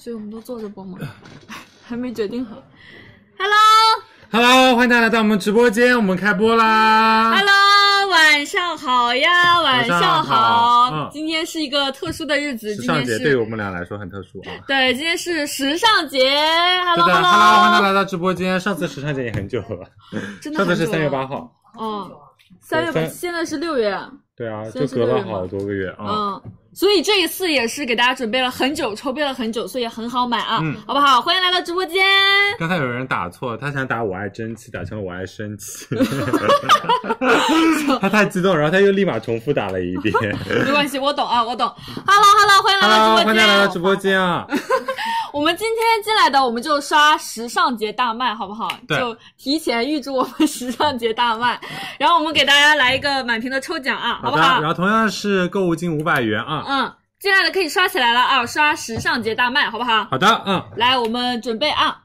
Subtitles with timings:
[0.00, 0.98] 所以我们都坐着播吗？
[1.82, 2.56] 还没决定好。
[3.38, 3.54] Hello。
[4.32, 14.56] Hello，欢迎大家来到我们直播间，我们开播啦 Hello，晚上好呀，晚上晚上好嗯今天是一个特殊的日子，时尚节对于我们俩来说很特殊啊。
[14.66, 16.18] 对，今天是时尚节。
[16.86, 18.58] Hello 的，Hello，欢迎大家来到直播间。
[18.58, 19.86] 上次时尚节也很久了，
[20.40, 21.26] 真的上次是三月八。
[21.26, 21.52] 号。
[21.78, 22.10] 嗯，
[22.58, 23.94] 三月八，现在是六月。
[24.34, 26.06] 对啊，就隔了好多个月啊。
[26.08, 26.42] 嗯，
[26.72, 31.20] 所以这一次也是给大家准备了很久，筹备了很久，所以很好买啊，嗯好不好？
[31.20, 32.00] 欢迎来到直播间。
[32.58, 35.84] 刚才有人打错，他想打我爱蒸汽，打成了我爱生气。
[38.00, 40.14] 他太激动，然后他又立马重复打了一遍。
[40.64, 41.66] 没关系，我懂啊，我懂。
[42.06, 43.72] Hello Hello，欢迎来到 Hello，直播欢迎来到。
[43.72, 44.46] 直播间啊！
[45.32, 48.68] 我们今天进来的，我们就刷时尚节大卖，好不好？
[48.88, 51.58] 对就提前预祝我们时尚节大卖，
[51.98, 54.68] 然后我们给大家来一个满屏的抽奖啊，好好，不好然？
[54.68, 56.64] 后同样是购物金五百元啊。
[56.70, 60.04] 嗯，进来的可以刷起来了啊，刷时尚节大卖，好不好？
[60.04, 62.00] 好的，嗯，来，我们准备啊，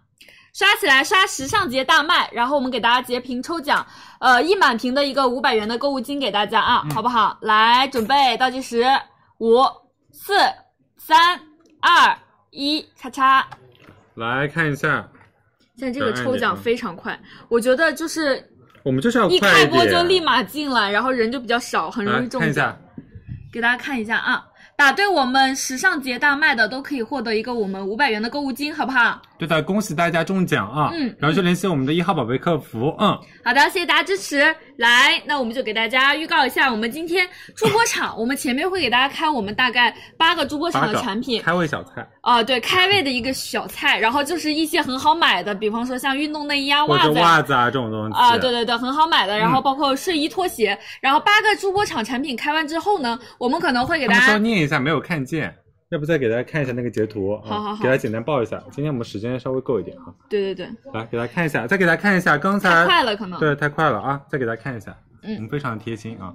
[0.56, 3.86] 刷起来，刷时尚节大卖，然后我们给大家截屏抽奖，
[4.20, 7.38] 呃，一满屏的一个五百元的购物金给大家啊，嗯好不好？
[7.42, 8.84] 来，准备倒计时，
[9.38, 9.62] 五、
[10.12, 10.34] 四、
[10.98, 11.40] 三、
[11.80, 12.18] 二、
[12.50, 13.46] 一，叉叉。
[14.16, 15.08] 来看一下，
[15.78, 18.44] 现在这个抽奖非常快，我觉得就是
[18.82, 22.78] 我们就是要一开播就立马进来，然后人就比较少，很容易中奖看一下。，
[23.54, 24.46] 给大家看一下啊，
[24.78, 29.22] 答对我们时尚节大卖的都可以获得一个我们五百元的购物金，好不好？
[29.38, 30.92] 对的，恭喜大家中奖啊！
[30.94, 34.54] 嗯然后就联系我们的一号宝贝客服，嗯，好的，谢谢大家支持。
[34.78, 49.38] 来，那我们就给大家预告一下，我们今天助播场， 我们前面会给大家开我们大概八个助播场的产品，开胃小菜啊、对，开胃的一个小菜，然后就是一些很好买的，比方说像运动内衣啊、袜子袜子啊这种东西啊，对对对，很好买的。
[49.38, 55.56] 然后嗯包括睡衣、拖鞋，然后八个助播场产品开完之后呢，我们可能会给大家念一下没有看见，
[55.90, 58.62] 要不再给大家看一下那个截图，好好好嗯给大家简单报一下。
[58.72, 63.40] 今天我们时间稍微够一点哈，对对对，来给大家看一下，再给大家看一下刚才太快了可能。
[63.40, 66.34] 对太快了啊，再给大家看一下，嗯我们非常的贴心啊。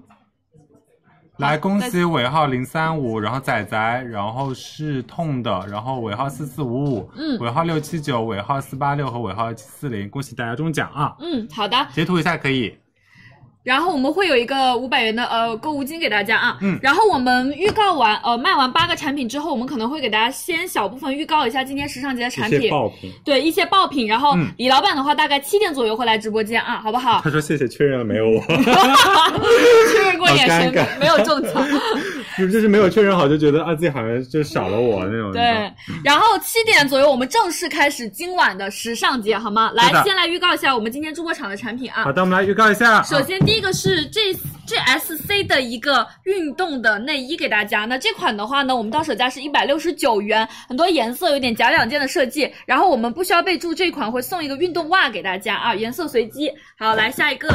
[1.38, 11.16] 来，恭喜尾号零三五，然后仔仔，然后是痛的，然后尾号四四五五，嗯尾号六七九，尾号四八六和尾号七四零，恭喜大家中奖啊！
[11.18, 11.76] 嗯，好的。
[11.94, 12.76] 截图一下可以。
[13.62, 16.58] 然后我们会有一个五百元的呃购物金给大家啊。
[16.62, 22.62] 嗯然后我们预告完呃卖完八个产品之后，我们可能会给大家先小部分预告一下今天时尚节的产品。
[22.62, 27.20] 些爆品，对一些爆品，然后嗯李老板的话大概七点左右会来直播间啊，好不好？
[27.22, 28.40] 他说谢谢确认了没有我，
[29.92, 31.52] 确认过眼神没有中奖。
[32.38, 35.32] 就是就是没有确认好就觉得啊自己好像就少了我那种。
[35.32, 35.42] 对，
[36.04, 39.70] 然后七点左右我们正式开始今晚的时尚节，好吗？
[39.74, 42.12] 来先来预告一下我们今天助播场的产品啊好。
[42.12, 43.02] 的，我们来预告一下。
[43.02, 44.36] 首先，第一个是 G
[44.70, 47.86] G S C 的一个运动的内衣给大家。
[47.86, 52.48] 那这款的话呢，我们到手价是一百六十九元，很多颜色有点假两件的设计。
[52.66, 56.52] 然后我们不需要备注，这款会送一个运动袜给大家啊，颜色随机。
[56.78, 57.48] 好，来下一个，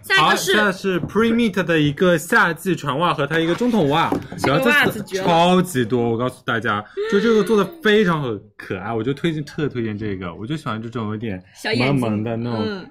[0.00, 4.08] 下一好，个现在是是 Premeet 的一个夏季船袜和它一个中筒袜，
[4.46, 11.42] 然后这次超级多，我告诉大家，就这个做的非常很可爱，我就推荐特推荐这个，我就喜欢这种有点
[11.76, 12.90] 萌萌的那种嗯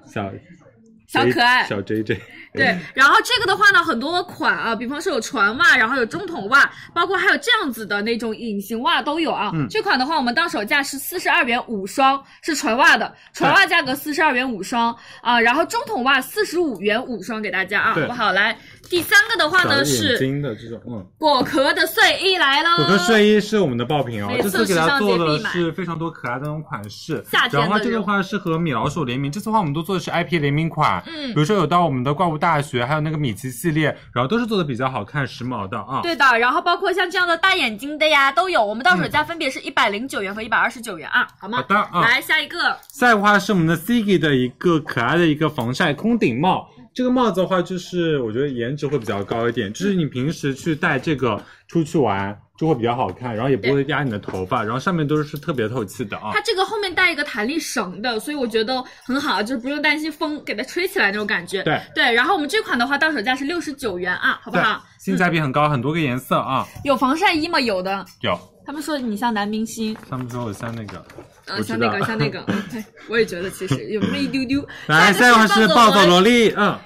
[1.10, 2.20] 小、可爱小 J J。
[2.52, 9.52] 对，然后这个的话呢，很多款啊，比方说有船袜，然后有中筒袜，包括还有这样子的那种隐形袜都有啊。
[9.54, 18.32] 嗯这款的话，我们到手价是四十二元五双，是船袜的，船袜价格四十二元五双啊，然后中筒袜四十五元五双给大家啊，对好不好？
[18.32, 18.58] 来，
[18.90, 31.28] 第三个的话呢是睛的这种，嗯，果壳的睡衣来喽，果壳睡衣是我们的爆品哦，这次次给大家做的是非常多可爱的那种款式，夏天的然后这个这种话是和米老鼠联名，这次的话我们都做的是 IP 联名款，嗯。
[31.28, 36.00] 比如说有到我们的怪物大学，还有那个米奇系列，然后都是做的比较好看时髦的啊。
[36.02, 41.58] 对的，然后包括像这样的大眼睛的呀都有，我们到手价分别是一百零九元和一百二十九元啊，好吗？
[41.58, 42.00] 好的啊。
[42.00, 46.68] 来下一个，下一个话是我们的 Sigi 的一个可爱的一个防晒空顶帽。
[46.92, 56.40] 这个帽子的话，就是我觉得颜值会比较高一点，就是你平时去戴这个出去玩就会比较好看，然后也不会压你的头发，然后上面都是特别透气的啊它。
[56.42, 61.62] 这个后面带一个弹力绳的，所以我觉得很好，就是不用担心风给它吹起来那种感觉。
[61.62, 66.66] 对对，然后我们这款的话到手价是六十九元啊，好不好？，性价比很高，很多个颜色啊。
[66.84, 67.60] 有防晒衣吗？
[67.60, 68.04] 有的。
[68.22, 68.36] 有，
[68.66, 71.02] 他们说你像男明星，他们说我像那个，
[71.50, 74.66] 呃，我知道像那个，像那个， 嗯对，我也觉得其实有那么一丢丢。
[74.86, 76.78] 来，下一款是暴走萝莉，嗯，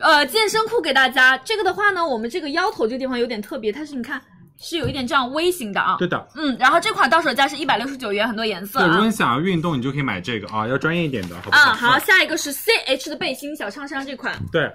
[0.00, 1.36] 呃，健身裤给大家。
[1.38, 4.20] 这个的话呢，我们这个腰头这个地方有点特别，它是你看
[4.60, 5.96] 是有一点这样微型的啊。
[5.98, 6.26] 对的。
[6.34, 9.12] 嗯，然后这款到手价是一百六十九元，很多颜色对，如果啊你。
[9.12, 11.70] 想要运动，你就可以买这个啊，要专业一点的，好不好？
[11.70, 14.70] 啊，好，下一个是 CH 的背心小衬衫这款，对，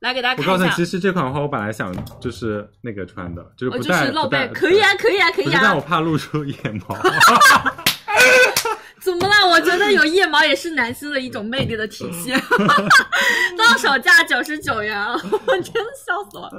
[0.00, 0.84] 来给大家看我告诉你，其。
[0.86, 5.84] 实这款的话，我本来想就是那个穿的，就是哦，不戴就是露背，可以啊，可以啊，可以啊，但我啊。
[5.86, 6.54] 怕露出腋
[6.88, 6.96] 毛。
[9.02, 9.48] 怎么了？
[9.50, 12.40] 我觉得有腋毛也是男性的一种魅力的体现。
[13.58, 16.50] 到手价九十九元啊，我 真的笑死了。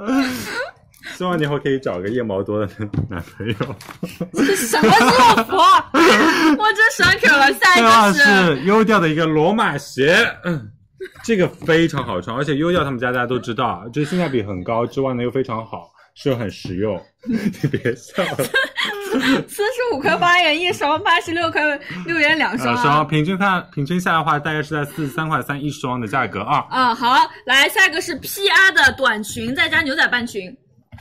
[1.16, 2.66] 希望你以后可以找个腋毛多的
[3.10, 3.54] 男朋友。
[4.34, 5.56] 这什么祝福？
[5.56, 7.52] 啊我真爽口了。
[7.54, 10.70] 下一个个是是优调的一个罗马鞋，嗯，
[11.22, 17.00] 这个非常好穿，而且优调他们家大家都知道，就是性价比很高之外呢又非常好，是很实用。
[17.26, 18.36] 你别笑了，
[19.48, 21.62] 四十五块八元一双，八十六块
[22.04, 22.82] 六元两双、呃，啊。
[22.82, 26.66] 双平均看平均下来的话，大概是在四十三块三一双的价格啊。
[26.70, 27.16] 啊、好，
[27.46, 30.54] 来下一个是 PR 的短裙，再加牛仔半裙。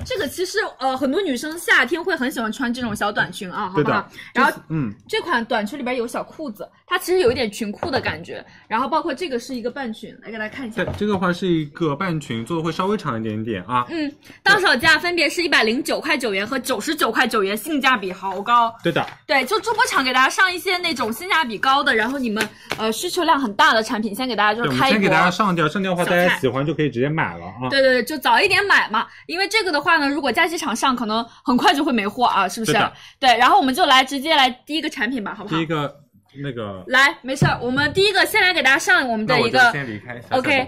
[0.06, 4.09] 这个其实呃，很多女生夏天会很喜欢穿这种小短裙啊，好不好？
[4.33, 8.45] 然后嗯，这款短裙里边有小裤子，它其实有一点裙裤的感觉。
[8.68, 13.84] 然后包括这个是一个半裙，来给大家看一下对。，这个话是一个半裙，做的会稍微长一点点啊。
[13.90, 14.12] 嗯，
[14.44, 18.72] 到手价分别是一百零九块九元和九十九块九元，性价比好高。
[18.84, 22.48] 对的，对，就主播场给大家上一些那种性价比高的，然后你们
[22.78, 24.81] 呃需求量很大的产品，先给大家就开一波。
[24.81, 27.69] 们先给大家上掉，上掉的话大家喜欢就可以直接买了啊。
[27.72, 32.94] 对对对，就早一点买嘛，因为这个的话呢，如果假期场上可能很快就会没货啊，是不是对的？
[33.19, 35.66] 对，然后我们就来直接来第一个产品吧，好不好第一？
[35.66, 36.02] 个
[36.35, 40.68] 那个，来，没事儿，我们第一个先来给大家上我们的一个先离开，小小 OK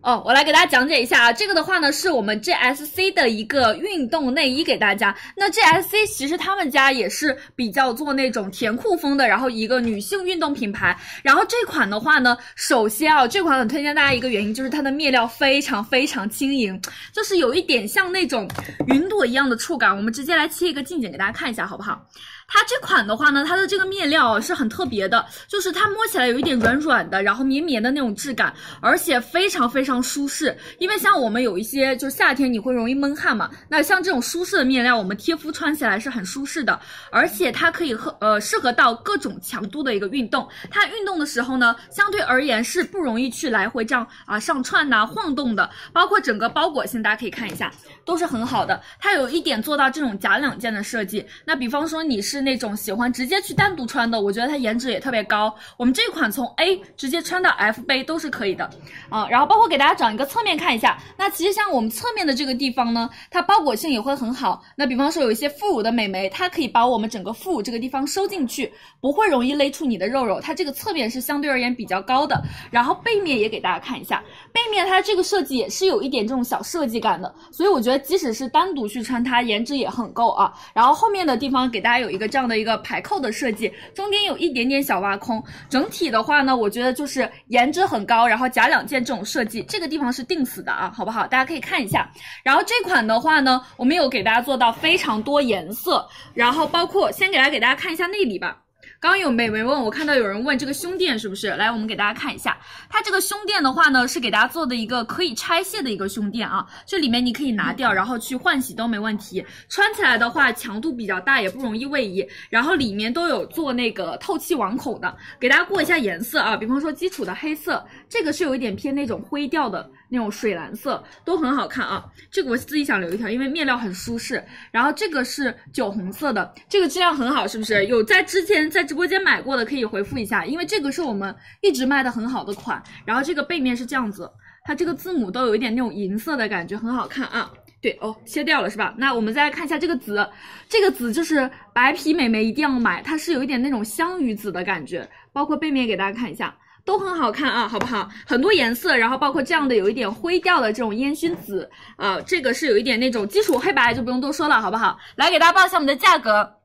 [0.00, 5.16] 哦，我来给大家讲解一下啊，这个的话呢是我们 GSC 的一个运动内衣给大家。
[5.34, 10.94] 那 GSC 其实他们家也是比较做那种甜酷风的，然后一个女性运动品牌。
[11.22, 16.78] 然后这款的话呢，首先啊，这款很推荐大家一个原因就是它的面料非常非常轻盈，
[17.10, 18.46] 就是有一点像那种
[18.88, 19.96] 云朵一样的触感。
[19.96, 22.06] 我们直接来切一个近景给大家看一下，好不好？
[22.54, 30.56] 它这款的话呢，它的这个面料是很特别的，就是它摸起来有一点软软的，然后绵绵的那种质感，而且非常非常舒适。
[30.78, 36.78] 因为像我们有一些就是夏天你会容易闷汗嘛，那像这种舒适的面料，我们贴肤穿起来是很舒适的，
[37.10, 40.48] 而且它可以和呃适合到各种强度的一个运动。
[40.70, 47.68] 它运动的时候呢，相对而言是不容易去来回这样啊上窜呐、晃动的，包括整个包裹性，大家可以看一下，
[48.04, 48.80] 都是很好的。
[49.00, 51.26] 它有一点做到这种假两件的设计。
[51.44, 55.52] 那比方说你是那种喜欢直接去单独穿的，我觉得它颜值也特别高。
[55.76, 58.68] 我们这款从 A 直接穿到 F 杯都是可以的
[59.08, 59.26] 啊。
[59.28, 64.62] 然后包括给大家找一个侧面看一下，那其实像我们侧面的这个地方呢，它包裹性也会很好。
[64.76, 68.70] 那比方说有一些副乳的美眉，它可以把我们整个副乳这个地方收进去，
[69.00, 70.40] 不会容易勒出你的肉肉。
[70.40, 72.40] 它这个侧面是相对而言比较高的。
[72.70, 80.52] 然后背面也给大家看一下，背面它这个设计也是有一点这种小设计感的，所以我觉得即使是单独去穿它，颜值也很够啊。
[80.72, 85.42] 然后后面的地方给大家有一个这样的一个排扣的设计，中间有一点点小挖空。
[85.68, 91.26] 整体的话呢，我觉得就是颜值很高，然后假两件这种设计，这个地方是定死的啊，好不好？
[91.26, 92.10] 大家可以看一下。
[92.42, 98.63] 然后这款的话呢，我们有给大家做到非常多颜色，然后包括先给大家给大家看一下内里吧。
[99.04, 101.48] 刚刚有美眉问我，看到有人问这个胸垫是不是？
[101.56, 102.56] 来，我们给大家看一下，
[102.88, 109.44] 它这个胸垫的话呢，是给大家做的一个可以拆卸的一个胸垫啊，这里面你可以拿掉，然后去换洗都没问题。
[109.68, 112.26] 穿起来的话，强度比较大，也不容易位移。
[112.48, 122.06] 然后里面都有做那个透气网孔的，给大家过一下颜色啊，比方说基础的黑色，这个是有一点偏那种灰调的那种水蓝色，都很好看啊。
[122.30, 124.42] 这个我自己想留一条，因为面料很舒适。
[124.70, 127.84] 然后这个是酒红色的，这个质量很好，是不是？
[127.86, 132.82] 有在之前在直播间买过的可以回复一下，因为这个是我们一直卖的很好的款。
[133.04, 134.30] 然后这个背面是这样子，
[134.64, 137.50] 它这个字母都有一点那种银色的感觉，很好看啊。
[137.82, 138.94] 对哦，切掉了是吧？
[138.96, 140.26] 那我们再来看一下这个紫，
[140.70, 146.56] 这个紫就是白皮美眉一定要买，它是有一点那种香芋紫的感觉，包括背面给大家看一下。
[146.84, 148.08] 都很好看啊，好不好？
[148.26, 154.98] 很多颜色，然后包括这样的有一点灰调的这种烟熏紫，啊、这个是有一点那种基础黑白就不用多说了，好不好？
[155.16, 156.58] 来给大家报一下我们的价格。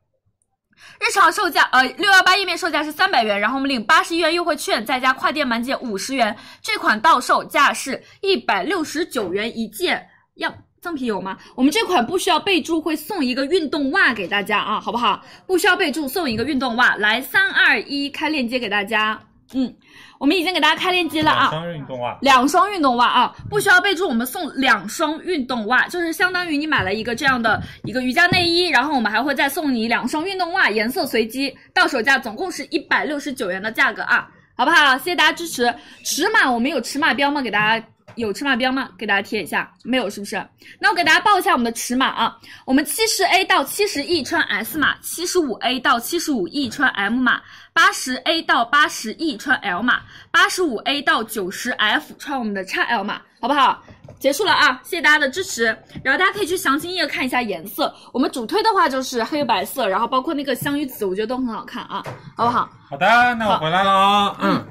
[0.99, 6.35] 日常售价，呃，六幺八页面售价是三百元，然后我们领八十一元优惠券，再加跨店满减五十元。
[6.61, 11.37] 这款到售价是一百六十九元一件，样赠品有吗？
[11.55, 15.21] 我们这款不需要备注，会送一个运动袜给大家啊，好不好？
[15.45, 16.95] 不需要备注，送一个运动袜。
[16.95, 19.21] 来，三二一，开链接给大家。
[19.53, 19.75] 嗯，
[20.19, 21.49] 我们已经给大家开链接了啊。
[21.49, 34.97] 两双运动袜，两双运动袜啊，不需要备注，我们送两双运动袜，就是相当于你买了一个这样的一个瑜伽内衣，然后我们还会再送你两双运动袜，颜色随机，到手价总共是一百六十九元的价格啊，好不好？
[34.97, 35.73] 谢谢大家支持。
[36.03, 37.41] 尺码我们有尺码标吗？
[37.41, 38.89] 给大家有尺码标吗？
[38.97, 40.43] 给大家贴一下，没有是不是？
[40.79, 47.41] 那我给大家报一下我们的尺码啊，我们七十 A 到七十 E 穿 S 码，七十五 A 到七十五 E 穿 M 码，
[47.73, 50.01] 八十 A 到八十 E 穿 L 码，
[50.31, 53.83] 八十五 A 到九十 F 穿我们的 XL 码，好不好？
[54.19, 55.65] 结束了啊，谢谢大家的支持。
[56.03, 57.93] 然后大家可以去详情页看一下颜色。
[58.11, 62.03] 我们主推的话就是黑白色，然后包括那个香芋紫，我觉得都很好看啊，
[62.35, 62.69] 好不好？
[62.89, 64.67] 好的，那我回来了啊，嗯，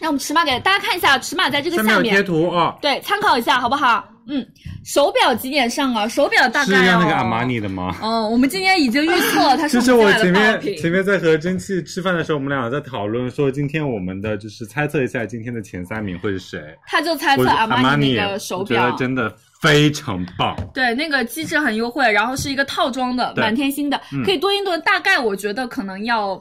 [0.00, 4.08] 那我们尺码给大家看一下，尺码在这个下下面有贴面，图啊，对，参考一下好不好？
[4.30, 4.46] 嗯，
[4.84, 6.06] 手表几点上啊？
[6.06, 7.96] 手表大概哦要那个阿玛尼的吗？
[8.02, 10.76] 嗯，我们今天已经预测了，它是就是我前面品。
[10.76, 16.60] 前面在和蒸汽吃饭的时候，我们俩在讨论说，今天我们的就是猜测一下今天的前三名会是谁。
[16.86, 20.54] 他就猜测阿玛尼玛尼那个手我觉得，真的非常棒。
[20.74, 24.78] 对，那个机制很优惠，然后是一个套装的，满天星的，嗯可以多一蹲。
[24.82, 26.38] 大概我觉得可能要，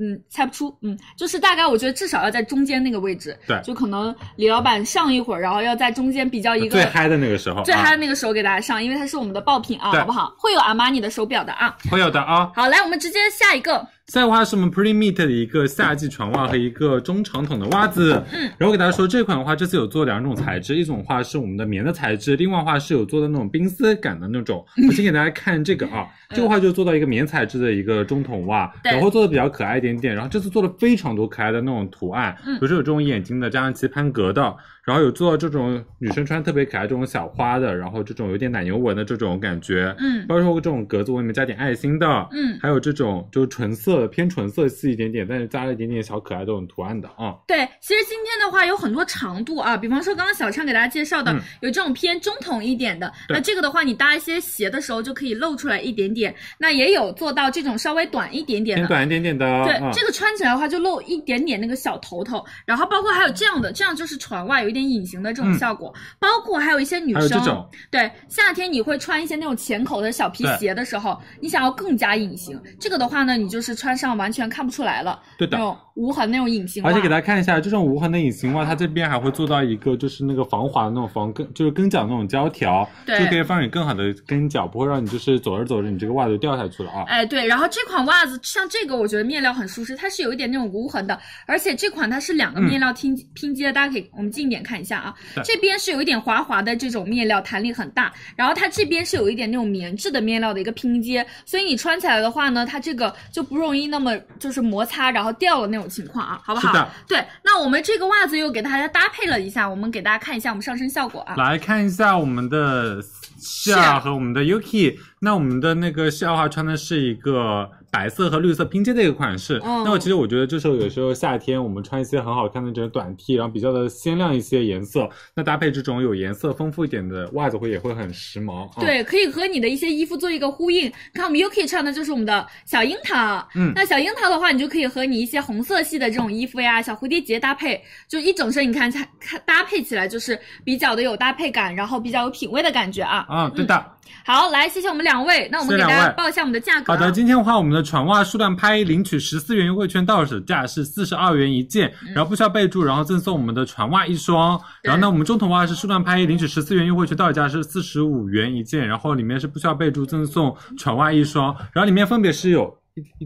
[0.00, 10.32] 嗯，猜不出，嗯，就是大概我觉得至少要在中间那个位置，对就可能李老板上一会儿，然后要在中间比较一个最嗨的那个时候，最嗨的啊、那个时候给大家上，因为它是我们的爆品啊，好不好？
[10.38, 11.76] 会有阿玛尼的手表的啊。
[11.90, 12.50] 会有的啊。
[12.54, 18.14] 好，来我们直接下一个，再的话是我们 Pretty Meat 的一个夏季船袜和一个中长筒的袜子。
[18.32, 24.64] 嗯，然后给大家说这款的话，这次有做两种材质，一种的话是我们的棉的材质，另外的话是有做的那种冰丝感的那种。
[24.88, 30.14] 我先给大家看这个啊，这个话就做到一个棉材质的一个中筒袜，然后做的比较可爱一点点。
[30.14, 34.56] 然后这次做了非常多可爱的那种图案，嗯比如说有这种眼睛的，加上棋盘格的。
[34.88, 47.36] 然后有做到这种女生穿特别可爱这种小花的，然后这种有点奶油纹的这种感觉，嗯包括这种格子纹里面加点爱心的，嗯，还有这种就是纯色偏纯色系一点点，但是加了一点点小可爱这种图案的啊。
[47.46, 58.86] 对，其实今天的话有很多长度啊，比方说刚刚小畅给大家介绍的，嗯有这种偏中筒一点的，那这个的话你搭一些鞋的时候就可以露出来一点点，那也有做到这种稍微短一点点的。
[58.86, 65.58] 偏短一点点的，对，啊这个穿起来的话就露一点点那个小头头，然后包括还有这样的，这样就是船袜，有一点隐形的这种嗯。
[65.58, 77.28] 效果，包括还有一些女生对，夏天你会穿一些那种浅口的小皮鞋的时候，你想要更加隐形，这个的话呢，你就是穿上完全看不出来了，对的那种无痕那种隐形袜，而且给大家。
[77.28, 87.04] 看一下，这种无痕的隐形袜，它这边还会做到一个就是那个防滑的那种防跟，就是跟脚那种胶条，对就可以让你更好的跟脚，不会让你就是走着走着你这个袜子就掉下去了啊。
[87.06, 106.68] 哎，对，然后这款袜子像这个，我觉得面料很舒适，它是有一点那种无痕的，而且这款它是两个面料拼、拼接，大家可以我们近一点看一下啊，这边是有一点滑滑的这种面料，弹力很大，然后它这边是有一点那种棉质的面料的一个拼接，所以你穿起来的话呢，它这个就不容易那么就是摩擦然后掉了那种情况啊，好不好？
[106.68, 111.34] 是的对，那我们这个袜子又给大家搭配了一下，我们给大家看一下我们上身效果啊。
[111.36, 113.00] 来看一下我们的
[113.38, 119.60] 夏和我们的 Yuki，那我们的那个夏的话穿的是一个白色和绿色拼接的一个款式。
[119.64, 128.68] 嗯那我其实我觉得这时候有时候夏天我们穿一些很好看的这种短 T，然后比较的鲜亮一些颜色，那搭配这种有颜色丰富一点的袜子会也会很时髦。
[128.70, 130.92] 啊，对，可以和你的一些衣服做一个呼应。
[131.14, 143.24] 看我们 Yuki 穿的就是我们的小樱桃，嗯那小樱桃的话，你就可以和你一些红色系的这种衣服呀、小蝴蝶结搭配，就一整身你看看看搭配起来就是比较的有搭配感，然后比较有品味的感觉啊。
[143.28, 143.84] 啊，对的。
[144.24, 146.96] 好，来谢谢我们两位，那我们给大家报一下我们的价格、啊。
[146.96, 154.60] 好的，今天的话，我们的船袜数量拍一领取十四元优惠券，到手价是四十二元一件，然后不需要备注，然后赠送我们的船袜一双。
[154.82, 162.76] 然后呢，我们中筒袜是数量拍一领取十四元优惠券，到手价是四十五元一件，然后里面是不需要备注，赠送船袜一双，然后里面分别是有，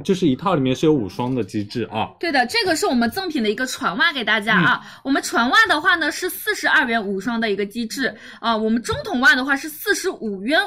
[0.05, 2.11] 就是一套里面是有五双的机制啊。
[2.21, 4.81] 对的，这个是我们赠品的一个船袜给大家啊。
[4.83, 10.61] 嗯我们船袜的话呢是四十二元五双的一个机制啊，我们中筒袜的话是四十五元。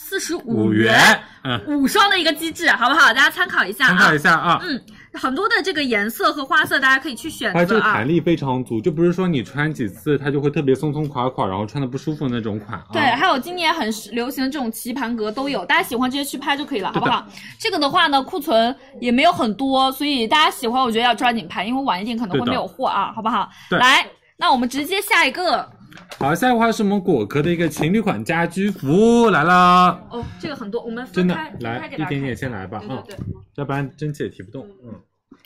[0.00, 3.12] 四十五元元，嗯，五双的一个机制，好不好？
[3.12, 3.88] 大家参考一下啊。
[3.88, 4.60] 参考一下啊。
[4.62, 4.80] 嗯，
[5.12, 8.08] 很多的这个颜色和花色，大家可以去选它这择啊个弹。
[8.08, 12.86] 力非常足，就不是说你穿几次它就会特别松松垮垮，然后穿的不舒服的那种款啊。
[12.92, 17.26] 对，还有今年很流行的这种棋盘格都有，大家喜欢直接去拍就可以了，好不好？
[17.58, 23.50] 这个的话呢，库存也没有很多，所以大家喜欢，我觉得要抓紧拍，因为晚一点可能会没有货啊，好不好？
[23.68, 25.68] 对来，那我们直接下一个。
[26.18, 30.00] 好，下一个话是我们果壳的一个情侣款家居服来了。
[30.10, 33.26] 哦，这个很多，我们真的分开来一点点先来吧嗯对对对。
[33.56, 34.66] 要不然蒸汽也提不动。
[34.84, 34.92] 嗯，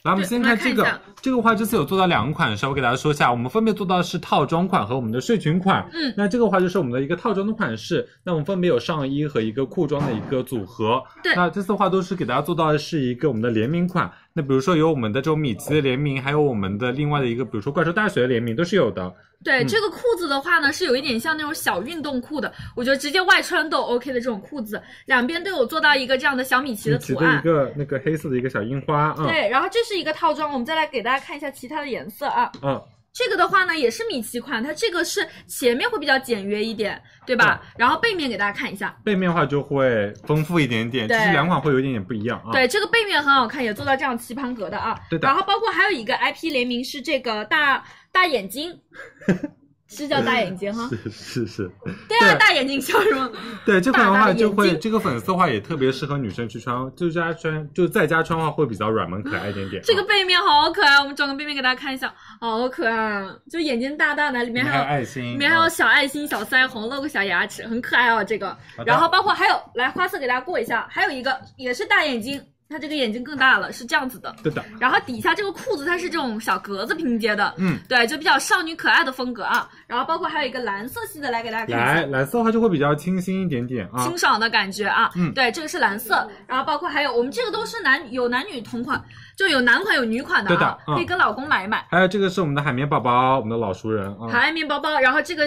[0.03, 0.87] 来，我们先看这个
[1.21, 5.87] 这个话这次有做到两个款式，我给大家说一下，我们分别做到的是套装款和我们的睡裙款。
[5.93, 11.03] 嗯那这个话就是我们的一个套装的款式，那我们分别有上衣和一个裤装的一个组合。
[11.23, 14.11] 对那这次的话都是给大家做到的是一个我们的联名款。
[14.35, 19.15] 那比如说有我们的这种米奇的联名，还有我们的另外的一个，比如说怪兽大学的联名都是有的。
[19.45, 27.41] 对，嗯这个裤子的话呢，是有一点像那种小运动裤的，我觉得直接外穿都 OK 的这种裤子，两边都有做到一个这样的小米奇的米奇的一。
[27.43, 29.25] 个那个黑色的一个小樱花啊。
[29.27, 32.51] 对，然后这是一个套装，我们再来给大家看一下其他的颜色啊。
[32.63, 32.81] 嗯。
[33.13, 37.63] 这个的话呢，也是米奇款，它这个是前面会比较简约一点，对吧？
[37.77, 42.53] 然后背面给大家看一下，背面的话就会丰富一点点，其实两款会有一点点不一样啊。
[42.53, 44.99] 对，这个背面很好看，也做到这样棋盘格的啊。
[45.11, 48.81] 对的然后包括还有一个 IP 联名是这个大大眼睛，
[49.95, 50.89] 是叫大眼睛哈？
[51.05, 51.71] 是是是，
[52.09, 53.31] 对啊，大眼睛笑什么？
[53.67, 59.83] 对这款的大大话就会的眼睛这个粉色的话也特别适合女生去穿，就家穿就在家穿的话会比较软萌可爱一点点。
[59.85, 63.37] 这个啊背面好可爱，我们转个背面给大家看一下，好可爱啊！
[63.51, 68.57] 就眼睛大大的，里面还有还有爱心，里面还有啊小爱心、小腮红，露个小牙齿，很可爱哦，这个
[68.87, 72.41] 然后包括还有来花色给大家过一下，还有一个也是大眼睛，
[72.73, 74.35] 它这个眼睛更大了，是这样子的。
[74.43, 79.69] 对的，然后底下这个裤子它是这种小格子拼接的，嗯，对，就比较少女可爱的风格啊。
[79.87, 82.07] 然后包括还有一个蓝色系的，来给大家看一来。
[82.07, 84.17] 蓝色的话就会比较清新一点点啊清。
[84.17, 89.03] 爽的感觉啊，嗯对，这个是蓝色，然后包括还有我们这个都是男有男女同款，
[89.43, 91.85] 就有男款有女款的对的啊，嗯可以跟老公买一买。
[91.91, 94.29] 还有这个是我们的海绵宝宝，我们的老熟人啊。
[94.31, 95.45] 海绵宝宝，然后这个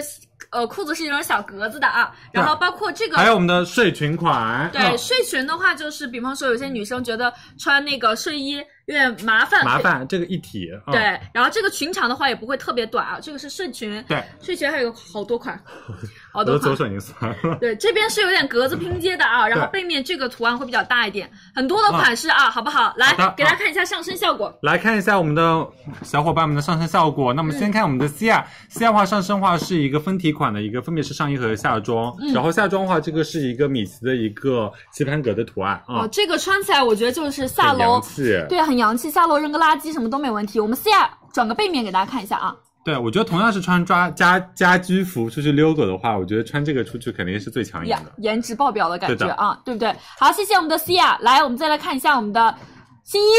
[0.50, 10.70] 呃裤子是一种小格子的啊，然后包括这个还有我们的睡裙款，对、嗯睡裙的话，就是比方说有些女生觉得穿那个睡衣有点麻烦，麻烦这个一体。
[10.86, 11.00] 嗯对，
[11.32, 15.60] 然后这个裙长的话也不会特别短啊，这个是睡裙，对，睡裙还有好多款，
[16.32, 16.70] 好多款。
[16.70, 17.56] 的左手已经酸了。
[17.60, 22.94] 对，这边是有点格子拼接的啊，然后背面这个图案会比较大一点，很多的款式啊，好不好？
[22.96, 24.56] 来给大家看一下上身效果。
[24.62, 25.66] 来看一下我们的
[26.02, 27.34] 小伙伴们的上身效果。
[27.34, 32.14] 那么先看我们的 C 亚、c 亚话上身话是一个分体款的一个，分别是上衣和下装。
[32.20, 38.22] 嗯然后下装的话，这个是一个米奇的一个棋盘格的图案啊哦，，这个穿起来我觉得就是下很楼洋气。
[38.48, 40.60] 对，很洋气，下楼扔个垃圾什么都没问题。
[40.60, 42.54] 我们 C R 转个背面给大家看一下啊。
[42.84, 49.92] 对，我觉得同样是穿抓家家居服出去溜狗的话，我觉得穿这个出去肯定是最抢眼的。，颜值爆表的感觉啊，对不对？
[50.18, 52.54] 好，谢谢我们的 C R，，来，我们再来看一下我们的
[53.02, 53.34] 新一，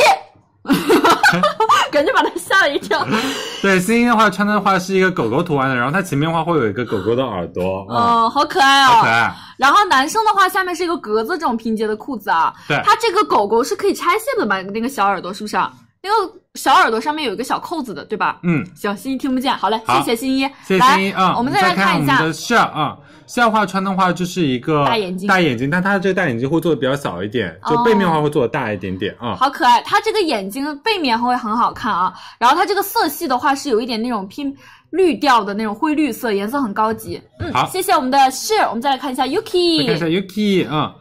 [1.91, 3.05] 感觉把他吓了一跳。
[3.61, 9.33] 对，新一的话穿的话是一个狗狗图案的，然后它前面的话会有一个狗狗的耳朵，啊、哦，好可爱哦，好可爱。
[9.57, 14.61] 然后男生的话，下面是一个格子这种拼接的裤子啊，对它这个狗狗是可以拆卸的吧？
[14.61, 15.71] 那个小耳朵是不是啊？
[16.03, 18.37] 那个小耳朵上面有一个小扣子的，对吧？
[18.43, 21.33] 嗯，行，新一听不见，好嘞，好谢谢新一，谢谢来新一啊。
[21.35, 22.97] 我们再来看一下我们的笑啊。
[23.27, 29.35] 笑话穿的话就是一个大眼睛大眼睛，但它这个大眼睛会做的比较小一点，就哦背面的话会做的大一点点啊。
[29.35, 34.51] 好可爱，它这个眼睛背面会很好看啊，然后它这个色系的话是有一点那种偏
[34.91, 37.21] 绿调的那种灰绿色，颜色很高级。
[37.39, 40.95] 嗯，好谢谢我们的 share，我们再来看一下再看一 Yuki，看一下 Yuki 啊。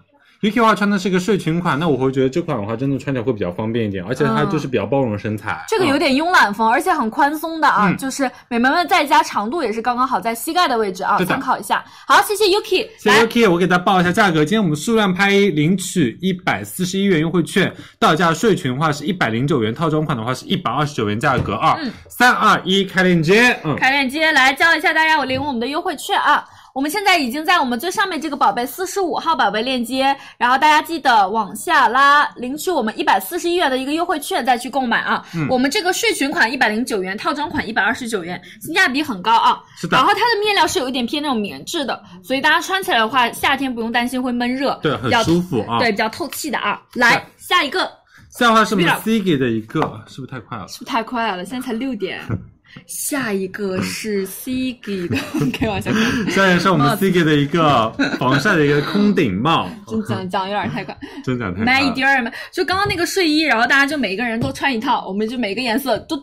[0.47, 5.53] Yuki 的话穿的是个睡裙款，那我会觉得这款的话真的穿起来会比较方便一点，而且它就是比较包容身材。
[5.53, 11.85] 嗯这个有啊点慵懒风，而且很宽松的啊，嗯就是美眉们在家长度也是刚刚好，在膝盖的位置啊，参考一下。
[12.07, 14.45] 好，谢谢 Yuki，谢谢 Yuki，我给大家报一下价格。
[14.45, 21.77] 今天我们数量拍一领取一百四十一元优惠券，到价睡裙的话是一百零九元，套装款的话是一百二十九元价格啊。
[22.09, 23.59] 三二一，开链接。
[23.65, 26.45] 嗯，开链接来教一下大家，我领我们的优惠券啊。
[26.77, 35.25] 我们现在已经在我们最上面这个宝贝四十五号宝贝链接，然后大家记得往下拉，领取我们一百四十一元的一个优惠券再去购买啊。
[35.35, 39.59] 嗯我们这个睡裙款一百零九元，套装款一百二十九元，性价比很高啊。
[39.79, 45.79] 是的然后它的面料是有一点偏那种棉质的，所以大家穿起来的话，夏天不用担心会闷热，对，很舒服啊。
[45.79, 46.83] 对，比较透气的啊。
[46.93, 47.91] 来下一个，
[48.29, 50.69] 下的话是我们 C 给的一个，是不是太快了？
[50.69, 51.43] 是不是太快了？
[51.43, 52.21] 现在才六点。
[52.87, 55.17] 下一个是 C 给的，
[55.53, 61.95] 开玩笑，开玩笑下面是我们 C 给的一个 防晒的一个空顶帽，真讲讲有点太快， 真讲太快慢一了。
[61.95, 62.31] 点儿嘛。
[62.53, 66.17] 就刚刚那个睡衣，然后大家就每个人都穿一套，我们就每个颜色都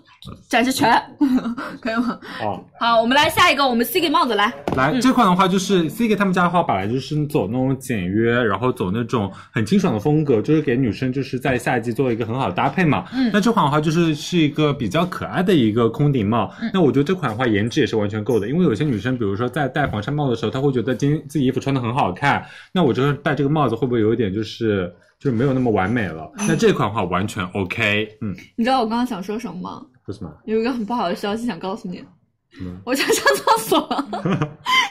[0.50, 0.92] 展示全，
[1.82, 2.20] 可以吗？
[2.42, 4.52] 哦，好，我们来下一个，我们 C 给帽子来。
[4.76, 13.06] 来，这款的话就是 C 给他们家的话，本来就是走那种简约，然后走那种很清爽的风格，就是给女生就是在夏季做一个很好的搭配嘛。
[13.14, 16.43] 嗯，那这款的话就是是一个比较可爱的一个空顶帽。
[16.74, 26.32] 那我觉得这款的话颜值也是完全够的，因为有些女生，比如说在戴防晒帽的时候，她会觉得今天自己衣服穿的很好看，那我就是戴这个帽子会不会有一点就是就是没有那么完美了？
[26.38, 28.08] 那这款的话完全 OK。
[28.22, 29.82] 嗯，你知道我刚刚想说什么吗？
[30.06, 30.32] 说什么？
[30.46, 32.04] 有一个很不好的消息想告诉你，
[32.62, 33.80] 嗯我想上厕所，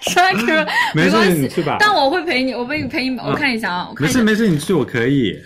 [0.03, 4.43] 说来可是没事关系你去吧但我会陪你，我陪你陪你，我看一下啊，我看一下没事。
[4.43, 5.39] 没事，你去我可以，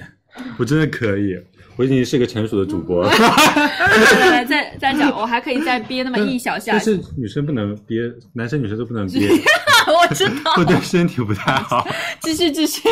[0.56, 1.34] 我真的可以，
[1.76, 3.10] 我已经是个成熟的主播了。
[3.10, 6.80] 来来来， 再再讲，我还可以再憋那么一小下但。
[6.80, 8.00] 是女生不能憋，
[8.34, 9.28] 男生女生都不能憋，
[9.86, 11.86] 我知道， 会对身体不太好。
[12.20, 12.82] 继续继续。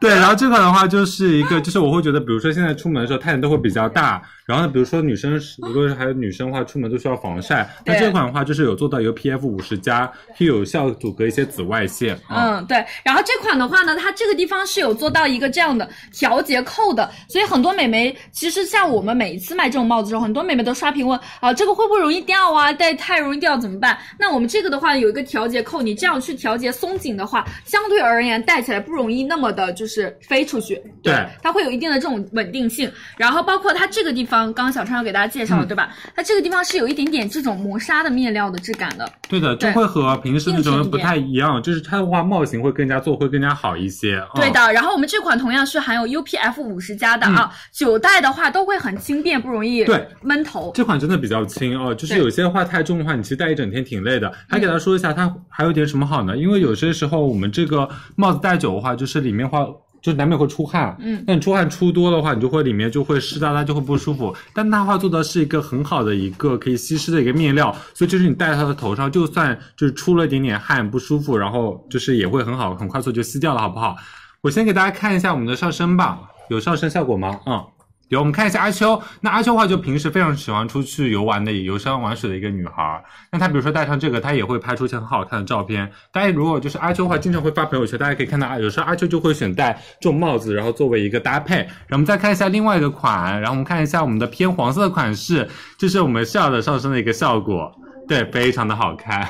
[0.00, 10.06] 对，然后这款的话就是一个，就是我会觉得，比如说现在出门的时候太阳都会比较大，然后呢，比如说女生，如果是还有女生的话，出门都需要防晒，那这款的话就是有做到一个 PF 五十加，
[10.38, 12.58] 可以有效阻隔一些紫外线啊。
[12.58, 12.84] 嗯，对。
[13.02, 22.72] 然后这款的话呢，它这个地方是有做到一个这样的调节扣的，所以很多美眉其实像我们每一次买这种帽子的时候，很多美眉都刷屏问啊，这个会不会容易掉啊？
[22.72, 23.98] 戴太容易掉怎么办？
[24.18, 30.80] 那我们这个的话有一个调节扣，你这样去调节松紧的话，相对而言戴起来不容易那么的就是飞出去。
[31.02, 32.90] 对它会有一定的这种稳定性。
[33.16, 35.90] 然后包括它这个地方，刚刚小川要给大家介绍了，嗯对吧？
[36.14, 39.10] 它这个地方是有一点点这种磨砂的面料的质感的。
[39.28, 44.18] 对的，就会和平时那种不太一样，就是它的话帽型会更加做会更加好一些。
[44.34, 49.84] 嗯对的，然后我们这款同样是含有 UPF 五十加的啊，九代的话都会很轻便，不容易
[50.22, 50.70] 闷头。
[50.74, 54.32] 这款真的比较轻哦，就是有些话太重的话，你其实戴一整天挺累的。
[54.48, 56.36] 还给大家说一下，它还有点什么好呢？
[56.36, 59.66] 因为有些时候我们这个帽子戴久的话，就是里面话。
[60.06, 64.32] 就是难免会出汗，嗯那你出汗出多的话，你就会里面就会湿哒哒，就会不舒服。
[64.54, 73.96] 但它的话做的是一个很好的一个可以吸湿的一个面料，所以就是你戴在它的头上，就算就是出了一点点汗不舒服，然后就是也会很好，很快速就吸掉了，好不好？
[74.42, 77.40] 我先给大家看一下我们的上身吧，有上身效果吗？
[77.46, 77.60] 嗯。
[78.08, 79.02] 有，我们看一下阿秋。
[79.20, 83.02] 那阿秋的话，就平时非常喜欢出去游玩的、游山玩水的一个女孩。
[83.32, 85.90] 那她比如说戴上这个，她也会拍出一些很好看的照片。
[86.12, 91.56] 大家如果就是阿秋的话，经常会发朋友圈，大家可以看到啊，有时候阿秋就会选戴这种帽子，然后作为一个搭配。
[91.56, 97.72] 然后我们再看一下另外一个款，然后我们看一下我们的偏黄色的款式，这是我们笑的上身的一个效果，
[98.06, 99.28] 对，非常的好看。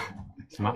[0.54, 0.72] 什么？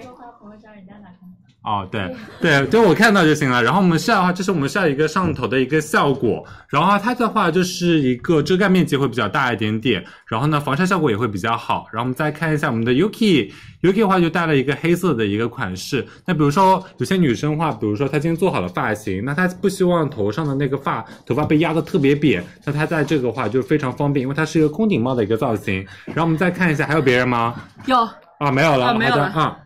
[1.62, 3.62] 哦，对对，就我看到就行了。
[3.62, 6.42] 然后我们下的话，这是我们下一个上头的一个效果。
[6.68, 11.86] 然后它的话就是一个遮盖面积会比较大一点点，然后呢防晒效果也会比较好。
[11.92, 16.06] 然后我们再看一下我们的 Yuki，Yuki 的话就带了一个黑色的一个款式。
[16.24, 25.86] 那比如说有些女生的话，比如说她今天做好了发型，那她不希望头上的那个发头发被压得特别扁，那她在这个话就非常方便，因为它是一个空顶帽的一个造型。
[26.06, 27.54] 然后我们再看一下，还有别人吗？
[27.84, 27.98] 有，
[28.38, 29.58] 啊，没有了，啊没有了啊，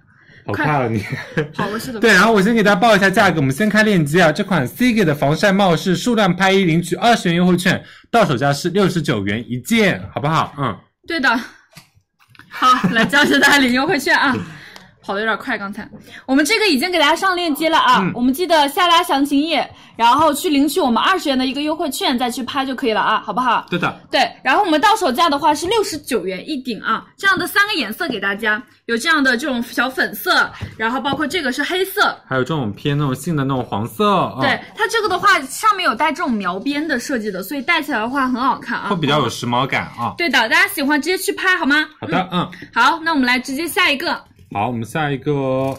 [0.46, 1.02] 好快了你。
[1.54, 2.00] 好，我是的。
[2.00, 4.30] 对，然后我先给大家报一下价格，我们先开链接啊。
[4.30, 10.54] 这款 Sig 的防晒帽是数量拍一领取二十元优惠券，到手价是六十九元一件，好不好？
[10.59, 10.76] 嗯，
[11.07, 11.28] 对的。
[12.48, 14.37] 好，来教一下大家领优惠券啊。
[15.05, 15.87] 跑的有点快，刚才。
[16.25, 18.12] 我们这个已经给大家上链接了啊，嗯。
[18.14, 23.67] 我们记得下拉详情页，然后去领取我们二十元的一个优惠券，再去拍就可以了啊，好不好？
[23.69, 40.14] 对的，对，然后我们到手价的话是六十九元一顶啊，这样的三个颜色给大家，有这样的这种小粉色，然后包括这个是黑色，还有这种偏那种性的那种黄色，啊、对，它这个的话上面有带这种描边的设计的，所以戴起来的话很好看啊，会比较有时髦感啊。
[40.17, 41.87] 对的，大家喜欢直接去拍好吗？
[42.01, 45.76] 好的，嗯，好，那我们来直接下一个，好，我们下一个，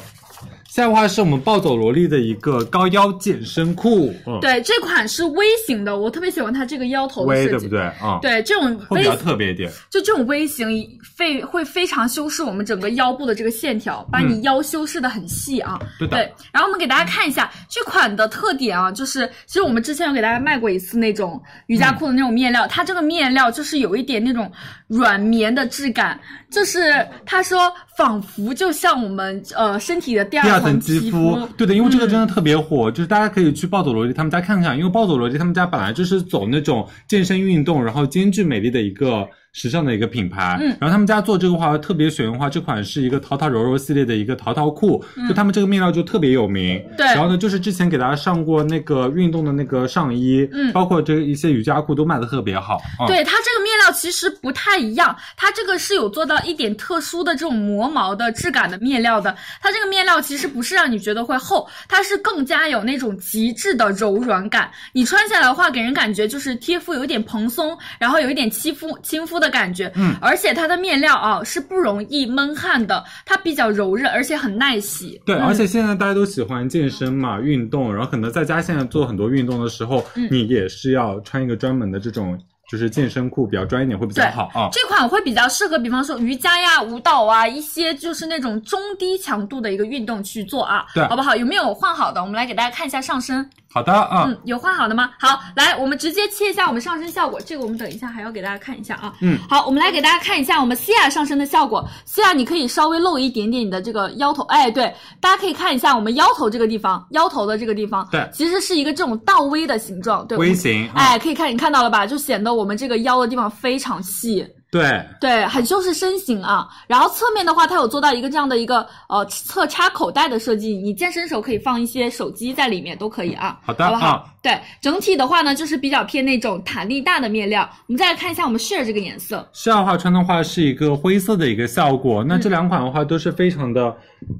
[0.75, 7.79] 下一个话是我们暴走萝莉的一个高腰紧身裤，嗯，对，这款是 V 型的，我特别喜欢它这个腰头的设计，对不对？
[7.81, 9.71] 啊、嗯，对，这种会 V 比较特别一点。
[9.89, 15.79] 就这种 V 型非会非常修饰我们整个腰部的这个线条，把你腰修饰的很细啊。
[15.81, 24.51] 嗯对的对，然后我们给大家看一下这款的特点啊，就是其实我们之前有给大家卖过一次那种瑜伽裤的那种面料，它这个面料就是有一点那种
[24.87, 26.19] 软绵的质感，
[26.51, 31.39] 就是他说仿佛就像我们呃身体的第第二层层肌肤。
[31.57, 40.57] 对的，因为这个真的特别火，就是大家可以去暴走萝莉他们家看看，因为暴走萝莉他们家本来就是走那种健身运动，然后兼具美丽的一个时尚的一个品牌。
[40.61, 46.77] 嗯然后他们家做这个话特别选用的话，这款是一个淘淘柔柔系列的一个淘淘裤，就他们这个面料就特别有名。
[46.77, 52.75] 嗯对然后呢，就是之前给大家上过那个运动的那个上衣，嗯包括这一些瑜伽裤都卖的特别好。
[52.99, 59.35] 啊、对它这个面料其实不太一样，它这个是有做到一点特殊的这种磨毛的质感的面料的。
[59.61, 64.71] 它这个面料其实不是让你觉得会厚，它是更加有那种极致的柔软感。
[64.93, 69.91] 你穿下来的话，给人感觉就是贴肤有一点蓬松，然后有一点亲肤亲肤的感觉。
[69.95, 75.21] 嗯，而且它的面料啊是不容易闷汗的，它比较柔韧，而且很耐洗。
[75.25, 84.69] 对，嗯而且现在大家都喜欢健身嘛，运动，然后可能在家现在做很多运动的时候，嗯你也是要穿一个专门的这种就是健身裤，比较专一点会比较好啊。
[84.71, 91.35] 这款会比较适合，比方说瑜伽呀、舞蹈啊，一些就是那种中低强度的一个运动去做啊，对好不好？
[91.35, 92.21] 有没有换好的？
[92.21, 95.11] 我们来给大家看一下上身，好的啊，嗯，有换好的吗？
[95.19, 99.13] 好，来，我们直接切一下我们上身效果，这个我们等一下还要给大家看一下啊。
[99.21, 101.87] 嗯，好，我们来给大家看一下我们西亚上身的效果。
[102.05, 112.07] 西亚，你可以稍微露一点点你的这个腰头，哎，对，大家可以看一下我们腰头这个地方，腰头的这个地方，对其实是一个这种倒 V 的形状，对，我们微型，啊哎，可以看你看到了吧？
[112.07, 114.45] 就显得我们这个腰的地方非常细。
[114.71, 116.67] 对，对，很修饰身形啊。
[116.85, 123.57] 然后侧面的话，它有做到一个这样的一个呃侧插口袋的设计，你健身时候可以放一些手机在里面都可以啊。
[123.63, 124.07] 好的好不好？
[124.07, 127.67] 啊对，整体的话呢，就是比较偏那种弹力大的面料。
[127.87, 132.21] 我们再来看一下我们 share 这个颜色，这样的话穿的话是一个灰色的一个效果。
[132.23, 133.95] 嗯那这两款的话都是非常的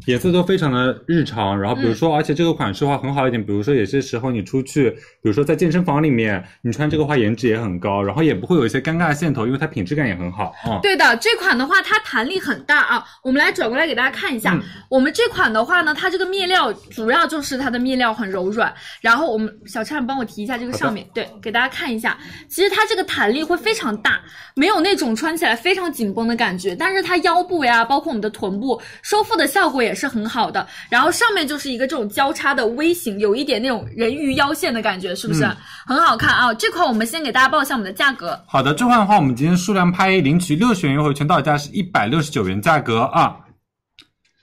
[0.07, 10.79] 颜色都非常的日常，然后比如说，而且这个款式的话很好一点，比如说有些时候你出去，比如说在健身房里面，你穿这个话颜值也很高，然后也不会有一些尴尬的线头，因为它品质感也也很好嗯。
[10.81, 14.53] 对的，这款的话它弹力很大啊，我们来转过来给大家看一下。
[14.53, 22.17] 嗯我们这款的话呢，它这个面料主要就是它的面料很柔软，然后我们小畅帮我提一下这个上面，对，给大家看一下。
[22.47, 24.21] 其实它这个弹力会非常大，
[24.55, 30.65] 没有那种穿起来非常紧绷的感觉，但是它腰部呀，包括我们的臀部收腹的效果也是很好的。
[30.89, 35.55] 然后上面就是一个这种交叉的 V 型，有一点那种人鱼腰线的感觉，是不是、嗯
[35.87, 36.53] 很好看啊？
[36.55, 38.39] 这款我们先给大家报一下我们的价格。
[38.47, 43.35] 好的，这款的话，我们今天数量拍领取六十元优惠券，到手价是一百六十九元价格啊。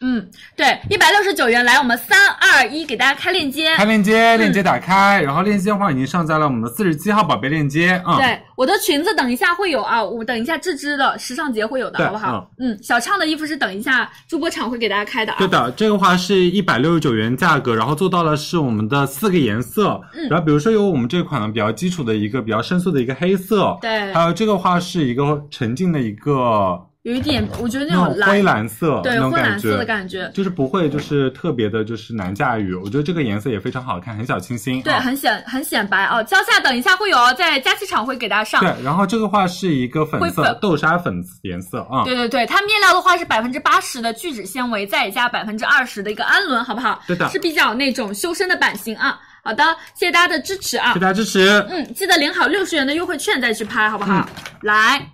[0.02, 3.74] 嗯，对，一百六十九元，来，我们三二一，给大家开链接。
[3.76, 8.16] 开链接，链接打开，然后链接的话已经上在了我们的四十七号宝贝链接啊。
[8.18, 12.50] 对，我的裙子等一下会有啊，我等一下芝芝的时尚节会有的，好不好？
[12.58, 15.38] 嗯，小畅的衣服是等一下主播场会给大家开的啊。
[15.38, 29.84] 对的，这个话是一百六十九元价格，然后做到了是我们的四个颜色，嗯然后比如说有我们这款呢比较基础的一个比较深邃的一个黑色，对还有这个话是一个沉静的一个有一点，我觉得那种灰蓝色，对灰蓝色的。
[29.84, 32.72] 感觉，就是不会，就是特别的，就是难驾驭。
[32.74, 34.80] 我觉得这个颜色也非常好看，很小清新。
[34.82, 36.22] 对，啊很显很显白哦。
[36.22, 38.60] 蕉下等一下会有哦，在佳琦场会给大家上。
[38.60, 38.84] 对。
[38.84, 41.12] 然后这个话是一个粉色粉豆沙粉
[41.42, 42.04] 颜色啊。
[42.04, 47.02] 对对对，它面料的话是百分之八十的聚酯纤维，再加百分之二十的一个氨纶，好不好？
[47.08, 49.18] 对的是比较那种修身的版型啊。
[49.42, 49.64] 好的，
[49.96, 51.00] 谢谢大家的支持啊谢谢。
[51.00, 51.66] 大家支持。
[51.68, 54.24] 嗯，记得领好六十元的优惠券再去拍，好不好？
[54.62, 55.04] 来，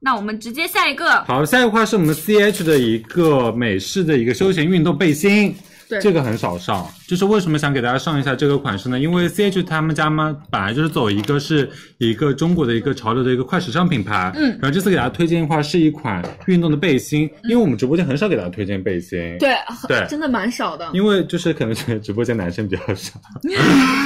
[0.00, 1.22] 那我们直接下一个。
[1.24, 5.54] 好，下一块是我们 CH 的一个美式的一个休闲运动背心。
[5.88, 9.00] 对这个很少上，就是为什么想给大家上一下这个款式呢？
[9.00, 11.66] 因为 CH 他们家嘛，本来就是走一个是
[11.96, 19.54] 一个中国的一个潮流的一个快时尚品牌，嗯然后这次给大家推荐的话是一款运动的背心，因为我们直播间很少给大家推荐背心，，对
[19.88, 20.86] 对真的蛮少的。
[20.92, 23.18] 因为就是可能是直播间男生比较少，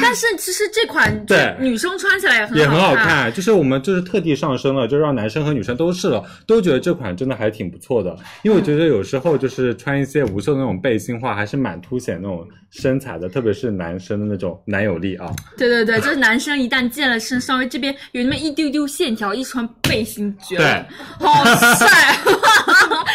[0.01, 3.03] 但是其实这款 对女生穿起来也很也很好看。
[3.09, 8.17] 看，就是我们就是特地上身了，就让男生和女生都试了，都觉得这款真的还挺不错的。
[8.45, 15.30] 因为我觉得有时候就是穿一些无袖的那种背心话，还是蛮凸显那种身材的，特别是男生的那种男友力啊。
[15.56, 20.87] 对对对，就是男生一旦健了身，稍微这边有那么一丢丢线条，一穿背心绝了，
[21.20, 21.88] 好帅！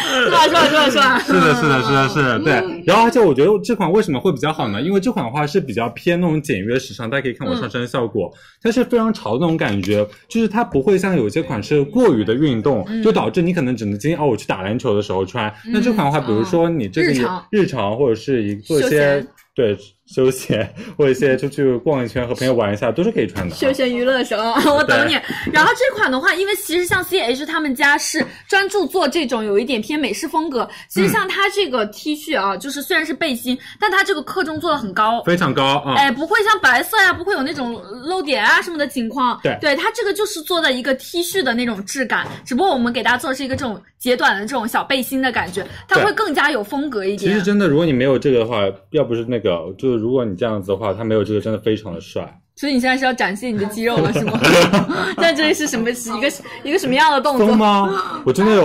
[0.08, 0.46] 是吧？
[0.46, 0.68] 是吧？
[0.68, 0.90] 是吧？
[0.90, 1.18] 是吧？
[1.20, 2.82] 是的，是的，是的，是的，对。
[2.86, 4.80] 然后而且我觉得这款为什么会比较好呢？
[4.80, 15.52] 因为这款的话是比较偏那种简约时尚，大家可以看我上身的效果，它是非常潮的那种感觉，就是它不会像有些款式过于的运动，就导致你可能只能今天哦我去打篮球的时候穿。
[15.66, 17.12] 那这款的话，比如说你这个
[17.50, 19.24] 日常或者是一做一些
[19.58, 23.58] 对休闲或者一些出去逛一圈和朋友玩一下都是可以穿的啊。
[23.58, 25.12] 休闲娱乐的时候， 我懂你。
[25.52, 30.68] 然后这款的话，因为其实像 C H 他们家是专注做这种有一点偏美式风格。
[30.88, 35.22] 其实像它这个 T 恤啊，就是虽然是背心，但它这个克重做的很高。
[35.24, 35.94] 非常高啊。
[35.96, 39.38] 哎，不会像白色呀、不会有那种露点啊什么的情况。
[39.42, 47.32] 对对，它这个就是做的一个 T 恤的那种质感，只不过我们给大家做的是一个这种截短的这种小背心的感觉，它会更加有风格一点。
[47.32, 52.22] 其实真的，如果你没有这个的话，要不是那个，就是如果你这样子的话，他没有这个，真的非常的帅。
[52.56, 54.40] 所以你现在是要展现你的肌肉了是吗？
[55.18, 56.32] 在这里是什么是一个
[56.64, 57.54] 一个什么样的动作？
[57.54, 58.22] 吗？
[58.24, 58.62] 我真的有，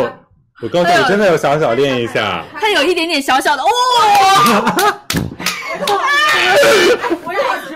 [0.62, 2.44] 我告诉你，哎呦真的有小小练一下。
[2.54, 3.68] 他有一点点小小的哦。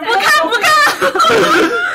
[0.08, 0.72] 不看不看，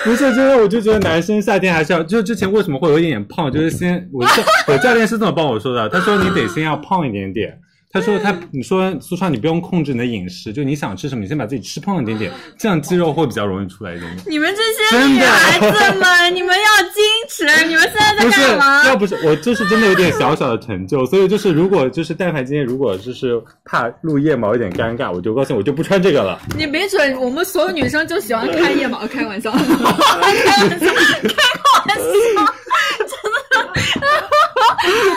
[0.04, 4.32] 不是真的，我就觉得男生夏天还是要，就是之前为什么会有一点点胖，就是先我教
[4.68, 7.58] 我教练是这么帮我说的，他说你得先要胖一点点。
[7.92, 14.24] 他说他，你说苏川，你不用控制你的饮食，就你想吃什么，你先把自己吃胖一点点，这样肌肉会比较容易出来一点点。
[14.30, 16.96] 你们这些女孩子们，你们要矜
[17.28, 17.44] 持。
[17.66, 26.40] 你们现在在不是干嘛？， 要不是我就是真的有点小小的成就，所以就是如果就是但凡今天如果就是怕录夜毛有点尴尬，我就告诉我就不穿这个了。
[26.56, 32.61] 你没准我们所有女生就喜欢看腋毛， 开玩笑，开玩笑，开玩笑。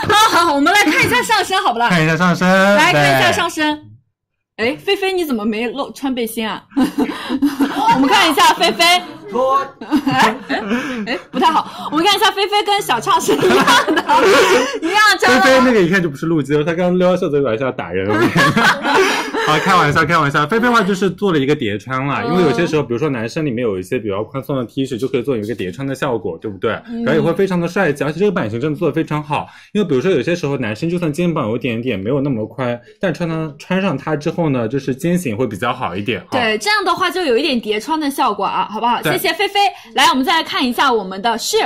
[0.07, 1.89] 好好，我们来看一下上身，好不啦？
[1.89, 3.81] 看一下上身，来看一下上身。
[4.57, 6.63] 哎，菲菲你怎么没露穿背心啊？
[6.77, 9.01] 我们看一下菲菲，哎
[10.07, 10.35] 哎
[11.07, 11.89] 哎，不太好。
[11.91, 14.01] 我们看一下菲菲跟小畅是一样的，
[14.81, 15.41] 一样菲真的。
[15.41, 18.07] 菲那个一看就不是露肌肉，她刚刚撩袖子玩笑打人
[19.47, 19.53] 了。
[19.53, 20.45] 好，开玩笑，开玩笑。
[20.47, 26.71] 菲菲的话就是做了一个叠穿啦，因为有些时候，比如说男生里面有一些比较宽松的 T 恤，就可以做一个叠穿的效果，对不对？
[26.71, 29.47] 然后也会非常的帅气，而且这个版型真的做的非常好。
[29.73, 36.19] 因为比如说有些时候男生就算肩膀有一点点没有那么宽，但穿它穿上它之后呢，就是肩型会比较好一点。
[36.21, 36.27] 啊。
[36.31, 39.01] 对，这样的话就有一点叠穿的效果啊，好不好？
[39.03, 39.59] 谢谢菲菲。
[39.93, 41.57] 来，我们再来看一下我们的是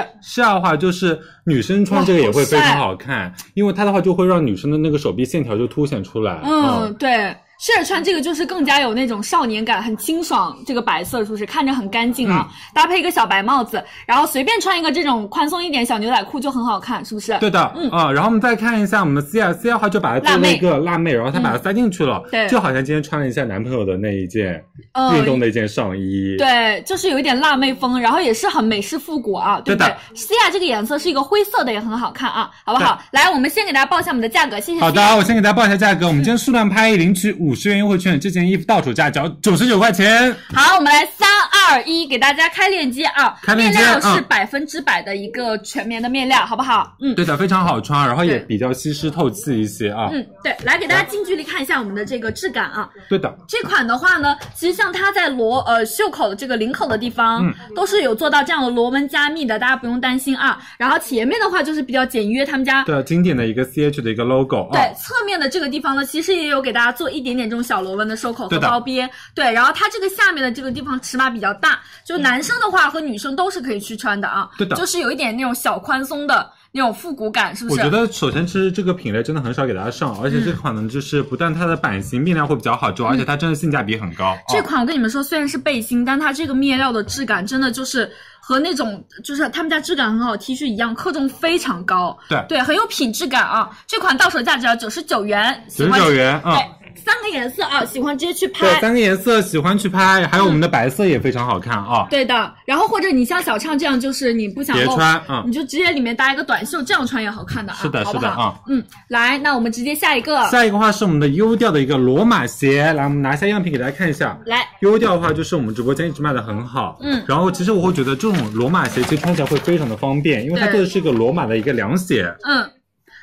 [0.42, 6.42] 啊的话，就是女生穿这个也会非常好看，因为它的话就会让女生的那个手臂线条就凸显出来。
[6.44, 7.36] 嗯，对。
[7.60, 10.58] 试着穿这个就是更加有那种少年感，很清爽。
[10.66, 12.48] 这个白色是不是看着很干净啊？
[12.74, 17.38] 搭配一个小白帽子，然后随便穿一个这种宽松一点小牛仔裤就很好看，是不是？
[17.40, 32.98] 对的，嗯啊，然后我们再看一下我们 C 二 C 的话就把它做了一个辣妹，然后她把它塞进去了，对就好像今天穿了一下男朋友的那一件呃运动的一件上衣，对，就是有一点辣妹风，然后也是很美式复古啊，对不对对的西亚这个颜色是一个灰色的，也很好看啊，好不好？
[33.12, 34.80] 来，我们先给大家报一下我们的价格，谢谢。
[34.80, 36.08] 好的，，我先给大家报一下价格。
[36.08, 40.36] 我们今天数量拍一领取五十元优惠券，这件衣服到手价只要九十九块钱。
[40.54, 43.38] 好，我们来三二一，给大家开链接啊！
[43.44, 46.96] 开链接面料是嗯百分之百的一个全棉的面料，好不好？
[47.02, 47.16] 嗯。
[47.16, 50.10] 对的，非常好穿，然后也比较吸湿透气一些啊。
[50.12, 52.90] 嗯，对，来给大家近距离看一下我们的这个质感啊。
[53.10, 60.58] 对的，这款的话呢，其实像它在螺呃袖口的这个领口的地方，嗯都是有做到这样的螺纹加密的，大家不用担心啊。
[60.78, 64.74] 然后前面的话就是比较简约，他们家的经典的一个 CH 的一个 logo 啊。
[64.74, 69.10] 对，侧面的这个地方呢，其实也有给大家做一点点这种小螺纹的收口和包边。
[69.34, 74.50] 对，然后它这个下面的这个地方尺码比较大，就男生的话和女生都是可以去穿的啊。
[74.58, 77.82] 对的就是有一点那种小宽松的那种复古感，是不是？
[77.82, 84.38] 我觉得首先其实这个品类真的很少给大家上，而且嗯这款呢就是不但它的版型面料会比较好之外，而且它真的性价比很高。
[84.50, 93.70] 这啊款我跟你们说，虽然是背心，但它这个面料的质感真的就是和那种就是他们家质感很好 T 恤一样，克重非常高，对对，很有品质感啊。
[93.88, 96.56] 这款到手价只要九十九元，九十九元啊。
[96.56, 98.82] 对，三个颜色啊，喜欢直接去对，拍。
[98.82, 102.08] 三个颜色喜欢去拍，还有我们的白色也非常好看啊。
[102.10, 107.78] 对的，然后或者你像小畅这样，就是你不想叠露，穿嗯你就直接里面搭一个短袖，这样穿也好看的啊。
[107.82, 114.38] 是的好好是的啊嗯，来，那我们直接下一个，下一个话是我们的优调的一个罗马鞋，来，我们拿一下样品给大家看一下。
[114.46, 122.70] 来，优调的话，就是我们直播间一直卖的很好，嗯然后其实我会觉得这种罗马鞋其实穿起来会非常的方便，因为它做的是一个罗马的一个凉鞋，嗯。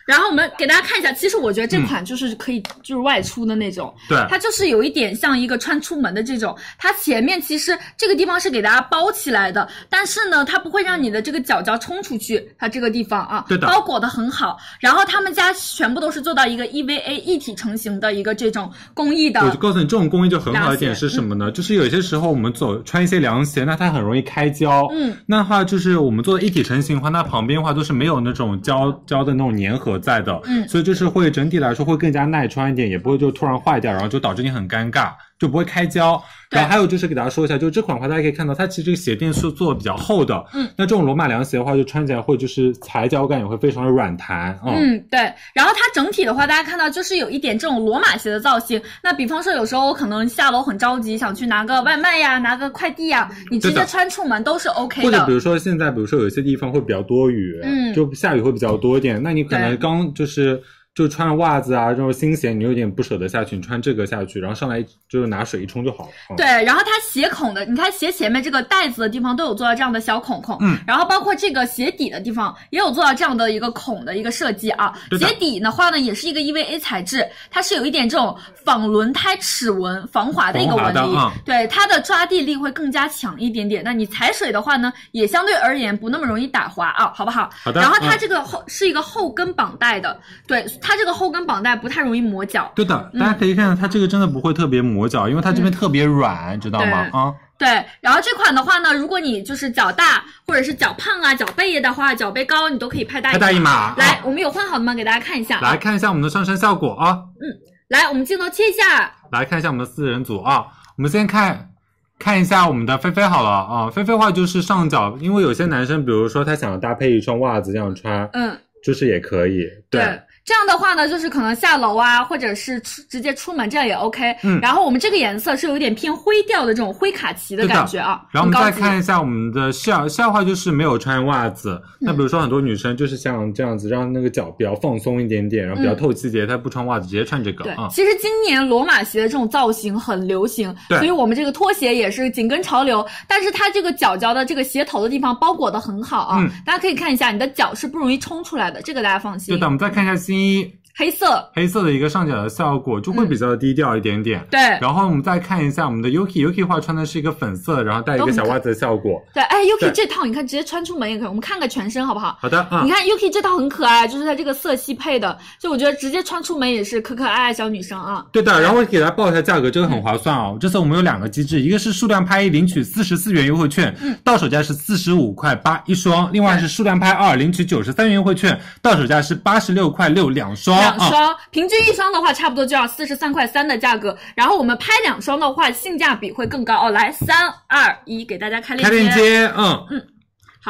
[0.06, 4.16] 然后我们给大家看一下，其实我觉得这款就是可以就是外出的那种，对。
[4.30, 13.66] 它就是有一点像一个穿出门的这种，它前面其实这个地方是给大家包起来的，但是呢，它不会让你的这个脚脚冲出去，它这个地方啊，对的。
[13.66, 14.56] 包裹的很好。
[14.80, 21.50] 然后他们家全部都是做到一个 EVA 一体成型的一个这种工艺的，我就告诉你，这种工艺就很好的一点是什么呢？
[21.50, 24.86] 就是有些时候我们走穿一些凉鞋，那它很容易开胶。
[24.92, 30.40] 嗯，那话就是我们做的一体成型的话，那旁边的话都是没有那种胶胶的那种粘合在的。
[30.46, 36.22] 嗯所以就是会整体来说会更加耐穿一点，也不会就突然坏掉，然后就导致你很尴尬，就不会开胶。
[36.48, 40.44] 然后还有就是给大家说一下，就这款的话，大家可以看到它其实这个鞋垫是做的比较厚的。
[40.54, 44.56] 嗯，那这种罗马凉鞋的话，就穿起来会就是踩脚感也会非常的软弹。
[44.64, 45.18] 嗯嗯，对。
[45.52, 48.80] 然后它整体的话，大家看到就是有一点这种罗马鞋的造型。
[49.02, 55.08] 那比方说，有时候我可能下楼很着急，想去拿个外卖呀，拿个快递呀，你直接穿出门都是 OK 的。
[55.08, 60.62] 或者比如说现在，比如说有些地方会比较多雨，嗯就下雨会比较多一点，那你可能刚就是
[60.96, 66.10] 就穿着袜子啊，这种新鞋，你有点不舍得下去，你穿这个下去，然后上来就是拿水一冲就好了。
[66.30, 74.94] 嗯、对，然后它鞋孔的，你看鞋前面这个带子的地方都有做到这样的小孔孔，嗯，然后包括这个鞋底的地方也有做到这样的一个孔的一个设计啊。
[75.18, 83.82] 鞋底的话呢，也是一个 EVA 材质，它是有一点这种仿轮胎齿纹防滑的一个纹理，嗯对它的抓地力会更加强一点点。
[83.84, 87.50] 那你踩水的话呢，也相对而言不那么容易打滑啊，好不好？
[87.62, 92.70] 好的然后它嗯这个后、是一个后跟绑带的，对它这个后跟绑带不太容易磨脚。
[92.76, 97.08] 对的，大家可以看到它这个真的不会特别磨脚，因为它这边特别软，知道吗？
[97.12, 104.94] 啊，对，然后这款的话呢，如果你就是脚大或者是脚胖啊、脚背的话，脚背高，你都可以拍大拍大一码来啊，我们有换好的吗？
[104.94, 105.60] 给大家看一下。
[105.60, 107.50] 来，看一下我们的上身效果啊，嗯
[107.88, 109.12] 来，我们镜头切一下。
[109.32, 111.70] 来看一下我们的四人组啊，我们先看。
[112.18, 119.60] 看一下我们的菲菲好了啊，菲菲话就是上脚，因为有些男生，比如说他想要搭配一双袜子这样穿，嗯，就是也可以。
[119.90, 124.34] 对，这样的话呢，就是可能下楼啊，或者是出直接出门，这样也 OK。
[124.44, 128.22] 嗯然后我们这个颜色是有点偏灰调的这种灰卡其的感觉啊。
[128.30, 131.82] 然后我们再看一下我们的笑笑话，就是没有穿袜子。
[132.00, 137.88] 嗯那比如说很多女生就是像这样子，让那个脚比较放松一点点，然后比较透气节，她不穿袜子直接穿这个对，啊。
[137.90, 143.04] 其实今年罗马鞋的这种造型很流行，对所以我们这个拖鞋也是紧跟潮流。
[143.26, 149.52] 但是它这个脚脚的这个鞋头的地方包裹的很好啊，嗯大家可以看一下，你的脚是不容易冲出来的，这个大家放心。
[149.52, 154.42] 对的，我们再看一下新衣黑色，黑色的一个上脚的效果，就会比较低调一点点。
[154.50, 159.22] 对然后我们再看一下我们的 Yuki，Yuki 的话穿的是一个粉色，然后带一个小袜子的效果。
[159.34, 162.38] 对，哎，Yuki 这套你看直接穿出门也可以，我们看个全身好不好？
[162.40, 168.24] 好的啊你，看 Yuki 这套很可爱，就是它这个色系配的，就我觉得直接穿出门也是可可爱爱小女生啊。
[168.32, 170.56] 对的，然后我给大家报一下价格，这个很划算哦。
[170.58, 180.85] 这次我们有两个机制，一个是数量拍一领取四十四元优惠券，嗯到手价是四十五块八一双；另外是数量拍二领取九十三元优惠券，到手价是八十六块六两双。
[180.86, 184.16] 两双，平均一双的话，差不多就要四十三块三的价格。
[184.34, 186.90] 然后我们拍两双的话，性价比会更高哦。
[186.90, 190.06] 来，三二一，给大家开链接开链接，嗯嗯。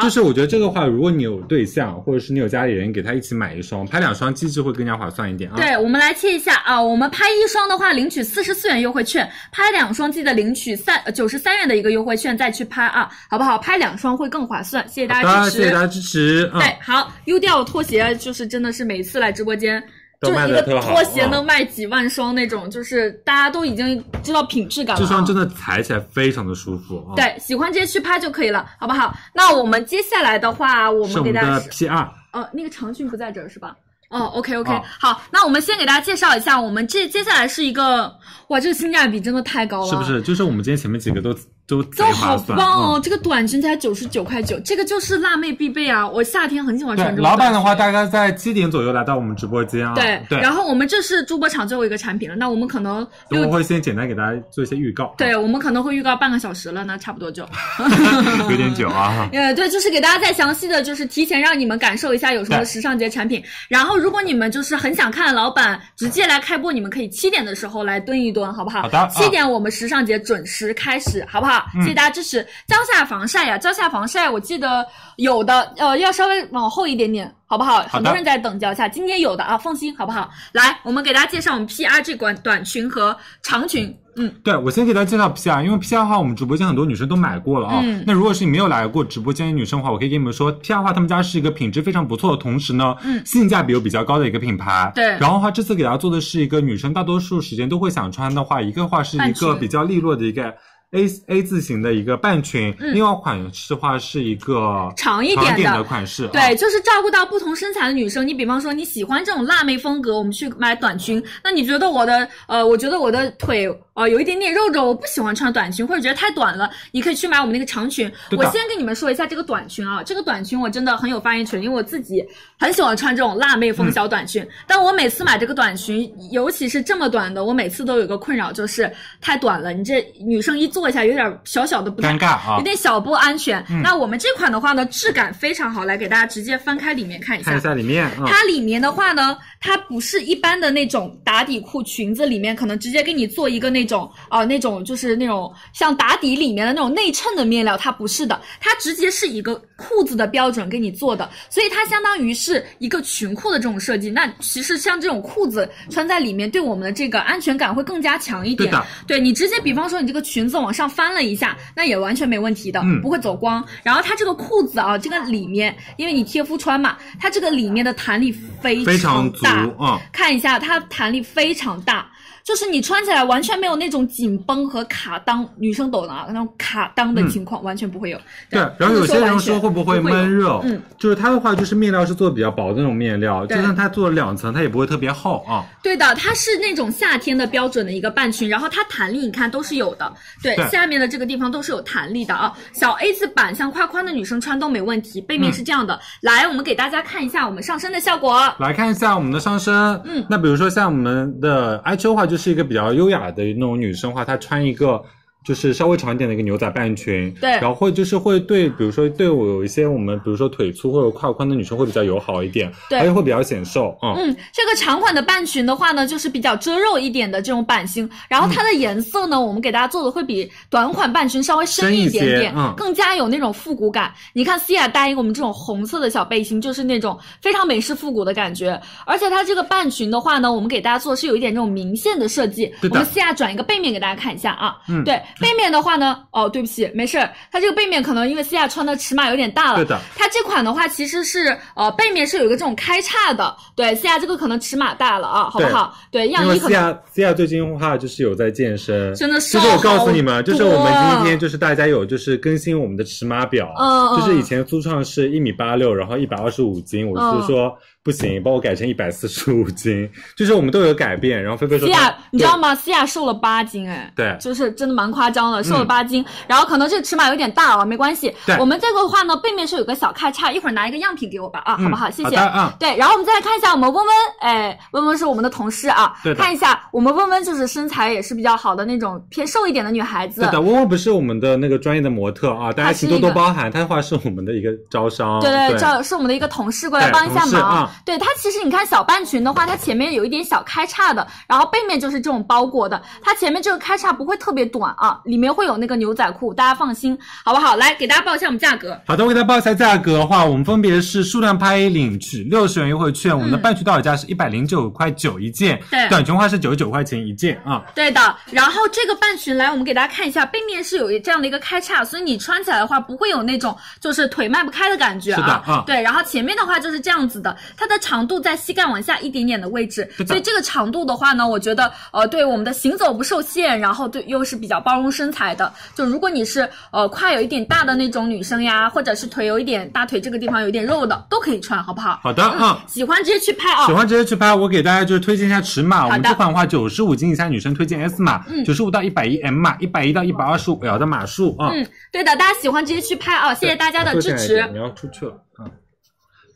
[0.02, 5.56] 就是我觉得这个话，如果你有对象，或者是你有家里人，给他一起买一双，拍两双机制会更加划算一点啊。
[5.56, 13.56] 对，我们来切一下啊，我们拍一双的话，领取四十四元优惠券；拍两双记得领取三九十三元的一个优惠券再去拍啊，好不好？
[13.56, 15.56] 拍两双会更划算，谢谢大，家支持。
[15.56, 16.50] 谢谢大家支持。
[16.52, 19.82] 嗯，对，好，U 调拖鞋就是真的是每次来直播间。
[20.26, 25.04] 都就一个卖得特好拖鞋嗯能卖几万双那种，就是大家都已经知道品质感了、啊。
[25.04, 29.16] 这双真的踩起来非常的舒服啊。，对，喜欢直接去拍就可以了，好不好？
[29.34, 32.08] 那我们接下来的话，我是我们的们给大家 P 二。
[32.32, 33.74] 呃，那个长裙不在这儿是吧？
[34.08, 38.04] 哦，OK OK，、哦好，那我们先给大家介绍一下，我们这接下来是一个，
[38.48, 40.04] 哇，这个性价比真的太高了，是不？
[40.04, 40.22] 是？
[40.22, 41.34] 就是我们今天前面几个都
[41.66, 42.36] 都都好。
[42.48, 42.98] 棒哦！
[42.98, 46.06] 嗯这个短裙才九十九块九，这个就是辣妹必备啊！
[46.08, 47.24] 我夏天很喜欢穿对，这种。
[47.30, 49.94] 老板的话，大概在七点左右来到我们直播间啊。
[49.94, 55.14] 对，对，然后我们这是主播场最后一个产品了，那我们可能六，等会会先简单给大家做一些预告。
[55.18, 57.42] 对，我们可能会预告半个小时了，那差不多就。
[58.50, 59.28] 有点久啊。
[59.32, 63.42] 呃， 对，就是给大家再详细的就是提前让你们感受一下有什么时尚节产品。
[63.68, 68.82] 然后，如果你们就是很想看老板直接来开播，你们可以七点的时候来蹲一蹲，好不好？
[68.82, 71.55] 好的七点我们时尚节准时开始，好不好？
[71.74, 72.42] 嗯谢谢大家支持。
[72.66, 74.86] 蕉下防晒呀，蕉下防晒，我记得
[75.16, 77.32] 有的呃要稍微往后一点点。
[77.48, 77.80] 好不好？
[77.82, 80.28] 很多人在等蕉下，今天有的啊，放心，好不好？
[80.50, 87.80] 来，我们给大家介绍我们 PR 这款短裙和长裙，嗯，对，我先给大家介绍 PR，，因为 PR 的话，我们直播间很多女生都买过了啊。
[87.84, 94.90] 嗯那如果是你没有来过直播间的女生的话，我可以跟你们说，PR 的话，他们家是一个品质非常不错的同时呢，嗯性价比又比较高的一个品牌。
[94.92, 100.52] 对然后的话，这次给大家做的是一个女生大多数时间都会想穿的话，一个话是一个比较利落的一个。
[100.92, 108.26] A A 字形的一个半裙，嗯另外款式的话是一个长一点的长点的款式，啊对，就是照顾到不同身材的女生。
[108.26, 111.22] 你比方说你喜欢这种辣妹风格，我们去买短裙。
[111.42, 118.10] 那你觉得我的呃，我觉得我的腿呃有一点点肉肉，我不喜欢穿短裙，或者觉得太短了，你可以去买我们那个长裙。
[118.36, 122.24] 我先跟你们说一下这个短裙啊，这个短裙我真的很有发言权，因为我自己
[122.60, 124.46] 很喜欢穿这种辣妹风小短裙。
[124.68, 132.62] 但我每次买这个短裙，尤其是这么短的，我每次都有一个困扰，就是太短了，你这女生一坐下有点小小的不尴尬啊有。
[132.62, 133.64] 点小不安全。
[133.70, 137.50] 嗯那我们这款的话呢，质感非常好，来给大家直接翻开里面看一下。
[137.50, 154.10] 看一下里面，嗯，它里面的话呢，它不是一般的那种打底裤裙子里面可能直接给你做一个那种啊、那种就是那种像打底里面的那种内衬的面料，它不是的，它直接是一个裤子的标准给你做的，所以它相当于是一个裙裤的这种设计。
[154.10, 158.68] 那其实像这种裤子穿在里面，对我们的这个安全感会更加强一点。
[158.68, 163.64] 对的对你直接比方说你这个裙子往上翻了一下，那也完全没问题的，嗯不会走光。
[163.82, 172.06] 然后它这个裤子啊，这个里面因为你贴肤穿嘛，它这个里面的弹力非非常足大，嗯看一下它弹力非常大。
[172.46, 178.16] 就是你穿起来完全没有那种紧绷和卡裆，女生懂的啊，那种卡裆的情况、完全不会有。
[178.16, 180.60] 嗯对，然后有些人说会不会闷热？
[180.62, 185.66] 嗯，就是它的话，就是面料是做的比较薄的那种面料，就算它做了两层，它也不会特别厚啊。
[185.82, 192.56] 对的，它是那种夏天的标准的一个半裙，然后它弹力你看都是有的，对，对下面的这个地方都是有弹力的啊。
[192.72, 195.98] 小 A 字版像胯宽的女生穿都没问题，背面是这样的。
[196.20, 198.40] 来，我们给大家看一下我们上身的效果。
[198.60, 199.74] 来看一下我们的上身，
[200.04, 205.02] 嗯那比如说像我们的艾秋的话，就是一个比较优雅的那种女生话，她穿一个。
[205.46, 224.12] 就是稍微长一点的一个牛仔半裙，对然后会就是会对，比如说对我有一些我们比如说腿粗或者胯宽的女生会比较友好一点，对而且会比较显瘦，嗯，嗯，这个长款的半裙的话呢，就是比较遮肉一点的这种版型，然后它的颜色呢，我们给大家做的会比短款半裙稍微深一点点，嗯更加有那种复古感。
[224.32, 228.80] 你看思雅搭一个我们这种红色的小背心，就是那种非常美式复古的感觉。
[229.04, 232.66] 而且它这个半裙的话呢，我们给大家做的是有一点这种明线的设计。
[232.80, 245.94] 对的我们思雅转一个背面给大家看一下啊，嗯对，背面的话呢，哦，对不起，没事儿，它这个背面可能因为西亚穿的尺码有点大了，对的，它这款的话其实是呃背面是有一个这种开叉的，对，西亚这个可能尺码大了啊，好不好？
[246.10, 249.58] 对，样因为衣可能思雅思雅最近的话就是有在健身，真的是。
[249.58, 261.42] 就是我告诉你们，就是我们今天就是大家有就是更新我们的尺码表，嗯嗯就是以前苏畅是一米八六，然后一百二十五斤，我就说不行，帮我改成一百四十五斤，就是我们都有改变。
[261.42, 262.56] 然后菲菲说西亚，你知道？
[262.56, 262.74] 吗？
[262.74, 264.36] 西亚瘦了八斤，哎，对。
[264.40, 266.24] 就是真的蛮夸夸张了，瘦了八斤。
[266.46, 268.56] 然后可能这个尺码有点大啊，没关系对。
[268.58, 272.08] 我们这个的话呢，背面是有个小开叉，一会儿拿一个样品给我吧啊，好不好？
[272.08, 272.36] 谢谢。
[272.36, 280.42] 嗯对，然后我们再来看一下我们温温，哎，温温是我们的同事啊，对看一下我们温温就是身材也是比较好的那种偏瘦一点的女孩子。
[280.42, 283.70] 对的，温温不是我们的那个专业的模特啊，大家请多多包涵。
[283.72, 287.50] 她的话是我们的一个招商，对对，招是我们的一个同事过来帮一下忙。
[287.50, 297.76] 同事啊对它其实你看小半裙的话，它前面有一点小开叉的，然后背面就是这种包裹的，它前面这个开叉不会特别短啊，里面会有那个牛仔裤，大家放心，好不好？
[297.76, 298.98] 来给大家报一下我们价格。
[299.06, 307.84] 好的，我给大家报一下价格的话，我们分别是数量拍领取六十元优惠券，我们的半裙到手价是一百零九块九一件，嗯对短裙的话是九十九块钱一件啊。
[307.94, 315.62] 对的，然后这个半裙来，我们给大家看一下，背面是有这样的一个开叉，所以你穿起来的话不会有那种就是腿迈不开的感觉是的啊。
[315.66, 325.72] 啊对，然后前面的话就是这样子的，它的长度在膝盖往下一点点的位置，所以这个长度的话呢，我觉得呃对我们的行走不受限，然后对又是比较包容身材的。
[325.94, 332.20] 就如果你是呃胯有一点大的那种女生呀，或者是腿有一点大腿这个地方有一点肉的，都可以穿，好不好？
[332.22, 332.82] 好的啊。
[332.86, 333.92] 喜欢直接去拍啊喜。
[333.92, 336.04] 欢直接去拍，我给大家就是推荐一下尺码。
[336.04, 341.70] 我们这款的话，九十五斤以下女生推荐 S 码，九十五到一百一 M 码，一百一到一百二十五 L 的码数啊。
[341.72, 344.66] 嗯，对的，大家喜欢直接去拍啊，谢谢大家的支持。
[344.70, 345.64] 你要出去了啊。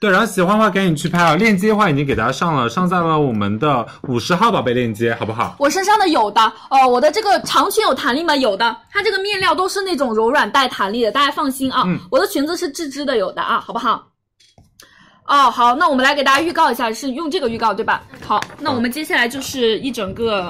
[0.00, 1.36] 对，然后喜欢的话赶紧去拍啊！
[1.36, 5.54] 链接的话已经给大家上了，上在了我们的五十号宝贝链接，好不好？
[5.58, 6.40] 我身上的有的，
[6.70, 8.34] 呃，我的这个长裙有弹力吗？
[8.34, 11.82] 有的，它这个面料都是那种柔软带弹力的，大家放心啊。
[11.84, 14.06] 嗯我的裙子是织织的，有的啊，好不好？
[15.26, 18.02] 哦，好，那我们来给大家预告一下，是用这个预告对吧？
[18.26, 20.48] 好，那我们接下来就是一整个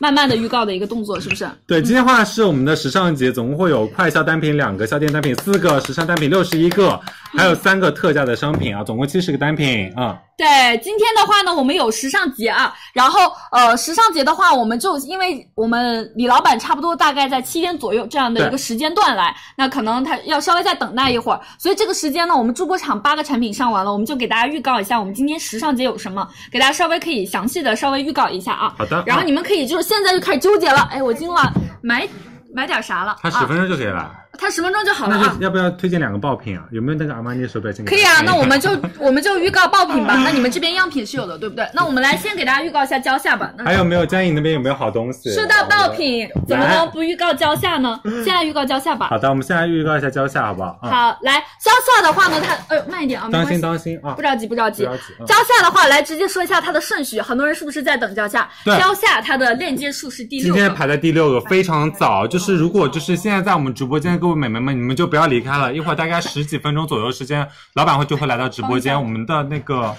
[0.00, 1.48] 慢慢的预告的一个动作，是不是？
[1.66, 6.98] 对，今天话是我们的时尚节，总共会有快销单品两个，销店单品四个，时尚单品六十一个，
[7.36, 10.18] 还有三个特价的商品啊，总共七十个单品啊。
[10.38, 28.72] 对，今天的话呢，我们有时尚节啊，然后呃，时尚节的话，我们就因为我们李老板差不多大概在七点左右这样的一个时间段来，那可能他要稍微再等待一会儿，所以这个时间呢，我们助播场八个产品上完了，我们就给大家预告一下我们今天时尚节有什么，给大家稍微可以详细的稍微预告一下啊。
[28.78, 32.08] 好的然后你们可以就是现在就开始纠结了，哎，我今晚买
[32.54, 33.16] 买点啥了？
[33.20, 35.42] 他十分啊，钟就可以了，它十分钟就好了啊那就。
[35.42, 36.64] 要不要推荐两个爆品啊？
[36.70, 40.14] 有没有那个阿玛尼手表可以啊，那我们就 我们就预告爆品吧。
[40.22, 41.66] 那你们这边样品是有的，对不对？
[41.74, 43.52] 那我们来先给大家预告一下蕉下吧。
[43.56, 45.32] 那还有没有江颖那边有没有好东西？
[45.34, 48.00] 说到爆品，怎么能不预告蕉下呢？
[48.04, 49.08] 现在预告蕉下吧。
[49.08, 50.78] 好的，我们现在预告一下蕉下好不好？
[50.82, 53.60] 啊，好，来蕉下的话呢，它哎呦慢一点啊，当心。
[53.60, 54.22] 当心啊不！
[54.22, 54.84] 着急，不着急。
[54.84, 57.20] 不着急嗯蕉下的话，来直接说一下它的顺序。
[57.20, 58.48] 很多人是不是在等蕉下？
[58.64, 60.54] 对蕉下它的链接数是第六个。
[60.54, 62.26] 今天排在第六个，非常早。
[62.26, 69.94] 就是如果就是现在在我们直播间的各位美眉们，你们就不要离开了，一会儿大概十几分钟左右时间，老板会就会来到直播间，我们的那个，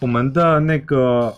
[0.00, 1.34] 我们的那个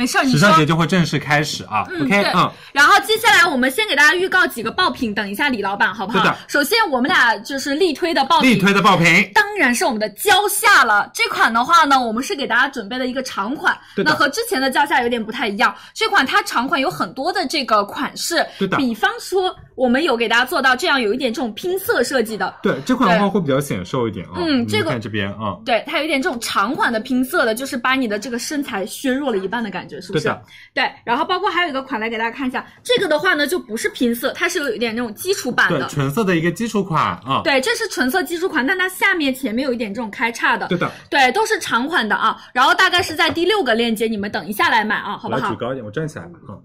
[0.00, 0.56] 没事时尚。
[0.56, 1.86] 节就会正式开始啊。
[1.90, 6.36] 嗯 OK，嗯，然后接下来我们先给大家预告几个爆品，等一下李老板好不好对的？
[6.48, 11.10] 首先我们俩就是力推的爆品，力推的爆品，当然是我们的蕉下了。
[11.12, 15.74] 这款的话呢，我们是给大家准备了一个长款，那和之前的蕉下有点不太一样。
[15.92, 22.54] 这款它长款有很多的这个款式，对的比方说我们有给大家做到这样有一点这种拼色设计的。
[22.62, 24.38] 对这款的话会比较显瘦一点啊。
[24.38, 30.24] 你们嗯这个看这边啊，对，它有一点这种长款的拼色的，就是把你的这个身材削弱了一半的感觉，是不是？
[30.24, 30.42] 对的
[30.74, 35.88] 对然后包括还有一个款来给大家看一下，这个的话呢就不是拼色，它是有一点那种基础版对的。
[35.88, 37.40] 纯色的一个基础款啊。
[37.42, 40.66] 对，这是纯色基础款，但它下面前面有一点这种开叉的。
[40.68, 45.56] 对的，对，都是长款的啊，然后大概是在第六个链接，你们等一下来买啊，好不好来举？
[45.56, 46.32] 高一点，我站起来吧。
[46.48, 46.62] 嗯，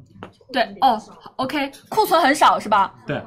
[0.52, 1.02] 对，哦
[1.38, 2.94] ，OK，库存很少是吧？
[3.08, 3.22] 对，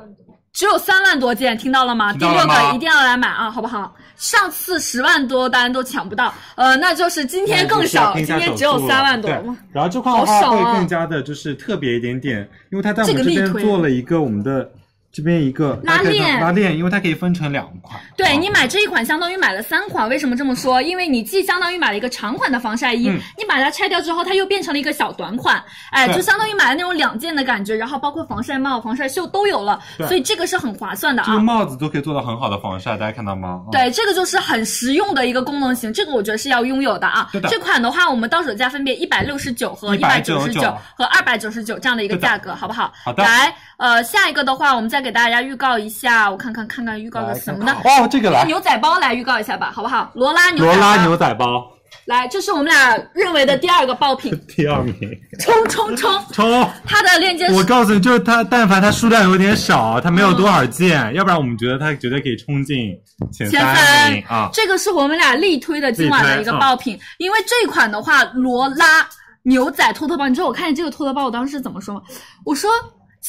[0.53, 2.13] 只有三万多件，听到了吗？
[2.13, 3.95] 听第六个一定要来买啊，好不好？
[4.19, 9.31] 上次十万多单都抢不到，呃，那就是今天更少，今天只有三万多。
[9.31, 9.43] 对，
[9.73, 14.69] 然后这块的话会更加的就是特别一点点，因为它在我们这边做了一个我们的
[15.11, 17.99] 这边一个拉链拉链，因为它可以分成两款。
[18.17, 20.81] 对啊你买这一款相当于买了三款，为什么这么说？
[20.83, 31.41] 因为你既相当于买了一个长款的防晒衣，嗯你把它拆掉之后，它又变成了一个小短款，哎，就相当于买了那种两件的感觉，然后包括防晒帽、防晒袖都有了，所以这个是很划算的啊这个。
[31.41, 33.63] 帽子都可以做到很好的防晒，大家看到吗？
[33.69, 37.29] 啊，对，这个就是很实用的一个功能型，这个我觉得是要拥有的啊。
[37.33, 42.93] 对的这款的话，我们到手价分别一百六十九和一百九十九和二百九十九这样的一个价格，好不好？
[43.05, 47.77] 好的来，呃，下一个的话，我们再给大家预告一下，我看看看看预告个什么呢？
[47.85, 50.11] 哦，这个来，牛仔包来预告一下吧，好不好？
[50.15, 51.67] 罗拉牛仔罗拉牛仔包
[52.07, 54.95] 来，这是我们俩认为的第二个爆品， 第二名，
[55.41, 56.11] 冲冲冲！
[56.33, 56.71] 冲！
[56.87, 62.95] 它的链接是我告诉你，就是它，但凡它数量有点少，它没有多少件，要不然我们觉得它绝对可以冲进
[63.33, 64.49] 前前三三名啊。
[64.53, 69.07] 这个是我们俩力推的今晚的一个爆品，因为这款的话，罗拉
[69.43, 72.01] 牛仔托特包，你知道我看见这个托特包，我当时怎么说吗？
[72.45, 72.71] 我说。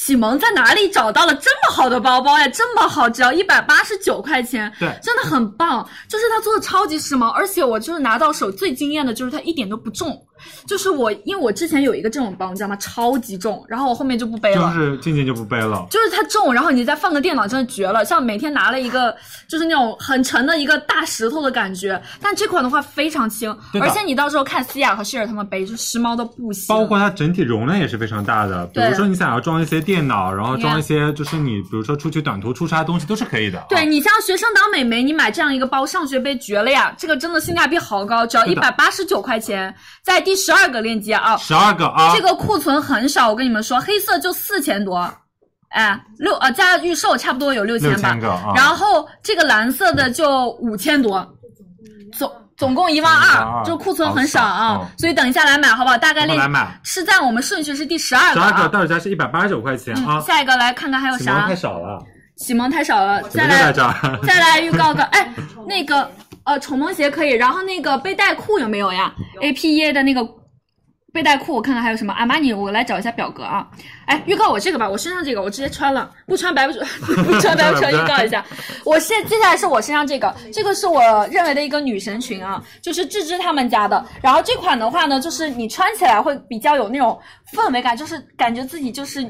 [0.01, 2.47] 启蒙在哪里找到了这么好的包包呀？
[2.47, 5.87] 这么好，只要一百八十九块钱，对真的很棒。
[6.07, 10.25] 就是它做的超级时髦，而且我就是拿到手最惊艳的就是它一点都不重。
[10.67, 12.75] 就是我，因为我之前有一个这种包，你知道吗？
[12.77, 14.73] 超级重，然后我后面就不背了。
[14.73, 15.85] 就是渐渐就不背了。
[15.89, 18.03] 就是它重，然后你再放个电脑，真的绝了。
[18.05, 19.15] 像每天拿了一个，
[19.47, 22.01] 就是那种很沉的一个大石头的感觉。
[22.21, 26.67] 但这款的话非常轻，而且你到时候看思雅和希尔他们背，就时髦的不行。
[26.67, 33.59] 包括它整体容量也是非常大的，比如说你想要装一些电脑，然后装一些就是你比如说出去短途出差东西都是可以的。
[33.59, 36.93] 啊对你像学生党美眉，你买这样一个包上学背绝了呀！
[36.97, 39.73] 这个真的性价比好高，只要一百八十九块钱，
[40.03, 41.35] 在第十二个链接啊。
[41.37, 45.11] 十二个啊，这个库存很少，我跟你们说，黑色就四千多，
[45.69, 48.13] 哎，六呃加预售差不多有六千吧。
[48.13, 51.27] 6000个啊然后这个蓝色的就五千多，
[52.15, 55.97] 总总共一万二，就库存很少啊，好少嗯所以等一下来买好不好？
[55.97, 58.67] 大概链等会来买是在我们顺序是第十二个十二个啊。
[58.67, 61.55] 到手价是一百八十九块钱啊嗯，，下一个来看看还有啥启蒙太？
[61.55, 62.03] 少了，
[62.37, 63.73] 启蒙太少了，再来？
[63.73, 65.33] 再来预告个，哎，
[65.67, 66.07] 那个
[66.49, 70.27] 呃，宠萌鞋可以，然后那个背带裤有没有呀？A P E A 的那个
[71.13, 72.11] 背带裤，我看看还有什么。
[72.13, 73.67] 阿玛尼，我来找一下表格啊。
[74.07, 76.83] 哎，预告我这个吧，我身上这个我直接穿了，不穿白不穿，
[77.23, 77.93] 不穿白不穿。
[77.93, 78.43] 预告一下，
[78.83, 84.03] 我现接下来是我身上这个，这个是我认为的一个女神裙啊，就是芝芝他们家的。
[84.19, 87.15] 然后这款的话呢，就是你穿起来会比较有那种
[87.53, 89.23] 氛围感，就是感觉自己就是。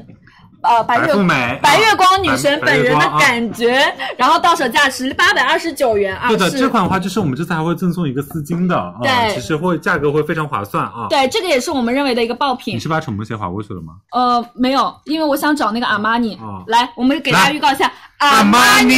[0.62, 3.82] 呃，白月白白月光女神本人的感觉，
[4.16, 11.06] 然后到手价是八百二十九元啊，对的，这款的话就是我们这次还会赠送一个丝巾的啊，对其实会价格会非常划算啊。
[11.08, 12.78] 对，这个也是我们认为的一个爆品你。
[12.78, 13.94] 是把宠物鞋划过去了吗？
[14.12, 16.34] 呃，没有，因为我想找那个阿玛尼。
[16.42, 18.94] 哦来，我们给大家预告一下阿玛玛尼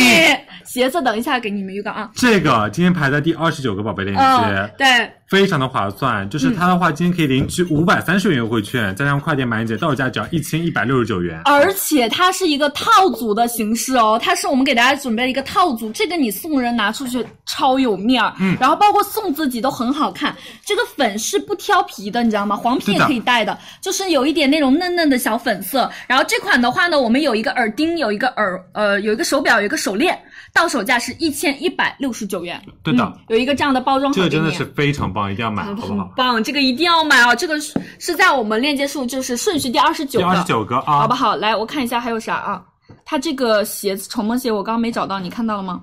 [0.65, 2.11] 鞋子，等一下给你们预告啊。
[2.15, 4.23] 这个今天排在第二十九个宝贝链接。
[4.23, 11.41] 嗯，对，非常的划算，就是它的话，今天可以领取五百三十元优惠券，加上快点满减，到手价只要一千一百六十九元。
[11.53, 20.35] 而且它是一个套组的形式哦，它是我们给大家准备了一个套组，这个你送人拿出去超有面儿，嗯，然后包括送自己都很好看。
[20.65, 22.57] 这个粉是不挑皮的，你知道吗？
[22.57, 25.91] 黄皮也可以戴的，就是有一点那种嫩嫩的小粉色。
[26.07, 30.19] 然后这款的话呢，我们有一个耳钉，有一个耳呃，有一个手表，有一个手链，
[30.53, 32.61] 到手价是一千一百六十九元。
[32.83, 34.17] 对的嗯有一个这样的包装盒。
[34.17, 36.11] 这个真的是非常棒，一定要买，好不好？
[36.17, 37.35] 棒，这个一定要买哦！
[37.35, 41.37] 这个是是在我们链接数就是顺序第二十九个，第二十九个啊，好不好？
[41.43, 42.63] 来，我看一下还有啥啊？
[43.05, 45.83] 它这个鞋子宠梦鞋我刚刚没找到，你看到了吗？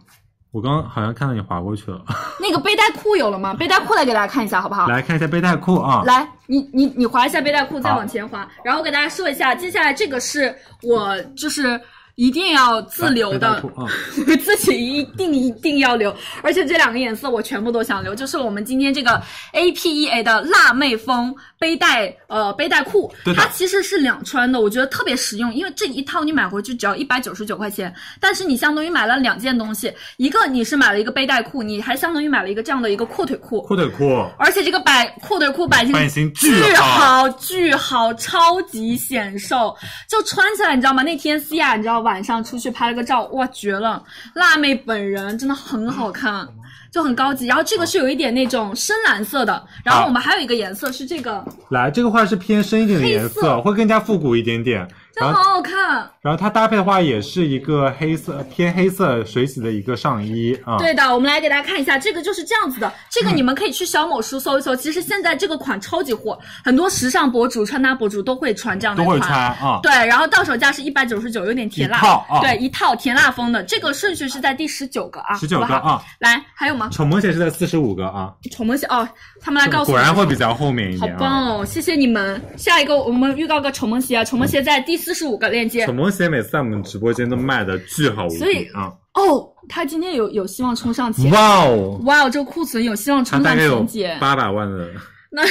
[0.51, 2.01] 我刚刚好像看到你划过去了，
[2.39, 3.53] 那个背带裤有了吗？
[3.53, 4.87] 背带裤来给大家看一下好不好？
[4.87, 6.01] 来看一下背带裤啊。
[6.05, 11.79] 来，你你你划一下背带裤，再往前划，然后我给大家说一下，接下来这个是我就是
[12.19, 13.47] 一定要自留的。
[13.47, 16.13] 啊，我 自己一定一定要留，
[16.43, 19.21] 而且这两个颜色我全部都想留，就是我们今天这个
[19.53, 39.73] A P E A 的辣妹风背带呃背带裤它其实是两穿的，我觉得特别实用，因为这一套你买回去只要一百九十九块钱，但是你相当于买了两件东西，一个你是买了一个背带裤，你还相当于买了一个这样的一个阔腿裤，阔腿裤，而且这个版阔腿裤版型版型巨巨好好巨好，超级显瘦，
[40.09, 41.01] 就穿起来你知道吗？
[41.01, 44.03] 那天思雅你知道晚上出去拍了个照，哇绝了！
[44.33, 46.47] 辣妹本人真的很好看。
[46.91, 54.87] 就很高级，然后这个是有一点那种深蓝色的，然后我们还有一个颜色是这个，来这个话是偏深一点的颜色，色会更加复古一点点。
[55.15, 56.11] 然后真好好看。
[56.21, 60.77] 然后它搭配的话也是一个黑色偏黑色水洗的一个上衣啊。
[60.77, 62.91] 对的，我们来给大家看一下，这个就是这样子的。
[63.09, 69.17] 这嗯个你们可以去小某书搜一搜，其实现在这个款超级火，很多时尚博主、穿搭博主都会穿这样的款。
[69.17, 69.79] 都会穿啊。
[69.83, 71.97] 对，然后到手价是一百九十九，有点甜辣。
[71.97, 76.03] 一套啊对，一套甜辣风的，这个顺序是在第十九个啊，19好不好个啊。
[76.19, 76.89] 来，还有吗？
[76.91, 79.07] 丑萌鞋是在四十五个啊，丑萌鞋哦，
[79.41, 81.17] 他们来告诉我，果然会比较后面一点啊。
[81.19, 82.41] 棒哦，谢谢你们。
[82.57, 85.85] 下一个我们预告个丑萌鞋啊，丑萌鞋在第四十五个链接。
[85.85, 88.91] 宠萌鞋每次在我们直播间都卖的巨好无所以比啊！
[89.13, 91.31] 哦，他今天有有希望冲上前。
[91.31, 94.07] 哇哦，哇哦，这个库存有希望冲上大概有前几。
[94.19, 94.87] 八百万的，
[95.31, 95.43] 那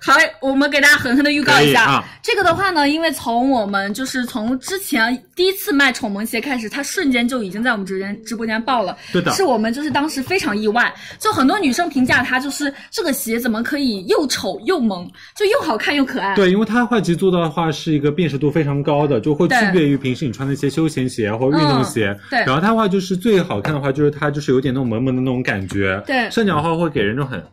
[0.00, 16.36] 好，我们给大家狠狠的预告一下，啊这个的话呢，因为从我们就是从之前第一次卖宠萌鞋开始，它瞬间就已经在我们直播间直播间爆了，对的是我们就是当时非常意外，就很多女生评价它就是这个鞋怎么可以又丑又萌，就又好看又可爱。
[16.36, 22.16] 对，因为它的话其实做到的话是一个辨识度非常高的，就会区别于平时你穿的一些休闲鞋或者运动鞋。
[22.16, 26.00] 嗯对然后它的话就是最好看的话就是它就是有点那种萌萌的那种感觉。
[26.06, 27.46] 对上脚的话会给人这种很对，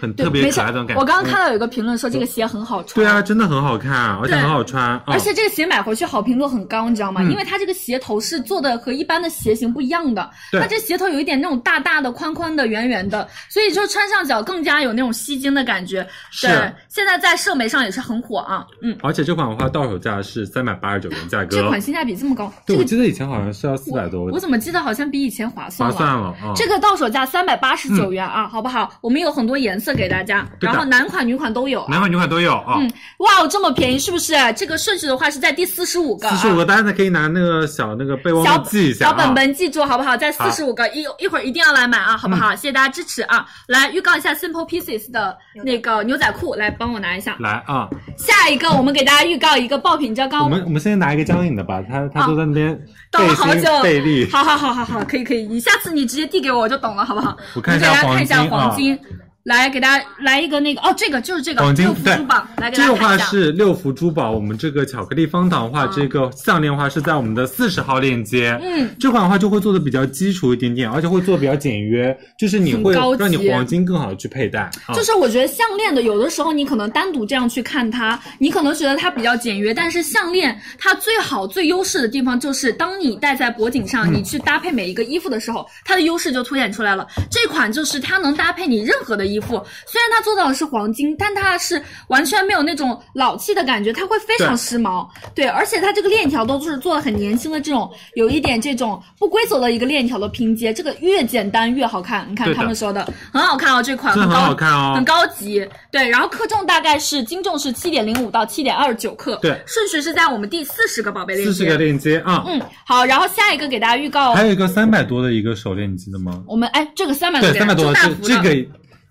[0.00, 1.00] 很特别可爱的感觉。
[1.00, 2.94] 我刚刚看嗯到有一个评论说这个鞋很好穿。
[2.94, 7.20] 对啊，真的很好看，而且很好穿，而嗯且这个鞋买回去好评度很高，你知道吗？
[7.22, 16.06] 嗯因为它这个鞋头是做的和一般的鞋型不一样的，它这鞋头有一点那种大大的、宽宽的、圆圆的，所以就穿上脚更加有那种吸睛的感觉。
[16.30, 18.64] 是对，现在在社媒上也是很火啊。
[18.82, 25.94] 嗯，而且这款的话到手价是三百八十九元价格这款，性价比这么高，对这个我记得以前好像是要四百多我，怎么记得好像比以前划算了？
[25.96, 26.52] 划算了啊。
[26.54, 28.92] 这个到手价三百八十九元啊，好不好？
[29.00, 31.88] 我们有很多颜色给大家，然后男款、女款都有啊。
[31.90, 32.76] 男款女款都有啊。
[32.78, 34.34] 嗯，哇，这么便宜是不是？
[34.56, 39.32] 这个顺序的话是在第四十五个、啊，四十五个，大家可以拿那个小那个备忘小录记一下小本啊。
[39.34, 40.16] 本记住好不好？
[40.16, 42.54] 在四十五个，一一会儿一定要来买啊，好不嗯好？
[42.54, 43.44] 谢谢大家支持啊！
[43.66, 47.36] 来预告一下 Simple Pieces 的那个牛仔裤，来帮我拿一下。
[47.40, 52.78] 来啊，下一个我们给大家预告一个爆品，你知道刚刚我们我们先拿一个江颖的吧，他他都在那边
[53.10, 54.30] 等了好久，费力。
[54.30, 57.36] 好好好好好，可以可以，你下次你直接递给我，我就懂了，好不好？
[57.54, 58.98] 我看一给大家下黄金。
[59.44, 63.26] 来给大家来一个那个哦，这个就是这个黄金六福珠宝，来给这个话大家看一下。
[63.26, 68.58] 是六福珠宝，我们这个巧克力方糖的话，嗯这个项链的话是在我们的四十号链接。
[68.62, 74.62] 嗯，这款的话就会做的比较基础一点点，而且会做比较简约，就是你会让你黄金更好的去佩戴。
[74.86, 87.06] 啊就是我觉得项链的，有的时候你可能单独这样去看它，你可能觉得它比较简约，但是项链它最好最优势的地方就是，当你戴在脖颈上，嗯你去搭配每一个衣服的时候，它的优势就凸显出来了。
[87.30, 95.06] 这款就是它能搭配你任何的衣服，虽然它做到的是黄金，但它是完全没有那种老气的感觉，它会非常时髦。
[95.34, 102.26] 对，而且它这个链条都是做的很年轻的这种，有一点这种不规则的一个链条的拼接，这个越简单越好看。
[102.30, 105.66] 你看他们说的很好看哦，这款很高好看哦很高级。
[105.90, 111.52] 对，然后克重大概是斤重是七点零五到七点二九克，对顺序是在我们第四十个宝贝链接。
[111.52, 116.42] 四十个链接啊，嗯，好，然后下一个给大家预告还，有一个三百多的一个手链，你记得吗？
[116.46, 118.50] 我们哎，这个三百对，三百多的这这个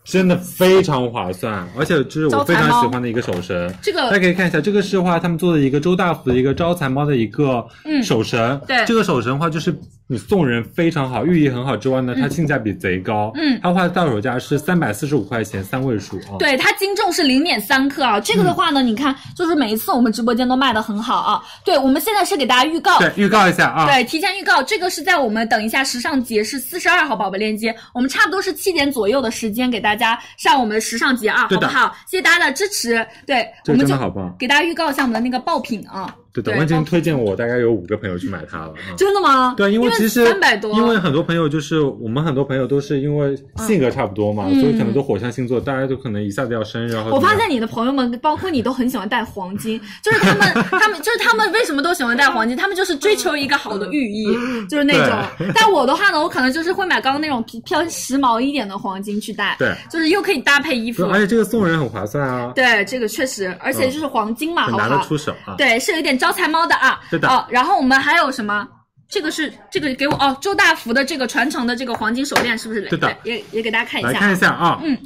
[0.03, 3.73] 真的非常划算，而且这是我非常喜欢的一个手绳。
[3.81, 8.59] 这个大家可以看一下，这个是话他们做的一个周大福的一个招财猫的一个嗯手绳。
[8.67, 9.73] 对这个手绳的话就是
[10.07, 13.31] 你送人非常好，寓意很好之外呢，它性价比贼高。
[13.35, 16.35] 嗯它的话到手价是三百四十五块钱，三位数啊。
[16.37, 18.19] 对，它斤重是零点三克啊。
[18.19, 21.41] 这个的话呢，你看，就是每一次我们直播间都卖的很好啊。
[21.63, 23.85] 对，我们现在是给大家预告，对，预告一下啊。
[23.85, 31.95] 对，提前预告，这个是在我们等一下时尚节是四十二号宝贝链接，我们差不多是七点左右的时间给大家上我们的时尚节啊，好不好？
[32.05, 33.05] 谢谢大家的支持。
[33.25, 36.13] 对，我们就真的好给大家预告一下我们的那个爆品啊。
[36.33, 38.95] 对的，对我已经推荐我大概有五个朋友去买它了啊。
[38.97, 39.53] 真的吗？
[39.55, 52.57] 对，因为其实三百多，因为很多朋友就是我们很多朋友都是因为性格差不多嘛，嗯所以可能都火象星座，大家都可能一下子要生日，然后我发现你的朋友们，包括你，都很喜欢戴黄金，就是他们，他们就是他们为什么都喜欢戴黄金？
[52.57, 54.25] 他们就是追求一个好的寓意，
[54.67, 55.49] 就是那种。
[55.53, 65.03] 但我的话呢，我可能就是会买刚刚那种偏时髦一点的黄金去戴，对，就是又可以搭配衣服，而且这个送人很划算啊，对，这个确实，而且就是黄金嘛，好不好？
[65.03, 65.55] 出手啊。
[65.57, 67.01] 对，是有点招财猫的啊。
[67.11, 68.65] 对的哦，然后我们还有什么？
[69.09, 72.81] 这个是这个给我哦，周大福的这个传承的这个黄金手链是不是？
[72.87, 74.11] 对的也也给大家看一下。
[74.11, 74.97] 来看一下啊，嗯，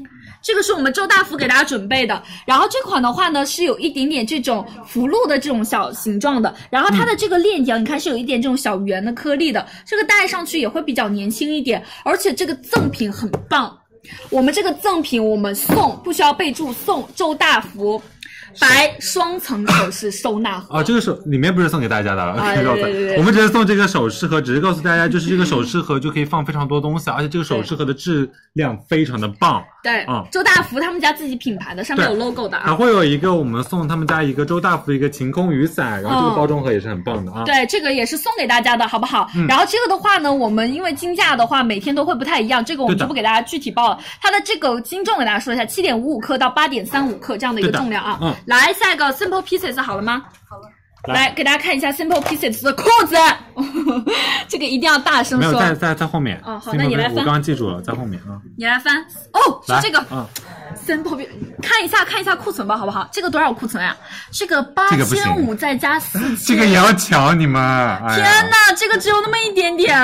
[0.41, 2.24] 这个是我们周大福给大家准备的。
[2.45, 6.55] 然后这款的话呢，是有一点点这种福禄的这种小形状的。
[6.70, 11.84] 然后它的这个链条，你看是有一点这种小圆的颗粒的，这个戴上去也会比较年轻一点。
[12.05, 13.78] 而且这个赠品很棒，
[14.30, 18.01] 我们这个赠品我们送不需要备注，送周大福
[18.59, 20.77] 白双层首饰收纳盒。
[20.77, 29.63] 啊，这个手里面不是送给大家的，啊可以告诉对对对我们只是送这个首饰盒，只是告诉大家，就是这个 首饰盒就可以放非常多东西，而且这个首饰盒的质量非常的棒。
[29.83, 32.63] 对，嗯周大福他们家自己品牌的，上面有 logo 的啊。
[32.67, 37.43] 还会有一个我们送他们家一个周大福一个晴空雨伞，然后这哦个包装盒也是很棒的啊。
[37.45, 39.29] 对，这个也是送给大家的，好不好？
[39.35, 43.99] 嗯然后这个的话呢，我们因为金价的话，每天都会不太一样，这个我们就不给大家具体报了。
[44.21, 48.19] 它的这个斤重给大家说一下，七点五五克到八点三五克这样的一个重量啊。
[48.21, 50.25] 嗯来下一个 Simple Pieces 好了吗？
[50.47, 50.69] 好了
[51.07, 53.15] 来给大家看一下 Simple Pieces 的裤子，
[54.47, 55.73] 这个一定要大声没有在。
[55.73, 56.39] 在在后面。
[56.43, 58.39] 哦好幸福那你来翻我刚刚记住了，在后面啊。
[58.57, 58.97] 你来翻
[59.33, 60.25] 哦，是，这个嗯
[60.85, 61.27] ，Simple
[61.61, 63.07] 看一下看一下库存吧，好不好？
[63.11, 63.95] 这个多少库存呀？
[64.31, 67.61] 这个八这个不行千五再加四千，这个也要抢你们。
[67.61, 69.97] 哎天，哪，这个只有那么一点点。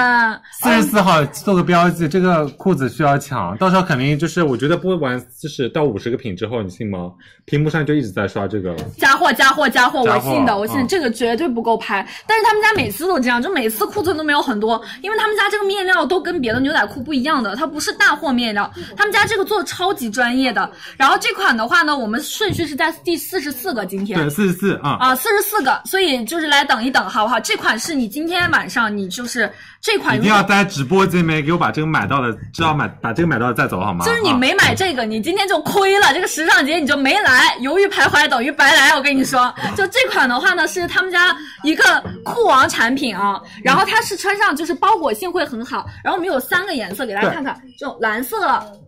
[0.62, 7.12] 四十四号做个标记，这个裤子需要抢，到时候肯定就是我觉得播完就是到五十个品之后，你信吗？
[7.46, 8.74] 屏幕上就一直在刷这个。
[8.98, 12.08] 加货加货加货，我信的，我信这个绝对不够拍。
[12.28, 24.98] 但是他们家每次都这样，就每次库存都没有很多，因为他们家这个面料都跟别的牛仔裤不一样的，它不是大货面料，他们家这个做超级专业的，然后这款的话呢，我们顺序是在第四十四个，今天对，四十四啊。
[25.00, 27.40] 啊，四十四个，所以就是来等一等，好不好？
[27.40, 34.06] 这款是你今天晚上你就是这款一定要在直播间里面给我把这个买到的，知道买把这个买到的再走好吗？
[34.06, 36.14] 啊就是你没买这个，你今天就亏了。
[36.14, 38.96] 这个时尚节你就没来，犹豫徘徊等于白来。
[38.96, 41.84] 我跟你说，就这款的话呢，是他们家一个
[42.24, 45.86] 酷王产品啊，然后它是穿上就是包裹性会很好。
[46.04, 48.38] 然后我们有三个颜色给大家看看，这种蓝色，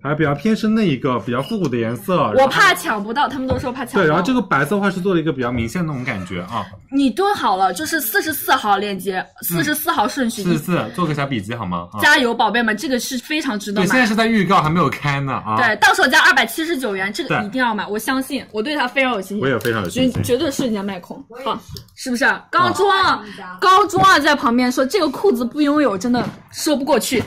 [0.01, 2.31] 还比较偏深的一个比较复古的颜色。
[2.37, 4.03] 我怕抢不到，他们都说怕抢不到。
[4.03, 6.65] 对，然后这个白色的话是做了一个比较明显的那种感觉啊。
[6.91, 11.87] 你蹲好了，就是四十四号链接，四十四号顺序，四十四，做个小笔记好吗？
[11.93, 15.57] 啊，加油，宝贝们，这个是非常值得对，现在是在预告，还没有开呢啊。
[15.57, 19.41] 对，到手价二百七十九元，这个一定要买，我相信，我对它非常有信心。
[19.41, 20.23] 我也非常有信心。
[20.23, 21.59] 绝对瞬间卖空啊！
[21.95, 22.25] 是不是？
[22.51, 23.23] 刚装啊，
[23.59, 27.23] 刚装啊，在旁边说这个裤子不拥有，真的说不过去。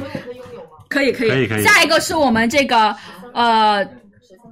[0.88, 2.94] 可以可以可以可以下一个是我们这个
[3.34, 3.86] 呃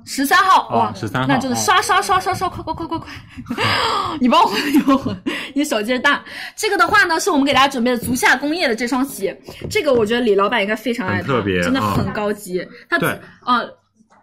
[0.05, 3.09] 十三号哦哇，13号那就是刷刷刷刷刷，快快快快快！
[4.21, 5.17] 你帮我混，你帮我混，
[5.55, 6.23] 你手劲大。
[6.55, 9.35] 这个的话呢，是我们给大家准备的足下工业的这双鞋，
[9.71, 12.67] 这个我觉得李老板应该非常爱它，特别啊真的很高级。
[12.91, 13.09] 它对
[13.45, 13.67] 呃。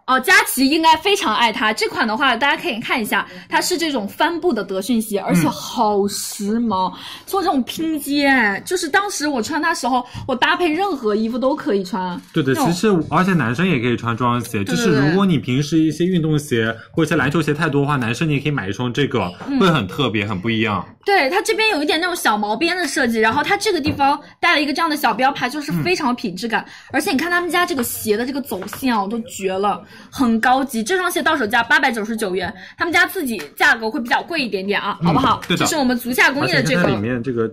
[0.06, 1.72] 哦，佳琪应该非常爱它。
[1.72, 6.92] 这款的话，大家可以看一下，它是这种帆布的德训鞋，而嗯且好时髦，
[7.24, 12.20] 做这种拼接，就是当时我穿它时候，我搭配任何衣服都可以穿。
[12.32, 20.86] 对对，其实而且男生也可以穿这双鞋，就是对对如果你平时一些运动鞋或者一些篮球鞋太多的话，男生你也可以买一双这个，嗯会很特别，很不一样。
[21.06, 26.64] 对，它这边有一点那种小毛边的设计，然后它这个地方带了一个这样的小标牌，就是非常有品质感。
[26.92, 30.82] 而且你看他们家这个鞋的这个走线啊，都绝了，很高级。
[30.82, 35.40] 这双鞋到手价八百九十九元，他们家自己价格会比较贵一点点啊，好不好？
[35.48, 36.96] 对的这是我们足下工业的这个里。
[36.96, 37.50] 面这个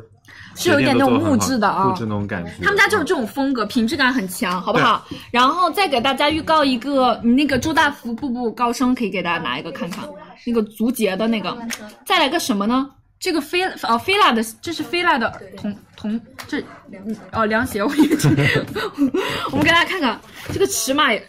[0.55, 2.51] 是有点那种木质的啊木质那种感觉。
[2.61, 5.05] 他们家就是这种风格，品质感很强，好不好？
[5.31, 10.03] 然后再给大家预告一个，你那个周大福步步高升可以给大家拿一个看看，
[10.45, 11.57] 那个足节的那个，
[12.05, 12.89] 再来个什么呢？
[13.19, 16.59] 这个菲哦菲拉的，这是菲拉的同同这
[16.91, 18.17] 嗯哦凉鞋，我以为
[19.51, 20.19] 我们给大家看看
[20.51, 21.23] 这个尺码也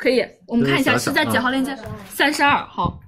[0.00, 1.76] 可以，我们看一下是在几号链接？
[2.08, 2.98] 三十二号，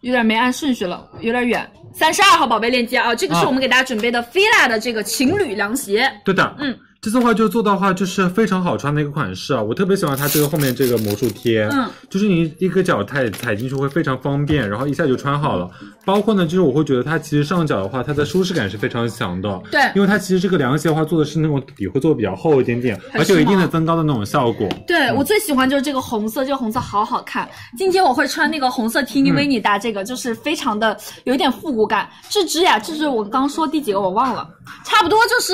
[0.00, 1.70] 有点没按顺序了，有点远。
[1.92, 6.10] 三十二号宝贝链接啊，这个是啊我们给大家准备的菲拉的这个情侣凉鞋。
[6.24, 15.68] 对的，嗯，这次的话就做到的话就是非常好穿的一个款式啊，我特别喜欢它这个后面这个魔术贴，嗯，就是你一个脚踩踩进去会非常方便，然后一下就穿好了。
[16.04, 24.68] 包括呢，就是我会觉得它其实上脚的话，它的舒适感是非常强的，对因为它其实这个凉鞋的话做的是那种底会做的比较厚一点点，而且有一定的增高的那种效果。
[24.86, 27.48] 对、我最喜欢就是这个红色，这个红色好好看。
[27.76, 32.08] 今天我会穿那个红色 Tini 嗯维尼搭这个，就是非常的有一点复古感。
[32.28, 34.48] 这只呀，这是我刚说第几个我忘了，
[34.84, 35.52] 差不多就是。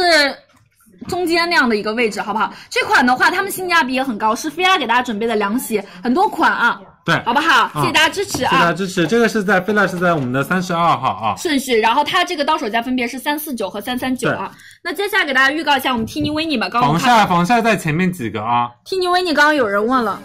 [1.06, 2.52] 中间那样的一个位置，好不好？
[2.68, 7.70] 这款的话，他们性价比也很高，是菲拉给大家准备的凉鞋，很多款啊，对，好不好？
[7.80, 8.72] 谢谢大家支持啊谢谢大家啊！
[8.72, 9.06] 支持。
[9.06, 14.50] 这个是在菲拉是在我们的三十二号啊，顺序，然后它这个到手价分别是三四九和三三九啊。
[14.82, 20.20] 那接下来给大家预告一下我们 Tini 维尼吧，刚刚防晒防晒在前面几个啊，Tini 维尼刚刚有人问了，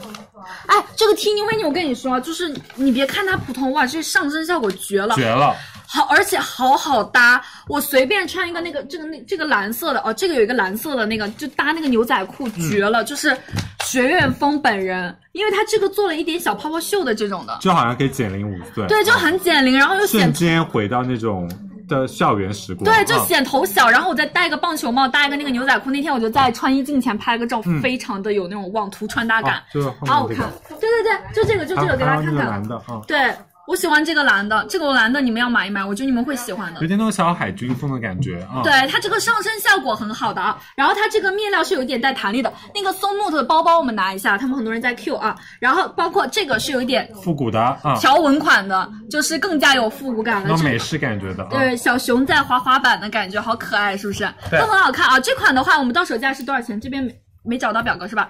[0.68, 5.56] 哎，这个 Tini 维尼我跟你说，就是你别看它普通哇，这上身效果绝了，绝了。
[5.94, 7.40] 好，而且好好搭。
[7.68, 13.38] 我随便穿一个那个这个那这个蓝色的哦，这个有一个蓝色的那个，就搭那个牛仔裤绝了，就是
[13.84, 21.48] 学院风本人，因为它这个做了一点小泡泡袖的这种的，就好像可以减龄五岁，对，就很减龄，然后又瞬间回到那种
[21.88, 22.86] 的校园时光。
[22.86, 25.92] 对，就啊显头小，然后我再戴个棒球帽，搭一个那个牛仔裤。
[25.92, 30.50] 那天我就在穿衣镜前拍了个照，非常的有那种网图穿搭感啊，就好好看。
[30.80, 32.48] 对对对，就这个，就这个，给大家看看。
[32.48, 33.32] 蓝的啊，对，
[33.66, 36.88] 我喜欢这个蓝的，这个蓝的你们要买一买，我觉得你们会喜欢的有。
[36.88, 38.62] 点那种小海军风的感觉啊。
[38.64, 50.50] 对它这个上身效果很好的啊，然后它这个面料是有一点带弹力的，那个松木头的包包我们拿一下，他们很多人在 Q 啊，然后包括这个是有一点复古的啊，条纹款的，就是更加有复古感的。
[50.50, 51.50] 这个那美式感觉的啊。
[51.52, 54.28] 对，小熊在滑滑板的感觉，好可爱，是不是？
[54.52, 55.20] 都很好看啊！
[55.20, 56.80] 这款的话，我们到手价是多少钱？
[56.82, 58.30] 这边没没找到表格是吧？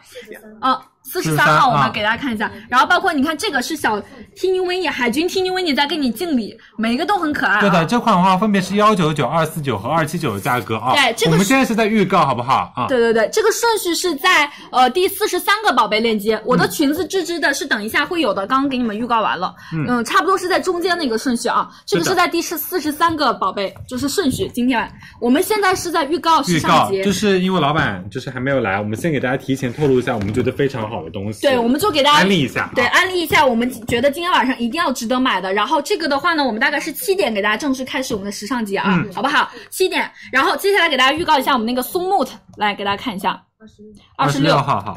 [0.61, 2.51] 哦，四十三号，我们啊给大家看一下。
[2.69, 3.99] 然后包括你看这个是小
[4.35, 7.61] Tini 维尼海军 Tini 维尼在给你敬礼，每一个都很可爱、啊。
[7.61, 10.93] 对的，这款的话分别是幺九九、二四九和二七九的价格啊。
[10.93, 12.87] 对这个我们现在是在预告，好不好啊？
[12.87, 16.41] 对对对，这个顺序是在呃第四十三个宝贝链接。
[16.45, 19.53] 我的裙子吱吱的是等一下会有的，刚刚给你们预告完了。
[19.73, 21.69] 嗯差不多是在中间的一个顺序啊。
[21.85, 24.49] 这个是在第四四十三个宝贝，就是顺序。
[24.53, 24.89] 今天
[25.19, 31.41] 我们现在是在预告时预尚节，告就是因为老板就是还没有来，我们先给大家提前透露一下，我们觉得非常好的东西。
[31.41, 35.53] 对，我们就给大家安利一下啊对，安利一下，我们觉得今天晚上一定要值得买的。
[35.53, 39.49] 然后这个的话呢，我们大概是七点给大家正式开始我们的时尚节啊，嗯好不好？
[39.69, 42.27] 七点，然后接下来给大家预告一下我们那个松木，
[42.57, 44.93] 来给大家看一下，二十六二十六，号哈，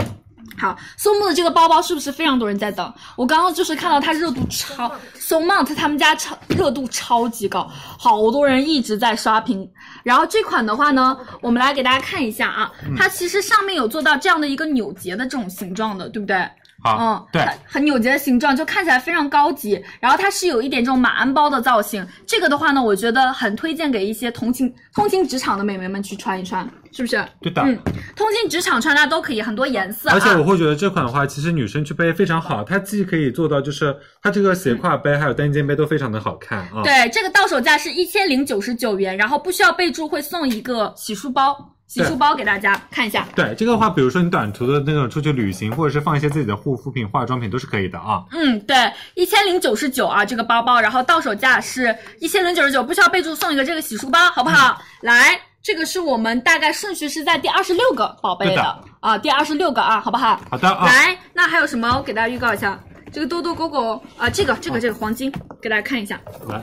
[0.58, 2.92] 好，松木的这个包包是不是非常多人在等？
[3.14, 9.68] 我刚刚就是看到它热度超，松 mont 他们家超热度超级高，好多人一直在刷屏。
[10.02, 16.48] 然后这款的话呢，我们来给大家看一下啊，它其实上面有做到这样的一个扭结的这种形状的，对不对？
[16.86, 19.82] 好，嗯，对，很很扭结的形状，就看起来非常高级。
[20.00, 27.22] 然后它是有一点这种马鞍包的造型，这个的话呢，我觉得很推荐给一些通勤通勤职场的美眉们去穿一穿，是不是？
[27.40, 27.62] 对的。
[27.62, 27.78] 嗯，
[28.14, 30.14] 通勤职场穿搭都可以，很多颜色、啊。
[30.14, 36.82] 而且我会觉得这款的话，其实女生去背非常好，它既可以做到就是它这个斜挎背还有单肩背都非常的好看啊。
[36.84, 41.75] 对，这个到手价是一千零九十九元，然后不需要备注，会送一个洗漱包。
[41.86, 48.24] 洗漱包给大家看一下，对这个的话，比如说你短途的那种出去旅行，或者是放一些自己的护肤品、化妆品都是可以的啊。
[48.32, 48.76] 嗯，对，
[49.14, 54.76] 一千零九十九啊，这个包包，然后到手价是一千零九十九，不需要备注，送一个这个洗漱包，好不好？
[54.80, 60.40] 嗯、来，这个是我们大概顺序是在第二十六个宝贝的的啊，第二十六个啊，好不好？
[60.50, 60.86] 好的啊。
[60.86, 61.96] 来，那还有什么？
[61.96, 62.78] 我给大家预告一下，
[63.12, 65.32] 这个多多狗狗啊，这个这个这个黄金，
[65.62, 66.20] 给大家看一下。
[66.48, 66.60] 来，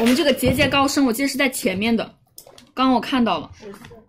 [0.00, 2.10] 我们这个节节高升，我记得是在前面的，
[2.74, 3.50] 刚刚我看到了。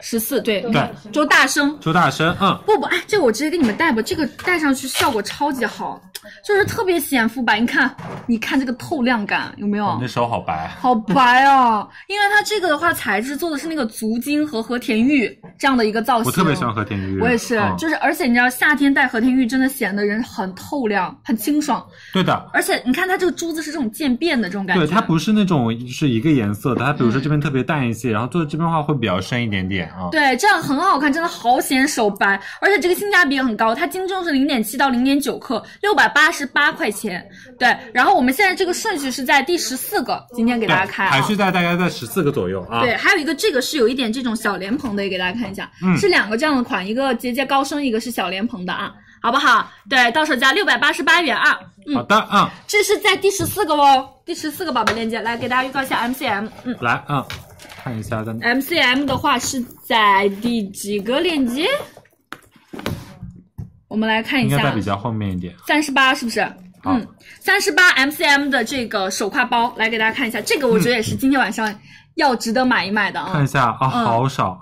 [0.01, 5.99] 十四对对，周大生，周大生，嗯，不不，哎，这个我直接给你们戴吧，这个戴上去效果超级好，
[6.45, 7.61] 就是特别显肤白。
[7.61, 7.95] 你看，
[8.28, 9.95] 你看这个透亮感有没有？
[9.95, 11.88] 你的手好白，好白啊！
[12.07, 16.26] 因为它这个的话，材质做的是那个足金和和田玉这样的一个造型。
[16.26, 21.84] 我特别喜欢和田玉，我也是，嗯、就是而且你知道，夏天戴和田玉真的显得人很透亮、很清爽。
[22.13, 29.89] 对的，而且你看它这个珠子是这种渐变的这种感觉，对，它不是那种就是一个颜色的，它比如说这边特别淡一些，嗯、然后做这边的话会比较深一点点。
[29.89, 37.27] 啊，对，这样很好看，真的好显手白，而且这个性价比也很高，它斤重是零点七到零点九克，六百八十八块钱。
[37.59, 42.79] 对，然后我们现在这个顺序是在第十四个，今天给大家开、啊，排序在大概在十四个左右啊。
[42.79, 49.69] 对，还有一个这个是有一点这种小莲蓬的，也给大家看一下，嗯、是两个这样的款，一个节节高升，一个是小莲蓬的啊，好不好？
[49.89, 51.59] 对，到手价六百八十八元啊。
[51.87, 57.25] 嗯、好的啊、嗯，这是在第十四个哦，第十四个宝贝链接，来给大家预告一下 MCM，嗯，来啊。
[57.29, 61.68] 嗯看一下的 MCM 的话是在第几个链接？
[63.88, 66.41] 我们来看一下，应该在比较后面一点，三十八是不是？
[66.84, 67.07] 嗯，
[67.39, 71.74] 三十八 MCM 的这个手挎包，来给大家看一下，这个我觉得也是今天晚上
[72.16, 73.30] 要值得买一买的啊。
[73.32, 74.59] 看一下啊，嗯、好少。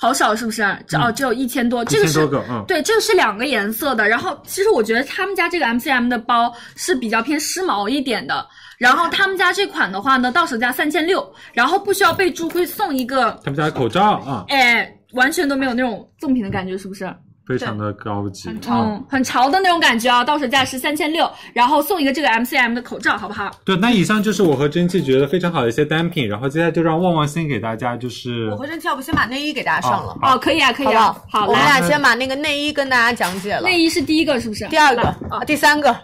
[0.00, 0.62] 好少是不是？
[0.88, 4.08] 这哦，只有一千多，这个是个，嗯，对，这个是两个颜色的。
[4.08, 8.46] 然后其实我觉得他们家这个 MCM 的包是比较偏时髦一点的。
[8.80, 17.14] 然后他们家这款的话呢，到手价三千六，然后不需要备注，会送一个他们家的口罩啊，哎，完全都没有那种赠品的感觉，是不是？
[17.46, 20.22] 非常的高级，嗯，很潮的那种感觉啊！
[20.22, 23.50] 到手价是三千六，然后送一个这个 MCM 的口罩，好不好？
[23.64, 33.62] 对，那以上就是我和蒸汽觉得非常好的一些单品，然后接下来就让旺旺先给大家就是，我和蒸汽要不先把内衣给大家上了哦，可以啊，可以啊，好，我们俩先把那个内衣跟大家讲解了。
[33.62, 34.64] 内衣是第一个是不是？
[34.68, 35.94] 第二个啊，第三个，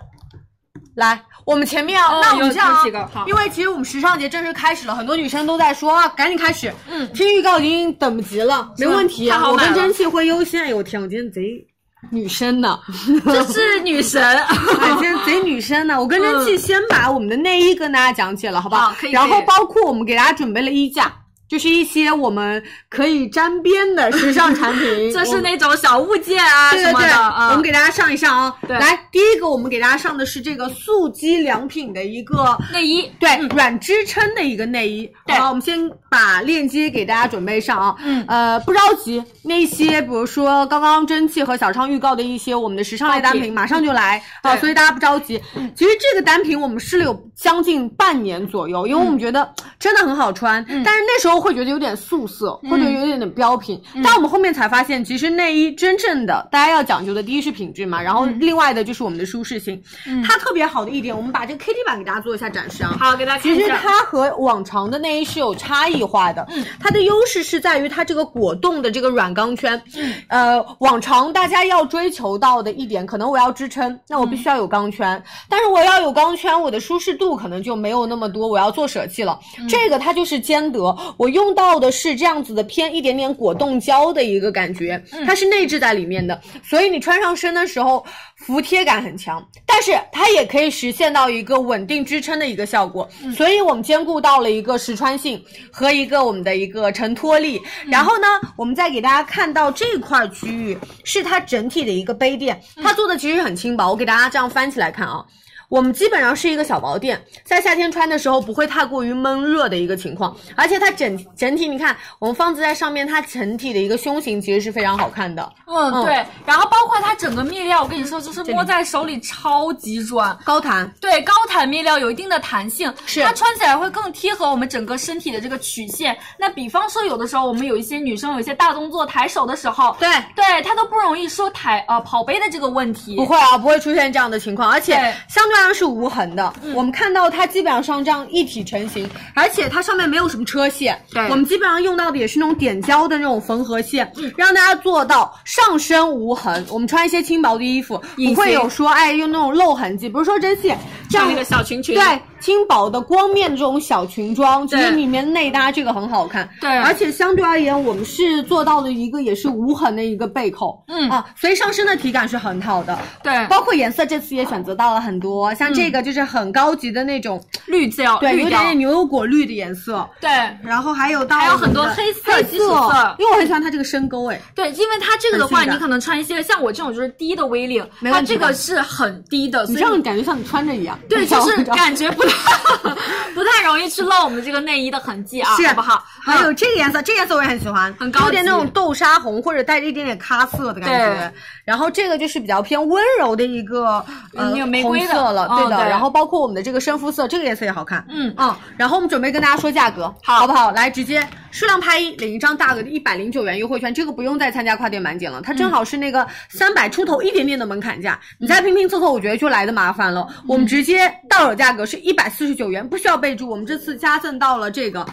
[0.97, 1.22] 来。
[1.47, 6.73] 我们前面啊，哦、那我们这样啊，因为其实我们时尚节正式开始了，很多女生都在说啊，赶紧开始。
[6.91, 9.31] 嗯，听预告已经等不及了，没问题。
[9.31, 10.63] 我跟蒸汽会优先。
[10.63, 11.65] 哎呦天，我今天贼
[12.11, 12.77] 女生呢，
[13.25, 15.95] 这是女神， 哎，今天贼女生呢。
[16.03, 18.93] 我跟蒸汽先把我们的内衣跟大家讲解了，好不好？
[18.99, 19.13] 可以。
[19.13, 21.15] 然后包括我们给大家准备了衣架。
[21.49, 28.55] 就是一些我们可以沾边的时尚产品， 这是那种小物件啊对对对，啊、我们给大家上一上啊。
[28.67, 35.11] 对，来，第一个我们给大家上的是这个素肌良品的一个内衣，对，嗯、软支撑的一个内衣。
[35.27, 35.79] 对，好，我们先
[36.11, 37.95] 把链接给大家准备上啊。
[38.03, 45.41] 嗯，呃，不着急，那些比如说刚刚蒸汽和小昌预告的一些我们的时尚类单品，马上就来啊，所以大家不着急。
[45.75, 52.16] 其实这个单品我们试了有将近半年左右，因为我们觉得真的很好穿，嗯、但是那时候会觉得有点素。
[52.16, 59.78] 素色或者有点点标品，嗯、但我们后面才发现，其实内衣真正的大家要讲究的，第一是品质嘛，然后另外的就是我们的舒适性。
[60.07, 62.97] 嗯、它特别好的一点，我们把这个 Kitty 版给大家做一下展示啊。
[62.99, 63.62] 好，给大家看一下。
[63.62, 69.78] 其实它和往常的内衣是有差异化的，嗯，它的优势是在于它这个果冻的这个软钢圈。
[69.95, 79.39] 嗯，呃，往常大家要追求到的一点，可能我要支撑，那我必须要有钢圈，但是我要有钢圈，我的舒适度可能就没有那么多，我要做舍弃了。
[79.59, 82.87] 嗯、这个它就是兼得，我用到的是这样子的偏。
[82.97, 88.03] 一点点果冻胶的一个感觉，它是内置在里面的，所以你穿上身的时候
[88.37, 93.07] 服帖感很强，但是它也可以实现到一个稳定支撑的一个效果，
[93.37, 97.61] 所以我们兼顾到了一个实穿性和一个我们的一个承托力。
[97.87, 105.22] 然后呢，我们再给大家看到这块区域是它整体的一个杯垫，它做的其实很轻薄，我给大家这样翻起来看啊。
[105.69, 115.53] 我们基本上是一个小薄垫，在夏天穿的时候不会太过于闷热的一个情况，而且它整整体你看，我们放置在上面，它整体的一个胸型其实是非常好看的。
[115.67, 120.37] 嗯，嗯对，然后包括它整个面料，我跟你说，就是摸在手里超级软。
[120.45, 126.17] 高弹，对，高弹面料有一定的弹性，是它穿起来会更贴合我们整个身体的这个曲线。
[126.39, 133.17] 那比方说，有的时候我们有一些女生有一些大动作抬手的时候，对对，它都不容易说抬呃跑杯的这个问题。
[133.17, 134.95] 不会啊，不会出现这样的情况，而且
[135.29, 136.53] 相对来说是无痕的。
[136.75, 141.01] 我们看到它基本上这样一体成型，而且它上面没有什么车线。
[141.13, 146.65] 对我们基本上用到的也是那种点胶的那种缝合线，让大家做到上身无痕。
[146.71, 150.79] 我们穿一些轻薄的衣服，不会有说哎用那种露痕迹，比如说针线
[151.09, 156.49] 这样一个小裙裙，对，轻薄的光面的这种小裙装，其实里面内搭这个很好看。
[156.61, 156.70] 对。
[156.78, 161.09] 而且相对而言，我们是做到了一个也是无痕的一个背扣，嗯。
[161.11, 162.99] 啊，所以上身的体感是很好的。
[163.22, 170.09] 对，包括颜色，这次也选择到了很多，像这个就是很高级的那种，绿调，对，有点点牛油果绿的颜色。
[170.20, 170.30] 对。
[170.62, 173.16] 然后还有到还有很多黑色黑基础色。
[173.18, 180.99] 因为我很喜欢它这个深沟，哎，对，因为它这个的话，你可能穿一些像我这种就是低的 V 领，它这个是很低的，你这样感觉像你穿着一样。
[181.09, 182.26] 对，就是感觉不太
[183.35, 186.05] 不太容易去露我们这个内衣的痕迹啊，是好不好？
[186.22, 191.33] 还有嗯这个颜色，这个颜色我也很喜欢，很高级有点那种豆沙红或者带着一点点咖色的感觉对。
[191.67, 194.03] 然后这个就是比较偏温柔的一个
[194.37, 195.77] 呃玫瑰红色了，嗯对的。
[195.79, 198.07] 对然后包括我们的这个深肤色，这个颜色也好看。
[198.09, 200.71] 嗯嗯，然后我们准备跟大家说价格，好不好？
[200.71, 210.25] 来，直接数量拍一，领一张大额的一百零九元优惠券，这个不用再参加跨店满减了，它正好是那个三百出头一点点的门槛价，你再拼拼凑凑，我觉得就来的麻烦了。
[210.47, 215.05] 我们直接到手价格是一百四十九元，不需要备注，我们这次加赠到了这个。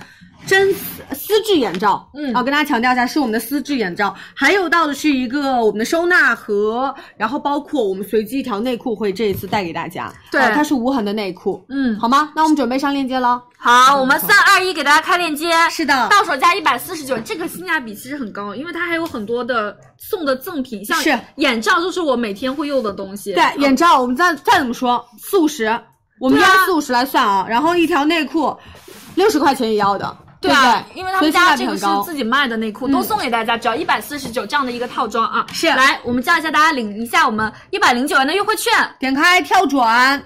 [0.46, 2.34] 真丝丝质眼罩，嗯。
[2.34, 12.32] 啊，跟大家强调一下，是我们的丝质眼罩，还有到的是一个我们的收纳盒，然后包括我们随机一条内裤会这一次带给大家，对啊它是无痕的内裤，嗯，好吗？
[12.36, 13.42] 那我们准备上链接了。
[13.58, 25.68] 好，我们三二一给大家开链接，是的到手价一百四十九，这个性价比其实很高，因为它还有很多的送的赠品，像是眼罩就是我每天会用的东西，对，眼罩我们再再怎么说，四五十，
[26.20, 28.54] 我们对啊压四五十来算啊，然后一条内裤
[29.16, 31.00] 六十块钱也要的，不对啊，对？
[31.00, 35.46] 因为他们家这个是自己卖的内裤，都送给大家，只要一百四十九这样的一个套装啊。
[35.54, 35.68] 是。
[35.68, 40.22] 来，我们叫一下大家领一下我们一百零九元的优惠券，点开跳转，哎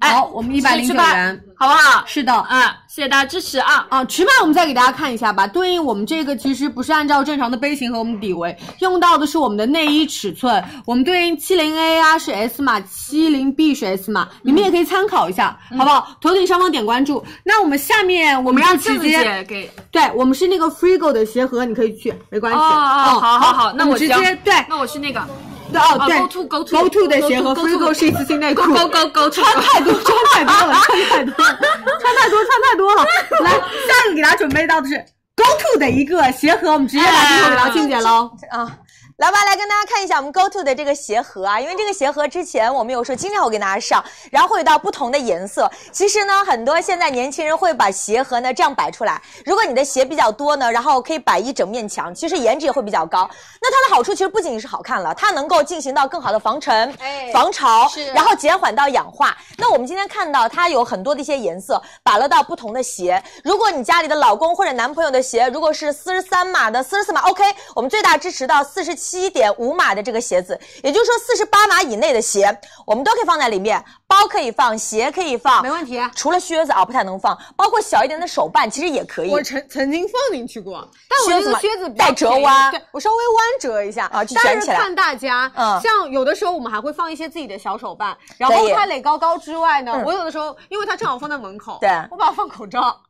[0.00, 2.02] 好，我们一百零九元，好不好？
[2.06, 3.86] 是的，啊，谢谢大家支持啊！
[3.90, 5.46] 啊，尺码我们再给大家看一下吧。
[5.46, 10.62] 对应我们这个其实不是按照正常的杯型和我们底围，用到的是我们的内衣尺寸。
[10.86, 16.16] 我们对应七零 A 啊是 S 码，七零 B 是 S 码，你们也可以参考一下，好不好？
[16.20, 17.22] 头顶上方点关注。
[17.44, 22.58] 那我们下面我我们们让镜子就直接，给对我们是那个 Frigo 的鞋盒，你可以去，没关系。
[22.58, 25.34] 哦哦，好好好，那我直接对那我去那个对
[25.78, 28.62] 哦对，Go to Go to Go to 的鞋盒 Go to- Go 是一次性内裤。
[28.72, 33.04] Go Go Go 穿太多，穿太多了，穿太多，穿太多，穿太多了。
[33.40, 33.58] 来，下
[34.06, 34.96] 一个给大家准备到的是
[35.36, 38.30] Go To 的一个鞋盒，我们直接把镜头给到静姐喽。
[38.50, 38.76] 啊。
[39.20, 45.70] 来吧，来跟大家看一下我们 Go To 的这个鞋盒啊，因为这个鞋盒之前我们有说经常会给大家上，然后会有到不同的颜色。
[45.92, 49.20] 其实呢，很多现在年轻人会把鞋盒呢这样摆出来。
[49.44, 53.28] 如果你的鞋比较多呢，然后可以摆一整面墙，其实颜值也会比较高。
[53.60, 59.36] 那它的好处其实不仅仅是好看了，它能够进行到更好的防尘、哎防潮，然后减缓到氧化。
[59.58, 63.22] 那我们今天看到它有很多的一些颜色，摆了到不同的鞋。
[63.44, 67.44] 如果你家里的老公或者男朋友的鞋，如果是四十三码的、四十四码，OK，
[67.74, 72.54] 我们最大支持到四十七点五码的这个鞋子，也就是说四十八码以内的鞋，
[72.86, 76.00] 我们都可以放在里面，包可以放，鞋可以放，没问题。
[76.14, 79.30] 除了靴子啊不太能放，包括小一点的手办其实也可以。
[79.30, 93.00] 我曾曾经放进去过，但我这个靴子带折弯对我稍微弯折一下啊就卷起来是看大家，嗯像有的时候我们还会放一些自己的小手办，然后可以它垒高高之外呢，嗯我有的时候因为它正好放在门口，对我把它放口罩。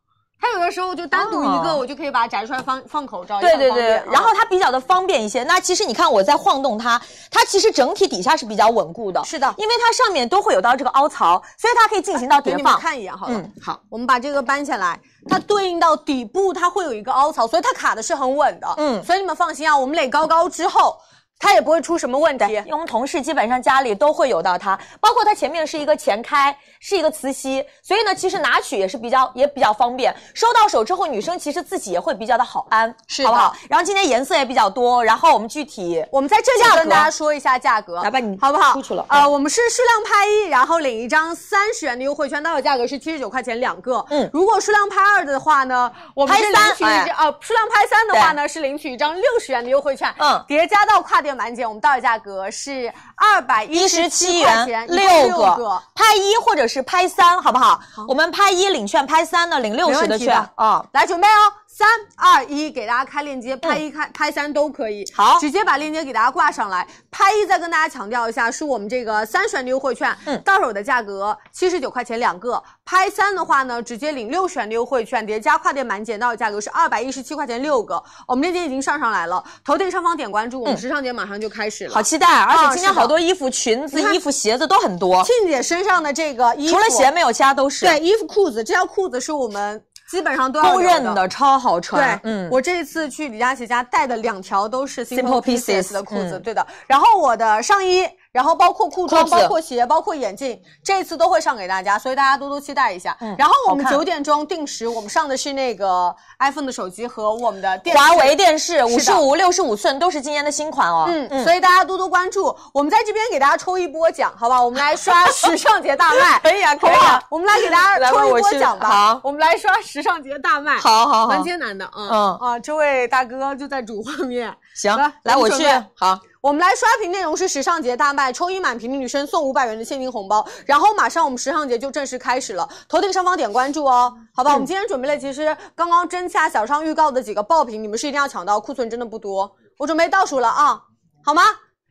[0.41, 5.45] 它有的时候就单独一个，哦我就可以把它摘出来放放口罩，对对对很方便，然后它比较的方便一些。
[5.45, 12.81] 那其实你看我在晃动它，它其实整体底下是比较稳固的，是的因为它上面都会有到这个凹槽，所以它可以进行到叠给你们放。
[12.81, 13.35] 看一眼好了。
[13.35, 18.67] 嗯好，我们把这个搬下来，它对应到底部，它会有一个凹槽，所以它卡的是很稳的。
[18.79, 20.97] 嗯所以你们放心啊，我们垒高高之后，
[21.41, 22.45] 它也不会出什么问题。
[22.45, 30.15] 因为我们同事基本上家里都会有到它，包括它前面是一个前开，是一个磁吸，所以呢，其实拿取也是比较也比较方便。
[30.35, 33.57] 收到手之后，女生其实自己也会比较的好安，是好不好？
[33.69, 38.75] 然后今天颜色也比较多，然后我们具体我们在这里价跟大家说一下价格，来吧你好不好？
[38.75, 44.05] 出去了呃，我们是数量拍一，然后领一张三十元的优惠券，到手价格是七十九块钱两个。
[44.11, 57.81] 嗯如果数量拍二的话呢，我们是领取一张、哎呃，数量拍三的话呢是领取一张六十元的优惠券，嗯叠加到跨店店满减，我们到手价格是二百一十七七元六六个，拍一或者是拍三，好不好？
[58.09, 60.85] 我们拍一领券，拍三呢领六十的券啊。
[60.93, 65.03] 来准备哦，三二一，给大家开链接，拍一开、拍三都可以。
[65.03, 66.87] 嗯好直接把链接给大家挂上来。
[67.11, 72.63] 拍一再跟大家强调一下，是我们这个三选的优惠券，嗯到手的价格七十九块钱两个。
[72.85, 78.03] 拍三的话呢，直接领六选的优惠券，叠加跨店满减，到手价格是二百一十七块钱六个。
[78.29, 81.95] 我们链接已经上上来了，头顶上方点关注，我们时尚节马上就开始了。
[81.95, 92.31] 好期待，而且今天好多衣服、裙子、衣服、鞋子都很多，庆姐身上的这个衣服，除了鞋没有，其他都是对衣服、裤子，这条裤子是我们基本上都要公认的，超好穿对，。
[92.31, 96.67] 嗯，我这一次去李佳琦家带的两条都是 Simple Pieces 的裤子，嗯对的。
[96.89, 103.17] 然后我的上衣，然后包括裤装、裤包括鞋、包括眼镜，这一次都会上给大家，所以大家多多期待一下。
[103.21, 111.07] 嗯然后我们九点钟定时，我们上的是那个 iPhone 的手机和我们的电视华为电视五十五、六十五寸都是今年的新款哦。
[111.09, 112.55] 嗯，嗯所以大家多多关注。
[112.73, 114.63] 我们在这边给大家抽一波奖，好吧？
[114.63, 118.89] 我们来刷 时尚节大卖，可以啊可以啊我们来给大家抽一波奖吧。
[118.89, 120.77] 好我们来刷时尚节大卖。
[120.79, 124.55] 好好好蛮艰难的，嗯嗯啊，这位大哥就在主画面。
[124.75, 125.65] 行来，来我去
[125.95, 134.53] 好，我们来刷屏内容是时尚节大卖，抽一满屏的女生送五百元的现金红包，然后马上我们时尚节就正式开始了，头顶上方点关注哦，好吧？
[134.53, 139.55] 我们今天准备了，其实刚刚真恰小上预告的几个爆品，你们是一定要抢到，库存真的不多。
[139.77, 140.81] 我准备倒数了啊，
[141.25, 141.43] 好吗？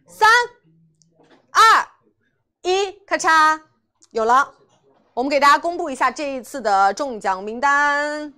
[0.08, 0.28] 三、
[1.52, 1.88] 二、
[2.64, 3.60] 一，咔嚓，
[4.12, 4.50] 有了。
[5.14, 8.34] 我们给大家公布一下这一次的中奖名单，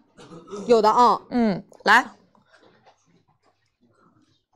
[0.65, 2.03] 有的啊，嗯，来，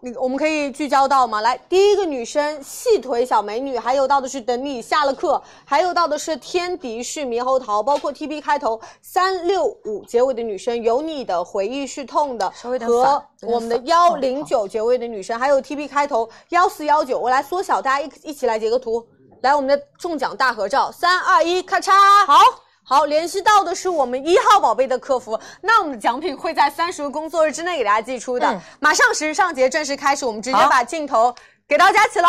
[0.06, 1.42] 那个我们可以聚焦到吗？
[1.42, 19.04] 来，第一个女生细腿小美女，还有到的是等你下了课，还有到的是天敌是猕猴桃，包括 T B 开头三六五结尾的女生，有你的回忆是痛的和我们的幺零九结尾的女生，还有 T B 开头幺四幺九，我来缩小，大家一一起来截个图，
[19.42, 21.92] 来我们的中奖大合照，三二一，咔嚓，
[22.28, 22.65] 好。
[22.88, 28.46] 好，联系到的是我们一号宝贝的客服，那我们的奖品会在三十个工作日之内给大家寄出的。
[28.48, 31.34] 嗯马上时尚节正式开始，我们直接把镜头
[31.68, 32.28] 给到佳琪喽，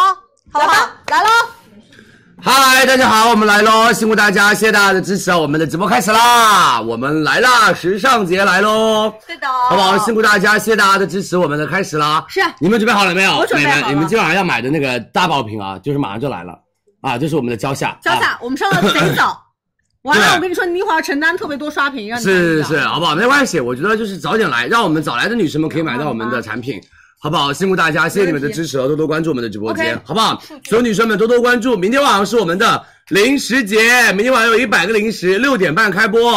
[0.51, 1.29] 好不好来喽！
[2.41, 3.93] 嗨，大家好，我们来喽！
[3.93, 5.37] 辛苦大家，谢谢大家的支持啊！
[5.37, 9.99] 我们的直播开始啦，我们来啦，时尚节来喽，对的，好不好？
[9.99, 12.25] 辛苦大家，谢谢大家的支持，我们的开始啦。
[12.29, 13.37] 是你们准备好了没有？
[13.37, 16.59] 我准备好了，你们今晚上要买的那个大爆品啊，就是马上就来了
[17.03, 19.46] 啊，这是我们的蕉下，啊潇洒，我们上的贼早。
[20.07, 23.15] 完了，我跟你说，你一会儿承担特别多刷屏，让你是看一下是，好不好？
[23.15, 26.81] 没关系，我觉得就是早点来，让我们早来的女生们可以买到我们的产品。
[27.19, 27.51] 好不好？
[27.51, 30.41] 辛苦大家，谢谢你们的支持哦，多多关注我们的直播间 OK，好不好？
[30.69, 36.31] 所有女生们多多关注，明天晚上是我们的零食节，明天晚上有一百个零食，六点半开播，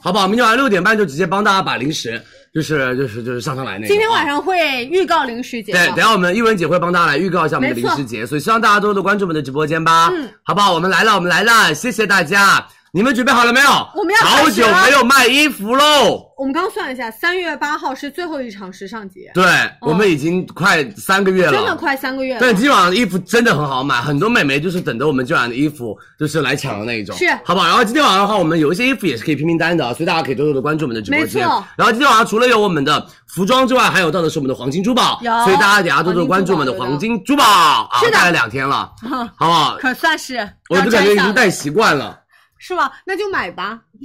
[0.00, 0.28] 好不好？
[0.28, 2.22] 明天晚上六点半就直接帮大家把零食，
[2.54, 3.86] 就是就是就是上上来那个。
[3.86, 10.72] 啊今天晚上会预告零食节对，等下我们一文姐会帮大家来预告一下我们的零食节，所以希望大家多多关注我们的直播间吧，嗯，好不好？
[10.72, 13.70] 我们来了，我们来了，谢谢大家，你们准备好了没有？
[13.94, 16.26] 我们要好久没有卖衣服喽。
[16.36, 19.44] 我们刚算了一下，三月八号是最后一场时尚节，对，
[19.80, 22.40] 我们已经快三个月了，真的快三个月了。
[22.40, 27.66] 但今天晚上的衣服真的很好买，很多美眉就是等着我们今晚的衣服，就是来抢的那一种，是好不好？
[27.68, 31.46] 然后今天晚上的话，我们有一些衣服也是可以拼拼单的，所以大家可以多多的关注我们的直播间。
[31.76, 38.90] 然后今天晚上除了有我们的服装之外，还有到的是我们的黄金珠宝，有所以大家等下多多关注我们的黄金珠宝啊，是的戴了两天了，
[39.36, 39.76] 好不好？
[39.78, 40.36] 可算是
[40.70, 42.18] 我就感觉已经戴习惯了。
[42.60, 42.92] 是吗？
[43.04, 43.82] 那就买吧。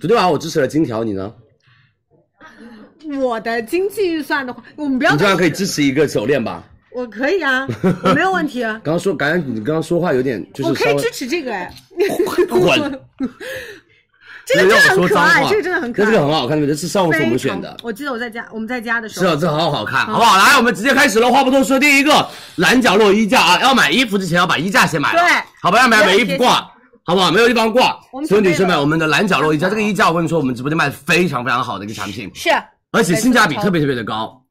[0.00, 1.32] 昨天晚上我支持了金条，你呢？
[3.20, 6.62] 我的经济预算的话，我们不要你这样可以支持一个手链吧？
[6.92, 7.66] 我可以啊，
[8.04, 8.62] 我没有问题。
[8.62, 11.72] 啊刚刚说，感觉你刚刚说话有点就是我可以支持这个哎，
[12.50, 13.00] 混。
[14.46, 16.06] 这个真的很可爱，这个真的很可爱。
[16.06, 16.74] 这个很好看，对不对？
[16.74, 17.76] 这是上午是我们选的。
[17.82, 20.36] 我记得我在家，我们在家的时候，是啊，这好好看，好不好？
[20.36, 21.30] 来，我们直接开始了。
[21.30, 25.28] 话不多说，第一个蓝角落衣架啊，要买衣服之前要把衣架先买了，对
[25.62, 25.80] 好吧？
[25.80, 26.70] 要买买衣服挂，
[27.04, 27.30] 好不好？
[27.30, 32.50] 没有地方挂我们，准备所有女生们，我们的蓝角落衣架，这个衣架我跟你说，我们直播间卖的非常非常好的一个产品，是
[32.92, 34.43] 而且性价比特别特别的高。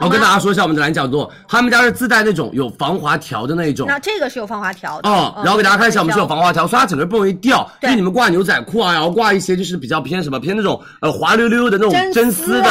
[0.00, 7.70] 我跟大家说一下我们的蓝角落，他们家是自带那种有防滑条的那一种，那这个是有防滑条的哦，嗯然后给大家看一下，我们是有防滑条，所以它整个不容易掉。
[7.80, 12.70] 对因为你们挂牛仔裤啊，然后挂一些就是比较偏什么偏那种呃滑溜溜的那种真真丝的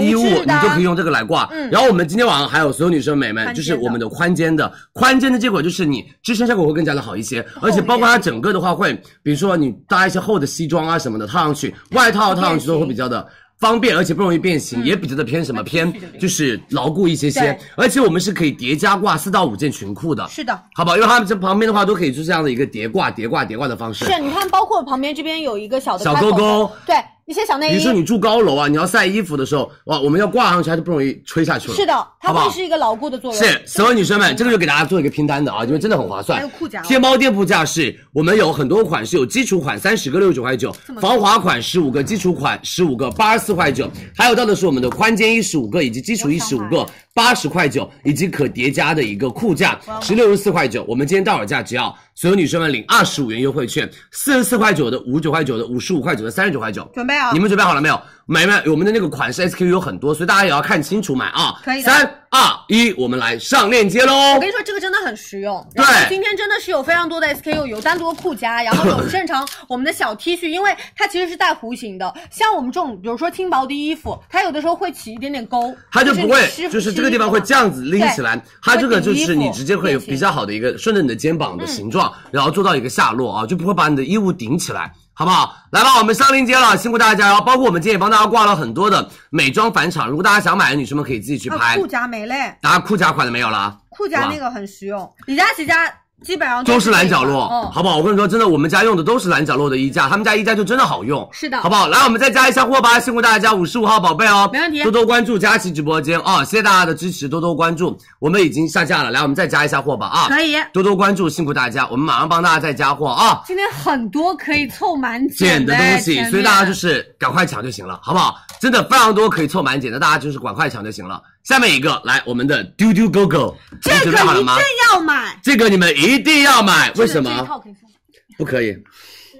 [0.00, 1.48] 衣物，你就可以用这个来挂。
[1.52, 13.26] 嗯然后我们今天晚上还有所有女生美们，就是我们的宽肩的，宽肩的结果就是你支撑效果会更加的好一些，而且包括它整个的话会，比如说你搭一些厚的西装啊什么的套上去，外套套上去都会比较的。
[13.58, 17.58] 方便，而且不容易变形，也比较的偏什么偏，就是牢固一些些。
[17.74, 20.96] 而且我们是可以叠加挂四到五件裙裤的，是的，好不好？
[20.96, 24.04] 因为它们这旁边的话都可以就是这样的一个叠挂、叠挂、叠挂的方式。
[24.04, 26.04] 是你看，包括旁边这边有一个小的。
[26.04, 26.70] 小勾勾。
[26.84, 26.96] 对，
[27.26, 27.70] 一些小内衣。
[27.72, 31.74] 比如说你住高楼啊，你要晒衣服的时候，哇，我们要挂上去，它就不容易吹下去了。
[31.74, 33.42] 是的，它会是一个牢固的作用。
[33.42, 36.38] 是，所有女生们，这个就给大家做一个拼单的啊，因为真的很划算。
[36.38, 50.84] 还有裤夹哦天猫店铺价是我们有很多款是，有基础款三十个六十九块九，防滑款十五个，基础款十五个八十四块九，还有到的是我们的宽肩衣十五个以及基础衣十五个八十块九，以及可叠加的一个裤架是六十四块九。
[50.86, 56.88] 我们今天到手价只要所有女生们领二十五元优惠券，四十四块九的、五十九块九的、五十五块九的、三十九块九。
[56.94, 58.00] 准备啊你们准备好了没有？
[58.28, 61.60] 美们，我们的那个款式 SKU 有很多，所以大家也要看清楚买啊。
[61.62, 64.48] 可以的三二一，我们来上链接喽我跟。
[64.48, 65.64] 你说，这个真的很实用。
[65.76, 72.12] 对今天真的是有非常多的 SKU，有单独的裤夹，然后有 正常我们的小 T 恤，因为它其实是带弧形的。
[72.28, 84.92] 像我们这种，比如说轻薄的衣服，它有的时候会起一点点沟，它就不会是，就是这个地方会这样子拎起来，它这个就是你直接会有比较好的一个顺着你的肩膀的形状，然后做到一个下落啊，就不会把你的衣物顶起来。
[85.18, 85.56] 好不好？
[85.70, 87.28] 来吧，我们上链接了，辛苦大家。
[87.28, 91.78] 然后包括我们今天也帮大家挂了很多的美妆返场，如果大家想买的女生们可以自己去啊拍。
[91.78, 93.78] 裤夹没嘞，大家裤夹款的没有了啊？
[93.88, 95.10] 裤夹那个很实用。
[95.24, 95.90] 李佳琦家
[96.26, 97.98] 基本上都是蓝角落，个嗯，好不好？
[97.98, 101.86] 我跟你说，真的，我们家用的都是蓝角落的衣架，他们家衣架就真的好用，是的好不好？
[101.86, 110.56] 来，我们再加一下货吧，辛苦大家，五十五号宝贝哦，没问题多多关注佳琪直播间哦，谢谢大家的支持，多多关注，我们已经下架了，来，我们再加一下货吧啊，可以。
[110.72, 113.42] 多多关注，辛苦大家，我们马上帮大家再加货啊。
[113.46, 118.36] 今天很多可以凑满减的东西，所以大家就是赶快抢就行了，好不好？
[118.60, 121.22] 真的非常多可以凑满减的，大家就是赶快抢就行了。
[121.46, 124.40] 下面一个，来我们的丢丢 Go Go，这个你？
[124.40, 124.56] 一定
[124.90, 125.38] 要买。
[125.44, 127.30] 这个你们一定要买，为什么？
[127.46, 127.88] 套可以送
[128.36, 128.76] 不可以？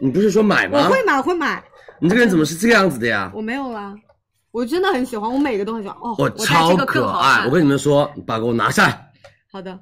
[0.00, 0.84] 你不是说买吗？
[0.84, 1.64] 我会买，我会买。
[1.98, 3.32] 你这个人怎么是这个样子的呀？
[3.34, 3.92] 我没有啦，
[4.52, 5.96] 我真的很喜欢，我每个都很喜欢。
[6.00, 9.10] 哦，我超可爱，我跟你们说，你把给我拿下来。
[9.50, 9.76] 好的，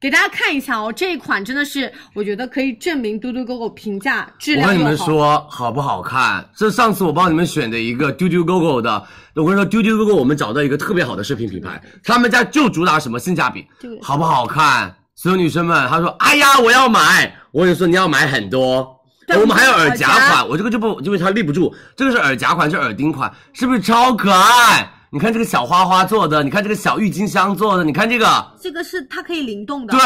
[0.00, 4.96] 给大家看一下哦，这一款真的是我觉得可以证明嘟嘟狗狗评价质量我跟你们。
[4.96, 6.48] 说，好不好看？
[6.56, 13.66] 这上次我帮你们选的一个丢丢 GO GO 的，我跟你说，丢丢 GO GO 我们找到一个特别好的饰品品牌，他们家就主打什么性价比，
[14.00, 14.96] 好不好看？
[15.16, 18.96] 所有女生们，她说，哎呀，我要买，我跟你说，你要买很多。
[19.38, 24.90] 我们还有耳夹耳夹款，我这个就不，因为它立不住，这个是耳夹款，是耳钉款，是不是超可爱？
[25.12, 29.92] 你看这个小花花做的，你看这个小郁金香做的，你看这个，这个是它可以灵动的。
[29.92, 30.00] 对，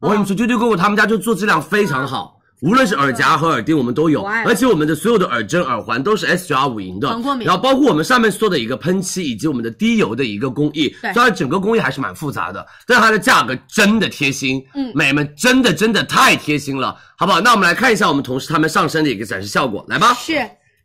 [0.00, 17.40] 我跟你们说，丢丢 GO GO 他们家就做质量非常好，无论是耳夹和耳钉，我们都有，而且我们的所有的耳针、耳环都是 S 九二五银的防过，敏然后包括我们上面做的一个喷漆以及我们的滴油的一个工艺，对虽然整个工艺还是蛮复杂的，但它的价格真的贴心，嗯美们真的真的太贴心了，好不好？
[17.40, 20.12] 那我们来看一下我们同事他们上身的一个展示效果，来吧。
[20.12, 20.38] 是。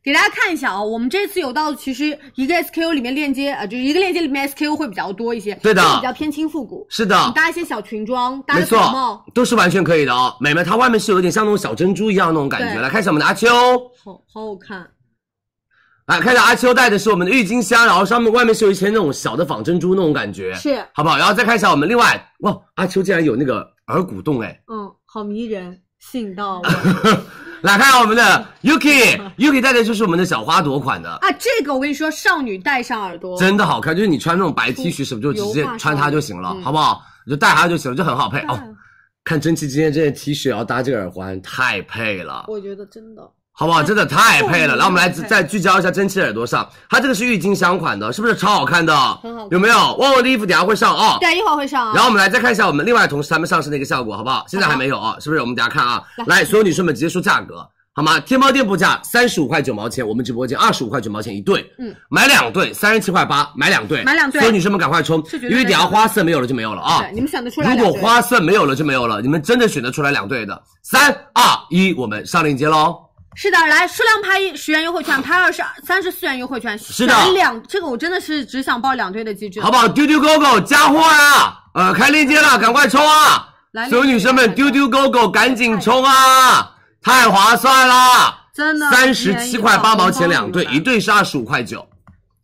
[0.10, 10.36] 给大家看一下啊、我们这次有到其实一个 SKU 里面链接，呃，就是一个链接里面 SKU 会比较多一些，对的比较偏轻复古，是的你，搭一些小裙装，搭没个草帽错，，都是完全可以的哦。
[10.40, 12.82] 美们，它外面是有点像那种小珍珠一样那种感觉。
[12.82, 13.48] 来看一下我们的阿秋，
[14.04, 14.90] 好好好看。
[16.08, 21.20] 来看一下阿秋戴的是我们的郁金香，然后上面外面是有一些那种小的仿珍珠那种感觉，是好不好？
[21.20, 23.60] 然后再看一下我们另外，哇，阿秋竟然有那个
[23.90, 24.60] 耳骨洞哎！
[24.72, 26.64] 嗯，好迷人，吸引到我
[27.62, 31.32] 来看我们的 Yuki，Yuki 戴的就是我们的小花朵款的，啊！
[31.38, 37.02] 这个我跟你说，少女戴上耳朵，真的好看，就是你穿那种白 T 恤什么就直接穿它就行了，嗯好不好？
[37.26, 38.58] 你就戴它就行了，就很好配哦。
[39.24, 42.46] 看蒸汽今天这件 T 恤，然后搭这个耳环，太配了。
[42.48, 43.30] 我觉得真的
[43.60, 43.84] 好不好？
[43.84, 44.74] 真的太配了。
[44.76, 48.96] 嗯来，我们来再聚焦一下蒸汽耳朵上，它这个是郁金香款的，是不是超好看的？
[49.22, 49.76] 很好看有没有？
[49.96, 51.18] 旺旺的衣服等下会上哦。
[51.20, 51.92] 对，一会儿会上啊。
[51.94, 54.46] 然后我们来再看一下我们另外同事他们上身的一个效果，好不好？
[54.48, 55.42] 现在还没有啊，是不是？
[55.42, 56.02] 我们等下看啊。
[56.26, 57.68] 来，所有女生们直接说价格。
[57.92, 58.18] 好吗？
[58.22, 67.02] 天猫店铺价三十五块九毛钱，我们直播间二十五块九毛钱一对，嗯，买两对三十七块八，买两对，买两对所有女生们赶快冲，因为等下花色没有了就没有了啊。
[67.02, 67.84] 对，你们选得出来如。
[67.84, 70.64] 果花色没有了就没有了，你们真的选得出来两对的。
[70.82, 72.96] 三二一，我们上链接喽。
[73.42, 79.88] 是的，来数量拍一十元优惠券，拍二十三十四元优惠券，是的两这个我真的是只想报两对的机制，好不好？
[79.88, 81.58] 丢丢狗狗加货啊！
[81.74, 83.48] 呃，开链接了，赶快冲啊！
[83.72, 86.76] 来所有女生们，丢丢狗狗赶紧冲啊！
[87.02, 88.40] 太划算啦！
[88.54, 91.88] 真的三十七块八毛钱两对，一对是二十五块九，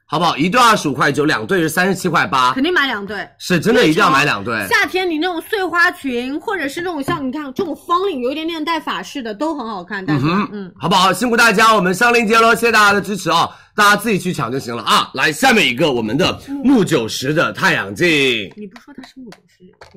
[0.07, 0.37] 好不好？
[0.37, 3.27] 一对二十五块九，两对是三十七块八肯，定买两对。
[3.39, 4.67] 是真的一定要买两对。
[4.67, 10.05] 夏天你那种碎花裙，或者是那种像你看这种方领有一点点带法式的，都很好看。
[10.07, 11.11] 嗯哼，嗯，好不好？
[11.11, 13.49] 辛苦大家，我们上链接喽，谢谢大家的支持哦。
[13.75, 15.09] 大家自己去抢就行了啊。
[15.15, 18.07] 来，下面一个我们的木九十的太阳镜，
[18.55, 19.29] 你不说它是木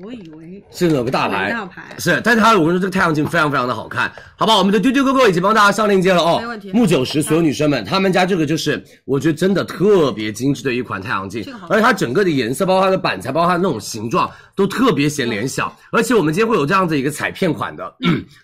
[0.03, 1.51] 我以为是哪个大牌？
[1.51, 4.57] 大牌是，但是它我跟你说这个太阳镜非常非常的好看，好不好？
[4.59, 15.75] 我们的丢丢哥哥已经帮大家上链接了哦，没问题木九十所有女生们，他们家这个就是我觉得真的特别精致的一款太阳镜这个好，而且它整个的颜色，包括它的板材，包括它的那种形状，都特别显脸小。
[15.91, 17.93] 而且我们今天会有这样子一个彩片款的，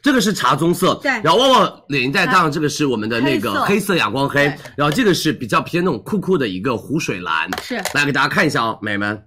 [0.02, 4.46] 这个是茶棕色，对然后旺旺脸带当然这个是我们的那个黑色哑光黑，
[4.76, 9.22] 然后这个是比较偏那种酷酷的一个湖水蓝，是来给大家看一下哦，美们。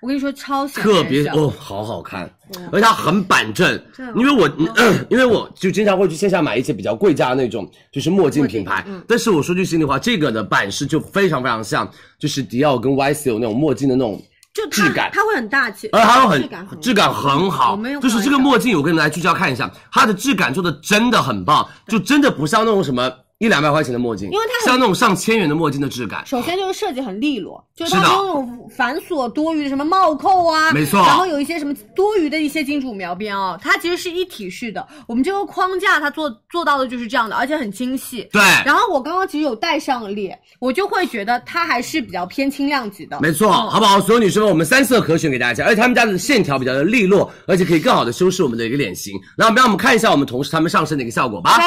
[0.00, 2.22] 我跟你说超显特别哦，好好看，
[2.70, 3.80] 而且它很板正。
[4.14, 4.48] 因为我、
[5.10, 8.84] 因为我就经常会去线下买一些比较贵价的那种，就是墨镜品牌。
[8.86, 14.22] 嗯但是我说句心里话，这个的版式就非常非常像，就是迪奥跟 YSL 那种墨镜的那种
[14.54, 15.10] 就质感。
[15.12, 26.26] 它会很大气，而且它会很很质感很好就是这个墨镜，我跟你们来聚焦看一下，它的质感做的真的很棒，就真的不像那种什么一两百块钱的墨镜，因为它像那种上千元的墨镜的质感。
[26.26, 34.84] 首先就是设计很利落，就是它没有那种繁琐多余的什么帽扣啊，没错然后有一些什么多余的一些金属描边哦，它其实是一体式的。
[35.06, 38.28] 我们这个框架它做做到的就是这样的，而且很精细。
[38.32, 43.20] 对，然后我刚刚其实有戴上脸，我就会觉得它还是比较偏轻量级的。
[43.20, 44.00] 没错，好不好？
[44.00, 49.16] 所有女生们，我们三色可选给大家，而且他们家的线条比较的利落，而且可以更好的修饰我们的一个脸型。
[49.36, 51.54] 然后让我们看一下我们同事他们上身的一个效果吧。
[51.54, 51.64] OK，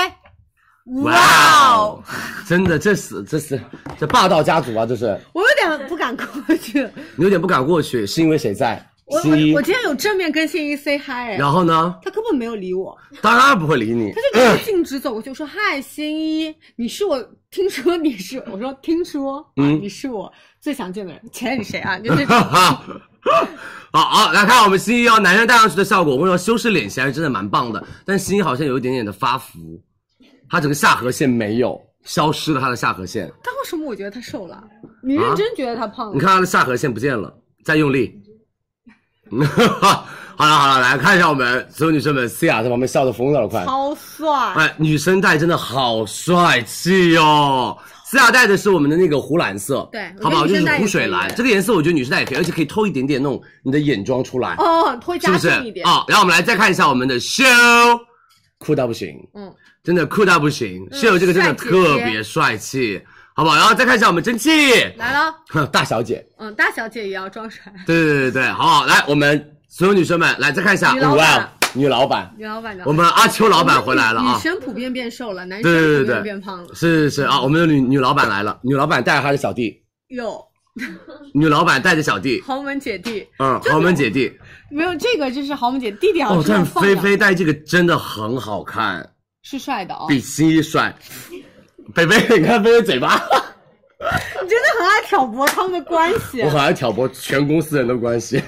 [1.04, 2.04] 哇哦，
[2.48, 3.60] 真的，这是这是
[4.00, 4.86] 这霸道家族啊！
[4.86, 5.48] 这是我有
[5.78, 6.26] 点不敢过
[6.58, 6.88] 去。
[7.16, 8.84] 你有点不敢过去，是因为谁在？
[9.06, 9.62] 我我我。
[9.62, 11.96] 今天有正面跟新一 say hi，哎然后呢？
[12.04, 14.12] 他根本没有理我，当然不会理你。
[14.34, 22.00] 他就径直走过去，我说嗨，新一，你是我听说你是，我说听说，嗯，你是我最想见的人，钱你谁啊？
[22.02, 22.42] 就是好
[23.92, 27.86] 好来看我们新一哦，男生戴上去的效果，我跟你说，修饰脸型还是真的蛮棒的。
[28.04, 29.80] 但新一好像有一点点的发福，
[30.52, 33.32] 他整个下颌线没有消失了，他的下颌线。
[33.42, 34.62] 但为什么我觉得他瘦了？
[35.02, 36.14] 你认真觉得他胖了？
[36.14, 37.34] 你看他的下颌线不见了，
[37.64, 38.14] 再用力。
[40.38, 43.64] 好了好了，来看一下我们所有女生们思雅在旁边笑得疯了，快！
[43.64, 50.48] 超帅，哎，女生戴真的好帅气哟、思雅戴的是我们的那个湖蓝色，对好不好？
[50.48, 55.88] 就是湖水蓝这个颜色，我觉得女生戴也可以，而且可以透一点点那种你的眼妆出来，哦，会加是不是重一点。
[55.88, 57.46] 啊、然后我们来再看一下我们的修，
[58.58, 59.54] 酷到不行，嗯，
[59.84, 63.02] 真的酷到不行，室友这个真的特别帅气，
[63.34, 63.56] 好不好？
[63.56, 64.50] 然后再看一下我们蒸汽，
[64.98, 65.36] 来了，
[65.72, 67.74] 大小姐，嗯，大小姐也要装帅。
[67.86, 68.86] 对对对对，好不好？
[68.86, 71.40] 来，我们所有女生们来再看一下，女老板。
[71.40, 74.36] 哇，女老板，女老板的，我们阿秋老板回来了啊！
[74.36, 76.68] 女生普遍变瘦了，男生普遍变胖了。
[76.76, 80.44] 是是是啊，我们的女女老板来了，女老板带着她的小弟，哟，
[81.34, 84.38] 女老板带着小弟，豪门姐弟，嗯，豪门姐弟。
[84.70, 89.10] 没有这个就是豪门姐弟弟好哦，像但菲是放养菲戴这个真的很好看，
[89.44, 90.06] 是帅的哦。
[90.08, 90.94] 比新一帅。
[91.94, 93.16] 北北，你看菲菲嘴巴，
[94.00, 96.50] 你真的很爱挑拨他们的关系我。
[96.50, 98.42] 很爱挑拨全公司人的关系，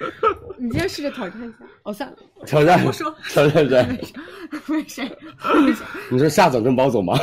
[0.58, 1.58] 你今天试着挑战一下。
[1.82, 2.16] 哦，算了，
[2.46, 3.98] 挑战，我说挑战谁？
[4.66, 5.04] 没谁？
[5.64, 5.84] 为谁？
[6.10, 7.14] 你说夏总跟包总吗？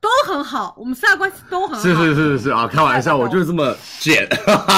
[0.00, 1.82] 都很好，我们四大关系都很好。
[1.82, 4.28] 是是是是是啊，开玩笑，我就是这么贱。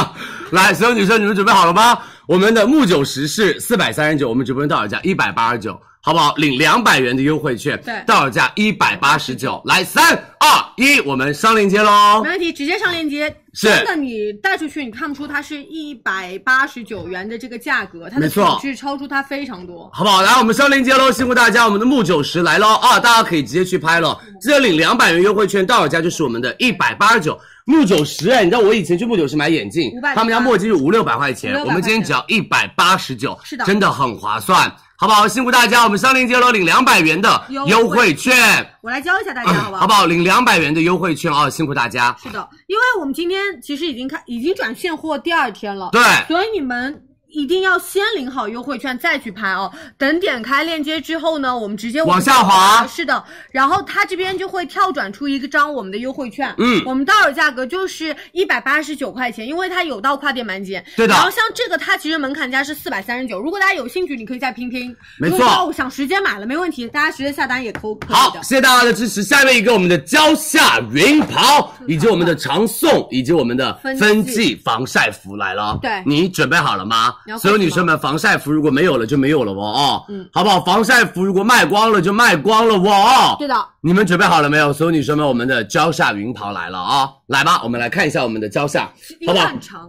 [0.52, 1.98] 来，所有女生，你们准备好了吗？
[2.26, 6.34] 我们的木九十是四百三十九，我们直播间到手价一百八十九，好不好？
[6.36, 9.60] 领两百元的优惠券，对到手价一百八十九。
[9.64, 12.30] 来，三二一，我们上链接喽没。
[12.30, 13.39] 问题，直接上链接。
[13.52, 19.90] 是真的，你带出去，你看不出它是一百八十九元的这个价格，它的品质超出它非常多。
[19.92, 20.22] 好不好？
[20.22, 23.00] 来，我们上链接喽，辛苦大家，我们的木九十来喽啊！
[23.00, 27.38] 大家可以直接去拍了，记得领两百元优惠券，到手价就是我们的一百八十九。
[27.66, 35.26] 木九十哎，你知道我以前去木九十买眼镜他们家墨镜是五六百块钱，我们今天只要一百八十九，是的真的很划算，好不好？
[35.26, 38.36] 辛苦大家，我们上链接喽，领两百元的优惠优惠券，
[38.82, 39.80] 我来教一下大家，好不好？
[39.80, 40.04] 好不好？
[40.04, 42.14] 领两百元的优惠券啊，辛苦大家。
[42.22, 49.70] 是的，因为我们今天其实已经开，已经转现货第二天了，对所以你们一定要先领好优惠券再去拍哦。
[49.96, 52.86] 等点开链接之后呢，我们直接往下滑。
[52.86, 56.82] 是的，然后它这边就会跳转出一个张我们的优惠券，嗯。
[56.86, 61.14] 我们到手价格就是一百八十九块钱，因为它有到跨店满减，对的。
[61.14, 64.94] 然后像这个它其实门槛价是四百三十九，如果大家有兴趣，你可以再拼拼。
[65.18, 65.38] 没错。
[65.38, 69.22] 如果想直接买了没问题，大家直接下单也可可以好，谢谢大家的支持。
[69.22, 75.78] 下面一个我们的蕉下云袍， 以及我们的长颂，以及我们的分季防晒服来了。
[75.80, 76.02] 对。
[76.04, 77.14] 你准备好了吗？
[77.38, 80.60] 所有女生们，防晒服如果没有了就没有了哦哦，嗯好不好？
[80.62, 83.36] 防晒服如果卖光了就卖光了哦哦。
[83.38, 84.72] 对的，你们准备好了没有？
[84.72, 87.08] 所有女生们，我们的蕉下云袍来了啊！
[87.26, 88.90] 来吧，我们来看一下我们的蕉下，
[89.26, 89.48] 好不好？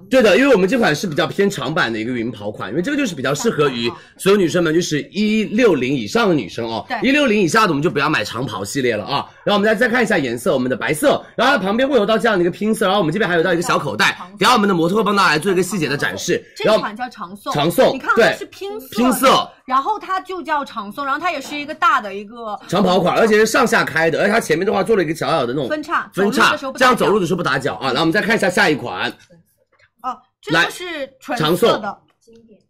[0.09, 6.85] 对的，因为我们这款是比较偏长版的一个云袍款，因为这个就是比较适合于所有女生们，就是一六零以上的女生哦。
[6.87, 9.25] 对一六零以下的我们就不要买长袍系列了啊。
[9.43, 16.33] 然后我们再再看一下颜色，我们的白色，然后它旁边会有到这样的一个拼色，然后我们这边还有到一个小口袋，等下我们的模特会帮大家来做一个细节的展示。
[16.63, 27.91] 然后这款叫长颂，长颂你看对它是拼色拼色，然后它就叫长颂，然后它也是一个大的一个长袍款，而且是上下开的，而且它前面的话做了一个小小的那种分叉分叉的时候，这样走路的时候不打脚啊。
[27.91, 29.09] 来我们再看一下下一款，
[30.01, 31.97] 哦，这来个是纯长颂色的，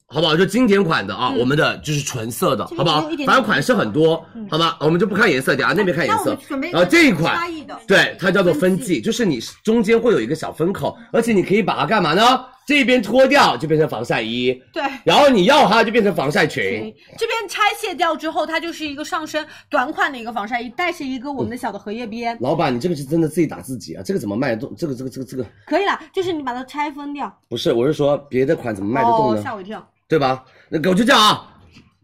[0.07, 0.35] 好不好？
[0.35, 4.77] 就经典款的啊，嗯我们的就是纯色的，好不好反正款式很多，好吧？
[4.81, 6.67] 我们就不看颜色，等下那边看颜色准备。
[6.67, 12.43] 一个然后这一款差异的，对，它叫做分分际际，就是你中间会有一个小分口，而且你可以把它干嘛呢？
[12.65, 14.83] 这边脱掉就变成防晒衣，对。
[15.03, 16.93] 然后你要它就变成防晒裙。
[17.17, 24.03] 这边拆卸掉之后，它就是一个上身短款的一个防晒衣，带是一个我们的小的荷叶边，老板，你这个是真的自己打自己啊？
[24.05, 24.73] 这个怎么卖得动？
[24.77, 27.35] 这个这个这个这个可以啦，就是你把它拆分掉。
[27.49, 29.41] 不是，我是说别的款怎么卖得动哦，呢？
[29.41, 29.85] 吓我一跳。
[30.07, 30.43] 对吧？
[30.67, 31.47] 那我就这样啊，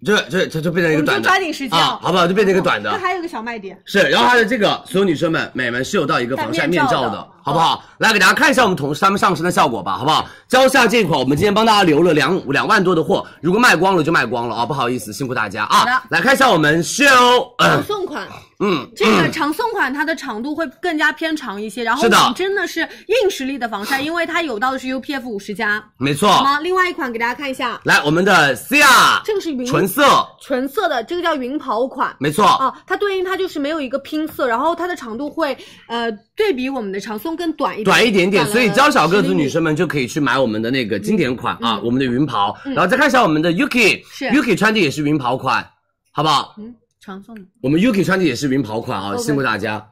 [0.05, 2.25] 这这这就变成一个短的，就抓紧时间啊，好不好？
[2.25, 2.89] 就变成一个短的。
[2.89, 7.81] 这还有一个小卖点，是，然后它的这个所有女生们、美们是有到一个防晒面罩的罩的，好不好？
[7.99, 10.27] 来给大家看一下我们同事他们上身的效果吧，好不好？
[10.49, 15.85] 蕉下这款我们今天帮大家留了两两万多的货，如果卖光了就卖光了啊，不好意思，辛苦大家啊。
[16.09, 17.05] 来看一下我们秀，
[17.57, 18.27] 长送款。
[18.59, 26.27] 嗯，这个长送款它的长度会更加偏长一些，然后我们真的是硬实力的防晒， 因为它有到的是 UPF 五十加，没错。
[26.27, 26.59] 好吗？
[26.59, 32.15] 另外一款给大家看一下，来，我们的 Cia 这个是云纯色，纯色的，这个叫云袍款。
[32.19, 32.45] 没错。
[32.45, 35.55] 啊，它对应它就是没有一个拼色，然后它的长度会
[35.87, 45.65] 呃对比我们的长颂更短一点，短一点点，所以娇小个子10厘米女生们就可以去买我们的那个经典款啊，我们的云袍，然后再看一下我们的 Yuki，嗯是 Yuki 穿的也是云袍款，
[46.11, 46.55] 好不好？
[46.57, 49.87] 嗯长送的，我们 Yuki 穿的也是云袍款啊，辛苦大家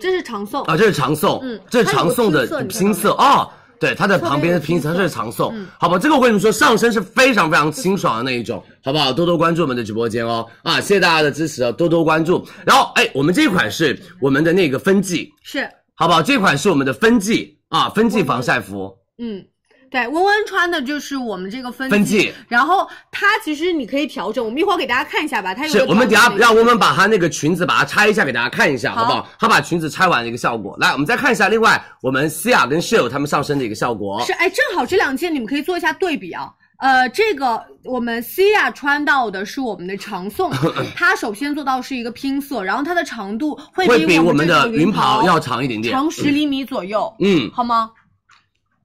[0.00, 0.76] 这是长送啊！
[0.76, 3.48] 这是长送，嗯这是长送的拼色拼色啊。
[3.78, 5.98] 对，它的旁边的拼色，它是长送，嗯好吧？
[5.98, 9.12] 这个我跟你们说，上身是非常非常清爽的那一种，好不好？
[9.12, 12.42] 多多关注我们的直播间哦，啊，谢谢大家的支持哦，多多关注。
[12.64, 16.22] 然后，哎，我们这一款是我们的那个分季，是好不好？
[16.22, 19.44] 这款是我们的分季啊，分季防晒服，嗯。
[19.88, 25.54] 对，温温穿的就是我们这个分分季然后它其实你可以调整，我们一会儿给大家看一下吧。
[25.54, 29.28] 它有是我们等下让温温把她那个裙子把它拆一下给大家看一下，好不好？
[29.38, 30.76] 她把裙子拆完的一个效果。
[30.80, 34.22] 来，我们再看一下另外我们思雅跟 Shell 他们上身的一个效果。
[34.26, 36.50] 是哎，正好这两件你们可以做一下对比啊。
[36.78, 40.50] 呃，这个我们 Cia 穿到的是我们的长送，
[40.94, 47.90] 它首先做到是一个拼色，然后它的长度会会比我们的云袍袍要长一点点，长十厘米左右，嗯，好吗？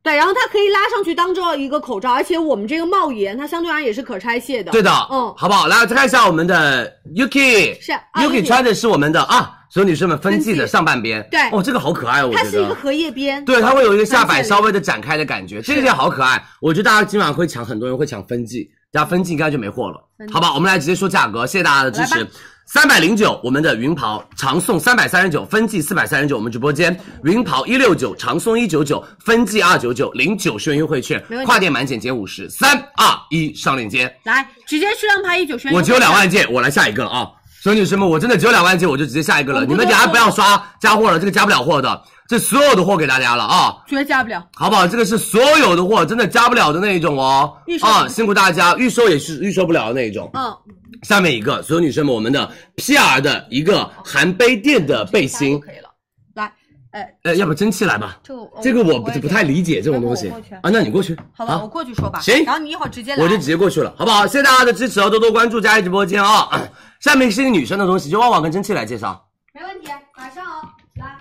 [0.03, 4.72] 对，然后它可以拉上去当做一个口罩，而且我们这个帽檐它相对而言也是可拆卸的。
[4.72, 5.68] 对的，嗯好不好？
[5.68, 12.73] 来，再看一下我们的 Yuki，是啊 Yuki 穿的是我们的啊，所有女生们分季的上半边，对哦，这个好可爱哦，我觉得它是一个。
[12.73, 16.44] 荷叶边，对，它会有一个下摆稍微的展开的感觉，这件好可爱。
[16.60, 20.52] 我觉得大家今晚会抢，很多人会抢分季，大家分季应该就没货了，好吧？
[20.56, 22.28] 我们来直接说价格，谢谢大家的支持。
[22.65, 34.13] 三百零九，我们的云袍长送三百三十九，分季四百三十九，我们直播间云袍一六九，长送一九九，分季二九九，领九十元优惠券跨店满减减五十，三二一上链接。
[34.23, 35.73] 来直接数量拍一九元。
[35.73, 37.27] 我只有两万件，我来下一个了啊！
[37.61, 39.65] 所有女生们，我真的只有两万件，我就直接下一个了。
[39.65, 42.01] 你们等下不要刷加货了，这个加不了货的，
[42.31, 43.83] 这所有的货给大家了啊！
[43.85, 44.47] 绝对加不了。
[44.55, 44.87] 好不好？
[44.87, 47.77] 这个是所有的货，真的加不了的那一种哦预。
[47.77, 50.31] 售啊，辛苦大家，预售也是预售不了的那一种。
[50.33, 50.57] 嗯，
[51.03, 55.89] 下面一个，所有女生们，我们的 PR 的一个含杯垫的背心，可以了。
[56.35, 56.53] 来，
[56.91, 58.17] 呃，呃，要不蒸汽来吧？
[58.23, 60.29] 这个这个我不不太理解这种东西
[60.61, 62.21] 啊，那你过去，好我过去说吧。
[62.21, 63.21] 行然后你一会儿直接来。
[63.21, 64.25] 我就直接过去了，好不好？
[64.25, 66.49] 谢谢大家的支持哦，多多关注佳怡直播间啊、
[67.01, 69.27] 下面是一个女生的东西，就旺旺跟蒸汽来介绍。
[69.53, 70.61] 没问题，马上哦，
[70.95, 71.17] 来，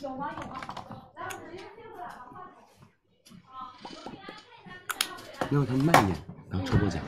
[0.00, 0.30] 有吗？
[0.40, 0.54] 有吗？
[1.16, 2.38] 来，我直接贴过来，好吗？
[3.92, 6.18] 那让它慢一点，
[6.50, 7.02] 然后抽波奖。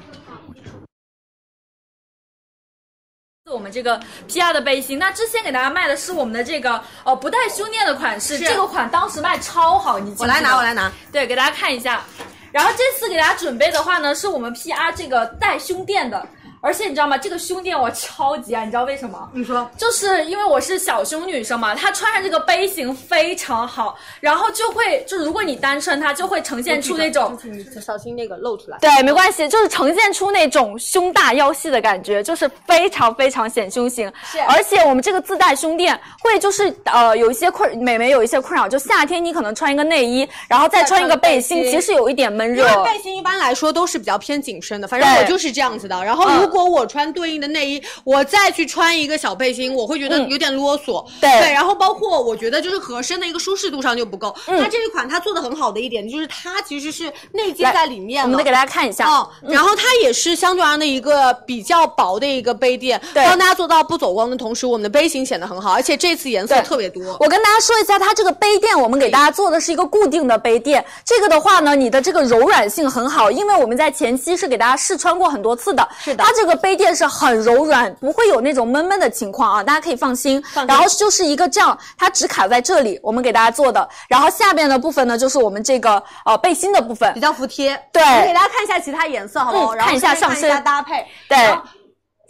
[3.50, 10.90] 我们这个 PR 的背心，那之前给大家卖的是我们的这个呃不带胸垫的款式，这个款当时卖超好，你记不我来拿，我来拿。
[11.10, 12.04] 对，给大家看一下。
[12.52, 16.24] 然后这次给大家准备的话呢，是我们 PR 这个带胸垫的，
[16.62, 17.16] 而且你知道吗？
[17.16, 19.28] 这个胸垫我超级爱，你知道为什么？
[19.32, 27.38] 你说就是因为我是小胸女生嘛，它穿上这个杯型非常好，然后就会就如果你单穿它，就会呈现出那种
[27.80, 28.76] 小心那个露出来。
[28.78, 34.12] 对，没关系，就是呈现出那种胸大腰细的感觉，就是非常非常显胸型。
[34.30, 42.76] 是而且我们这个自带胸垫会就是呃有一些困美眉有一些困扰，就夏天你可能穿一个内衣，然后再穿一个背心，背心其实有一点闷热因。
[42.76, 46.04] 为背心一般来说都是比较偏紧身的，反正我就是这样子的。
[46.04, 51.04] 然后如果我穿对应的内衣，我再去穿一个小背心，我会觉得嗯有点啰嗦。
[51.20, 54.34] 对然后包括我觉得就是合身的一个舒适度上就不够。
[54.46, 59.06] 嗯它这一款它做的很好的一点就是它其实是内接在里面了我们得给大家看一下。
[59.06, 67.02] 哦，然后它也是相对而言的一个比较薄的一个杯垫，帮大家做到不走光的同时，我们的杯型显得很好，而且这次颜色特别多。
[67.20, 70.84] 我跟大家说一下，它这个杯垫，我们给大家做的是一个固定的杯垫。
[71.04, 75.86] 这个的话呢，你的这个柔软性很好，因为我们在前期是给大家试穿过很多次的。
[76.02, 80.42] 是的它这个杯垫是很柔软，不会有那种闷闷的情况啊，大家可以放心。
[80.68, 83.88] 然后就是一个这样，它只卡在这里，我们给大家做的。
[84.08, 87.20] 然后下边的部分呢，就是我们这个呃背心的部分比。
[87.20, 89.74] 较服帖，对我们给大家看一下其他颜色，好不好？
[89.74, 91.38] 然后嗯看一下再看一下上身搭配，对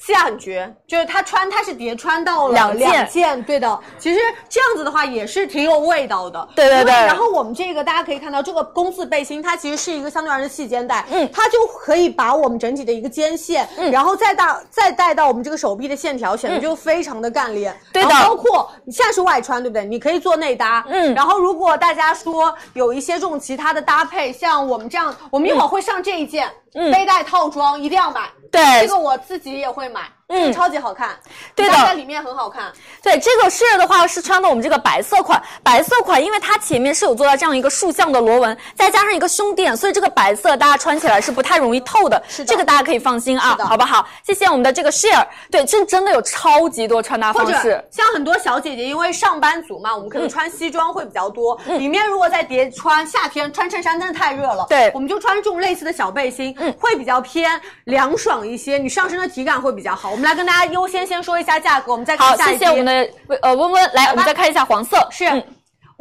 [0.00, 2.90] 西亚很绝，就是它穿它是叠穿到了两件。
[2.90, 3.78] 两件，对的。
[3.98, 4.18] 其实
[4.48, 6.90] 这样子的话也是挺有味道的，对对对。
[6.90, 11.28] 然后我们这个大家可以看到，这个工字背心它其实是一个相对而言的细肩带，嗯。
[11.32, 13.90] 它就可以把我们整体的一个肩线，嗯。
[13.90, 17.72] 然后再到再带到我们这个手臂的线条，显得就非常的干练。
[17.72, 18.08] 嗯对的。
[18.08, 19.84] 包括你现在是外穿，对不对？
[19.84, 21.14] 你可以做内搭，嗯。
[21.14, 26.90] 然后如果大家说有一些这种其他的搭配，像我们这样，我们一会儿会上这一件、嗯。
[26.90, 28.22] 背带套装，一定要买。
[28.50, 28.60] 对。
[28.82, 31.10] 这个我自己也会买，嗯超级好看，
[31.54, 32.72] 对的在里面很好看。
[33.02, 42.22] 对这个 share 的话是穿的我们这个白色款，白色款因为它前面是有做到这样一个竖向的螺纹，再加上一个胸垫，所以这个白色大家穿起来是不太容易透的。
[42.28, 44.06] 是的这个大家可以放心啊好不好？
[44.22, 45.26] 谢谢我们的这个 share。
[45.50, 47.84] 对，这真的有超级多穿搭或者方式。
[47.90, 54.66] 像很多小姐姐，因为上班族嘛，我们可能穿西装会比较多，嗯里面如果再叠穿夏天穿衬衫，真的太热了。
[54.68, 60.19] 对我们就穿这种类似的小背心，嗯会比较偏凉爽一些，你上身的体感会比较好。
[60.20, 65.24] 我们来跟大家优先先说一下价格，我们再看好，下一批谢谢我们的呃温温，来我们再看一下黄色，是。
[65.24, 65.42] 嗯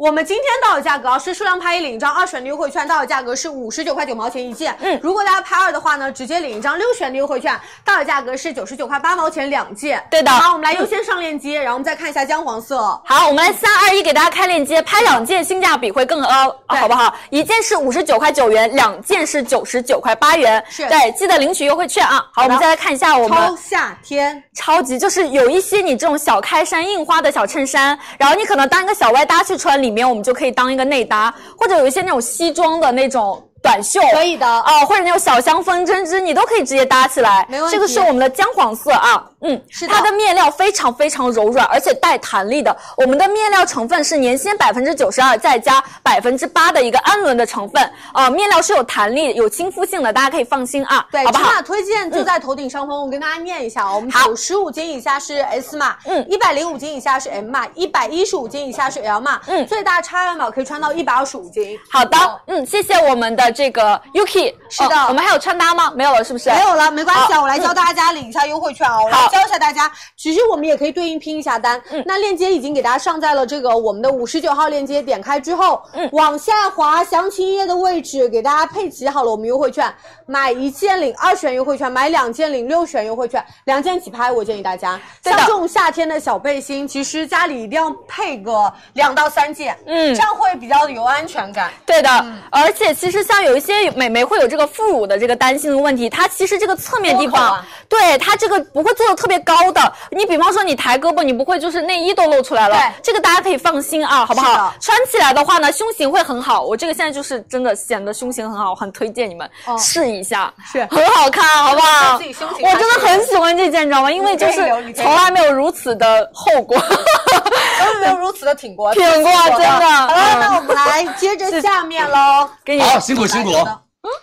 [0.00, 4.74] 我们今天到手价格啊是数量拍一领一张二选的优惠券，到手价格是五十九块九毛钱一件。
[4.80, 7.54] 嗯如果大家拍二的话呢，直接领一张六选的优惠券，
[7.84, 10.02] 到手价格是九十九块八毛钱两件。
[10.10, 12.78] 对的好，我们来优先上链接，然后我们再看一下姜黄色。
[13.04, 17.14] 好，我们来三二一给大家开链接，拍两件性价比会更高，啊好不好？
[17.28, 20.64] 一件是五十九块九元，两件是九十九块八元。
[20.70, 22.24] 是对，记得领取优惠券啊。
[22.32, 34.46] 好，我们再来看一下我们超夏天，超级就是有一些你这种小开衫印花的小衬衫，然后你可能当一个小外搭去穿，里面我们就可以当一个内搭，或者有一些那种西装的那种短袖，可以的。
[34.46, 37.46] 啊、或者那种小香风针织，你都可以直接搭起来。
[37.48, 37.76] 没问题。
[37.76, 42.76] 这个是我们的姜黄色啊，嗯，是的它的面料非常非常柔软，而且带弹力的。
[42.96, 51.44] 我们的面料成分是粘纤百分之九十二，再加百分之八的一个氨纶的成分，啊、面料是有弹力、有亲肤性的，大家可以放心啊，对，好不好？
[51.44, 61.78] 尺码推荐就在头顶上方，我跟大家念一下啊，我们九十五斤以下是 S 码，嗯一百零五斤以下是 M 码，一百一十五斤以下是 L 码，嗯最大 XL 码可以穿到一百二十五斤。
[61.90, 64.54] 好的，嗯，谢谢我们的这个 Yuki。
[64.68, 65.90] 是的哦我们还有穿搭吗？
[65.96, 66.50] 没有了，是不是？
[66.50, 69.90] 没有了，没关系啊，我来教大家领一下优惠券啊，我来好教一下大家。
[70.16, 79.92] 其实我们也可以对应拼一下单，嗯那链接已经给大家上在了这个我们的五十九号链接，点开之后，嗯往下滑详情页的位置给大家配齐好了我们优惠券，
[80.26, 85.00] 买一件领二选优惠券，买两件领六选优惠券，两件起拍，我建议大家。
[85.22, 91.70] 像这种夏天的小背心，其实家里一定要配个两到三件，嗯这样会比较有安全感。
[91.86, 99.92] 对的，嗯而且其实像有一些美眉会有这个副乳的这个担心的问题，它其实这个侧面地方，啊对它这个不会做的特别高的。
[100.10, 104.72] 你比方说你抬胳膊，你不会就是内衣都露出来了，对这个大家可以放心啊，好不好？
[104.80, 106.62] 穿起来的话呢，胸型会很好。
[106.62, 112.16] 我这个现在就是真的显得胸型很好，很推荐你们、哦试一下，是很好看，好不好？
[112.16, 114.10] 自己胸型我真的很喜欢这件，你知道吗？
[114.10, 114.62] 因为就是
[114.94, 116.78] 从来没有如此的厚过。
[116.78, 122.48] 都没有如此的挺过， 挺过挺真的好了，嗯那我们来接着下面喽。
[122.64, 123.52] 给你好，辛苦辛苦。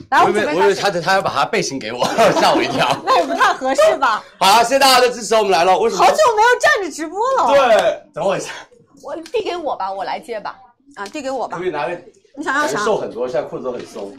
[0.09, 0.75] 来，我我以为我以为。
[0.75, 2.03] 他他要把他背心给我，
[2.39, 2.87] 吓我一跳。
[3.05, 4.23] 那也不太合适吧？
[4.39, 5.77] 好了，谢谢大家的支持，我们来了。
[5.77, 6.03] 为什么？
[6.03, 7.47] 好久没有站着直播了。，
[7.77, 8.51] 对，等我一下，
[9.03, 10.55] 我递给我吧，我来接吧。
[10.95, 11.65] 啊，递给我吧可。
[11.65, 11.97] 以拿个？
[12.35, 12.83] 你想要啥？
[12.83, 14.15] 瘦很多，现在裤子都很松。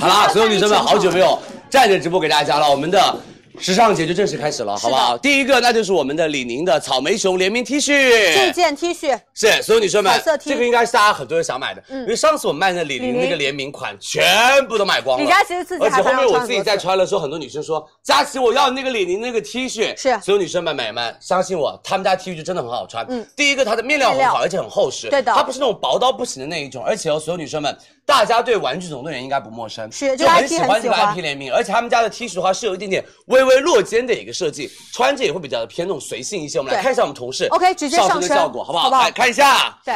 [0.00, 2.70] 好啦，所有女生们，好久没有站着直播给大家了。
[2.70, 3.16] 我们的
[3.60, 5.16] 时尚节就正式开始了，好不好？
[5.18, 7.88] 第一个那就是我们的李宁的草莓熊联名 T 恤
[8.34, 15.24] 这，件 T 恤是所有女生们这个应该是大家很多人想买的，嗯因为上次我们卖的李李宁宁那个联名款全部都卖光了。
[15.24, 23.04] 李佳琦自己而且后面我自己在穿的时候，很多女生说：“佳琦，我要那个李宁那个 T 恤。”是所有女生们、美们，相信我，他们家 T 恤真的很好穿。
[23.08, 25.08] 嗯第一个它的面料很好，而且很厚实。
[25.08, 26.82] 对的它不是那种薄到不行的那一种。
[26.84, 27.76] 而且哦，所有女生们，
[28.06, 31.52] 大家对《玩具总动员》应该不陌生，是就很喜欢这个 IP 联名。
[31.52, 36.58] 而且他们家的 T 恤的话是有一点点微微落肩的一个设计，穿着也会比较的偏那种随性一些。
[36.58, 38.62] 我们来看一下我们同事 OK，直接上上身身的效果？
[38.62, 39.76] 好不好来看一下。
[39.84, 39.94] 对。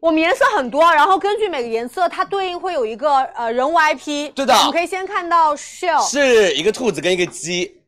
[0.00, 4.32] 我们颜色很多，然后根据每个颜色，它对应会有一个呃人物 IP。
[4.34, 7.80] 对的我们可以先看到 shell 是一个兔子跟一个鸡，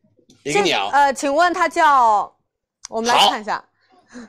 [0.43, 0.89] 一个鸟。
[0.93, 2.31] 呃，请问它叫？
[2.89, 3.61] 我们来看一下，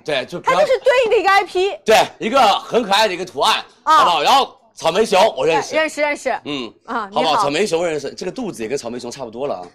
[0.04, 1.78] 对，就它就是对应的一个 IP。
[1.84, 4.22] 对，一个很可爱的一个图案，啊好不好？
[4.24, 6.40] 然后草莓熊我认识，认识认识。
[6.44, 7.42] 嗯，啊，好不好？
[7.42, 9.66] 草莓熊认识，这个肚子也跟草莓熊差不多了啊。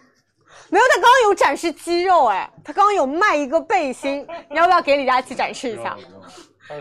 [0.69, 5.97] 没有，他刚刚有展示肌肉，哎，他刚刚有卖一个背心，你要不要给李佳琦展示一下？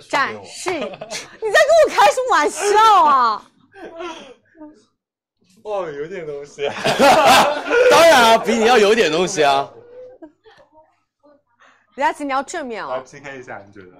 [0.08, 3.42] 展示，你在跟我开什么玩笑啊？
[5.64, 6.68] 哦，有点东西。
[7.90, 9.68] 当然啊，比你要有点东西啊。
[11.96, 13.02] 李佳琦，你要正面来哦。
[13.04, 13.96] PK 一下，你觉得？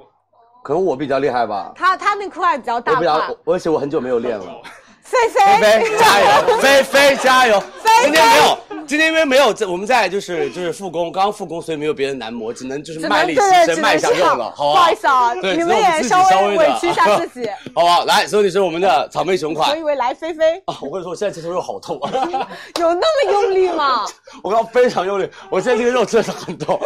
[0.63, 4.45] 可能我比较厉害吧，他他那块比较大我比较，，而且我很久没有练了。
[5.03, 5.99] 菲菲。
[5.99, 7.61] 加油，菲菲加油！
[7.61, 14.95] 菲今天没有，今天因为没有这我们在就是就是复工，刚刚复工，所以没有别的男模，只能就是卖力牺牲卖一下肉了，好吧不好意？
[14.95, 17.49] 思啊，对你们也稍微稍微委屈一下自己。
[17.75, 18.05] 好不好？
[18.05, 20.77] 来，所有女生，我们的草莓熊款我以为来菲菲啊！
[20.83, 22.11] 我跟你说，我现在这头肉好痛啊！
[22.79, 24.05] 有那么用力吗？
[24.45, 26.79] 我刚刚非常用力，我现在这个肉真的很痛，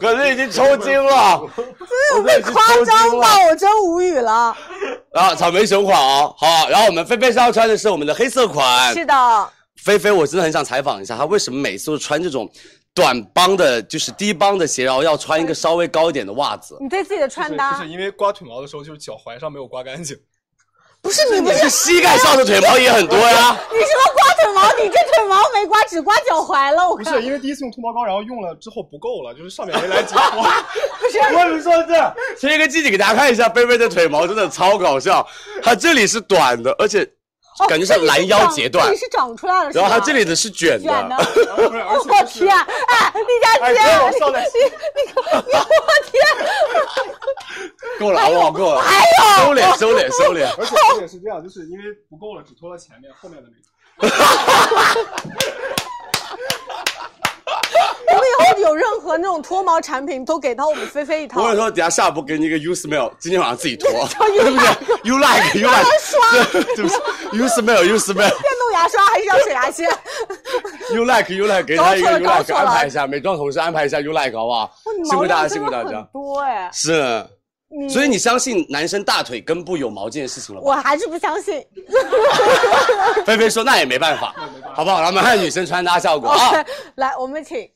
[0.00, 2.84] 可是已经抽筋了，我这已经夸。
[2.84, 4.52] 张吧，我真无语了。
[5.12, 8.92] 啊草莓熊款啊，好，然后我们菲菲是要穿的是我们的黑色款。
[8.92, 9.48] 是的，
[9.82, 12.50] 菲菲，我真的很想采访一下，她为什么每次都穿这种
[12.94, 16.76] 短帮的，就是低帮的鞋，然后要穿一个稍微高一点的袜子？
[16.80, 20.16] 你对自己的穿搭不是因为刮腿毛的时候，就是脚踝上没有刮干净。
[21.02, 23.58] 不是你不你是是膝盖上的腿毛也很多呀。
[23.72, 24.70] 你什么刮腿毛？
[24.84, 26.86] 你这腿毛没刮，只刮脚踝了。
[26.86, 30.28] 我不是因为第一次用脱毛膏，然后用了之后不够了，就是上面没来及刮。
[31.32, 35.26] 我跟你说这，切一个季姐给大家看一下菲菲的腿毛，真的超搞笑。
[35.62, 37.10] 她这里是短的，而且
[37.68, 40.88] 感觉像拦腰截断哦这里，是长出来的，然后吗它这里的是卷的。
[40.88, 41.16] 卷的。
[42.26, 42.54] 天！
[42.56, 43.78] 哎，李佳哎琦，
[44.18, 44.60] 你
[44.96, 45.60] 你你你，我
[46.10, 46.14] 天！
[47.98, 48.52] 够了，我？
[48.52, 49.02] 够了，还有
[49.38, 50.46] 收敛，收敛，收敛。
[50.58, 53.70] 而且重点是这样，就是因为不够了，只脱了前面，后面的没脱。
[58.10, 61.58] 我们以后有任何那种脱毛产品，都给到我们菲菲一套我跟你。
[61.58, 64.36] 说，等下下播给你一个 U smell，今天晚上自己脱不对
[65.04, 66.94] ？You like，You like，对对不起
[67.32, 68.14] ，You smell，You smell。
[68.14, 69.88] 电动牙刷还是要水牙线
[70.92, 74.70] ？You like You like，给他一个错了安排一下，美妆同事安排一下 You like，好不好？
[75.08, 76.06] 辛苦大家，辛苦大家。
[76.12, 77.39] 多哎，是，你
[77.88, 80.66] 所以你相信男生大腿根部有毛这件事情了吗？
[80.68, 81.64] 我还是不相信。
[83.24, 84.34] 菲菲说那也没办法，
[84.74, 85.06] 好不好？
[85.06, 86.52] 我们看女生穿搭效果啊。
[86.96, 87.68] 来，我们请。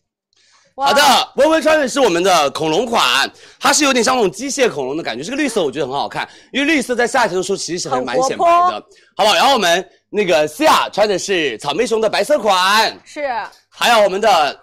[0.76, 1.00] 好的，
[1.36, 3.30] 微微穿的是我们的恐龙款，
[3.60, 5.22] 它是有点像那种机械恐龙的感觉。
[5.22, 8.82] 这个绿色我觉得很好看，因为绿色在夏天的时候其实还蛮显白的，
[9.16, 9.34] 好不好？
[9.36, 13.22] 然后我们那个西亚穿的是草莓熊的白色款，是
[13.68, 14.60] 还有我们的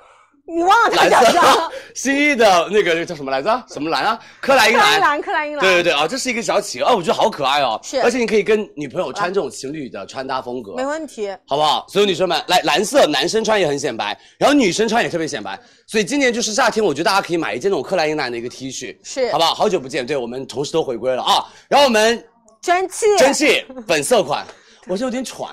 [0.53, 1.71] 你忘了他蓝叫什么？
[1.95, 3.63] 新一的那个叫什么来着？
[3.69, 4.19] 什么蓝啊？
[4.41, 4.81] 克莱因蓝。
[4.83, 5.65] 克莱因蓝，克莱因蓝。
[5.65, 7.79] 对对对啊，这是一个小企鹅，哦，我觉得好可爱哦。
[7.83, 11.29] 是而且你可以跟女朋友穿这种情侣的穿搭风格，没问题。
[11.47, 11.85] 好不好？
[11.87, 15.57] 所有女生们，来蓝色，男生穿也很显白，然后女生穿也特别显白，
[15.87, 19.53] 所以今年就是夏天，我觉得大家可以买一件那种克莱因蓝的一个 T 恤，是好不好？
[19.53, 21.45] 好久不见，对我们同事都回归了啊。
[21.69, 22.23] 然后我们
[22.61, 24.45] 蒸汽，蒸汽粉色款，
[24.87, 25.49] 我是有点喘，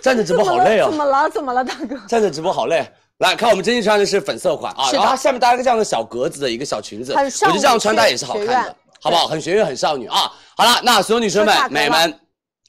[0.00, 1.28] 站着直播好累哦 怎，么了？
[1.30, 1.96] 怎么了，大哥？
[2.06, 2.86] 站着直播好累。
[3.18, 9.26] 来看我们这件穿的是粉色款啊，然后它下面搭了个这样的小格子的一个小裙子，我很少女觉得这样穿搭也是好看的，好不好？
[9.26, 10.32] 很学院，很少女啊。
[10.56, 12.20] 好了，那所有女生们美们，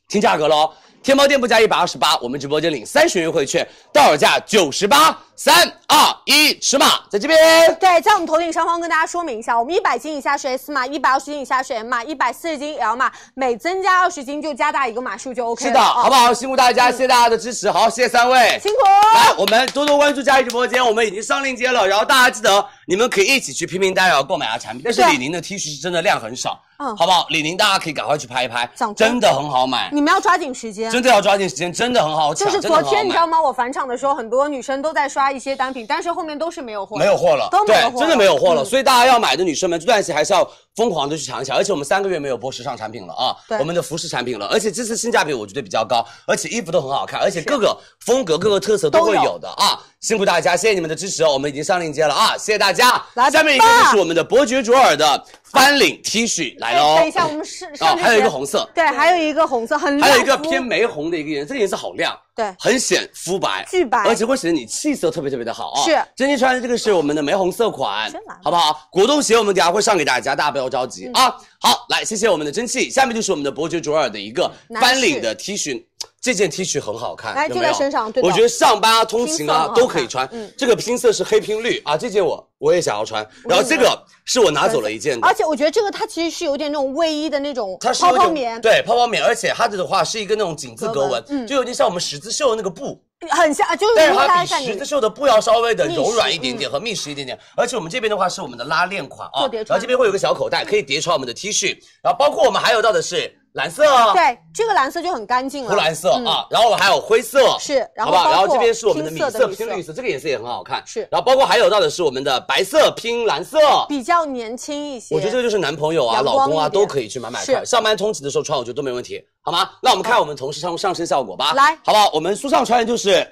[0.07, 0.71] 听价格喽！
[1.01, 5.17] 天猫店铺价一百二十八，我们直播间领三十元优惠券，到手价九十八。
[5.41, 5.55] 三
[5.87, 7.39] 二一，尺码在这边。
[7.79, 15.67] 对，在我们头顶上方跟大家说明一下，我们一百斤以下是 S 码，一百二十斤以下是 M 码，一百四十斤 L 码，每增加二十斤就加大一个码数就 OK 了。
[15.69, 16.33] 是的，啊好不好？
[16.33, 18.59] 辛苦大家，谢谢大家的支持，好，谢谢三位。
[18.61, 18.79] 辛苦。
[19.15, 21.87] 来，我们多多关注佳怡直播间，我们已经上链接了。
[21.87, 24.81] 然后大家记得，你们可以一起去拼拼单，然后购买下产品。
[24.83, 27.25] 但是李宁的 T 恤是真的量很少，嗯好不好？
[27.29, 30.91] 李宁大家可以赶快去拍一拍，真真的很好买，你们要抓紧时间。
[30.91, 32.83] 真的要抓紧时间，真的很好抢，就是昨。
[32.83, 33.41] 天你知道吗？
[33.41, 38.63] 我返场的时候，很多女生都在刷他一些单品，但是后面都是没有货，没有货了，对都没有货，了，真的没有货了。
[38.63, 41.55] 嗯所以大家要买的女生们，这段时间还是要疯狂的去抢一抢。
[41.55, 49.79] 而且我们三个月没有播时尚产品了啊，我们的服饰产品了，而且这次性价比我觉得比较高，而且衣服都很好看，而且各个风格、各个特色都会有的啊。
[49.99, 53.03] 辛苦大家，谢谢你们的支持哦，我们已经上链接了啊，谢谢大家。
[53.15, 56.95] 来下面一个就是我们的伯爵卓尔的翻领 T 恤来喽。
[56.99, 65.83] 等一下，我们是啊上，这还有一个红色，对，还有一个红色，很亮还有一个偏玫红的一个颜色，这个颜色好亮，对很显肤白，巨白而且会显得你气色特别特别的好啊。
[65.83, 68.87] 是珍妮穿的这个是我们的玫红色款真蓝，好不好？
[68.89, 71.35] 果冻鞋我们等下会上给大家，大家不要着急、嗯啊。
[71.59, 74.49] 好，来，谢谢我们的蒸汽，下面就是我们的伯爵卓尔的一个
[74.79, 75.83] 翻领的 T 恤。
[76.21, 78.27] 这件 T 恤很好看，来就在身上对的。
[78.27, 80.27] 我觉得上班啊、通勤啊都可以穿。
[80.33, 80.51] 嗯。
[80.57, 83.25] 这个拼色是黑拼绿啊，这件我我也想要穿。
[83.45, 91.47] 然后这个是我拿走了一件的，而且我觉得这个它其实是有点那种卫衣的那种泡泡棉，，对泡泡棉，而且它的话是一个那种紧字格纹，嗯。
[91.47, 97.39] 就有点像我们十字绣的那个布，很像，就是但是它比十字绣的布要稍微的柔软一点点和密实一点点。
[97.55, 108.23] 而且我们这边的话是我们的拉链款啊然后这边会有个小口袋，可以叠穿我们的 T 恤，然后包括我们还有到的是蓝色哦，对这个蓝色就很干净了，湖蓝色嗯啊，然后还有灰色，是然后好不好？
[108.23, 110.83] 包括然后这边是我们的米色拼绿色，这个颜色也很好看。
[110.85, 113.57] 是然后包括还有到的是我们的白色拼蓝色，
[113.87, 115.15] 比较年轻一些。
[115.15, 119.69] 我觉得这个就是男朋友啊、老公啊都可以去买买看，上班通勤的时候穿，我觉得都没问题，好吗？
[119.81, 122.09] 那我们看我们同事上上身效果吧，来好不好？
[122.13, 123.27] 我们书上穿的就是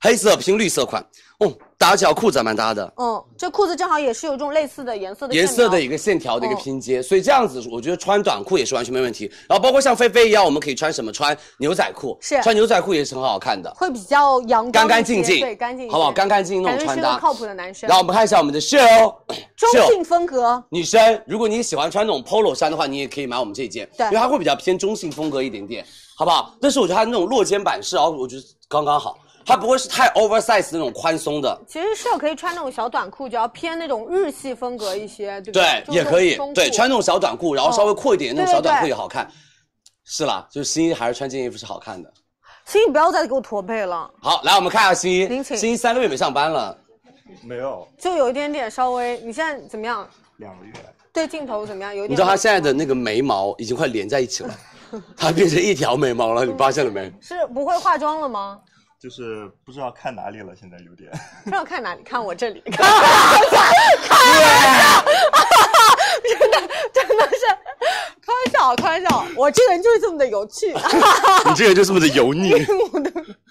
[0.00, 1.04] 黑色拼绿色款，
[1.40, 2.92] 哦，搭脚裤子蛮搭的。
[2.96, 9.28] 嗯，这裤子正好也是有这种类似的颜色的颜色的一个线条的一个哦拼接，所以这样子我觉得穿短裤也是完全没问题。
[9.48, 11.12] 然后包括像菲菲一样，我们可以穿什么？
[11.12, 13.72] 穿牛仔裤，是穿牛仔裤也是很好看的。
[13.74, 17.88] 会比较阳光，干干净净对，干净，好不好干干净净那种穿搭个靠谱的男生。
[17.88, 19.16] 然后我们看一下我们的 Shell，
[19.56, 25.84] 中性风格，女生，如果你喜欢穿那种 polo 衫的话，你也可以买我们这一件，对因为它会比较偏中性风格一点点，
[26.16, 26.54] 好不好？
[26.60, 29.18] 但是我觉得它那种落肩版式，然后我觉得刚刚好，
[29.48, 39.26] 它不会是太 oversize 那种宽松的，其实是可以穿那种小短裤，就要偏那种日系风格一些，对不对，对也可以，对，穿那种小短裤，然后稍微阔一点的那种小短裤也好看。
[40.04, 42.12] 是啦，就是新一还是穿这件衣服是好看的。
[42.66, 46.76] 新一不要再给我驼背了，好，来我们看一下新一，您请新一三个月没上班了，
[47.42, 50.06] 没有就有一点点稍微，你现在怎么样？
[50.36, 50.72] 两个月，
[51.12, 51.94] 对镜头怎么样？
[51.94, 52.10] 有点。
[52.10, 54.54] 你知道他现在的那个眉毛已经快连在一起了，
[55.16, 57.10] 他变成一条眉毛了，你发现了没？
[57.20, 58.60] 是不会化妆了吗？
[59.00, 61.08] 就是不知道看哪里了，现在有点。
[61.44, 62.02] 不知道看哪里？
[62.02, 63.70] 看我这里，看 开玩
[64.80, 65.04] 笑，
[66.24, 66.58] 真的
[66.92, 67.46] 真的是
[68.20, 69.24] 开玩笑，开玩笑。
[69.36, 70.72] 我这个人就是这么的有趣。
[71.46, 72.52] 你这个人就这么的油腻。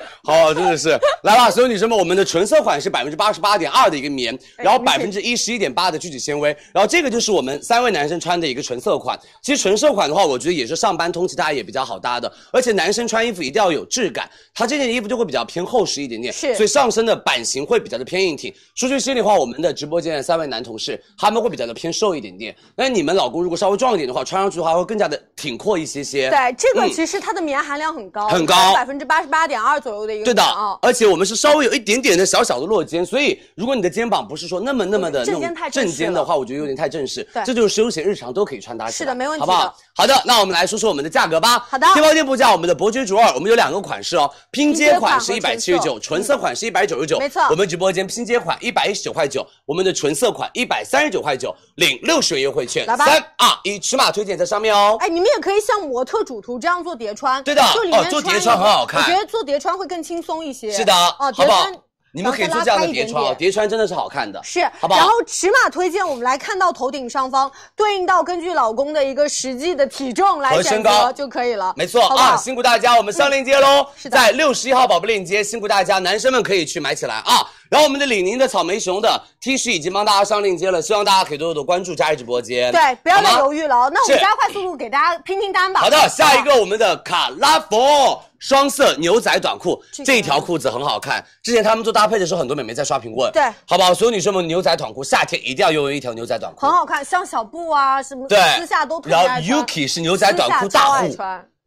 [0.24, 0.90] 好，真的是
[1.24, 9.18] 来吧，所有女生们，我们的纯色款是百分之八十八点二的一个棉，然后百分之一十一点八的聚酯纤维，然后这个就是我们三位男生穿的一个纯色款。
[9.41, 18.53] 其实纯色款的话，我觉得也是上班通勤大家也比较好搭的，而且男生穿衣服一定要有质感，它这件衣服就会比较偏厚实一点点，是所以上身的版型会比较的偏硬挺。
[18.76, 26.30] 说句心里话，我们的直播间的三位男同事他们会比较的偏瘦一点点，那你们老公如果稍微壮一点的话，穿上去的话会更加的挺阔一些些。
[26.30, 30.44] 对，这个嗯其实它的棉含量很高，很高百分之八十八点二左右的一个对的。
[30.82, 37.26] 而且我们是稍微有一点点的小小的落肩，所以如果你的肩膀不是说那么那么的正肩太正肩的话，我觉得有点太正式。
[37.34, 39.74] 对这就是休闲日常都可以穿搭起来，是的没问题好不好的？
[39.98, 41.65] 好的，那我们来说说我们的价格吧。
[41.68, 47.18] 好的天猫店铺价，我们的伯爵卓尔，我们有两个款式哦，拼接款是一百七十九，纯色款是一百九十九。
[47.18, 52.86] 没错我们直播间拼接款一百一十九块九，我们的纯色款一百三十九块九，领六十元优惠券。
[52.86, 54.95] 来吧三二一，尺码推荐在上面哦。
[54.99, 60.72] 哎，你们也可以像模特主图这样做叠穿，对的就里面哦做叠穿很好看我觉得做叠穿会更轻松一些。
[60.72, 61.82] 是的，哦，好不好叠穿？
[62.18, 64.99] 你们可以做这样的叠穿哦，叠穿真的是好看的，是，好不好？
[64.99, 71.72] 然后尺码推荐，我们来看到头顶上方对应到根据老公的一个实际的体重来选择就可以了。
[71.77, 77.48] 没错好好啊，辛苦大家，我们上链接喽、是的在六十一号宝贝链接，辛苦大家，男生们可以去买起来啊。
[77.69, 82.72] 然后我们的李宁的草莓熊的 T 恤已经帮大家上链接了，希望大家可以多多关注佳怡直播间。
[82.72, 83.91] 对，不要再犹豫了哦。
[83.94, 85.81] 那我们加快速度给大家拼拼单吧。
[85.81, 91.23] 好的，下一个我们的卡拉佛双色牛仔短裤，这个这一条裤子很好看。
[91.44, 93.94] 之前他们做搭配的时候，很多美眉在刷屏问，对好不好？
[93.94, 96.72] 所有女生们，牛仔短裤夏天一定要拥有一条牛仔短裤很。
[96.72, 101.15] 好看，像小布啊什么，对，私下都特别然后 Yuki 是牛仔短裤大户。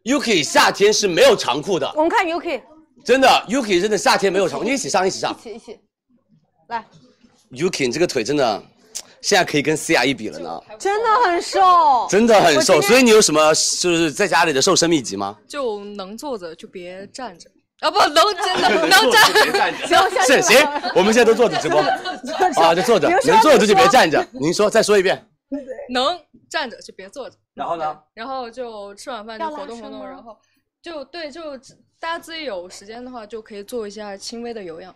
[0.05, 2.63] ，Yuki 夏天是没有长裤的，我们看 Yuki
[3.05, 5.43] 真的，Yuki 真的夏天没有长裤，你一起上一起上一。
[5.43, 5.81] 起一起
[6.71, 6.87] 来
[7.51, 8.63] ，Yuki 你这个腿真的，
[9.21, 11.61] 现在可以跟 C R 一比了呢，真的很瘦，
[12.09, 12.81] 真的很瘦。
[12.81, 15.37] 所以你有什么就是在家里的瘦身秘籍吗？
[15.49, 19.75] 就能坐着就别站着，啊不能真的 能站。
[19.85, 20.65] 行，是行，
[20.95, 21.81] 我们现在都坐着直播
[22.63, 24.25] 啊，就坐着，能坐着就别站着。
[24.31, 25.27] 您说，再说一遍。
[25.89, 26.17] 能
[26.49, 27.37] 站着就别坐着。
[27.55, 27.99] 然后呢？
[28.15, 30.37] 然后就吃完饭就活动活动，然后
[30.81, 31.59] 就对，就
[31.99, 34.95] 大家自己有时间的话，就可以做一下轻微的有氧。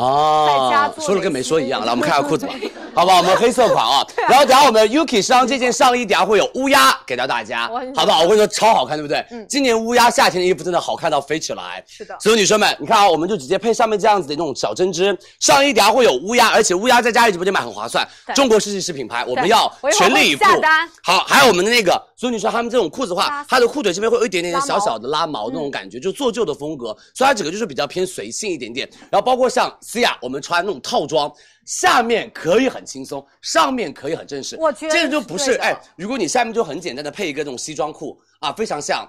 [0.00, 1.84] 哦，说了跟没说一样。
[1.84, 2.54] 来，我们看下裤子吧，
[2.94, 3.18] 好不好？
[3.18, 8.22] 我们黑色款啊， 然后等下我们 Yuki 上这件上衣，等下会有乌鸦给到大家，好不好？
[8.22, 9.24] 我跟你说超好看，对不对？
[9.46, 11.84] 今年乌鸦夏天的衣服真的好看到飞起来。
[11.86, 20.88] 是的所有女生们，你看啊，我们就直接配上面这样子的那种小针织上衣，等下会有乌鸦，而且乌鸦在佳怡直播间买很划算，中国设计师品牌，我们要全力以赴下单。
[21.02, 28.86] 好，还有我们的那个，所以你说他们这种裤子的话，它的裤腿这边会有一点点小小的拉毛那种感觉，就做旧的风格，所以它整个就是比较偏随性一点点。
[29.10, 31.32] 然后包括像思雅，我们穿那种套装。
[31.64, 34.56] 下面可以很轻松，上面可以很正式。
[34.56, 39.08] 我觉得这个就不是哎，如果你下面就很简单的配一个这种西装裤啊，非常像，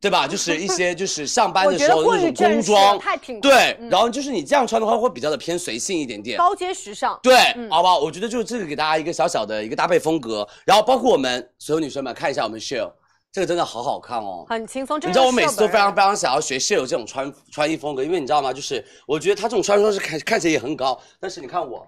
[0.00, 0.28] 对吧？
[0.28, 3.76] 就是一些 就是上班的时候那种工装，太挺对。
[3.80, 6.36] 嗯然后就是你这样穿的话，会比较的偏随性一点点。
[6.38, 7.18] 高阶时尚。
[7.22, 7.98] 对，嗯好不好？
[7.98, 12.92] 我觉得就是这个给大家一个小小的一个搭配风格，然后包括我们所有女生们看一下我们 Shell，
[13.32, 14.44] 这个真的好好看哦。
[14.48, 18.52] 很轻松，你知道我每次都非常非常想要学 Shell 这种穿穿衣风格，因为你知道吗？
[18.52, 21.86] 就是我觉得它这种穿装是看看起来也很高，但是你看我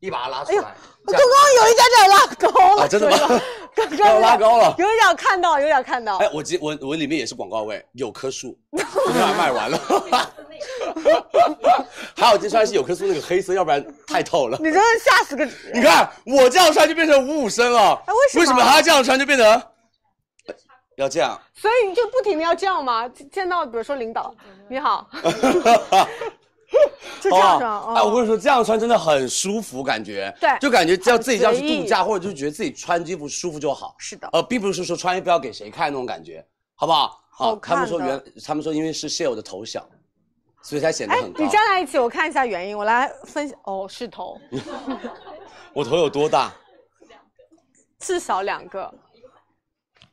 [0.00, 0.62] 一把它拉出来，这
[1.12, 3.16] 样刚刚有一点点拉高了，啊真的吗
[3.74, 6.16] 刚刚 拉高了有点看到，有点看到。
[6.18, 9.78] 哎，我今我我里面也是广告位，有棵树，今天晚上卖完了。
[12.16, 14.58] 还有今天穿的是有棵树那个黑色，要不然太透了。
[14.58, 15.44] 你真的吓死个！
[15.72, 20.54] 你看我这样穿就变成五五身了，哎为什么为什么他这样穿就变成呃
[20.96, 21.40] 要这样？
[21.54, 23.08] 所以你就不停的要这样吗？
[23.32, 24.34] 见到比如说领导，
[24.68, 25.06] 你好，
[27.20, 27.76] 就这样是吧？
[27.86, 33.94] 哦哎，我哦，跟你说，这样穿真的很舒服，感觉对就感觉要自己这样去度假，或者就觉得自己穿衣服舒服就好。
[33.98, 36.44] 是的呃，并不是说穿衣服要给谁看那种感觉，
[36.74, 37.20] 好不好？
[37.30, 39.88] 好他们说原，他们说因为是 Shell 的头小，
[40.62, 41.50] 所以才显得哎很，高你。
[41.50, 43.54] 站在一起，我看一下原因，我来分析。
[43.64, 44.38] 哦，是头，
[45.72, 46.52] 我头有多大？
[47.98, 48.92] 至少两个。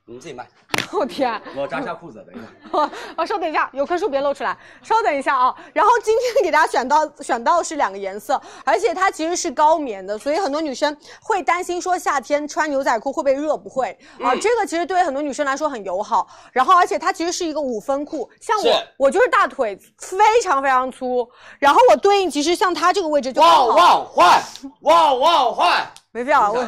[0.07, 0.47] 你们自己卖。
[0.93, 1.39] 我天！
[1.53, 2.47] 我扎一下裤子，等一下。
[2.71, 5.53] 哦，哦，稍等一下，有棵树别露出来，稍等一下啊。
[5.73, 16.25] 然后今天给大家选到选到是两个颜色，而且它其实是高棉的，所以很多女生会担心说夏天穿牛仔裤会被热，不会啊、嗯这个其实对于很多女生来说很友好。
[16.53, 21.29] 然后而且它其实是一个五分裤，像我我就是大腿非常非常粗，
[21.59, 23.65] 然后我对应其实像它这个位置就好。
[23.65, 24.41] 旺坏，
[24.81, 25.85] 旺旺坏。
[26.11, 26.59] 没必要，我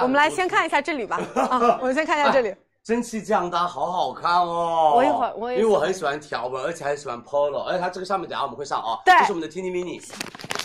[0.00, 1.20] 我们来先看一下这里吧。
[1.34, 2.54] 啊，我们先看一下这里。
[2.84, 4.92] 蒸汽降搭好好看哦！
[4.94, 9.14] 我一会儿我也因为我很喜欢条纹，而且还喜欢 polo，而且它这个上面等一下我们会上啊，对。
[9.20, 10.02] 这是我们的 Tini Mini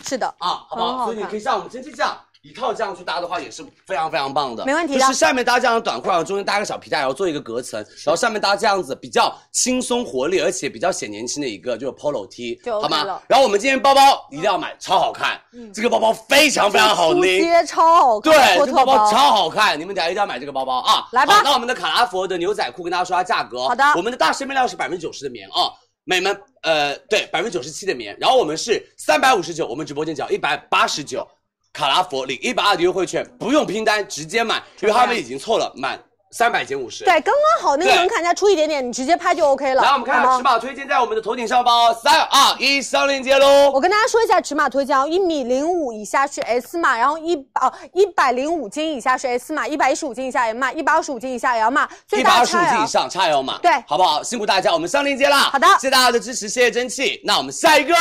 [0.06, 0.88] 是的，啊，好不好？
[0.90, 13.22] 很好所以你可以上我们蒸汽这样一套这样去搭的话，也是非常非常棒的，没问题的就是下面搭这样的短裤，然后中间搭个小皮带，然后做一个隔层，然后上面搭这样子比较轻松活力，而且比较显年轻的一个就是 polo T，就 OK 好吗？
[13.28, 14.02] 然后我们今天包包
[14.32, 15.40] 一定要买，超好看，
[15.74, 21.07] 这个包包非常非常好拎，接超好看，对，这个包包超好看，你们等一下一定要买这个包包啊！
[21.11, 23.68] 来吧好那我们的卡拉佛的牛仔裤跟大家说下价格。
[23.68, 25.74] 好的我们的大身面料是百分之九十的棉啊，
[26.06, 28.16] 美们，呃，对，百分之九十七的棉。
[28.18, 31.28] 然后我们是三百五十九，我们直播间只要一百八十九，
[31.72, 36.00] 卡拉佛领一百二的优惠券，不用拼单，直接买，因为他们已经凑了满
[36.32, 37.06] 三百减五十。
[37.06, 39.82] 对，刚刚好那个门槛再出一点点，你直接拍就 OK 了。
[39.82, 43.72] 来，我们看尺码推荐在我们的头顶上方，三二一，上链接喽。
[43.72, 54.22] 我跟大家说一下尺码推荐啊，一米零五以下是 S 码，然后一哦一百零五斤以下是 S 码，一百一十五斤以下 M 码，一百二十五斤以下 L 码，一百二十五斤以上，XL 码，对好不好？
[54.22, 55.50] 辛苦大家，我们上链接啦。
[55.52, 57.22] 好的谢谢大家的支持，谢谢蒸汽。
[57.24, 57.96] 那我们下一个，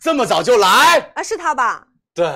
[0.00, 1.84] 这么早就来，啊，是他吧？
[2.14, 2.26] 对。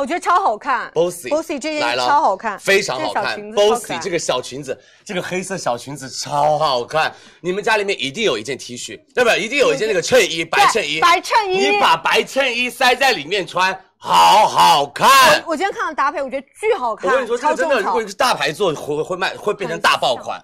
[0.00, 3.38] 我觉得超好看 Bossy Bossy 这件来了，超好看，非常好看。
[3.52, 7.14] Bossy 这个小裙子，这个黑色小裙子超好看。
[7.40, 9.38] 你们家里面一定有一件 T 恤，对不对？
[9.38, 15.44] 一定有一件那个衬衣，白衬衣，白衬衣你把白衬衣塞在里面穿，好好看。
[15.46, 20.42] 我今天看了搭配，我觉得巨好看，我跟你说，这个真的，如果是大牌做，会会卖，会变成大爆款，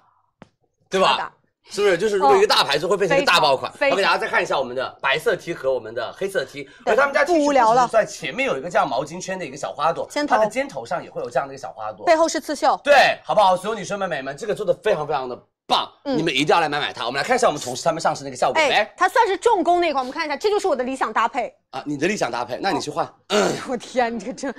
[0.91, 1.33] 对吧？
[1.71, 1.99] 是不是？
[1.99, 3.73] 就是如果一个大牌子，会变成一个大爆款。
[3.91, 12.07] 我给大家再看一下我们的白色 T 和我们的黑色 T，而他们家 T 不无聊了在前面有一个这样毛巾圈的一个小花朵，它的肩头上也会有这样的一个小花朵。
[12.07, 13.57] 背后是刺绣，对，好不好？
[13.57, 15.37] 所有女生们、美们，这个做的非常非常的
[15.67, 17.05] 棒，嗯你们一定要来买买它。
[17.05, 21.53] 我们来看一下我们同事他们上市那个效果，哎，它算是重工那款，我们看一下，这就是我的理想搭配。
[21.71, 24.55] 啊，你的理想搭配，那你去换，嗯 我天，你这这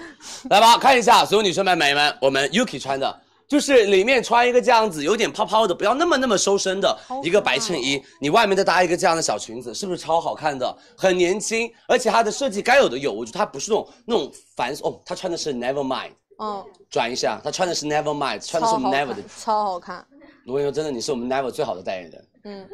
[0.49, 3.21] 来吧，看一下所有女生们、美们，我们 Yuki 穿的。
[3.47, 10.77] 就是里面穿一个这样子有点泡泡的，不要那么那么收身的一个白衬衣，你外面再搭一个这样的小裙子，是不是超好看的？
[10.97, 20.05] 很年轻，而且它的设计该有的有，我觉得它不是那种那种繁琐哦，他穿的是 Never Mind，嗯，转一下，他穿的是 Never Mind，穿的是我们 Never 的，超好看。
[20.45, 22.27] 我跟你说，真的，你是我们 Never 最好的代言人。
[22.43, 22.67] 嗯，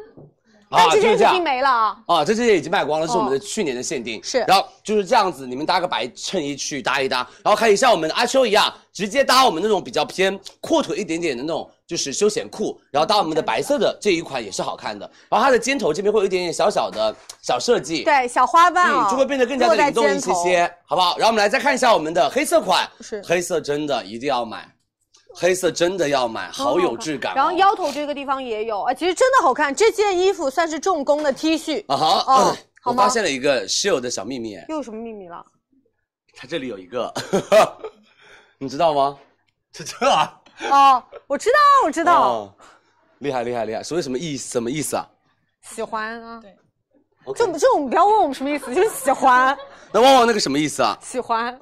[0.74, 1.96] 啊，这件已经没了啊。
[2.06, 4.22] 啊，这这件已经卖光了，是我们的哦去年的限定。
[4.22, 15.10] 是然后就是这样子，你们搭个白衬衣去搭一搭，然后可以像我们的阿秋一样，直接搭我们那种比较偏阔腿一点点的那种，就是休闲裤，然后搭我们的白色的这一款也是好看的。
[15.28, 21.16] 然后它的肩头这边会有一点点小小的小设计，对，小花瓣哦，嗯，就会变得更加的灵动一些些，好不好？
[21.18, 24.68] 然后我们来再看一下我们的黑色款，是黑色真的一定要买，
[25.34, 27.36] 黑色真的要买，好有质感、哦。
[27.36, 29.74] 然后腰头这个地方也有，哎，其实真的好看。
[29.74, 35.44] 这件衣服算是重工的 T 恤，啊哈，哦我发现了一个室友的小秘密，哎，又有什么秘密了？
[36.36, 37.12] 它这里有一个，
[38.58, 39.18] 你知道吗？
[39.72, 40.40] 这这啊，
[40.70, 42.54] 哦，我知道，我知道，哦，
[43.18, 44.52] 厉害厉害厉害，所以什么意思？
[44.52, 45.08] 什么意思啊？
[45.62, 46.38] 喜欢啊。
[46.40, 46.54] 对
[47.24, 49.56] ，OK 就这种不要问我们什么意思，就是喜欢，
[49.94, 50.98] 那旺旺那个什么意思啊？
[51.00, 51.56] 喜欢。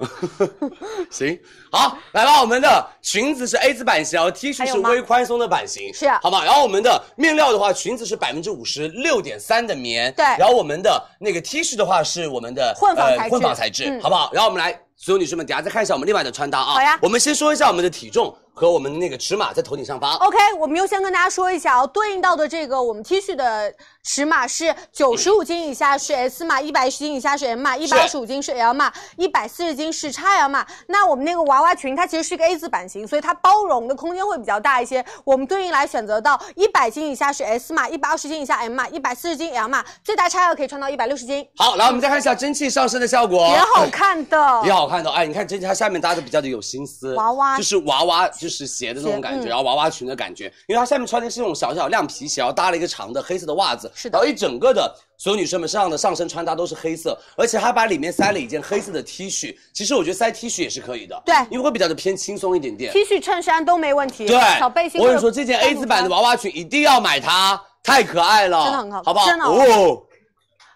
[1.11, 1.39] 行，
[1.71, 6.43] 好，来吧，我们的裙子是 A 字版型，然后 T 恤是微宽松的版型，是啊好吗？
[6.43, 14.31] 然后我们的面料的话，裙子是百分之五十六点三的棉，对然后我们的那个 T 恤的话是我们的混纺材质呃、混纺材质，嗯好不好？
[14.33, 16.73] 然后我们来，所有女生们，等下再看一下我们另外的穿搭啊。
[16.73, 20.15] 好呀我们先说一下我们的体重和我们的那个尺码在头顶上方。
[20.17, 23.73] OK，我们优先跟大家说一下哦，对应到的这个我们 T 恤的
[24.03, 30.65] 尺码是九十五斤以下是 S 码，一百一十斤以下是 M 码，一百二十五斤是 L 码，一百四十斤是 XL 码。
[30.87, 35.03] 那我们那个娃娃裙它其实是一个 A 字版型，所以它包容的空间会比较大一些。
[35.23, 44.61] 我们对应来选择到一百斤以下是 S 码，一百二十斤以下 M 码，一百四十斤 L 码，最大 XL 可以穿到一百六十斤，好，来我们再看一下蒸汽上身的效果，也好看的。
[44.65, 62.91] 也好看的，哎，你看蒸汽它下面搭的比较的有心思，娃娃就是娃娃就是鞋的那种感觉，嗯然后娃娃裙的感觉，因为它下面穿的是那种小小亮皮鞋，然后搭了一个长的黑色的袜子，是的然后一整个的所有女生们身上的上身穿搭都是黑色，而且还把里面塞了一件黑色的 T 恤，其实我觉得塞 T 恤也是可以的，对因为会比较的偏轻松一点点。
[62.91, 64.99] T 恤、衬衫都没问题，对，小背心。
[64.99, 69.25] 我跟你说，这件 A 字版的娃娃裙一定要买它，太可爱了，真的很好好不好？
[69.25, 70.03] 真的哦，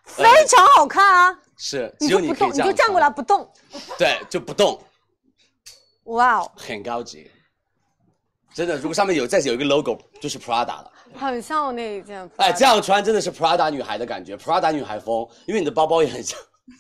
[0.05, 1.39] 非常好看啊！
[1.57, 3.49] 是，你只有你可以这样穿就站过来，不动。
[3.97, 4.79] 对，就不动。
[6.05, 7.29] 哇哦，很高级，
[8.57, 8.75] 真的。
[8.75, 10.91] 如果上面有再有一个 logo，就是 Prada 了。
[11.13, 12.27] 很像我那一件。
[12.37, 16.39] 哎，这样穿真的是 Prada 女孩的感觉，Prada 女孩风，因为你的包包也很像。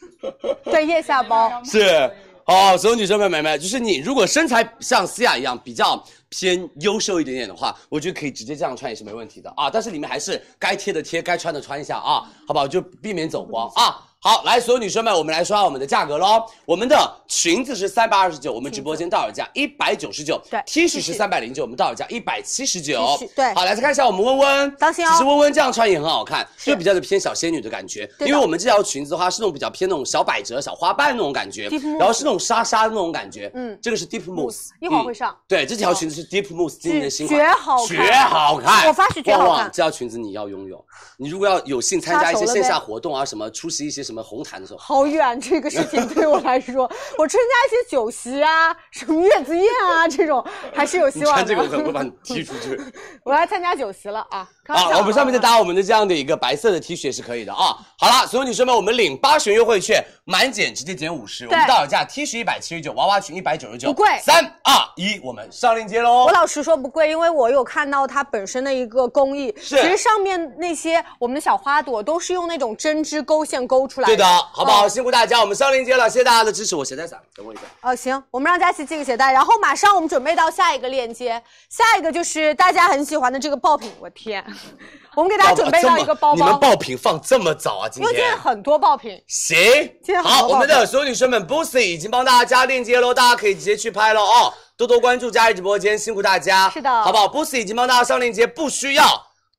[0.65, 2.11] 对腋下包，是
[2.45, 9.69] 哦，所有女生们、美们，就是你如果身材像思雅一样比较偏优秀一点点的话，我觉得可以直接这样穿也是没问题的啊。
[9.69, 12.67] 但是里面还是该贴的贴，该穿的穿一下啊，好不好？
[12.67, 14.03] 就避免走光啊。
[14.19, 16.43] 好，来，所有女生们，我们来说下我们的价格喽。
[16.65, 20.41] 我们的裙子是三百二十九，我们直播间到手价一百九十九。
[20.49, 23.15] 对，T 恤是三百零九，我们到手价一百七十九。
[23.35, 28.09] 对好，来再看一下我们温温，当心哦其实温温这样穿也很好看，就比较的偏小仙女的感觉。
[28.21, 31.69] 因为我们这条裙子的话是那种比较偏那种小百褶、小花瓣那种感觉
[31.99, 33.51] 然后是那种纱纱的那种感觉。
[33.53, 38.87] 嗯这个是 deep mousse，一会儿嗯会上对，这条裙子是 deep mousse 今年的新款，绝好看绝好看。
[38.87, 40.83] 我发誓绝好看这条裙子你要拥有。
[41.17, 46.83] 你如果要有幸参加一些线下活动啊，什么出席一些什么红毯的时候，好远这个事情对我来说，
[47.19, 50.43] 我参加一些酒席啊，什么月子宴啊这种，
[50.73, 51.43] 还是有希望的。
[51.43, 52.79] 穿这个我可能会把你踢出去。
[53.23, 54.49] 我来参加酒席了啊！
[54.67, 57.77] 啊，我们上面再搭我们的这样的一个白色的 T 恤是可以的啊。
[57.99, 66.31] 好了，所有女生们，我们领八十元优惠券，满减直接减五十，我们到手价 T 恤一百七十九，娃娃裙一百九十九，不贵三二一，我们上链接喽我。
[66.31, 74.87] 老实说不贵，因为我有看到它本身的一个工艺，是其实上面那些我们的小花朵都是用那种针织勾线勾出来对的，好不好？
[74.87, 76.75] 嗯辛苦大家，我们上链接了，谢谢大家的支持。
[76.75, 77.61] 我鞋带伞，等我一下。
[77.81, 84.43] 哦，行，我们让佳琪系个鞋带，然后马上我们准备到下一个链接，下一个就是大家很喜欢的这个爆品，我天，
[85.15, 87.89] 我们给大家准备到一个包包你们，爆品放这么早啊？
[87.89, 89.57] 今因为今天天很多爆品，行
[90.03, 94.53] 今天，好，我们的所有女生们，Boost 已经帮大家加链接喽，大家可以直接去拍了哦。
[94.77, 96.69] 多多关注佳怡直播间，辛苦大家。
[96.69, 99.03] 是的好不好？Boost 已经帮大家上链接，不需要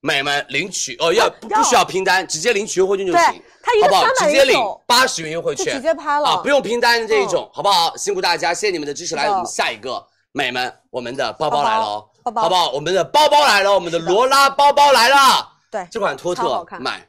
[0.00, 3.42] 美们领取哦，要不不需要拼单，直接领取优惠券就行。
[3.62, 4.04] 它好不好？
[4.18, 7.96] 直接领八十元优惠券，直接拍了啊，不用拼单这一种，好不好？
[7.96, 9.14] 辛苦大家，谢谢你们的支持。
[9.16, 10.02] 来，我们下一个，
[10.32, 12.70] 美们，我们的包包来了哦，包包好不好？
[12.70, 15.16] 我们的包包来了，我们的罗拉包包来了。
[15.70, 17.06] 对，这款托特好看买。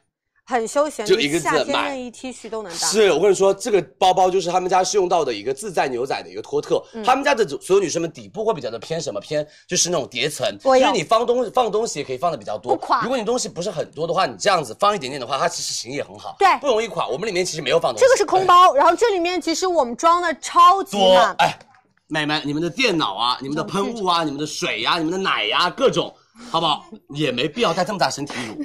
[0.50, 2.78] 很休闲，就一个字夏天买内衣 T 恤都能搭。
[2.88, 12.74] 是我跟你说，这个包包就是他们家是用到的一个自在牛仔的一个托特，嗯他们家的所有女生们底部会比较的偏什么偏，就是那种叠层，我有就是你放东放东西也可以放的比较多。
[12.74, 17.06] 不垮如果你东西不是很多的话，你这样子放一点点的话，它其实型也很好，对不容易垮。
[17.06, 21.58] 我们里面其实没有放东西，这个是空包，然后这里面其实我们装的超级多满，哎，
[22.08, 26.12] 美们，你们的电脑啊，你们的喷雾啊，你们的水呀、你们的奶呀、各种，
[26.50, 26.84] 好不好？
[27.14, 28.64] 也没必要带这么大身体乳。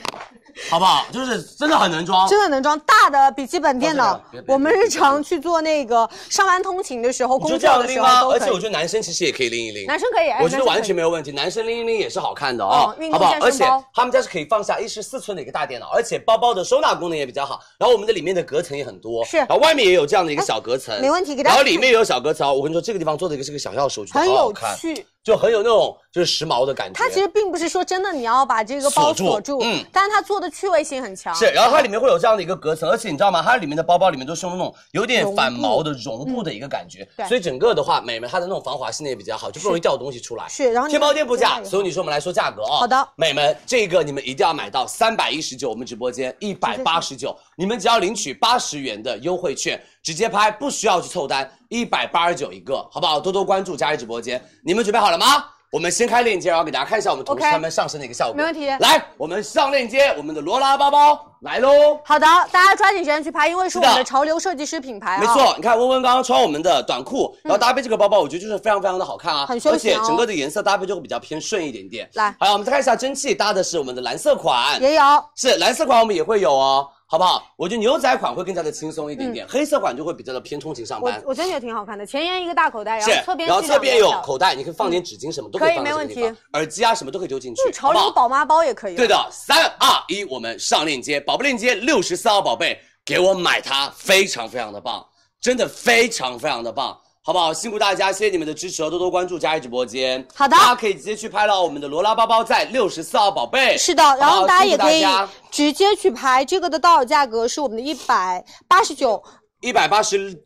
[0.69, 1.05] 好不好？
[1.11, 7.49] 就是真的很能装，真的能装大的笔记本电脑哦这个我们日常去做那个上班通勤的时候、工？
[7.49, 8.39] 作的时候都可以。
[8.39, 13.35] 而且我觉得男生其实也可以拎一拎，男生可以，哎我觉得完全没没有问题，男生拎一拎也是好看的哦，哦好不好？
[13.41, 17.59] 而且他们家是可以放下一十四寸的一个大电脑，而且包包的收纳功能也比较好。
[17.77, 25.05] 然后我们的里面的隔层也很多，是然后外面也有这样的一个小隔层，没问题给大家然后里面也有小隔层，我跟你说，这个地方做的一个是个小钥匙，我觉得很有好好看，趣。
[25.25, 26.93] 就很有那种就是时髦的感觉。
[26.93, 31.33] 它其实并不是说真的你要把这个包锁住锁住，嗯但是它做的趣味性很强。
[31.33, 33.41] 是，然后它里面会有这样的一个隔层，而且你知道吗？
[33.41, 40.47] 它里面的包包里面都是用那种有点反毛的绒布的一个感觉，嗯对所以整个的话，美们它的那种防滑性也比较好，就不容易掉东西出来。
[40.47, 53.19] 是然后天猫店铺价，所有女生我们来说价格啊、好的美们这个你们一定要买到三百一十九，我们直播间一百八十九，你们只要领取八十元的优惠券，直接拍，不需要去凑单，一百八十九一个，好不好？
[53.19, 55.43] 多多关注佳怡直播间，你们准备好了吗？
[55.71, 58.35] 我们先开链接，然后给大家看一下我们同事他们上身的一个效果。
[58.35, 61.99] 没问题来，我们上链接，我们的罗拉包包来喽。
[62.05, 65.19] 好的，大家抓紧时间去拍，因为是我们的的潮流设计师品牌啊。
[65.19, 72.07] 没错，你看温温刚刚穿我们的短裤，然后搭配这个包包，我觉得就是非常非常的好看啊，很休而且闲哦整个的颜色搭配就会比较偏顺一点点。
[72.13, 75.01] 来好，我们再看一下蒸汽搭的是我们的蓝色款，也有，
[75.35, 77.43] 是蓝色款我们也会有哦，好不好？
[77.55, 81.23] 我觉得牛仔款会更加的轻松一点点，黑色款就会比较的偏通勤上嗯我班。
[81.27, 88.95] 我真的觉得挺好看的，前沿一个大口袋，然后侧，边然后侧边有口袋，你可以放点纸巾什么都可以以放在这个没问题地方，耳机啊什么都可以丢进去就是，潮流宝妈包也可以。
[88.95, 95.05] 对，的，三二一，我们上链接，宝贝链接六十四号宝贝，给我买它，非常非常的棒，
[95.39, 97.51] 真的非常非常的棒，好不好？
[97.51, 100.23] 辛苦大家，谢谢你们的支持哦，多多关注佳怡直播间。
[100.35, 100.55] 好的。
[100.55, 103.75] 大家可以直接去拍了我们的罗拉包包，在六十四号宝贝。
[103.79, 105.03] 是的，然后大家也可以
[105.49, 109.23] 直接去拍，这个的到手价格是我们的一百八十九，
[109.61, 110.39] 一百八十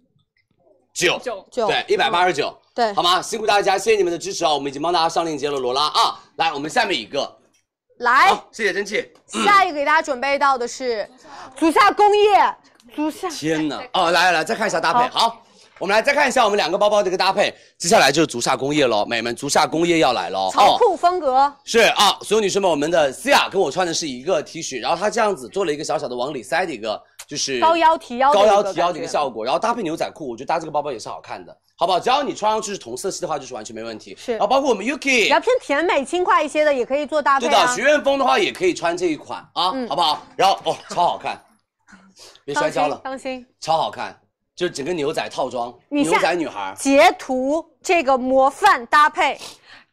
[0.94, 1.20] 九。
[1.22, 1.46] 九。
[1.52, 2.94] 九对，一百八十九，对。
[2.94, 3.22] 好吗？
[3.22, 5.88] 辛苦大家，谢谢你们的支持啊，我们已经帮大家上链接了，罗拉。
[5.88, 7.30] 啊，来，我们下面一个，
[7.98, 9.06] 来，谢谢蒸汽。
[9.28, 11.10] 下一个给大家准备到的是
[11.58, 12.56] 足下工业，
[12.96, 13.30] 足下。
[13.30, 13.84] 天哪！
[13.92, 15.10] 哦，来来来，再看一下搭配。
[15.10, 15.42] 好，
[15.80, 17.54] 我们来再看一下我们两个包包的一个搭配。
[17.78, 20.50] 接下来就是足下工业喽，美们，足下工业要来喽。
[20.54, 32.00] 潮酷风格，是啊，所有女生们，我们的思雅跟我穿的是一个 T 恤，然后她这样子做了一个小小的往里塞的一个，就是高腰提腰高腰提腰的一个效果，然后搭配牛仔裤，我觉得搭这个包包也是好看的，好不好？
[32.00, 34.16] 只要你穿上去是同色系的话，就是完全没问题。
[34.20, 37.84] 是然后包括我们 Yuki，较偏甜美轻快一些的，也可以做搭配对的，啊学。
[37.84, 40.22] 院风的话也可以穿这一款啊，嗯好不好？
[40.36, 41.42] 然后哦，超好看，
[42.44, 43.46] 别摔当心跤了，当心！
[43.62, 44.20] 超好看，
[44.60, 46.76] 就是整个牛仔套装，牛仔女孩。
[46.78, 49.40] 截图这个模范搭配，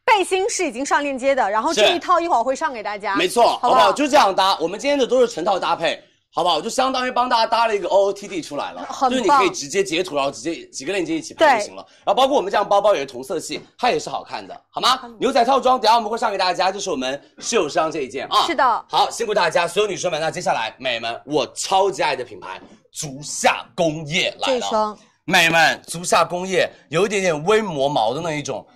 [0.04, 3.14] 背心是已经上链接的，然后这一套一会儿会上给大家。
[3.14, 3.92] 没错，好好不好？
[3.92, 4.58] 就这样搭。
[4.58, 6.02] 我们今天的都是成套搭配，
[6.36, 6.60] 好不好？
[6.60, 11.82] 就相当于帮大家搭了一个 OOTD 出来了，就是你可以直接截图，然后直接几个链接一起拍就行了。
[12.04, 15.00] 然后包括我们这样包包也是同色系，它也是好看的，好吗？
[15.18, 18.44] 牛仔套装，等下我们会上给大家，就是我们室友上这一件啊。
[18.46, 20.20] 是的好，辛苦大家，所有女生们。
[20.20, 22.60] 那接下来，美们，我超级爱的品牌
[22.92, 24.60] 足下工业来了。
[24.60, 28.66] 这双美们，足下工业有一点点微磨毛的那一种，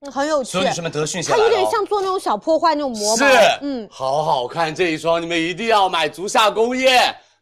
[0.00, 1.50] 嗯很有趣所有女生们德训鞋它来了哦。
[1.50, 3.24] 有点像做那种小破坏那种磨是，，
[3.62, 6.88] 嗯，好好看这一双，你们一定要买足下工业。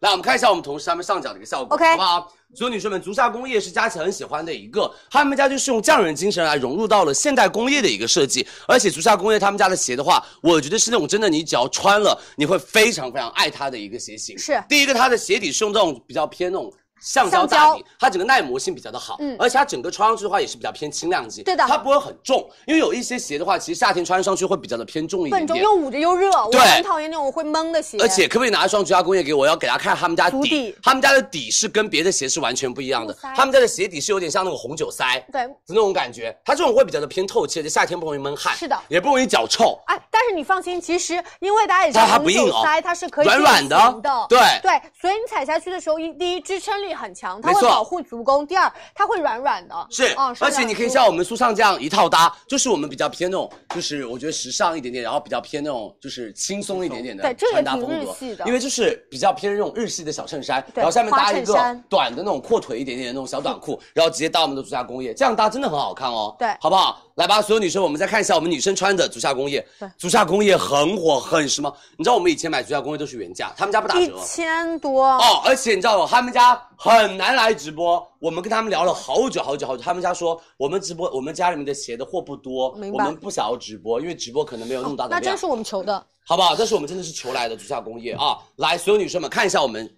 [0.00, 2.32] 来，我们看一下我们同事他们上脚的一个效果 OK 好不好？
[2.54, 14.38] 所有女生们，足下工业是佳琪很喜欢的一个，他们家就是用匠人精神来融入到了现代工业的一个设计，而且足下工业他们家的鞋的话，我觉得是那种真的，你只要穿了，你会非常非常爱它的一个鞋型。
[14.38, 16.72] 是第一个，它的鞋底是用这种比较偏那种。
[17.06, 19.36] 橡胶大底，它整个耐磨性比较的好，嗯。
[19.38, 21.64] 而且它整个穿上去的话也是比较偏轻量级，对的。
[21.64, 27.96] 它不会很重，因为有一些鞋的话，其实夏天穿上去会比较的偏重一点点，重又捂着又热，我很讨厌那种会闷的鞋。
[28.00, 29.46] 而且可不可以拿一双足家工业给我？
[29.46, 30.76] 要给大家看他们家底，底。
[30.82, 33.16] 他们家的底是跟别的鞋是完全不一样的。
[33.36, 38.76] 他们家的鞋底是有点像那个红酒塞对，那种感觉，它这种会比较的偏透气，而且夏天不容易闷汗，是的。
[38.88, 39.78] 也不容易脚臭。
[39.86, 44.38] 哎，但是你放心，其实因为大家也知道红酒塞它是可以软软的，对。
[44.62, 58.12] 对，所以你踩下去的时候，一第一支撑力很强，它会保护足弓；第二，它会软软的，是，嗯，而且你可以像我们苏尚这样一套搭，就是我们比较偏那种，就是我觉得时尚一点点，然后比较偏那种就是轻松一点点的对这个穿搭挺风格。
[58.12, 58.46] 日系的。
[58.46, 61.54] 因为就是比较偏那种日系的小衬衫，然后下面搭一个
[61.88, 66.48] 短的那种阔腿一点点的那种小短裤，然后直接搭我们的足下工业，这样搭真的很好看哦，对。
[66.60, 67.02] 好不好？
[67.16, 74.12] 来吧，所有女生，我们再看一下我们女生穿的足下工业对，足下工业很火很时髦，你知道我们以前买足下工业都是原价，他们家不打折一。
[74.22, 76.06] 千多，哦，而且你知道吗？
[76.10, 79.82] 他们家很难来直播，我们跟他们聊了好久好久好久。
[79.82, 86.06] 他们家说，我们直播，我们家里面的鞋的货不多，我们不想要直播，因为直播可能没有那么大的量，那真是我们求的。
[86.26, 86.54] 好不好？
[86.54, 88.36] 这是我们真的是求来的足下工业啊！
[88.56, 89.88] 来，所有女生们看一下我们，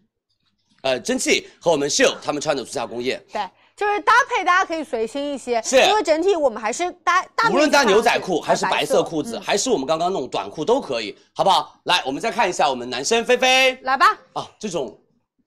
[0.83, 3.43] 呃，蒸汽和我们秀他们穿的足下工业，对，
[3.79, 11.79] 就是搭配大家可以随心一些，是因为整体我们还是搭大无论搭牛仔裤还是白白色裤子，还是我们刚刚那种短裤都可以，好不好？
[11.85, 14.07] 来，我们再看一下我们男生菲菲来吧。
[14.33, 14.99] 啊，这种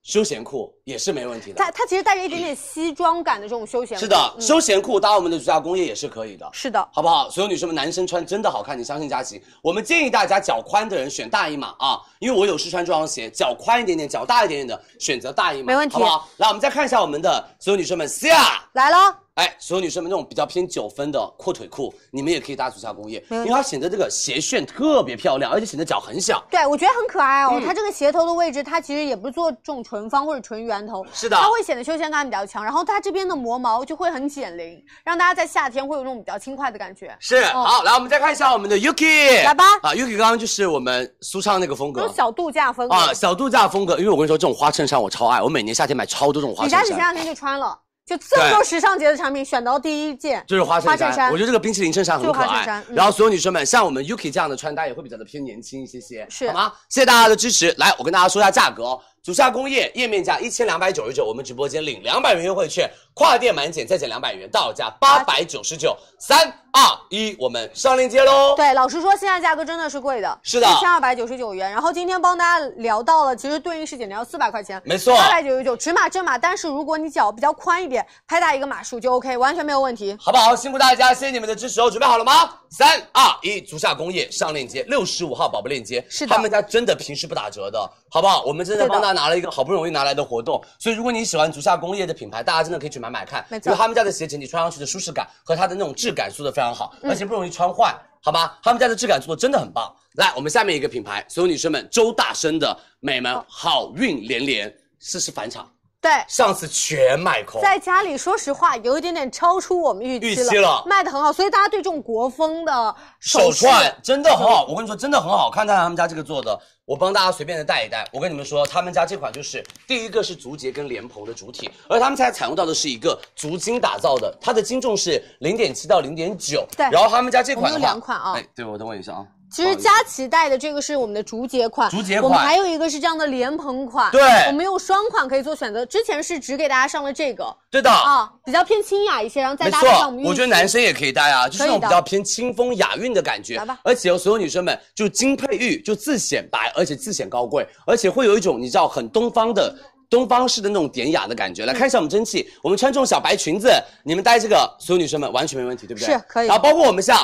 [0.02, 1.58] 休闲裤也是没问题的。
[1.58, 6.48] 它它其实带着一点点西装感的这种休闲裤，是的，嗯休闲裤搭我们的竹下工业也是可以的。
[6.52, 7.30] 是的，好不好？
[7.30, 9.40] 所有女生们，男生穿真的好看，你相信佳琪。
[9.62, 16.28] 我们建议大家脚宽的人选大一码啊，因为我有试穿这双鞋，脚宽一点点、脚大一点点的选择大一码，没问题好不好？
[16.38, 18.36] 来，我们再看一下我们的所有女生们，Cia。
[18.72, 18.96] 来了，
[19.36, 26.44] 哎，所有女生们那种比较偏九分的阔腿裤，你们也可以搭足下工业，因为它显得这个鞋楦特别漂亮，而且显得脚很小。
[26.50, 27.52] 对我觉得很可爱哦。
[27.54, 32.62] 嗯它这个鞋头的位置，它其实也不是做这种纯方或者纯圆头，是的它会显得休闲感比较强。
[32.62, 37.16] 然后它这边的磨毛就会很减龄，让大家在夏天会有那种比较轻快的感觉。
[37.18, 43.96] 是，哦好，来我们再看一下我们的 Yuki，来吧啊，Yuki 刚刚就是我们苏畅那个风格这种小度假风格啊，小度假风格。
[43.96, 46.98] 因为我跟你说，这种花衬衫我超爱，我每年夏天买超多这种花衬衫李佳琦前。
[46.98, 52.46] 两天就穿了，就这么多时尚节的产品，选到第一件就是花衬衫，我觉得这个冰淇淋衬衫很可爱。
[52.46, 56.72] 花衬衫嗯然后所有女生们，像我们 Yuki 这样的穿搭也会比较的偏年轻一些些，是好吗？
[56.88, 57.72] 谢谢大家的支持。
[57.78, 59.00] 来，我跟大家说一下价格哦。
[59.22, 65.96] 竹下工业页面价一千两百九十九，我们直播间领两百元优惠券，跨店满减再减两百元，到手价八百九十九。
[66.18, 68.56] 三二一，我们上链接喽。
[68.56, 71.70] 对，老实说，现在价格真的是贵的，是的一千二百九十九元。
[71.70, 76.36] 然后今天帮大家聊到了，其实对应是减掉四百块钱，没错八百九十九，尺码正码。
[76.36, 80.16] 但是如果你脚比较宽一点，拍大一个码数就 OK，完全没有问题。
[80.18, 80.56] 好不好？
[80.56, 81.88] 辛苦大家，谢谢你们的支持哦！
[81.88, 82.50] 准备好了吗？
[82.70, 87.78] 三二一，足下工业上链接，六十五号宝贝链接，是的他们家真的平时不打折的，
[88.10, 88.42] 好不好？
[88.44, 93.70] 我们真的帮大家拿了一个好不容易拿来的活动，所以如果你喜欢足下工业的品牌，大家真的可以去买买看，没错。
[93.70, 97.10] 因为他们家的鞋整体穿上去的舒适感和它的那种质感做的非常好，嗯。
[97.10, 98.52] 而且不容易穿坏，好吗？
[98.62, 99.94] 他们家的质感做的真的很棒。
[100.14, 103.92] 来，我们下面一个品牌，所有女生们，周大生的美们好。
[103.94, 105.70] 运连连，这是返场，
[106.02, 118.04] 对，上次全卖空，在家里，说实话，有一点点超出我们预期了，预期了卖的很好，所以大家对这种国风的手饰串真的很好，我跟你说真的很好看，看他们家这个做的，我帮大家随便的戴一戴。
[118.12, 126.66] 我跟你们说，他们家这款就是第一个是竹节跟莲蓬的主体，而他们家采用到的是一个竹筋打造的，它的斤重是零点七到零点九。
[126.76, 129.24] 对然后他们家这款的话，两款啊哎，对我等我一下啊。
[129.54, 135.84] 其实佳琦带的这个是我们的竹节款，竹节款我们还有一个是这样的莲蓬款，对我们有双款可以做选择。
[135.84, 137.90] 之前是只给大家上了这个对的。
[137.90, 143.56] 啊，比较偏清雅一些，然后再搭配上我们，我觉得男生也可以戴啊，就是那种比较偏清风雅韵的感觉。
[143.58, 149.74] 来吧而且所有女生们就金配玉，就自显白，而且自显高贵，而且会有一种你知道很东方的。
[150.08, 153.72] 东方式的那种典雅的感觉，来看一下我们蒸汽，我们穿这种小白裙子，
[154.04, 156.12] 你们戴这个，所有女生们完全没问题，对不对？
[156.12, 157.18] 是可以然后包括我们像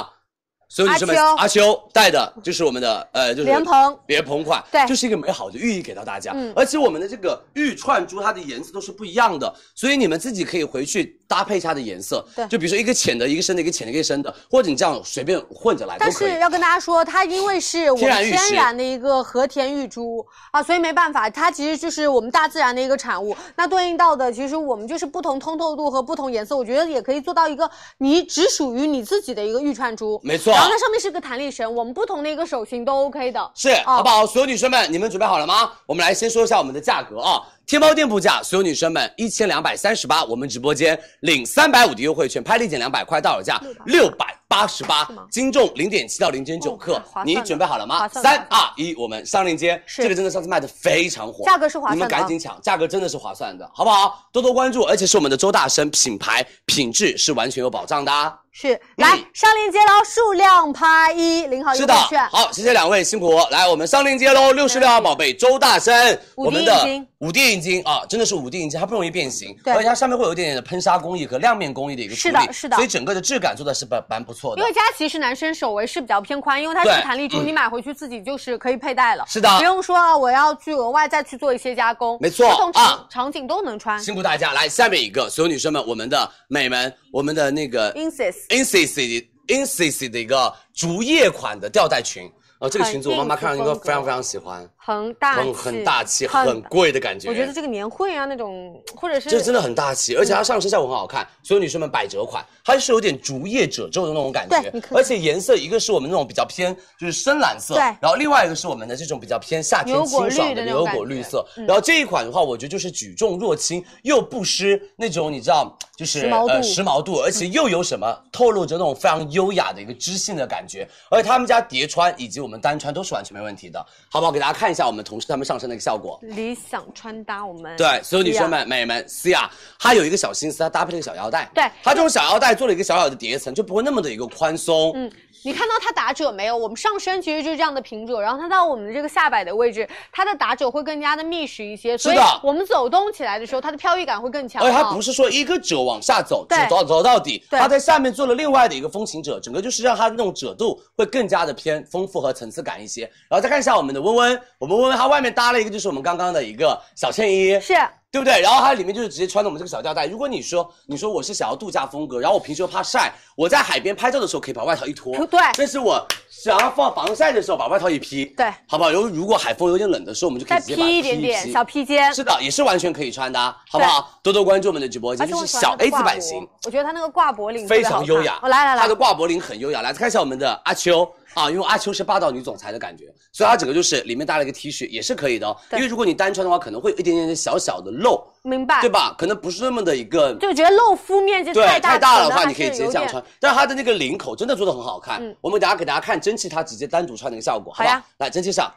[0.68, 6.32] 所有女生们，阿秋阿秋戴的就是我们的呃，就是莲蓬莲蓬款，对就是一个美好的寓意给到大家。
[6.34, 12.24] 嗯而且我们的这个玉串珠，它的颜色都是不一样的，所以你们自己可以回去搭配它的颜色。
[12.36, 16.14] 对就比如说一个浅的，一个深的，一个浅的，一个深的，或者你这样随便混着来都可以。
[16.20, 23.34] 但是要跟大家说，它因为是我们天然的一个和田玉珠啊，所以没办法，它其实就是我们大自然的一个产物。
[23.56, 30.20] 那对应到的，其实我们就是不同通透度和不同颜色，我觉得也可以做到一个你只属于你自己的一个玉串珠。
[30.22, 33.50] 没错然后它上面是个弹力绳，我们不同的一个手型都 OK 的。
[33.54, 34.26] 是，好不好？
[34.26, 35.72] 所有女生们，你们准备好了吗？
[35.86, 37.42] 我们来先说一下我们的价格啊。
[37.68, 48.08] 天猫店铺价，所有女生们一千两百三十八，我们直播间领三百五的优惠券，拍立减两百块，到手价六百八十八，斤重零点七到零点九克哦你准备好了吗？
[48.08, 49.78] 三二一，我们上链接。
[49.86, 54.26] 这个真的上次卖的非常火，价格是划算的你们赶紧抢，价格真的是划算的，好不好？
[54.32, 58.34] 多多关注，而且是我们的周大生品牌，品质是完全有保障的啊。
[58.50, 66.84] 是，来、上链接喽，数量拍一，领好优是的惠券。，好，谢谢两位辛苦，来我们上链接喽，六十六号宝贝周大生，我们的
[67.18, 74.66] 五滴银金啊，真的是五滴银金，它不容易变形，而且它上面会有一点点的喷砂工艺和亮面工艺的一个处理，是的是的所以整个的质感做的是蛮蛮不错的因。
[74.66, 79.24] 为佳琦是男生手围是比较偏宽，因为它是弹力珠，你买回去自己就是可以佩戴了。
[79.26, 82.16] 是的不用说啊我要去额外再去做一些加工。
[82.20, 84.02] 没错不同场、啊场景都能穿。
[84.02, 92.30] 辛苦大家，来下面一个，所有女生们，我们的美们，我们的那个 Insist Insist Insist 的一个竹叶款的吊带裙，
[92.60, 97.28] 哦，这个裙子我妈妈看上应该应付风格非常非常喜欢，很大气，很很大气，很很贵的感觉。
[97.28, 104.72] 我觉得这个年会啊那种，或者是这真的很大气，而且它上身效果很好看，所有女生们百褶款，它是有点竹叶褶皱的那种感觉。
[104.92, 107.82] 而且颜色一个是我们那种比较偏就是深蓝色，对。
[108.00, 111.66] 然后另外一个是我们的这种比较偏夏天清爽的牛果绿色，嗯。
[111.66, 124.32] 然后这一款的话，我觉得就是举重若轻又不失那种你知道就是时呃时髦度，而且又有什么透露着那种非常优雅的一个知性的感觉，而且他们家叠穿以及我们单穿都是完全没问题的，好不好？
[124.32, 124.77] 给大家看一下。
[124.78, 126.18] 下我们同事他们上身的一个效果。
[126.22, 129.48] 理想穿搭，我们对，所有女生们、美们，Cia，
[129.78, 131.50] 它有一个小心思，它搭配了一个小腰带。
[131.52, 134.92] 对它这种小腰带做了一个小小的叠层，就不会那么的一个宽松。
[134.94, 135.10] 嗯，
[135.42, 136.56] 你看到它打褶没有？
[136.56, 144.62] 我们上身其实就是这样的平褶，然后它到我们的这个下摆的位置，它的打褶会更加的密实一些，所以是的我们走动起来的时候，它的飘逸感会更强。
[144.62, 153.02] 而且它不是说一个褶往下走，对走到走到底，它在下面做了另外的一个风情褶，整个就是让它的那种褶度会更加的偏丰富和层次感一些。
[153.28, 157.74] 然后再看一下我们的温温，我们温温它外面搭了一个就是我们刚刚的一个小衬衣，是
[158.10, 158.40] 对不对？
[158.40, 160.06] 然后它里面就是直接穿的我们这个小吊带。
[160.06, 168.90] 如果你说你说我是想要度假风格，然后我平时又怕晒，我在海边拍照的时候可以把外套一脱， 对但是我想要放防晒的时候把外套一披，对，好不好？
[168.90, 172.14] 然后如果海风有点冷的时候，我们就可以直接把它披一点点小披肩。
[172.14, 173.38] 是的，也是完全可以穿的，
[173.68, 174.18] 好不好？
[174.22, 178.38] 多多关注我们的直播间，就是小 A 字版型，，我觉得它那个挂脖领非常优雅。
[178.42, 179.82] 哦来来来，它的挂脖领很优雅。
[179.82, 181.06] 来看一下我们的阿秋
[181.38, 185.56] 啊，因为阿秋是霸道女总裁的感觉，所以它整个就是里面搭了一个 T 恤，也是可以的哦。
[185.72, 188.90] 因为如果你单穿的话，可能会有一点点小小的露，明白对？
[188.90, 189.14] 吧？
[189.16, 190.34] 可能不是那么的一个。
[190.34, 193.22] 就觉得露肤面积，太大，太大的话，你可以直接这样穿。
[193.38, 195.22] 但它的那个领口真的做的很好看。
[195.22, 198.06] 嗯我们等下给大家看蒸汽，它直接单独穿的一个效果，好吧好？
[198.18, 198.72] 来，蒸汽上，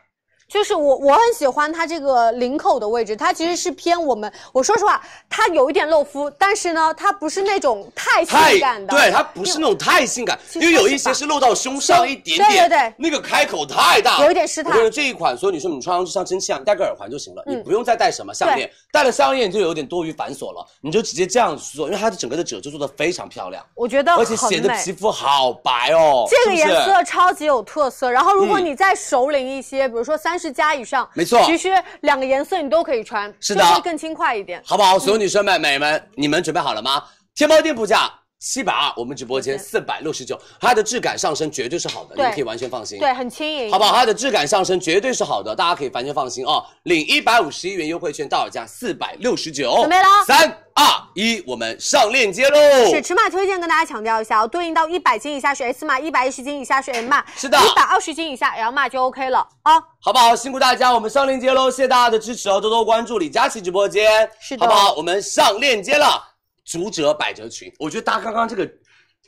[0.51, 31.69] 就是我我很喜欢它这个领口的位置，它其实是偏我们，我说实话，它有一点露肤，但是呢，它不是那种太性感的，对，它不是那种太性感，因为有一些是露到胸上一点点，对对对那个开口太大，有一点失态我觉得这一款，所有女生你穿上去像蒸汽一样，你戴个耳环就行了，嗯你不用再戴什么项链，戴了项链就有点多余繁琐了，你就直接这样去做，因为它的整个的褶皱做的非常漂亮，我觉得而且显得皮肤好白哦，这个颜色超级有特色，然后如果嗯你再熟龄一些，比如说三十加以上，没错其实
[32.01, 34.59] 两个颜色你都可以穿，是的就会更轻快一点。
[34.65, 34.97] 好不好？
[34.97, 37.03] 所有女生们、美们，你们准备好了吗？
[37.35, 38.11] 天猫店铺价
[38.41, 42.97] 七百二，我们直播间四百六十九，它的质感上升绝对是好的，你们可以完全放心。
[42.97, 43.93] 对，很轻盈，好不好？
[43.93, 46.65] 它的质感上升绝对是好的，大家可以完全放心哦。
[46.83, 49.75] 领一百五十一元优惠券，到手价四百六十九。
[49.75, 52.57] 准备了三二一，我们上链接喽！
[52.89, 59.73] 是尺码推荐，跟大家强调一下哦，对应到一百斤以下是 S 码，一百一十斤以下是 M 码，是的一百二十斤以下 L 码就 OK 了啊。
[59.99, 60.35] 好不好？
[60.35, 61.69] 辛苦大家，我们上链接喽！
[61.69, 64.93] 谢谢大家的支持哦，多多关注李佳琦直播间，是的好不好？
[64.95, 66.30] 我们上链接了，
[66.71, 68.65] 足折百褶裙，我觉得搭刚刚这个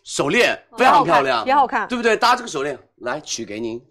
[0.06, 2.16] 手链非常漂亮，也好看对不对？
[2.16, 3.82] 搭这个手链，来取给您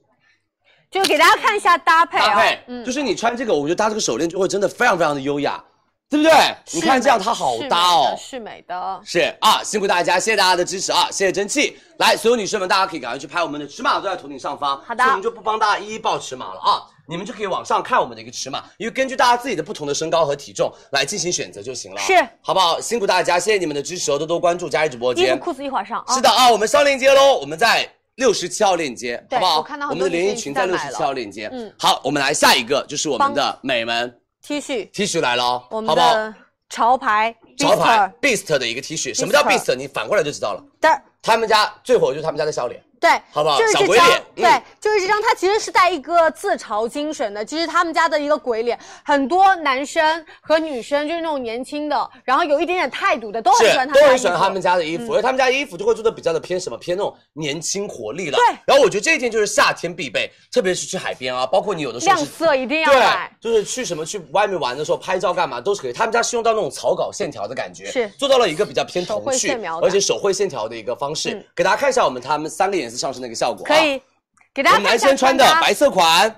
[0.91, 5.63] 就给大家看一下搭配啊，搭配，嗯，就是你穿这个，我觉得搭这个手链就会真的非常非常的优雅，
[6.09, 6.33] 对不对？
[6.73, 11.77] 你看这样它好搭哦，是美的，是啊，辛苦大家，谢谢大家的支持啊，谢谢蒸汽。
[11.99, 14.83] 来，所有女生们，大家可以赶快去拍我们的尺码都在头顶上方。
[14.83, 22.01] 好的我们就不帮大家一一报尺码了啊，你们就可以往上看我们的一个尺码，因为根据大家自己的不同的身高和体重来进行选择就行了。
[22.01, 22.81] 是，好不好？
[22.81, 25.29] 辛苦大家，谢谢你们的支持哦，多多关注佳怡直播间。
[25.29, 26.15] 衣服裤子一会儿上啊。
[26.15, 29.57] 是的啊，我们上链接喽，我们在六十七号链接，好不好？
[29.59, 31.49] 我看到我们的连衣裙在六十七号链接。
[31.53, 36.35] 嗯好，我们来下一个，就是我们的美们 T 恤，T 恤来了哦，我们好不好？
[36.69, 39.75] 潮牌潮牌 Beast 的一个 T 恤，什么叫 Beast？
[39.75, 40.65] 你反过来就知道了。
[40.81, 40.89] 的，
[41.21, 47.45] 他们家最火就是他们家的笑脸，对，好不好就是这张嗯对，就是这张，它其实是带一个自嘲精神的。
[47.45, 58.39] 其实他们家的一个鬼脸，很多男生和女生就是那种年轻的，然后有一点点态度的，都很喜欢他们家都很喜欢他们家的衣服，嗯而且他们家衣服就会做的比较的偏什么，偏那种年轻活力了。
[58.39, 65.93] 对然后我觉得这一件就是夏天必备，特别是去海边啊，包括你有的时候亮色一定要对买，，就是去什么去外面玩的时候拍照干嘛都是可以。
[65.93, 69.51] 他们家是用到那种草稿线条的感觉，是做到了一个比较偏童趣
[69.83, 73.69] 而且手绘线条的一个方式，嗯给大家看一下我们他们三个颜色上市那个效果、啊。
[73.69, 74.01] 可以
[74.55, 76.33] 给大家看一下生穿的白色款，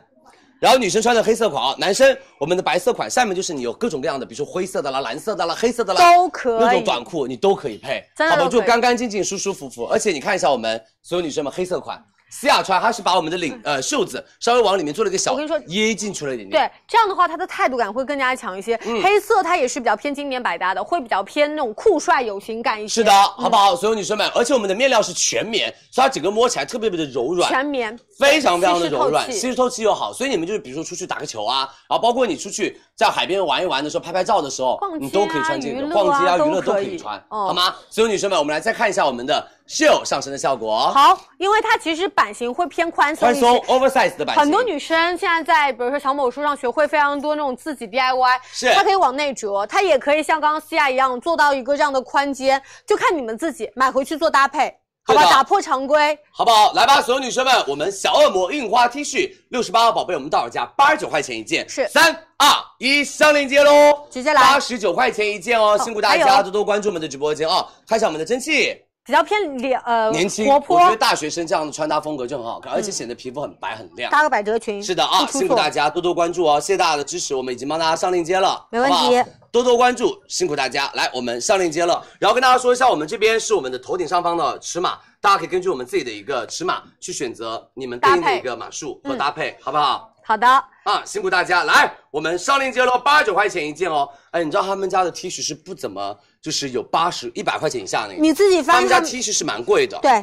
[0.60, 1.74] 然后女生穿的黑色款啊。
[1.78, 8.31] 男生我们的白色款下面就是你有各种各样的，比如说灰色的啦、蓝色的啦、黑色的啦，都可以那种短裤你都可以配，好吧？
[8.31, 9.85] 真的都可以就干干净净、舒舒服服。
[9.85, 12.02] 而且你看一下我们所有女生们黑色款。
[12.35, 16.69] 思雅穿，它是把我们的领呃袖子稍微往里面做了一个小我跟你说掖进去了一点点。
[16.69, 18.74] 对，这样的话，它的态度感会更加强一些。
[18.85, 22.94] 嗯黑色它也是比较偏经典百搭的，会比较偏那种酷帅有型感一些。
[22.94, 23.77] 是的，好不好？
[23.77, 37.75] 所有女生们，而且我们的面料是全棉，所以它整个摸起来特别特别的柔软，全棉，非常非常的柔软，吸湿透气又好，所以你们就是比如说出去打个球啊，然后包括你出去在海边玩一玩的时候，拍拍照的时候，啊你都可以穿这个，啊逛街啊、娱乐都可以穿，哦好吗？
[37.91, 43.27] 所有女生们，我们来再看一下我们的秀上身的效果，，好，因为它其实版型会偏宽松。
[43.29, 48.73] 宽松 oversize 的版型，很多女生现在在比如说小某书上学会非常多那种自己 DIY，是。
[48.73, 54.73] 它可以往内折，它也可以像刚刚西亚一样做到一个这样的宽肩，就看你们自己买回去做搭配，
[55.06, 55.31] 好吧？
[55.31, 56.72] 打破常规，好不好？
[56.72, 62.48] 来吧，所有女生们，我们小恶魔印花 T 恤六十八号宝贝，我们到手价八十九块钱一件，是三二
[62.78, 68.74] 一上链接喽，直接来八十九块钱一件哦，辛苦大家多多关注我们的直播间哦，看一下我们的蒸汽。
[69.06, 74.10] 比较偏脸呃年轻，活泼我觉得，大学生这样的穿搭风格就很好看，而且显得皮肤很白很亮。
[74.10, 74.82] 搭个百褶裙。
[74.82, 80.90] 是的啊，辛苦大家多多关注哦，谢谢大家的支持，我们已经帮大家上链接了，没问题好好多多关注，辛苦大家。
[80.94, 90.10] 来，我们上链接了，然后跟大家说一下，我们这边是我们的头顶上方的尺码，大家可以根据我们自己的一个尺码去选择你们对应的一个码数和搭配，好不好？
[90.26, 90.48] 好的，
[90.85, 91.64] 啊，辛苦大家！
[91.64, 94.09] 来，我们上链接喽，八十九块钱一件哦。
[94.31, 98.21] 哎，你知道他们家的 T 恤是不怎么，就是有八十、一百块钱以下那个。
[98.21, 99.99] 你自己他们家翻他们 T 恤是蛮贵的。
[100.03, 100.23] 对，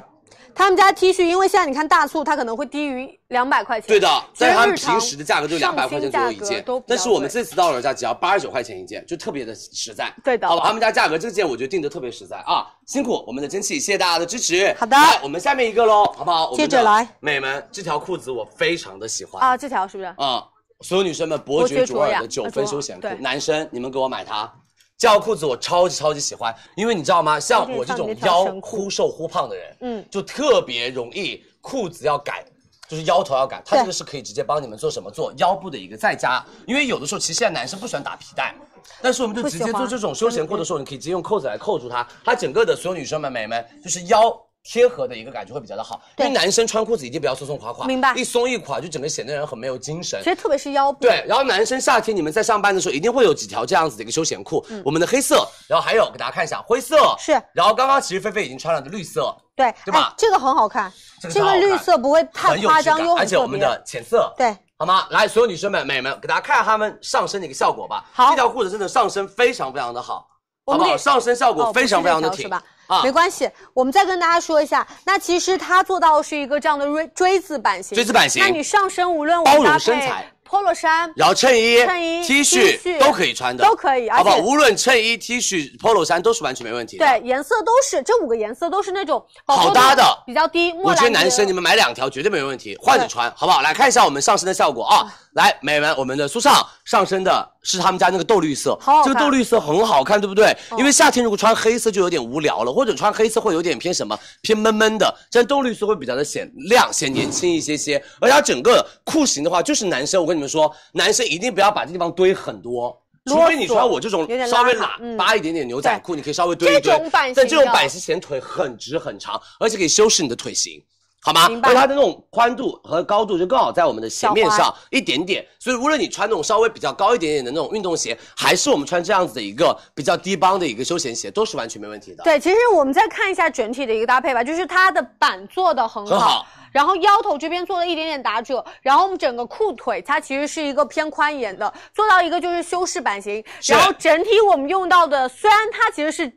[0.53, 3.87] 他们家 T 恤，因为现在你看大促，它可能会低于两百块钱。
[3.87, 10.13] 对的，其实但是他们平时的价格就两百块钱左右一件但是我们这次到手价只要八十九块钱一件，就特别的实在。
[10.23, 14.71] 对的好吧，他们家价格这件我觉得定的特别实在啊，辛苦我们的蒸汽，谢谢大家的支持。
[14.77, 16.55] 好的来我们下面一个喽，好不好？
[16.55, 20.13] 接着来，美们，这条裤子我非常的喜欢啊，这条是不是？
[20.17, 20.43] 啊、
[20.81, 24.53] 所有女生们，伯爵卓尔的九分休闲裤，男生你们给我买它。
[25.01, 27.39] 这条裤子我超级超级喜欢，因为你知道吗？
[27.39, 32.45] 像我这种腰忽瘦忽胖的人，嗯就特别容易裤子要改，
[32.87, 33.59] 就是腰头要改。
[33.65, 35.09] 它这个是可以直接帮你们做什么？
[35.09, 36.45] 做腰部的一个再加。
[36.67, 38.53] 因为有的时候其实现在男生不喜欢打皮带，
[39.01, 44.31] 但是我们就直接做这种休闲裤的时候，你可以直接用扣子来扣住它，它整个的所有女生们、美们就是腰。
[44.63, 50.29] 贴合的一个感觉会比较的好，因对为男生穿裤子一定不要松松垮垮，明白一松一垮就整个显得人很没有精神其。
[50.29, 50.99] 实特别是腰部。
[51.01, 63.15] 对，然后男生夏天你们在上班的时候一定会有几条这样子的一个休闲裤，我们的黑色，然后还有给大家看一下灰色，嗯是然后刚刚其实菲菲已经穿了的绿色，对对吧哎这个很好看，这个好看绿色不会太夸张，又。
[63.15, 65.07] 而且我们的浅色，对，好吗？
[65.09, 68.05] 来，所有女生们、美们，给大家看看它们上身的一个效果吧。
[68.13, 70.27] 好这条裤子真的上身非常非常的好，
[70.67, 70.95] 好不好？
[70.95, 72.63] 上身效果哦非常非常的挺不是是吧？
[72.91, 84.37] 啊没关系，我们再跟大家说一下，那其实它做到是一个这样的锥锥子版型，锥子版型那你上身无论我包容们搭身材配 polo 衫，然后衬衣、衬衣 T 恤恤都可以穿的，都可以好不好？
[84.39, 87.05] 无论衬衣、T 恤、polo 衫都是完全没问题的。
[87.05, 90.73] 对，颜色都是这五个颜色都是那种好搭的比较低。
[90.83, 93.61] 我觉得男生你们们买两条绝对没问题，换着穿好不好？
[93.61, 95.07] 来看一下我们上身的效果啊！
[95.33, 96.53] 来，美们，我们的苏尚
[96.83, 100.53] 上身的是他们家那个豆绿色，好好这个豆绿色很好看，对不对？
[100.77, 107.95] 因为夏天如果穿黑色就有点无聊了，或者穿黑色会有点偏什么偏闷闷的，但豆绿色会比较的显亮、显年轻一些些。
[108.19, 112.97] 而且它整个裤型的话，就是男生，我跟你们说，男生一定不要把这地方堆很多。
[113.25, 116.91] 除非你穿我这种稍微喇叭一点点牛仔裤，你可以稍微堆一堆。
[116.91, 120.83] 这种版型但这种版型显腿很直很长，而且可以修饰你的腿型。
[121.23, 121.47] 好吗？
[121.47, 132.23] 明白而它的那种宽度和高度就刚好在我们的鞋面上一点点，所以无论你穿那种稍微比较高一点点的那种运动鞋，还是我们穿这样子的一个比较低帮的一个休闲鞋，都是完全没问题的。
[132.23, 136.11] 对，其实我们再看一下整体的一个搭配吧，就是它的板做的很好。
[136.11, 143.43] 很好然后腰头这边做了一点点打褶，然后我们整个裤腿它其实是一个偏宽沿的，做到一个就是修饰版型。
[143.67, 146.31] 然后整体我们用到的虽然它其实是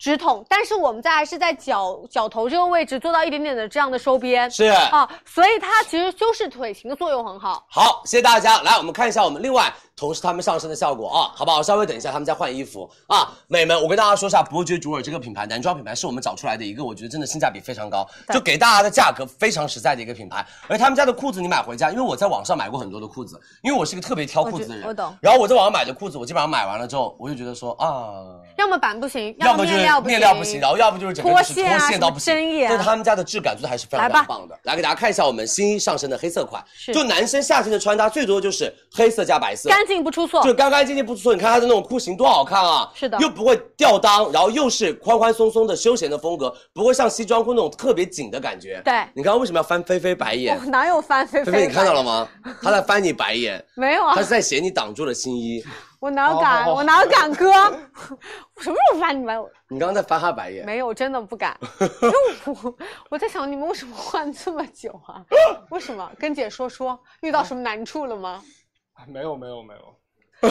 [0.00, 4.50] 直筒，但是我们在还是在脚脚头这个位置做到一点点的这样的收边。
[4.50, 7.66] 是啊，所以它其实修饰腿型的作用很好。
[7.68, 8.62] 好，谢谢大家。
[8.62, 9.70] 来，我们看一下我们另外
[10.00, 11.62] 同时他们上身的效果啊，好不好？
[11.62, 13.30] 稍微等一下，他们在换衣服啊。
[13.48, 20.42] 美们，我跟大家说一下，伯爵卓尔这个品牌，男装品牌是我们找出来的一个，我觉得真的性价比非常高，就给大家的价格非常实在的一个品牌。
[20.68, 28.40] 而他们家的裤子你买回家，因为我在网上买过很多的裤子，因为我是个特别挑裤子的人，我我懂然后我在网上买的裤子，我基本上买完了之后，我就觉得说啊。
[28.56, 32.34] 要么板不行，要么就是面料不行，然后要不就是整个就是脱脱线到不行。
[32.66, 34.58] 但是他们家的质感做的还是非常非常棒的。
[34.62, 40.42] 来给大家看一下我们新一上身的黑色款，是就男生夏天的穿搭最多就是黑色加白色，干净不出错。
[40.42, 41.34] 就干干净净不出错。
[41.34, 42.90] 你看它的那种裤型多好看啊！
[42.94, 48.80] 是的又不会掉裆，然后又是宽宽松松的休闲的风格，不会像西装裤那种特别紧的感觉。
[48.84, 50.64] 对你刚刚为什么要翻菲菲白眼我？
[50.66, 52.02] 哪有翻菲菲菲菲，你看到了？
[52.02, 52.28] 吗？
[52.62, 55.62] 他在翻你白眼，没有啊他是，在嫌你挡住了新衣。
[56.00, 56.64] 我哪敢？
[56.64, 57.50] 好好好我哪敢哥？
[58.56, 59.38] 我什么时候翻你们？
[59.68, 60.64] 你刚刚在翻他白眼。
[60.64, 61.54] 没有，真的不敢。
[62.46, 62.74] 我
[63.10, 65.20] 我在想，你们为什么换这么久啊？
[65.70, 66.10] 为什么？
[66.18, 68.42] 跟姐说说，遇到什么难处了吗？
[69.06, 70.50] 没有没有没有，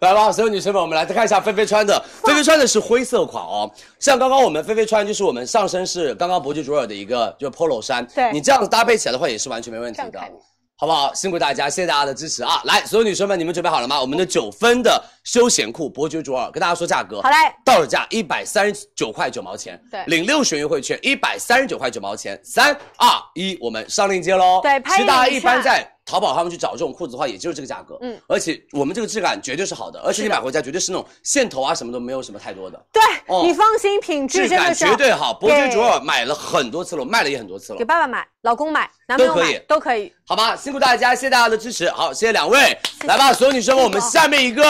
[0.00, 2.02] 来吧，所有女生们，我们来看一下菲菲穿的。
[2.24, 10.20] 菲菲穿的是灰色款哦，像刚刚我们菲菲穿就是我们上身是刚刚伯爵卓尔的一个就是 polo 衫，对你这样子搭配起来的话也是完全没问题的
[10.76, 11.12] 好不好？
[11.12, 12.62] 辛苦大家，谢谢大家的支持啊！
[12.64, 14.00] 来，所有女生们，你们准备好了吗？
[14.00, 24.60] 我们的九分的休闲裤伯爵卓尔，跟大家说价格，好嘞，到手价一百三十九块九毛钱，对领六十元优惠券一百三十九块九毛钱，三二一，我们上链接喽。
[24.62, 35.32] 对拍其实大家一般在淘宝上面去找这种裤子的话，也就是这个价格，嗯，而且我们这个质感绝对是好的，而且你买回家绝对是那种线头啊什么都没有什么太多的，对、哦你放心，品质质感真的是绝对好。
[35.34, 40.12] 伯爵给卓尔买了很多次了，卖了也很多次了给，爸爸买，老公买，男朋友买都可以都可以。
[40.26, 40.56] 好吧？
[40.56, 44.64] 辛苦大家，谢谢大家的支持，好，谢谢两位，来吧，所有女生们，我们下面一个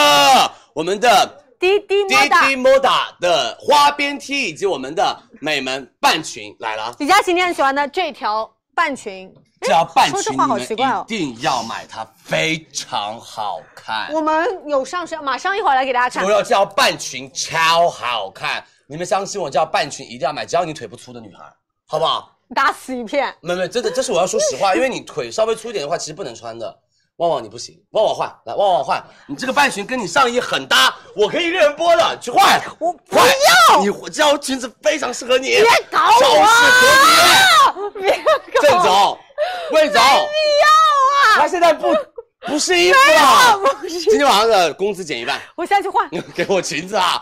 [0.73, 2.55] 我们的滴滴滴莫达滴。
[2.55, 6.93] 莫达的花边 T 以及我们的美门半裙来了。
[6.99, 10.65] 李佳琦你很喜欢的这条半裙，这条半裙你们一
[11.05, 14.11] 定要买，它非常好看。
[14.11, 16.31] 我们有上身，马上一会儿来给大家看我。
[16.31, 21.43] 要这条半裙超好看，你们相信我，这条半裙一定要买，只要你腿不粗的女孩，
[21.85, 22.35] 好不好？
[22.55, 23.33] 打死一片。
[23.39, 26.79] 没没，真的，这是我要说实话，因为你腿稍微粗一点的话，其实不能穿的。
[27.21, 32.59] 旺旺你不行，旺旺换，来旺旺换，你这个半裙跟你上衣很搭，我可以一个人播的，去换。
[32.79, 38.01] 我不要你这条裙子非常适合你，别搞我超适合你。
[38.01, 39.19] 别搞郑总，
[39.71, 41.35] 魏总，不要啊！
[41.35, 41.95] 他现在不
[42.47, 46.09] 不是衣服了今天晚上的工资减一半，我下去换。
[46.33, 47.21] 给我裙子啊！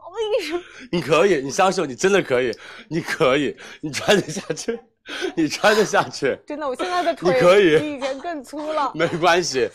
[0.00, 0.60] 我跟你说，
[0.90, 2.52] 你可以，你相信我，你真的可以，
[2.88, 4.76] 你可以，你穿得下去，
[5.36, 8.90] 你穿得下去， 真的，我现在的 腿可以比以前更粗了。
[8.94, 9.70] 没关系。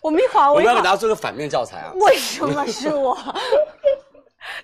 [0.00, 3.16] 我们一会儿，我们要给大家做个反面教材啊，为什么是我？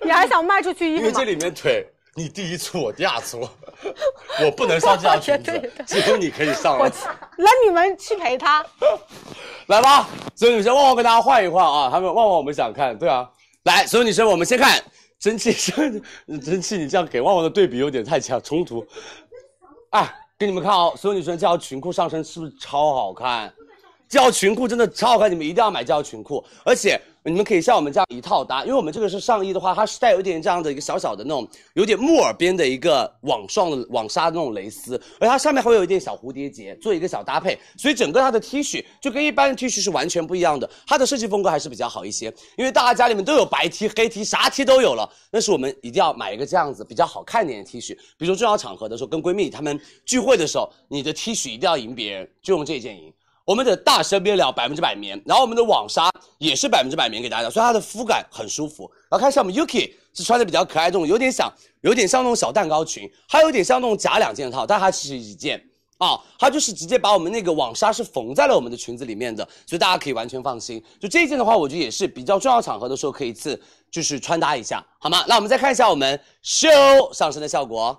[0.02, 1.24] 你还想卖出去衣服吗因为这？
[1.24, 3.48] 里面腿你第一粗，我第二粗，
[4.44, 6.93] 我不能上这条裙子，只有你可以上我了。
[7.36, 8.65] 那你们去陪他。
[9.69, 13.28] 来吧，所有女生，旺旺跟大家换一换啊，他们旺旺我们想看，对啊，
[13.65, 14.82] 来，所有女生，我们先看
[15.20, 18.85] 蒸汽，蒸汽，你这样给旺旺的对比有点太强，冲突。
[19.90, 23.52] 哎，给你们看哦，所有女生，这条裙裤上身是不是超好看？
[24.09, 53.12] 这条裙裤真的超好看，你们一定要买这条裙裤，而且你们可以像我们这样一套搭，因为我们这个是上衣的话，它是带有一点这样的一个小小的那种有点木耳边的一个网状的网纱的那种蕾丝，而它上面还会有一点小蝴蝶结，做一个小搭配，所以整个它的 T 恤就跟一般的 T 恤是完全不一样的，它的设计风格还是比较好一些，因为大家家里面都有白 T、黑 T，啥 T 都有了，但是我们一定要买一个这样子比较好看一点的 T 恤，比如说重要场合的时候，跟闺蜜她们聚会的时候，你的 T 恤一定要赢别人，就用这件赢。
[53.48, 58.82] 我们的大身边料百分之百棉，然后我们的网纱也是百分之百棉给大家，所以它的肤感很舒服。
[59.08, 61.50] 然后看一下我们 Yuki 是穿的比较可爱，这种有点像
[61.80, 65.58] 有点像那种小蛋糕裙，还有点像那种夹两件套，但它其实一件
[65.96, 70.84] 啊，它就是直接把我们那个网纱是缝在了我们的裙子里面的，所以大家可以完全放心。
[71.00, 73.58] 就这一件的话，我觉得也是比较重要场合的时候可以一次
[73.90, 75.24] 就是穿搭一下，好吗？
[75.26, 76.68] 那我们再看一下我们秀
[77.14, 77.98] 上身的效果。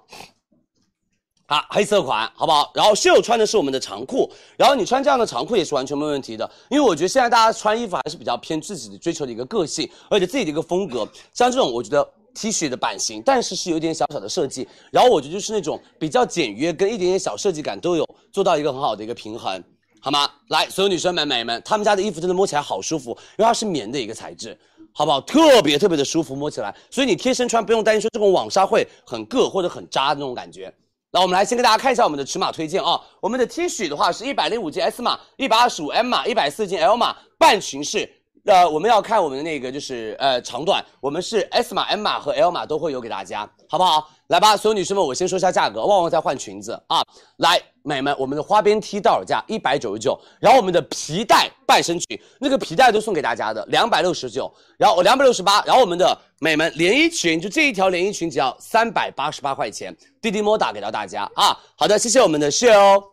[1.50, 2.72] 哦啊，黑色款，好不好？
[2.76, 11.08] 然后室友穿的是我们的长裤，然后你穿这样的长裤也是完全没问题的，因为我觉得现在大家穿衣服还是比较偏自己的追求的一个个性，而且自己的一个风格。
[11.34, 19.64] 像这种，我觉得 T 恤的版型，但是是有点小小的设计，然后我觉得就是那种比较简约跟一点点小设计感都有，做到一个很好的一个平衡，
[20.00, 20.30] 好吗？
[20.50, 24.56] 来，所有女生们、美们，她们家的衣服真的摸起来好舒服，因为它是棉的一个材质。
[24.92, 25.22] 好不好？
[25.22, 30.74] 特别特别的舒服，摸起来，所以你贴身穿不用担心说这种网纱会很硌或者很扎的那种感觉。
[31.12, 33.00] 那我们来先给大家看一下我们的尺码推荐啊。
[33.20, 38.08] 我们的 T 恤的话是一百零五斤 S 码，一百二十五 M 码，一百四斤 L 码，半裙是。
[38.46, 44.10] 呃，我们要看我们的那个就是呃长短，我们是 S 码、M 码和 L 码都会有给大家，好不好？
[44.30, 47.04] 来吧，所有女生们，我先说一下价格，旺旺在换裙子啊。
[47.38, 61.56] 来，美们，我们的花边 T 到手价一百九十九，然后我们的皮带半身裙，那个皮带都送给大家的，两百六十九，然后两百六十八，然后我们的美们连衣裙，就这一条连衣裙只要三百八十八块钱，滴滴摩打给到大家啊。
[61.76, 63.04] 好的，谢谢我们的室友。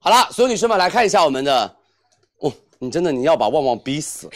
[0.00, 1.76] 好了，所有女生们来看一下我们的，
[2.40, 4.28] 哦，你真的你要把旺旺逼死。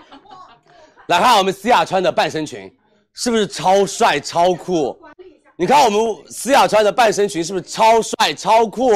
[1.08, 2.72] 来看我们思雅穿的半身裙，
[3.20, 4.98] 是不是超帅超酷？
[5.54, 8.90] 你看我们思雅穿的半身裙是不是超帅超酷？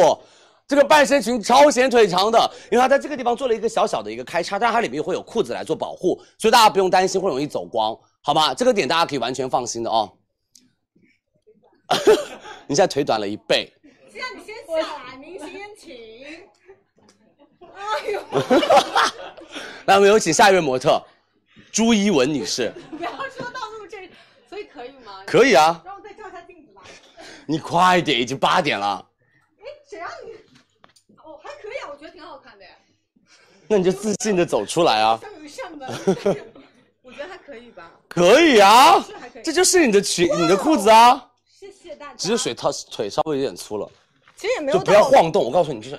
[0.67, 8.55] 这个半身裙超显腿长的，因为它在这个地方做了一个小小的一个开叉，但是它里面会有裤子来做保护，所以大家不用担心会容易走光，好吧？
[8.55, 10.11] 这个点大家可以完全放心的哦。
[12.67, 13.71] 你现在腿短了一倍，
[14.11, 15.93] 这样你先下来，明星请。
[17.61, 18.23] 哎呦，
[19.85, 20.99] 来，我们有请下一位模特
[21.71, 23.74] 朱一文女士，不要说到录这，
[24.55, 25.25] 所以可以吗？
[25.27, 26.81] 可以啊，让我再照一下镜子吧。
[27.45, 29.05] 你快点，已经八点了，
[29.59, 30.31] 哎，谁让你？
[31.17, 32.65] 哦，还可以啊，我觉得挺好看的。
[33.67, 35.19] 那你就自信的走出来啊。
[35.21, 35.87] 上有上的，
[37.03, 37.91] 我觉得还可以吧。
[38.07, 42.15] 可以啊是还可以，这就是你的裙，你的裤子啊，谢谢大家。
[42.15, 43.91] 只是水套腿稍微有点粗了，
[44.37, 45.45] 其实也没有就不要晃动。
[45.45, 45.99] 我告诉你，就是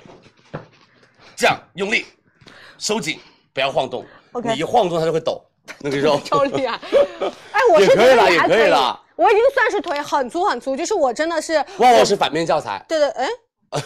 [1.35, 2.05] 这样用力
[2.77, 3.19] 收紧，
[3.51, 4.05] 不要晃动。
[4.45, 5.43] 你一晃动它就会抖，
[5.79, 6.79] 那个肉超厉害。
[7.51, 8.99] 哎，我是也可以了，也可以了。
[9.15, 13.27] 我已经算是腿很粗很粗，就是我真的是旺旺是反面教材，对对，哎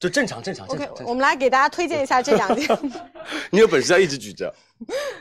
[0.00, 1.06] 就正常正常正，OK，正常。
[1.06, 2.66] 我们来给大家推荐一下这两件。
[3.50, 4.52] 你有本事要一直举着。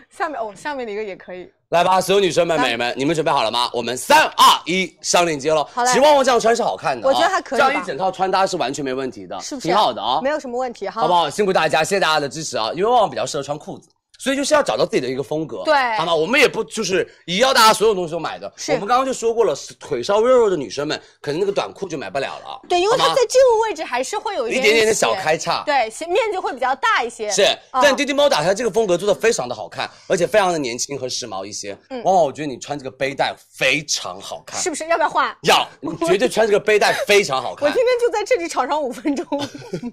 [0.09, 1.47] 下面哦，下面的一个也可以。
[1.69, 3.69] 来吧，所有女生们、来美们，你们准备好了吗？
[3.73, 5.63] 我们三二一，上链接喽。
[5.71, 9.67] 好嘞其实旺旺这样穿是好看的、啊，我觉得还可以吧这样一整套穿搭是完全没问题的，是不是？
[9.67, 11.01] 挺好的啊、没有什么问题哈。
[11.01, 11.29] 好不好？
[11.29, 12.71] 辛苦大家，谢谢大家的支持啊！
[12.73, 13.87] 因为旺旺比较适合穿裤子，
[14.21, 16.13] 所以就是要找到自己的一个风格，对好吗？
[16.13, 18.45] 我们也不就是也要大家所有东西都买的。
[18.67, 22.61] 我们刚刚就说过了，腿稍微肉肉的女生们，可能那个短裤就买不了了。
[22.69, 25.63] 对，因为它在这个位置还是会有一点点点的小开叉。
[25.65, 27.31] 对，面积会比较大一些。
[27.31, 27.41] 是，
[27.71, 31.75] 啊但滴滴猫打开这个风格做的非常的好看，而且非常的年轻和时髦一些。
[31.89, 34.87] 嗯往往我觉得你穿这个背带非常好看，是不是？
[34.87, 35.35] 要不要换？
[35.41, 37.73] 要，你绝对穿这个背带非常好看我。
[37.73, 39.25] 天天就在这里吵上五分钟。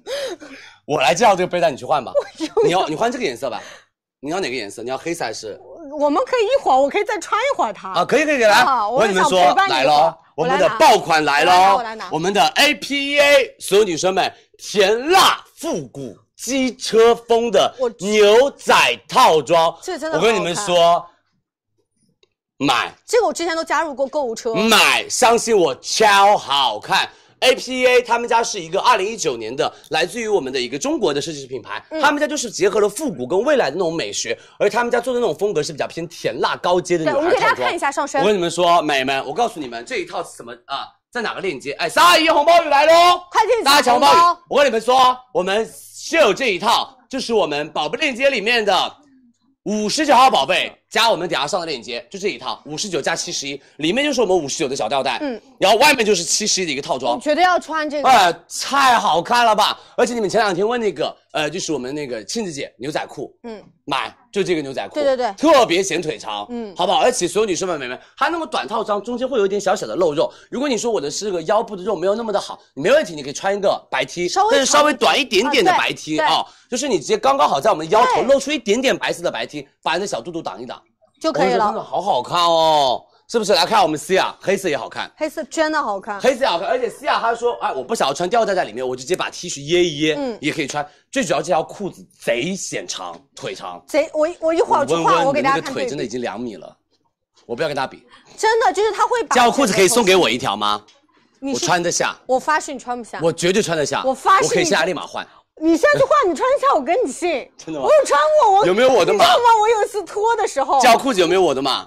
[0.85, 2.13] 我来介绍这个背带，你去换吧。
[2.63, 3.63] 你要你换这个颜色吧？
[4.21, 4.83] 你要哪个颜色？
[4.83, 5.61] 你要黑色还是？
[5.99, 7.91] 我们可以一会儿，我可以再穿一会儿它。
[7.91, 9.39] 啊，可以可以可以来，好我跟你们说
[9.69, 18.75] 来喽一会儿，我们的爆款来我来拿喽我来拿，我们的 A P E A，所有女生们甜辣复古机车风的牛仔
[19.09, 21.05] 套装，这真的我跟你们说，
[22.59, 24.53] 买这个我之前都加入过购物车。
[24.55, 27.09] 买，相信我，超好看。
[27.41, 38.27] APA 他们家是一个二零一九年的，来自于我们的一个中国的设计师品牌，嗯他们家就是结合了复古跟未来的那种美学，而他们家做的那种风格是比较偏甜辣高阶的女对，孩我们给大家看一下上身我。
[38.27, 40.89] 跟你们说，美们，我告诉你们这一套是什么啊？
[41.11, 41.73] 在哪个链接？
[41.73, 43.23] 哎，三二一，红包雨来喽！
[43.31, 44.37] 快进大家抢红包雨！
[44.51, 48.97] 我跟你们说，我们秀这一套就是我们宝贝链接里面的
[49.69, 57.21] 五十九号宝贝加我们等下上的链接，就这一套五十九加七十一，里面就是我们五十九的小吊带，嗯，然后外面就是七十一的一个套装。
[57.21, 58.09] 绝对要穿这个。
[58.09, 59.79] 哎，太好看了吧！
[59.95, 67.01] 而且你们前两天问那个，呃，就是我们那个庆子姐牛仔裤，嗯，买就这个牛仔裤，对对对特别显腿长，嗯好不好？
[67.01, 70.31] 而且所有女生们、美们，它那个短套装中间会有一点小小的露肉。
[70.51, 80.83] 如果你说我的是个腰部的肉没有那么的好，没问题，你可以穿一个白 T，稍微但是稍微短一点点的白 T 对啊、就是你直接刚刚好在我们腰头露出一点点白色的白 T，把你的小肚肚挡一挡，
[81.21, 81.83] 就可以了真的了。
[81.83, 83.53] 好好看哦，是不是？
[83.53, 85.11] 来看我们 C 啊，黑色也好看。
[85.15, 86.19] 黑色真的好看。
[86.19, 90.87] 黑色也好看，而且西亚他说，哎，我不想要穿吊带在里面，我直接把 T 恤掖一掖，嗯也可以穿。
[91.13, 93.85] 最主要这条裤子贼显长，腿长。
[93.87, 95.81] 贼，我我一会儿去换，我给大家看对比。
[95.81, 96.75] 腿真的已经两米了，
[97.45, 98.03] 我不要跟他比。
[98.37, 100.83] 真的就是它会把这条裤子可以送给我一条吗？
[101.41, 103.21] 我穿得下，我发誓你穿不下。
[103.23, 104.03] 我绝对穿得下。
[104.07, 105.27] 我发誓我可以现在立马换。
[105.61, 107.29] 你现在去换，你穿得下，我跟你信。
[107.63, 109.45] 真的吗我有穿过，我有没有我的码你知道吗？
[109.61, 111.87] 我有一次脱的时候，这条裤子有没有我的码？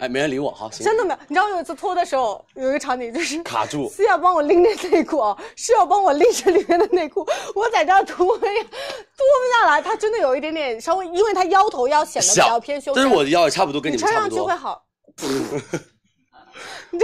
[0.00, 0.84] 哎，没人理我，好，行。
[0.84, 1.18] 真的没有。
[1.28, 9.80] 你知道有一次脱的时候，有一个场景就是卡住 是要帮我拎着内裤啊，是要帮我拎着里面的内裤，我在这儿脱呀，脱不下来。
[9.82, 14.56] 他真的有一点点稍微，因为他腰头要显得比较偏修，但是我的腰也差不多，跟你你们差不多你穿上去会。
[14.56, 14.82] 好。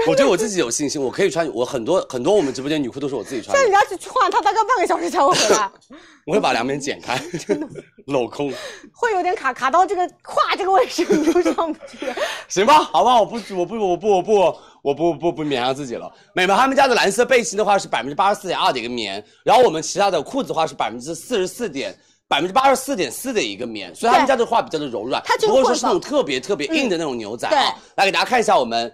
[0.06, 1.48] 我对我自己有信心，我可以穿。
[1.54, 3.74] 我很多很多我们直播间女裤都是我自己穿的现在你。
[3.74, 5.70] 要去换，它大概半个小时才会回来，
[6.26, 7.16] 我会把两边剪开，
[8.06, 8.52] 镂空。
[8.92, 12.06] 会有点卡卡到这个胯这个位置，你就上不去。
[12.48, 16.12] 行吧，好吧，我不，我不，我不，我不，我不不不勉强自己了。
[16.34, 21.96] 美们，他们家的蓝色背心的话是百分之八十四点二的一个棉，然后我们其他的裤子的话是百分之四十四点。
[22.28, 27.72] 百分之八十四点四的一个棉，所以他们家的话比较的柔软，它这个不会说是那种特别特别硬的那种牛仔对啊。
[27.94, 28.92] 来给大家看一下我们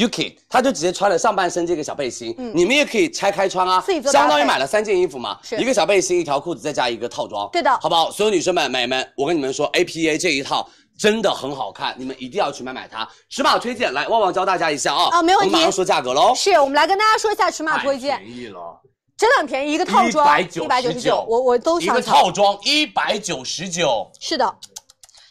[0.00, 2.50] Yuki，他就直接穿了上半身这个小背心，嗯。
[2.54, 5.58] 你们也可以拆开穿啊相当于买了三件衣服嘛，是。
[5.58, 7.70] 一个小背心，一条裤子，再加一个套装，对的。
[7.80, 8.10] 好不好？
[8.10, 10.66] 所有女生们、美们，我跟你们说，APA 这一套
[10.98, 13.06] 真的很好看，你们一定要去买买它。
[13.28, 15.48] 尺码推荐，来，旺旺教大家一下啊、啊没问题。
[15.48, 16.32] 我们马上说价格喽。
[16.34, 18.80] 是我们来跟大家说一下尺码推荐，宜了，
[19.18, 22.00] 真的很便宜，一个套装一百九十九，我我都一个。
[22.00, 24.54] 套装一百九十九，是的。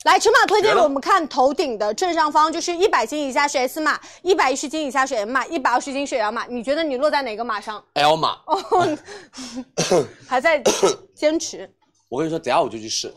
[0.06, 6.46] 来，尺码推荐我们看头顶的正上方，就是一百斤以下是 S 码，一百一十斤以下是 M 码，一百二十斤是 L 码。
[6.48, 8.38] 你觉得你落在哪个码上？L 码。
[8.46, 8.98] 哦，
[10.26, 10.64] 还在
[11.14, 11.70] 坚持。
[12.08, 13.14] 我跟你说，等下我就去试。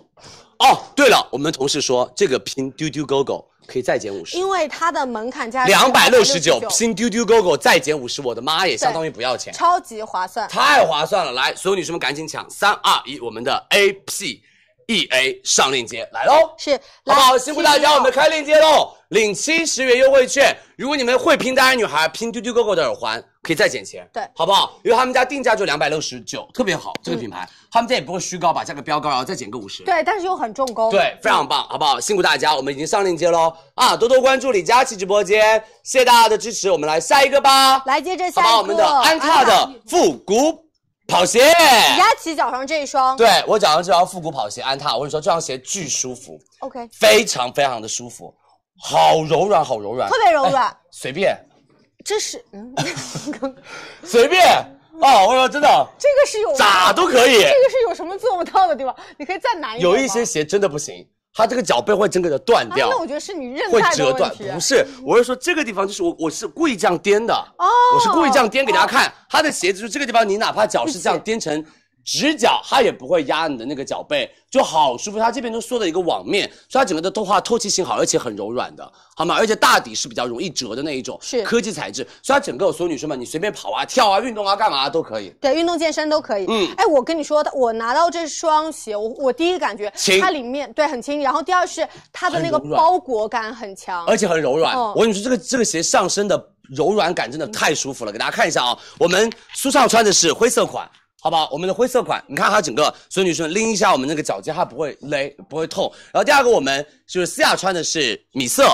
[0.59, 9.55] 哦，对了，我们同事说这个拼丢丢狗狗可以再减五十，因为它的门槛价两百六十九269拼丢丢狗狗再减五十，我的妈耶，相当于不要钱。
[9.55, 10.49] 超级划算。
[10.49, 11.31] 太划算了！
[11.31, 14.43] 来，所有女生们赶紧抢，三二一，我们的 A P
[14.87, 16.55] E A 上链接来喽！
[16.57, 16.75] 是，
[17.07, 17.39] 好不好？
[17.39, 18.95] 辛苦大家，我们开链接喽！
[19.09, 24.79] 领七十元优惠券，如果你们会拼单身女孩拼丢丢狗狗的耳环，可以再减钱，对好不好？
[24.83, 29.83] 因为他们家定价就两百六十九，特别好，这个品牌，他们家也不会虚高，把价格标高，然后再减个五十。
[29.83, 30.91] 对，但是又很重工。
[30.91, 32.01] 对，非常棒，好不好？
[32.01, 33.95] 辛苦大家，我们已经上链接喽啊！
[33.95, 37.83] 多多关注李佳琦直播间，谢谢大家的支持，我们来下一个吧。
[37.85, 38.61] 来接着下一个，好不好？
[38.63, 40.65] 我们的安踏的复古
[41.07, 48.35] 跑鞋，李佳琦脚上这一双，对我脚上这双复古跑鞋安踏，我跟你说，这双鞋巨舒服，，OK，非常非常的舒服，
[48.81, 50.69] 好柔软，好柔软，特别柔软。
[50.69, 51.37] 哎随便。
[52.05, 52.75] 这是，嗯，
[54.05, 54.43] 随便。
[55.01, 57.33] 哦，我说真的，这个是有咋都可以。
[57.35, 58.95] 这个是有什么做不到的地方？
[59.17, 62.91] 你可以再难一点有一些鞋真的不行，它这个脚背会整个的断啊，掉。
[62.91, 67.67] 那我觉得是你韧带的折断，不是，我是说这个地方就是我我是故意这样颠的，哦。
[67.95, 71.65] 我是故意这样颠给大家看，它的鞋子就这个地方，你哪怕脚是这样颠成
[72.05, 75.19] 直角它也不会压你的那个脚背，就好舒服。
[75.19, 79.37] 它这边都缩的一个网面，所以它整个的透话透气性好，而且很柔软的，好吗？
[79.39, 85.31] 而且大底是比较容易折的那一种，是科技材质，所以它整个所有女生们，你随便跑啊、跳啊、运动啊、干嘛都可以。
[85.41, 86.47] 对，运动健身都可以。
[86.49, 94.77] 嗯哎，我跟你说，我拿到这双鞋，我我第一感觉轻它里面对很轻，然后第二是它的那个包裹感很强，而且很柔软。
[94.77, 98.77] 嗯我跟你说，这个这个鞋上身的柔软感真的太舒服了，给大家看一下啊。
[98.99, 100.91] 我们苏畅穿的是灰色款。
[101.25, 105.89] 好吧，我们的灰色款，你看它整个，所有女生拎一下我们那个脚尖，它不会勒，不会痛。
[106.13, 108.65] 然后第二个，我们就是思雅穿的是米色，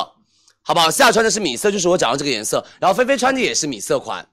[0.62, 0.90] 好不好？
[0.90, 2.64] 思雅穿的是米色，就是我讲的这个颜色。
[2.80, 4.26] 然后菲菲穿的也是米色款，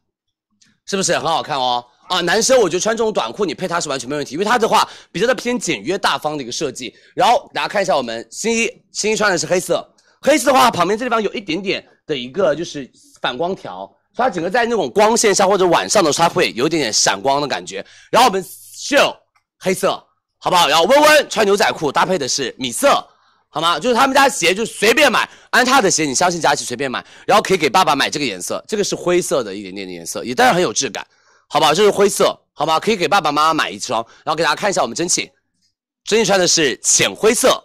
[0.86, 1.84] 是不是很好看哦？
[2.08, 6.96] 啊，男生我觉得穿这种短裤你配它是完全没问题，因为它的话比较的偏简约大方的一个设计。
[7.14, 9.86] 然后大家看一下我们新一，新一穿的是黑色，
[10.22, 17.86] 黑色的话旁边这地方有一点点的一个就是反光条，它整个在那种光线下或者晚上的时候它会有一点点闪光的感觉。
[18.10, 19.16] 然后我们秀
[19.60, 19.92] 黑色，
[20.38, 20.68] 好不好？
[20.68, 23.06] 然后温温穿牛仔裤搭配的是米色。
[23.48, 23.80] 好吗？
[23.80, 31.08] 就是他们家鞋就随便买，安踏的鞋你相信佳琪随便买，然后可以给爸爸买这个颜色，这个是灰色的一点点的颜色，也当然很有质感，
[31.48, 31.74] 好不好？
[31.74, 32.78] 这是灰色，好吗？
[32.82, 35.32] 可以给爸爸妈妈买一双，然后给大家看一下我们真气，
[36.04, 37.64] 真气穿的是浅灰色，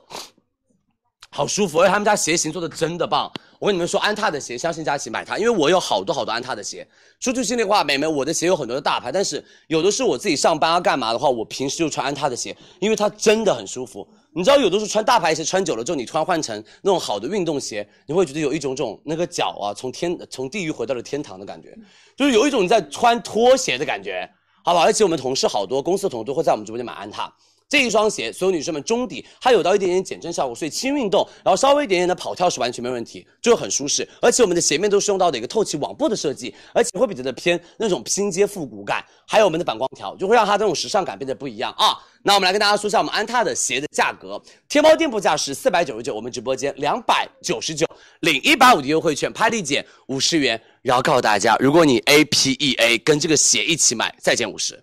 [1.28, 3.28] 好舒服，而且他们家鞋型做的真的棒。
[3.60, 6.86] 我跟你们说，安踏的鞋，相信佳琪买它，因为我有好多好多安踏的鞋。
[7.20, 14.08] 说句心里话，美眉，我的鞋有很多的大牌，但是有的是我自己上班啊干嘛的话，我平时就穿安踏的鞋，因为它真的很舒服。
[14.32, 21.76] 你知道，有的时候穿大牌鞋穿久了之后，你突然换成那种好的运动鞋，你会觉得有一种这种那个脚啊，从天从地狱回到了天堂的感觉，
[22.16, 24.26] 就是有一种你在穿拖鞋的感觉，
[24.64, 24.80] 好吧？
[24.80, 27.30] 而且我们同事好多，公司的同事都会在我们直播间买安踏。
[27.70, 34.06] 这一双鞋，所有女生们中底它有到一点点减震效果，所以轻运动，然后稍微一点点的跑跳是完全没问题，就很舒适。
[34.20, 41.96] 而且我们的鞋面都是用到的一个透气网布的设计，而且会比较的偏那种拼接复古感，还有我们的反光条，就会让它这种时尚感变得不一样啊。
[42.22, 47.86] 那我们来跟大家说一下我们安踏的鞋的价格，天猫店铺价是四百九十九，我们直播间两百九十九，
[48.20, 50.60] 领一百五的优惠券，拍立减五十元。
[50.82, 54.82] 然后告诉大家，如果你 A P E A 跟这个鞋一起买，再减五十。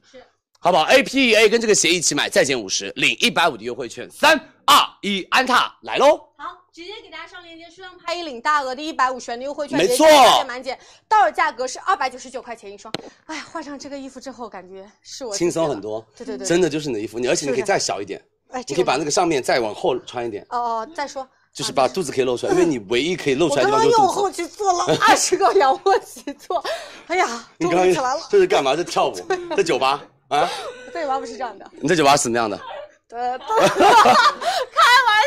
[0.60, 4.10] 好不好？A P E A 跟这个鞋一起买，再减五十，领一百五的优惠券。
[4.10, 6.18] 三二一，安踏来喽！
[6.38, 12.94] 好，直接给大家上链接，数量拍一领大额的一百五十元的优惠券，没错满减满减，到手价格是二百九十九块钱一双。
[13.28, 21.28] 哎，换上这个衣服之后，感觉是我轻松很多，对对对真的就是你的衣服，你而且你可以再小一点，哎，你可以把那个上面再往后穿一点，哦哦，再说。
[21.54, 24.04] 就是把肚子可以露出来，因为你唯一可以露出来的地方就是肚子。
[24.04, 26.64] 我刚刚用后去做了二十个仰卧起坐，
[27.08, 27.26] 哎呀，
[27.58, 28.22] 你刚终于起来了。
[28.30, 28.76] 这是干嘛？
[28.76, 29.16] 在跳舞，
[29.58, 30.50] 在酒吧啊？
[30.94, 31.20] 对吧？
[31.20, 31.66] 不是这样的。
[31.82, 32.60] 你这酒吧是什么样的？
[33.10, 33.48] 呃， 开玩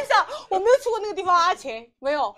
[0.07, 2.35] 笑，我没有去过那个地方，阿晴没有。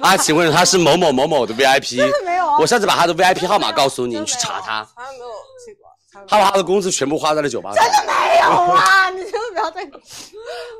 [0.00, 1.96] 啊，请问他是某某某某的 VIP？
[2.00, 4.82] 真的没有啊我下次把他的 VIP 号码告诉你，你去查他。
[4.94, 5.26] 从来没有
[5.66, 5.90] 去过，
[6.26, 7.84] 他把他的工资全部花在了酒吧上。
[7.84, 9.10] 真的没有啊！
[9.10, 9.86] 你千万不要再。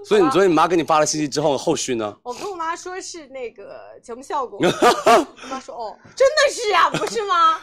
[0.09, 2.17] 所以你昨天你妈给你发了信息之后，后续呢？
[2.23, 7.61] 我跟我妈说是那个节目效果，我妈说哦，真的是呀、不是吗？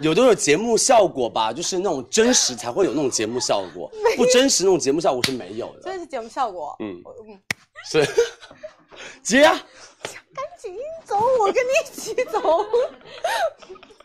[0.00, 5.82] 有的有节目效果吧，就是那种真实才会有那种节目效果，不真实那种节目效果是没有的。
[5.82, 6.76] 真的是节目效果。
[6.80, 7.38] 嗯嗯，
[7.90, 8.06] 是
[9.22, 9.52] 接呀、
[10.34, 12.64] 赶紧走，我跟你一起走。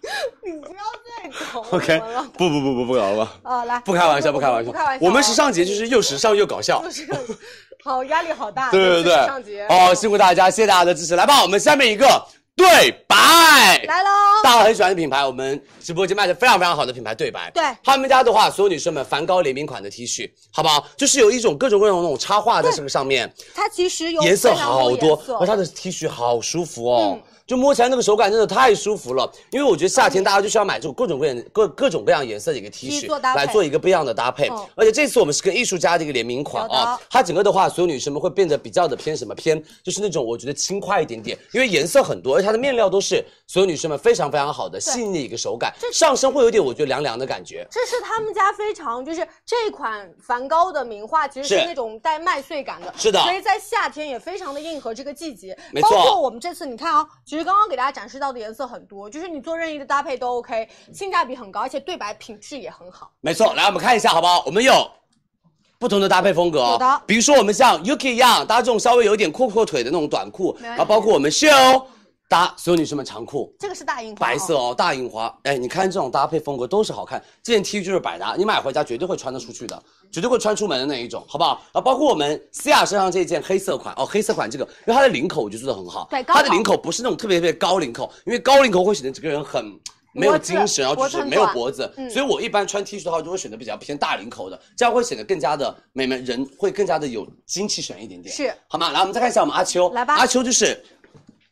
[0.44, 2.00] 你不要再走 OK，
[2.34, 3.40] 不不不不不搞了吧？
[3.44, 4.72] 啊，来，不开玩笑，不开玩笑。
[4.72, 5.06] 不开玩笑。
[5.06, 6.82] 我们时尚节就是又时尚又搞笑。
[6.84, 7.08] 就是
[7.84, 8.72] 好压力好大。
[8.72, 11.16] 对对对时尚节，哦，辛苦大家，谢谢大家的支持。
[11.16, 12.08] 来吧，我们下面一个
[12.56, 13.16] 对白。
[13.86, 14.10] 来喽。
[14.44, 17.50] 大家很喜欢的品牌，我们直播间卖的非常非常好的品牌对白。
[17.52, 20.88] 对他们家的话，所有女生们梵高联名款的 T 恤，好不好？
[20.98, 27.18] 就是有一种各种各样的那种插画在这个上面，它其实有颜色好多，而它的 T 恤好舒服哦。
[27.18, 34.48] 嗯就摸起来那个手感真的太舒服了，因为我觉得夏天大家就是要买这种各种各样各各种各样颜色的一个 T 恤做来做一个不一样的搭配。
[34.48, 47.68] 嗯而且这次我们是跟艺术家的一个联名款啊，它整个的话，所有女生们会变得比较的偏什么偏，就是那种我觉得轻快一点点，因为颜色很多，而且它的面料都是所有女生们非常非常好的细腻的一个手感，上身会有点我觉得凉凉的感觉。
[47.70, 55.58] 这是他们家非常就是这款梵高的名画，其实是是那种带麦穗感的，是的所以在夏天也非常的应和这个季节。
[55.74, 63.12] 没错包括我们这次你看啊、其实刚刚给大家展示到的颜色很多，就是你做任意的搭配都 OK，性价比很高，而且对白品质也很好。
[63.22, 64.44] 没错，来我们看一下好不好？
[64.46, 64.90] 我们有
[65.80, 71.48] 不同的搭配风格哦，有的比如说我们像 Yuki 一样搭这种稍微有点阔阔腿的那种短裤，然后包括我们秀
[72.32, 73.54] 搭所有女生们长裤。
[73.60, 74.58] 这个是大印花、白色。
[74.58, 77.22] 哦，大印花，哎，你看这种搭配风格都是好看。
[77.44, 81.62] 这件 T 恤就是百搭，你买回家绝对会穿得出去的，绝对会穿出门的那一种，好不好？
[81.74, 89.78] 啊，包括我们思雅身上这件黑色款哦，黑色款这个，因为它的领口我觉得做的很好，对刚好它的领口不是那种特别特别高领口，因为高领口会显得整个人很
[90.14, 98.92] 没有精神，然后就是没有脖子，嗯所以我一般穿 T 恤的话，就会选择比较偏大领口的，这样会显得更加的美美人会更加的有精气神一点点，是好吗？
[98.92, 100.82] 来，我们再看一下我们阿秋，来吧阿秋就是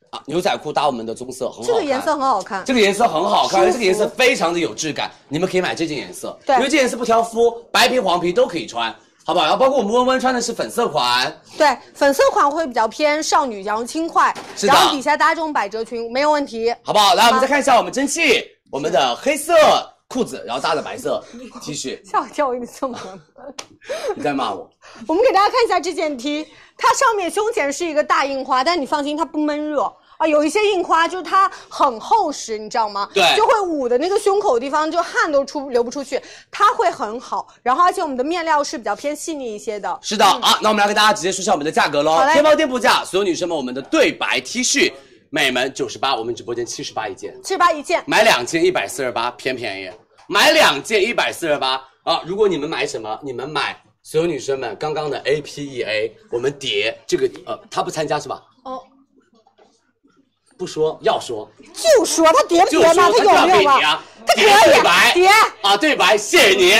[0.10, 6.56] 啊牛仔裤搭我们的棕色，很好看，这个颜色很好看，这个颜色很好看，这个颜色非常的有质感，你们可以买这件颜色，对。
[6.56, 9.46] 因为这颜色不挑肤，白皮、黄皮都可以穿，好不好？
[9.46, 14.74] 然后包括我们温温穿的是粉色款，对，粉色款会比较偏少女，然后轻快，是的。
[14.74, 16.74] 然后底下搭这种百褶裙没有问题。
[16.84, 17.14] 好不好？
[17.14, 19.54] 来，我们再看一下我们蒸汽，我们的黑色
[20.10, 21.24] 裤子，然后搭的白色
[21.62, 23.00] T 恤，吓我一跳，我给你送了。
[24.16, 24.68] 你在骂我？
[25.08, 29.84] 我们给大家看一下这件 T，它上面胸前是一个大印花，但你放心，它不闷热。
[30.18, 33.08] 啊，有一些印花就是它很厚实，你知道吗？
[33.14, 37.48] 对就会捂的那个胸口地方，就汗都出流不出去，它会很好。
[37.62, 40.00] 然后，而且我们的面料是比较偏细腻一些的。
[40.02, 42.26] 是的、啊，那我们来给大家直接说一下我们的价格喽好。
[42.26, 44.92] 嘞天猫店铺价，所有女生们，我们的对白 T 恤，
[45.30, 49.92] 美门九十八，我们直播间七十八一件，七十八一件，买两件一百四十八，偏便宜。
[50.28, 52.22] 买两件一百四十八啊！
[52.24, 58.40] 如果你们买什么，你们买所有女生们刚刚的 A P E A，我们叠这个呃，他不参加是吧？
[58.64, 58.80] 哦，
[60.56, 65.28] 不说要说，就说他叠不叠嘛，他有没有啊？，它可以对白叠，
[65.64, 66.74] 啊，对白，谢谢你。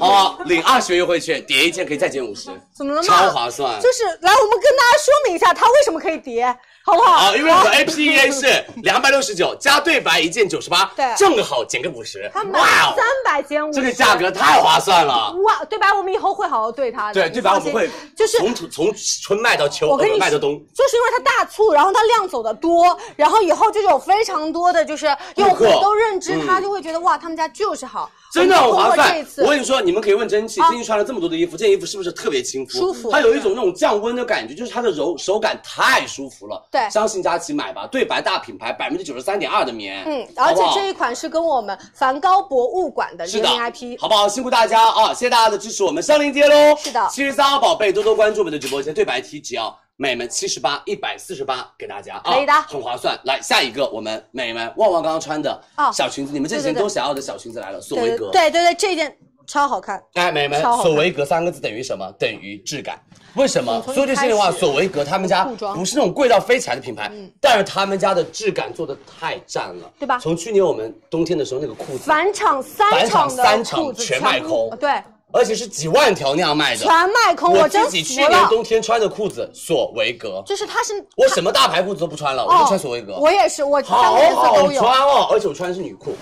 [0.00, 3.08] 哦，领二十元优惠券，叠一件可以再减五十，怎么了嘛？
[3.08, 3.80] 超划算。
[3.80, 7.12] 就是来，我们跟大家说明一下，它为什么可以叠，好不好？
[7.12, 12.30] 啊，因为我们 A P E A 是两百六十九加对白一件九十八， 对正好减个五十。
[12.34, 15.32] 哇哦三百减五，这个价格太划算了。
[15.44, 17.14] 哇，对白，我们以后会好好对它的。
[17.14, 20.52] 对，对白我们会就是从从春卖到秋，我跟你卖到冬。
[20.74, 32.78] 就是因为它大促，然后它量走的多，然后以后就有非常多的就是用户都认知它，嗯就会觉得哇，他们家就是好，真的很划算我跟你说，你们可以问蒸汽，啊最近穿了这么多的衣服，这件衣服是不是特别亲肤？
[32.78, 36.68] 舒服它有一种那种降温的感觉，就是它的柔手感太舒服了。
[36.70, 44.28] 对相信佳琦买吧，对白大品牌，百分之九十三点二的棉，嗯，而且这一款是跟我们梵高博物馆的联名 IP，好不好？
[44.28, 45.12] 辛苦大家啊！
[45.12, 46.76] 谢谢大家的支持，我们上链接喽。
[46.76, 52.14] 是的七十三号宝贝多多关注我们的直播间，对白 T 只要美们七十八一百四十八给大家。
[52.24, 52.52] 啊，可以的。
[52.62, 53.20] 很划算。
[53.24, 55.90] 来下一个，我们美们旺旺刚刚穿的哦。
[55.92, 58.30] 小裙子，你们这几天都想要的小裙子来了，索维格。
[58.30, 59.14] 对对对，这件
[59.46, 62.10] 超好看，哎，美们索维格三个字等于什么？
[62.18, 62.98] 等于质感。
[63.34, 63.82] 为什么？
[63.94, 67.30] 说句心里话，索维格他们家不是那种贵到飞起来的品牌，嗯。
[67.38, 70.18] 但是他们家的质感做的太赞了，对吧？
[70.18, 75.02] 从去年我们冬天的时候那个裤子，返场三场场的三场裤子全卖空对，
[75.32, 78.14] 而且是几万条那样卖的，全卖空，我真自己去。
[78.14, 86.14] 年冬天穿的裤子索维格，就是它是我什么大牌裤子都不穿了，我就穿索维格，我也是，我三好个颜色好都有，穿哦，而且我穿的是女裤，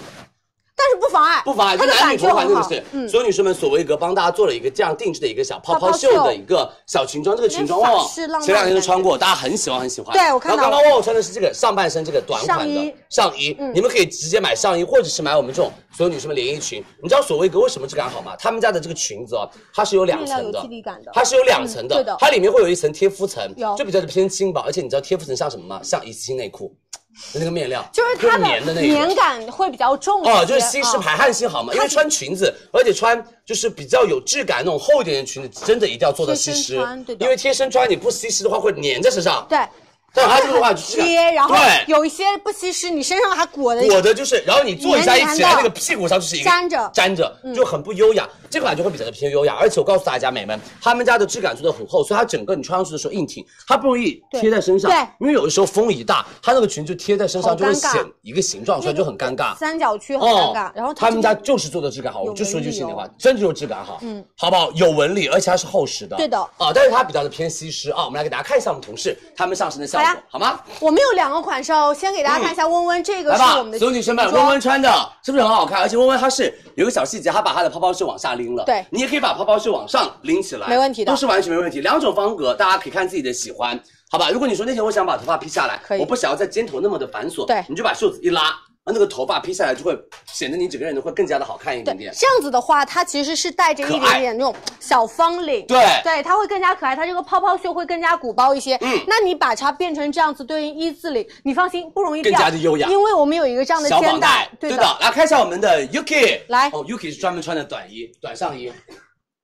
[0.78, 9.81] 但是不妨碍，不妨碍，就男女同款很好真的是，嗯，所有女生们，索维格帮大家做了一个这样定制的一个小泡泡袖的一个小裙装，这个裙装旺旺前两天都穿过，大家很喜欢。
[9.81, 10.16] 很喜欢。
[10.16, 12.94] 对我看到然后刚刚旺旺穿的是这个上半身这个短款的上衣。
[13.08, 13.73] 上衣，嗯。
[13.74, 16.84] 你们可以直接买上衣，或者是买我们这种所有女生们连衣裙。
[17.02, 18.36] 你知道索维格为什么质感好吗？
[18.39, 20.60] 他们家的这个裙子哦，它是有两层的。
[20.62, 22.16] 的，它是有两层的，嗯对的。
[22.20, 25.81] 它里面会有一层贴肤层，就比较偏轻薄，而且你知道贴肤层像什么吗？
[25.82, 26.68] 像一次性内裤。
[26.68, 26.88] 的
[27.34, 30.98] 那个面料，就是它棉的那个棉感会比较重哦，就是吸湿啊。
[30.98, 36.74] 排汗性好嘛，因为穿裙子，而且穿就是比较有质感那种厚一点的裙子，真的一定要做到吸湿
[37.18, 39.47] 因为贴身穿你不吸湿的话会粘在身上。
[39.48, 39.58] 对，
[40.14, 41.84] 但它这个的话贴，然后对。
[41.86, 46.90] 有一些不吸湿，你身上还裹的裹的就是，然后你坐一下一起来，那个屁股上就是一个粘着。
[46.94, 48.28] 粘着，就很不优雅。
[48.51, 54.91] 这款就会比较的偏优雅，而且我告诉大家，美们，他们家的质感做的很厚，所以它整个你穿上去的时候硬挺，它不容易贴在身上。
[54.91, 57.91] 对因为有的时候风一大，它那个裙子贴在身上就会显
[58.23, 59.57] 一个形状出来，就很尴尬。
[59.57, 64.70] 三角区很尴尬，然后他们家就是做的质感好，我就说句心里话真的就是质感好，嗯，好不好？
[64.73, 68.05] 有纹理，而且它是厚实的，对的啊，但是它比较的偏吸湿啊。
[68.05, 70.60] 我们来给大家看一下我们同事他们上身的效果好吗？
[70.81, 74.91] 我们有两个款式哦，先给大家看一下温温，这个是我们的，所有女生们，温温穿的
[75.25, 75.81] 是不是很好看？
[75.81, 81.83] 而且温温它是有个小细节，它把它的泡泡袖往下拎了，对你也可以把泡泡袖往上拎起来，没问题的都是完全没问题。
[81.83, 83.78] 两种方格，大家可以看自己的喜欢，
[84.10, 84.31] 好吧？
[84.31, 88.55] 如果你说那天我想把头发披下来可，以我不想要在肩头那么的繁琐，对你就把袖子一拉，
[88.92, 92.12] 那个头发披下来就会显得你整个人会更加的好看一点点。
[92.17, 95.78] 这样子的话，它其实是带着一点点那种小方领，对。
[96.02, 98.76] 对，它会更加可爱，它这个泡泡袖会更加鼓包一些。
[98.81, 99.00] 嗯。
[99.07, 102.89] 那你把它变成这样子对应一字领，你放心不容易掉，更加的优雅。
[102.89, 104.20] 因为我们有一个这样的肩带。
[104.20, 104.97] 带，，对的。
[105.00, 106.68] 来看一下我们的 Yuki，来。
[106.68, 108.73] 哦，Yuki 是专门穿的短衣、短上衣，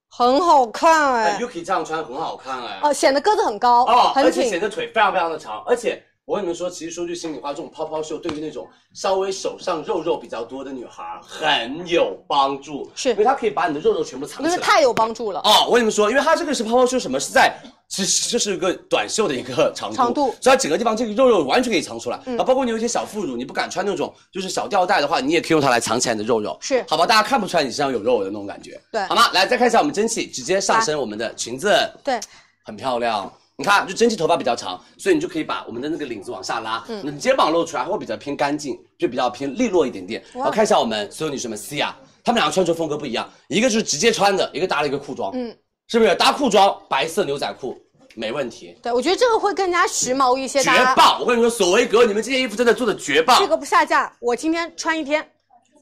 [0.09, 1.25] 很好看哎。
[1.31, 14.57] 哎，，Yuki 这样穿很好看哎，哦，显得个子很高，哦，很挺而且显，得腿非常非常的长，而且我跟你们说，其实说句心里话，这种泡泡袖对于那种稍微手上肉肉比较多的女孩很有帮助，是因为它可以把你的肉肉全部藏起来。
[14.57, 15.41] 太有帮助了。
[15.41, 17.55] 哦，我跟你们说，因为它这个是泡泡袖，什么是在，
[17.89, 22.19] 其实这是一个短袖的一个长度，长度所以它整个地方这个肉肉完全可以藏出来。
[22.25, 27.05] 嗯然后包括你有一些小副乳，你不敢穿那种就是小吊带的话，你也可以用它来藏起来你的肉肉，是好吧？
[27.05, 29.31] 大家看不出来你身上有肉的那种感觉，对好吗？
[29.35, 31.71] 来再看一下我们蒸汽，直接上身我们的裙子，
[32.03, 32.19] 对，
[32.65, 33.31] 很漂亮。
[33.57, 40.21] 你看，就蒸汽头发比较长，所以你就可以把我们的那个领子往下拉，嗯你肩膀露出来，会比较偏干净，就比较偏利落一点点。
[40.35, 47.79] 哇然后看一下我们所有女生们 C 啊，她们两个穿着风格不一样，一个就是直接穿的，一个搭了一个裤装，嗯，是不是搭裤装白色牛仔裤
[48.17, 50.63] 没问题，对，我觉得这个会更加时髦一些。
[50.63, 51.21] 绝棒！
[51.21, 53.39] 我跟你说，索维格，你们这件衣服真的做的绝棒。
[53.41, 55.25] 这个不下架，我今天穿一天。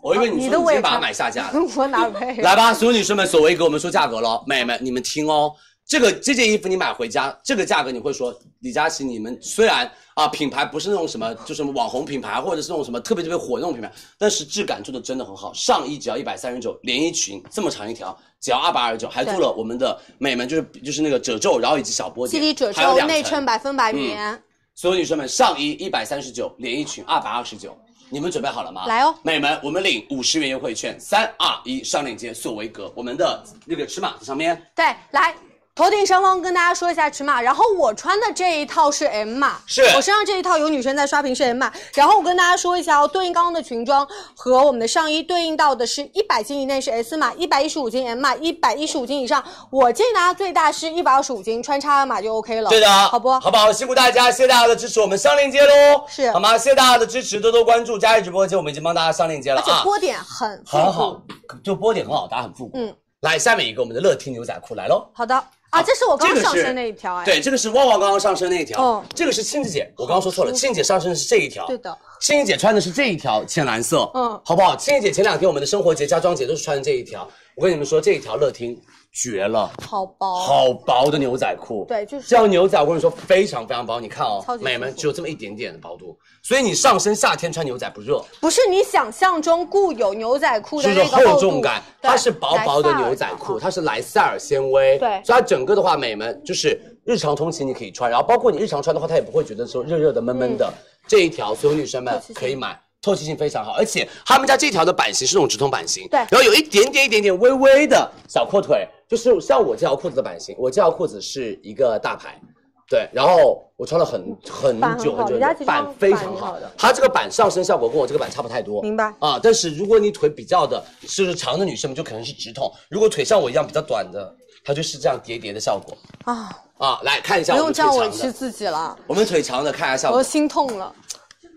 [0.03, 1.61] 我以为你你说你把它买下架了。
[1.77, 2.43] 我哪配？
[2.43, 5.53] 来吧，所有女生们，索维格，我们说价格喽，美们，你们听哦。
[5.87, 15.53] 这个这件衣服你买回家，这个价格你会说，李佳琦，你们虽然啊品牌不是那种什么，就是网红品牌，或者是那种什么特别特别火那种品牌，但是质感做的真的很好。
[15.53, 24.43] 上衣只要一百三十九，连衣裙这么长一条，只要二百二十九，还做了我们的美们就是就是那个褶皱，然后以及小波点，褶皱，内衬百分百棉。
[24.75, 27.77] 所有女生们，上衣一百三十九，连衣裙二百二十九，
[28.09, 28.87] 你们准备好了吗？
[28.87, 34.61] 来哦，美们，我们领五十元优惠券，三二一，上链接索维格，我们的那个尺码在上面。
[34.75, 35.35] 对，来。
[35.75, 53.31] 头顶上方跟大家说一下尺码，然后我穿的这一套是 M 码，是我身上这一套有女生在刷屏是 M 码，然后我跟大家说一下哦，对应刚刚的裙装和我们的上衣对应到的是一百斤以内是 S 码，一百一十五斤 M 码，一百一十五斤以上，我建议大家最大是一百二十五斤，穿叉 M 码就 OK 了，对的，好不？
[53.41, 53.73] 好不好？
[53.73, 56.59] 辛苦大家，谢谢大家的支持，我们上链接喽，是好吗？
[56.59, 61.23] 谢谢大家的支持，多多关注佳怡直播间，我们已经帮大家上链接了啊，而且波点很很好，
[61.65, 62.77] 就波点很好搭，很复古。
[62.77, 65.11] 嗯，来，下面一个我们的乐听牛仔裤来喽。
[65.15, 65.43] 好的
[65.73, 68.79] 啊，这是我刚上身那一条哎，对，这个是旺旺刚刚上身那一条。
[68.79, 71.67] 哦这个是庆子姐，我刚刚说错了，庆姐上身的是这一条。
[71.67, 74.77] 对的，庆姐姐穿的是这一条浅蓝色，嗯好不好？
[74.77, 77.27] 庆姐姐前两天我们的生活节、家装节都是穿的这一条。
[77.57, 78.79] 我跟你们说，这一条乐听
[79.13, 81.85] 绝了，好薄，好薄的牛仔裤。
[81.87, 100.73] 对，就是这条牛仔，我跟你说非常非常薄，你看哦美们只有这么一点点的薄度，所以你上身夏天穿牛仔不热，不是你想象中固有牛仔裤的那个厚重感，它是薄薄的牛仔裤，它是莱赛尔纤维，对所以它整个的话，美们就是日常通勤你可以穿，然后包括你日常穿的话，它也不会觉得说热热的、闷闷的。
[101.09, 102.81] 这一条所有女生们可以买。
[103.03, 112.41] 透气性非常好，而且他们家这条的版型是那种直筒版型，对然后有一点点、一点点微微的小阔腿，就是像我这条裤子的版型，我这条裤子是一个大牌，
[112.89, 124.33] 对，然后我穿了很很久很久版非常好的，它这个版上身效果跟我这个版差不太多，明白啊，但是如果你腿比较的是长的女生们，就可能是直筒；如果腿像我一样比较短的，
[124.65, 127.01] 它就是这样叠叠的效果啊，啊。
[127.03, 130.95] 来看一下我们腿长的不用这样委，屈自己了，我们腿长的看一下效果我都，心痛了。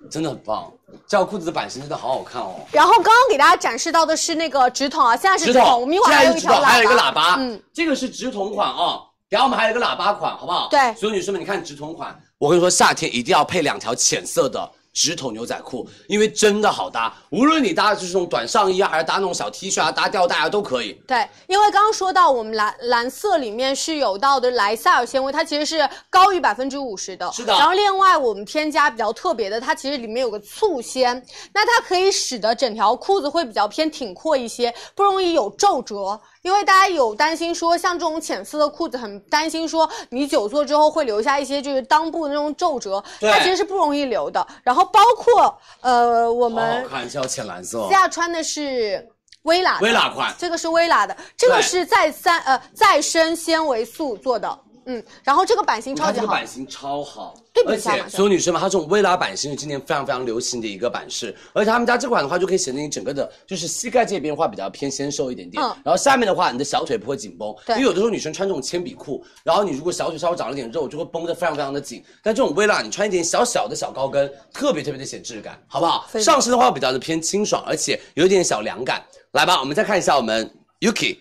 [0.10, 0.72] 真的很棒。
[1.08, 2.56] 这条裤子的版型真的好好看哦。
[2.72, 9.02] 然后刚刚给大家展示到的是那个直筒啊，现在是直筒，我们一会儿还有一条现在是直筒，还有一个喇叭，嗯，这个是直筒款啊。
[9.28, 10.68] 然后我们还有一个喇叭款，好不好？
[10.70, 17.14] 对所有女生们，你看直筒款，我跟你说，夏天一定要配两条浅色的直筒牛仔裤，因为真的好搭。
[17.30, 20.94] 无论你搭的就是这种短上衣啊，还是搭那种小 T 恤啊，搭吊带啊，都可以。
[21.06, 27.30] 对，因为刚刚说到我们蓝蓝色里面是有到的莱赛尔纤维，它其实是高于百分之五十的。
[27.34, 31.22] 是的然后另外我们添加比较特别的，它其实里面有个醋纤，
[31.54, 36.22] 那它可以使得整条裤子会比较偏挺阔一些，不容易有皱褶。
[36.46, 44.46] 因为大家有担心说，像这种浅色的裤子，很担心说你久坐之后会留下一些就是裆部的那种皱褶，它其实是不容易留的。
[44.62, 49.10] 然后包括呃我们好看，一下浅蓝色私，下穿的是
[49.42, 50.32] 薇拉的薇拉款。
[50.38, 65.76] 这个是薇拉的，这个是再三呃再生纤维素做的，嗯，然后这个版型超级好，这个版型超好，对比一下嘛所有女生们，它这种微拉版型是今年非常非常流行的一个版式，而且他们家这款的话，就可以显得你整个的，就是膝盖这边的话比较偏纤瘦一点点，嗯。
[65.84, 67.76] 然后下面的话，你的小腿不会紧绷，对。
[67.78, 76.06] 因为有的时候女生穿这种铅笔裤，然后你如果小腿稍微长了点肉，就会绷得非常非常的紧，但这种微拉，你穿一点小小的小高跟，特别特别的显质感，好不好？
[76.10, 79.04] 非常上身的话比较的偏清爽，而且有一点小凉感。
[79.32, 80.50] 来吧，我们再看一下我们
[80.80, 81.18] Yuki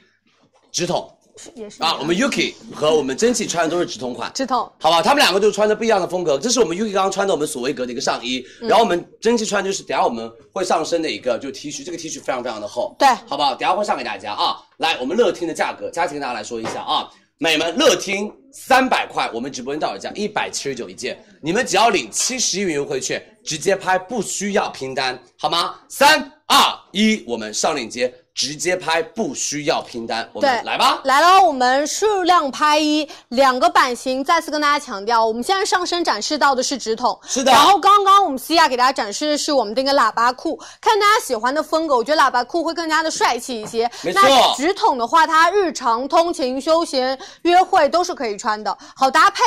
[0.71, 1.14] 直筒
[1.55, 4.31] 也是啊，我们 Yuki 和我们蒸汽穿的都是直筒款。
[4.35, 6.39] 直筒，好吧，他们两个就穿着不一样的风格。
[6.39, 13.55] 这是我们 Yuki 刚刚穿的我们索维格的一个上衣，嗯然后我们蒸汽穿就是等下我们会上身的一个就 T 恤，这个 T 恤非常非常的厚，对好不好？
[13.55, 14.57] 等下会上给大家啊。
[14.79, 25.75] 来，我们乐听的价格，佳琪跟大家来说一下啊，美们乐听三百块，我们直播间到手价一百七十九一件，你们只要领七十一元优惠券，直接拍，不需要拼单，好吗？
[25.89, 26.57] 三二
[26.93, 30.29] 一，我们上链接，直接拍，不需要拼单。
[30.33, 31.01] 我对们，来吧。
[31.05, 43.89] 来了，我们数量拍一，两个版型，再次跟大家强调，我们现在上身展示到的是直筒，是的然后刚刚我们西亚给大家展示的是我们的一个喇叭裤，看大家喜欢的风格，我觉得喇叭裤会更加的帅气一些。
[44.03, 49.41] 没错那直筒的话，它日常、通勤、休闲、约会都是可以穿的，好搭配。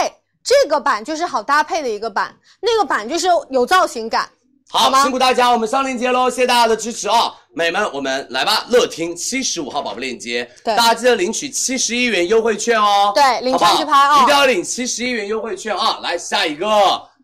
[0.44, 4.30] 这个版就是好搭配的一个版，那个版就是有造型感。
[4.70, 5.02] 好，吗？
[5.04, 10.76] 辛苦大家，我们上链接喽，谢谢大家的支持啊、美们，我们来吧，乐听七十五号宝贝链接，对。
[10.76, 13.72] 大家记得领取七十一元优惠券哦，对领好不好？
[13.78, 16.00] 券去拍啊一定要领七十一元优惠券啊！
[16.04, 16.68] 来下一个，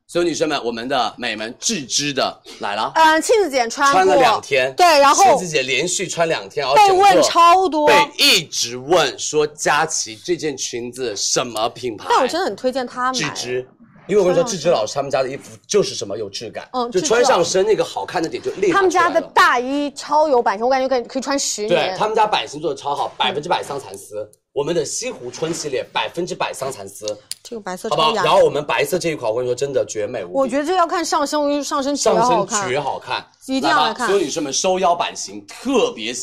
[0.08, 12.06] 所有女生们，我们的美们自知的来了，嗯，庆子姐穿，穿了两天，对，然后庆子姐连续穿两天，被问超多，被一直问说佳琪这件裙子什么品牌？
[12.10, 13.20] 但我真的很推荐她买。
[13.20, 13.68] 智芝，
[14.08, 21.70] 因为我跟你说，智芝老师他们家的衣服就是什么有质感，嗯就穿上身那个好看的点就立马他们家的大衣超有版型，我感觉可以可以穿十年。
[21.70, 21.98] 对。
[21.98, 24.30] 他们家版型做的超好，百分之百桑蚕丝。
[24.52, 27.08] 我们的西湖春系列百分之百桑蚕丝，
[27.42, 28.14] 这个白色好不好？
[28.14, 34.08] 然后我们白色这一款，我跟你说真的绝美无比，我觉得这要看上身，我觉得上身绝上身，绝好看，一定要来看。
[34.08, 36.14] 所有女生们收腰版型特别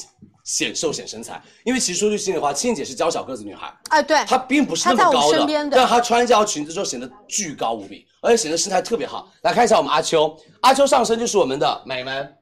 [0.45, 9.31] 显瘦显身材，因为其实说句心里话，倩姐是娇小个子女孩，哎，对，她并不是那么高的，身边的但她穿这条裙子之后显得巨高无比，而且显得身材特别好。
[9.43, 12.35] 来看一下我们阿秋，阿秋上身就是我们的美们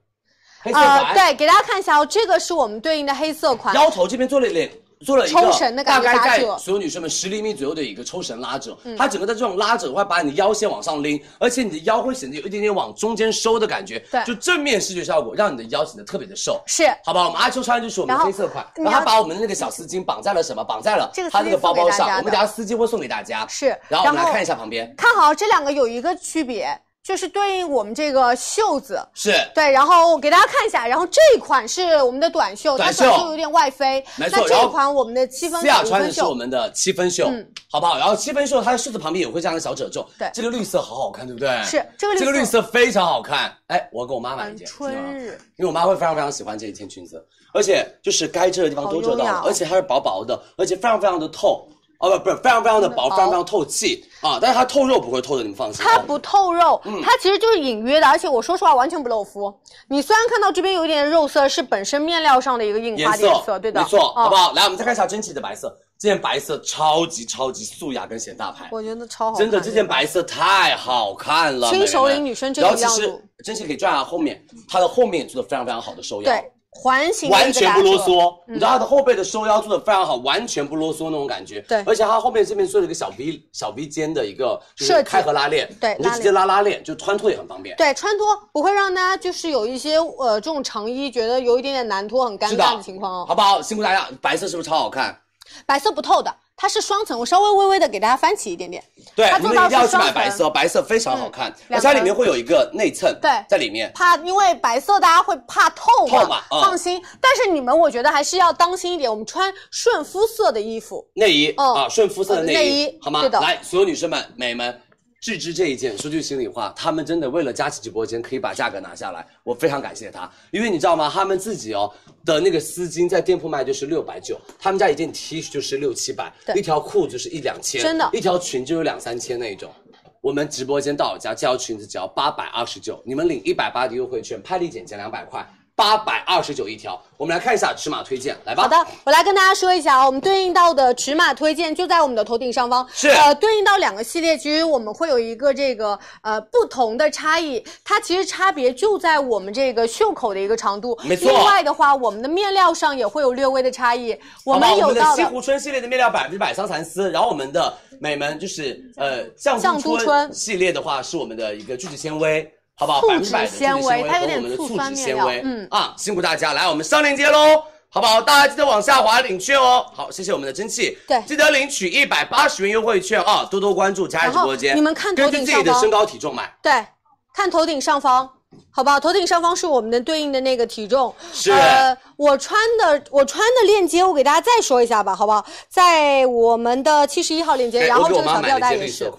[0.62, 4.70] 黑色呃，款，对，给大家看一下哦，这个是我们对应的黑色款，腰头这边做了脸。
[5.04, 16.60] 做了一个抽绳的感觉大概在所有女生们十厘米左右的一个抽绳拉扯，嗯它整个的这种拉扯会把你的腰线往上拎，而且你的腰会显得有一点点往中间收的感觉，对就正面视觉效果，让你的腰显得特别的瘦。
[16.66, 20.64] 是好吧，我们阿秋穿的就是我们的黑色款，然后他把我们的那个小丝巾绑在了什么？
[20.64, 23.46] 绑在了这个他那个包包上，我们等下丝巾会送给大家。
[23.48, 26.78] 是然后我们来看一下旁边，看好这两个有一个区别，
[27.08, 29.00] 就是对应我们这个袖子。
[29.14, 34.04] 是对，然后我给大家看一下，然后这一款是我们的短袖，短袖短袖有点外飞。
[34.16, 37.96] 没错那这一款我们的七分思雅穿的是我，们的七分袖，嗯好不好？
[37.96, 41.62] 然后七分袖它的袖子旁边也会这样的小褶皱，对这个绿色好好看，对不对？
[41.64, 45.40] 是这个绿色这个绿色非常好看，哎，我要给我妈买一件，春日。
[45.56, 51.66] 因为我妈会非常非常喜欢这一件裙子，而且就是该遮的地方都遮到了，而且它是薄薄的，而且非常非常的透。
[51.98, 54.38] 哦不不是非常非常的薄，非常非常透气啊！
[54.40, 55.84] 但是它透肉不会透的，你们放心。
[55.84, 59.52] 它不透肉，嗯它其实就是隐约的，而且我说实话完全不露肤。
[59.88, 64.52] 你虽然看到这边有一点肉色，是本身面料上的一个印花的颜色，对的，没错，嗯好不好？
[64.52, 69.40] 来，我们再看一下真奇的白色，这件白色超级超级素雅跟显大牌，我觉得超好看。
[69.40, 81.60] 真的这件白色太好看了，轻熟龄女生这然后其实个样子真奇可以转下后面，它的后面也做的非常非常好的收腰，对环形完全不啰嗦，嗯你知道它的后背的收腰做的非常好，完全不啰嗦那种感觉。
[81.62, 87.76] 对而且它后面这边做了一个小 V 小 V 肩的一个就是开合拉链，对你就直接拉拉链，就穿脱也很方便。
[87.76, 93.24] 对，穿脱不会让大家就是有一些呃这种长衣觉得有一点点难脱、很尴尬的情况哦。
[93.26, 93.60] 好不好？
[93.60, 95.18] 辛苦大家，白色是不是超好看？
[95.66, 98.82] 白色不透的，它是双层，我稍微微微的给大家翻起一点点。
[99.14, 103.90] 对，它做到你们一定要去买白色，白色非常好看，嗯而且它里面会有一个内衬，对在里面。
[103.94, 107.00] 怕因为白色大家会怕透嘛，透嘛嗯放心。
[107.20, 111.06] 但是你们我觉得还是要当心一点，我们穿顺肤色的衣服。
[111.14, 113.20] 内衣、嗯啊，顺肤色的内衣，呃内衣好吗？
[113.20, 114.80] 对的来，所有女生们、美们，
[115.20, 121.10] 智之这一件，说句心里话，他们真的为了佳琦直播间可以把价格拿下来，我非常感谢他，因为你知道吗？
[121.12, 121.92] 他们自己哦
[122.24, 129.72] 的那个丝巾在店铺卖就是六百九，他们家一件 T 恤就是六七百，一条裤就是一两千，真的一条裙就有两三千那一种。
[130.20, 135.44] 我们直播间到我家这条裙子只要八百二十九，你们领一百八的优惠券，拍立减减两百块，
[135.78, 137.00] 八百二十九一条。
[137.16, 138.64] 我们来看一下尺码推荐，来吧。
[138.64, 142.84] 好的，我来跟大家说一下啊，我们对应到的尺码推荐就在我们的头顶上方。
[142.92, 150.98] 是呃，对应到两个系列，其实我们会有一个这个呃不同的差异，它其实差别就在我们这个袖口的一个长度。
[151.04, 154.18] 没错另外的话，我们的面料上也会有略微的差异。
[154.44, 162.52] 我好吧我们的有到西湖春系列的面料百分之百桑蚕丝，然后我们的美门就是呃酱酱都春系列的话是我们的一个聚酯纤维。
[162.78, 163.00] 好不好？
[163.00, 168.22] 醋百分之百的纤维它有点醋酸面纤维，嗯啊，辛苦大家，来我们上链接喽，好不好？
[168.22, 169.84] 大家记得往下滑领券哦。
[169.92, 176.86] 好，谢谢我们的蒸汽，对记得领取一百八十元优惠券啊，多多关注佳怡直播间，你们看头顶上方自己的身高体重买，对，
[177.34, 178.30] 看头顶上方，
[178.70, 179.00] 好不好？
[179.00, 181.12] 头顶上方是我们的对应的那个体重。
[181.32, 185.44] 是呃，我穿的我穿的链接，我给大家再说一下吧，好不好？
[185.68, 189.10] 在我们的七十一号链接，哎然后这个小吊带也是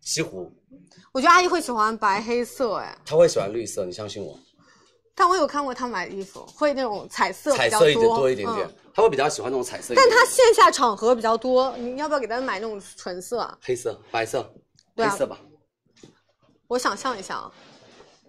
[0.00, 0.50] 西湖，
[1.14, 4.36] 我觉得阿姨会喜欢白黑色，哎，她会喜欢绿色，你相信我，
[5.14, 10.10] 但我有看过她买的衣服，会那种彩色彩色一点多多一点点嗯，会比较喜欢那种彩色一点点。
[10.10, 13.56] 但她线下场合比较多，你要不要给她买那种纯色啊？
[13.62, 14.52] 黑色、白色、
[14.96, 15.38] 对啊黑色吧。
[16.66, 17.52] 我想象一下啊，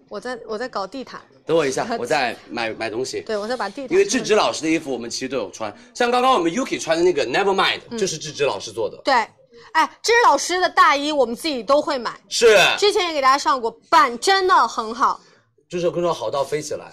[0.08, 3.20] 我在我在搞地毯，等我一下， 我在买买东西。
[3.22, 3.90] 对我在把地毯。
[3.90, 8.96] 因为智芝老师的衣服我们其实都有穿，像刚刚我们 Yuki 穿的那个 Nevermind 就是智芝老师做的。
[9.02, 9.26] 对，
[9.72, 15.20] 哎，芝芝老师的大衣我们自己都会买，是，之前也给大家上过，版真的很好。
[15.68, 16.92] 就是我跟你说好到飞起来。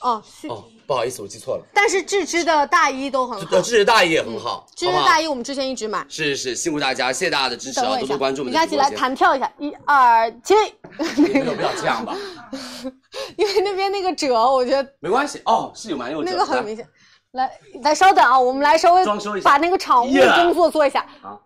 [0.00, 1.64] 哦，哦，不好意思，我记错了。
[1.72, 6.04] 但是智芝的大衣都很好，呃，智芝大衣也很好，智芝好不好大衣我们之前一直买。
[6.08, 8.98] 是是是，辛苦大家，谢谢大家的支持啊，多多关注我们的直播间。
[8.98, 10.54] 弹跳一下，一二起，
[11.18, 12.16] 也没有必要这样吧，
[13.38, 16.84] 因为那边那个褶，我觉得没关系哦，是有蛮有那褶那个很明显。
[17.32, 17.50] 来
[17.82, 21.06] 来，稍等啊，我们来稍微装修一下把那个场务工作做一下。
[21.20, 21.40] 好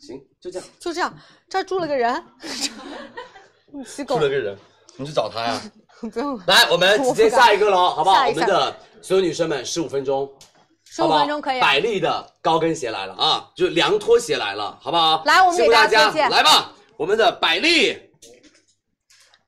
[0.00, 0.68] 行，就这样。
[0.78, 1.14] 就这样，
[1.48, 2.24] 这儿住了个人，
[3.84, 4.56] 洗狗出了个人，
[4.96, 5.60] 你去找他呀。
[6.12, 6.44] 不用了。
[6.46, 8.28] 来，我们直接下一个喽，好不好？
[8.28, 10.30] 我们的所有女生们，十五分钟
[10.94, 15.24] ，15好不好分钟可以啊百丽的高跟鞋来了啊，就凉拖鞋来了，好不好？
[15.24, 18.07] 来我们给大家推荐来吧，我们的百丽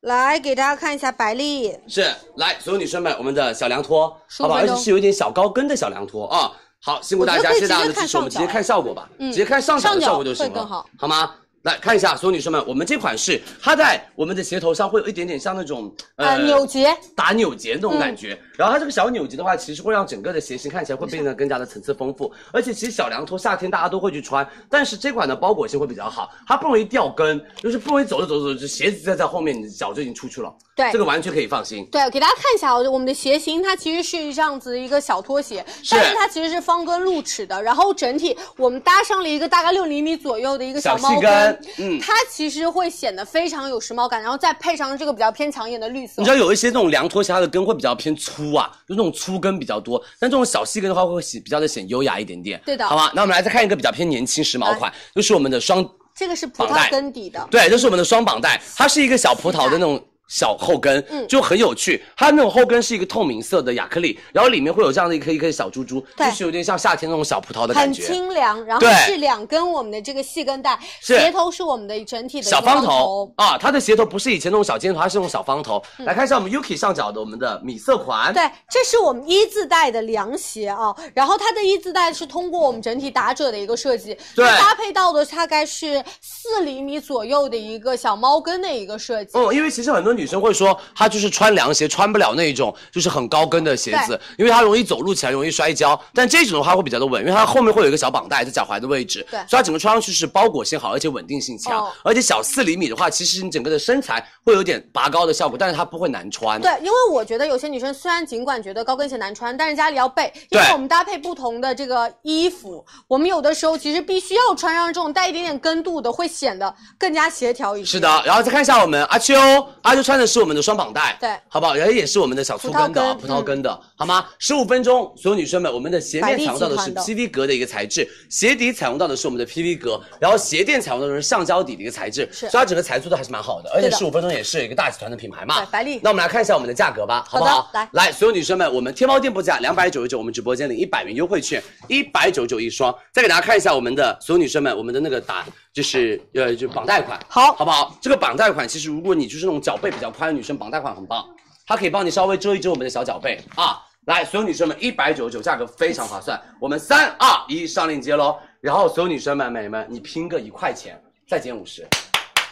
[0.02, 4.56] 来给大家看一下百丽，是来，所有女生们，我们的小凉拖，好吧？
[4.58, 6.50] 而且是有一点小高跟的小凉拖啊。
[6.82, 11.34] 好，辛苦大家，谢谢大家的支持，我们直接看效果吧，嗯直接看上脚的效果就行了，好好吗？
[11.64, 18.40] 来看一下，所有女生们，我们这款是它在我们的鞋头上会有一点点像那种呃，扭结，打扭结那种感嗯觉。
[18.60, 22.30] 然后它这个小扭结的话，其实会让整个的鞋型看起来会变得更加的层次丰富。
[22.52, 30.54] 而且其实小凉拖夏天大家都会去穿，但是这款的包裹性会比较好，它不容易掉跟，就是不容易走着走着走着，鞋子在在后面，你的脚就已经出去了。
[30.76, 31.86] 对这个完全可以放心。
[31.90, 41.30] 对，给大家看一下啊，我们的鞋型它其实是这样子一个小拖鞋，是但是它其实是方跟露齿的，然后整体我们搭上了一个大概六厘米左右的一个小猫跟
[41.78, 46.30] 嗯它其实会显得非常有时髦感，然后再配上这个比较偏抢眼的绿色你知。
[46.30, 50.02] 道有一些那种凉拖鞋，它的跟会比较偏粗啊，就那种粗跟比较多。
[50.18, 52.60] 但这种小细跟的话，会显比较的显优雅一点点。
[52.64, 60.02] 对的好吧，那我们来再看一个比较偏年轻时髦款，就是我们的双这个是葡萄根底的，对，这是我们的双绑带，它是一个小葡萄的那种。
[60.30, 61.28] 小后跟，嗯。
[61.28, 62.02] 就很有趣。
[62.16, 68.02] 它那种后跟是一个透明色的亚克力，然后里面会有这样的一颗一颗小珠珠，就是有点像夏天那种小葡萄的感觉。
[68.02, 68.14] 很觉。
[68.14, 73.32] 清凉，然后是两根我们的这个细跟带，鞋头是我们的整体的小方方头。
[73.36, 75.82] 啊，它的鞋头不是以前那种小尖头，它是那种小方头。
[75.98, 76.06] 嗯。
[76.06, 84.46] 来看一下我们 Yuki 上脚的我们的米色款，对，这是我们一字带的凉鞋啊，然后它的一字带是通过我们整体打褶的一个设计，对。
[84.60, 89.30] 搭配到的大概是四厘米左右的一个小猫跟的一个设计。
[89.34, 96.00] 嗯，因为其实很多女生会说，她就是穿凉鞋穿不了那种就是很高跟的鞋子，因为它容易走路起来容易摔跤。
[96.14, 101.78] 但这种的话会比较的稳，因为它后面会有一个小绑带在脚踝的位置，对所以它整个穿上去是包裹性好，而且稳定性强。
[101.78, 106.60] 哦而且小四厘米的话，其实你整个的身材会有点拔高的效果，但是它不会难穿。
[106.60, 117.90] 对，因为我觉得有些女生虽然尽管觉得高跟鞋难穿，但是家里要备，因为我们搭配不同的这个衣服，我们有的时候其实必须要穿上这种带一点点跟度的，会显得更加协调一些。
[117.90, 119.34] 是的，然后再看一下我们阿秋，
[119.82, 121.76] 阿秋穿的是我们的双绑带，对好不好？
[121.76, 124.26] 然后也是我们的小粗跟的葡萄根嗯葡萄根的，好吗？
[124.40, 137.62] 十五分钟，所有女生们，我们的鞋面采用到的是 PV 格的一个材质，鞋底采用到的是我们的 PV 格，然后鞋垫采用到的是橡胶底的一个材质，是所以它整个材质都还是蛮好的，而且十五分钟也是一个大集团的品牌嘛，对百丽那我们来看一下我们的价格吧，好不好？
[137.62, 142.92] 好来来，所有女生们，我们天猫店铺价两百九十九，我们直播间领一百元优惠券，一百九十九一双。
[143.12, 147.96] 再给大家看一下我们的所有女生们，我们的那个打就是呃就绑带款，好好不好？
[148.00, 151.24] 这个绑带款其实如果你就是那种脚背比较宽的女生，绑带款很棒，
[151.66, 153.82] 它可以帮你稍微遮一遮我们的小脚背啊。
[154.06, 156.40] 来，所有女生们，一百九十九，价格非常划算。
[156.58, 158.36] 我们三二一上链接喽。
[158.60, 161.86] 然后所有女生们、美们，你拼个一块钱，再减五十。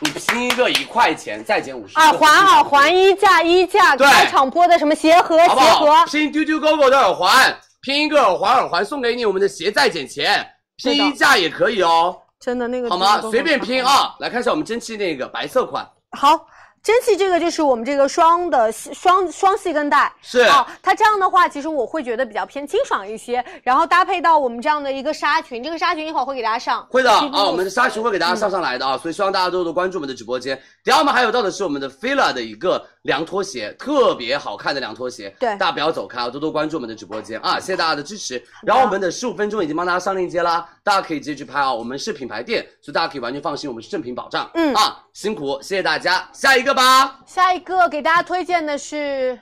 [0.00, 1.98] 你拼一个一块钱，再减五十。
[1.98, 13.20] 耳环，耳环衣架，衣架，对开场播的什么鞋盒，好不鞋盒好？，拼丢丢 GoGo 的耳环，拼一个耳环，耳环送给你，我们的鞋再减钱，拼衣架也可以哦，真的那个好吗？
[13.22, 14.14] 随便拼啊！
[14.20, 16.46] 来看一下我们蒸汽那个白色款，好，
[16.82, 20.40] 蒸汽这个就是我们这个双的双双细跟带，是。
[20.40, 30.60] 啊，它这样的话，其实我会觉得比较偏清爽一些，然后搭配到我们这样的一个纱裙，这个纱裙一会儿会给大家上，会的啊，我们的纱裙会给大家上上来的啊，所以希望大家多多关注我们的直播间。
[30.84, 35.50] 第二，我们还有到的是我们的 Fila 的一个凉拖鞋，特别好看的凉拖鞋，对。
[35.58, 37.38] 大家不要走开啊，多多关注我们的直播间。
[37.40, 38.42] 啊，谢谢大家的支持。
[38.62, 44.74] 然后我们的十五分钟已经帮大家上链接啦，大家可以直接去拍啊，我们是品牌店，所以大家可以完全放心，我们是正品保障，嗯。
[44.74, 47.18] 啊，辛苦，谢谢大家，下一个吧。
[47.26, 49.36] 下一个给大家推荐的是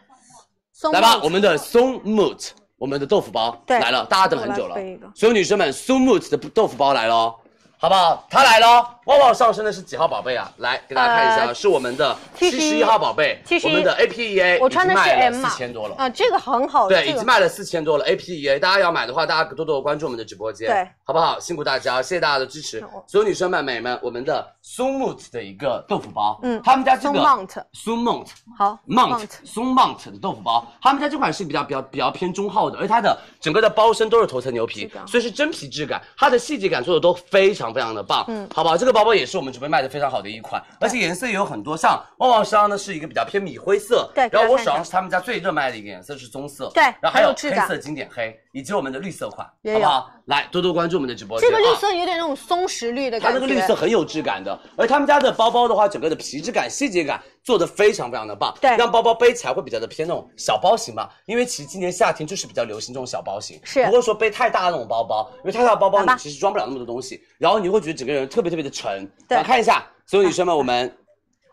[0.72, 2.48] 松来吧，我们的松 moot，
[2.78, 4.76] 我们的豆腐包对来了，大家等很久了。
[5.14, 7.34] 所有女生们，松 moot 的豆腐包来了哦，
[7.76, 8.26] 好不好？
[8.30, 10.50] 它来了哦，旺旺上身的是几号宝贝啊？
[10.56, 15.94] 来给大家看一下，呃是我们的七十一号宝贝，71我们的 APEA 我穿的是 M 四千多了。
[15.96, 21.38] 啊，这个很好，对，已经卖了四千多了，APEA，大家要买的话，大家多多关注我们的直播间，对，好不好？
[21.38, 28.26] 辛苦大家，谢谢大家的支持，所有女生们、美们，我们的 Sumut 的一个豆腐包，嗯他们家这个 Sumont Sumont
[28.58, 38.76] 好 Mount 松 Mount 的豆腐包，他们家这款是比较比较比较偏中号的，而它的整个的包身都是头层牛皮，所以是真皮质感，它的细节感做的都非常非常的棒，嗯，好不好？
[38.76, 50.10] 这个包包也是我们直播卖的非常好的一款，而且颜色也有很多，像旺旺身上呢是一个比较偏米灰色，对然后我手上是他们家最热卖的一个颜色是棕色，对然后还有黑色经典黑，以及我们的绿色款，好不好？
[50.26, 58.76] 来多多关注我们的直播间，这个绿啊色有点那种松石绿的感觉，那个绿色很有质感的，而他们家的包包的话，整个的皮质感、细节感做的非常非常的棒，对。
[58.76, 63.86] 让包包背起来会比较的偏那种小包型吧，因为其实今年夏天就是比较流行这种小包型，是。
[63.86, 69.08] 不会说背太大的那种包包，因为太大的包包你其实装不了那么多东西，然后你会觉得整个人特别特别的沉。
[69.28, 70.98] 对看一下，所有女生们，我们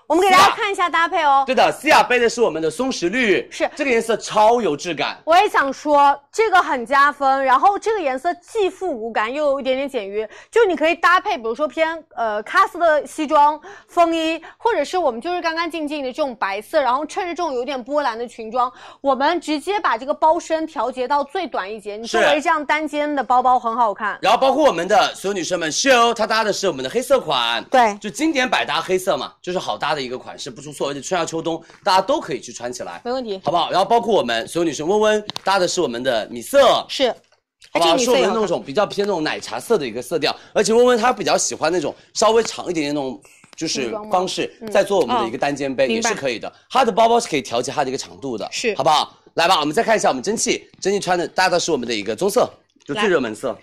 [0.08, 1.44] 我们给大家看一下搭配哦。
[1.46, 3.70] 对的，西亚背的是我们的松石绿，是。
[3.76, 7.46] 这个颜色超有质感，我也想说，这个很加分。
[7.46, 24.18] 然后这个颜色既复古感，又有一点点简约，就你可以搭配，比如说偏呃咖色的西装、风衣，或者是我们就是干干净净的这种白色，然后衬着这种有点波澜的裙装，我们直接把这个包身调节到最短一截，你是作为这样单肩的包包很好看。
[24.22, 33.70] 然后包括我们的所有女生们是哦，它搭的是我们的黑色款，对就经典百搭黑色嘛，就是好搭的一个款式，不出错，而且春夏秋冬大家都可以去穿起来，没问题，好不好？
[33.70, 37.10] 然后包括我们所有女生温温搭的是我们的米色，是，
[37.72, 37.94] 好不好？
[37.94, 43.22] 而且米是我们那色也好看种比较偏那种奶茶色的一个色调，而且温温她比较喜欢那种稍微长一点点那种。
[43.56, 46.52] 就是方式，嗯再做我们的一个单肩背、哦也是可以的。
[46.72, 49.16] 它的包包是可以调节它的一个长度的，是好不好？
[49.36, 52.50] 来吧，我们再看一下我们蒸汽，蒸汽穿的搭的是我们的一个棕色，
[52.84, 53.56] 就最热门色。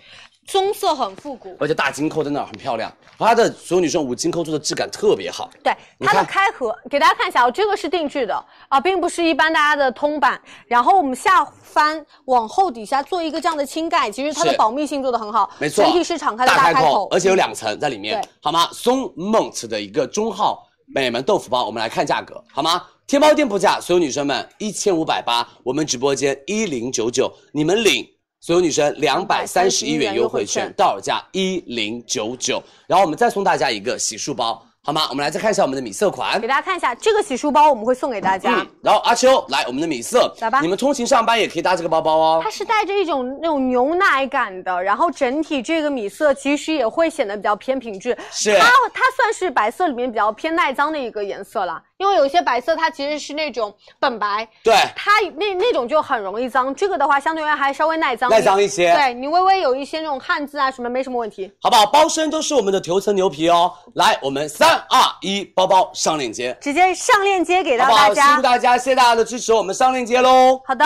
[0.47, 1.55] 棕色很复古。
[1.59, 5.49] 而且大金扣在那儿很漂亮，它的所有女生五金扣做的质感特别好。
[5.63, 10.41] 对，它的开合给大家看一下哦，这个是定制的啊，并不是一般大家的通版。
[10.67, 18.67] 然后我们下翻往后底下做一个这样的轻盖，其实它的保密性做的很好，没错，整体是敞开的大大开口，而且有两层在里面对，好吗？
[18.73, 22.83] 松 Mont 的一个中号美门豆腐包，我们来看价格，好吗？
[23.07, 28.05] 天猫店铺价，所有女生们一千五百八，我们直播间一零九九，你们领。
[28.43, 35.05] 所有女生两百三十一元优惠券，到手价一零九九，然后我们再送大家一个洗漱包，好吗？
[35.11, 38.55] 我们来再看一下我们的米色款给，大家看一下这个洗漱包，我们会送给大家。
[38.55, 42.49] 嗯，然后阿秋来我们的米色，来吧你们通勤上班也可以搭这个包包哦它。
[42.49, 48.17] 是带着一种那种牛奶感的，然后整体这个米色其实也会显得比较偏品质。
[48.31, 56.73] 是它它算是白色里面比较偏耐脏的一个颜色啦，因为有些白色它其实是那种本白，对，它那那种就很容易脏。
[56.73, 61.53] 这个的话，相对而言还稍微耐脏，耐脏一些对你微微有一些那种汗渍啊什么，没什么问题。
[61.61, 61.85] 好不好？
[61.85, 63.71] 包身都是我们的头层牛皮哦。
[63.93, 68.07] 来，我们三二一，包包上链接，直接上链接给到好不好？
[68.07, 68.27] 大家。
[68.29, 70.59] 辛苦大家，谢谢大家的支持，我们上链接喽。
[70.65, 70.83] 好的，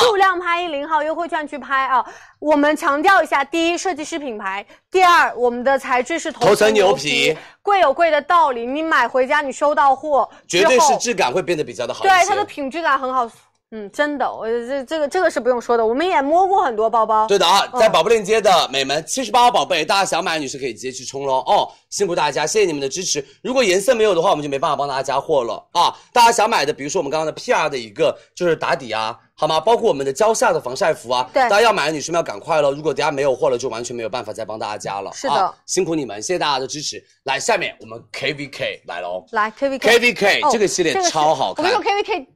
[0.00, 2.04] 数量拍一零号优惠券去拍啊！
[2.38, 8.66] 我们强调一下：第一，设计师品牌；第二，我们的材质是头层牛牛皮，贵有贵的道理。
[8.66, 12.14] 你买回家，你收到货绝对是质感会变得比较的好一些。
[12.14, 13.28] 对它的品质感很好。
[13.70, 17.26] 嗯，真的，我这这个这个是不用说的，我们也摸过很多包包。
[17.26, 23.22] 对的啊，嗯在宝贝链接的美们七十八号宝贝，大家想买的女士可以直接去冲喽哦，辛苦大家，谢谢你们的支持。
[23.42, 25.94] 如果颜色没有的话，我们就没办法帮大家加货了啊。
[26.14, 29.60] 大家想买的，比如说我们刚刚的 PR 的一个就是打底啊，好吗？
[29.60, 32.72] 包括我们的蕉下的防晒服啊，对大家要买的女生们要赶快喽。
[32.72, 35.12] 如果等下没有货了，就完全没有办法再帮大家加了。
[35.12, 37.00] 是的啊辛苦你们，谢谢大家的支持。
[37.22, 39.24] 来，下面我们 KVK 来喽。
[39.30, 42.26] 来 KVK KVK 这个系列超好看我跟你说 KVK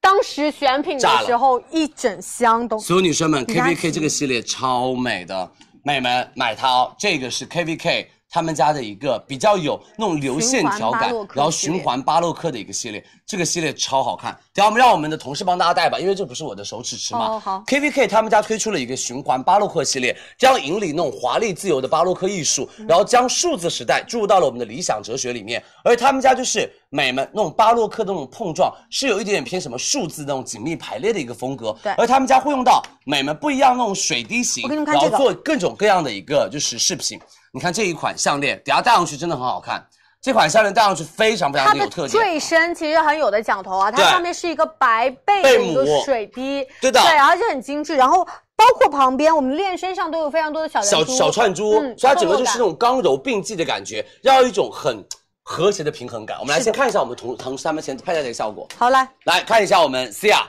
[0.00, 5.50] 当时选品的时候一整箱都所有女生们，KVK 这个系列超美的，
[5.82, 6.94] 美们买它哦。
[6.96, 14.32] 这个是 KVK 他们家的一个比较有那种流线条感然后循环巴洛克的一个系列，这个系列超好看。
[14.54, 17.26] 等下我们让我们的同事帮大家带吧，因为这不是我的手指尺嘛。
[17.26, 25.62] 哦好 KVK 他们家推出了一个循环巴洛克系列，将引领那种华丽自由的巴洛克艺术，嗯然后将数字时代注入到了我们的理想哲学里面。
[25.84, 31.76] 而他们家就是美们那种巴洛克的那种碰撞，是有一点点偏什么数字那种紧密排列的一个风格。
[31.82, 37.20] 对而他们家会用到美们不一样那种水滴型，我给你们看然后做各种各样的一个就是饰品。
[37.52, 39.86] 你看这一款项链，等下戴上去真的很好看。
[40.22, 42.10] 这款项链戴上去非常非常的的有特点。
[42.10, 48.24] 坠身其实很有的讲头啊，它上面是一个白贝贝的一个母水滴，对的对，而且很精致，然后
[48.56, 55.04] 包括旁边我们链身上都有非常多的小小小串珠，嗯所以它整个就是那种刚柔并济的感觉，要有一种很
[55.42, 56.38] 和谐的平衡感。
[56.38, 58.66] 我们来先看一下我们同同事他们前佩戴的一个效果。
[58.78, 60.42] 好来，来看一下我们 Cia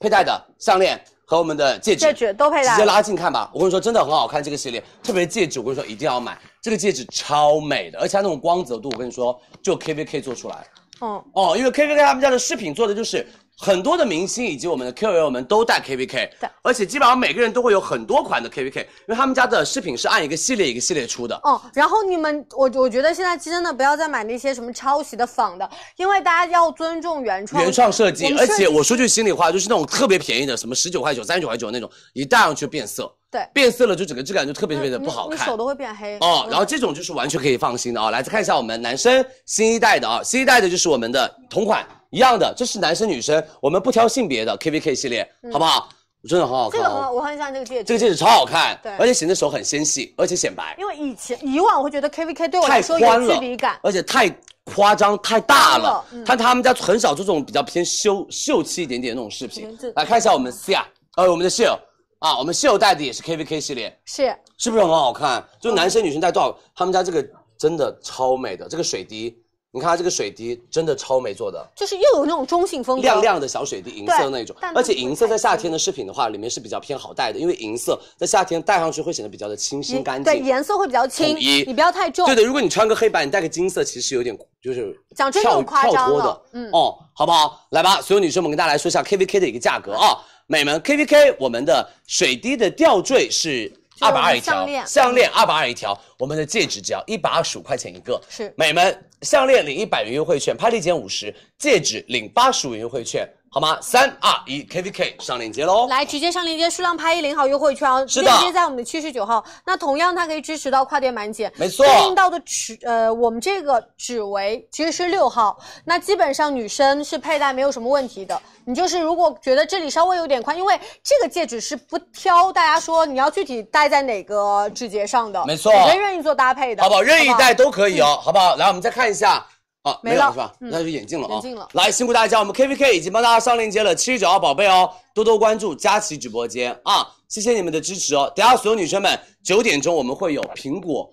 [0.00, 0.98] 佩戴的项链
[1.28, 3.50] 和我们的戒指，戒指都配戴直接拉近看吧。
[3.52, 10.66] 我跟你说，真的很好看这个系列，特别戒指，我跟你说一定要买，这个戒指超美的，而且它那种光泽度，我跟你说，就 KVK 做出来。
[11.02, 13.28] 嗯，哦，因为 KVK 他们家的饰品做的就是
[13.60, 21.34] 很多的明星以及我们的 KOL 们都戴 KVK，对，而且基本上每个人都会有很多款的 KVK，因为他们家的饰品是按一个系列一个系列出的。
[21.42, 27.60] 哦，然后你们，我我觉得现在真的不要再买那些什么抄袭的仿的，因为大家要尊重原创。
[27.60, 35.56] 原创设计我，们而且我说句心里话，就是那种特别便宜的，什么十九块九、三十九块九那种，一戴上去变色，对变色了就整个质感就特别特别的不好看你手。
[35.56, 36.16] 都会变黑。
[36.20, 38.10] 哦，嗯然后这种就是完全可以放心的啊。
[38.10, 45.88] 来，再看一下我们男生新一代的啊，新一代的就是我们的同款一样的，这是男生女生，我们不挑性别的 KVK 系列，好不好？
[46.28, 47.84] 真的很好嗯这个很好，看哦，我很喜欢这个戒指。
[47.84, 54.28] 这个戒指超好看，对而且显得手很纤细，而且显白，因为以前以往我会觉得 KVK 对我来说有距离感，，而且太
[54.64, 56.04] 夸张太大了宽了。
[56.12, 59.78] 嗯但他们家很少做这种比较偏秀秀气一点点的那种饰品。
[59.94, 60.82] 来看一下我们 Cia，
[61.16, 61.78] 呃，我们的 s h i l
[62.18, 65.42] 啊，我们 s h i l 戴的也是 KVK 系列，是是不是很好看？
[65.60, 67.24] 就男生女生戴多少，他们家这个
[67.56, 69.40] 真的超美的，这个水滴，
[69.70, 71.66] 你看它这个水滴真的超美做的。
[71.76, 80.38] 就是又有那种中性风格，亮亮的小水滴，银色那种而且银色在夏天的饰品的话，里面是比较偏好戴的，因为银色在夏天戴上去会显得比较的清新干净对。
[80.40, 82.24] 颜色会比较轻，统一你不要太重。
[82.26, 87.66] 对的，如果你穿个黑白，你戴个金色，其实有点就是跳讲真的夸张脱的，嗯哦，好不好？
[87.70, 90.16] 来吧，所有女生们跟大家来说一下 KVK 的一个价格啊，
[90.46, 98.52] 美们 KVK 我们的水滴的吊坠是二百二一条项链，项链二百二一条，我们的戒指只要一百二十五块钱一个，是。
[98.56, 103.78] 美们项链领一百元优惠券，拍立减五十，戒指领八十五元优惠券，好吗？
[103.80, 105.86] 三二一，KVK 上链接喽！
[105.86, 108.04] 来，直接上链接，数量拍一领好优惠券哦。
[108.08, 109.44] 是的链接在我们的七十九号。
[109.64, 115.56] 那同样，它可以支持到跨店满减，没错对应到的尺，呃，我们这个指围其实是六号。
[115.84, 118.40] 那基本上女生是佩戴没有什么问题的。
[118.64, 127.00] 你就是如果觉得这里稍微有点宽，因为这个戒指是不挑大家说你要具体戴在哪个指节上的，没错每个人愿意做搭配的，好不好？
[127.00, 127.68] 任意戴都。
[127.68, 128.56] 都可以哦，好不好？
[128.56, 129.44] 来，我们再看一下。
[129.88, 130.54] 啊，没了是吧？
[130.60, 131.34] 嗯那就眼镜了啊。
[131.34, 138.32] 眼镜了来，辛苦大家，我们 KVK 已经帮大家上链接了，七十九号宝贝哦，多多关注佳琦直播间啊，谢谢你们的支持哦。
[138.34, 141.12] 等下所有女生们，九点钟我们会有苹果。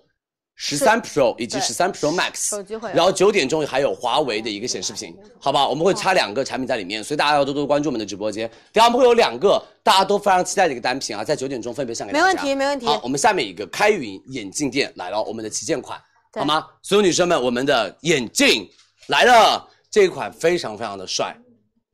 [0.58, 5.68] 十三 Pro 以及十三 Pro Max，手机会然后九点钟还有华为的一个显示屏，好吧？
[5.68, 8.48] 我们会插两个产品在里面，所以大家要多多关注我们的直播间。
[8.72, 12.24] 等下我们会有两个大家都非常期待的一个单品啊，在九点钟分别上给大家。
[12.24, 16.05] 没问题没问题好，我们下面一个开云眼镜店来了，我们的旗舰款，对
[16.36, 16.66] 好吗？
[16.82, 18.68] 所有女生们，我们的眼镜
[19.06, 21.34] 来了，这一款非常非常的帅，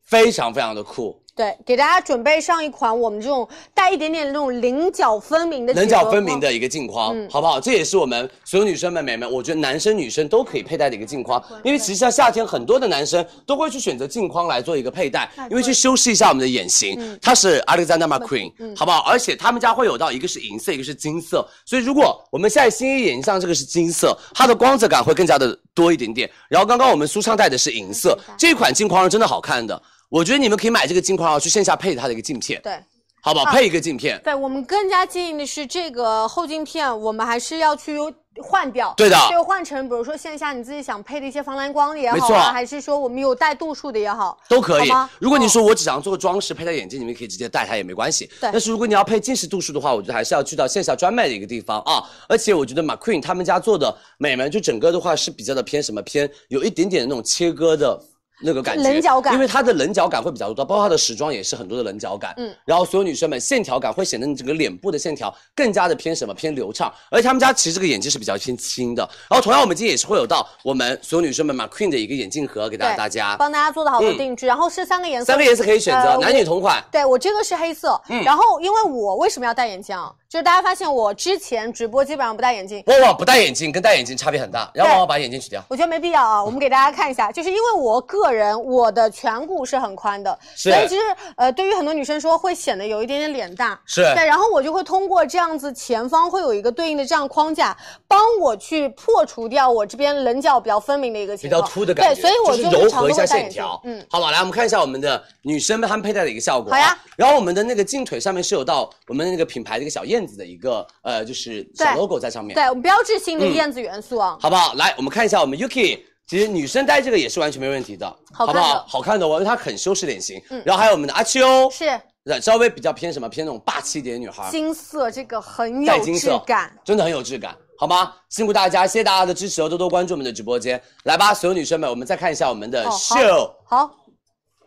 [0.03, 7.59] 非常非常的酷，对，给大家准备上一款我们这种带一点点那种棱角分明的棱角分明的一个镜框，嗯好不好？
[7.59, 16.95] 这也是我们所有女生们、美们，我觉得男生女生都可以佩戴的一个镜框，因为其实像夏天很多的男生都会去选择镜框来做一个佩戴，因为去修饰一下我们的眼型。
[16.99, 18.99] 嗯它是 Alexander McQueen，、好不好？
[18.99, 26.29] 而且他们家会有到一个是银色，一个是金色，所以如果我们现在新一眼镜上这个是金色，它的光泽感会更加的多一点点。
[26.47, 29.81] 然后刚刚我们苏畅戴的是银色，这款镜框是真的好看的。
[30.13, 32.77] 我觉得你们可以买这个镜框啊，去线下配它的一个镜片，对。
[33.19, 33.45] 好不好？
[33.45, 37.97] 啊配一个镜片，对我们更加建议的是，这个后镜片我们还是要去
[38.43, 38.93] 换掉。
[38.97, 44.89] 对的就换成比如说线下你自己想配的一些防蓝光的也没错好啊，还是说我们有带度数的也好，都可以。
[45.19, 48.29] 如果你嗯说我只想做个装饰，配戴眼镜，你们可以直接戴它也没关系。
[48.41, 52.03] 对但是如果你要配近视度数的话，我觉得还是要去到线下专卖的一个地方啊。
[52.27, 57.97] 而且我觉得 McQueen 他们家做的美们，就整个的话是比较的偏什么偏，有一点点的那种切割的。
[58.41, 62.33] 那个感觉，棱角感因为它的棱角感会比较多，包括它的时装也是很多的棱角感。
[62.37, 69.07] 嗯，然后所有女生们线条感会显得你整个脸部的线条更加的偏什么偏流畅，而且他们家其实这个眼镜是比较偏轻的。
[69.29, 76.83] 然后同样我们今天也是会有到我们所有女生们 McQueen 的一个眼镜盒给大大家，帮大家做的好多嗯定制，然后是三个颜色，三个颜色可以选择，呃男女同款。
[76.91, 80.11] 对我这个是黑色，嗯然后因为我为什么要戴眼镜啊？
[80.29, 85.63] 就是大家发现我之前直播基本上不戴眼镜，旺旺不戴眼镜跟戴眼镜差别很大，然后旺旺把眼镜取掉。
[85.69, 91.01] 我觉得没必要啊，我们给大家看一下，就是因为我个人我的颧骨是很宽的，所以其实
[91.35, 97.75] 呃，对于很多女生说会显得有一点点脸大，是对，然后我就会通过这样子前方会有一个对应的这样框架，
[98.07, 103.79] 帮我去破除掉我这边棱角比较分明的一个情况比较凸的感觉，对，所以我就就柔和一下线条。
[103.83, 106.75] 嗯，好吧，来我们看一下我们的女生们她们佩戴的一个效果、啊。
[106.75, 106.97] 好呀。
[107.15, 112.55] 然后我们的那个镜腿上面是有到我们那个品牌的一个小燕子的一个呃，就是小 logo 在上面。
[112.55, 114.73] 对，我们标志性的嗯燕子元素啊，好不好？
[114.73, 118.85] 来，我们看一下我们 Yuki，其实女生戴这个也是完全没问题的，好看的不好？
[118.87, 120.41] 好看的哦，因为它很修饰脸型。
[120.49, 121.85] 嗯然后还有我们的阿秋，是
[122.23, 124.49] 对稍微比较偏什么偏那种霸气一点的女孩。
[124.49, 126.73] 金色，这个很有质带金色感。
[126.85, 128.13] 真的很有质感，好吗？
[128.29, 130.81] 辛苦大家，谢谢大家的支持哦，多多关注我们的直播间。
[131.03, 133.91] 来吧，所有女生们，我们再看一下我们的哦好秀、好，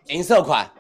[0.09, 0.71] 银色款，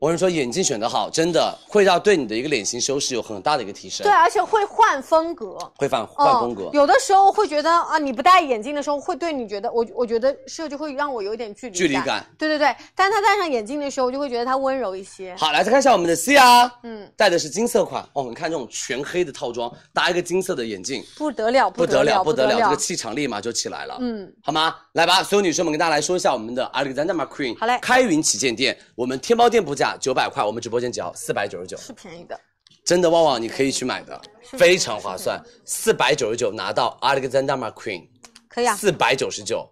[0.00, 5.58] 我跟你说，眼镜选得好，真的会让对你的一个脸型修饰有很大的一个提升，对，，而且会换风格。
[5.76, 6.64] 会换换风格。
[6.66, 6.70] 嗯。
[6.72, 12.24] 有的时候会觉得啊，你不戴眼镜的时候，会对你觉得我我觉得设计会让我有一点距离距离感。
[12.38, 15.34] 对对对，但他戴上眼镜的时候，我就会觉得他温柔一些。
[15.36, 18.26] 好，来再看一下我们的 C 啊，嗯，戴的是金色款哦。
[18.28, 23.96] 你看这种全黑的套装，搭一个金色的眼镜，不得了，不得了，不不得了，这个气场立马就起来了。
[24.00, 24.76] 嗯，好吗？
[24.92, 27.58] 来吧，所有女生们跟大家来说一下我们的 Alexander McQueen。
[27.58, 32.38] 好嘞开云旗舰店，我们天猫店铺价九百块，我们直播间只要四百九十九，是便宜的。
[32.84, 34.20] 真的旺旺你可以去买的，
[34.52, 38.08] 非常划算，四百九十九拿到 Alexander McQueen，
[38.48, 39.68] 可以啊，四百九十九，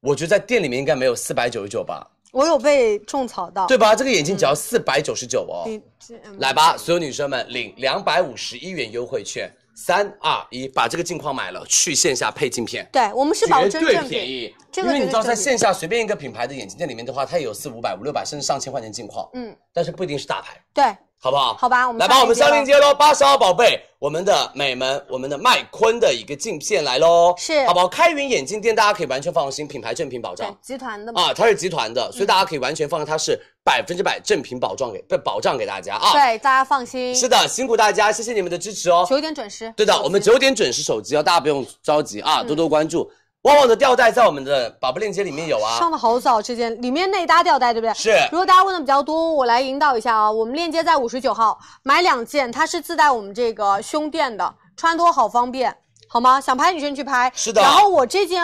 [0.00, 3.66] 我觉得在店里面应该没有四百九十九吧，我有被种草到。
[3.66, 3.94] 对吧？
[3.94, 5.64] 这个眼镜只要四百九十九哦。
[5.66, 12.88] 嗯来吧，所有女生们领两百五十一元优惠券，三二一，把这个镜框买了，去线下配镜片。
[12.90, 20.96] 对我们是保绝对真正便宜，这个因为你知道，在线下随便一个品牌的眼镜店里面的话，它也有四五百、五六百，甚至上千块钱镜框，嗯，但是不一定是大牌，对，
[21.26, 21.54] 好不好？
[21.54, 27.88] 好吧我们来吧，我们上链接喽，八十号宝贝，我们的美们，我们的麦昆的一个镜片来喽，是好不好？
[27.88, 30.56] 开云眼镜店大家可以完全放心，品牌正品保障。
[30.62, 31.20] 集团的嘛。
[31.20, 37.12] 啊，它是集团的，所以大家可以完全放心，它是百分之百正品保障给被保障给大家啊。，对，大家放心。
[37.12, 39.04] 是的，辛苦大家，谢谢你们的支持哦。
[39.08, 39.74] 九点准时。
[39.76, 43.10] 对的，我们九点准时手机哦，大家不用着急啊，嗯多多关注。
[43.46, 47.94] 旺旺的吊带在我们的宝贝链接里面有啊上，的好早，这件里面内搭吊带，对不对？
[47.94, 50.30] 是如果大家问的比较多，我来引导一下啊。
[50.30, 55.76] 我们链接在五十九号，买两件，它是自带我们这个胸垫的，穿脱好方便。
[56.08, 56.40] 好吗？
[56.40, 58.40] 想拍女生去拍，是的然后我这件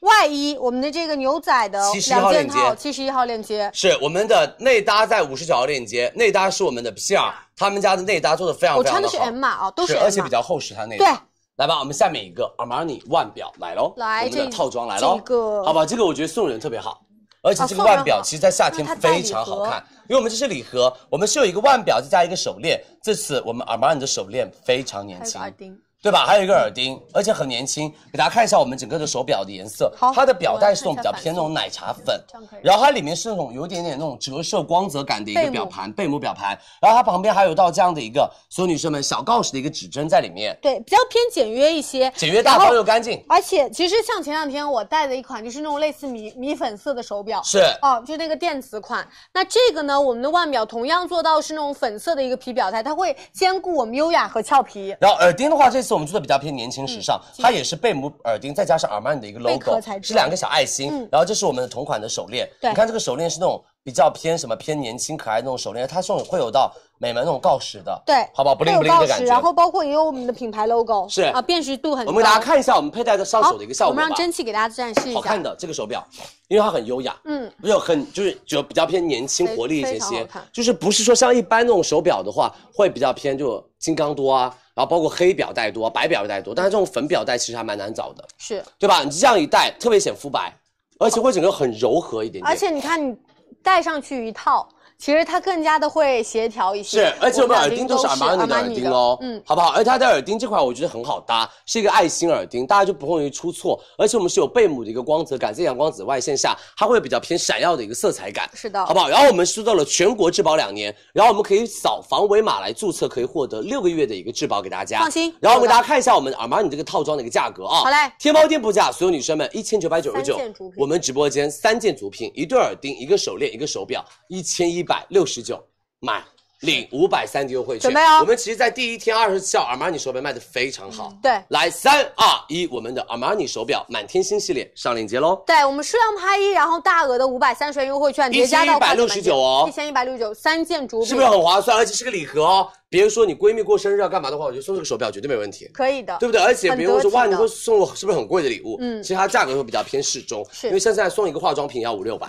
[0.00, 10.06] 外衣，我们的这个牛仔的71两件号链接套，七十一号链接，是我们的内搭在五十九号链接，内搭是我们的 PR，他们家的内搭做的非常我穿的是非常的好，M 码啊，都是 M 码。
[10.06, 11.22] 而且比较厚实，它内对搭。
[11.56, 17.00] 来吧，我们下面一个 Armani 腕表来喽，来我们的套装来喽，这个好吧，这个我觉得送人特别好。
[17.42, 22.82] 而且这个腕表其实，在夏天非常好看，因为我们这是礼盒，我们是有一个腕表再加一个手链。
[23.02, 26.26] 这次我们 Armani 的手链非常年轻耳钉，对吧？
[26.26, 27.90] 还有一个耳钉，而且很年轻。
[28.12, 32.22] 给大家看一下我们整个的手表的颜色，它的表带是那种比较偏那种奶茶粉
[32.62, 43.24] 然后它里面是那种有一点点那种折射光泽感的一个表盘，贝母表盘，然后它旁边还有到这样的一个所有女生们小锆石的一个指针在里面，对，比较偏简约一些，简约大方又干净。
[43.26, 49.08] 而且其实像前两天我戴的一款就是那种类似米米粉色的手表，是哦，就那个电子款。
[49.32, 54.94] 那这个呢，我们的腕表同样做到是那种粉色的一个皮表带，它会兼顾我们优雅和俏皮。
[55.00, 60.90] 然后耳钉的话，这次我们做的比较偏年轻时尚，它也是贝母耳钉，再加上耳曼的一个 logo，是两个小爱心。
[60.92, 68.54] 嗯然后这是我们的同款的手链，你看这个手链是那种比较偏什么偏年轻可爱那种手链，它是会有到美门那种锆石的，对，好不好？
[68.54, 69.26] 不灵不灵的感觉。
[69.26, 72.10] 然后包括也有我们的品牌 logo，是啊，辨识度很高。
[72.10, 74.14] 我们给大家看一下我们佩戴的上手的一个效果我们让。
[74.16, 75.18] 蒸汽给大家展示一下。
[75.18, 76.04] 好看的这个手表，
[76.48, 89.02] 因为它很优雅，嗯，没有很就是就比较偏年轻活力一些些就是不是说像一般那种手表的话，会比较偏就金刚多啊，然后包括黑表带多、白表带多，但是这种粉表带其实还蛮难找的，是，对吧？
[89.04, 90.52] 你这样一戴特别显肤白，
[90.98, 93.16] 而且会整个很柔和一点点，而且你看你
[93.62, 94.68] 戴上去一套。
[95.04, 99.68] 其实它更加的会协调一些，是，而且我们耳钉都是阿玛尼的耳钉哦，嗯，好不好？
[99.72, 103.78] 而它的耳钉这款我觉得很好搭，是一个爱心耳钉，大家就不容易出错。
[103.98, 108.82] 而且我们是有贝母的一个光泽感，在阳光紫外线下，它会比较偏闪耀的一个色彩感，是的。
[108.86, 109.10] 好不好？
[109.10, 115.30] 然后我们收到了全国质保两年，然后我们可以扫防伪码来注册，可以获得六个月的一个质保给大家，放心。
[115.38, 118.10] 然后我们给大家看一下我们阿玛尼这个套装的一个价格啊，好嘞。
[118.18, 120.40] 天猫店铺价，所有女生们一千九百九十九
[120.78, 125.58] 我们直播间三件组品，一对耳钉，一个手链，一个手表，一千一百六十九，
[126.00, 126.22] 买。
[126.60, 131.12] 领五百三的优惠券，准备哦我们其实，在第一天二十七号，阿玛尼手表卖的非常好。
[131.22, 135.42] 对来三二一，我们的阿玛尼手表满天星系列上链接喽。
[135.46, 141.76] 对我们数量拍一，然后大额的五百三十元优惠券叠加到一百六十九哦一千一百六十九，三件主品是不是很划算？
[141.76, 142.66] 而且是个礼盒哦。
[142.88, 145.68] 别人说你闺蜜过生日要干嘛的话，我觉得送这个手表绝对没问题。
[145.74, 146.40] 可以的，对不对？
[146.40, 148.78] 而且别人会说哇，你会送我是不是很贵的礼物？
[148.80, 152.26] 嗯其实它价格会比较偏适中，因为现在送一个化妆品要五六百，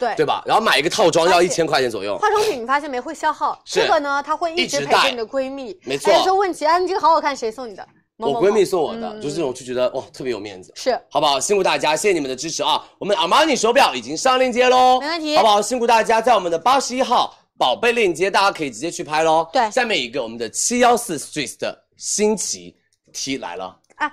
[0.00, 0.42] 对对吧？
[0.46, 2.18] 然后买一个套装要一千块钱左右。
[2.18, 5.78] 化妆品你发现没会消耗，这个呢，它会一一直陪着你的闺蜜。
[5.84, 7.86] 没错哎有时候问起，啊，你这个好好看，谁送你的？
[8.16, 11.40] 我闺蜜送我的，嗯就是这种就觉得哇特别有面子，是好不好？
[11.40, 12.84] 辛苦大家，谢谢你们的支持啊！
[12.98, 15.62] 我们 Armani 手表已经上链接喽，没问题好不好？
[15.62, 19.48] 辛苦大家，在我们的八十一号宝贝链接，大家可以直接去拍喽。
[19.50, 22.76] 对下面一个我们的七幺四 Street 的新奇
[23.12, 24.12] T 来了，哎，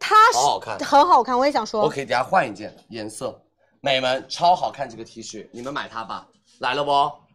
[0.00, 3.40] 它好好看很好看，我也想说，我可以给大家换一件颜色，
[3.84, 6.26] 美们超好看这个 T 恤，你们买它吧，
[6.60, 6.90] 来了不？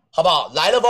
[0.10, 0.52] 好不好？
[0.56, 0.88] 来了不？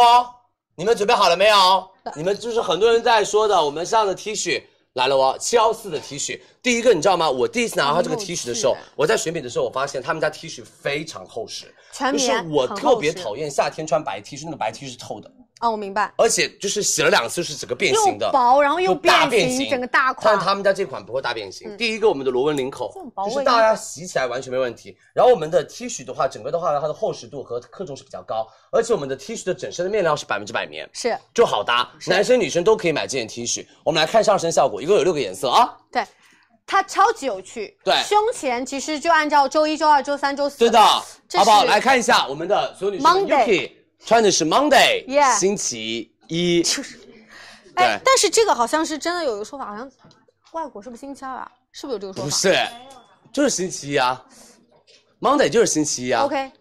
[0.76, 1.86] 你们准备好了没有？
[2.16, 4.64] 你们就是很多人在说的，我们上的 T 恤
[4.94, 7.30] 来了哦，七幺四的 T 恤，第一个你知道吗？
[7.30, 15.30] 我第一次拿到这个 T 恤的时候我在选品的时候，我发现他们家 T 恤非常厚实，就是我特别讨厌夏天穿白 T 恤，那个白 T 恤是透的，
[15.60, 21.70] 啊，我明白，而且就是洗了两次是整个变形的，又薄然后又大变形变形，整个大款但他们家这款不会大变形。
[21.70, 22.92] 嗯第一个，我们的螺纹领口
[23.26, 24.98] 就是大家洗起来完全没问题。
[25.14, 33.68] 然后我们的 T 恤的话，整个的话它的厚实度和克重是比较高，而且我们的 T 恤的整身的面料是百分之百棉，是就好搭，男生女生都可以买这件 T 恤。
[33.84, 35.78] 我们来看上身效果，一共有六个颜色啊。
[35.92, 36.06] 对，
[36.66, 37.78] 它超级有趣。
[37.84, 40.58] 对胸前其实就按照周一、周二、周三、周四。
[40.60, 41.04] 对的，好
[41.44, 41.66] 不好？
[41.66, 43.72] 来看一下我们的所有女生 Monday
[44.06, 46.64] 穿的是 Monday，、Yeah 星期一。
[47.76, 49.90] 哎对，但是这个好像是真的有一个说法，好像
[50.52, 51.52] 外国是不是星期二啊？
[51.72, 52.30] 是不是有这个说法？
[52.30, 52.68] 不是，
[53.32, 54.22] 就是星期一啊
[55.22, 56.24] ，Monday 就是星期一啊。
[56.24, 56.52] OK，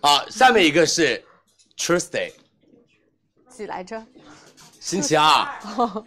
[0.00, 1.24] 好，下面一个是
[1.76, 2.30] Tuesday，
[3.48, 4.00] 几来着？
[4.78, 5.24] 星期二，
[5.60, 6.04] 好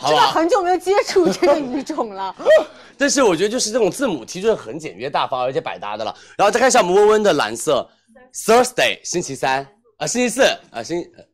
[0.00, 0.32] 这个不好？
[0.32, 2.34] 很久没有接触这个语种了。
[2.98, 6.14] 但是我觉得就是这种字母 T 就是很简约大方，而且百搭的了。
[6.36, 7.88] 然后再看一下我们温温的蓝色
[8.34, 9.66] ，Thursday 星期三。
[9.96, 10.42] 啊、星期四。
[10.70, 11.24] 啊、星呃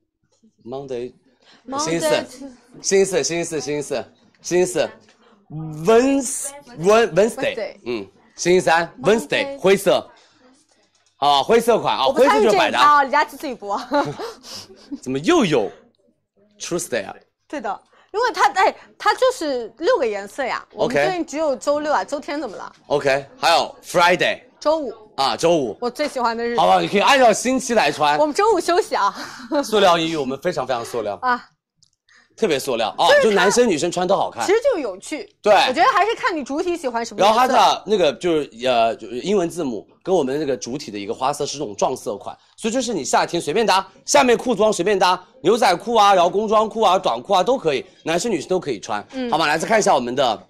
[0.64, 1.12] Monday
[1.78, 2.26] 星期四。
[2.82, 4.04] 星期四星期四星期四。
[4.42, 4.88] 星期四。
[5.50, 6.48] Wednes
[6.78, 8.06] Wed Wednesday Wednesday 嗯，
[8.36, 10.08] 星期三 Wednesday 灰色。
[11.16, 12.80] 啊，灰色款啊，灰色就是百搭。
[12.80, 13.78] 啊，李佳琦自己播。
[15.02, 15.70] 怎么又有
[16.58, 17.14] Tuesday 啊？
[17.48, 20.66] 对的，因为它哎，它就是六个颜色呀。
[20.72, 26.64] 我们 OK 最近只有周六啊，周天怎么了？OK，还有 Friday 周五，啊，周五，我最喜欢的日子好。
[26.66, 26.80] 不好？
[26.80, 28.24] 你可以按照星期来穿我。
[28.24, 29.14] 们周五休息啊。
[29.62, 31.44] 塑料衣我们非常非常塑料，啊，
[32.36, 34.52] 特别塑料啊，就男生女生穿都好看其。
[34.52, 35.28] 实就有趣。
[35.42, 37.48] 对我觉得还是看你主体喜欢什么然后它。
[37.48, 49.46] 的那个就是呃，就是英文字母跟我们那个主体的一个花色是这种撞色款，所以就是你夏天随便搭，下面裤装随便搭，牛仔裤啊，然后工装裤啊、短裤啊都可以，男生女生都可以穿，嗯好吗？
[49.46, 50.40] 来再看一下我们的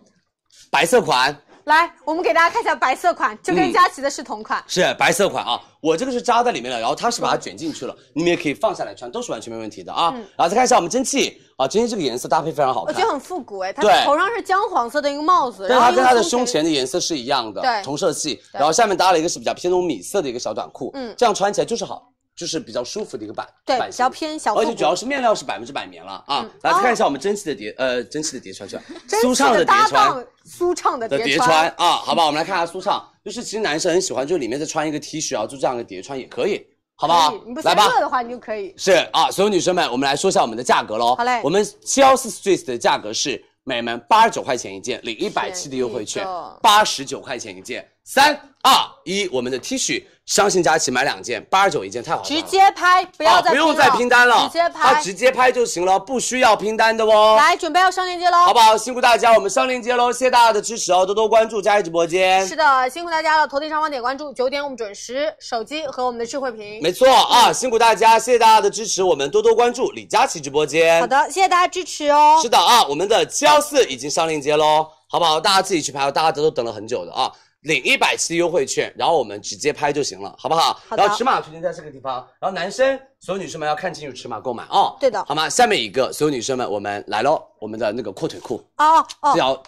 [0.71, 4.63] 白色款，来，我们给大家看一下白色款，就跟嗯佳琦的是同款。
[4.67, 10.13] 是白色款啊，我这个是扎在里面了，然后它是把它卷进去了，你们也可以放下来穿，都是完全没问题的啊。
[10.15, 10.21] 嗯。
[10.37, 14.05] 然后再看一下我们蒸汽啊，蒸汽这个颜色搭配非常好看，我觉得很复古哎，它对。
[14.05, 17.83] 头上是姜黄色的一个帽子，但是然后它跟它的胸前的颜色是一样的，对。
[17.83, 21.15] 同色系，然后下面搭了一个是比较偏那种米色的一个小短裤，嗯。
[21.17, 22.10] 这样穿起来就是好，
[22.41, 26.51] 就是比较舒服的一个版，对比较偏小，而且主要是面料是百分之百棉了啊嗯！
[26.63, 32.25] 来看一下我们蒸汽的叠，呃，蒸汽的叠穿去了，真舒畅的叠穿档，舒畅的的叠叠穿啊，好吧？
[32.25, 37.61] 我们来看下舒畅，就是其实男生很喜欢，就里面再穿一个 T 恤啊，就这样一个叠穿也可以，好不好你不？
[37.61, 38.73] 来吧，嫌热的话，你就可以。
[38.79, 41.15] 是啊，所有女生们，我们来说一下我们的价格喽。
[41.17, 46.27] 好嘞我们七幺四 Street 的价格是美们八十九块钱一件，领一百七的优惠券
[46.63, 47.87] 八十九块钱一件。
[48.05, 48.73] 三二
[49.05, 52.25] 一，我们的 T 恤，相信佳琦买两件，八十九一件，太好了。
[52.25, 54.95] 直接拍，不要再啊不用再拼单了，直接拍。
[54.95, 57.37] 它直接拍就行了，不需要拼单的哦。
[57.39, 58.77] 来，准备要上链接喽，好不好？
[58.77, 62.45] 辛苦大家，我们上链接喽，谢谢大家的支持哦，多多关注佳琦直播间。
[62.47, 66.83] 是的，辛苦大家了，头顶上方点关注，九点我们准时，手机和我们的智慧屏。
[66.83, 71.01] 没错啊，辛苦大家，谢谢大家的支持，我们多多关注李佳琦直播间。
[71.01, 72.39] 好的，谢谢大家支持哦。
[72.43, 75.41] 是的啊，我们的七幺四已经上链接喽，好不好？
[75.41, 77.31] 大家自己去拍，大家都等了很久的啊。
[77.63, 80.81] 领一百期优惠券，然后我们直接拍就行了，好不好？
[80.89, 84.97] 好的然后尺码推荐在这个地方，然后男生所有女生们要看清楚尺码购买哦。
[84.99, 85.49] 对的好吗？
[85.49, 89.63] 下面一个，所有女生们，我们来喽，我们的那个阔腿裤，哦哦，这条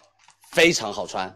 [0.51, 1.35] 非常好穿，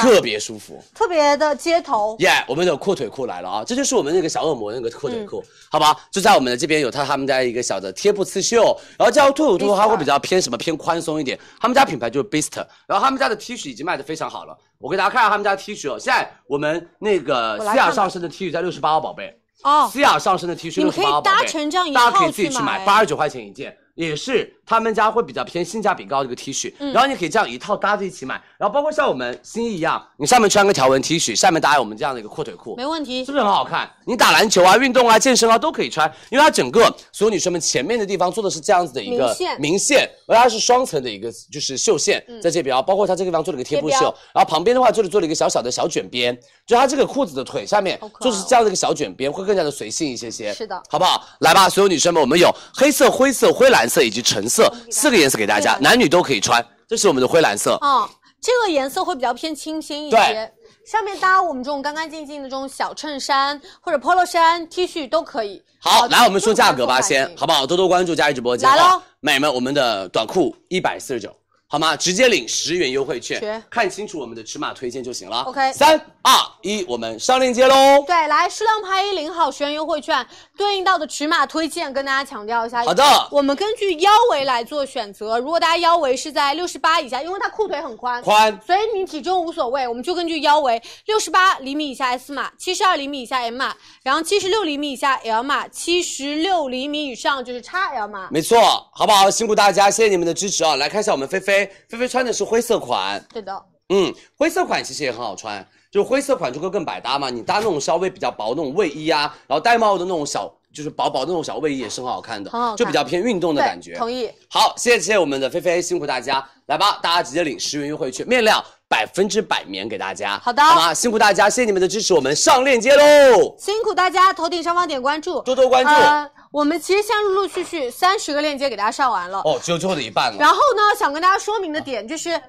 [0.00, 0.82] 特别舒服。
[0.94, 3.64] 特别的街头，耶我们的阔腿裤来了啊！
[3.64, 5.96] 这就是我们那个小恶魔那个阔腿嗯裤，好吧？
[6.10, 12.56] 就在我们的这边有他他们家一个小的贴布刺绣，然后这条兔兔兔它会比较偏什么偏宽松一点，他们家品牌就是 Beast，
[12.86, 23.76] 然后他们家的 T 恤已经卖的非常好了，我给大家看一下他们家 T 恤哦，现在我们那个思雅上身的 T 恤在六十八号宝贝，哦，思雅上身的 T 恤六十八号宝贝，搭成这样一大家可以自己去，买八十九块钱一件。
[23.94, 33.32] 也是他们家会比较偏性价比高的一个 T 恤，嗯然后你可以这样一套搭在一起买，然后包括像我们新一一样，你上面穿个条纹 T 恤，下面搭我们这样的一个阔腿裤，没问题是。
[33.32, 33.90] 不是很好看？
[34.06, 50.52] 你打篮球啊、运动啊、健身啊都可以穿，因为它整个所有女生们前面的地方做的是这样子的一个明线明线，而它是双层的一个就是绣线在这边啊，包括它这个地方做了一个贴布绣，然后旁边的话就是做了一个小小的小卷边，就它这个裤子的腿下面就是这样的一个小卷边，会更加的随性一些些。
[50.54, 51.22] 是的好不好？
[51.40, 56.64] 来吧，所有女生们，我们有黑色、灰色、灰蓝色以及橙色四个颜色给大家，男女都可以穿。
[56.88, 58.08] 这是我们的灰蓝色，哦，
[58.40, 60.52] 这个颜色会比较偏清新一对些。
[60.84, 65.62] 上面搭我们这种干干净净的这种小衬衫或者 polo 衫、T 恤都可以。
[65.78, 67.64] 好，哦来我们说价格吧，先好不好？
[67.64, 68.68] 多多关注佳怡直播间。
[68.68, 71.34] 来喽啊，美们，我们的短裤一百四十九，
[71.72, 71.96] 好吗？
[71.96, 75.40] 直接领十元优惠券，看清楚我们的尺码推荐就行了。
[75.44, 78.04] OK 三二一，我们上链接喽。
[78.06, 82.84] 对，来数量拍一领好十元优惠券，对应到的尺码推荐跟大家强调一下。
[82.84, 85.38] 好的我们根据腰围来做选择。
[85.38, 98.28] 如果大家腰围是在六十八以下，因为它裤腿很宽，宽所以你体重无所谓，我们就根据腰围，六十八厘米以下 S 码，七十二厘米以下 M 码，然后七十六厘米以下 L 码，七十六厘米以上就是 XL 码。
[98.30, 98.60] 没错，
[98.92, 99.30] 好不好？
[99.30, 100.76] 辛苦大家，谢谢你们的支持啊！
[100.76, 107.28] 来看一下我们菲菲，菲菲穿的是灰色款，对的，嗯，灰色款其实也很好穿，就是灰色款就会更百搭嘛。
[107.30, 113.94] 你搭那种稍微比较薄那种卫衣啊，然后戴帽的那种小，就是薄薄的那种小卫衣也是很好看的，很好看就比较偏运动的感觉。
[113.96, 114.30] 同意。
[114.48, 120.38] 好，谢谢我们的菲菲，辛苦大家，来吧，大家直接领十元优惠券，面料百分之百棉给大家。
[120.42, 120.94] 好的好吗？
[120.94, 125.90] 辛苦大家，谢谢你们的支持，我们上链接喽，辛苦大家，头顶上方点关注，多多关注。
[125.90, 129.40] 呃，我们其实现在陆陆续续三十个链接给大家上完了。
[129.40, 130.36] 哦，只有最后的一半了。
[130.38, 132.40] 然后呢，想跟大家说明的点就是。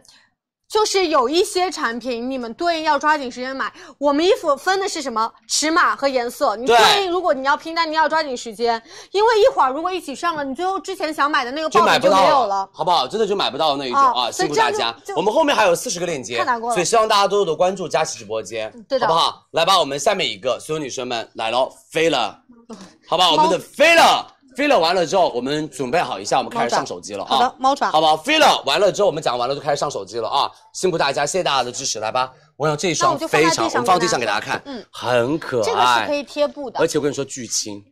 [0.66, 3.72] 就是有一些产品，你们对应要抓紧时间买。
[4.00, 12.68] 我们衣服分的是什么尺码和颜色，你对对应如果你要拼单，你要抓紧时间，因为一会儿如果一起上了，你最后之前想买的那个就爆品就没有了。
[12.74, 13.08] 好不好？
[13.08, 14.32] 真的就买不到那一种啊啊！
[14.32, 14.96] 辛苦大家。
[15.16, 19.46] 我们后面还有四十个链接，太难过了所以希望大家多多的关注佳琦直播间，对的好不好？
[19.52, 22.40] 来吧，我们下面一个，所有女生们来喽，飞了，
[23.08, 23.32] 好吧？
[23.32, 24.28] 我们的飞了。
[24.56, 27.28] 飞了完了之后，我们准备好一下，我们开始上手机了啊！
[27.28, 28.16] 好的猫爪好不好？
[28.16, 30.48] 飞了完了之后，我们讲完了就开始上手机了啊！
[30.74, 32.32] 辛苦大家，谢谢大家的支持，来吧！
[32.56, 37.84] 我想这一双非常，我们放地上给大家看，嗯很可爱，这个是可以贴布的而，且我跟你说巨轻，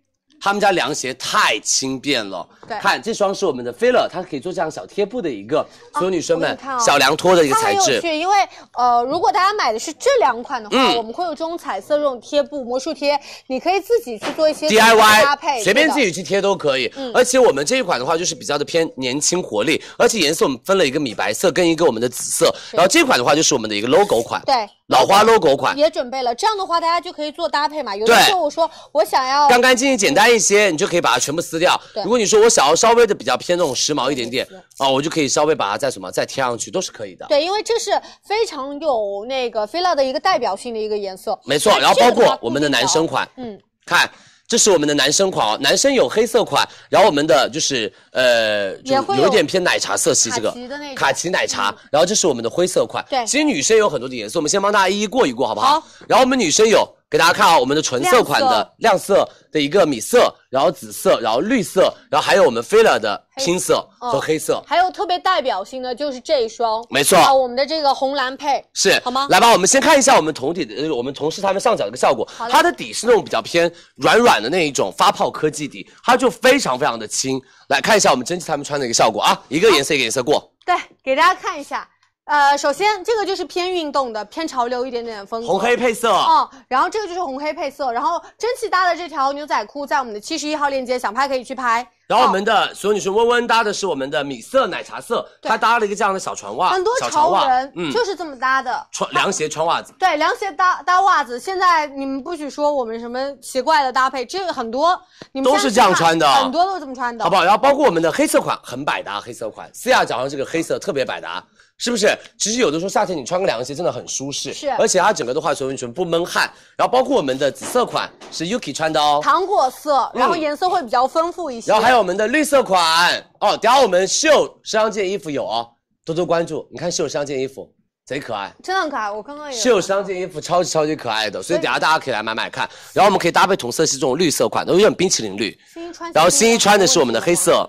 [0.42, 2.48] 他们家凉鞋太轻便了。
[2.68, 2.78] 对。
[2.80, 6.84] 看这双是我们的飞乐，它可以做这样小贴布的一个，所有女生们我给你看哦。
[6.84, 8.02] 小凉拖的一个材质。
[8.04, 8.36] 因为
[8.74, 10.98] 呃，如果大家买的是这两款的话，嗯。
[10.98, 17.12] 我们会有这种彩色这种贴布魔术贴，你可以自己去做一些 DIY 搭配，随便自己去贴都可以，嗯。
[17.14, 24.68] 而且我们这一款的话就是比较的偏年轻活力，而且颜色我们分了一个米白色跟一个我们的紫色，然后这款的话就是我们的一个 logo 款，对。
[24.88, 27.96] 老花 logo 款，也准备了，这样的话大家就可以做搭配嘛。
[27.96, 31.80] 有的时候我说我想要干干净净、简单一些，你就可以把它全部撕掉。
[32.04, 37.26] 如果你说我想要稍微的比较偏那种时髦一点点啊，我就可以稍微把它再什么再贴上去，都是可以的。
[37.28, 37.92] 对，因为这是
[38.24, 44.10] 非常有那个菲拉的一个代表性的一个颜色，没错，然后包括我们的男生款，嗯，看，
[44.48, 50.54] 这是我们的男生款哦，男生有黑色款，然后我们的就是呃，就有点偏奶茶色系，这个
[50.96, 53.06] 卡其奶茶，然后这是我们的灰色款。
[53.10, 53.26] 对。
[53.26, 55.80] 其实女生有很多的颜色，我们先帮大家一一过一过，好不好？
[55.80, 55.88] 好。
[56.08, 64.64] 然后我们女生有给大家看啊，我们的纯色款的亮色的一个米色，然后紫色，然后绿色，然后还有我们菲乐的拼色和黑色。
[64.66, 72.26] 还有特别代表性的就是这一双，没错啊，我们的这个红蓝配是，好吗来吧，我们先看一下我们同底的，呃，我们同事他们上脚的一个效果。
[72.40, 77.42] 的它的底是那种比较偏软软的那一种发泡科技底，它就非常非常的轻。
[77.68, 80.50] 来看一下我们蒸汽他们穿的一个效果啊，一个颜色一个颜色过。
[80.66, 80.74] 对，
[81.04, 81.86] 给大家看一下。
[82.32, 91.86] 呃，首先这个就是偏运动的，偏潮流一点点的风格，红黑配色，哦，然后这个就是红黑配色，然后蒸汽搭的这条牛仔裤在我们的七十一号链接，想拍可以去拍。
[92.08, 95.50] 然后我们的所有女生温温搭的是我们的米色奶茶色，对。
[95.50, 98.86] 它搭了一个这样的小船袜，很多潮人嗯，就是这么搭的。
[98.94, 99.94] 穿凉鞋穿袜子。
[100.00, 104.98] 对，凉鞋搭搭袜子，现在你们不许说我们什么奇怪的搭配，这个很多，
[105.34, 106.30] 你们都是这样穿的。
[106.34, 107.44] 很多都是这么穿的，好不好？
[107.44, 109.70] 然后包括我们的黑色款很百搭，黑色款。
[109.74, 111.42] 思雅脚上这个黑色特别百搭，
[111.82, 112.16] 是不是？
[112.38, 116.44] 其实有的时候夏天你穿个凉鞋真的很舒适，是而且它整个的话所有女生不闷汗。
[116.78, 121.72] 然后包括我们的紫色款是 Yuki 穿的哦，糖果色，然后嗯颜色会比较丰富一些。
[121.72, 125.68] 然后还有我们的绿色款哦，等下我们秀时尚界衣服有哦，
[126.06, 126.68] 多多关注。
[126.72, 127.68] 你看秀时尚界衣服
[128.06, 128.54] 贼可爱。
[128.62, 132.70] 真的很可爱，我刚刚也有秀时尚界衣服超级超级可爱的，所以等下大家可以来买买看。
[132.94, 135.58] 然后我们可以搭配同色系这种绿色款，都有点冰淇淋绿。
[135.74, 137.68] 新一穿，然后新一穿的是我们的黑色，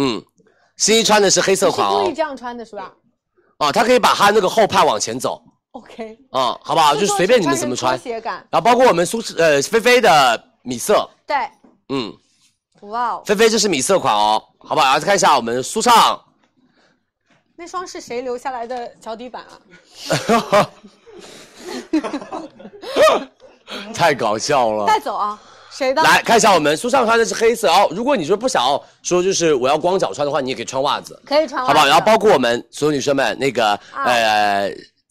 [0.00, 0.22] 嗯，
[0.76, 2.92] 新一穿的是黑色款哦故意，这样穿的是吧
[3.58, 6.94] 哦，它可以把它那个后帕往前走，？OK，啊，好不好？
[6.94, 7.98] 就随便你们怎么穿。
[7.98, 11.36] 拖鞋感，然后包括我们苏呃菲菲的米色，对，
[11.88, 12.12] 嗯，
[12.82, 14.86] 哇哦，菲菲这是米色款哦，好不好？
[14.86, 16.22] 然后再看一下我们舒畅，
[17.56, 20.70] 那双是谁留下来的脚底板啊？
[23.92, 24.86] 太搞笑了。
[24.86, 25.38] 带走啊，
[25.78, 26.02] 谁的？
[26.02, 27.88] 来看一下我们苏尚穿的是黑色哦。
[27.92, 31.86] 如果你说不想要说就是我要光脚穿的话，你也可以穿袜子，可以穿袜子，好不好？
[31.86, 34.70] 然后包括我们所有女生们那个、呃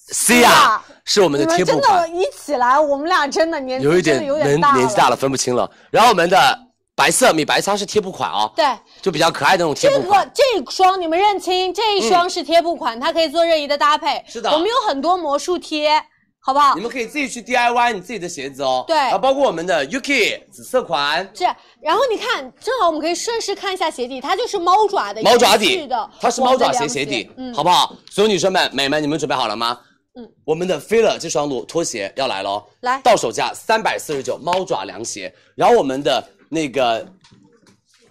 [0.10, 5.70] C 呀，是我们的贴布真的，一起来，我们俩真的年纪有一点有点年大，年纪大了分不清了。
[5.90, 6.60] 然后我们的
[6.96, 8.66] 白色米白色是贴布款哦，对。
[9.02, 10.30] 就比较可爱的那种贴布款。
[10.34, 14.24] 这个这双你们认清，这一双是贴布款，它可以做任意的搭配。
[14.28, 16.02] 是的我们有很多魔术贴，
[16.48, 16.82] 好不好你？
[16.82, 18.86] 们可以自己去 DIY 你自己的鞋子哦。
[18.88, 21.44] 对然后包括我们的 Yuki 紫色款，是，
[21.82, 27.94] 然后你看，正好我们可以顺势看一下鞋底，它就是猫爪的猫爪底的，它是猫爪鞋鞋鞋底，嗯，好不好？
[28.10, 29.78] 所有女生们、美们，你们准备好了吗？
[30.16, 35.36] 嗯，我们的 Fila 这双拖拖鞋要来喽，来到手价三百四十九，猫爪凉鞋。
[35.54, 37.06] 然后我们的那个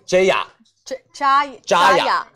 [0.05, 0.47] J 雅
[0.85, 2.27] 这扎扎雅雅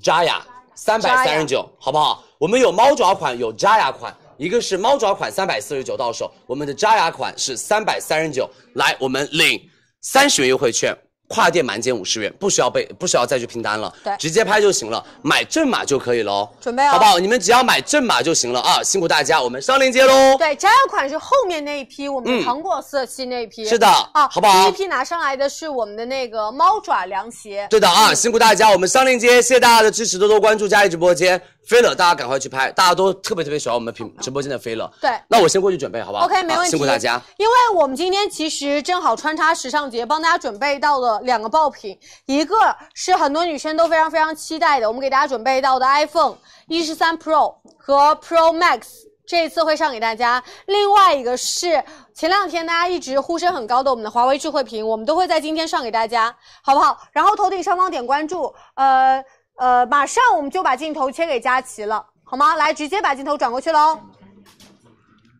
[0.00, 0.40] 扎雅
[0.76, 2.22] 三百三十九，好不好？
[2.38, 8.48] 我们有猫爪款，有扎雅款，一个是猫爪款三百四十九到手，我们的扎雅款是三百三十九。
[8.74, 9.60] 来，我们领
[10.00, 10.96] 三十元优惠券。
[11.30, 17.18] 跨店满减五十元，不需要备，不需要再去拼单了，对直接拍就行了，买正码就可以喽，准备哦好不好？
[17.18, 20.38] 你们只要买正码就行了啊，辛苦大家，我们上链接喽。
[20.38, 23.62] 对，扎雅款是后面那一批，我们糖果色系那一批。
[23.66, 27.66] 是的啊，好不好第一批拿上来的是我们的那个猫爪凉鞋。
[27.68, 31.38] 对的啊，辛苦大家，我们上链接，谢谢大家的支持，多多关注佳怡直播间。
[31.68, 34.90] 飞了，大家赶快去拍，大家都特别特别喜欢我们品 直播间的飞了。
[35.02, 36.70] 对那我先过去准备，好不好 OK，没问啊题。
[36.70, 37.20] 辛苦大家。
[37.36, 42.56] 因为我们今天其实正好穿插时尚节，帮大家准备到了两个爆品，一个
[42.94, 46.36] 是很多女生都非常非常期待的，我们给大家准备到的 iPhone
[46.68, 48.84] 一十三 Pro 和 Pro Max。
[49.26, 56.98] 这一次会上给大家，另外一个是前两天大家一直呼声很高的我们的华为智慧屏，我们都会在今天上给大家，好不好？
[57.12, 59.22] 然后头顶上方点关注，呃
[59.58, 62.54] 呃，马上我们就把镜头切给佳琪了，好吗？
[62.54, 63.98] 来，直接把镜头转过去喽。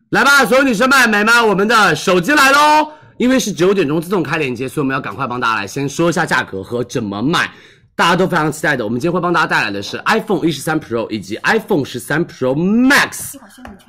[0.09, 2.91] 来吧，所有女生们、美们，我们的手机来喽！
[3.17, 7.49] 因为是九点钟自动开链接，所以我们要赶快帮大家来先说一下价格和怎么买。
[7.99, 13.35] 大家都非常期待的，我们今天会帮大家带来的是 iPhone 一十三 Pro 以及 iPhone 十三 Pro Max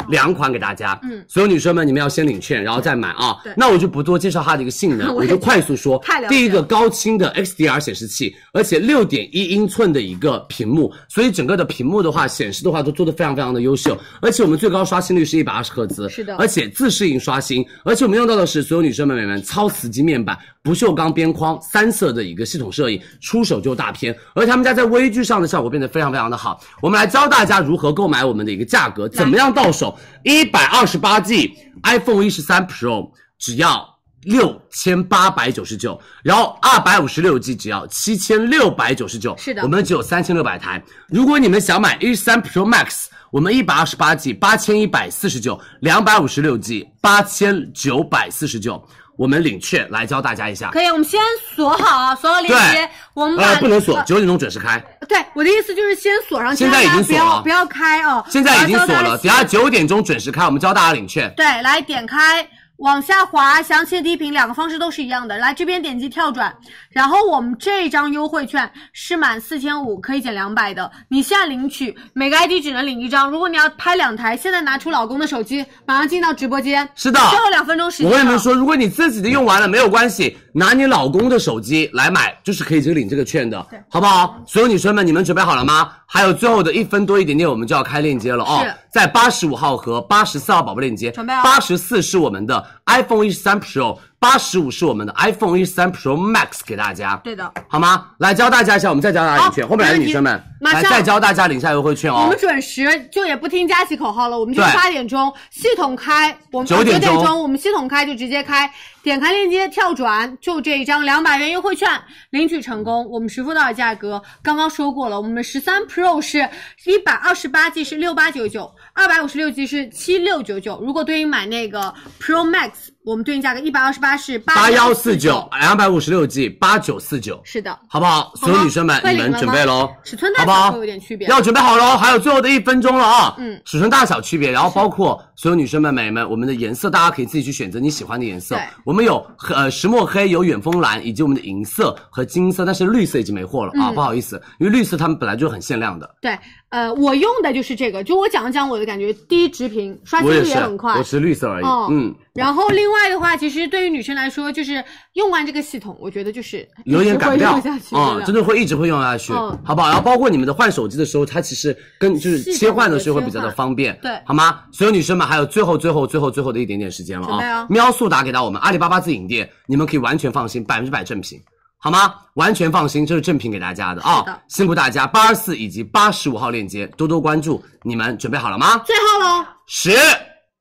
[0.08, 0.98] 两款给大家。
[1.05, 3.39] 嗯，所有女生们，你们要先领券，然后再买啊。
[3.44, 5.97] 对那我就不多介绍它的一个性能，我 我就快速说。
[5.98, 26.60] 太了解第一个高清的 XDR 显示器，而且六点一英寸的一个屏幕，所以整个的屏幕的话，显示的话都做的非常非常的优秀，而且我们最高刷新率是一百二十赫兹，是的而且自适应刷新，而且我们用到的是所有女生们、美们超瓷基面板、不锈钢边框三色的一个系统摄影，出手就大片，而他们家在微距上的效果变得非常非常的好。
[26.82, 29.98] 我们来教大家如何购买我们的一个价格，怎么样到手？
[30.22, 33.89] 一百二十八 G iPhone 一十三 Pro 只要。
[34.24, 40.84] 六千八百九十九，然后二百五十六 G 只要七千六百九十九，是的我们只有三千六百台。
[41.08, 48.86] 如果你们想买一十三 Pro Max，我们一百二十八 G 八千一百四十九，两百五十六 G 八千九百四十九，
[49.20, 50.70] 我们领券来教大家一下。
[50.70, 51.20] 可以，我们先
[51.55, 54.82] 锁好啊，锁好链接，我们把呃，不能锁，呃九点钟准时开。
[55.07, 58.24] 对，我的意思就是先锁上，现在已经锁了不要不要开哦。
[58.31, 61.31] 现在已经锁了，等下九点钟准时开，我们教大家领券。
[61.36, 65.36] 对，来点开，往下滑，详情的第一屏，两个方式都是一样的。
[65.36, 66.57] 来这边点击跳转，
[66.91, 73.31] 然后我们这张优惠券是满四千五可以减两百的，你现在领取每个 ID 只能领一张。
[73.31, 76.89] 如果你要拍两台，现在拿出老公的手机，马上进到直播间。
[76.97, 78.07] 是的最后两分钟时间。
[78.07, 84.43] 我跟你们说，如果你自己的用完了没有关系，拿你老公的手机来买，就是可以这个领这个券的，好不好？
[84.47, 85.93] 所有女生们，你们准备好了吗？
[86.07, 88.67] 还有最后的一分多一点点，我们就要开链接了哦。
[88.91, 97.18] 在八十五号和八十四号宝贝链接，准备哦八十四是我们的 iPhone 一十三 Pro，八十五是我们的 iPhone 一三 Pro Max 给大家。
[97.24, 98.08] 对的，好吗？
[98.18, 99.66] 来教大家一下，我们再教大家领券。
[99.66, 102.39] 后面来的女生们，马上来再教大家领一下优惠券哦我们。
[102.39, 108.70] 准时就也不听佳琪口号了，我们就八点钟系统开，我们9点钟九点钟我们系统开就直接开，
[109.02, 111.89] 点开链接跳转，就这一张两百元优惠券
[112.28, 113.08] 领取成功。
[113.10, 116.47] 我们实付到的价格刚刚说过了，我们十三 Pro 是
[116.84, 120.78] 一百二十八 G 是六八九九，二百五十六 G 是七六九九。
[120.82, 122.70] 如果对应买那个 Pro Max，
[123.03, 128.31] 我们对应价格一百二十八是八幺四四九，两百五十六 G 八九四九，是的，好不好？
[128.37, 129.39] 所有女生们，你们会领了吗？
[129.39, 130.67] 准备喽，尺寸大好不好？
[130.67, 131.27] 小会有点区别。
[131.29, 133.35] 要准备好喽，还有最后的一分钟了啊！
[133.39, 133.59] 嗯。
[133.65, 138.55] 尺寸大小区别，然后包括所有女生们、美们，我们的颜色大家可以自己去选择你喜欢的颜色。
[138.55, 138.62] 对。
[138.85, 146.09] 我们有呃石墨黑，有远峰蓝，以及我们的银色和金色，但是绿色已经没货了啊，嗯不好意思，因为绿色他们本来就很限量的。
[146.20, 146.39] 对，
[146.69, 151.65] 呃，我用的就是这个，就我讲一讲我的感觉，第一直屏，刷新率也很快，我是绿色而已。
[151.65, 151.89] 哦。
[151.91, 154.84] 嗯，然后另外的话，其实对于女生来说，就是
[155.15, 159.89] 用完这个系统，我觉得就是有点改不掉一直会用下去，啊、真的会一直会用下去，嗯好不好？
[159.89, 164.60] 然后包括你们的换手机的时候，它其实跟就是切换的时候会比较的方便，对好吗？
[164.73, 167.67] 所有女生们，还有最后最后最后最后的一点点时间了啊！
[167.68, 171.41] 喵速达给到我们阿里巴巴自营店，你们可以完全放心，百分之百正品。
[171.83, 172.15] 好吗？
[172.34, 174.18] 完全放心，这是正品给大家的啊！
[174.18, 178.76] 是的辛苦大家，八十四以及八十五号链接多多关注，你们准备好了吗？
[178.84, 179.91] 最后喽，十、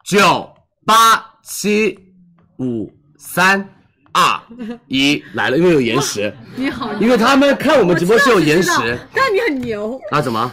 [0.06, 0.49] 九、
[0.85, 1.97] 八、七、
[2.59, 3.67] 五、三、
[4.13, 4.39] 二、
[4.87, 8.69] 一，来了，因为有延时，你好，因为他们看我们直播是有延时
[9.15, 10.51] 但你很牛，那怎么？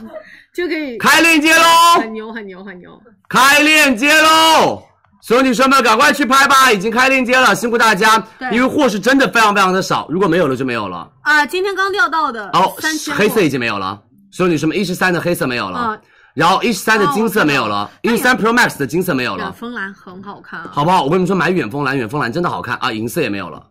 [0.54, 2.00] 就可以开链接喽！
[2.00, 2.98] 很牛很牛很牛。
[3.28, 4.82] 开链接喽！
[5.20, 8.16] 所有女生们赶快去拍吧，已经开链接了，辛苦大家，
[8.50, 11.10] 因为货是真的非常非常的少，如果没有了就没有了。
[11.20, 12.72] 啊，今天刚调到的哦
[13.14, 14.00] 黑色已经没有了，
[14.30, 15.98] 所有女生们，一十三的黑色没有了，啊
[16.36, 20.68] 然后一十三的金色没有了，一十三 Pro Max 的金色没有了，远峰蓝很好看啊。
[20.70, 21.02] 好不好？
[21.02, 23.62] 我跟你们说，买远峰蓝，远峰蓝真的好看啊，银色也没有了，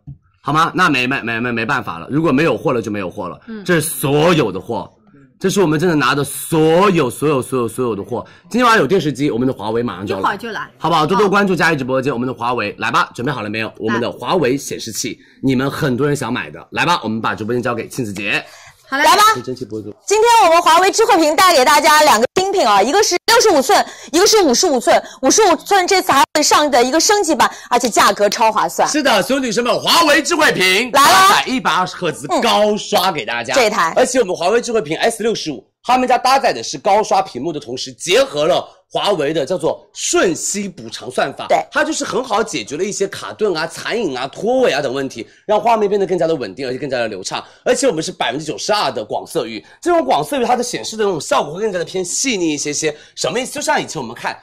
[0.42, 0.72] 好吗？
[0.74, 4.92] 那没没没没没办法了，如果没有货了就没有货了，嗯这是所有的货。
[5.38, 8.26] 这是我们真的拿的所有所有所有所有的货。
[8.50, 10.68] 今天晚上有电视机，我们的华为马上就要来，会儿就来。
[10.78, 11.06] 好不好？
[11.06, 13.72] 多多关注佳怡直播间，我们的华为来吧，准备好了没有？
[13.78, 18.44] 我们的华为显示器，你们很多人想买的，来吧，我们把直播间交给庆子姐。
[18.90, 22.25] 好，来吧，今天我们华为智慧屏带给大家两个新
[22.56, 25.02] 品啊，一个是六十五寸，一个是五十五寸。
[25.22, 28.88] 五十五寸这次还会上的一个升级版，而且价格超划算。
[28.88, 47.44] 是的，所有女生们，华为智慧屏来了搭载一百二十赫兹高刷给大家、这一台而且我们华为智慧屏 S 六十五，他们家搭载的是高刷屏幕的同时，结合了华为的叫做瞬息补偿算法，对它就是很好解决了一些卡顿啊、残影啊、脱尾啊等问题，让画面变得更加的稳定，而且更加的流畅。
[47.66, 52.96] 而且我们是百分之九十二的广色域，这种广色域它的显示的那种效果会更加的偏细腻一些些。
[53.16, 53.52] 什么意思？
[53.52, 54.34] 就像以前我们看。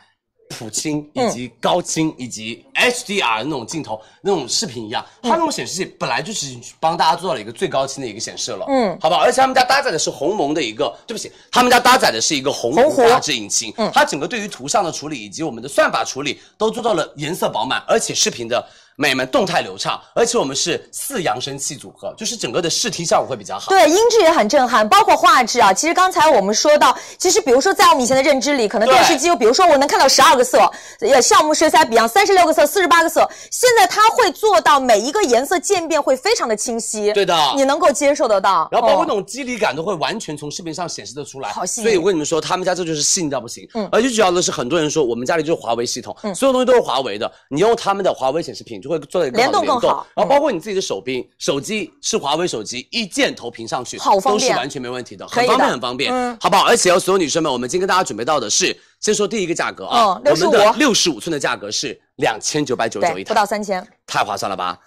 [0.52, 8.97] 普清以及高清以及 HDR 的那种镜头、那种视频一样，它那种显示器本来就是帮大家做到了一个最高清的一个显示了，嗯。
[9.00, 9.16] 好吧？
[9.16, 13.90] 而且他们家搭载的是鸿蒙的一个，对不起，他们家搭载的是一个鸿鸿大智引擎，嗯。
[13.92, 18.64] 它整个对于图像的处理以及我们的算法处理都做到了颜色饱满，而且视频的
[19.02, 23.68] 美们动态流畅，而且我们是四扬声器组合，就是整个的视听效果会比较好。
[23.68, 25.72] 对，音质也很震撼，包括画质啊。
[25.72, 38.68] 其实刚才我们说到，其实比如说在我们以前的认知里，可能电视机，比如说我能看到十二个色，呃，橡木色彩比样三十六个色、四十八个色，现在它会做到每一个颜色渐变会非常的清晰，对的你能够接受得到。
[38.70, 43.68] 然后包括哦那种肌理感都会完全从视频上显示得出来，好细腻所以我跟你们说，他们家这就是细腻到不行。
[43.74, 54.48] 嗯而且主要的是很多人说我们家里就是华为系统，所有东西都是华为的，你用他们的华为显示屏就会做到一个联动更好然后包括你自己的手柄，手机是华为手机，一键投屏上去，好方便。
[54.50, 56.36] 都是完全没问题的，很方便，很方便，嗯。
[56.40, 56.64] 好不好？
[56.66, 63.28] 而且哦，所有女生们，我们今天跟大家准备到的是，先说第一个价格啊，嗯我们的六十五寸的价格是两千九百九十九对，一台。
[63.28, 64.78] 不，到三千，太划算了吧！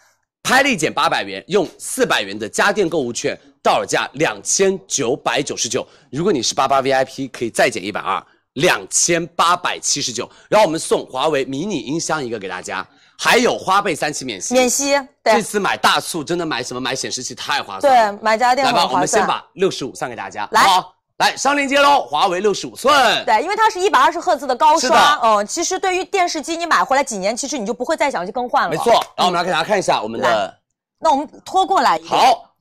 [0.43, 5.83] 拍立减八百元，用四百元的家电购物券，到手价两千九百九十九。
[6.11, 10.29] 如果你是八八 VIP，可以再减一百二，两千八百七十九。
[10.47, 12.87] 然后我们送华为迷你音箱一个给大家，
[13.17, 14.53] 还有花呗三期免息。
[14.53, 18.13] 免息，这次买大促真的买什么买显示器太划算了。
[18.13, 18.87] 对，买家电来吧。
[18.91, 20.93] 我们先把六十五送给大家，来好？
[21.17, 22.93] 来上链接喽，华为六十五寸。
[23.25, 28.69] 对，因为它是一百二十赫兹的高刷的，嗯，其实对于电视机你买回来几年，其实你就不会再想去更换了。
[28.69, 28.91] 没错。
[29.15, 30.53] 然后我们来给大家看一下我们的，
[30.99, 32.54] 那我们拖过来一个，好，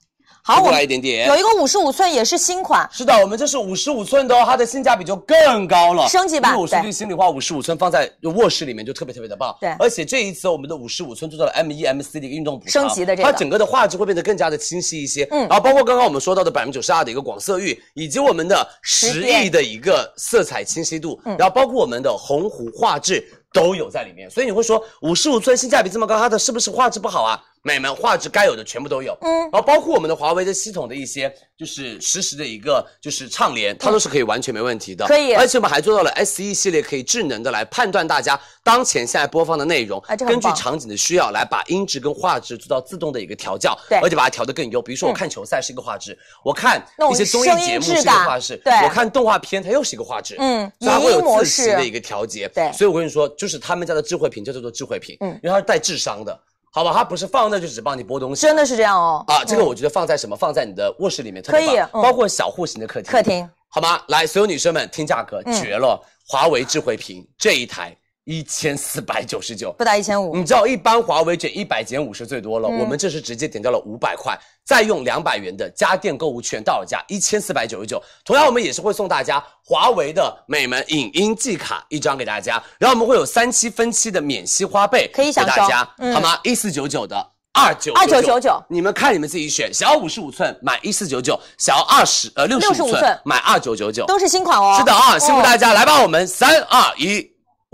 [0.47, 1.27] 好，过我来一点点。
[1.27, 9.57] 有一个五十五寸也是新款，是的，我们这是五十五寸的哦，它的性价比就更高了，升级版因为我说句心里话，五十五寸放在卧室里面就特别特别的棒。
[9.59, 15.27] 对而且这一次我们的五十五寸做到了 M 1 M C 的一个运动补偿，升级的这个它整个的画质会变得更加的清晰一些。
[15.31, 24.29] 嗯然后包括刚刚我们说到的百分之九十二的一个广色域，以及我们的十亿的一个色彩清晰度，嗯然后包括我们的鸿鹄画质都有在里面。
[24.29, 27.43] 所以你会说五十五寸性价比这么高，它的是不是画质不好啊？
[27.67, 29.17] 美们，画质该有的全部都有。
[29.23, 35.07] 嗯然后包括我们的华为的系统的一些就是实时的一个就是畅联，它都是可以完全没问题的。
[35.07, 44.83] 可以而且我们还做到了 S E 系列，可以智能的来判断大家当前现在播放的内容，哎根据场景的需要来把音质跟画质做到自动的一个调教，对而且把它调得更优。
[44.83, 52.47] 比如说我看球赛是一个画质，我看一些综艺节目是一个画质，对我看动画片它又是一个画质，嗯所以它会有自时式的一个调节。
[52.55, 56.39] 对所以我跟你说，就是他们家的智慧屏就叫做智慧屏，嗯因为它是带智商的。
[56.75, 59.25] 好吧，它不是放那就只帮你播东西，真的是这样哦。
[59.29, 60.35] 啊，这个嗯我觉得放在什么？
[60.37, 63.13] 放在你的卧室里面特别棒，可以嗯包括小户型的客厅。
[63.13, 64.03] 客厅好吗？
[64.09, 66.01] 来，所有女生们听价格，嗯绝了！
[66.27, 78.03] 华为智慧屏这一台一千四百九十九，不到一千五，你知道一般华为卷一百减五十最多了，嗯我们这是直接点掉了五百块，再用两百元的家电购物券到手价一千四百九十九。
[78.25, 86.39] 同样，我们也是会送大家华为的美门影音季卡一张给大家，然后我们会有三期分期的免息花呗可以享受给大家，嗯好吗？
[86.45, 87.31] 一四九九的。
[87.57, 94.75] 二九二九九九你们看你们自己选，想要五十五寸买一四九九，想要二十呃六十65五寸寸买二九九九，都是新款哦。
[94.77, 95.69] 是的啊，辛苦大家。
[95.69, 97.25] 家，来吧，我们三二一，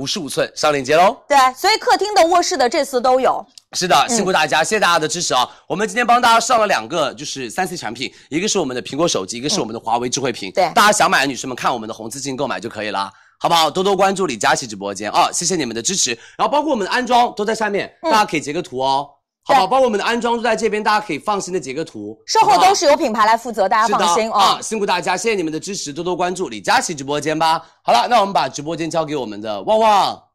[0.00, 1.14] 五十五寸上链接喽。
[1.28, 3.44] 对，所以客厅的、卧室的这次都有。
[3.72, 5.46] 是的，辛苦大家，谢谢大家的支持啊！
[5.68, 10.50] 我们今天帮大家上了两个，就是三 C 产品，一个是我们的苹果手机，一个是我们的华为智慧屏。
[10.52, 13.12] 对大家想买的女生们看我们的红字进购买就可以了。
[13.38, 13.70] 好不好？
[13.70, 15.30] 多多关注李佳琦直播间啊！
[15.30, 16.18] 谢谢你们的支持。
[16.38, 19.06] 然后包括我们的安装都在下面，大家可以截个图哦，
[19.54, 19.66] 好不好？
[19.66, 22.18] 包括我们的安装都在这边，大家可以放心的截个图。
[22.26, 24.38] 售后都是由品牌来负责，大家放心哦。
[24.38, 24.58] 啊！
[24.62, 27.62] 辛苦大家，谢谢你们的支持，多多关注李佳琦直播间吧。
[27.82, 30.29] 好了，那我们把直播间交给我们的旺旺。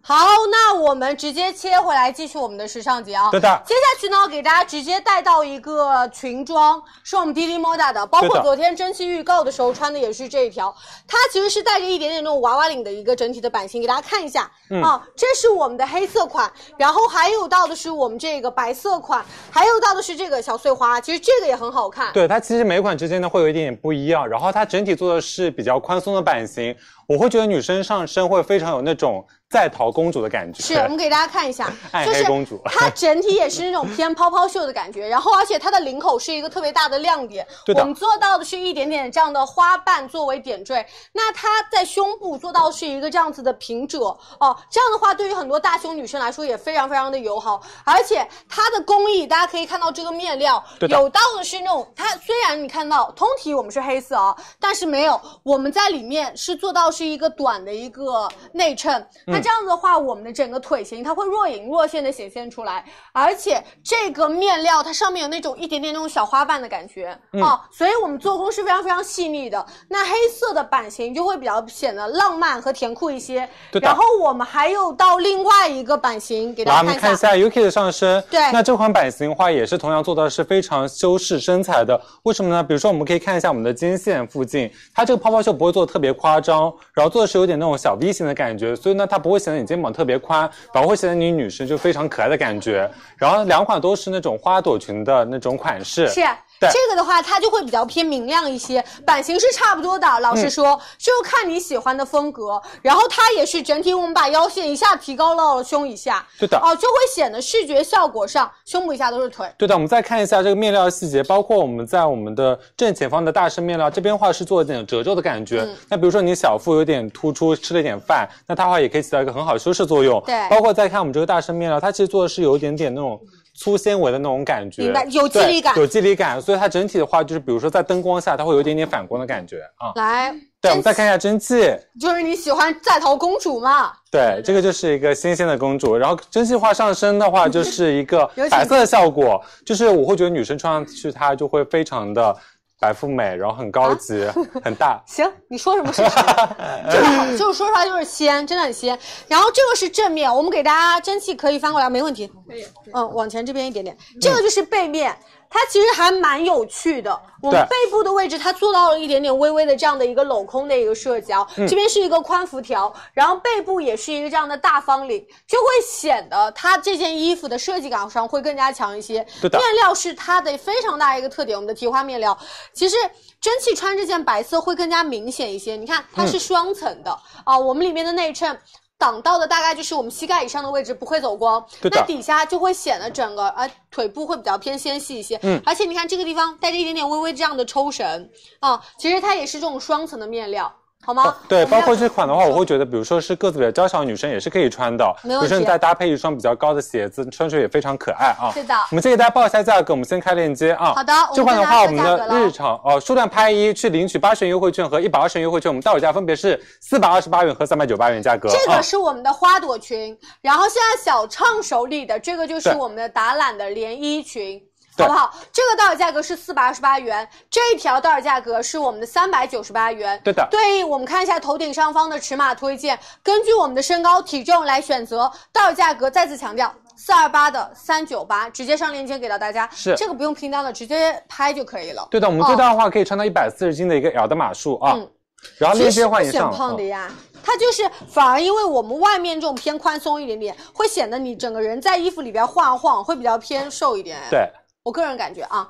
[0.00, 0.16] 好，
[0.50, 3.30] 那我们直接切回来继续我们的时尚节啊。
[3.30, 10.74] 对的接下去呢，给大家直接带到一个裙装，是我们 D D Moda 的，包括昨天蒸汽预告的时候穿的也是这一条，
[11.06, 15.06] 它其实是带着一点点那种娃娃领的一个整体的版型，给大家看一下、嗯啊。
[15.14, 22.10] 这是我们的黑色款，然后还有到的是我们这个白色款，还有到的是这个小碎花，其实这个也很好看。
[22.14, 26.74] 对，它其实每款之间呢会有一点点不一样，然后它整体做的是比较宽松的版型，
[27.06, 30.62] 我会觉得女生上身会非常有那种在逃公主的感觉。
[30.62, 32.60] 是我们给大家看一下， 暗就是黑公主。
[32.66, 37.80] 它整体也是那种偏泡泡袖的感觉，然后而且它的领口是一个特别大的亮点，对的。
[37.80, 43.98] 我们做到的是一点点这样的花瓣作为点缀，那它在胸部做到是一个这样子的平褶。
[44.38, 69.64] 哦，这样的话对于很多大胸女生来说也非常非常的友好，而且它的工艺大家可以看到这个面料对有到的是那种，它虽然你看到通体我们是黑色啊，但是没有我们在里面是做到是一个短的一个内衬，嗯那这样子的话，我们的整个腿型它会若隐若现的显现出来，而且这个面料它上面有那种一点点那种小花瓣的感觉、嗯啊，所以我们做工是非常非常细腻的。
[69.88, 76.90] 那黑色的版型就会比较显得浪漫和甜酷一些，对然后我们还有到另外一个版型给，大家看一下。
[76.90, 78.22] 我们看一下 Yuki 的上身。
[78.30, 82.00] 对那这款版型的话，也是同样做到是非常修饰身材的。
[82.24, 82.62] 为什么呢？
[82.62, 92.90] 比如说，我们可以看一下我们的肩线附近，它这个泡泡袖不会做的特别夸张，然后做的是有点那种小 V 型的感觉，所以呢，它不不会显得你肩膀特别宽，反而会显得你女生就非常可爱的感觉。
[93.18, 96.08] 然后两款都是那种花朵裙的那种款式。
[96.08, 96.14] 是。
[96.14, 96.24] 对
[96.60, 100.06] 这个的话，它就会比较偏明亮一些，版型是差不多的。
[100.20, 102.60] 老实说，就看你喜欢的风格。
[102.82, 109.46] 然后它也是整体，我们把腰线一下提高到了胸以下，对的哦，就会显得视觉效果上，胸部以下都是腿。
[109.56, 115.60] 对的，我们再看一下这个面料细节，包括我们在我们的正前方的大身面料这边的话是做一点褶皱的感觉。
[115.60, 120.22] 嗯那比如说你小腹有点突出，吃了一点饭，那它的话也可以起到一个很好的修饰作用。
[120.26, 123.20] 对包括再看我们这个大身面料，它其实做的是有一点点那种。
[123.58, 125.76] 粗纤维的那种感觉，明白有肌理感。
[125.76, 129.90] 有肌理感，所以它整体的话，就是比如说在灯光下，它会有一点点反光的感觉啊。
[129.96, 133.92] 来，对，我们再看一下蒸汽，就是你喜欢在逃公主嘛？
[134.12, 142.36] 对，这个就是一个新鲜的公主，然后蒸汽化上身的话，就是一个 白色的效果，就是我会觉得女生穿上去它就会非常的
[142.80, 144.24] 白富美，然后很高级，
[144.62, 145.02] 很大。
[145.06, 148.98] 行，你说什么是什么， 就是好，就是说出来就是鲜，真的很鲜。
[149.26, 152.30] 然后这个是正面，我们给大家蒸汽可以翻过来，没问题。
[152.46, 152.64] 可以。
[152.94, 155.16] 嗯，往前这边一点点，这个就是背面。
[155.50, 169.26] 它其实还蛮有趣的，我们背部的位置它做到了一点点微微的这样的一个镂空的一个设计啊，嗯这边是一个宽幅条，然后背部也是一个这样的大方领，就会显得它这件衣服的设计感上会更加强一些。
[169.40, 172.36] 对的面料是它的非常大一个特点，我们的提花面料，
[172.72, 172.96] 其实
[173.40, 175.76] 蒸汽穿这件白色会更加明显一些。
[175.76, 178.58] 你看它嗯是双层的啊、我们里面的内衬。
[178.98, 188.28] 挡到的大概就是我们膝盖以上的位置不会走光，那底下就会显得整个呃腿部会比较偏纤细一些，嗯而且你看这个地方带着一点点微微这样的抽绳
[188.58, 190.74] 啊，其实它也是这种双层的面料，
[191.08, 191.34] 好吗？
[191.48, 198.52] 对，包括这款的话，我会觉得，比如说是个子比较娇小的女生也是可以穿的，比如说你再搭配一双比较高的鞋子，穿出来也非常可爱啊。
[198.52, 200.92] 是的我们先给大家报一下价格，我们先开链接啊。
[200.94, 208.50] 好的这款的话，我们的日常哦数量拍一去领取八十元优惠券和一百二十元优惠券，我们到手价分别是四百二十八元和三百九十八元价格。
[208.50, 214.60] 这啊个是我们的花朵裙，然后现在小畅手里的这个就是我们的打揽的连衣裙。
[214.98, 215.34] 对好不好？
[215.52, 220.20] 这个到手价格是四百二十八元，这一条到手价格是我们的三百九十八元。
[220.22, 226.72] 对的对应我们看一下头顶上方的尺码推荐，根据我们的身高体重来选择，到手价格再次强调。
[226.96, 229.68] 四二八的三九八，直接上链接给到大家。
[229.72, 232.06] 是这个不用拼单了，直接拍就可以了。
[232.10, 234.94] 对的，我们哦最大的话可以穿到一百四十斤的一个 L 的码数啊。
[234.96, 235.08] 嗯
[235.56, 236.52] 然后链接的话其实不显也上。
[236.52, 237.08] 嗯胖的呀，
[237.44, 244.50] 它就是反而因为我们外面这种偏宽松一点点，会显得你整个人在衣服里边晃晃，会比较偏瘦一点。，对，
[244.82, 245.68] 我个人感觉啊。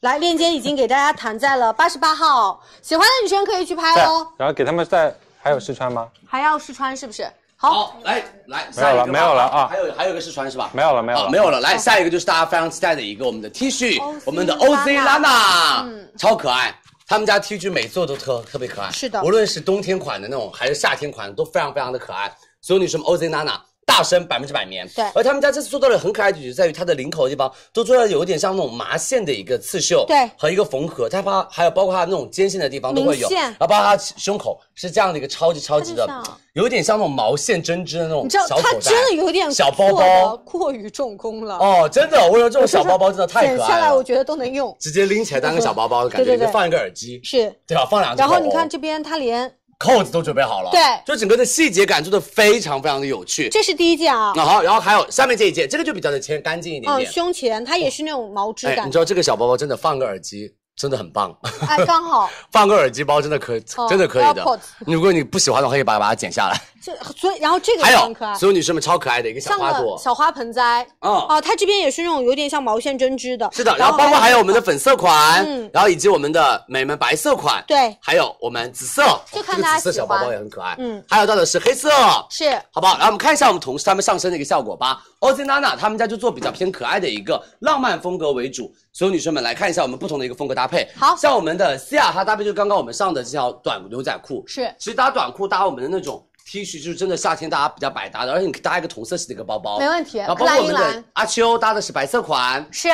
[0.00, 6.06] 来，链接已经给大家弹在了八十八号，喜欢的女生可以去拍哦。，然后给他们再还有试穿吗？
[6.26, 7.26] 还要试穿是不是？
[7.56, 10.68] 好，来来，没有了没有了啊还有还有一个试穿是吧？
[10.74, 11.60] 没有了，没有了，啊，没有了。
[11.60, 16.78] 来，下一个就是大家非常期待的一个我们的 T 恤我们的 OZ Lana 超可爱。
[17.06, 22.30] 他们家 T 恤每做都特特别可爱，是的无论是冬天款的那种，还是夏天款的，都非常非常的可爱。
[22.60, 23.58] 所有女生们 OZ Lana。
[23.86, 25.04] 大身百分之百棉，对。
[25.14, 30.30] 而他们家这次做到了很可爱的，就在于它的领口的地方都做到有一点像那种麻线的一个刺绣，对。
[30.36, 36.08] 和一个缝合，它把还有包括它那种肩线的地方都会有，然后包括它胸口是这样的一个超级超级的
[36.54, 41.58] 有一点像那种毛线针织的那种你知道它小口袋，真的有点小包包，过于重工了。
[41.58, 44.74] 哦，真的，我有这种小包包真的太可剪下来，我觉得都能用。
[44.78, 46.52] 直接拎起来当个小包包的感觉，对对对。
[46.52, 47.84] 放一个耳机，是，对吧？
[47.90, 48.20] 放两个。
[48.20, 53.48] 然后你看这边它连扣子都准备好了，对就整个的细节感做的非常非常的有趣。
[53.48, 57.10] 这是第一件啊，那好，然后还有下面这一件，这个就比较的偏干净一点嗯，点。
[57.10, 61.34] 胸前它也是那种毛织哎，感你知，道这个小包包真的放个耳机真的很棒，
[61.66, 64.44] 哎，刚好 放个耳机包真的可以，哦真的可以的。
[64.86, 66.60] 如果你不喜欢的话，可以把把它剪下来。
[66.82, 70.86] 这，所以然后这个还有也很可爱，所有女生们超可爱的一个小花朵，小花盆栽。
[71.00, 73.48] 嗯哦，它这边也是那种有点像毛线针织的。
[73.52, 74.78] 是的，然后包括还有我们的粉。
[74.84, 81.88] 色款，嗯然后以及我们的美们白色款，对还有我们紫色，这个就看大家喜紫色小包包也很可爱，嗯还有到的是黑色，
[82.28, 82.94] 是好不好？
[82.98, 85.00] 然后我们看一下我们同事他们上身的一个效果吧。
[85.24, 90.86] Ozinana 他们家就做比较偏可爱的一个浪漫风格为主，所有女生们来看一下我们不同的一个风格搭配。
[90.94, 91.16] 好。
[91.16, 94.70] 像我们的 Cia 它搭配就是刚刚我们上的这条短牛仔裤，是。
[94.78, 100.18] 其实搭短裤搭我们的那种 T 恤，就是真的夏天大家比较百搭的，而且你搭一个同色系的一个包包，没问题。
[100.18, 102.90] 然后包括我们的阿秋搭的是白色款，是。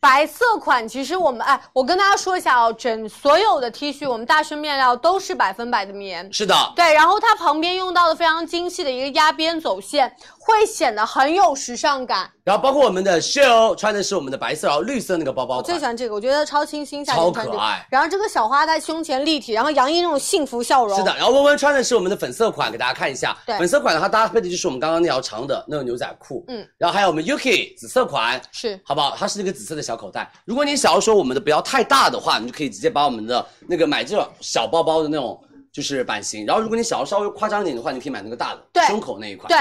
[0.00, 12.30] 白色款，其实我们哎，我跟大家说一下哦，整所有的 T 恤，我们大顺面料都是百分百的棉，是的，对，然后它旁边用到的非常精细的一个压边走线，会显得很有时尚感。
[12.42, 17.86] 然后包括我们的 Shell 穿的是我们的白色，然后绿色那个包包我最喜，欢这个，我觉得超清新，夏超天穿这个可爱。
[17.90, 20.96] 然后这个小花在胸前立体，然后洋溢那种幸福笑容。
[20.96, 23.36] 是的，然后温温穿的是我们的粉色款，给大家看一下。
[23.46, 29.14] 对粉色款的它搭配的就是我们刚刚那条长的那种牛仔裤，嗯，然后还有我们 Yuki 紫色款，是好不好？
[29.16, 30.30] 它是那个紫色的小口袋。
[30.44, 35.38] 如果你想要说我们的不要太大的话，你就可以直接把我们的那个买这种小包包的那种
[35.72, 36.46] 就是版型。
[36.46, 39.58] 然后如果你想要稍微夸张一点的话，你可以买那个大的，胸口那一款，对，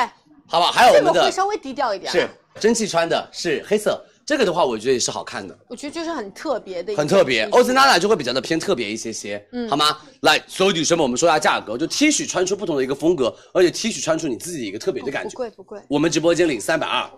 [0.48, 0.72] 好不好？
[0.72, 2.12] 还有我们的个会稍微低调一点。
[2.12, 2.30] 是，
[2.60, 5.58] 蒸汽穿的是黑色，这个的话我觉得也是好看的。
[5.68, 9.98] 我觉得就是很特别的很特别欧姿娜娜就会比较的偏特别一些些，嗯好吗？
[10.22, 15.38] 来，所有女生们，我们说一下价格，就 T 恤穿出不同的一个风格，而且 T 恤穿出你自己一个特别的感觉不。
[15.38, 15.82] 贵不贵。
[15.88, 17.10] 我们直播间领三百二，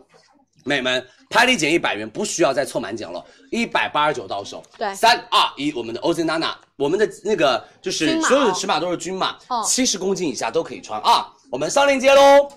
[0.63, 4.61] 美们拍立减一百元，不需要再凑满减了，一百八十九到手。
[4.77, 11.33] 对三二一，我们的 OZ Nana，我们的那个就是所有的哦尺码都是均码哦，七十公斤以下都可以穿啊。
[11.49, 12.47] 我们上链接喽。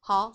[0.00, 0.32] 好，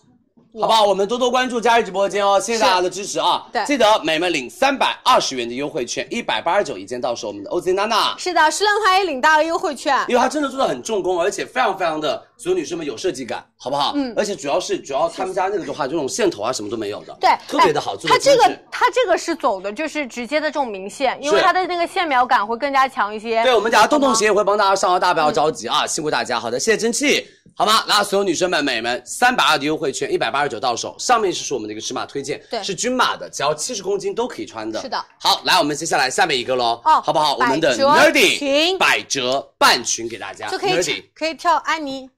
[0.60, 0.84] 好不好？
[0.86, 3.46] 我们多多关注佳怡直播间哦，谢谢大家的支持啊！
[3.54, 7.28] 对记得美们领三百二十元的优惠券，一百八十九一件到手。
[7.28, 9.96] 我们的 OZ Nana，是的，数量它也领到了优惠券。
[10.08, 13.94] 因为它真的做的很重工，而且非常非常的所有女生们有设计感，好不好？
[13.96, 18.60] 嗯而且主要是主要他们家那个的话，这种线头啊什么都没有的，对，特别的好，哎做它这个。
[18.72, 23.44] 它这个是走的就是直接的这种明线，因为它的那个线描感会更加强一些。
[23.44, 26.40] 对，我们等下洞洞鞋也会帮大家上啊，大家嗯不要着急啊，辛苦大家。
[26.40, 27.28] 好的，谢谢蒸汽，
[27.60, 27.84] 好吗？
[27.90, 34.80] 那所有女生们、美们，三百二的优惠券，一百八十九到手，上面是我们的一个尺码推荐，对是均码的，只要七十公斤都可以穿的。
[34.80, 34.98] 是的。
[35.20, 37.36] 好，来，我们接下来下面一个喽，哦好不好？
[37.36, 42.10] 我们的 Nerdy 裙百折半裙给大家，就可以 Nerdy，可以跳安妮。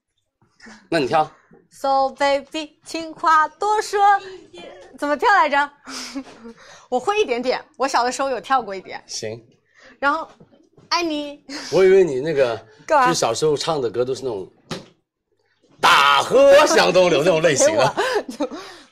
[0.88, 1.28] 那你跳。
[1.72, 4.00] So baby，情话多说，
[4.96, 5.70] 怎么跳来着？
[6.88, 9.02] 我会一点点，我小的时候有跳过一点。
[9.08, 9.42] 行，
[9.98, 10.28] 然后，
[10.88, 12.56] 安妮， 我以为你那个
[12.86, 14.48] 就小时候唱的歌都是那种
[15.82, 17.94] 大河向东流那种类型 的。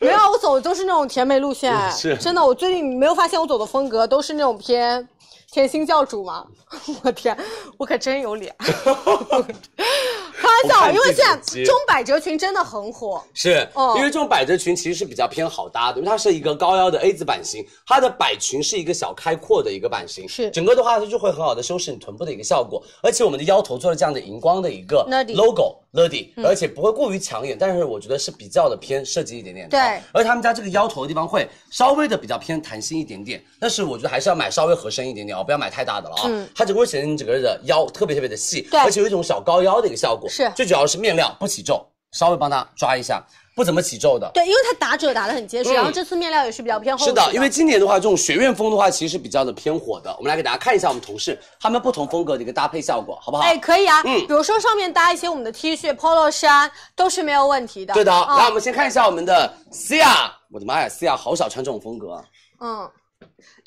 [0.01, 1.73] 没有，我走的都是那种甜美路线。
[1.73, 5.09] 嗯 是真的，我最近没有发现我走的风格都是那种偏
[5.53, 6.45] 甜心教主吗？
[7.03, 7.37] 我天，
[7.77, 8.55] 我可真有脸。
[8.59, 13.23] 开玩笑，因为现在自己的中百褶裙真的很火。
[13.35, 25.05] 是，哦因为这种百褶裙其实是比较偏好搭的，因为它是一个高腰的 A 字版型，它的百裙是一个小开阔的一个版型，是整个的话它就会很好的修饰你臀部的一个效果，而且我们的腰头做了这样的荧光的一个
[25.35, 25.77] logo。
[25.93, 29.69] Nerdy，、嗯而且不会过于抢眼，但是我觉得是比较的偏设计一点点。
[29.69, 29.81] 对
[30.13, 36.23] 而他们家这个腰头的地方会稍微的比较偏弹性一点点，但是我觉得还是要买稍微合身一点点哦，不要买太大的了啊。
[36.27, 40.29] 嗯它整个会显得你整个人的腰特别特别的细，对而且有一种小高腰的一个效果。
[40.29, 43.25] 是最主要是面料不起皱，稍微帮它抓一下，
[43.61, 44.31] 不怎么起皱的。
[44.33, 50.11] 对，因为它打褶打的很结实，嗯然后这次面料也是比较偏厚实是的，因为今年的话，这种学院风的话，其实是比较的偏火的。
[50.17, 53.43] 我们来给大家看一下我们同事他们不同风格的一个搭配效果，好不好？
[53.43, 57.93] 哎，可以啊，嗯比如说上面搭一些我们的 T 恤、polo 衫都是没有问题的。
[57.93, 58.11] 对的。
[58.11, 62.25] 嗯来，我们先看一下我们的 Cia，我的妈呀，Cia 好少穿这种风格啊，
[62.61, 62.91] 嗯，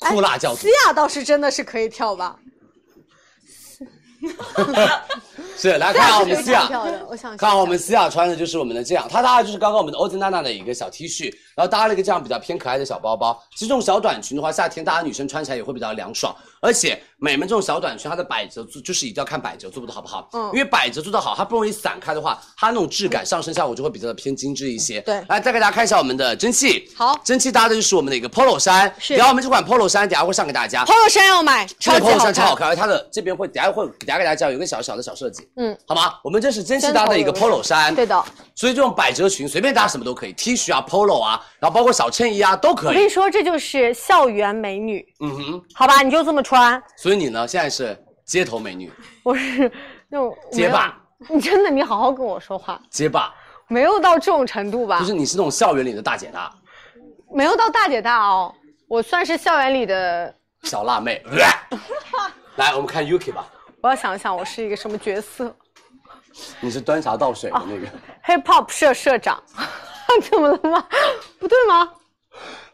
[0.00, 0.68] 酷辣教主思。
[0.86, 2.36] 雅倒是真的是可以跳吧？
[5.56, 13.40] 是，来看啊，我们思雅 Cia 是可以跳的，我想看好我们西亚穿的就是我们的这样，它搭的就是刚刚我们的欧姿娜娜的一个小 T 恤，然后搭了一个这样比较偏可爱的小包包。
[13.52, 25.00] 其实这种小短裙的话，夏天大家女生穿起来也会比较凉爽，而且美们这种小短裙它的百褶做就是一定要看百褶做的好不好，嗯因为百褶做的好，它不容易散开的话，它那种质感上身效果就会比较的偏精致一些。
[25.02, 30.84] 对来再给大家看一下我们的蒸汽，好蒸汽搭的就是我们的一个 polo 衫，是然后我们这款 polo 衫等下会上给大家。
[30.84, 32.68] polo 衫要买，这个超级 polo 衫超好看。
[32.68, 36.14] 而它的这边会等下会等下给大家有一个小小的小设计，嗯，好吗？
[36.22, 38.24] 我们这是蒸汽搭的一个 polo 衫，对的，
[38.54, 42.88] 所以这种百褶裙随便搭什么都可以，T 恤啊、polo 啊，然后包括小衬衣啊都可以。
[42.88, 46.02] 我跟你说，这就是校园美女，嗯哼，好吧？
[46.02, 46.82] 你就这么穿。
[46.96, 48.92] 所以你呢，现在是街头美女，
[49.22, 49.70] 我是
[50.08, 50.96] 那种街霸，
[51.28, 53.34] 你真的你好好跟我说话，结巴，
[53.68, 54.98] 没有到这种程度吧？
[54.98, 56.50] 就是你是那种校园里的大姐大，
[57.32, 58.54] 没有到大姐大哦，
[58.88, 61.22] 我算是校园里的，小辣妹。
[62.56, 63.46] 来，我们看 Yuki 吧，
[63.80, 65.54] 我要想一想我是一个什么角色
[66.60, 67.86] 你是端茶倒水的那个。
[68.24, 69.42] ，hip hop 社社长，
[70.30, 70.86] 怎么了吗？
[71.38, 71.90] 不对吗？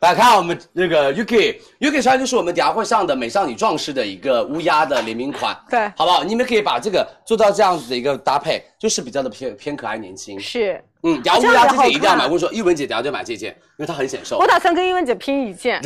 [0.00, 6.24] 来看我们这个 Yuki，Yuki 穿就是我们底下会上的美少女壮士的一个乌鸦的联名款，对好不好？
[6.24, 10.40] 你们可以把这个做到这样子的一个搭配，就是比较的偏偏可爱年轻。
[10.40, 15.80] 是嗯，然后这样也好乌鸦这件一定要买，我说，一文姐等下就买这件，因为它很显瘦我，打算跟英文姐拼一件，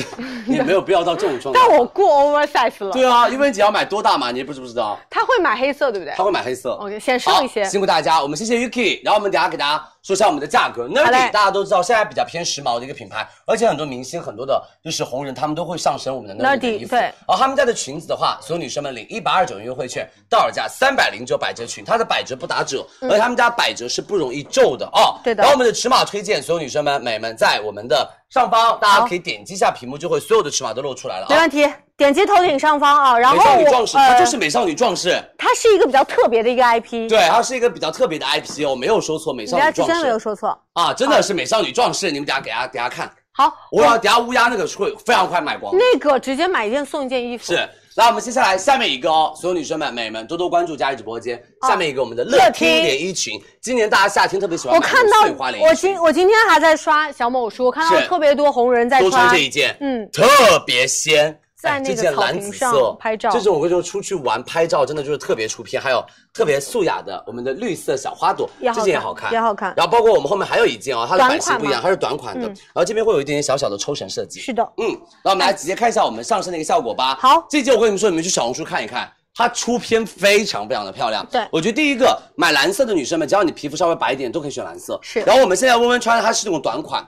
[0.47, 1.61] 也没有必要到这种状态。
[1.69, 2.91] 但我过 oversize 了。
[2.93, 4.99] 对啊，一文姐要买多大码，你不知不知道？
[5.09, 6.73] 她会买黑色，对不对她会买黑色。
[6.73, 7.65] ？OK，显瘦一些。
[7.65, 10.83] 辛苦大家，我们谢谢 Yuki，然后我们等下给大家说一下我们的价格。
[10.83, 16.91] 好嘞 Nerdy 大家都知道，现在比较偏时髦的一个品牌，而且很多明星、很多的就是红人，他们都会上身我们的 Nerdy 的 Nerdy，衣服。
[16.91, 25.04] 对然后他们家的裙子的话，所有女生们领一百二十九元优惠券，到手价三百零九百折裙，它的百折不打折，而且他们家百折是不容易皱的哦。
[25.17, 31.29] 嗯对的然后我们的尺码推荐，所有女生们、美们在我们的上方，大家可以点击一下屏幕，就会所有的尺码都露出来了啊。
[31.31, 31.67] 没问题，
[31.97, 35.23] 点击头顶上方啊，然美后我少女壮士，它呃就是美少女壮士。
[35.39, 37.09] 它是一个比较特别的一个 IP。
[37.09, 40.59] 对，它是一个比较特别的 IP 哦，我没有说错，美少女壮家之前没有说错。
[40.73, 45.75] 啊，真的是美少女壮士，你们等下给大家给大家看，好，我要等下乌鸦那个会非常快卖光。
[45.77, 47.45] 那个直接买一件送一件衣服。
[47.45, 51.41] 是，来我们接下来下面一个哦，所有女生们、美们多多关注佳怡直播间。
[51.63, 52.83] 下面一个我们的乐乐听听。
[52.83, 55.77] 连衣裙，今年大家夏天特别喜欢买我看那种碎花到我连衣。
[55.77, 61.39] 裙今，我今天还在刷小某书，我看到特别多红人在穿这一件，嗯，特别仙。
[61.65, 74.39] 在那个草件蓝紫坪上色拍照这种我跟你说出去玩拍照真的就是特别出片，还有特别素雅的我们的绿色小花朵，这件也好看，也好看然后包括我们后面还有一件哦，它的版型不一样，它是短款的，嗯然后这边会有一点点小小的抽绳设计。
[74.41, 77.17] 是的，嗯，那我们来直接看一下我们上身的一个效果吧。
[77.21, 79.11] 好这件我跟你们说，你们去小红书看一看。
[79.37, 84.97] 它出片非常非常的漂亮，对我觉得第一个买蓝色的女生们，只要你皮肤稍微白一点，都可以选蓝色。
[85.03, 87.05] 是然后我们现在温温穿的它是那种短款，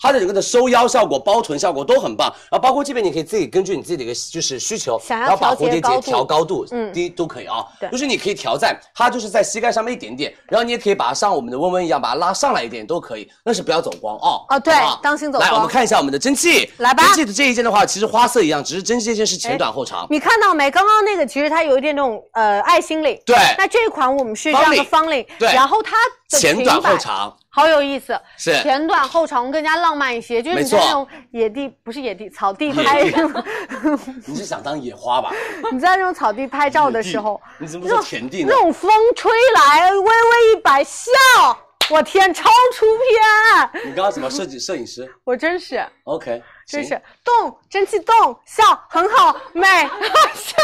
[0.00, 2.32] 它的整个的收腰效果、包臀效果都很棒。
[2.50, 6.92] 然后包括这边你可以自己根据你自己的一个就是需求，想要然后把蝴蝶结调高度嗯。
[6.92, 7.64] 低都可以啊。
[7.78, 7.88] 对。
[7.90, 14.44] 就是你可以调在它就是在膝盖上面一点点，然后你也可以把它像我们的温温一样把它拉上来一点都可以，但是不要走光哦。
[14.48, 15.48] 哦对好好，当心走光。
[15.48, 17.04] 来我们看一下我们的蒸汽，来吧。
[17.04, 20.06] 蒸汽的这一件的话，其实花色一样，只是蒸汽这件是前短后长。
[20.10, 20.70] 你看到没？
[20.70, 23.36] 刚刚那个其实它有一点那种呃爱心领，对。
[23.58, 25.52] 那这一款我们是这样的方领，对。
[25.52, 25.96] 然后它
[26.30, 33.02] 的前短后长，好有意思，是前短后长更加浪漫一些，就是你在那种野地不是野地草地拍，
[34.26, 35.32] 你是想当野花吧？
[35.72, 38.56] 你在那种草地拍照的时候，你怎么说田地呢那？
[38.60, 41.10] 种风吹来，微微一摆笑，
[41.90, 42.86] 我天，超出
[43.72, 45.84] 片，你刚刚什么设计摄影师我真是。
[46.04, 46.90] ？OK，真是
[47.24, 48.14] 动，真气动，
[48.46, 49.66] 笑很好，美
[50.34, 50.56] 笑，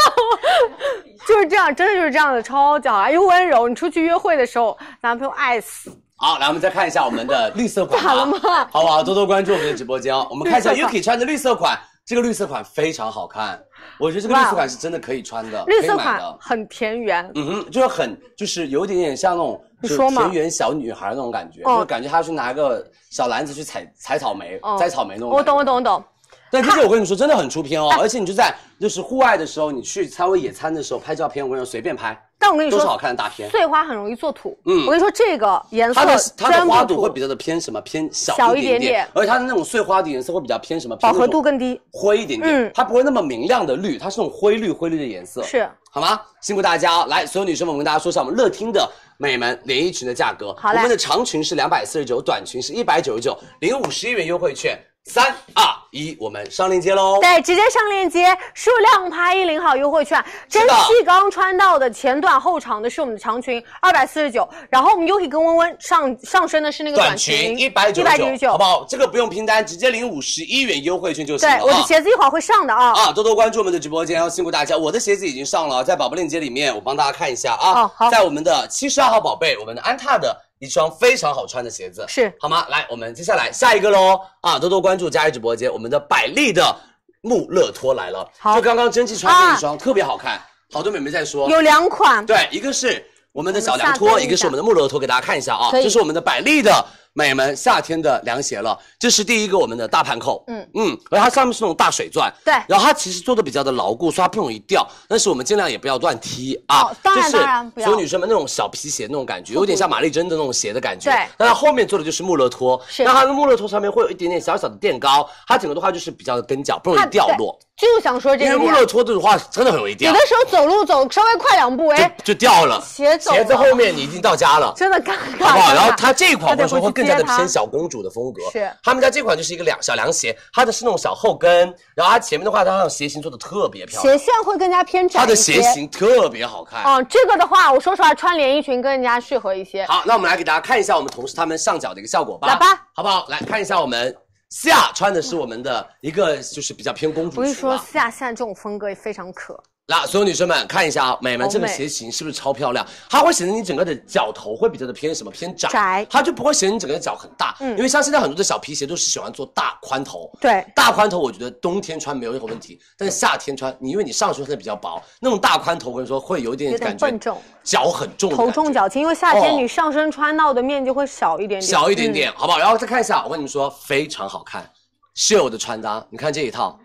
[1.26, 3.68] 就是这样，真的就是这样的，超级好，又温柔。
[3.68, 5.90] 你出去约会的时候，男朋友爱死。
[6.18, 8.38] 好，来我们再看一下我们的绿色款吧， 咋了吗
[8.70, 9.02] 好不好？
[9.02, 10.26] 多多关注我们的直播间哦。
[10.30, 13.62] 我们看一下 Yuki 穿的绿色款，这个绿色款非常好看，
[14.00, 15.94] 我觉得这个绿色款是真的可以穿的，绿色。
[15.94, 25.28] 款很田园，嗯哼，就是很，就是有一点点像那种，就是你说嘛田园小女孩那种感觉，哦就是感觉她去拿个小篮子去采采草莓、哦摘草莓那种。
[25.30, 25.62] 我懂，我。
[25.64, 26.02] 懂，我懂。
[26.50, 33.50] 但这件我跟你说，真的很出片哦，而且你就在就是户外的时候，你去稍微野餐的时候拍照片，我跟你说随便拍，但我跟你说，都是好看的大片。
[33.50, 34.56] 碎花很容易做土。
[34.64, 37.80] 嗯我跟你说，这个颜色它的它的花朵会比较的偏什么？
[37.80, 40.94] 偏小小一点一点点而且它的那种碎花的颜色会比较偏什么？
[40.96, 41.80] 偏饱和度更低。
[41.92, 46.20] 灰一点点，嗯它不会那么明亮的绿，它是那种灰绿灰绿的颜色，是好吗？
[46.40, 47.06] 辛苦大家哦！
[47.08, 50.54] 来，所有女生们，我跟大家说一下我们乐听的美们连衣裙的价格。
[50.54, 54.78] 好嘞我们的长裙是两百四十九，短裙是一百九十九，领五十一元优惠券。
[55.06, 57.20] 三二一，我们上链接喽！
[57.20, 60.22] 对，直接上链接，数量拍一领好优惠券。
[60.48, 64.46] 蒸是的汽刚刚穿到的前短后长的是我们的长裙，二百四十九。
[64.68, 68.84] 然后我们 Yuki 跟温温上上身的是那个短裙，一百九十九，好不好？
[68.88, 72.92] 这个不用拼单，直接领五十一元优惠券就行了对，我的啊鞋子一会儿会上的啊。
[72.92, 74.76] 啊，多多关注我们的直播间，要辛苦大家。
[74.76, 77.82] 我的鞋子已经上了，在宝贝链接里面，我帮大家看一下啊。
[77.82, 82.32] 哦好在我们的七十二号宝贝，我们的安踏的一双非常好穿的鞋子，是。
[82.40, 82.66] 好吗？
[82.68, 86.74] 来，我们接下来下一个喽啊，多多关注佳怡直播间，我们的百丽的
[87.20, 90.40] 穆勒托来了，好就刚刚蒸汽穿的一双、特别好看，
[90.72, 96.84] 好多美眉在说，有两款，对，一个是我们的小凉拖，一个是我们的穆勒托，给大家看一下啊，这是我们的百丽的
[97.16, 98.78] 美们夏天的凉鞋了。
[98.98, 104.86] 这是第一个我们的大盘扣，嗯嗯，然后它上面是那种大水钻，对然后它其实做的比较的牢固，所以它不容易掉。
[105.08, 111.10] 但是我们尽量也不要乱踢啊，哦当然当然不要所有女生们那种小皮鞋那种感觉，有点像玛丽珍的那种鞋的感觉。
[111.10, 117.58] 对但它后面做的就是穆勒托，是那它的穆勒托上面会有一点点小小的垫高，它整个的话就是比较的跟脚，不容易掉落。
[117.76, 118.66] 就想说这个因为。
[118.66, 122.82] 穆勒托的话真的很容易掉有的，时候走路走稍微快两步，哎，就就掉了。
[122.84, 124.72] 鞋走鞋子后面你已经到家了。
[124.76, 125.44] 真的尴尬。
[125.46, 125.74] 好不好？
[125.74, 128.42] 然后它这一款我说会更加的偏小公主的风格。
[128.50, 135.20] 是他们家这款就是一个凉小凉鞋，它的是那种小后跟，然后它前面的话，它那种鞋型做的特别漂亮，鞋楦会更加偏窄。
[135.20, 136.82] 它的鞋型特别好看。
[136.84, 139.84] 哦，这个的话，我说实话，穿连衣裙更加适合一些。
[139.86, 143.26] 好，那我们来给大家看一下我们同事他们上脚的一个效果吧，来吧，好不好？
[143.28, 144.14] 来看一下我们
[144.50, 147.84] 西亚穿的是我们的一个就是比较偏公主我跟你说，裙啊。
[147.84, 149.60] 思雅现在这种风格也非常可。
[149.88, 152.84] 那所有女生们看一下啊，美们这个鞋型是不是超漂亮？
[153.08, 156.06] 它会显得你整个的脚头会比较的偏什么偏窄，窄。
[156.10, 157.54] 它就不会显得你整个脚很大。
[157.60, 157.70] 嗯。
[157.76, 160.66] 因为像现在很多的小皮鞋都是喜欢做大宽头，对。
[160.74, 167.40] 大宽头我觉得冬天穿没有任何问题，但是夏天穿，你因为你上身穿的比较薄，那种大宽头我跟你说会有一点点感觉笨重。
[167.62, 169.60] 脚很重头，重脚轻，因为夏天哦。
[169.60, 172.12] 你上身穿到的面积会小一点点，小一点嗯。
[172.12, 172.58] 点，好不好？
[172.58, 174.68] 然后再看一下，我跟你们说非常好看，
[175.14, 176.76] 秀的穿搭，你看这一套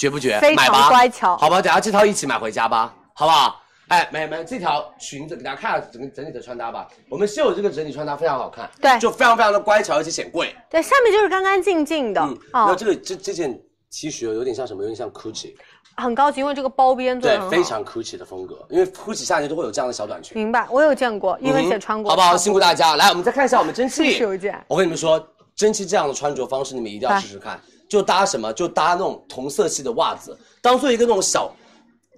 [0.00, 0.40] 绝不绝？
[0.40, 3.60] 非常买吧，乖巧好吧，等下这套一起买回家吧，好不好？
[3.88, 6.88] 哎，美们，这条裙子给大家看下整个整体的穿搭吧。
[7.10, 10.56] 我们秀这个整体穿搭非常好看，对就非常非常的乖巧，而且显贵。
[10.70, 13.52] 对，下面就是干干净净的，嗯，然后哦，这个这这件
[13.90, 14.82] T 恤有点像什么？
[14.82, 15.54] 有点像 Gucci，
[15.98, 17.50] 很高级，因为这个包边做对的，很好。
[17.50, 18.56] 非常 Gucci 的风格。
[18.70, 20.34] 因为 Gucci 夏天都会有这样的小短裙。
[20.38, 22.34] 明白，我有见过，因为姐穿过，嗯好不好？
[22.38, 22.96] 辛苦大家。
[22.96, 25.22] 来，我们再看一下我们蒸汽是有一件我跟你们说，
[25.54, 27.60] 蒸汽这样的穿着方式，你们一定要试试看。
[27.90, 28.52] 就搭什么？
[28.52, 31.52] 就搭那种同色系的袜子，当做一个那种小，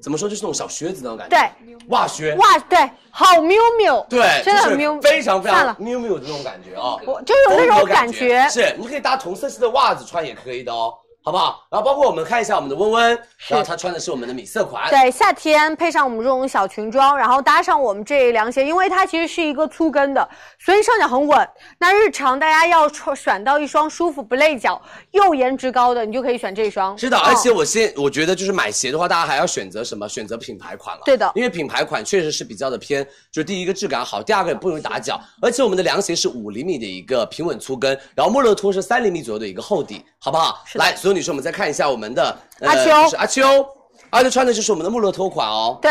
[0.02, 1.34] 怎么说，就是那种小靴子那种感觉。
[1.34, 2.34] 对，袜靴。
[2.34, 2.78] 袜，对，
[3.10, 10.92] 好喵喵，对，就是真的很喵，非常非常，喵喵的那种感觉啊，我就有那种感觉是，你可以搭同色系的袜子穿也可以的哦，
[11.22, 11.66] 好不好？
[11.70, 13.18] 然后包括我们看一下我们的温温，
[13.48, 20.28] 然后她穿的是我们的米色款，对，夏天配上我们这种小裙装，然后搭上我们这一凉鞋，因为它其实是一个粗跟的，
[20.58, 21.48] 所以上脚很稳。
[21.78, 24.80] 那日常大家要穿选到一双舒服不累脚
[25.12, 26.96] 又颜值高的，你就可以选这一双。
[26.98, 30.08] 是的，哦而且我现我觉得就是买鞋的话，大家还要选择什么？
[30.08, 31.02] 选择品牌款了。
[31.04, 40.64] 对的因为品牌款确实是比较的偏，就是第一个质感好，第二个也不容易打脚，而且我们的凉鞋是五厘米的一个平稳粗跟，然后莫勒托是三厘米左右的一个厚底，好不好？
[40.74, 43.42] 来，所有女生，我们再看一下我们的、呃、阿秋就是阿秋，
[44.10, 45.78] 阿秋穿的就是我们的穆勒托款哦。
[45.82, 45.90] 对，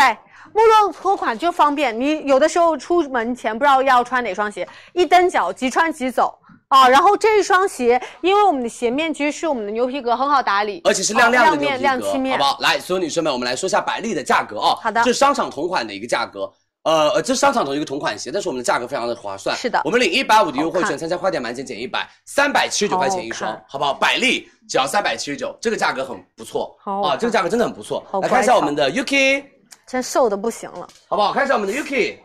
[0.52, 6.34] 穆勒托款就方便，你有的时候出门前不知道要穿哪双鞋，一蹬脚即穿即走
[6.70, 6.90] 啊。
[6.90, 12.58] 然后这一双鞋，因为我们的鞋面其实是我们的牛皮革，很好打理，而且是亮亮的哦亮面牛皮革，亮漆面，好不好？
[12.62, 14.80] 来，所有女生们，我们来说一下百丽的价格哦。
[14.82, 16.52] 好的这是商场同款的一个价格。
[16.84, 19.56] 呃，呃这是商场同一个同款鞋，但是我们的价格非常的划算。
[19.56, 23.94] 是的我们领一百五的优惠券，参加快店满减减一百，三百七十九块钱一双好看，好不好？
[23.94, 28.04] 百丽只要三百七十九，这个价格很不错啊，好好看这个价格真的很不错。
[28.10, 29.44] 好来看一下我们的 Yuki，
[29.86, 31.32] 真瘦的不行了，好不好？
[31.34, 32.18] 看一下我们的 Yuki，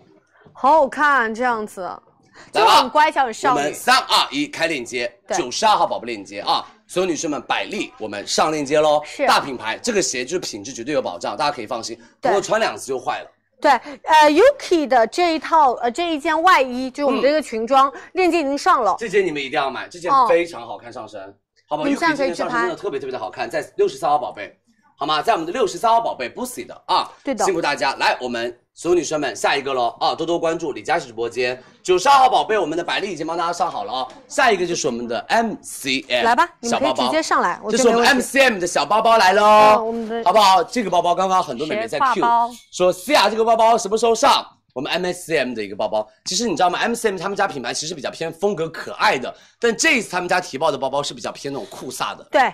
[0.55, 1.91] 好好看这样子，
[2.51, 3.75] 就很乖巧，很少女我们。
[3.75, 6.67] 三二一开链接，九十二号宝贝链接啊！
[6.87, 9.03] 所有女生们，百丽我们上链接喽。
[9.05, 13.31] 是大品牌，这个鞋就是品质绝对有保障，大家可以放心，不对会穿两次就坏了。
[13.61, 18.95] 对，呃，Yuki 的这一套呃这一件外衣，就是我们嗯这个裙装，链接已经上了。
[18.99, 21.21] 这件你们一定要买，这件哦非常好看上身，
[21.67, 24.57] 好不好？Yuki 这件上身拍真的特别特别的好看，在六十三号宝贝，
[24.97, 25.23] 好吗？
[25.23, 38.39] 在我们的六十三号宝贝 Boosie 的啊，对的辛苦大家，来我们所有女生们下一个喽啊，多多关注李佳琦直播间，九十二号宝贝，我们的百丽已经帮大家上好了啊，下一个就是我们的 MCM，来吧，你们可以小包包直接上来，这是我们觉得没问题。
[38.39, 39.43] MCM 的小包包来喽，
[40.23, 40.63] 好不好？
[40.63, 42.23] 这个包包刚刚很多美眉在 Q
[42.71, 44.47] 说思雅这个包包什么时候上？
[44.75, 52.53] 我们 MSCM 的一个包包，其实你知道吗？MCM 他们家品牌其实比较偏风格可爱的，但这一次他们家提报的包包是比较偏那种酷飒的，对，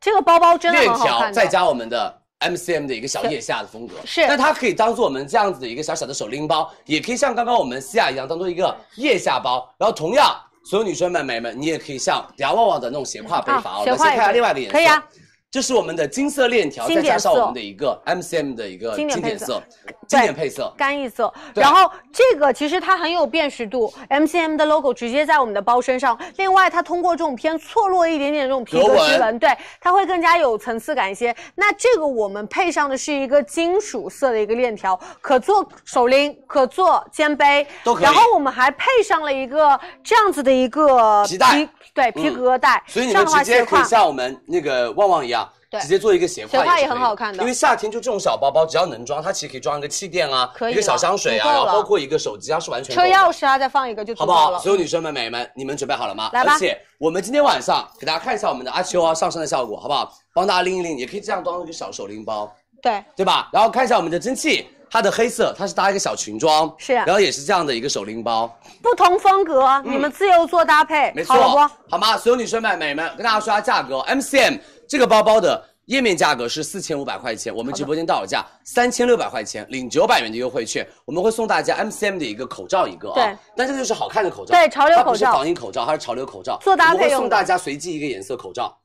[0.00, 1.32] 这个包包真的链很好看的。
[1.32, 10.36] 条再加我们的 MCM 的一个小腋下的风格，是但它可以当做我们这样子的一个小小的手拎包，也可以像刚刚我们西亚一样当做一个腋下包，然后同样。
[10.64, 13.78] 所有女生们、美们，你也可以像洋旺旺的那种斜挎背法哦。
[13.78, 15.04] 啊我们先看一下另外一个颜色，可以啊。
[15.52, 19.62] 这是我们的金色链条，再加上我们的一个 MCM 的一个经典色
[20.08, 20.72] 经典配色。
[20.78, 26.18] 干邑色，然后这个其实它很有辨识度，MCM 的 logo 直接在我们的包身上。
[26.38, 31.36] 另外，它通过这种偏错落一点点这种皮革织纹，对，它会更加有层次感一些。
[31.54, 38.04] 那这个我们配上的是一个金属色的一个链条，可做手拎，可做肩背，都可以。
[38.04, 41.68] 然后我们还配上了一个这样子的一个皮带。
[41.94, 45.41] 对皮革带，所以你这样的话们直接可以像我们那个旺旺一样，对
[45.80, 47.42] 直接做一个斜挎斜挎也很好看的。
[47.42, 54.58] 因为夏天就这种小包包，只要能装，它其实可以装一个气垫啊，可以一个小香水啊，然后包括一个手机啊，是完全车钥匙啊，再放一个就好不好？
[54.58, 56.30] 所有女生们、美们，你们准备好了吗？
[56.32, 56.52] 来吧。
[56.54, 60.12] 而且我们今天晚上给大家看一下我们的阿秋啊上身的效果，好不好？
[60.34, 62.50] 帮大家拎一拎，也可以这样装一个小手拎包，
[62.82, 63.48] 对，对吧？
[63.52, 66.94] 然后看一下我们的蒸汽，它的黑色，它是搭一个小裙装，是。
[66.94, 68.50] 然后也是这样的一个手拎包，
[68.82, 71.70] 不同风格，你们自由做搭配，嗯没错，好？
[71.90, 72.16] 好吗？
[72.16, 74.58] 所有女生们、美们，跟大家说下价格，MCM
[74.92, 75.64] 这个包包的。
[75.86, 88.78] 页面价格是四千五百块钱，我们直播间到手价三千六百块钱，领九百元的优惠券，我们会送大家 MCM 的一个口罩一个啊，对，但这个就是好看的口罩，对潮流口罩它不是防疫口罩，它是潮流口罩，做搭配我们会送大家随机一个颜色口罩，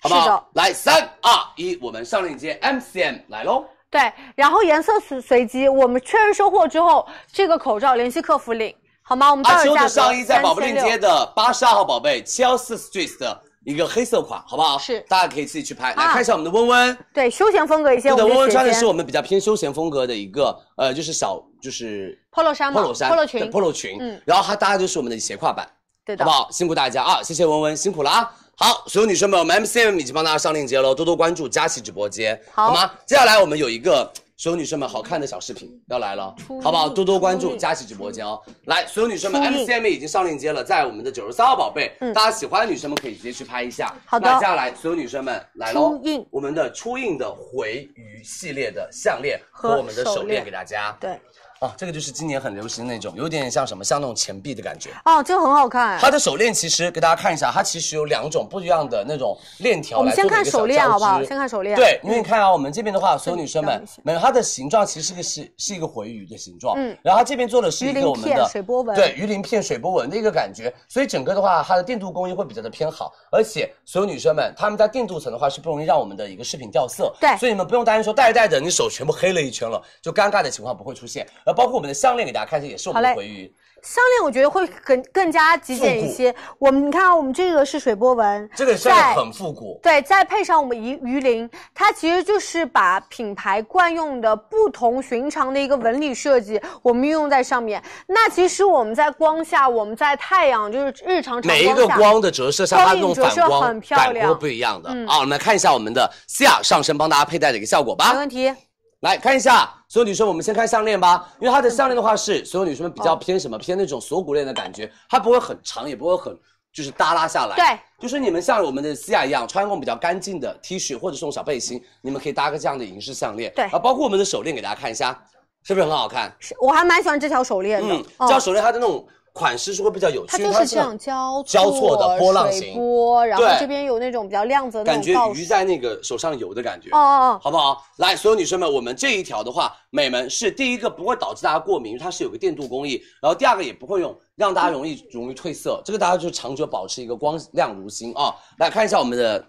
[0.00, 0.48] 好不好？
[0.54, 3.66] 来，三二一，我们上链接 MCM 来喽。
[3.90, 9.30] 对，然后颜色随随机，我们确认收货之后，这个口罩联系客服领，好吗？
[9.30, 14.78] 我们到阿秋手价格的上衣在宝贝链接的八十二号宝贝七幺四 Street 的一个黑色款，好不好？
[14.78, 15.94] 是大家可以自己去拍。
[15.94, 25.68] 来啊看一下我们的温温，对休闲风格一些，对的，温温穿的是我们比较偏休闲风格的一个，呃，就是小就是 polo 衫 polo 衫、polo 裙 polo 裙，嗯然后它搭的就是我们的斜挎版，
[26.04, 26.50] 对的好不好？
[26.50, 28.32] 辛苦大家啊，谢谢温温，辛苦了啊。
[28.56, 32.90] 好，所有女生们，我们 MCM 已经帮大家上链接了，多多关注佳琦直播间，好吗？
[33.06, 36.88] 接下来我们有一个所有女生们好看的小视频要来了，好不好？
[36.88, 38.40] 多多关注佳琪直播间哦。
[38.64, 42.10] 来，所有女生们，MCM 已经上链接了，在我们的九十三号宝贝，嗯。
[42.14, 43.94] 大家喜欢的女生们可以直接去拍一下。
[44.06, 44.26] 好的。
[44.26, 50.42] 那接下来所有女生们来喽，我们的初印的回鱼系列的项链和和我们的手链。
[50.42, 50.96] 给大家。
[50.98, 51.20] 对，
[51.60, 54.88] 哦，这个就是今年很流行的那种，有点像什么，像那种钱币的感觉。
[55.04, 61.22] 哦，这个很好看，它的手链其实给大家看一下，它其实有两种不一样的那种链条我们先看手链好不好？
[61.22, 61.76] 先看手链。
[61.76, 66.96] 对，因为你看啊，我们这边的话，所有女生们没有它的形状其实是个是是一个回鱼的形状，嗯。
[67.02, 68.96] 然后它这边做的是一鱼鳞片个我们的水波纹。
[68.96, 77.36] 对，鱼鳞片水波纹的一个感觉，所以整个的话，它的电镀工艺会比较的偏好，而且所有女生们，她们在电镀层的话是不容易让我们的一个饰品掉色，对。
[77.36, 81.26] 所以你们不用担心说戴着戴着你手全部黑了一圈了，就尴尬的情况不会出现。
[81.50, 86.32] 而包括我们的项链给大家看一下，也是我们的回鱼，项链我觉得会更更加极简一些。
[86.60, 97.82] 我们你看啊，我们这个是水波纹，这个项链很复古，对，再配上我们鱼鱼鳞，它其实就是把品牌惯用的不同寻常的一个纹理设计，我们运用在上面。
[98.06, 105.16] 那其实我们在光下，我们在太阳，就是日常每一个光的折射下，它那种反光很漂亮感光不一样的、嗯啊。
[105.16, 108.18] 我们来看一下我们的西亚上身帮大家佩戴的一个效果吧没。
[108.18, 108.54] 问题。
[109.00, 116.38] 来看一下所有女生，我们先看项链吧，因为它的项链的话是所有女生们比较偏什么、偏那种锁骨链的感觉，它不会很长，也不会很
[116.72, 117.56] 就是耷拉下来。
[117.56, 123.50] 对，就是你们像我们的思雅一样，穿那种比较干净的 T 恤或者这种小背心，你们可以搭个这样的银饰项链。
[123.54, 123.64] 对。
[123.66, 125.18] 啊，包括我们的手链给大家看一下，
[125.62, 126.30] 是不是很好看？
[126.38, 128.26] 是我还蛮喜欢这条手链的，嗯，哦。
[128.26, 129.06] 这条手链它的那种
[129.40, 135.40] 款式是会比较有趣，它就是这样很交交错的波浪形波，然后这边有那种比较亮泽的那感觉种告示。
[135.40, 136.90] 鱼在那个手上游的感觉。
[136.90, 137.82] 哦哦哦，好不好？
[137.96, 148.34] 来，所有女生们，我们这一条的话，美们是第一个不会导致大家过敏，因为它是有个电镀工艺，然后第二个也不会用让大家容易容易褪色，这个大家就长久保持一个光亮如新啊。
[148.58, 149.42] 来看一下我们的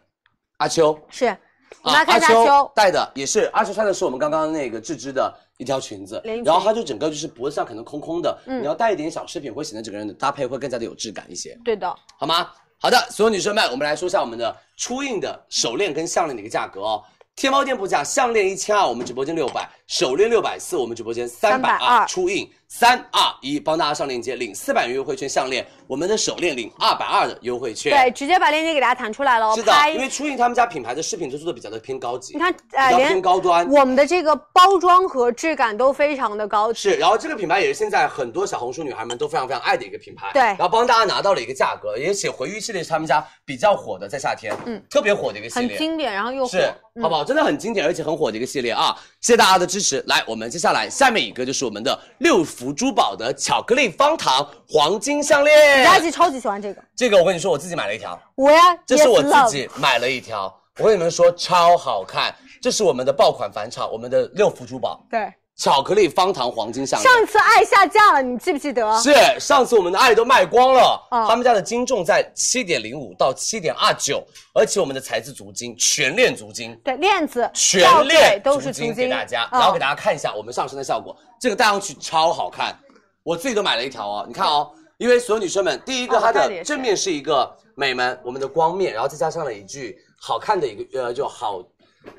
[0.57, 1.35] 阿秋，是，
[1.81, 11.57] 啊阿秋，戴的也是，阿秋穿的是我们刚刚那个自织的一条裙子然后它就整个就是脖子上可能空空的，嗯你要带一点小饰品，会显得整个人的搭配会更加的有质感一些。
[11.63, 12.49] 对的，好吗？
[12.79, 17.03] 好的，所有女生们，我们来说一下我们的初印的手链跟项链的一个价格哦。
[17.35, 22.05] 天猫店铺价，项链一千二，我们直播间六百；手链六百四，我们直播间三百二。
[22.05, 27.91] 初印三二一，帮大家上链接领四百元优惠券，项链我们的手链领二百二的优惠券。
[27.91, 33.69] 对，直接把链接给大家弹出来了哦，是的，因为初印他们家品牌的饰品都做的比较的偏高级，你看，呃，偏高端。
[33.69, 36.79] 我们的这个包装和质感都非常的高级。
[36.79, 40.31] 是，然后这个品牌也是现在很多小红书女孩们都非常非常爱的一个品牌。
[40.33, 45.77] 对然后帮大家拿到了一个价格，而且回忆系列是他们家比较火的，在夏天，嗯，特别火的一个系列很。
[45.77, 47.25] 经典，然后又火，是，嗯好不好？
[47.25, 48.95] 真的很经典，而且很火的一个系列啊！
[49.19, 50.01] 谢谢大家的支持。
[50.07, 55.85] 来，我们接下来下面一个就是我们的六福珠宝的巧克力方糖黄金项链。
[55.85, 60.53] 佳琪超级喜欢这个，这个我跟你说，我自己买了一条，我呀，这是我自己买了一条。
[60.79, 62.35] 我跟你们说，超好看。
[62.61, 65.31] 这是我们的爆款返场，我们的六福珠宝对。
[65.57, 67.13] 巧克力方糖黄金项链。
[67.13, 68.99] 上次爱下架了，你记不记得？
[68.99, 74.25] 是上次我们的爱都卖光了，嗯他们家的斤重在七点零五到七点二九，
[74.55, 82.77] 而且我们的材质足金，全链足金，对，链子、全链都是足金给大家，嗯然后给大家看一下我们上身的效果，这个戴上去超好看，
[83.23, 91.59] 我自己都买了一条哦，你看哦，因为所有女生们，第一个哦它的正面是一个美们我们的光面，然后再加上了一句好看的一个呃就好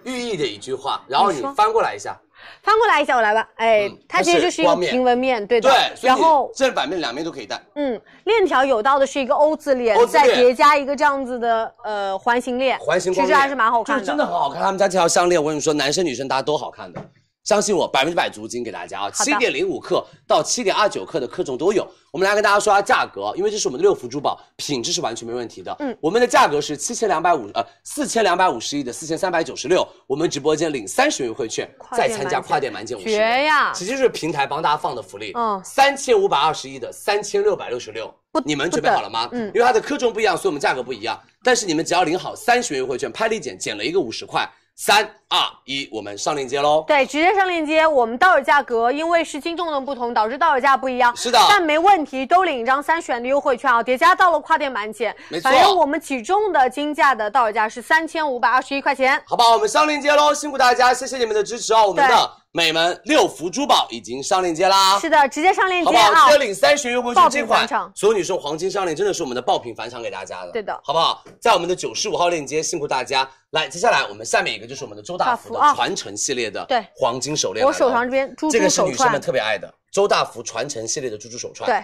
[0.02, 2.20] 寓意的一句话，然后你翻过来一下，
[2.64, 3.48] 翻过来一下，我来吧。
[3.54, 5.70] 哎，嗯它其实就是一个平纹面，对的。
[5.70, 7.64] 对，然后正反面两面都可以戴。
[7.76, 14.60] 嗯，链条有到的是一个欧字链，再叠加一个这样子的呃环形链，环形链其实还是蛮好看就真的很好看。
[14.60, 17.00] 他们家这条项链，我跟你说，男生女生大家都好看的，
[17.44, 21.86] 相信我，百分之百足金给大家啊，七点零五克到七点二九克的克重都有。
[22.12, 25.74] 我们来跟大家说下价格，因为这是我们的六福珠宝，品质是完全没问题的。
[25.80, 33.44] 嗯我们的价格是七千两百五呃四千两百五十一的四千三百九十六，我们直播间领三十元优惠券，再参加跨店满减五十绝。
[33.44, 33.72] 呀！
[33.72, 38.14] 其实就是平台帮大家放的福利，嗯三千五百二十一的三千六百六十六，
[38.44, 39.28] 你们准备好了吗？
[39.32, 41.20] 嗯因为它的克重不一样，所以我们价格不一样。
[41.42, 46.84] 但是你们只要领好三十元优惠券，拍立减减了一个五十块，三二一，我们上链接喽。
[46.86, 47.86] 对，直接上链接。
[47.86, 51.14] 我们到手价格因为是轻重的不同，导致到手价不一样。
[51.14, 55.14] 是的但没问题，都领一张三十元的优惠券啊，叠加到了跨店满减。
[55.28, 59.22] 没错反正我们起重的金价的到手价是三千五百二十一块钱。
[59.26, 59.52] 好不好？
[59.52, 61.86] 我们上链接喽，辛苦大家，谢谢你们的支持哦。
[61.86, 66.10] 我们的美门六福珠宝已经上链接啦，是的，直接上链好不好？
[66.10, 66.26] 接啊。
[66.26, 66.32] 直。
[66.32, 70.78] 接领三十元优惠券，这款所有女生黄金项链真的是我们的爆品返场给大家的，对的。
[70.84, 71.24] 好不好？
[71.40, 73.26] 在我们的九十五号链接，辛苦大家。
[73.52, 76.84] 来，接下来我们下面一个就是我们的周大福的传承系列的对。
[76.94, 81.82] 黄金手链来了，我手上这边珠珠这个是女生们，特别爱的周大福传承系列的珠珠手串，对，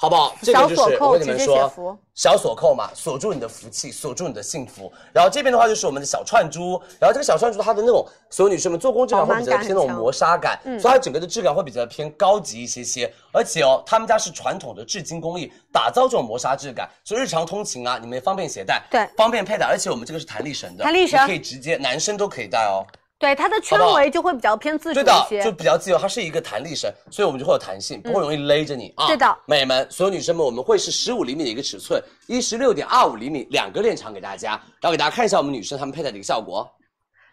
[0.00, 0.34] 好不好？
[0.40, 4.90] 这个就是我跟你们说，小锁扣嘛，锁住你的福气，锁住你的幸福。
[5.12, 13.12] 然后这边的话就是我们的小串珠，然后这个小串珠它的那种所有女生们做工质感会比较偏那种磨砂感，嗯所以它整个的质感会比较偏高级一些些。
[13.30, 19.66] 而且哦，他们家是传统的制金工艺，打造这种磨砂质感，所以日常通勤啊，你们也方便携带，对方便佩戴。
[19.66, 22.86] 而且我们这个是弹力绳的，弹力绳可以直接男生都可以戴哦。
[23.20, 25.52] 对，它的圈围就会比较偏自主对的一，些就。
[25.52, 29.06] 比较自由，它是一个弹力绳，所以我们就会有弹性，不会容易勒着你、啊。
[29.08, 36.66] 对的美们，所有女生们，我们会是十五厘米的一个尺寸，一十六点二五厘米两个链长给大家，然后给大家看一下我们女生她们佩戴的一个效果，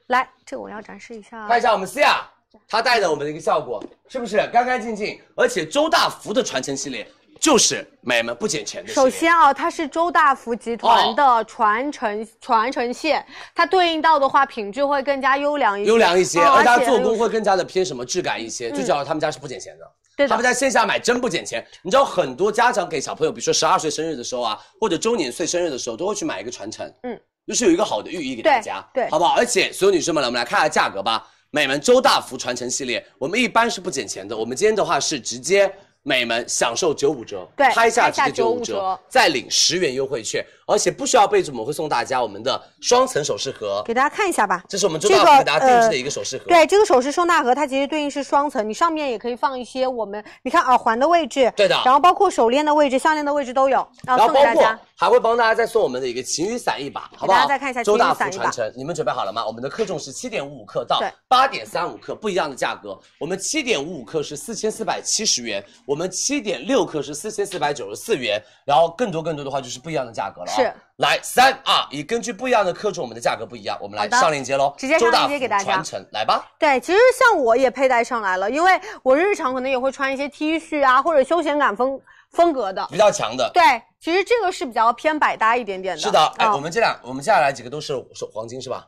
[0.08, 1.48] 来，这个我要展示一下。
[1.48, 2.30] 看一下我们 C 亚
[2.68, 5.18] 她戴的我们的一个效果，是不是干干净净？
[5.36, 7.10] 而且周大福的传承系列
[7.40, 8.94] 就是美们不捡钱的。
[8.94, 13.26] 首先啊，它是周大福集团的传承、传承线，
[13.56, 15.90] 它对应到的话，品质会更加优良一些。
[15.90, 19.86] 优良一些，嗯而且它做工会更加的偏什么质感一些，最主要他们家是不捡钱的。
[20.16, 21.64] 对的他们在线下买真不捡钱。
[21.84, 29.36] 你知道很多家长给小朋友，比如说十二岁生日的时候啊，或者周年岁生日的时候，都会去买一个传承，嗯，就是有一个好的寓意给大家，对对好不好？
[29.36, 31.28] 而且所有女生们来，我们来看一下价格吧。
[31.52, 35.72] 美们周大福传承系列，我们一般是不减钱的，我们今天的话是直接。
[36.08, 38.98] 美们享受九五折，对拍下直接九五折。
[39.10, 44.62] 再领十元优惠券，而且不需要备注，我们会送大家我们的双层首饰盒，给大家看一下吧。
[44.68, 46.44] 这是我们周大福给大家定制呃的一个首饰盒。
[46.50, 54.80] 对，这个首饰收纳盒，它其实对应是双层，你上面也可以放一些我们，你看耳环的位置，对的然后包括手链的位置、项链的位置都有，然然后后包括送给大家。
[55.00, 57.38] 还会帮大家再送我们的一个晴雨伞一把，好不好？
[57.38, 59.46] 大家再看一下周大福传承，你们准备好了吗？
[59.46, 63.00] 我们的克重是七点五五克到八点三五克，不一样的价格。
[63.20, 70.56] 我们七点五五克是四千四百七十元，我们七点六克是四千四百九十四元，然后更多更多的话就是不一样的价格了啊。
[70.56, 70.74] 是。
[70.98, 74.74] 来三二一，根据不一样的克重，我们的价格不一样，我们来上链接喽。
[74.78, 76.46] 直接上链接给大家传承，来吧。
[76.60, 81.98] 对，其实像我也佩戴上来了，因为我日常可能也会穿一些 T 恤啊，或者休闲感风
[82.32, 82.86] 风格的。
[82.92, 83.50] 比较强的。
[83.54, 83.64] 对，
[84.02, 86.02] 其实这个是比较偏百搭一点点的。
[86.02, 88.86] 是的，哎，嗯我们这两，我们接下来几个都是手黄金是吧？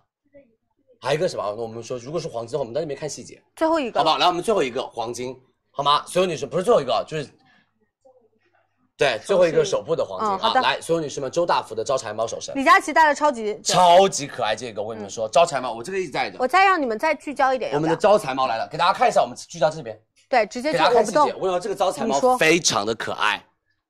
[1.01, 1.43] 还有一个什么？
[1.55, 3.41] 那我们说，如果是黄金的话，我们在那边看细节。
[3.55, 4.17] 最后一个好不好？
[4.17, 6.03] 来，我们最后一个黄金，好吗？
[6.07, 7.29] 所有女生不是最后一个，就是
[8.99, 10.35] 对最后一个手部的黄金、啊。
[10.35, 14.53] 嗯好的来，所有女士们，周大福的招财猫首饰，李佳琦戴的超级，超级可爱。
[14.53, 16.37] 这个我跟你们说，招财猫，我这个一直戴的。
[16.37, 17.79] 我再让你们再聚焦一点，要要？
[17.79, 19.97] 我们的招财猫来了，给大家看一下，我们聚焦这边，
[20.27, 21.17] 对，直接给大家看细节。
[21.17, 21.25] 我。
[21.25, 23.41] 跟你说，这个招财猫非常的可爱，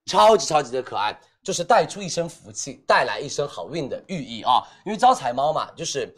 [0.05, 4.61] 超级超级的可爱，就是带出一身福气，带来一身好运的寓意啊。
[4.85, 6.13] 因为招财猫嘛，就是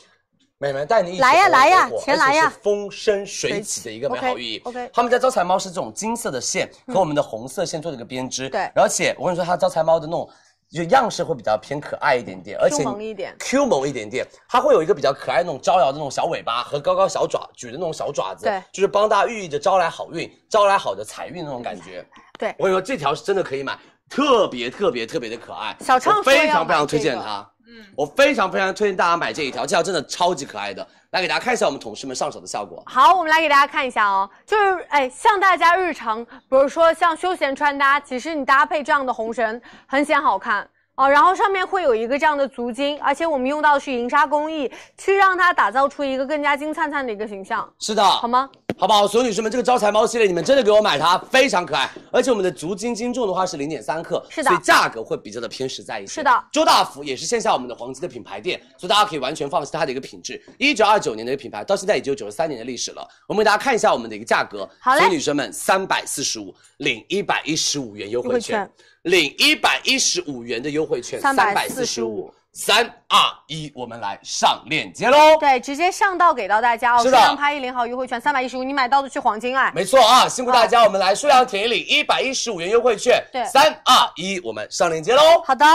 [0.62, 4.62] 美们带你一起来呀来呀火火钱来呀风生水起的一个美好寓意。
[4.64, 10.30] OK，OK 他们家招财猫是这种金色的线和我们的红色线做的一个编织，对而且我跟你说，它招财猫的那种。
[10.74, 22.08] 就样式会比较偏可爱一点点，而且 Q 萌一点，Q 萌一点点，它会有一个比较可爱那种招摇的那种小尾巴和高高小爪举的那种小爪子，对就是帮大家寓意着招来好运、招来好的财运那种感觉。
[22.40, 23.78] 对我跟你说，这条是真的可以买，
[24.10, 25.76] 特别特别特别的可爱。
[25.82, 27.51] 小畅非常非常推荐它。
[27.72, 30.86] 嗯，我非常非常推荐大家买这一条，这条真的超级可爱的。
[31.12, 32.84] 来给大家看一下我们同事们上手的效果。
[32.86, 40.68] 好，我们来给大家看一下哦，就是哎，像大家日常，比如说像休闲穿搭，其实你搭配这样的红绳很显好看
[41.02, 41.10] 哦。
[41.10, 48.50] 然后上面会有一个这样的足金，而且我们用到的是银纱工艺，去让它打造出一个更加金灿灿的一个形象，是的，好吗？
[48.78, 49.08] 好不好？
[49.08, 56.14] 所有女生们，这个招财猫系列你们真的给我买它，非常可爱，而且我们的足金斤重的话是零点三克，是的所以价格会比较的偏实在一些。
[56.14, 60.42] 是的周大福也是线下我们的黄金的品牌店，所以大家可以完全放心它的一个品质。
[60.58, 63.08] 一九二九年的一个品牌，到现在已经有九十三年的历史了。
[63.28, 68.68] 我们给大家看一下我们的一个价格，好嘞所有女生们，三百四十五领一百一十五元优惠券，
[69.04, 72.34] 领一百一十五元的优惠券，三百四十五。
[72.54, 75.18] 三二一，我们来上链接喽！
[75.40, 79.72] 对，直接上到给到大家哦，数量拍一领好优惠券三百一十五，你买到的去黄金爱。
[79.74, 83.24] 没错啊，辛苦大家，我们来数量填一领一百一十五元优惠券。
[83.32, 85.22] 对三二一，我们上链接喽！
[85.46, 85.66] 好的，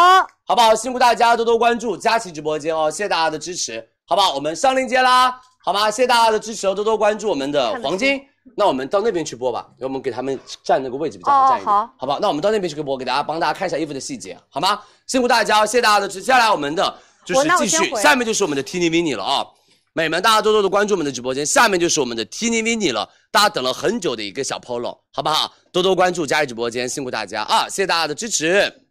[0.45, 0.75] 好不好？
[0.75, 4.35] 辛苦大家多多关注佳琦直播间哦，谢谢大家的支持，好不好？
[4.35, 5.91] 我们上链接啦，好吗？
[5.91, 8.21] 谢谢大家的支持哦，多多关注我们的黄金。
[8.59, 12.19] 那我们到那边去播吧，因为我们给他们站那个位置比较好站一点，哦好好不好？
[12.21, 14.81] 那我们到那边去播，给大家帮大家看一下衣服的细节，好吗？
[15.07, 16.23] 辛苦大家哦，谢谢大家的支持。
[16.25, 19.47] 接下来我们的就是继续，下面就是我们的 Tini Mini 了啊。
[19.93, 25.53] 美们，大家多多的关注我们的直播间，下面就是我们的 Tini Mini 了，大家等了很久的一个小 Polo，好不好？
[25.73, 27.65] 多多关注佳怡直播间，辛苦大家啊！
[27.69, 28.83] 谢谢大家的支持。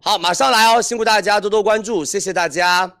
[0.00, 2.99] 好，马上来哦，辛苦大家多多关注，谢谢大家。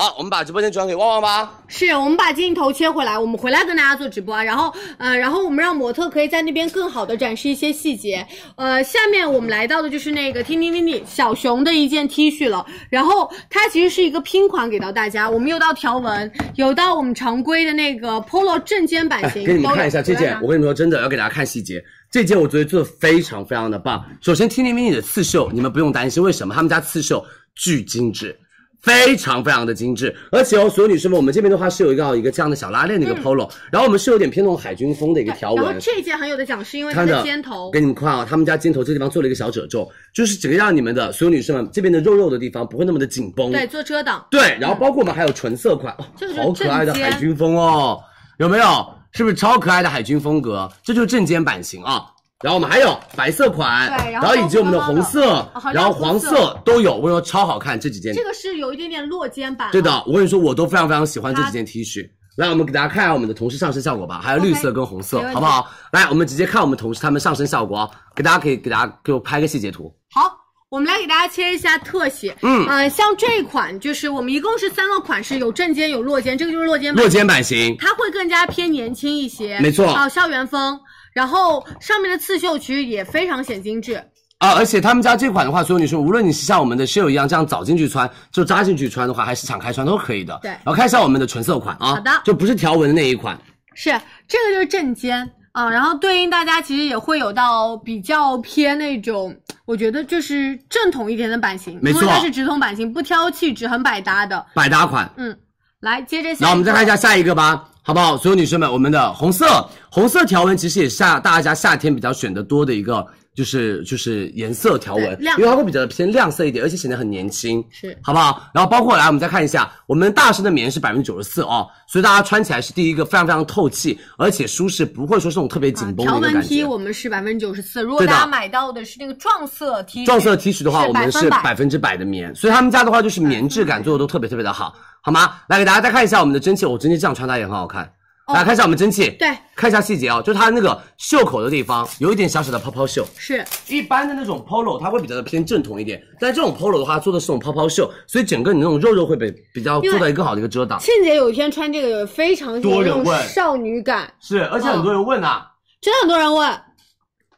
[0.00, 1.60] 好，我们把直播间转给旺旺吧。
[1.68, 8.26] 是我们把镜头切回来，我们回来跟大家做直播啊，然后呃，然后我们让模特可以在那边更好的展示一些细节。
[8.56, 21.84] 呃，下面我们来到的就是那个 Tini Mini 小熊的一件 T 恤了，然后它其实是一个拼款给到大家，我们有到条纹，有到我们常规的那个 Polo 正肩版型，哎给你们看一下这件，我跟你们说，真的要给大家看细节。
[22.10, 24.02] 这件我觉得做的非常非常的棒。
[24.22, 26.54] 首先，Tini Mini 的刺绣你们不用担心，为什么？
[26.54, 27.22] 他们家刺绣
[27.54, 28.34] 巨精致。
[28.82, 43.52] 非常非常的精致，而且哦，所有女生们，我们这边的话是有一个一个这样的小拉链的一个 polo，、然后我们是有点偏那种海军风的一个条纹然后这一件很有的讲是因为它的的肩头给你们看啊，他们家肩头这地方做了一个小褶皱，就是整个让你们的所有女生们这边的肉肉的地方不会那么的紧绷。
[43.52, 48.00] 对做遮挡，对，然后包括我们还有纯色款，哦这个是好可爱的海军风哦，
[48.38, 48.64] 有没有？
[49.12, 50.70] 是不是超可爱的海军风格？
[50.84, 52.06] 这就是正肩版型啊。
[52.42, 58.14] 然后我们还有白色款，对然后以及我们的红色哦，然后黄色都有，我跟你说超好看这几件。
[58.14, 62.08] 这个是有一点点落肩版、对的，，我跟你说，我都非常非常喜欢这几件 T 恤。
[62.36, 65.70] 来，我们给大家看一下我们的同事上身效果吧，还有绿色跟红色 OK，没问题好不好？
[65.92, 69.94] 来，我们直接看我们同事他们上身效果啊，给大家可以给大家给我拍个细节图。
[70.14, 70.34] 好，
[70.70, 72.34] 我们来给大家切一下特写。
[72.40, 80.80] 嗯呃，像这款就是我们一共是三个款式，有正肩有落肩，这个就是落肩版，落肩版型，它会更加偏年轻一些，没错啊、校园风。
[81.12, 83.94] 然后上面的刺绣其实也非常显精致，
[84.38, 90.38] 啊，而且他们家这款的话，所有女生无论你是像我们的室友一样这样早进去穿，就扎进去穿的话，还是敞开穿都可以的。
[90.42, 93.38] 对然后看一下我们的纯色款啊，好的就不是条纹的那一款。
[93.74, 93.90] 是
[94.26, 104.44] 这个就是正肩啊，然后对应大家其实也会有到比较偏那种，我觉得就是正统一点的版型，没错因为它是直筒版型，不挑气质，很百搭的。
[104.54, 105.10] 百搭款。
[105.16, 105.36] 嗯，
[105.80, 106.94] 来接着下，那我们再看一下。
[106.94, 108.14] 下一个吧，好不好？
[108.14, 115.04] 所有女生们，我们的红色红色条纹其实也是大家夏天比较选的多的一个，就是就是颜色条纹，
[115.38, 118.50] 因为它会比较偏亮色一点，而且显得很年轻，是好不好？
[118.52, 126.64] 然后包括来，我们再看一下，我们大身的棉是百分之九十四哦，所以大家穿起来是第一个非常非常透气，而且舒适，不会说是那种特别紧绷的条纹一个感 T。
[126.64, 135.36] 我们是百分之九十四，如果大家买到的是那个撞色 T，撞色 T 恤的话，我们是百百分之百的棉，所以他们家的话就是棉质感做的都特别特别的好，好吗？
[135.48, 137.90] 来给大家再看一下我们的蒸汽，我蒸汽这样穿搭也很好看。
[138.34, 143.04] 来看一下我们蒸汽，对，看一下细节哦，就是它那个袖口的地方有一点小小的泡泡袖。
[143.16, 143.44] 是。
[143.68, 150.78] 一般的那种 polo 它会比较的偏正统一点，但这种 polo 的话做的是这种泡泡袖，所以整个你那种肉肉会被比较做到一个更好的一个遮挡。
[150.78, 153.28] 倩姐有一天穿这个非常多人问。
[153.28, 155.46] 少女感，是，而且很多人问啊，
[155.80, 156.60] 真的很多人问。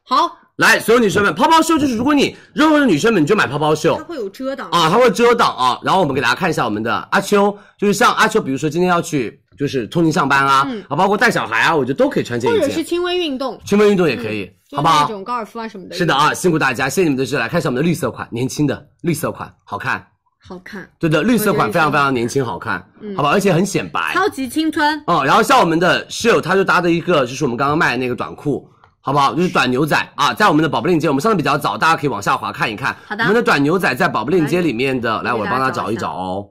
[0.05, 3.97] 好，来，所有女生们，泡泡袖就是如果你肉肉的女生们，你就买泡泡袖。
[3.97, 4.05] 它。
[4.05, 4.69] 会有遮挡。
[4.71, 5.79] 啊，它会遮挡啊。
[5.83, 14.99] 然后我们给大家看一下我们的阿秋，就是像阿秋，比如说今天要去就是通勤上班啊，嗯啊，包括带小孩啊，我觉得都可以穿这一件，或者是轻微运动，轻微运动也可以，就好不好？
[14.99, 15.95] 是那种高尔夫啊什么的。
[15.95, 17.39] 是的，啊，辛苦大家，谢谢你们的支持。
[17.39, 20.07] 来看一下我们的绿色款，年轻的绿色款，好看。
[20.45, 24.13] 好看，对的，绿色款非常非常年轻好看，嗯好吧，而且很显白。
[24.13, 25.01] 超级青春。
[25.07, 28.69] 哦，然后像我们的室友，他就搭的一个就是我们刚刚卖的那个短裤，
[29.01, 29.33] 好不好？
[29.35, 32.97] 就是短牛仔啊，在我们的宝贝链接，我们上的比较早，大家可以往下滑看一看。
[33.07, 36.45] 好的我们的短牛仔在宝贝链接里面的，来，我帮他找一找哦。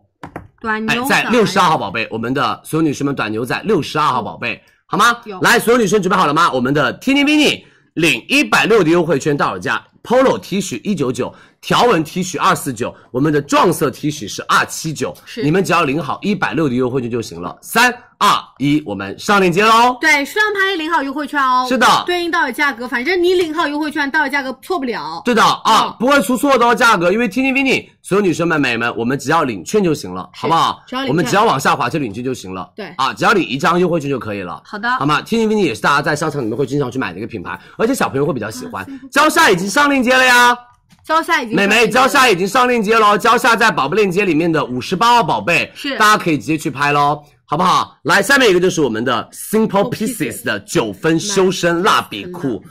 [0.61, 5.17] 短牛，哎在仔六十二号宝贝，我们的所有女生们短牛仔六十二号宝贝，好吗？
[5.41, 6.51] 来，所有女生准备好了吗？
[6.51, 7.63] 我们的 Tini Mini
[7.95, 17.55] 领一百六的优惠券到手价，Polo T 恤一九九，条纹 T 恤二四九，我们的撞色 T 恤是二七九，是你们只要领好一百六的优惠券就行了。
[17.61, 19.95] 三二一，我们上链接喽。
[20.01, 21.67] 对，数量拍一领好优惠券哦。
[21.69, 25.21] 是的对应到手价格，反正你领好优惠券，到手价格错不了。
[25.23, 31.03] 对的啊，嗯不会出错的哦，价格，因为 Vini 所有女生们、美们，我们只要领券就行了，好不好只要？
[31.03, 32.71] 领我们只要往下滑去领券就行了。
[32.75, 34.59] 对啊，只要领一张优惠券就可以了。
[34.65, 38.99] 好的好吗 Vini 也是大家在商场里面会经常去买的一个品牌，而且小朋友会比较喜啊欢。
[39.11, 40.57] 蕉下已经上链接了呀，
[41.03, 47.23] 蕉下已经美眉，蕉下已经上链接喽，蕉下在宝贝链接里面的五十八号宝贝，是大家可以直接去拍喽。
[47.45, 47.97] 好不好？
[48.03, 52.63] 来，下面一个就是我们的 Simple Pieces 的九分修身蜡笔裤，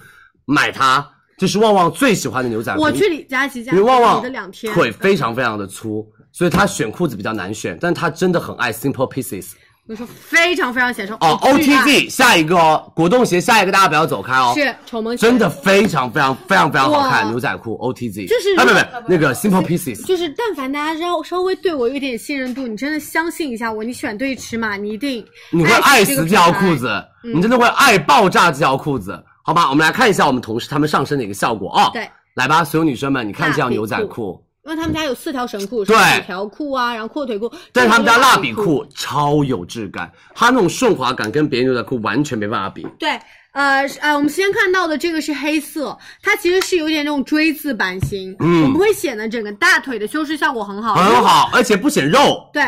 [0.46, 2.80] 买它，这是旺旺最喜欢的牛仔裤。
[2.80, 4.22] 我去李佳琦家因为旺旺
[4.72, 9.50] 腿非常非常的粗，所以他选裤子比较难选，但他真的很爱 Simple Pieces
[9.90, 11.36] 我说非常非常显瘦哦。
[11.42, 15.26] 我巨爱 OTZ 下一个哦，果冻鞋下一个大家不要走开哦，是丑萌鞋。
[15.26, 26.88] 真的非常非常非常非常好看，牛仔裤 OTZ 就是啊不不那个 Simple Pieces 就是，但凡大家稍稍微对我有一点信任度，你真的相信一下我，你选对尺码，你一定你会爱死这条裤子，
[27.24, 27.34] 嗯。
[27.34, 29.68] 你真的会爱爆炸这条裤子，好吧？
[29.70, 31.90] 我们来看一下我们同事他们上身的一个效果啊、哦。
[31.92, 34.40] 对，来吧，所有女生们，你看这条牛仔裤。
[34.62, 42.86] 因为他们家有四条神裤，对是五条裤啊，然后阔腿裤，但是他们家蜡笔裤超有质感，它那种顺滑感跟别人牛仔裤完全没办法比。
[42.98, 43.08] 对，
[43.52, 52.50] 呃呃，我们先看到的这个是黑色，它其实是有点那种锥字版型，嗯我们会显得整个大腿的修饰效果很好，很好，而且不显肉。
[52.52, 52.62] 对，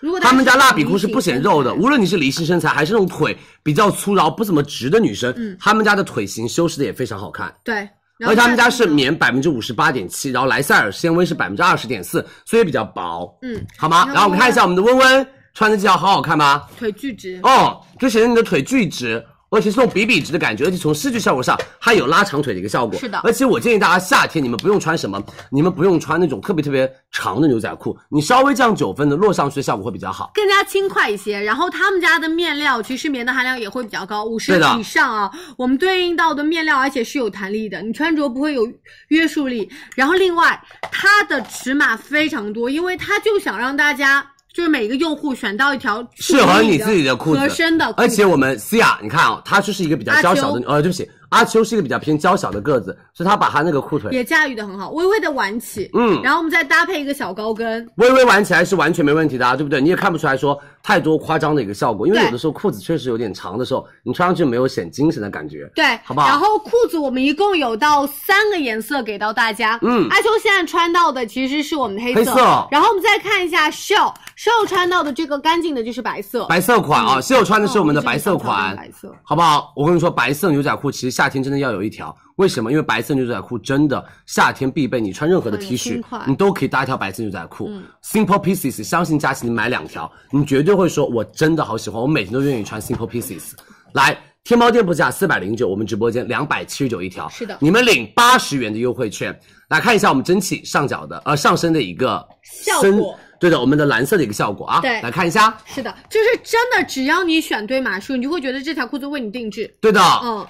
[0.00, 7.54] 如果他们家蜡笔裤是不显肉的，无论你是梨形身材还是那种腿比较粗然后不怎么直的女生，嗯他们家的腿型修饰的也非常好看。
[7.64, 7.88] 对。
[8.18, 14.06] 然后而且他们家是棉百分之五十八点七，然后莱赛尔纤维是百分之二十点四，所以比较薄，嗯，好吗？
[14.08, 16.68] 然后我们看一下我们的温温穿的这条好好看吧？
[16.78, 22.98] 腿巨直，哦，就显得你的腿巨直，而且是那种比比直的感觉，而且从视觉效果上，它有拉长腿的一个效果。
[22.98, 30.30] 是的而且我建议大家夏天你们不用穿什么，你们不用穿那种特别特别长的牛仔裤，你稍微这样九分的落上去的效果会比较好。
[30.34, 31.40] 更加轻快一些。
[31.40, 35.30] 然后他们家的面料其实棉的含量也会比较高，五十以上啊。
[35.56, 38.70] 我们对应到的面料，而且是有弹力的，你穿着不会有
[39.08, 39.70] 约束力。
[39.96, 40.62] 然后另外，
[40.92, 44.26] 它的尺码非常多，因为它就想让大家。
[44.52, 59.80] 就是每一个用户选到一条适合你自己的裤子，合身的裤子，而且我们思雅，你看啊、她就是一个比较娇小的，呃，对不起，阿秋是一个比较偏娇小的个子，所以她把她那个裤腿也驾驭的很好，微微的挽起，嗯然后我们再搭配一个小高跟，微微挽起来是完全没问题的、啊，对不对？
[59.80, 65.70] 你也看不出来说太多夸张的一个效果，因为有的时候裤子确实有点长的时候，你穿上去没有显精神的感觉。
[65.74, 73.94] 对，好不好然后裤子我们一共有到三个颜色给到大家，嗯阿秋现在穿到的其实是我们的黑色，黑色然后我们再看一下秀
[74.36, 79.72] 秀穿到的这个干净的就是白色，白色款啊，嗯穿的是我们的哦白色款，白色好不好？
[79.76, 82.70] 我跟你说，白色牛仔裤其实夏天真的要有一条，为什么？
[82.70, 87.66] 因为白色牛仔裤真的夏天必备，你穿任何的 T 恤，你都可以搭一条白色牛仔裤。
[87.68, 87.82] 嗯。
[88.04, 93.50] Simple Pieces，相信佳琪你买两条，你绝对会说，我真的好喜欢，我每天都愿意穿 Simple Pieces。
[93.94, 97.58] 来，天猫店铺价四百零九，我们直播间两百七十九一条，是的。
[97.60, 99.36] 你们领八十元的优惠券。
[99.70, 103.18] 来看一下我们蒸汽上脚的呃上身的一个效果。
[103.40, 105.00] 对的，我们的蓝色的一个效果啊，对。
[105.02, 110.46] 来看一下，是的，就是真的，只要你选对码数，你就会觉得这条裤子为你定制，对的，嗯，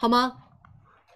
[0.00, 0.32] 好吗？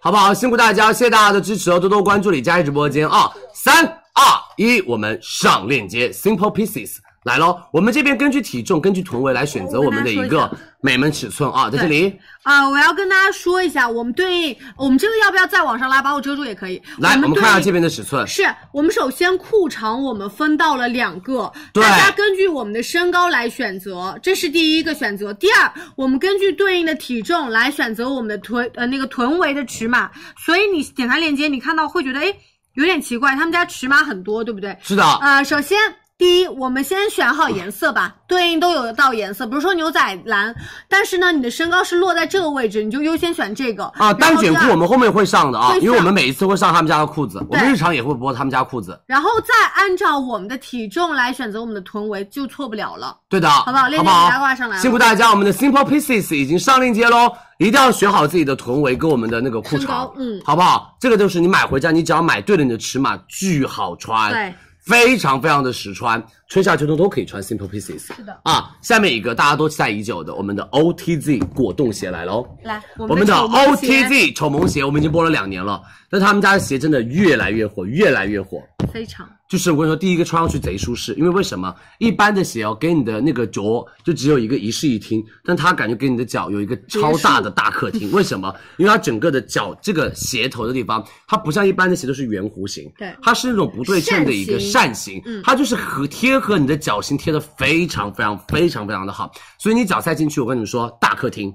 [0.01, 0.33] 好不好？
[0.33, 3.31] 辛苦大家，谢谢大家的支持哦，多多关注李佳琦直播间啊！
[3.53, 4.23] 三二
[4.57, 7.61] 一，我们上链接，Simple Pieces 来喽。
[7.71, 10.49] 我们这边根据体重、根据臀围来选择我们的一个
[10.81, 16.81] 美门尺寸啊，在这里啊、我要跟大家说一下，我们对应我们这个要不要再往上拉，把我遮住也可以。
[16.97, 18.43] 来，我们对应看一下这边的尺寸，是
[18.73, 25.33] 我们首先裤长我们分到了两个，大家根据我们的身高来选择，这是第一个选择。
[25.35, 30.11] 第二，我们根据对应的体重来选择我们的臀呃那个臀围的尺码。
[30.37, 32.35] 所以你点开链接，你看到会觉得哎
[32.73, 34.77] 有点奇怪，他们家尺码很多，对不对？
[34.81, 35.77] 是的，呃，首先
[36.15, 40.55] 第一，我们先选好颜色吧，对应都有一道颜色，比如说牛仔蓝，
[40.87, 53.17] 但是呢，你的身高是落在这个位置，你就优先选这个啊，单卷裤我们后面会上的啊因为我们每一次会上他们家的裤子，我们日常也会播他们家裤子，然后再按照我们的体重来选择我们的臀围，就错不了了。
[53.27, 60.95] 对的，好不好链接给大家挂上来了辛苦大家，我们的 Simple Pieces 已经上链接喽，一定要选好自己的臀围跟我们的那个裤长，嗯好不好？
[60.99, 64.53] 这个就是你买回家，你只要买对了你的尺码，巨好穿，对。
[64.83, 66.21] 非常非常的实穿，
[66.53, 68.15] 春夏秋冬都可以穿 Simple Pieces。
[68.15, 72.47] 是的啊，下面一个大家都期待已久的，我们的 OTZ 果冻鞋来喽。
[72.63, 78.61] 来，我们的 OTZ 丑萌鞋，我们已经播了两年了，但他们家的鞋真的越来越火，越来越火。
[78.91, 81.73] 非常就是我跟你说，第一个穿上去贼舒适，因为为什么？
[81.97, 83.61] 一般的鞋哦，给你的那个脚
[84.03, 88.09] 就只有一个一室一厅，但它感觉给你的脚有一个超大的大客厅。
[88.13, 88.53] 为什么？
[88.77, 101.53] 因为它整个的脚这个鞋头的地方，它不像一般的鞋都是圆弧形，对它是那种不对称的一个扇形，嗯它就是和贴合你的脚型贴的非常非常非常非常的好，所以你脚塞进去，我跟你们说，大客厅，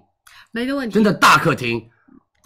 [0.52, 0.94] 没个问题。
[0.94, 1.82] 真的大客厅。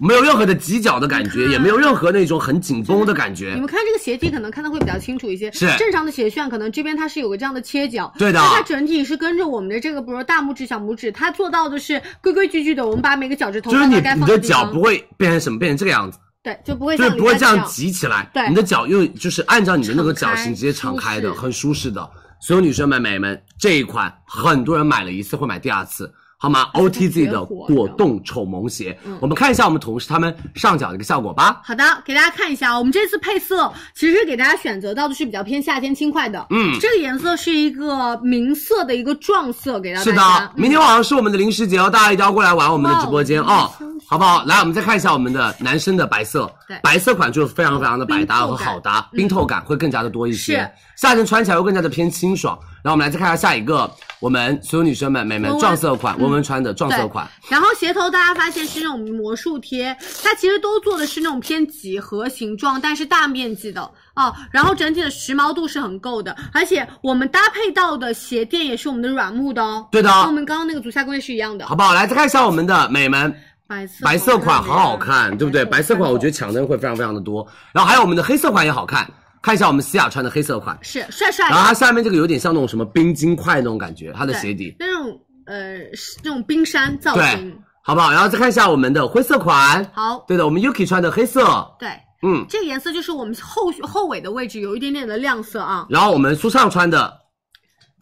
[0.00, 3.60] 没有任何的挤脚的感觉，也没有任何那种很紧绷的感觉你。
[3.60, 5.52] 们看这个鞋底，可能看的会比较清楚一些。
[5.52, 12.84] 是正常的鞋楦，可能这边它是有个这样的切角，对的但它整体是跟着我们的这个，比如说大拇指、小拇指，它做到的是规规矩矩的。
[12.84, 22.10] 我们把每个脚趾头就是你放到该你的脚不会变成什么，变成这个样子，对，就不会就是不会这样挤起来，对你的脚又就是按照你的那个脚型直接敞开的，很舒适的。
[22.42, 26.12] 所有女生们、美们，这一款很多人买了一次会买第二次。
[26.42, 31.60] 好吗？OTZ 的果冻丑萌鞋，我们看一下我们同事他们上脚的一个效果吧。
[31.62, 36.76] 好的，给大家看一下，我们这次配色其实给大家选择到的是比较偏夏天轻快的，嗯。
[36.80, 40.10] 这个颜色是一个明色的一个撞色，给到大家。
[40.10, 43.40] 是的，明天晚上是我们的零食节哦，大家一定要过来玩我们的直播间。
[43.40, 43.70] 哦，
[44.08, 44.42] 好不好？
[44.44, 46.50] 来，我们再看一下我们的男生的白色，
[46.82, 48.74] 白色款就是非常非常的百搭和冰透感。
[48.74, 52.58] 好搭，冰透感会更加的多一些，夏天穿起来会更加的偏清爽。
[52.82, 53.88] 然后我们来再看一下下一个，
[54.18, 63.82] 我们所有女生们、美们温温撞色款，温温穿的撞色款，然后鞋头大家发现是那种魔术贴，它其实都做的是那种偏几何形状，但是大面积的
[64.16, 64.34] 哦。
[64.50, 69.86] 然后整体的时髦度是很够的，而且我们搭配到的鞋垫也是我们的软木的哦。
[69.92, 71.66] 对的跟我们刚刚那个足下工业是一样的。
[71.66, 71.92] 好不好？
[71.94, 73.34] 来再看一下我们的美们。
[73.68, 75.64] 白色白色款很好看，对不对？
[75.64, 81.54] 白色款我觉得抢的人会非常非常的多，然后还有我们的黑色款也好看，看一下我们西亚穿的黑色款，是帅帅的。
[81.54, 88.12] 然后它下面这个有点像那种什么冰晶块那种感觉，它的鞋底，那种呃是那种冰山造型。，好不好？
[88.12, 91.88] 然后再看一下我们的灰色款，好，对的，我们 Yuki 穿的黑色，对，
[92.22, 97.12] 嗯，这个颜色就是我们后后尾的位置有一点点的亮色啊然后我们苏畅穿的，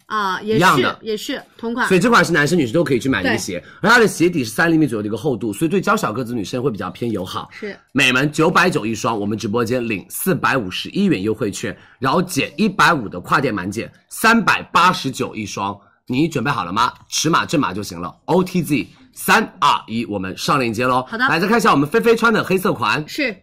[0.04, 1.96] 啊，也是一样的也是同款所。
[1.96, 7.48] 以这款是男生女生都可以去买的一个鞋，而它的鞋底是三厘米左右的一个厚度，所以对娇小个子女生会比较偏友好。
[7.50, 15.74] 是美们九百九一双，我们直播间领四百五十一元优惠券，然后减一百五的跨店满减，三百八十九一双。
[16.10, 16.92] 你准备好了吗？
[17.08, 18.12] 尺码正码就行了。
[18.26, 21.06] OTZ 三二一，我们上链接喽。
[21.08, 23.40] 好的来再看一下我们菲菲穿的黑色款，是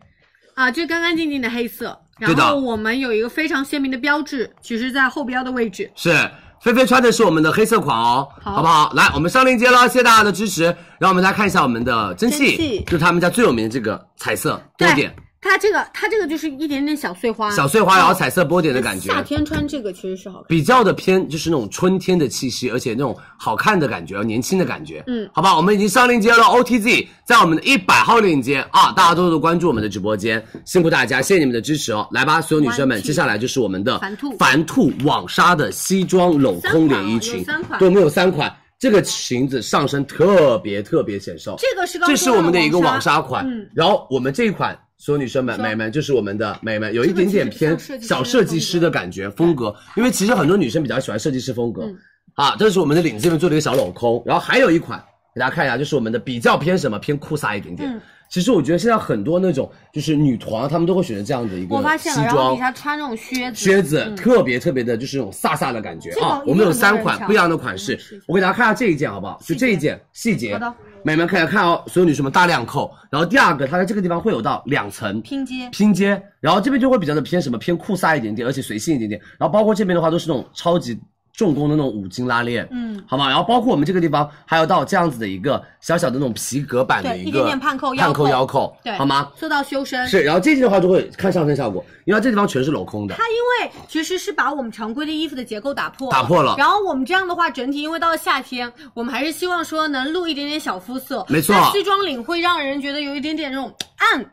[0.56, 5.90] 啊，就干干净净的黑色，然后我们有一个非常鲜明的标志，其实在后标的位置。
[5.96, 6.12] 是
[6.60, 8.92] 菲菲穿的是我们的黑色款哦，好不好？
[8.94, 10.64] 来，我们上链接了，谢谢大家的支持。
[11.00, 15.16] 然后我们来看一下我们的蒸汽，蒸汽就是他们家最有名的这个彩色波对点，
[15.48, 19.12] 它这个它这个就是一点点小碎花，小碎花，然后哦彩色波点的感觉。
[19.12, 20.46] 夏天穿这个其实是好看。
[20.48, 25.30] 比较的偏就是那种春天的气息，而且那种好看的感觉，年轻的感觉，嗯。
[25.34, 25.56] 好吧？
[25.56, 32.08] 我们已经上链接了，OTZ 在我们的一百号链接啊，大家多多关注我们的直播间，辛苦大家，谢谢你们的支持哦。
[32.12, 34.38] 来吧，所有女生们，接下来就是我们的凡兔。
[34.38, 37.80] 凡兔网纱的西装镂空连衣裙，有三款。
[37.80, 38.54] 对，我们有三款。
[38.80, 43.20] 这个裙子上身特别特别显瘦，这个是这是我们的一个网纱。
[43.20, 43.68] 款，嗯。
[43.74, 51.88] 然后我们这一款，所有女生们、美们，就是我们的美们，有一点点偏小设计师的感觉风格，因为其实很多女生比较喜欢设计师风格，
[52.34, 55.04] 啊，这是我们的领子这边做了一个小镂空，然后还有一款
[55.36, 58.02] 给大家看一下，就是我们的比较偏什么偏酷飒一点点。
[58.28, 62.60] 嗯其实我觉得现在很多那种就是女团，她们都会选择这样的一个我发现了，西装然后底。
[62.60, 64.16] 下穿那种靴子，靴子嗯。
[64.18, 66.12] 特别特别的，就是那种飒飒的感觉。
[66.12, 66.44] 这个啊！
[66.46, 67.98] 我们有三款不一样的款式。
[68.12, 69.40] 嗯，我给大家看一下这一件好不好？
[69.46, 70.74] 就这一件细节，好的。
[71.04, 75.70] 美们看一下看哦，所有女生们大量扣，然后第二个它在这个地方会有到两层拼接。
[75.72, 81.00] 拼接，然后这边就会比较的偏什么偏酷飒一点点，而且随性一点点，然后包括这边的话都是那种超级
[81.38, 83.30] 重工的那种五金拉链，嗯，好吗？
[83.30, 89.32] 然后包括我们这个地方还有到这样子的一个小小的那种皮革版的，一个一点点盼扣盼扣腰扣，对，好吗？
[89.36, 90.08] 做到修身。
[90.08, 93.36] 是，然后这件的话就会看上身效果，因为这地方全是镂空的，它因
[93.70, 101.24] 为其实是把我们常规的衣服的结构打破打破了然后我们这样的话，整体因为到了夏天，我们还是希望说能露一点点小肤色。
[101.30, 104.26] 没错那西装领会让人觉得有一点点那种暗，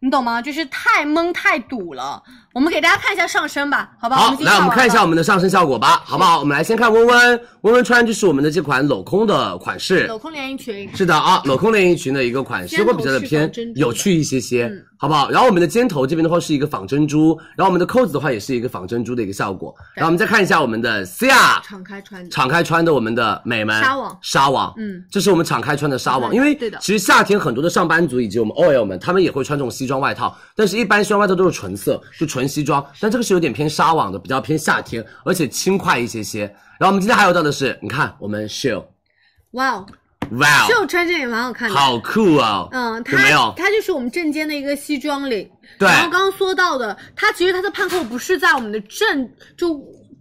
[0.00, 0.42] 你懂吗？
[0.42, 2.20] 就是太蒙太堵了。
[2.58, 4.32] 我们给大家看一下上身吧，好不好？
[4.32, 6.40] 好，来我们看一下我们们的上身效果吧，好不好？
[6.40, 14.84] 我们来先看温温，温温穿就是我们的这款镂空的款式，镂空连衣裙，是的啊，镂空连衣裙的一个款式会比较的偏有趣一些些，嗯。
[15.00, 15.30] 好不好？
[15.30, 19.72] 然后我们的肩头这边的话是一个仿珍珠，然后我们的扣子的话也是一个仿珍珠的一个效果。
[19.94, 22.28] 然后我们再看一下我们的 Cia 敞开穿的。
[22.30, 24.18] 敞开穿的我们的美们纱网。
[24.22, 25.04] 纱网，嗯。
[25.08, 26.78] 这是我们敞开穿的纱网，因为对的。
[26.80, 36.42] 其实夏天很多的上班族以及我们 OL 们，他们也会穿这种西装外套，但是一般西装外套都是纯色，就纯西装，但这个是有点偏纱网的，比较偏夏天，而且轻快一些些。
[36.80, 38.84] 然后我们今天还有到的是，你看我们 Shield，
[39.52, 39.86] 哇哦，
[40.32, 41.74] 哇哦，秀穿着也蛮好看的。
[41.74, 42.68] 好酷哦！
[42.72, 43.52] 嗯，它有没有？
[43.56, 45.48] 它就是我们正肩的一个西装领。
[45.78, 49.74] 对然后刚刚说到的，它其实它的盼扣不是在我们的正就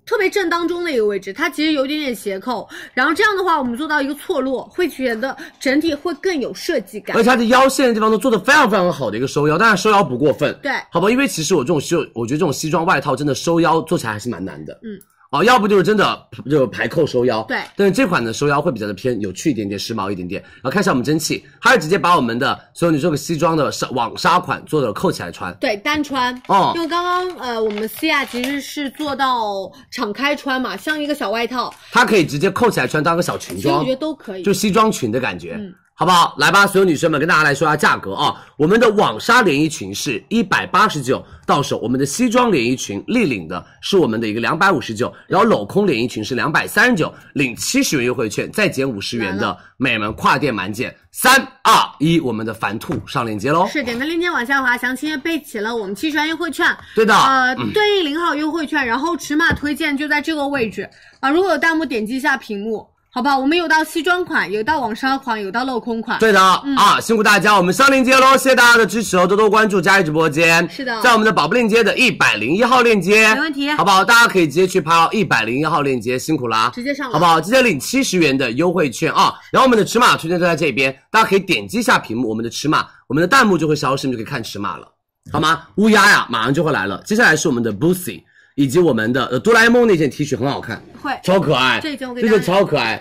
[0.07, 2.67] 特别正当中的一个位置，它其实有点点斜扣。
[2.93, 7.21] 然后这样的话，我们做到一个错落，会觉得整体会更有设计感而。
[7.21, 11.11] 且它的腰线的地方都做的非常非常好的一个收腰，当然收腰不过分，对好吧？
[11.11, 14.97] 因为其实我这种西，我觉得这种西装外套真的收腰做起来还是蛮难的，嗯。
[15.29, 20.41] 哦，要不就是真的就排扣收腰，对但是这款的收腰会比较的偏有趣一点点，时髦一点点。
[20.41, 26.33] 然后看一下我们蒸汽，它是直接把我们的所有你这个西装的纱网纱款做的扣起来穿，对，单穿。
[26.47, 34.43] 哦因为刚刚呃，我们西亚其实是做到敞开穿嘛，像一个小外套，它可以直接扣起来穿当个小裙装，其实我觉得都可以。
[34.43, 35.55] 就西装裙的感觉。
[35.59, 36.35] 嗯好不好？
[36.37, 38.45] 来吧，所有女生们，跟大家来说一下价格啊。
[38.55, 50.95] 我们的网纱连衣裙是一百八十九到手，我们的西装连衣裙立领的是我们的一个两百五十九，然后镂空连衣裙是两百三十九，领七十元优惠券，再减五十元的美们跨店满减。
[51.11, 53.65] 三二一，我们的凡兔上链接喽。
[53.65, 56.63] 是点开链接往下滑，详情页备齐了我们七十元优惠券。
[56.93, 60.87] 对的呃，嗯对应零号优惠券，然后尺码推荐就在这个位置
[61.21, 61.31] 啊。
[61.31, 63.37] 如果有弹幕点击一下屏幕，好吧？
[63.37, 66.19] 我们有到西装款，有到网纱款，有到镂空款。
[66.19, 70.69] 对的、嗯啊，辛苦大家，我们上链接喽，谢谢大家的支持哦，多多关注佳怡直播间。
[70.69, 74.05] 是的在我们的宝贝链接的一百零一号链接，没问题好不好？
[74.05, 77.41] 大家可以直接去拍哦，一百零一号链接，辛苦啦，直接上好不好？
[77.41, 79.33] 直接领七十元的优惠券啊！
[79.51, 84.87] 然后我们的尺码推荐都在这边，大家可以点击一下屏幕，我们的尺码，我们的弹幕就会消失，你就可以看尺码了，
[85.31, 85.63] 好吗？
[85.77, 87.01] 乌鸦呀，马上就会来了。
[87.03, 88.21] 接下来是我们的 Boosie，
[88.57, 91.11] 以及我们的呃哆啦 A 梦那件 T 恤很好看，会。
[91.23, 92.99] 超可爱，这件我给这件超可爱。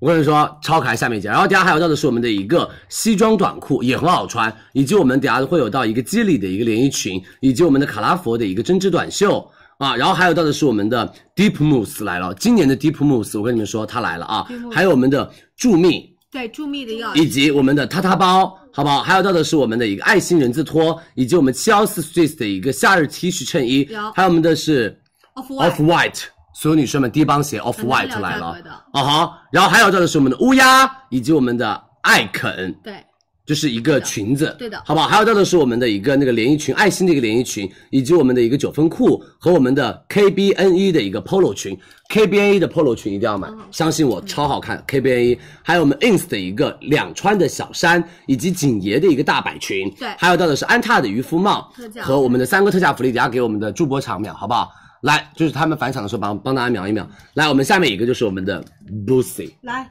[0.00, 1.30] 我跟你说，超可爱，下面一件。
[1.30, 9.48] 然后底下还有到的是我们的一个西装短裤，也很好穿，以及我们底下会有到一个肌理的一个连衣裙，以及我们的卡拉佛的一个针织短袖。
[9.78, 9.94] 啊。
[9.94, 14.44] 然后还有到的是我们的 Deep Mousse 来了，今年的 Deep Mousse 我跟你们说它来了啊。
[14.72, 19.02] 还有我们的助蜜，对助蜜的药以及我们的塌塌包，好不好？
[19.02, 24.96] 还有到的是我们的一个爱心人字拖，以及我们七幺四 stress 的一个夏日 T 恤衬衣，还有我们的是
[25.34, 26.22] Off Off White，
[26.54, 28.56] 所有女生们低帮鞋 Off White 来了
[28.92, 33.04] 啊哈，然后还有到的是我们的乌鸦，以及我们的艾肯，对，
[33.50, 34.80] 就是一个裙子，对的。
[34.86, 35.08] 好不好？
[35.08, 41.76] 还有到的是我们的一个那个连衣裙，爱心的一个连衣裙，以及我们的一个九分裤和我们的 KBNE 的一个 polo 裙
[42.10, 50.06] ，KBNE 的 polo 裙一定要买，相信我超好看，KBNE，还有我们 ins 的一个两穿的小衫，以及景爷的一个大摆裙，对。
[50.16, 54.70] 还有到的是安踏的渔夫帽和我们的三个特价福利，等下给我们的助播场秒，好不好？
[55.00, 57.04] 来，就是他们返场的时候帮帮大家秒一秒。
[57.34, 58.64] 来，我们下面一个就是我们的
[59.04, 59.90] Boosie，来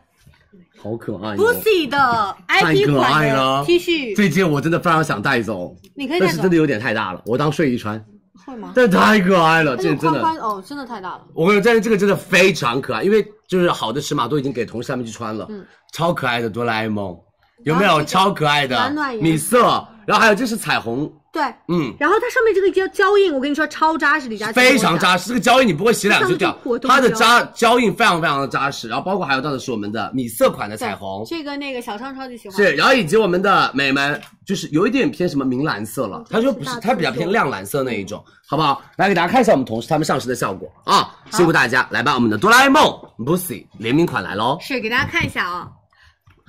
[0.82, 1.38] 好可爱、哦。
[1.38, 8.04] Boosie 的太 IP 可款的爱了 T 恤，这件我真的非常想带走，你可以带走但是真的有点太大了，我当睡衣穿。
[8.46, 8.72] 会吗？
[8.74, 11.22] 但太可爱了，这件真的，宽宽哦，真的太大了。
[11.34, 17.18] 我跟你说，但是这个真的非常可爱，因为就是好的尺码都已经给同事他们去穿了，嗯超可爱的哆啦 A 梦，
[17.66, 19.86] 有没有超可爱的暖暖米色？
[20.10, 32.58] 然后还有这是彩虹，对，嗯，然后它上面这个胶胶印，我跟你说超扎实，李佳琦非常扎实，这个胶印你不会洗两次就掉它的扎胶印非常非常的扎实，然后包括还有到的是我们的米色款的彩虹，这个那个小畅超级喜欢。
[32.58, 38.82] 是，然后以及我们的美们，就是有一点偏什么明蓝色了，它就不是，它比较偏亮蓝色那一种，好不好？
[38.98, 40.68] 来给大家看一下我们同事他们上市的效果。
[40.86, 42.82] 啊，辛苦大家，来吧，我们的哆啦 A 梦
[43.20, 45.70] Boosie 联名款来喽，是给大家看一下啊，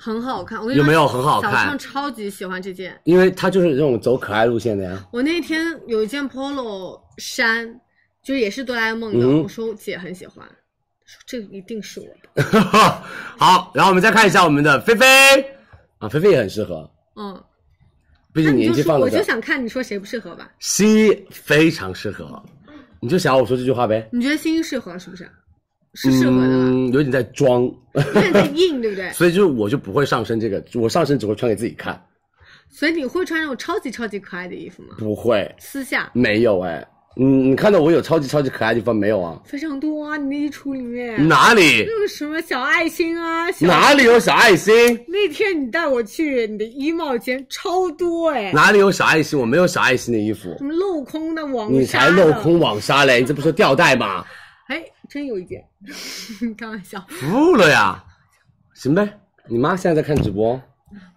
[0.01, 0.59] 很好看。
[0.59, 2.99] 我跟你有没有很好看小畅超级喜欢这件。
[3.03, 5.05] 因为它就是这种走可爱路线的呀。
[5.13, 7.79] 我那天有一件 polo 衫，
[8.23, 10.43] 就也是哆啦 A 梦的，嗯我说姐很喜欢，
[11.05, 12.61] 说这个一定是我的。
[13.37, 15.05] 好，然后我们再看一下我们的菲菲
[15.99, 17.43] 啊，菲菲也很适合，嗯，
[18.33, 20.51] 毕竟年纪放了我就想看你说谁不适合吧？
[20.59, 22.43] 新一非常适合，
[22.99, 24.09] 你就想我说这句话呗。
[24.11, 25.29] 你觉得新一适合是不是？
[25.93, 27.63] 是适合的吧，嗯，有点在装，
[27.93, 29.09] 有点在硬，对不对？
[29.13, 32.01] 所以就是我就不会上身这个，我上身只会穿给自己看，
[32.69, 34.95] 所以你会穿那种超级超级可爱的衣服吗？
[34.97, 36.87] 不会，私下没有哎、
[37.19, 39.37] 嗯，你看到我有超级超级可爱的地方没有啊？
[39.43, 44.73] 非常多啊，你那衣橱里面哪里那个什么小爱心啊，小哪里有小爱心？
[45.09, 49.37] 那天你带我去你的衣帽间超多哎，哪里有小爱心？
[49.37, 53.19] 我没有小爱心的衣服什，么镂空的网纱的你才镂空，网纱嘞！
[53.19, 54.23] 你这不是吊带吗？
[54.71, 55.61] 哎，真有一件，
[56.57, 57.05] 开玩笑。
[57.09, 58.01] 服了呀！
[58.73, 59.19] 行呗，
[59.49, 60.61] 你妈现在在看直播，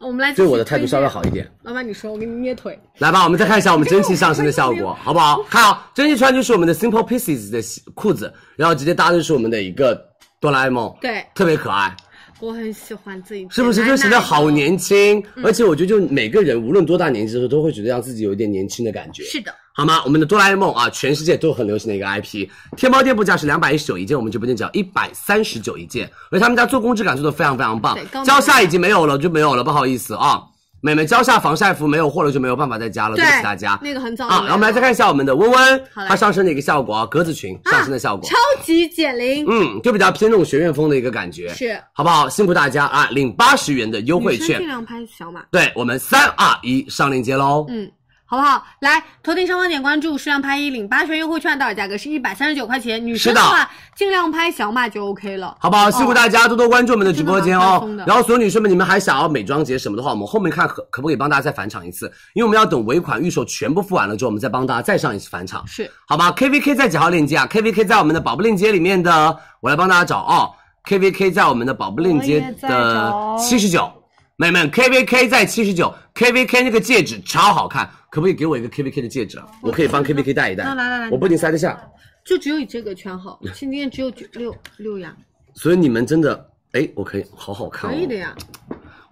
[0.01, 1.49] 我们来对我的态度稍微好一点。
[1.63, 2.77] 老板，你说，我给你捏腿。
[2.99, 5.41] 来吧，我们再看一下我们蒸汽上身的效果，好不好？
[5.45, 7.63] 看啊，蒸汽穿就是我们的 Simple Pieces 的
[7.95, 10.05] 裤子，然后直接搭的是我们的一个
[10.41, 11.97] 哆啦 A 梦，对，特别可爱。
[12.41, 15.23] 我很喜欢这一件，是不是就显得好年轻？
[15.37, 19.23] 嗯而且我觉得，就每个人无论多大年纪的时候，都会觉得让自己有一点年轻的感觉。
[19.25, 20.03] 是的，好吗？
[20.05, 22.49] 我们的哆啦 A 梦啊，全世界都很流行的一个 IP。
[22.77, 28.25] 天猫店铺价是两百一十九一件，我们直播间只要一百三十九一件，而他们家做工质感做的非常非常棒对。
[28.25, 30.43] 蕉下已经没有了，就没有了，不好意思啊。
[30.85, 33.79] 美眉蕉下防晒服没有货了，就没有办法再加了，对不起大家。
[33.83, 42.29] 那个很早啊，然后我们来再看一下我们的温温它上身的一个效果啊，格子裙上身的效果，超级减龄，嗯，就比较偏那种学院风的一个感觉，是好不好？
[42.29, 45.41] 辛苦大家啊，领八十元的优惠券尽，量拍小码。
[45.51, 47.65] 对我们三二一上链接喽。
[47.71, 47.91] 嗯，
[48.27, 48.65] 好不好？
[48.81, 53.05] 来，头顶上方点关注，数量拍一领八十元优惠券，到手价格是一百三十九块钱。
[53.05, 55.57] 女生的是的话，尽量拍小码就 OK 了。
[55.61, 55.91] 好不好？
[55.91, 57.87] 辛苦大家多多关注我们的直播间哦。
[58.07, 62.07] 然后所有女生们，你们还想要美妆节什么的话，我们后面看可可不可以帮大家再返场一次？
[62.35, 70.51] 因为我们要等尾款预售全部付完了之后，我们再帮大家再上一次返场，是，好吧？KVK 在几号链接啊？KVK 在我们的宝贝链接里面的，我来帮大家找哦。
[70.89, 73.91] KVK 在我们的宝贝链接的七十九，
[74.37, 79.47] 美们，KVK 在七十九，KVK 那个戒指超好看，可不可以给我一个 KVK 的戒指啊？
[79.61, 81.77] 我可以帮 KVK 戴一戴那来来来，我不一定塞得下。
[82.25, 85.17] 就只有你这个圈好，今天只有九六六呀，
[85.55, 87.93] 所以你们真的，哎，我可以，好好看哦。
[87.93, 88.33] 可以的呀。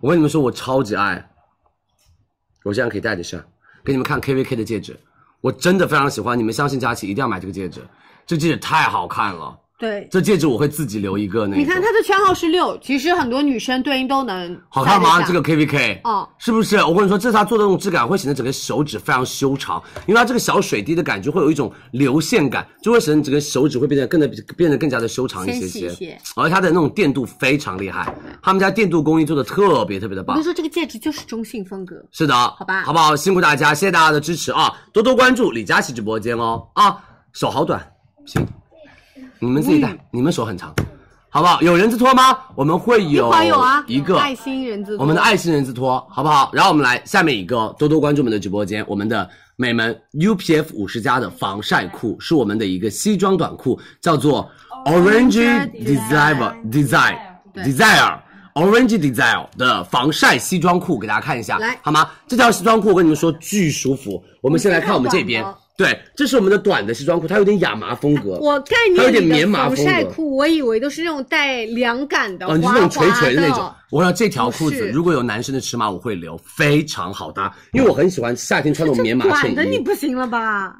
[0.00, 1.28] 我跟你们说，我超级爱，
[2.62, 3.44] 我这样可以戴得下。
[3.84, 4.96] 给你们看 KVK 的戒指，
[5.40, 6.38] 我真的非常喜欢。
[6.38, 7.80] 你们相信佳琪，一定要买这个戒指，
[8.24, 9.58] 这戒指太好看了。
[9.82, 11.56] 对，这戒指我会自己留一个那个。
[11.56, 15.20] 你看它的圈号是六，其实很多女生对应都能好看吗？
[15.22, 16.76] 这个 KVK，哦，是不是？
[16.76, 26.16] 我跟你说，这是它做的那种质感，会显得整个手指非常修长，因为它这个小水滴的感觉会有一种流线感，就会使得你整个手指会变得更的变得更加的修长一些些些。
[26.36, 30.44] 而且它的那种电镀非常厉害，他们家电镀工艺做的特别特别的棒我跟你。
[30.44, 31.96] 说，这个戒指就是中性风格。
[32.12, 33.16] 是的，好吧好不好？
[33.16, 34.72] 辛苦大家，谢谢大家的支持啊！
[34.92, 36.96] 多多关注李佳琦直播间哦啊！
[37.32, 37.82] 手好短，
[38.26, 38.46] 行，
[39.42, 40.72] 你们自己戴，你们手很长，
[41.28, 41.60] 好不好？
[41.62, 42.38] 有人字拖吗？
[42.54, 43.84] 我们会有一会儿有啊，
[44.20, 46.48] 爱心人字拖，我们的爱心人字拖，好不好？
[46.52, 54.48] 然后我们来下面一个，多多关注我们的直播间，我们的美们 UPF 五十加的防晒裤是我们的一个西装短裤，叫做
[54.84, 57.18] Orange Desire Desire
[57.52, 58.18] Desire。
[58.54, 62.08] Orange Desire 的防晒西装裤给大家看一下，来好吗？
[62.28, 64.22] 这条西装裤我跟你们说巨舒服。
[64.40, 65.42] 我们先来看我们这边
[65.76, 68.38] 对，这是我们的短的西装裤，它有点亚麻风格。
[68.40, 69.82] 我概念有点念里的防棉麻风格。
[69.82, 73.72] 晒裤，我以为都是那种带凉感的，哦，你是那种垂垂的那种。
[73.90, 79.78] 我说这条裤子如果有男生的尺码，我会留，非常好搭，因为我很喜欢夏天穿那种棉麻衬衣短的你。
[79.78, 80.76] 不行了吧？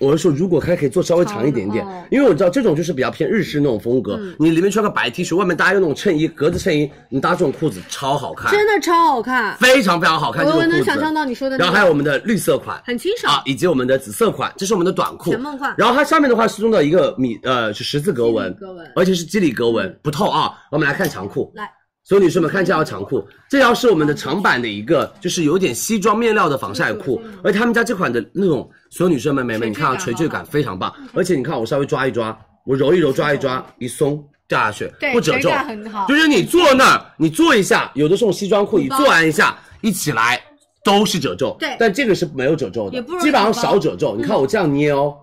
[0.00, 4.16] 我是说，如果还可以做稍微长一点点哦，因为我知道这种就是比较偏日式那种风格。
[4.20, 4.34] 嗯。
[4.40, 10.44] 你里面穿个白 T 恤，外面搭一个那种衬衣，格子衬衣，你搭这种裤子超好看，真的超好看，非常非常好看。
[10.44, 11.64] 我能想象到你说的那个。
[11.64, 13.32] 然后还有我们的绿色款，很清爽。
[13.32, 15.72] 啊，以及我们的紫色款，这是我们的短裤，全梦幻。
[15.78, 18.84] 然后它上面的话是用到一个米呃是十字格纹，格纹。
[18.96, 20.54] 而且是肌理格纹，不透啊。
[20.72, 21.70] 我们来看长裤，来，
[22.02, 35.50] 所有女生们看这条长裤，这条是我们的长版的一个，就是有点西装面料的防晒裤，而他们家这款的那种，所有女生们、美们，你看啊，垂坠感非常棒，而且你看我稍微抓一抓，我揉一揉、抓一抓，一松掉下去，不褶皱。
[35.50, 40.40] 很好，就是你坐那儿，你坐一下，有的时候西装裤，你坐完一下，一起来
[40.84, 41.76] 都是褶皱，对。
[41.76, 44.14] 但这个是没有褶皱的基本上少褶皱。
[44.14, 45.16] 你看我这样捏哦，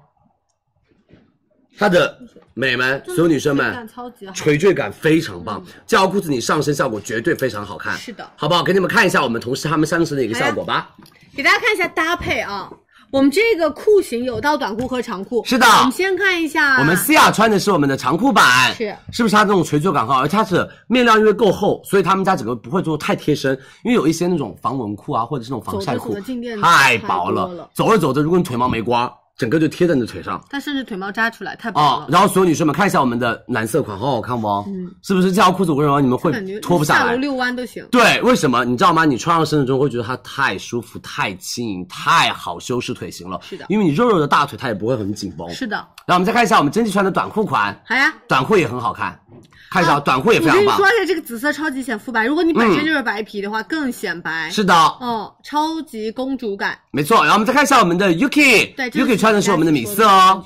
[1.78, 2.20] 它的
[2.54, 3.90] 美们，所有女生们
[4.34, 8.30] 垂坠感非常棒，这条裤子你上身效果绝对非常好看，是的。
[8.36, 8.62] 好不好？
[8.64, 10.94] 给你们看一下我们同事他们上身的一个效果吧。
[11.34, 12.70] 给大家看一下搭配啊。
[13.12, 15.66] 我们这个裤型有到短裤和长裤，是的。
[15.68, 18.96] 我们先看一下，我们思雅穿的是我们的长裤版，是。
[19.12, 20.22] 是不是它这种垂坠感好？
[20.22, 27.70] 而且它是面料因为够厚，所以他们家整个不会做太贴身，因为有一些那种防蚊裤啊，或者是那种防晒裤走着走着太太薄了。
[27.74, 29.12] 走着走着，如果你腿毛没刮，
[29.42, 30.40] 整个就贴在你的腿上。
[30.52, 32.08] 它甚至腿毛扎出来，太薄哦了，。
[32.12, 34.48] 然后所有女生们看一下我们的蓝色款，好好看不？
[34.68, 37.00] 嗯，是不是这条裤子我跟你说你们会脱不下来？
[37.00, 37.84] 下楼遛弯都行。
[37.90, 38.64] 对，为什么？
[38.64, 39.04] 你知道吗？
[39.04, 43.40] 你穿上身子之后会觉得它太舒服、太轻盈、太好修饰腿型了。
[43.42, 45.50] 是的因为你肉肉的大腿它也不会很紧绷。
[45.50, 48.14] 是的，然后我们再看一下我们真季穿的短裤款，好呀。
[48.28, 49.20] 短裤也很好看，
[49.70, 50.88] 看一下、短裤也非常棒我跟你说。
[50.88, 54.50] 一下，这个紫色超级显肤白，如果你本身就是白皮的话，更显白。
[54.50, 56.78] 是的，哦，超级公主感。
[56.92, 57.18] 没错。
[57.22, 60.44] 然后我们再看一下我们的 Yuki，对 Yuki 穿的是我们的米色哦。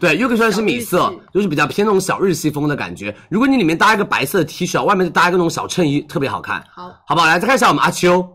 [0.00, 3.14] 对，Yuki 穿的是米色就是比较偏那种小日系风的感觉。
[3.28, 7.26] 如果你里面搭一个白色的 T 恤，外面再搭一个那种小衬衣，特别好看，好，好不好？
[7.26, 8.26] 来再看一下我们阿秋，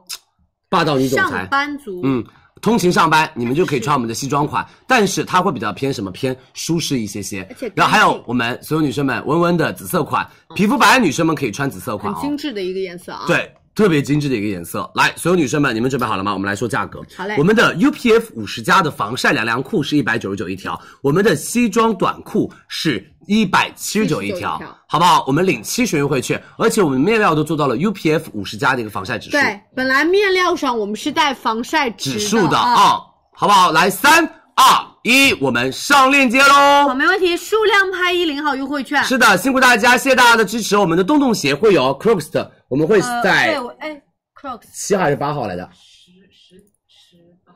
[0.70, 2.00] 霸道女总裁上，班族。
[2.04, 2.24] 嗯，
[2.62, 7.72] 通勤上班你们就可以穿我们的西装款，但是它会比较偏什么偏舒适一些些而且。
[7.76, 12.16] 然后还有我们所有女生们温温的紫色款，皮肤白的女生们可以穿紫色款哦。
[12.18, 14.90] 很精致的一个颜色啊。，对，特别精致的一个颜色。
[14.96, 16.34] 来，所有女生们，你们准备好了吗？
[16.34, 17.00] 我们来说价格。
[17.16, 25.24] 好嘞我们的 UPF 五十加的防晒凉凉裤是一百九十九一条，我们的西装短裤是一百七十九一条，好不好？
[25.28, 29.34] 我们领七十元优惠券，而且我们面料都做到了 UPF 五十加的一个防晒指数。
[29.34, 32.74] 对，本来面料上我们是带防晒指数的啊。
[32.74, 33.00] 啊，
[33.32, 33.72] 好不好？
[33.72, 34.26] 来，三
[34.56, 34.64] 二
[35.04, 39.04] 一，我们上链接喽好，没问题，数量拍一领好优惠券。
[39.04, 40.76] 是的，辛苦大家，谢谢大家的支持。
[40.76, 44.02] 我们的洞洞鞋会有 Crocs 的，我们会呃，在哎
[44.36, 45.70] ，Crocs 七号还是八号来的？
[45.74, 47.54] 十十十八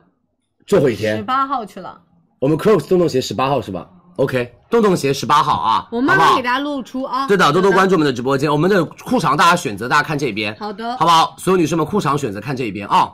[0.66, 2.00] 最后一天十，八号去了，
[2.38, 7.26] 我们 Crocs 洞洞鞋十八号是吧？OK，洞洞鞋十八号啊，我慢好不好慢给大家露出啊。
[7.26, 7.90] 对的，多多关注。
[7.90, 11.34] 注我们的直播间，我们的裤长大家选择，大家看这边，好的好不好？
[11.38, 13.12] 所有女生们裤长选择看这一边啊。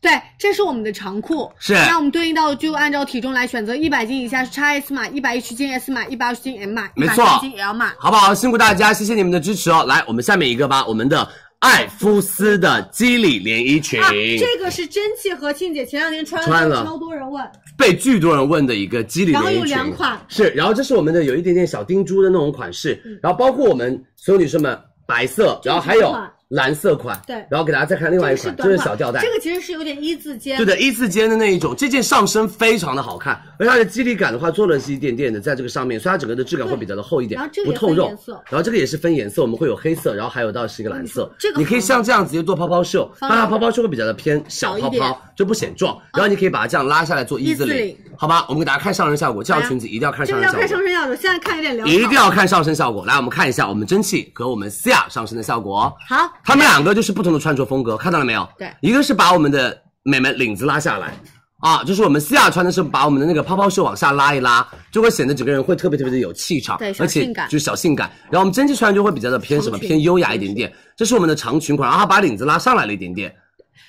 [0.00, 7.92] 对，这是我们的长裤，是那我们对应到就按照体重来选择，一百斤以下是 XS 码，一百一十斤 S 码，一百二十斤 M 码，没错130斤 L 码。
[7.98, 8.34] 好不好？
[8.34, 9.84] 辛苦大家，谢谢你们的支持哦。
[9.88, 11.26] 来，我们下面一个吧，我们的
[11.60, 17.44] 艾肤丝的肌理连衣裙，啊，这个是真气和庆姐前两天穿，穿了超多人问。
[17.76, 19.52] 被巨多人问的一个肌理连衣裙。
[19.52, 30.56] 然后有两款是，然后这是我们的有一点点小钉珠的那种款式，然后包括我们所有女生们白色，然后还有款蓝色款，对然后给大家再看另外一款，这短是小吊带，这个其实是有点一字肩。
[30.56, 38.16] 对的，一字肩的那一种，这件上身非常的好看，而且它的肌理感的话做了是一点点的在这个上面，所以它整个的质感会比较的厚一点然后这，个不透肉。
[38.48, 41.28] 然后这个也是分颜色，我们会有黑色，然后还有到是一个蓝色。
[41.36, 45.98] 这个你可以像这样直接做泡泡袖，方当然泡泡袖会比较的偏小泡泡，就不显壮。
[46.12, 48.46] 然后你可以把它这样拉下来做一字领字领，好吧？
[48.48, 50.60] 我们给大家看上身效果，这条裙子一定要看上身效果。
[50.60, 51.86] 上身效果，现在看有点潦草。
[51.86, 55.92] 一定要看上身效果，来，我们看一下我们蒸汽和我们思雅上身的效果。
[56.08, 58.48] 好，他们两个就是不同的穿着风格，看到了没有？
[58.56, 61.12] 对一个是把我们的美们领子拉下来，
[61.58, 68.08] 啊，就是我们西亚穿的是把我们的那个泡泡袖往下拉一拉，就会显得整个人会特别特别的有气场，对小而且性感就是小性感。
[68.30, 73.34] 然后我们蒸汽穿就会比较的偏什么偏优雅一点点，这是我们的长裙款，然后把领子拉上来了一点点，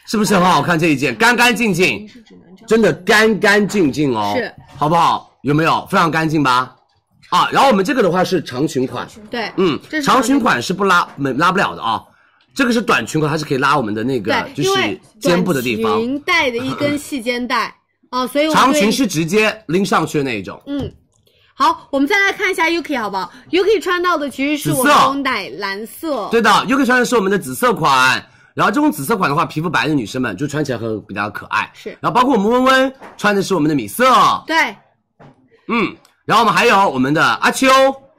[0.07, 0.79] 是不是很好看？
[0.79, 2.09] 这一件干干净净，
[2.67, 5.31] 真的干干净净哦，是，好不好？
[5.43, 6.75] 有没有非常干净吧？
[7.29, 12.01] 啊，然后我们这个的话是长裙款，对，嗯长裙款是不拉没拉不了的啊。
[12.57, 15.99] 这个是短裙款，它是可以拉我们的那个，就是肩部的地方。
[16.01, 17.71] 裙带的一根细肩带
[18.09, 20.91] 哦，所以我长裙是直接拎上去的那一种，嗯。
[21.53, 26.49] 好，我们再来看一下 Yuki 好不好？Yuki 穿到的其实是我们奶蓝色，对的。
[26.49, 28.23] Yuki 穿的是我们的紫色款，
[28.55, 31.71] 然后这种紫色款的话，皮肤白的女生们就穿起来很比较可爱。
[31.73, 34.05] 是然后包括我们温温穿的是我们的米色，
[34.47, 34.55] 对，
[35.67, 35.95] 嗯，
[36.25, 37.67] 然后我们还有我们的阿秋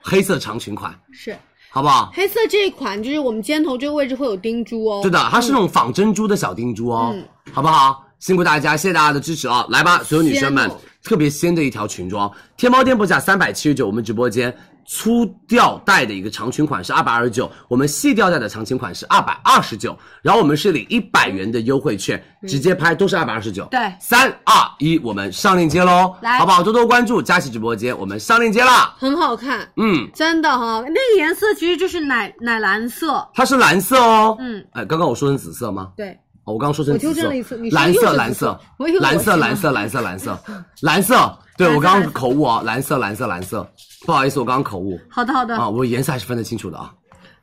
[0.00, 1.36] 黑色长裙款，是
[1.70, 2.10] 好不好？
[2.14, 5.00] 黑色这一款，就是我们肩头这个位置会有钉珠哦。
[5.02, 8.04] 对的，它是那种仿珍珠的小钉珠哦，嗯好不好？
[8.18, 9.64] 辛苦大家，谢谢大家的支持啊！
[9.68, 10.68] 来吧，所有女生们
[11.04, 14.52] 特别仙的一条裙装，天猫店铺价三百七十九，我们直播间
[14.90, 23.66] 粗吊带的一个长裙款是二百二十九，我们细吊带的长裙款是二百二十九，然后我们是领一百元的优惠券，直接拍都是二百二十九。
[23.70, 23.78] 对。
[24.00, 26.38] 三二一，我们上链接喽，来。
[26.38, 26.62] 好不好？
[26.62, 28.94] 多多关注佳琦直播间，我们上链接啦。
[28.98, 34.36] 很好看，嗯，真的哈、那个颜色其实就是奶奶蓝色，它是蓝色哦。
[34.40, 35.92] 嗯，哎，刚刚我说成紫色吗？
[35.98, 36.12] 对，
[36.44, 38.60] 哦，我刚刚说成我紫色，纠正了一次你说蓝色，蓝色，
[39.00, 40.38] 蓝色，蓝色，蓝色，
[40.80, 43.68] 蓝色，对我刚刚口误啊，蓝色，蓝色，蓝色，
[44.06, 46.92] 不好意思，我刚刚口误好的好的，啊，我颜色还是分得清楚的啊。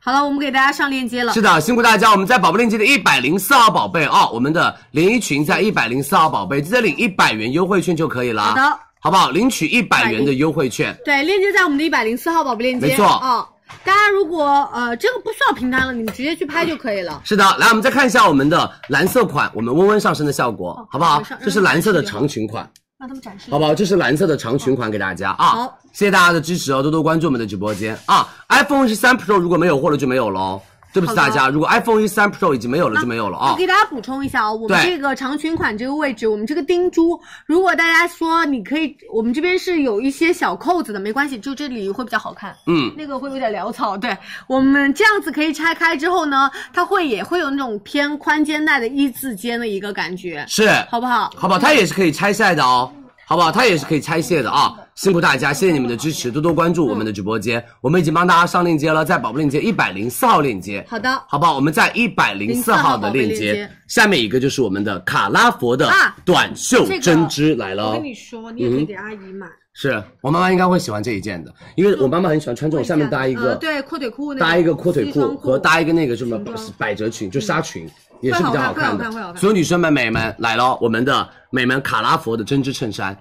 [0.00, 1.34] 好了，我们给大家上链接了。
[1.34, 9.30] 是的，辛苦大家，我们在宝贝链接的一百零四号宝贝啊，我们的连衣裙在一百零四号宝贝，直接领一百元优惠券就可以了，好的，好不好？
[9.30, 12.86] 领取一百元的优惠券，对，链接在我们的一百零四号宝贝链接。
[12.86, 13.46] 没错啊、
[13.84, 17.20] 大家如果呃这个不需要平摊了，你们直接去拍就可以了。
[17.24, 21.20] 是的，来，我们再看一下我们的蓝色款，我们温温上身的效果，好不好？
[21.44, 22.68] 这是蓝色的长裙款。
[22.98, 23.50] 让他们展示。
[23.50, 23.74] 好不好？
[23.74, 25.46] 这是蓝色的长裙款给大家啊！
[25.46, 30.60] 好，谢谢大家的支持哦，多多关注我们的直播间啊！iPhone 十三 Pro 如果没有货了就没有喽，
[30.96, 33.56] 对不起大家，如果 iPhone 十三 Pro 已经没有了就没有了啊我！
[33.58, 42.56] 给大家补充一下啊、我们这个长裙款这个位置，我们这个钉珠，如果大家说你可以，我们这边是有一些小扣子的，没关系，就这里会比较好看。
[42.66, 44.16] 嗯，那个会有点潦草，对
[44.46, 51.30] 我们这样子可以拆开之后呢，它会也会有那种偏宽肩带的一字肩的一个感觉，是，好不好？
[51.36, 51.58] 好不好？
[51.58, 52.90] 它也是可以拆下的哦，
[53.28, 53.50] 好不好？
[53.50, 54.72] 它也是可以拆卸的啊！
[54.94, 60.86] 辛苦大家，谢谢你们的支持，多多关注我们的直播间，我们已经帮大家上链接了，在宝贝链接一百零四号链接。
[60.88, 61.56] 好的，好不好？
[61.56, 67.88] 我们在一百零四号的链04号宝贝链接接，下面一个就是我们的卡拉佛的啊短袖针织来了哦。
[67.88, 76.40] 我跟你说，你也可以给阿姨买，是我妈妈应该会喜欢这一件的，因为我妈妈很喜欢穿这种下面搭一个，呃对阔腿裤搭一个阔腿裤和搭一个那个什么
[76.78, 77.88] 百褶裙，就纱裙，
[78.20, 79.10] 也是比较好看的。
[79.36, 83.16] 所有女生们、美们来了，我们的美们卡拉佛的针织衬衫，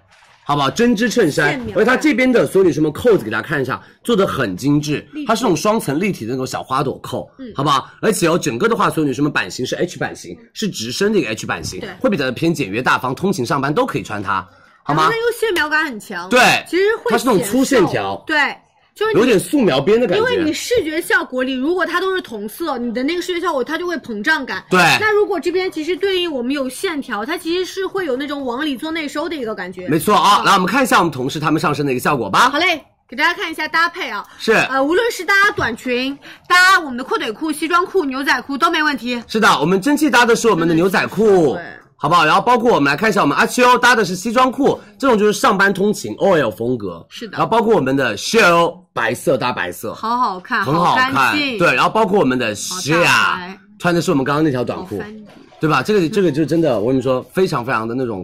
[0.46, 0.70] 好不好？
[0.70, 7.52] 针织衬衫而且它这边的所有女生们扣子给大家看一下，做的很精致，它是那种双层立体的那种小花朵扣，嗯。
[7.56, 7.90] 好不好？
[8.02, 14.48] 而且哦，整个的话，所有女生们版型是 H 版型，是直身的一个 H 版型，会比较的偏简约大方，通勤上班都可以穿它，
[14.84, 15.10] 好吗？
[15.10, 15.16] 它？
[15.16, 18.24] 又线描感很强，对其实会它是那种粗线条。
[18.28, 18.38] 对，
[18.96, 24.64] 就是有点素描边的感觉因为你，视觉效果里，如果它都是同色，你的那个视觉效果它就会膨胀感。
[24.70, 29.86] 对那如果这边其实对应我们有线条，它其实是会有那种往里做内收的一个感觉。
[29.90, 30.42] 没错啊。
[30.46, 32.58] 来，我们看一下我们同事他们上身的一个效果吧好。
[32.58, 34.26] 嘞，给大家看一下搭配啊。
[34.38, 36.18] 是呃，无论是搭短裙、
[36.48, 39.22] 搭我们的阔腿裤、西装裤、牛仔裤都没问题。
[39.28, 41.64] 是的，我们蒸汽搭的是我们的牛仔裤对，
[42.06, 42.24] 好不好？
[42.24, 47.04] 然后包括我们来看一下，我们阿秋搭的是西装裤，这种就是上班通勤 OL 风格。
[47.10, 51.36] 是的然后包括我们的 Shell 白色搭白色，好好看，很好看。
[51.36, 51.58] 净。
[51.58, 55.02] 对，然后包括我们的好 Shia 穿的是我们刚刚那条短裤，
[55.60, 55.82] 对吧？
[55.82, 58.24] 这个这个就真的，我跟你说，非常非常的那种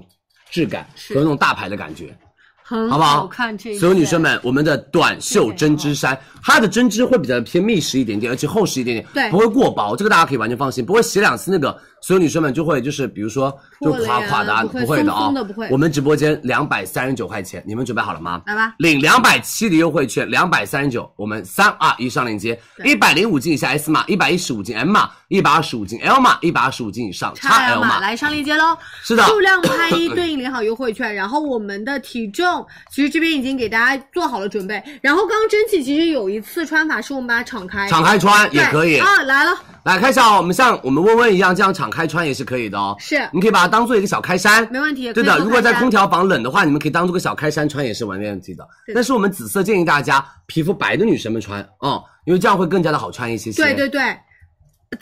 [0.51, 2.15] 质感和那种大牌的感觉。
[2.63, 3.27] 很好不好？
[3.27, 18.41] 看这所有女生们，我们的短袖针织衫，它的针织会比较偏密实一点点，而且厚实一点点，对不会过薄，这个大家可以完全放心，不会洗两次那个，所有女生们就会就是比如说就垮垮的啊，不会会的啊松松的不会，我们直播间两百三十九块钱，你们准备好了吗？
[18.47, 27.99] 来吧，领两百七的优惠券，两百三十九，我们三二一上链接，一百零五斤以下 S 码，一百一十五斤 M 码，一百二十五斤 L 码，一百二十五斤以上 XL 码码。
[27.99, 28.75] 来上链接喽。
[29.03, 34.81] 是的数量拍一对应领好优惠券，然后我们的体重其实这边已经给大家做好了准备。
[35.01, 39.51] 然后刚刚蒸汽其实有一次穿法是我们把它敞开，敞开穿也可以啊，来了，
[39.83, 42.95] 来看一下哦，我们像我们温温一样这样敞开穿也是可以的哦。
[42.97, 45.13] 是你可以把它当做一个小开衫，没问题。
[45.13, 48.67] 对的，如果在空调房冷的话，你们可以当做个小开衫穿也是完全没问题的。
[48.95, 53.61] 但是我们紫色建议大家皮肤白的女生们穿，嗯，因为这样会更加的好穿一些些。
[53.61, 54.01] 对对对，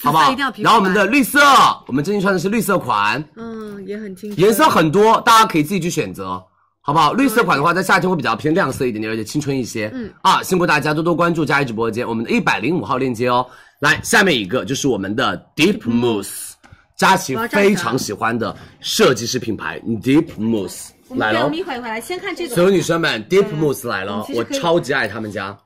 [0.01, 1.39] 好不好然后我们的绿色，
[1.87, 6.43] 我们最近穿的是绿色款，嗯也很清楚，颜色很多，大家可以自己去选择。
[6.81, 7.13] 好不好？
[7.13, 9.91] 绿色款的话，在夏天会比较偏亮色一点点，而且青春一些。
[9.93, 13.45] 嗯啊，辛苦大家多多关注佳怡直播间，我们的一百零五号链接哦。
[13.81, 16.48] 来，下面一个就是我们的 Deep Mousse，
[16.99, 17.75] 佳琪我要站起来。
[17.75, 21.57] 非常喜欢的设计师品牌 Deep Mousse 来了我们。
[21.57, 25.57] 一会儿一会儿来先看这个，所有女生们，Deep Mousse 来了，我超级爱他们家。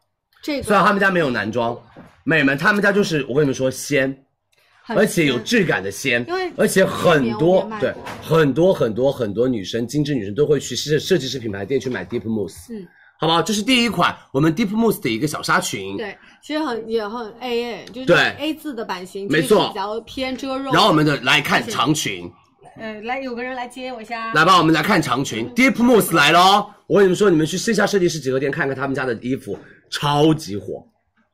[0.43, 0.63] 这个。
[0.63, 1.75] 虽然他们家没有男装，
[2.23, 4.15] 美们，他们家就是我跟你们说鲜，
[4.89, 12.85] 而且有质感的鲜因为，而且很多对很多很多很多女生，精致女生都会去设设计师品牌店去买 Deep Mousse，嗯，
[13.19, 13.41] 好不好？
[13.41, 16.15] 这是第一款我们 Deep Mousse 的一个小纱裙，对，
[16.45, 20.73] 其实很也很 A A，就是对 A 字的版型，没错比较偏遮肉。
[20.73, 22.29] 然后我们的来看长裙，
[22.77, 26.69] 呃，来有个人来接我一下，来吧，我们来看长裙，Deep Mousse 来了哦！
[26.87, 29.57] 我跟你们说，你们去线下设计师集合店看看他们家的衣服，
[29.89, 30.85] 超级火，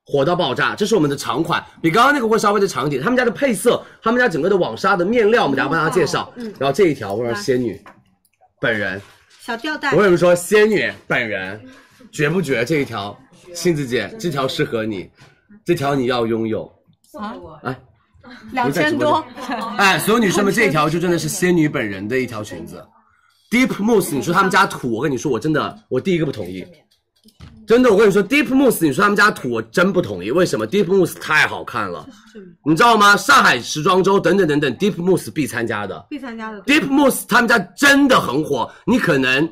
[0.05, 0.75] 火到爆炸。
[0.75, 3.01] 这是我们的长款，比刚刚那个会稍微的长一点。
[3.01, 6.31] 他们家的配色，他们家整个的网纱的面料，我们等下帮大家介绍。
[6.35, 7.81] 嗯然后这一条，我说仙女
[8.61, 9.01] 本人，
[9.39, 11.59] 小吊带我跟你们说，仙女本人
[12.11, 12.63] 绝不绝？
[12.63, 13.17] 这一条，
[13.53, 15.09] 杏子姐，这条适合你，
[15.65, 16.63] 这条你要拥有。
[17.19, 17.79] 啊，哎，
[18.51, 19.23] 两千多，
[19.77, 22.85] 哎，所有女生们，这条就真的是仙女本人的一条裙子。
[23.51, 26.65] Deep Mousse，你说他们家土，我跟你说，我真的，我第一个不同意。
[27.67, 30.31] 真的，我跟你说，Deep Mousse，你说他们家土，我真不同意。
[30.31, 32.07] 为什么？Deep Mousse 太好看了，
[32.65, 33.17] 你知道吗？
[33.17, 36.05] 上海时装周等等等等，Deep Mousse 必参加的。
[36.09, 39.47] 必参加的 Deep Mousse 他们家真的很火，你可能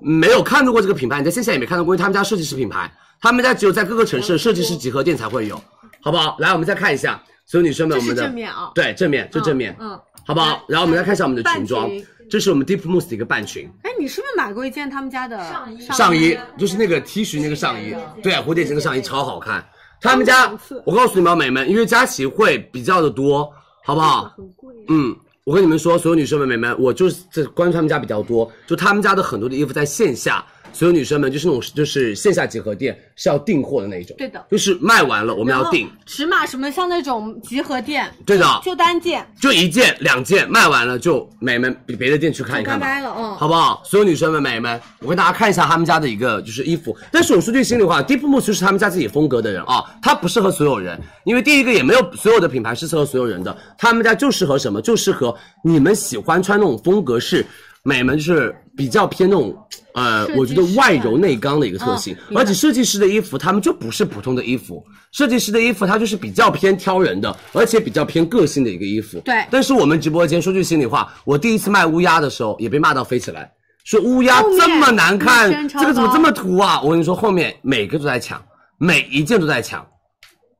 [0.00, 5.62] 没有看到过这个品牌，你在线下也没看到过，因为他们家设计师品牌，他们家只有在各个城市的设计师集合店才会有，
[6.00, 6.36] 好不好？
[6.38, 8.70] 来，我们再看一下，所有女生们，我们的正面啊。
[8.74, 10.64] 对，正面，这正面，嗯，好不好？
[10.68, 11.90] 然后我们再看一下我们的裙装，
[12.30, 13.70] 这是我们 Deep Mousse 的一个半裙。
[13.82, 15.38] 哎，你是不是买过一件他们家的？
[15.50, 15.80] 上衣？
[15.86, 19.64] 上衣，就是那个 T 恤那个上衣，对啊，蝴蝶结那个上衣超好看。
[20.00, 20.50] 他们家，
[20.86, 23.52] 我告诉你们，美们，因为佳琦会比较的多，
[23.84, 24.32] 好不好？
[24.34, 24.74] 很贵。
[24.88, 30.42] 嗯，我跟你们说，所有女生们、美们，我就是这关注他们家比较多，就他们家的很多的衣服在线下，
[30.72, 42.86] 所有女生们就是那种就是线下集合店是要订货的那一种，对的就是卖完了我们要订，尺码什么像那种集合店，对的就单件，就一件两件卖完了就美们比别的店去看一看吧。
[42.86, 43.82] 拜拜了，嗯，好不好？
[43.84, 46.96] 所有女生们、美们，我跟大家看一下他们家的一个就是衣服。
[47.10, 54.80] 但是我说句心里话，Deep Mousse 就是他们家自己风格的人啊，它不适合所有人，因为第一个也没有所有的品牌是适合所有人的，他们家就适合什么？
[54.80, 57.44] 就适合你们喜欢穿那种风格是
[57.82, 59.56] 美们就是比较偏那种。
[59.92, 69.18] 呃我觉得外柔内刚的一个特性，嗯而且设计师的衣服他们就不是普通的衣服，设计师的衣服它就是比较偏挑人的，而且比较偏个性的一个衣服。
[69.24, 69.44] 对。
[69.50, 73.50] 但是我们直播间说句心里话，我第一次卖乌鸦的时候也被骂到飞起来，
[73.82, 76.80] 说乌鸦这么难看这个怎么这么土啊？
[76.82, 78.40] 我跟你说，后面每个都在抢，
[78.78, 79.84] 每一件都在抢，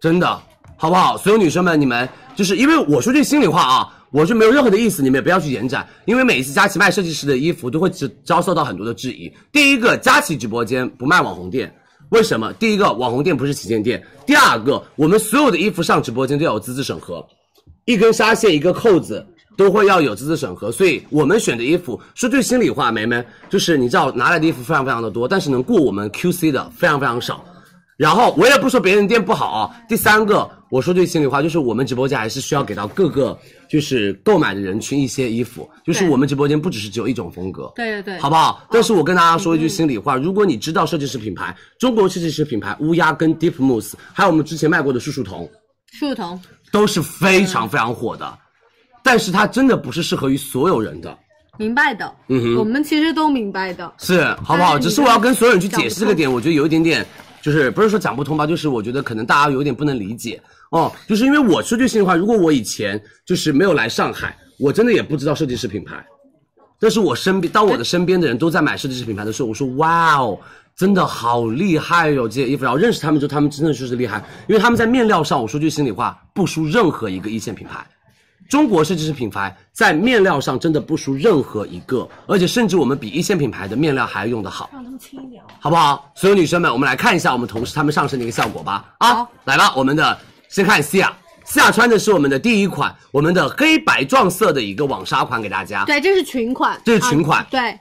[0.01, 0.27] 真的，
[0.77, 1.17] 好不好？
[1.17, 7.89] 所有女生们，你们就是因为我说句心里话啊，我是没有任何的意思，你们也不要去延展，因为每一次佳琦卖设计师的衣服都会
[8.25, 9.33] 遭受到很多的质疑。
[9.53, 11.73] 第一个，佳琦直播间不卖网红店，
[12.11, 12.53] 为什么？
[12.55, 17.25] 第一个，网红店不是旗舰店；第二个，我们所有的衣服上直播间都要有资质审核，
[17.85, 19.25] 一根纱线、一个扣子
[19.57, 27.45] 都会要有资质审核，所以我们选的衣服，说句心里话，梅梅，就是你知道拿来的衣服非常非常的多，但是能过我们 QC 的非常非常少。
[27.97, 29.71] 然后我也不说别人店不好啊。
[29.87, 33.37] 第三个，我说句心里话，就是我们直播间还是需要给到各个
[33.69, 38.65] 就是购买的人群一些衣服，就是我们直播间不只是只有一种风格，对对对，好不好？
[38.71, 45.51] 但是我跟大家说一句心里话，如果你知道设计师品牌，中国设计师品牌乌鸦跟 Deep Mousse，还有我们之前卖过的树树童，
[45.93, 46.41] 树童，
[46.71, 48.39] 都是非常非常火的，
[49.03, 51.19] 但是它真的不是适合于所有人的，
[51.59, 53.93] 明白的，嗯哼，我们其实都明白的。
[53.99, 54.79] 是好不好？
[54.79, 57.05] 只是我要跟所有人去解释这个点，我觉得有一点点，
[57.43, 60.41] 就是不是说讲不通吧，就是我觉得可能大家有点不能理解
[60.71, 66.05] 哦，就是因为我说句心里话，如果我以前就是没有来上海，我真的也不知道设计师品牌。
[66.79, 70.39] 但是我身边，当我的身边的人都在买设计师品牌的时候，我说哇哦，
[70.75, 72.65] 真的好厉害哟、这些衣服。
[72.65, 77.87] 然后认识他们之后，他们真的就是厉害，因为他们在面料上，我说句心里话，不输任何一个一线品牌。
[78.49, 85.41] 中国设计师品牌在面料上真的不输任何一个，而且甚至我们比一线品牌的面料还要用得好，让他们轻一点。
[85.61, 86.11] 好不好？
[86.17, 88.95] 所有女生们，我们来看一下我们同事他们上身的一个效果吧。
[88.99, 90.19] 啊，来吧，我们的
[90.51, 95.85] 先看西亚，西亚穿的是我们的第一款，我们的黑白撞色的一个网纱款给大家。
[95.85, 97.79] 对，这是裙款，这是裙款啊对。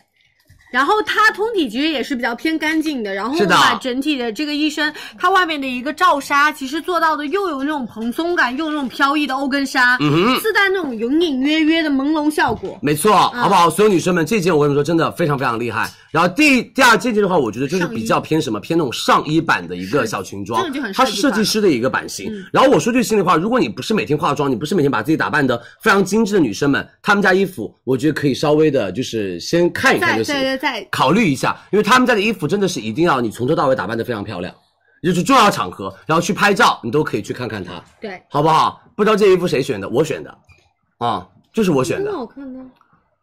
[0.71, 12.77] 然后它通体其实也是比较偏干净的，然后是的把整体的这个一身，它外面的一个罩纱，其实做到的又有那种蓬松感，又有那种飘逸的欧根纱，嗯哼自带那种隐隐约约的朦胧效果。
[12.83, 13.67] 没错，好不好？
[13.67, 15.89] 所有女生们，这件我跟你们说，真的非常非常厉害。
[16.11, 22.33] 然后第第二这件的话，我觉得就是比较偏什么，偏那种上衣版的一个小裙装它是设设计师的一个版型。
[22.33, 34.53] 嗯然后我说句心里话，如果你不是每天化妆，你不是每天把自己打扮的非常精致的女生们，她们家衣服，我觉得可以稍微的，就是先看一看就行，对对对考虑一下，因为他们家的衣服真的是一定要你从头到尾打扮的非常漂亮，
[35.03, 38.81] 就是重要场合，然后去拍照，你都可以去看看它，对，好不好？
[38.95, 39.87] 不知道这衣服谁选的？
[39.87, 40.37] 我选的，
[40.97, 42.19] 啊，就是我选的很。
[42.19, 42.65] 好看呢。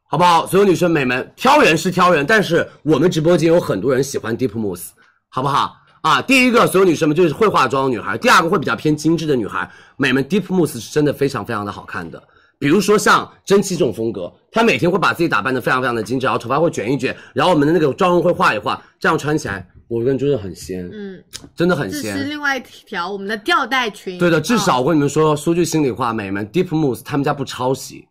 [0.09, 0.47] 好不好？
[0.47, 4.91] 所有女生美们，挑人是挑人，但是我们直播间有很多人喜欢 Deep Mousse，
[5.29, 5.77] 好不好？
[6.03, 12.23] 啊，第一个，所有女生们就是会化妆的女孩；第二个会比较偏精致的女孩，美们 Deep Mousse 是真的非常非常的好看的。
[12.59, 21.23] 比如说像蒸汽这种风格，她每天会把自己打扮的非常非常的精致，然后头发会卷一卷，然后我们的那个妆容会画一画，这样穿起来，我跟真的很仙，嗯，
[21.57, 22.25] 真的很这是。
[22.25, 24.17] 另外一条我们的吊带裙。
[24.19, 28.07] 对的，至少啊我跟你们说，说句心里话，美们 Deep Mousse 他们家不抄袭，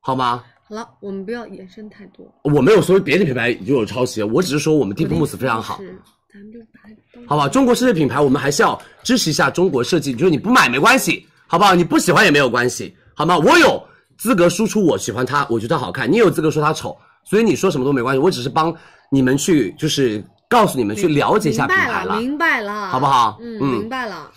[0.00, 0.42] 好吗？
[0.72, 2.26] 好了，我们不要延伸太多。
[2.44, 5.76] 我没有说别的品牌就有抄袭，我只是说我们 Deep Mousse 非常好。
[6.32, 6.80] 咱们就把
[7.26, 7.46] 好吧？
[7.46, 10.14] 中国设计品牌，我们还是要支持一下中国设计。
[10.14, 11.74] 就是你不买没关系，好不好？
[11.74, 13.36] 你不喜欢也没有关系，好吗？
[13.36, 13.86] 我有
[14.16, 18.18] 资格输出我喜欢它，我觉得好看，你有资格说它丑，所以你说什么都没关系。
[18.18, 18.74] 我只是帮
[19.10, 24.30] 你们去，就是告诉你们去了解一下品牌明白了，明白了，好不好嗯，嗯明白了。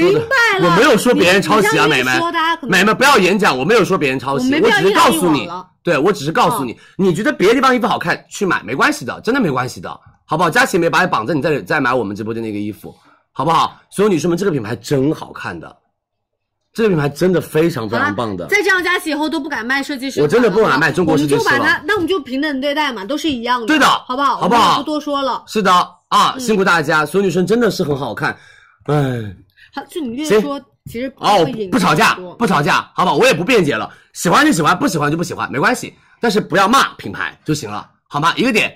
[0.00, 5.48] 说的明白了我没有说别人抄袭啊，你美们你这样说大家可，能美们不要演讲，我没有说别人抄袭，我我只是告诉你，
[5.82, 9.88] 对我只是告诉你，你觉得别的地方衣服好看，去买没关系的，真的没关系的，
[10.24, 10.50] 好不好？
[10.50, 12.94] 佳琪没把你绑着，你再再买我们直播间那个衣服，
[13.32, 13.80] 好不好？
[13.90, 15.76] 所有女生们，这个品牌真好看的，
[16.72, 18.46] 这个品牌真的非常非常棒的。
[18.46, 24.38] 再这样，佳琪以后都不敢卖设计师，我真的不敢卖中国设计师了我们就把它，那我们就平等对待嘛，都是一样的，对的好不好？
[24.38, 25.44] 好不好不多说了。
[25.46, 25.70] 是的
[26.08, 28.36] 啊，辛苦大家，所有女生真的是很好看，
[28.86, 29.36] 哎。
[29.74, 38.32] 好，就你越说，其实哦，不吵架，不吵架，好吧，我也不辩解了，喜欢就喜欢，不喜欢就不喜欢，没关系，但是不要骂品牌就行了，好吗？
[38.36, 38.72] 一个点，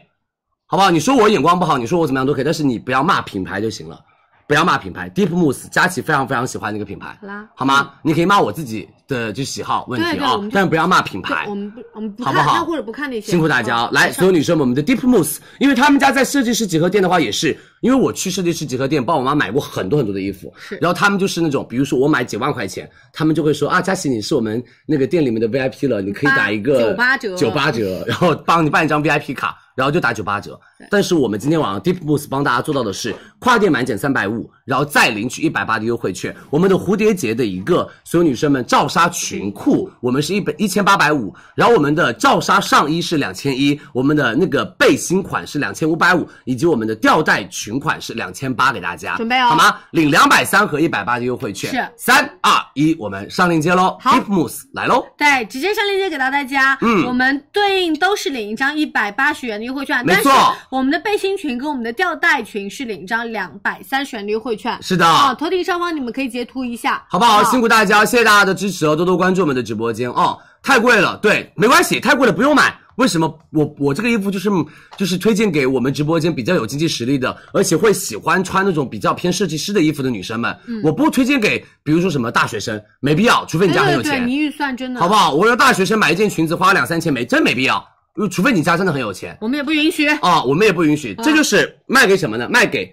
[0.67, 0.91] 好不好？
[0.91, 4.01] 你说我眼光不好，你说我怎么样都可以，但是你不要骂品牌就行了，
[4.49, 5.09] 不要骂品牌。
[5.11, 7.93] Deep Mousse，佳琪非常非常喜欢那个品牌，好啦，好吗？
[8.03, 11.55] 你可以骂我自己的就喜好问题啊但是不要骂品牌，我。
[11.55, 13.87] 们不，我们不看，好不好或者不看那些，辛苦大家啊！
[13.87, 30.59] 好来，所有女生们，我们的 Deep Mousse，因为他们家在设计师集合店的话，也是因为我去设计师集合店帮我妈买过很多很多的衣服，然后他们就是那种，比如说我买几万块钱，他们就会说啊，佳琪你是我们那个店里面的 VIP 了，你可以打一个九八折九八折， 然后帮你办一张 VIP 卡，然后就打九八折。
[30.91, 36.35] 但是我们今天晚上 Deep Mousse 帮大家做到的是跨店满减三百五，然后再领取一百八的优惠券。
[36.51, 49.77] 我们的蝴蝶结的一个所有女生们罩纱裙裤，我们是一百一千八百五，然后我们的罩纱上衣是两千一，我们的那个背心款是两千五百五，以及我们的吊带裙款是两千八给大家，准备哦好吗？
[49.93, 55.07] 领两百三和一百八的优惠券，是三二一，我们上链接喽好，Deep Mousse 来喽。
[55.17, 56.77] 对，直接上链接给到大家。
[56.81, 60.33] 嗯我们对应都是领一张一百八十元的优惠券，没错
[60.71, 64.77] 我们的背心裙跟我们的吊带裙是领一张两百三十元的优惠券。
[64.83, 67.45] 是的啊，头顶上方你们可以截图一下，好不好？
[67.45, 70.39] 辛苦大家，谢谢大家的支持要多多关注我们的直播间哦。
[70.63, 72.77] 太贵了，对，没关系，太贵了不用买。
[72.97, 74.51] 为什么我我这个衣服就是
[74.97, 80.57] 就是推荐给我们直播间比较有经济实力的，而且会喜欢穿那种比较偏设计师的衣服的女生们？
[80.67, 84.11] 嗯我不推荐给比如说什么大学生，没必要，除非你家很有钱。
[84.11, 85.15] 对对对，你预算真的好不？
[85.15, 85.33] 好？
[85.33, 87.87] 我让大学生买一件裙子花两三千没，真没必要，
[88.17, 90.09] 呃除非你家真的很有钱我们也不允许。
[90.09, 91.15] 啊，我们也不允许。
[91.23, 92.49] 这就是卖给什么呢？
[92.51, 92.93] 卖给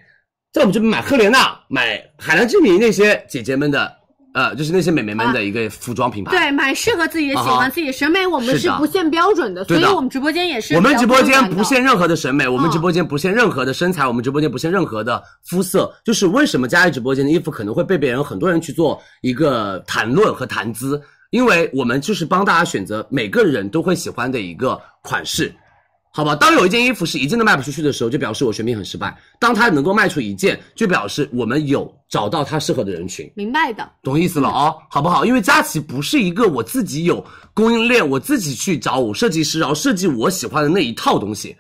[0.54, 3.92] 在我们这边买赫莲娜、买海蓝之谜那些姐姐们的，
[4.36, 6.32] 呃，就是那些美眉们的一个服装品牌。
[6.32, 15.90] 对，买适合自己的、喜啊哈欢自己的审美，我们是不限标准的，所以我们直播间也是我们直播间不限任何的审美，我们嗯直播间不限任何的身材，我们直播间不限任何的肤色。
[16.04, 25.50] 就是为什么佳怡直播间的衣服可能会被别人很多人去做一个谈论和谈资，因为我们就是帮大家选择每个人都会喜欢的一个款式。
[26.16, 33.30] 好吧，当有一件衣服是一件都卖不出去的时候，就表示我选品很失败；当它能够卖出一件，就表示我们有找到它适合的人群。
[33.36, 33.86] 明白的。
[34.02, 35.26] 懂意思了哦，好不好？
[35.26, 37.22] 因为佳琦不是一个我自己有
[37.54, 41.54] 供应链，我自己去找我设计师，然后设计我喜欢的那一套东西。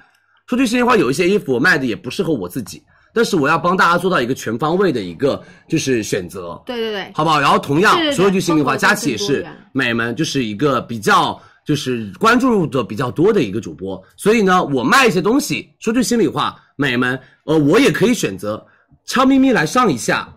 [0.47, 2.81] 说句心里话，有一些衣服我卖的也不适合我自己，
[3.13, 7.41] 但是我要帮大家做到一个全方位的一个就是选择，对对对，好不好？
[7.41, 18.63] 然后同样对对对说一句心里话，佳琦也是美们就是一个比较就是关注的比较多的一个主播，所以呢，我卖一些东西，说句心里话，美们，呃，我也可以选择
[19.05, 20.31] 悄咪咪来上一下，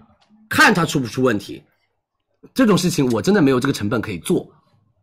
[0.49, 1.63] 看它出不出问题。
[2.55, 4.49] 这种事情我真的没有这个成本可以做，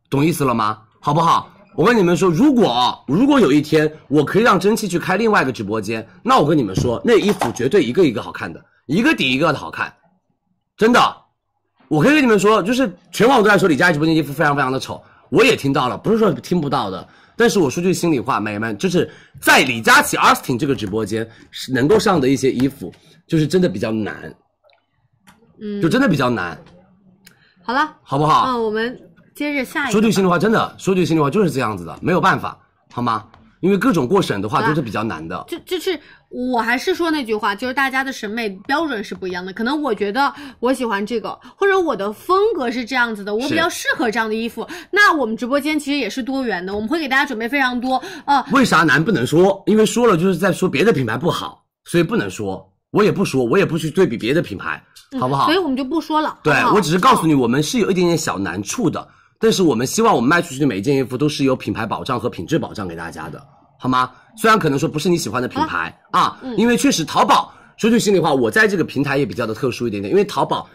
[0.10, 0.82] 懂意思了吗？
[1.00, 1.52] 好不好？
[1.76, 9.94] 我跟你们说，如果如果有一天我可以让蒸汽去开另外一个直播间，那我跟你们说，那衣服绝对一个一个好看的，一个抵一个的好看，
[10.76, 11.18] 真的。
[11.88, 17.08] 我可以跟你们说，就是全网都在说李佳琦直播间衣服非常非常的丑，我也听到了，不是说听不到的。
[17.38, 22.94] 但是我说句心里话，美们，就是在李佳琦 Austin 这个直播间是能够上的一些衣服，
[23.28, 24.34] 就是真的比较难，
[25.60, 26.58] 嗯，就真的比较难，
[27.62, 28.48] 好了，好不好？
[28.48, 28.98] 嗯，我们
[29.36, 29.92] 接着下一个。
[29.92, 32.58] 说句心里话，真的，说句心里话就是这样子的，没有办法，
[32.92, 33.26] 好吗？
[33.62, 35.44] 因为各种过审的话都是比较难的。
[35.48, 36.00] 就就是
[36.36, 39.54] 我还是说那句话，就是大家的审美标准是不一样的。
[39.54, 44.68] 可能我觉得我喜欢这个，或者我的风格是这样子的，我比较适合这样的衣服。
[44.92, 48.04] 那我们直播间其实也是多元的，我们会给大家准备非常多。
[48.26, 49.64] 呃，为啥难不能说？
[49.66, 52.70] 因为说了就是在说别的品牌不好，所以不能说。
[52.92, 54.82] 我也不说，我也不去对比别的品牌，
[55.20, 55.46] 好不好？
[55.46, 56.40] 所以我们就不说了。
[56.44, 59.06] 对好好我只是告诉你，我们是有一点点小难处的，
[59.40, 63.42] 但是我们希望我们卖出去的每一件衣服都是有品牌保障和品质保障给大家的，
[63.80, 64.12] 好吗？
[64.38, 70.70] 虽然可能说不是你喜欢的品牌啊，嗯因为确实淘宝，说句心里话，我在这个平台也比较的特殊一点点，因为淘宝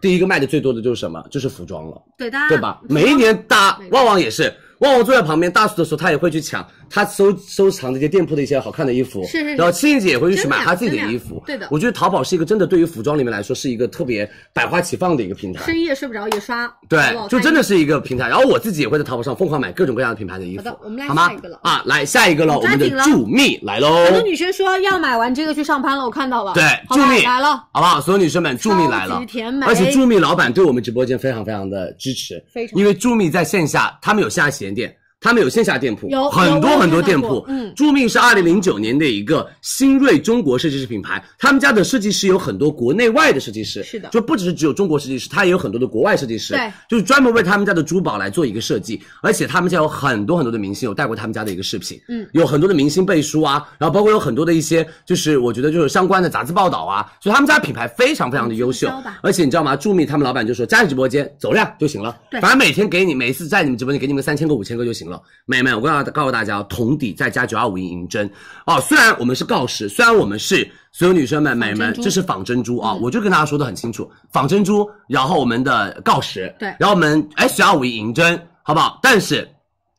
[0.00, 1.22] 第一个卖的最多的就是什么？
[1.30, 2.00] 就是服装了。
[2.18, 2.80] 对大家对吧？
[2.88, 11.42] 每一年大旺旺也是，旺旺坐在旁边大促的时候，他也会去抢他收收藏这些店铺的一些好看的衣服，是是是然后青姐也会去买他自己的衣服。
[11.46, 15.64] 对的我觉得淘宝是一个真的对于服装里面来说是一个特别百花齐放的一个平台。
[15.64, 18.28] 深夜睡不着也刷，对，就真的是一个平台。
[18.28, 20.62] 然后我自己也会在淘宝上疯狂买各种各样的品牌的衣服。
[20.64, 24.04] 好的我们来下一个了啊，来下一个了，我们的助蜜来喽。
[24.04, 26.52] 很多女生说要买完这个去上班了，我看到了。
[26.52, 28.00] 对，助蜜来了，好不好？
[28.00, 35.05] 所有女生们，助蜜来了甜美而且助蜜老板对我们直播间非常非常的支持，非常因为助蜜在线下，他们有下旗舰店。
[35.20, 37.44] 他们有线下店铺，有很多很多店铺。
[37.48, 37.72] 嗯。
[37.74, 44.08] 助蜜是二零零九年的一个新锐中国设计师品牌，他们家的设计师有很多国内外的设计师，是的。
[44.10, 52.26] 就不只是只有中国设计师，他也有很多的国外设计师，对，就是专门为他们家的珠宝来做一个设计，而且他们家有很多很多的明星有带过他们家的一个饰品，嗯。
[52.32, 59.74] 有很多的明星背书啊，然后包括有很多的一些就是我觉得就是相关的杂志报道啊，所以他们家品牌非常非常的优秀经销吧，而且你知道吗？
[59.74, 62.40] 助蜜他们老板就说佳琦直播间走量就行了，对。
[62.40, 68.30] 反正每天给你每一次在你们直播间给你们三千个五千个就行了，美们，我告诉告诉大家，同底再加九二五银银针
[68.66, 78.98] 哦，虽然我们是锆石，虽然我们是所有女生们美们这是仿珍珠啊，我就跟大家说的很清楚，仿珍珠，然后我们的锆石，对然后我们 H 二五一银针，好不好？
[79.02, 79.48] 但是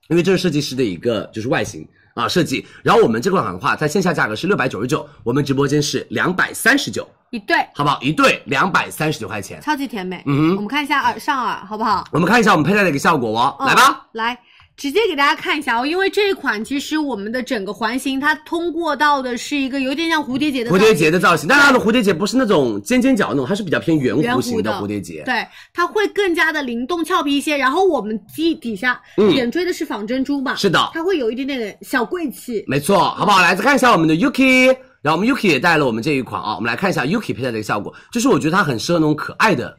[0.09, 7.99] 因为这是设计师的一个就是外形啊设计，然后我们这款的话，在线下价格是六百九十九，我们直播间是两百三十九，一对，好不好？
[8.01, 9.61] 一对两百三十九块钱。
[9.61, 10.23] 超级甜美。
[10.25, 12.07] 嗯哼我们看一下耳上耳好不好？
[12.11, 14.07] 我们看一下我们佩戴的一个效果哦，嗯来吧。
[14.13, 14.39] 来。
[14.77, 25.23] 直接给大家看一下哦，因为这一款其实我们的整个环形，它通过到的是一个有点像蝴蝶结的蝴蝶结的造型，但它的蝴蝶结不是那种尖尖角那种，它是比较偏圆圆弧形的的蝴蝶结。
[25.23, 27.57] 对，它会更加的灵动俏皮一些。
[27.57, 32.63] 然后我们基底下嗯点缀的是仿珍珠嘛，是的它会有一点点小贵气。
[32.67, 33.41] 没错，好不好？
[33.41, 34.67] 来再看一下我们的 Yuki，
[35.01, 39.75] 然后我们 Yuki 也带了我们这一款啊，我们来看一下 Yuki 佩戴的一个效果，就是我觉得它很适合那种可爱的，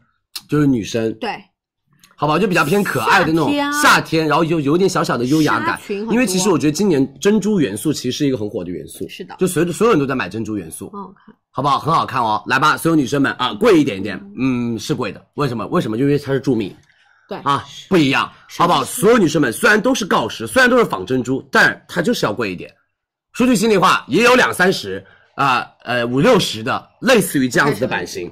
[0.49, 1.31] 就是女生，对，
[2.21, 2.37] 好吧？
[2.37, 5.81] 就比较偏可爱的那种夏天啊夏天，然后有有一点小小的优雅感
[6.11, 11.35] 因为其实我觉得今年珍珠元素其实是一个很火的元素，是的就所有所有人都在买珍珠元素，很好看。
[11.51, 11.79] 好不好？
[11.79, 12.43] 很好看哦。
[12.47, 15.25] 来吧，所有女生们啊，贵一点一点，嗯，是贵的。
[15.35, 15.65] 为什么？
[15.69, 15.97] 为什么？
[15.97, 16.75] 就因为它是助蜜，
[17.29, 18.85] 对啊，不一样，好不好？
[18.85, 22.73] 所有女生们虽然都是锆石，虽然都是仿珍珠，但它就是要贵一点。
[23.33, 25.05] 说句心里话，也有两三十
[25.37, 28.29] 啊，呃五六十的，类似于这样子的版型。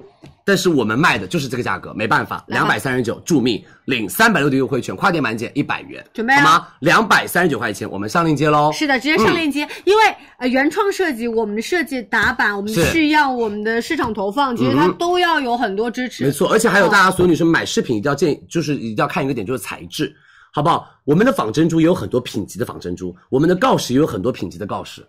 [0.47, 6.69] 但是我们卖的就是这个价格，没办法，两百三十九助命领三百六的优惠券，跨店满减一百元，准备啊好吗？
[6.79, 8.71] 两百三十九块钱，我们上链接喽。
[8.73, 10.03] 是的，直接上链接，因为
[10.39, 16.25] 呃原创设计、我们的设计打版、我们的是式样、我们的市场投放，其实它都要有很多支持。
[16.25, 20.15] 没错，而且还有哦大家所有女生买饰品一定要建议，就是一定要看一个点，就是材质，
[20.53, 20.89] 好不好？
[21.05, 25.05] 我们的仿珍珠也有很多品级的仿珍珠，我们的锆石也有很多品级的锆石，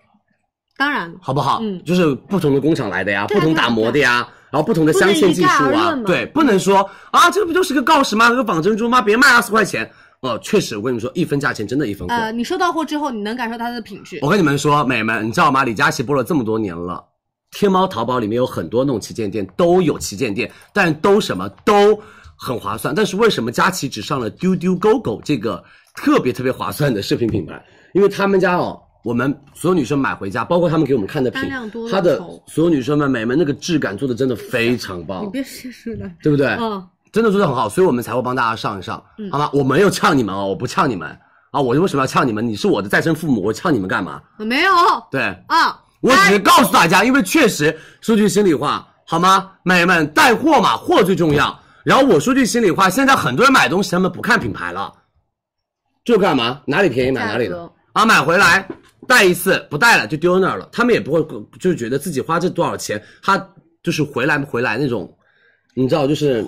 [0.77, 1.59] 当然，好不好？
[1.61, 8.29] 嗯就是不同的工厂来的呀，不同打磨的呀，然后不同的镶嵌技术啊对，不能说啊，这个不就是个锆石吗？
[8.29, 9.01] 这个仿珍珠吗？
[9.01, 9.89] 别卖二十块钱，
[10.21, 12.13] 哦，确实，我跟你们说，一分价钱真的一分货。
[12.13, 14.19] 呃，你收到货之后，你能感受它的品质。
[14.21, 15.63] 我跟你们说，美们，你知道吗？
[15.63, 17.03] 李佳琦播了这么多年了，
[17.51, 21.99] 天猫、淘宝里面有很多那种旗舰店，都有旗舰店，但都什么都
[22.37, 22.95] 很划算。
[22.95, 25.63] 但是为什么佳琦只上了丢丢 GO GO 这个
[25.95, 27.61] 特别特别划算的饰品品牌？
[27.93, 31.41] 因为他们家哦，我们所有女生买回家，包括他们给我们看的品
[31.89, 36.47] 它的所有女生们美们那个质感做的真的非常棒你，别试试了，对不对？
[36.59, 39.49] 嗯，真的做的很好，所以我们才会帮大家上一上，好吗？
[39.53, 41.07] 我没有呛你们哦，我不呛你们
[41.51, 42.45] 啊，我为什么要呛你们？
[42.45, 44.21] 你是我的再生父母，我呛你们干嘛？
[44.39, 44.71] 我没有
[45.09, 49.51] 对，啊，我只是告诉大家，因为确实说句心里话，好吗？
[49.63, 51.57] 美们带货嘛，货最重要。
[51.85, 54.93] 然后我说句心里话，现在很多人买东西他们不看品牌了，
[56.03, 56.59] 就干嘛？
[56.65, 58.67] 哪里便宜买哪里的啊，买回来
[59.07, 61.23] 带一次不带了就丢那儿了，他们也不会
[61.59, 63.37] 就是觉得自己花这多少钱，他
[63.81, 65.17] 就是回来不回来那种，
[65.73, 66.45] 你知道就是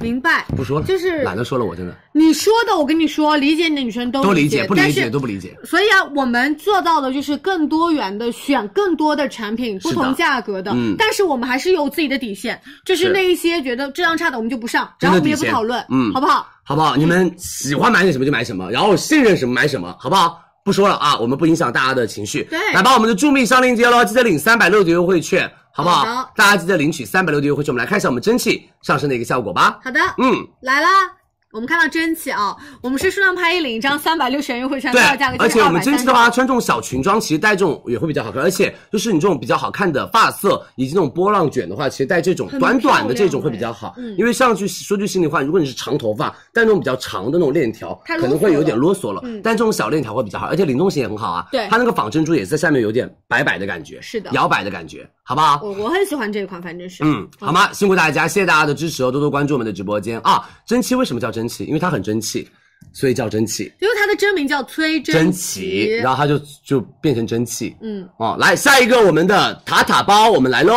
[0.00, 0.44] 明白。
[0.56, 5.56] 不说了，就是懒得说了，我真的你说的，我跟你说，理解你的女生都都理解，不理解都不理解。
[5.64, 10.72] 所以啊，我们做到的就是更多元的选更多的产品，不同价格的。
[10.74, 16.46] 嗯但是我们还是有自己的底线，就是是那一些觉得质量差的我们就不上，然后我们也不讨论，嗯好不好？
[16.64, 16.96] 好不好？
[16.96, 20.40] 你们喜欢买点什么就买什么，然后信任什么买什么，好不好？
[20.64, 22.44] 不说了啊，我们不影响大家的情绪。
[22.44, 26.04] 对来把我们的助命上链接喽，记得领三百六的优惠券，好不好？
[26.04, 29.78] 好大家记得领取三百六的优惠券，我们来看一下我们蒸汽上升的一个效果吧。
[29.82, 31.19] 好的，嗯，来啦。
[31.52, 43.94] 我们看到蒸汽啊，我们是数量拍一领一张三百六十元优惠券，对到手价格，而且我们蒸汽的话，穿这种小裙装，其实戴这种也会比较好看，而且就是你这种比较好看的发色以及那种波浪卷的话，其实戴这种短短的这种会比较好。
[43.96, 49.20] 嗯因为上去说句心里话，如果你是长头发，戴那种比较长的那种链条，可能会有点啰嗦了。
[49.24, 51.48] 嗯但这种小链条会比较好，而且灵动性也很好啊。
[51.50, 55.60] 对它那个仿珍珠也在下面有点摆摆的感觉，是的摇摆的感觉，好不好？
[55.62, 57.72] 我我很喜欢这一款，反正是，嗯，好吗？
[57.72, 60.42] 辛苦大家，谢谢大家的支持哦，多多关注我们的直播间啊！
[60.66, 61.64] 蒸汽为什么叫蒸汽？
[61.66, 62.48] 因为它很蒸汽，
[62.92, 63.72] 所以叫蒸汽。
[63.80, 67.76] 因为它的真名叫崔蒸奇汽，，然后它就就变成蒸汽。
[67.80, 70.74] 嗯，哦，来下一个我们的塔塔包，我们来喽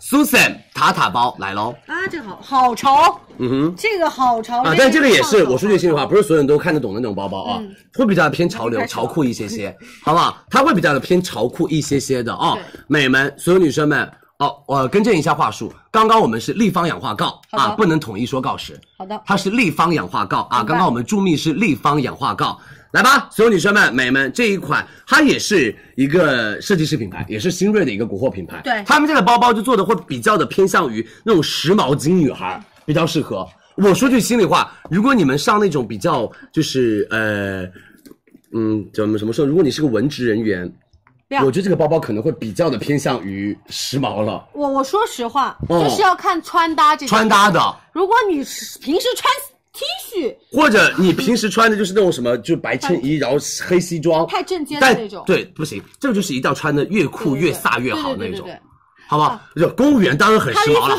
[0.00, 1.74] ，Susan 塔塔包来喽。
[1.86, 3.74] 啊，这个好好潮，嗯哼。
[3.76, 10.38] 这个好潮啊，但这个也是，我说句心里话，不是所有人都看得懂的那种包包啊，嗯会比较偏潮流、潮潮酷一些些， 好不好？
[10.50, 12.58] 它会比较的偏潮酷一些些的哦。
[12.86, 18.80] 美们，所有女生们，哦，我更正一下话术，刚刚我们是立方氧化锆啊，不能统一说锆石。
[18.96, 22.56] 好的，它是立方氧化锆啊，刚刚我们注密是立方氧化锆。
[22.90, 28.60] 来吧，所有女生们、美们，这一款它也是一个设计师品牌，也是新锐的一个国货品牌。
[28.64, 33.46] 对他们家的包包就做的会比较的偏向于那种时髦金女孩，比较适合。
[33.76, 37.62] 我说句心里话，如果你们上那种比较就是呃，
[38.52, 39.44] 嗯，怎么怎么说？
[39.44, 40.72] 如果你是个文职人员，
[41.44, 47.60] 我觉得这个包包可能会比较的偏向于时髦了，我我说实话，哦就是要看穿搭这件穿搭的。
[47.92, 48.36] 如果你
[48.80, 49.30] 平时穿
[49.78, 49.84] T
[50.20, 55.22] 恤，或者你平时穿的就是那种什么，就白衬衣，然后黑西装，太正肩的那种。
[55.24, 58.48] 对，不行，这个就是一定要穿的越酷越飒越好那种。
[59.06, 59.40] 好不好？
[59.56, 60.96] 就公务员当然很时髦了。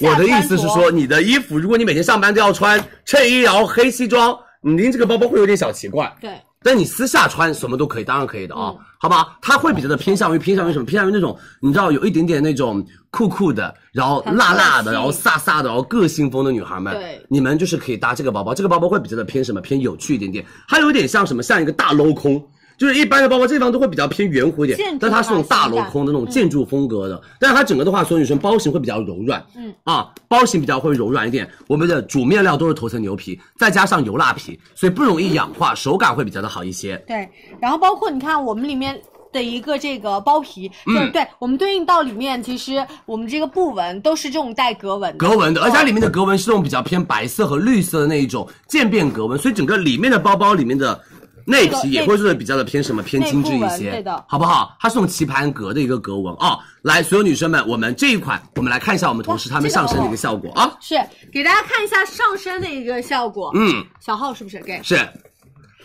[0.00, 6.12] 我的意思是说，你的衣服，如果你每天上班都要穿衬衣，然后黑西装，你拎这个包包会有点小奇怪。
[6.20, 6.30] 对，
[6.62, 9.36] 但你私下穿什么都可以，当然可以的啊、嗯好吧？
[9.42, 10.84] 它会比较的偏向于偏向于什么？
[10.84, 18.54] 偏向于那种你知道有一点点那种酷酷的，然后辣辣的，然后飒飒的，然后个性风的女孩们，对你们就是可以搭这个包包。
[18.54, 19.60] 这个包包会比较的偏什么？
[19.60, 21.42] 偏有趣一点点，它有点像什么？
[21.42, 22.40] 像一个大镂空。
[22.82, 27.22] 就是一般的包包，这地方都会比较偏圆弧一点，但它是那种大镂空的那种建筑风格的。
[27.38, 31.48] 但是它整个的话，所有女生包型会比较柔软，嗯啊，包型比较会柔软一点。
[31.68, 36.96] 我们的主面料都是头层牛皮，再加上油蜡皮，所以不容易氧化，手感会比较的好一些。
[37.06, 37.28] 对，
[37.60, 39.00] 然后包括你看我们里面
[39.32, 51.00] 的一个这个包皮，嗯对我们对应到里面，其实我们这个布纹都是这种带格纹的，格纹的，而且它里面的格纹是那种比较偏白色和绿色的那一种渐变格纹，所以整个里面的包包里面的
[51.44, 54.76] 内皮也会做的比较的偏什么偏精致一些，对的好不好？
[54.80, 56.58] 它是用棋盘格的一个格纹哦。
[56.82, 60.72] 来，所有女生们，我们这一款，我们来看一下我们同事他们上身的一个效果啊。
[60.80, 60.94] 是
[61.32, 63.50] 给大家看一下上身的一个效果。
[63.54, 64.80] 嗯，小号是不是给？
[64.82, 64.96] 是。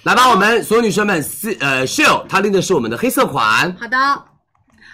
[0.04, 3.98] 来吧，我们所有女生们，四呃 Shield 它拎的是我们的黑色款，好的。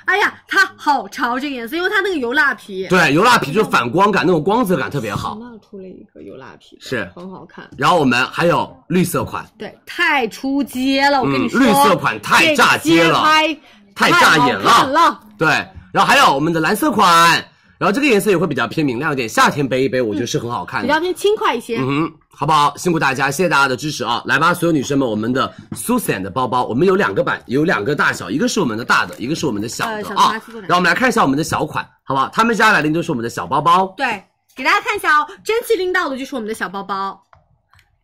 [0.05, 2.87] 哎呀，它好潮这个颜色，因为它那个油蜡皮。
[2.87, 5.37] 对，油蜡皮就是反光感，那种光泽感特别好。
[5.39, 7.69] 那出了一个油蜡皮，是很好看。
[7.77, 13.53] 然后我们还有绿色款，对，太出街了，我跟你说，嗯绿色款太炸街了太
[13.95, 15.19] 太炸眼好看了。
[15.37, 15.47] 对，
[15.91, 17.33] 然后还有我们的蓝色款，
[17.77, 20.87] 然后这个颜色也会比较偏明亮一点，夏天背一背，我觉得是很好看的。
[20.87, 21.77] 比较偏轻快一些。
[21.79, 22.75] 嗯哼，好不好？
[22.77, 24.21] 辛苦大家，谢谢大家的支持啊！
[24.25, 30.59] 来吧，所有女生们，我们的 Susan 的包包，我们有两个版，有两个大小，一个是我们的大的，一个是我们的小的呃小啊马斯克。
[30.61, 32.29] 然后我们来看一下我们的小款，好不好？
[32.33, 34.23] 他们家来临就是我们的小包包，对，
[34.55, 37.21] 给大家看一下哦，蒸汽拎到的就是我们的小包包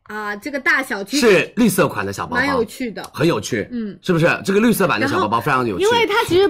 [0.04, 3.04] 啊，这个大小其实是绿色款的小包包，蛮有趣的。
[3.12, 4.26] 很有趣，嗯，是不是？
[4.46, 6.48] 这个绿色版的小包包非常有趣，因为它其实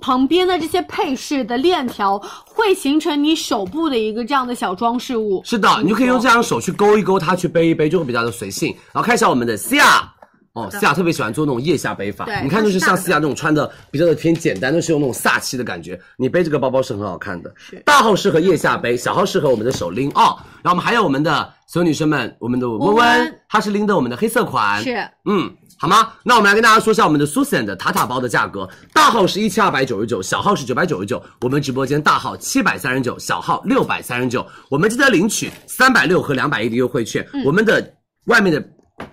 [0.00, 5.40] 旁边的这些配饰的链条会形成你手部的一个这样的小装饰物。
[5.44, 8.74] 是的，你就可以用这样手去勾一勾它，去背一背，就会比较的随性。
[8.92, 10.12] 然后看一下我们的西亚。
[10.52, 15.98] 哦，西亚特别喜欢做那种腋下背法，你看就是像西亚那种穿的比较的偏简单，都是有那种飒气的感觉。
[16.16, 20.36] 你背这个包包是很好看的，大号适合腋下背，小号适合我们的手拎哦。
[20.60, 26.12] 然后我们还有我们的所有女生们，我们的温温，她是拎的我们的黑色款，是，嗯，好吗？
[26.22, 31.22] 那我们来跟大家说一下我们的 Susan 的塔塔包的价格，大号是一千二百九十九，小号是九百九十九。
[31.40, 34.46] 我们直播间大号七百三十九，小号六百三十九。
[34.68, 37.26] 我们记得领取三百六和两百一的优惠券。
[37.32, 37.94] 嗯我们的
[38.26, 38.62] 外面的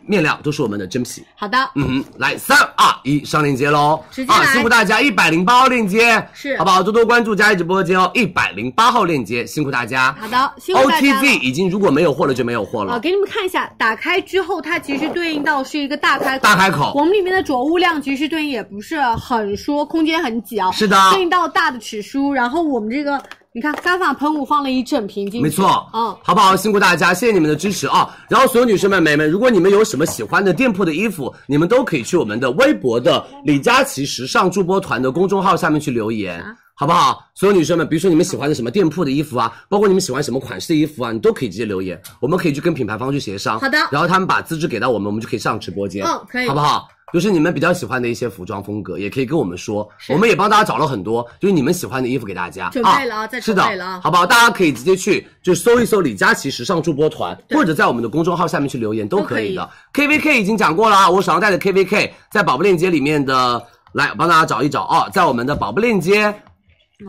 [0.06, 1.24] 面料都是我们的真皮。
[1.36, 4.04] 好的，嗯，来三二一，上链接喽！
[4.12, 6.84] 直接啊，辛苦大家，一百零八号链接是好不好？
[6.84, 10.16] 多多关注佳怡直播间哦，一百零八号链接，辛苦大家。
[10.20, 11.08] 好的，辛苦大家。
[11.08, 12.94] OTZ 已经如果没有货了就没有货了。
[12.94, 16.44] 啊，给你们看一下，打开之后，它其实对应到是一个大开口。
[16.44, 20.72] 大开口我们里面的着物量其实对应也不是很说空间很挤啊。
[20.72, 23.22] 是的对应到大的尺书，然后我们这个
[23.58, 25.42] 你看干发喷雾放了一整瓶进去。
[25.42, 26.56] 没错，嗯，好不好？
[26.56, 28.16] 辛苦大家，谢谢你们的支持啊！
[28.30, 36.40] 然后所有女生们、美们，如果你们有什么喜欢的店铺的衣服，你们都可以去我们的微博的李佳琦时尚助播团的公众号下面去留言。
[36.40, 37.28] 啊好不好？
[37.34, 43.60] 所有女生们，比如说你们喜欢的什么店铺的衣服啊，包括你们喜欢什么款式的衣服啊，你都可以直接留言，我们可以去跟品牌方去协商。
[43.60, 46.06] 好的然后他们把资质给到我们，我们就可以上直播间。
[46.06, 46.88] 嗯可以好不好？
[47.14, 52.70] 就是你们比较喜欢的一些服装风格，也可以跟我们说，我们也帮大家找了很多，就是你们喜欢的衣服给大家。
[52.70, 54.26] 准备了啊在准备了啊，好不好？
[54.26, 59.70] 大家可以直接去就搜一搜李佳琦时尚助播团，或者在我们的公众号下面去留言都可以的。
[59.94, 66.34] KVK 已经讲过了啊，我手上戴的 KVK 在宝贝链接里面的，来帮大家找一找啊，在我们的宝贝链接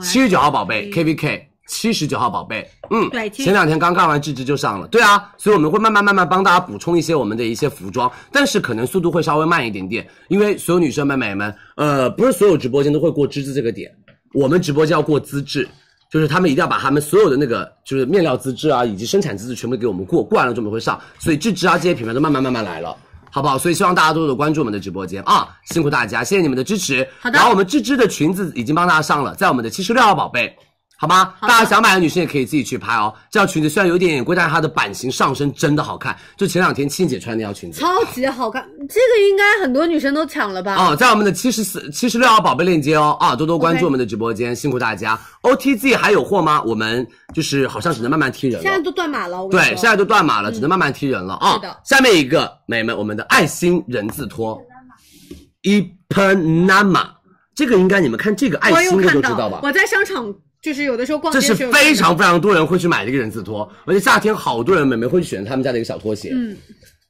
[0.01, 1.48] 七十九号宝贝 KVK。
[1.69, 13.91] 七十九号宝贝，嗯，对前两天刚干完芝芝就上了，对啊，所以我们会慢慢慢慢帮大家补充一些我们的一些服装，但是可能速度会稍微慢一点点，因为所有女生们、美们，呃，不是所有直播间都会过资质这个点，
[14.33, 15.69] 我们直播间要过资质，
[16.11, 22.97] 就是他们一定要把他们所有的那个就是面料资质啊，以及生产资质全部给我们过，过完了之后我们会上，所以芝芝啊这些品牌都慢慢慢慢来了。
[23.31, 23.59] 好不好？
[23.59, 25.55] 所以希望大家多多关注我们的直播间啊！
[25.67, 27.07] 辛苦大家，谢谢你们的支持。
[27.21, 30.57] 好的然后我们芝芝的裙子已经帮大家上了，在我们的七十六号宝贝，
[31.01, 31.33] 好吗？
[31.43, 33.15] 大家想买的女生也可以自己去拍哦。
[33.31, 36.17] 这条裙子虽然有点点贵，但是它的版型上身真的好看。
[36.37, 37.79] 就前两天庆姐穿那条裙子。
[37.79, 40.75] 超级好看，这个应该很多女生都抢了吧？
[40.75, 45.17] 哦，在我们的七十四、七十六号宝贝链接哦，啊，多多关注我们的直播间辛苦大家。
[45.43, 46.61] OTZ 还有货吗？
[46.63, 48.63] 我们就是好像只能慢慢踢人了。
[48.63, 51.53] 现在都断码了，我对，现在都断码了，只能慢慢踢人了啊。
[51.53, 54.61] 是的下面一个美们，我们的爱心人字拖
[55.63, 57.07] ，Ipanama，
[57.55, 59.61] 这个应该你们看这个爱心的看到就知道吧？
[59.63, 60.35] 我在商场
[60.69, 66.31] 就是有的时候逛街这是非常非常多人会去买的一个人字拖，而且夏天好多人美眉会去选他们家的一个小拖鞋。
[66.35, 66.55] 嗯，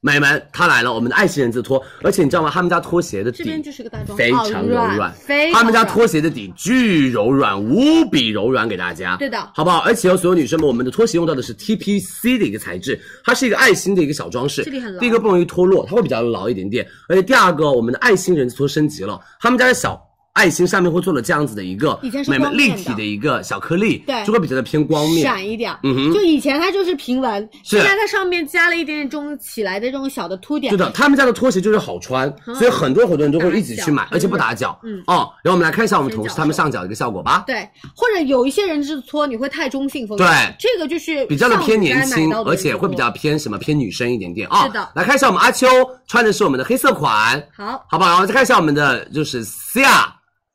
[0.00, 2.50] 美们，它来了，我们的爱心人字拖，而且你知道吗？
[2.54, 9.16] 他们家拖鞋的底这边就是个大装非常柔哦软，非常他们家拖鞋的底巨柔软，无比柔软，给大家。
[9.16, 9.78] 对的好不好？
[9.78, 14.62] 而且哦，所有女生们，我们的拖鞋用到的是 TPC 的一个材质，它是一个爱心的一个小装饰。
[14.62, 16.86] 这里很牢第一个不容易脱落，它会比较牢一点点。
[17.08, 20.07] 而且第二个，我们的爱心人字拖升级了，他们家的小。
[20.38, 25.76] 爱心上面会做了这样子的一个美们光面的立体的一个小颗粒，对就会比较的偏光面，闪一点。
[25.82, 30.70] 嗯哼就以前它就是平纹，现在它上面加了一点点这种起来的这种小的凸点。
[30.72, 34.78] 对的，他们家的拖鞋就是好穿，所以很多很多人都会一起去买，而且不打脚。
[34.84, 37.42] 嗯哦，然后我们来看一下我们同事他们上脚的一个效果吧。
[37.44, 44.66] 对，或者有一些人是搓你会太中性风格，对这个就是比较的偏年轻而且会比较偏什么偏女生一点点啊。
[44.66, 45.66] 是的来看一下我们阿秋
[46.06, 47.84] 穿的是我们的黑色款，好。
[47.88, 48.10] 好不好？
[48.10, 50.04] 然后再看一下我们的就是 Cia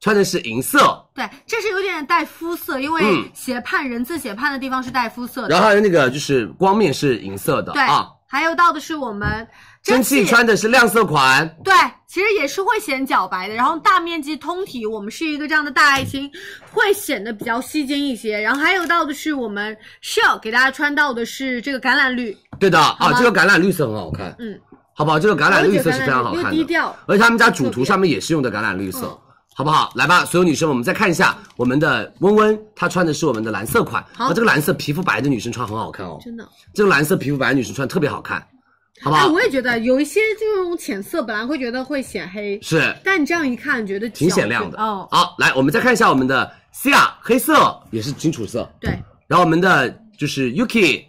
[0.03, 5.47] 穿的是银色，对，这是有点带肤色，因为嗯斜畔人字斜畔的地方是带肤色的。
[5.47, 8.09] 然后还有那个就是光面是银色的对啊。
[8.27, 9.47] 还有到的是我们
[9.81, 11.73] 蒸汽穿的是亮色款，对，
[12.05, 13.53] 其实也是会显脚白的。
[13.53, 16.29] 然后大面积通体，我们是一个这样的大爱心，
[16.71, 18.37] 会显得比较吸睛一些。
[18.41, 24.59] 然后还有到的是我们 Shell 给大家穿到的是这个橄榄绿，对的啊，这个橄榄绿色很好看，嗯，
[24.93, 25.17] 好不好？
[25.17, 29.07] 这个橄榄绿色是非常好看的，低调，而且他们家主图上面也是用的橄榄绿色。
[29.07, 29.19] 嗯
[29.55, 29.91] 好不好？
[29.95, 34.03] 来吧，所有女生，我们再看一下我们的温温，她穿的是我们的蓝色款。
[34.13, 36.19] 好啊，这个蓝色皮肤白的女生穿很好看哦。
[36.23, 36.47] 真的。
[36.73, 38.39] 这个蓝色皮肤白的女生穿特别好看，
[39.01, 44.79] 好不好哎，我也觉得有一些这种浅色，本来会觉得会显黑，是但你这样一看，觉得挺显亮的。
[44.79, 48.67] 哦，好，来，我们再看一下我们的 Cia 黑色，也是金楚色。
[48.79, 48.89] 对，
[49.27, 51.03] 然后我们的就是 Yuki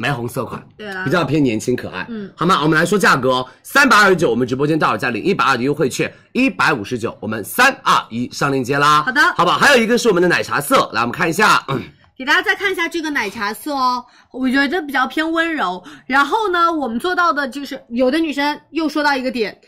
[0.00, 2.06] 玫红色款，对啊比较偏年轻可爱。
[2.08, 2.62] 嗯好吗？
[2.62, 9.02] 我们来说价格哦，三百二十九，我们直播间到手价领一百二的优惠券，一百五十九，我们三二一上链接啦。
[9.02, 9.58] 好的好不好？
[9.58, 11.82] 还有一个是我们的奶茶色，来我们看一下，嗯，
[12.16, 14.02] 给大家再看一下这个奶茶色哦，
[14.32, 15.82] 我觉得比较偏温柔。
[16.06, 19.60] 然后呢，我们做到的就是有的女生又说到一个点，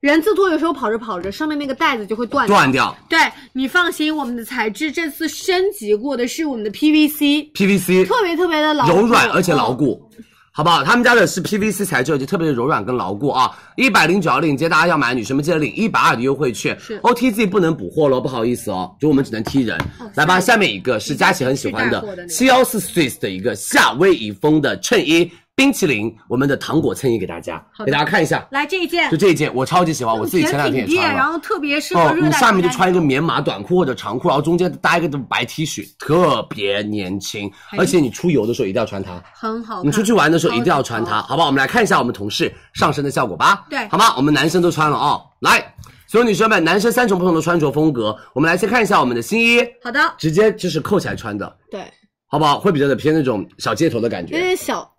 [0.00, 3.18] 人字拖有时候跑着跑着，上面那个带子就会断断掉对
[3.52, 10.10] 你放心，我们的材质这次升级过的是我们的 PVC，PVC 特别特别的牢柔软而且牢嗯固。
[10.52, 10.82] 好不好？
[10.82, 13.54] 他们家的是 PVC 材质，就特别的柔软跟牢固啊！
[13.76, 16.74] 一百零九号链接，大家要买的女生们记得领一百二的优惠券。
[16.80, 19.78] 是 OTZ 不能补货喽，不好意思哦，就我们只能踢人。
[20.14, 31.14] 来吧，下面一个是佳琪很喜欢的七幺四 Swiss 的一个夏威夷风的衬衣，冰淇淋，我们的糖果衬衣给大家，给大家看一下，来这一件就这一件我超级喜欢，我自己前两天也穿了。
[31.14, 37.50] 然后特别适合哦，热带你下面就穿一个棉麻短裤或者长裤，然后中间搭一个白 T 恤，特别年轻。
[37.78, 39.18] 而且你出游的时候一定要穿它。
[39.32, 39.82] 很好。
[39.82, 41.46] 你出去玩的时候一定要穿它，好不好？
[41.46, 43.64] 我们来看一下我们同事上身的效果吧。
[43.70, 44.14] 对好吗？
[44.14, 45.22] 我们男生都穿了哦。
[45.40, 45.74] 来，
[46.06, 51.80] 所有女生们，男生三种不同的穿着风格，我们来先看一下我们的新衣，好的，直接就是扣起来穿的，对，
[52.26, 52.60] 好不好？
[52.60, 54.92] 会比较的偏那种小街头的感觉有，点小。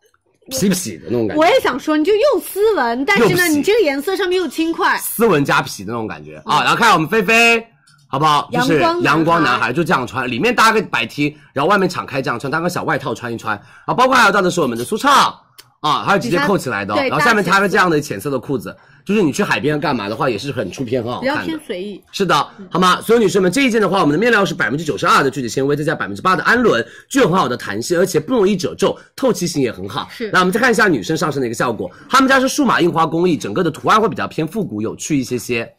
[0.51, 4.97] 痞痞的那种感觉我，也想说，你就又斯文，但是呢，你这个颜色上面又轻快。
[4.97, 6.61] 斯文加痞的那种感觉啊。
[6.63, 7.67] 然后看我们菲菲。
[8.09, 8.47] 好不好？
[8.53, 13.61] 就是阳光男孩就这样穿，里面搭个白 T，然后外面敞开这样穿，搭个小外套穿一穿。
[13.85, 15.37] 啊，包括还有到的是我们的舒畅
[15.81, 18.73] 啊，还有直接扣起来的哦，然后下面搭搭个这样的浅色的裤子，
[19.07, 21.57] 就是你去海边干嘛的话，也是很出片，很好看的比较。
[21.57, 22.03] 偏随意。
[22.11, 22.35] 是的，
[22.69, 22.99] 好吗？
[22.99, 30.09] 所有女生们，这一件的话，我们的面料是百分之九十二的聚酯纤维，再加百分之八的氨纶，具有很好的弹性，而且不容易褶皱，透气性也很好。
[30.11, 35.73] 是那我们再看一下女生上身的一个效果，他们家是数码印花工艺，整个的图案会比较偏复古有趣一些些。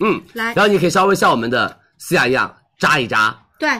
[0.00, 3.70] 嗯，来然后你可以稍微像我们的思雅一样扎一扎，对，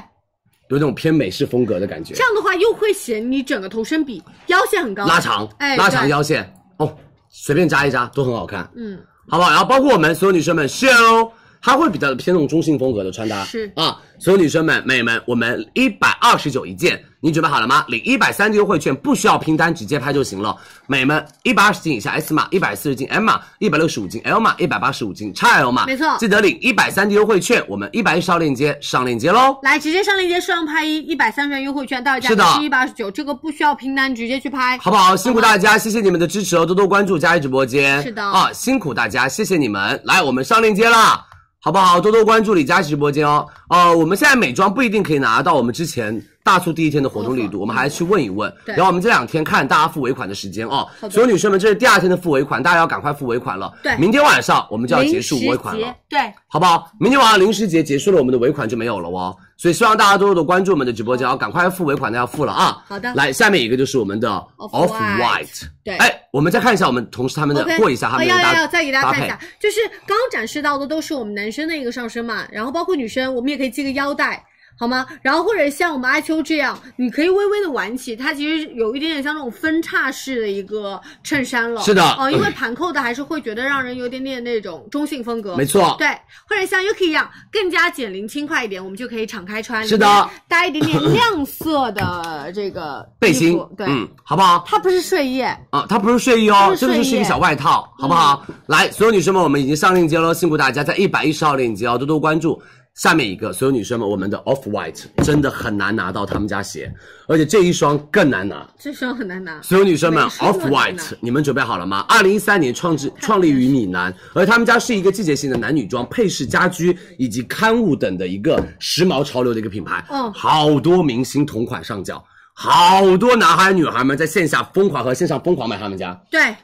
[0.71, 6.97] 有那种偏美式风格的感觉这，样的话又会显你整个头身比，腰线很高，拉长，哎，拉长，腰线哦，
[7.37, 8.71] 随便扎一扎都很好看。
[8.77, 8.97] 嗯，
[9.29, 9.51] 好不好？
[9.51, 11.33] 然后包括我们所有女生们，Shell，
[11.65, 17.87] 它会比较偏那种中性风格的穿搭，是啊，所有女生们、美们，我们一百二十九一件，你准备好了吗？
[17.89, 20.55] 领一百三的优惠券，不需要拼单，直接拍就行了。
[20.87, 29.59] 美们，一百二十斤以下 S 码，一百四十斤 M 码，一百六十五斤 L 码，一百八十五斤 XL 码，没错记得领一百三的优惠券，我们一百一十号链接上链接喽。
[29.63, 35.17] 来直接上链接数量拍一，一百三十元优惠券，到手价是一百二十九，这个不需要拼单，直接去拍，好不好？
[35.17, 38.03] 辛苦大家，谢谢你们的支持哦，多多关注佳怡直播间。
[38.03, 39.99] 是的啊，辛苦大家，谢谢你们。
[40.05, 41.25] 来，我们上链接啦，
[41.65, 41.99] 好不好？
[41.99, 43.49] 多多关注李佳琦直播间哦。
[43.71, 48.53] 呃，我们现在美妆不一定可以拿到我们之前大促第一天的活动力度，我们还去问一问。
[48.67, 50.87] 对然后我们这两天看大家付尾款的时间哦。
[51.01, 53.73] 好的所有女生们，这是第二天的付尾款，大家要赶快付尾款了。
[53.83, 55.91] 对明天晚上我们就要结束尾款了。
[56.07, 56.93] 对，好不好？
[57.01, 59.35] 明天晚上零食节结束了，我们的尾款就没有了哦。
[59.65, 62.85] 所以希望大家多多的关注我们的直播间，要赶快付尾款的要付了啊。
[62.87, 65.63] 好的来，下面一个就是我们的 Off White。
[65.83, 74.45] 对哎，我们再看一下我们同事他们的 OK，过一下他们的搭哦要要要，再给大家看一下，就是刚刚展示到的都是我们男生的一个上身嘛，然后包括女生，我们也可以系个腰带。
[74.77, 75.07] 好吗？
[75.23, 81.81] 然后或者像我们阿秋这样，你可以微微的挽起，它其实有一点点像那种分叉式的一个衬衫了。
[81.83, 85.57] 是的哦、因为盘扣的还是会觉得让人有点点那种中性风格。
[85.57, 86.09] 没错对，
[86.49, 89.87] 或者像 Yuki 一样更加减龄轻快一点，我们就可以敞开穿。
[89.87, 94.65] 是的搭一点点 亮色的这个 背心，对，嗯，好不好？
[94.67, 98.45] 它不是睡衣，啊，它不是睡衣哦，衣这个就是一个小外套，好不好？
[98.67, 102.61] 来，所有女生们，我们已经上链接了，辛苦大家，在一百一十号链接哦，多多关注。
[102.95, 106.95] 下面一个，所有女生们，我们的 Off White 真的很难拿到他们家鞋，
[107.27, 108.65] 而且这一双更难拿。
[108.79, 109.61] 这双很难拿。
[109.63, 112.07] 所有女生们，Off White，你们准备好了吗？
[112.09, 120.05] 二零一三年创制创立于米兰，而他们家是一个季节性的男女装、配饰、家居以及刊物等的一个时髦潮流的一个品牌。
[120.09, 126.17] 嗯好多明星同款上脚，好多男孩女孩们在线下疯狂和线上疯狂买他们家。
[126.31, 126.55] 对，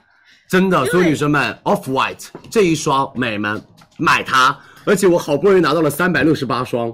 [0.49, 3.61] 真的，所有女生们，Off White 这一双，美们
[3.97, 6.93] 买它，而且我好不容易拿到了三百六十八双，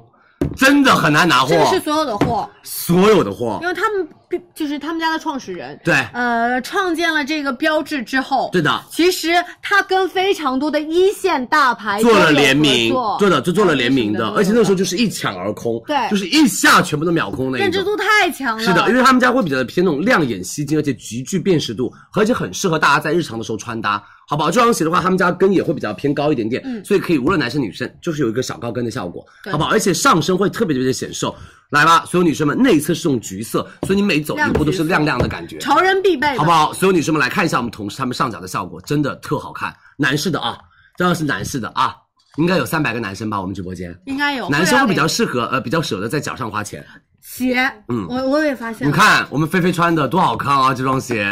[0.57, 3.59] 真的很难拿货这，个是所有的货，所有的货。
[3.63, 9.29] 因，为他们必就是他们家的创始人，对呃，创建了这个标志之后，对的，其实
[9.63, 17.71] 他跟非常多的一线大牌做了联名对的，就做了联名的，而且那时候就就是一抢而空，对就是一下全部都秒空那一种。
[17.71, 18.63] 认知度太强了。
[18.63, 24.51] 是的，因为他们家会比较偏那种亮眼吸睛，而且极具辨识度，而且很适合大家在日常的时候穿搭，好不好？
[24.51, 29.71] 这双鞋的话，他们家跟也会比较偏高一点点，嗯所以可以无论男生女生，就是有一个小高跟的效果，好不好？
[29.71, 31.35] 而且上身会特别特别的显瘦。
[31.71, 36.73] 来吧，所有女生们，内侧是这种橘色，所以你每走一步都是亮亮的感觉，潮人必备，好不好？
[36.73, 39.75] 所有女生们来看一下我们同事他们上脚的效果，真的特好看。
[39.97, 40.59] 男士的啊，
[40.97, 41.97] 当然是男士的啊，
[42.37, 43.41] 应该有三百个男生吧？
[43.41, 43.93] 我们直播间。
[44.07, 46.87] 应该有男生会比较适合，呃，比较舍得在脚上花钱。
[47.21, 51.27] 鞋，嗯我我也发现，你看我们菲菲穿的多好看啊，这双鞋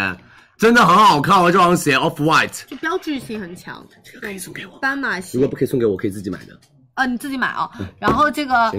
[0.58, 2.64] 真的很好看啊，这双鞋 off white。
[2.66, 6.58] 就标志性很强，这个可以送给我，斑马鞋如果不可以送给我，可以自己买的。
[6.94, 7.70] 啊，你自己买啊。
[8.00, 8.72] 然后这个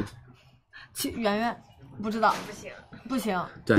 [0.95, 1.55] 行，其圆圆
[2.01, 2.71] 不知道，不行
[3.07, 3.77] 不行，对，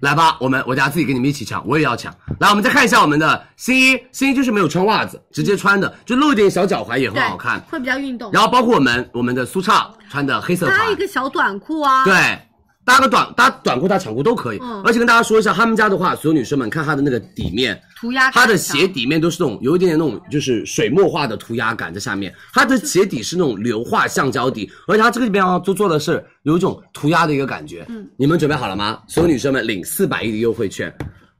[0.00, 2.14] 来吧，我们我家自己跟你们一起抢，我也要抢。
[2.40, 7.60] 来，我们再看一下我们的新一，新一就是没有穿袜子，直接穿的，就露一点小脚踝也很，好看。
[7.70, 8.30] 会比较运动。
[8.32, 12.38] 然后包括我们我们的苏畅穿的黑色搭款一，个小短裤啊，对，
[12.86, 14.58] 搭个短搭短裤搭长裤都可以。
[14.62, 27.84] 嗯而且跟大家说一下，他们家的话，所有女生们看它的那个底面，涂鸦它的鞋底面都是那种有一点点那种就是水墨画的涂鸦感在下面，它的鞋底是那种硫化橡胶底， 而且它这个地方啊都做的是有一种涂鸦的一个感觉。
[27.88, 29.00] 嗯，你们准备好了吗？
[29.08, 30.94] 所有女生们领四百亿的优惠券，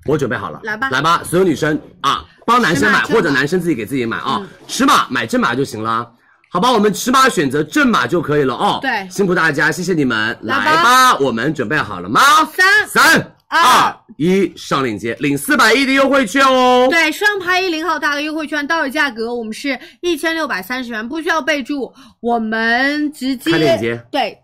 [0.06, 6.10] 我准备好了，来吧来吧，所有女生啊，帮男生买或者男生自己给自己买啊，嗯尺码买正码就行了。
[6.56, 8.78] 好吧，我们尺码选择正码就可以了哦。
[8.80, 10.34] 对辛苦大家，谢谢你们。
[10.40, 12.22] 来吧来吧，我们准备好了吗？
[12.46, 16.88] 三三二二一，上链接领四百亿的优惠券哦。
[16.88, 24.38] 对，双拍一零号大的优惠券到手价格我们是一千六百三十元，不需要备注，我们直接开链接对，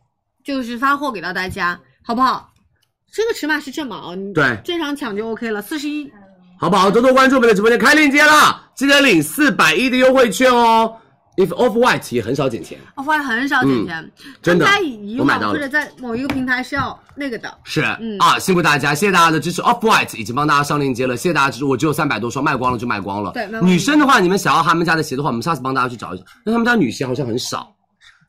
[0.45, 2.51] 就是发货给到大家，好不好？
[3.11, 6.13] 这个尺码是正码哦，对正常抢就 OK 了，四十一。
[6.61, 6.91] 好不好？
[6.91, 10.95] 多多关注我们的直播间，开链接了，记得领四百亿的优惠券哦。
[11.37, 14.11] If Off White 也很少减钱，off white 很少减钱，嗯
[14.43, 19.63] 真的在以往或者在某一个平台是要那个的，是、嗯啊，辛苦大家，谢谢大家的支持。
[19.63, 21.65] Off White 已经帮大家上链接了，谢谢大家支持。
[21.65, 23.31] 我只有三百多双，卖光了就卖光了。
[23.33, 27.75] 对女生的话，你们想要他们家的鞋的话，我们下次帮大家去找一找，因为他们家女鞋好像很少，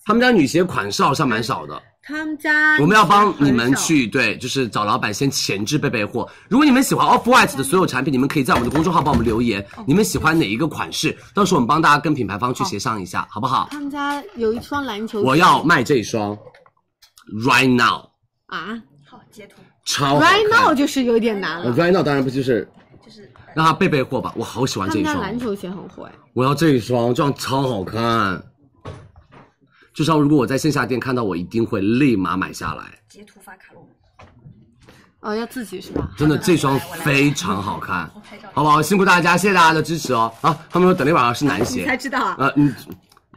[0.06, 1.82] 他们家女鞋款式好像蛮少的。
[2.06, 6.30] 他们家我们要帮你们去对，就是找老板先前置备备货。
[6.50, 13.70] 如果你们喜欢 Off White 的所有产品，你们可以在我们的公众号帮我们留言，你们喜欢哪一个款式，到时候我们帮大家跟品牌方去协商一下，好不好？
[13.72, 16.38] 他们家有一双篮球，我要卖这一双
[17.46, 18.10] ，right now，
[18.48, 18.78] 啊
[19.86, 21.76] 超好看，right now 就是有点难呃了。
[21.78, 22.68] right now 当然不就是
[23.06, 28.44] 就是让他备备货吧，我好喜欢这一双篮，球鞋很火哎，我要这一双，这样超好看。
[29.94, 32.84] 这双如果我在线下店看到，我一定会立马买下来。
[33.08, 33.88] 截图发卡龙
[35.20, 36.10] 哦，要自己是吧？
[36.18, 38.10] 真的这双非常好看，
[38.54, 38.82] 好不好？
[38.82, 40.30] 辛苦大家，谢谢大家的支持哦。
[40.42, 42.36] 啊，他们说等了一晚上是男鞋 才，知道啊？
[42.40, 42.74] 呃，嗯，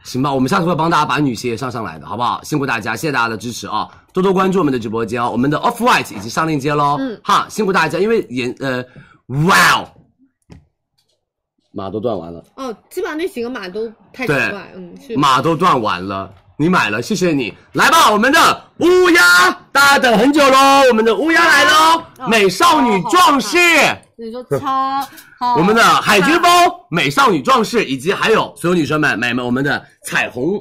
[0.03, 2.43] 行吧，我们下次会帮大家把女鞋也上上来的，好不好？
[2.43, 3.87] 辛苦大家，谢谢大家的支持啊！
[4.11, 6.97] 多多关注我们的直播间哦，我们的 Off White 已经上链接喽。
[6.99, 8.83] 嗯哈，辛苦大家，因为颜呃，
[9.45, 9.89] 哇哦，
[11.71, 16.33] 码都断完了，哦，基本上那几个码都太奇怪，嗯，是码都断完了。
[16.59, 17.53] 你买了，谢谢你。
[17.73, 19.21] 来吧，我们的乌鸦，
[19.71, 23.57] 大家等很久喽，我们的乌鸦来喽，哦美少女壮士。
[24.15, 24.99] 你说超
[25.39, 26.51] 好，我们的海军风、
[26.89, 30.59] 美少女壮士，以及还有所有女生们、买们，我们的彩虹。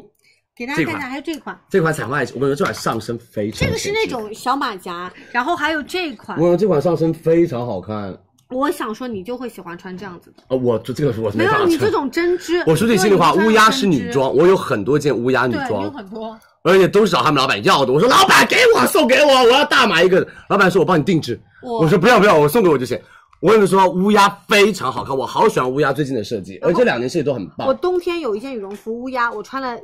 [0.54, 6.36] 给大家看一下，还有这款，这款彩虹爱情，我跟你说这款上身非常，这个是那，种小马甲，然后还有这款。
[6.38, 8.14] 我，跟你说这款上身非常好看。
[8.50, 17.92] 我想说你就会喜欢穿这样子的，呃，我这这个是我是没办法穿有你这种针织，我说句心里话，乌鸦是女装，我有很多件乌鸦女对，有，很多，而且都是找他们老板要的。
[17.92, 20.26] 我说老板给我送给我，我要大买一个。
[20.48, 22.98] 老板说我帮你定制，我我说不要不要，我送给我就行。
[23.40, 27.74] 我跟你说，乌鸦非常好看，我好喜欢乌鸦最近的设计，而且这两年设计都很棒我。
[27.74, 29.76] 冬天有一件羽绒服乌鸦，我穿了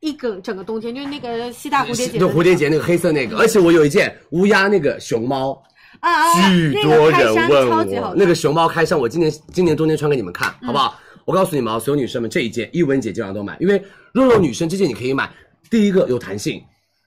[0.00, 5.62] 一整整个冬天，就是那个西大蝴蝶结的就，蝴蝶结那个黑色那个，而且我有一件乌鸦那个熊猫，
[6.00, 10.98] 啊，巨多人问，我那个熊猫开衫，我今年今年冬天穿给你们看，好不好？
[11.24, 13.82] 我告诉你们啊，所有女生们这一件一文姐基本上都买，因为
[14.12, 15.30] 肉肉女生这件你可以买，
[15.70, 16.62] 第一个有弹性，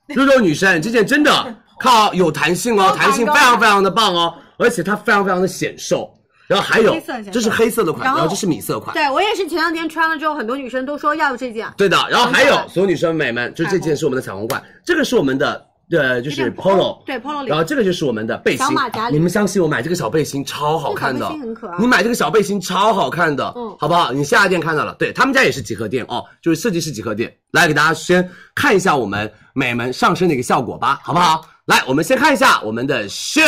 [0.10, 6.08] 肉肉女生这件真的靠有弹性哦，弹性非常非常的棒哦，而且它非常非常的显瘦，
[6.46, 6.96] 然后还有
[7.32, 8.94] 这是黑色的款，然后然后这是米色款。
[8.94, 18.66] 对我也是前两天穿了之后，很多女生都说要这件，对的，然后还有所有女生美们，就这件是我们的彩虹款，这个是我们的呃，就是 polo，对 polo 里然后这个就是我们的背心。
[18.66, 21.20] 小马甲，你们相信我，买这个小背心超好看的。
[21.20, 23.76] 这个小背心很可爱，你买这个小背心超好看的，嗯。
[23.80, 24.12] 好不好？
[24.12, 26.06] 你下家店看到了，对他们家也是集合店。
[26.08, 27.34] 哦，就是设计师集合店。
[27.52, 31.46] 来给大家先看一下我们美们上身的一个效果吧，好不好？
[31.66, 33.42] 来，我们先看一下我们的秀。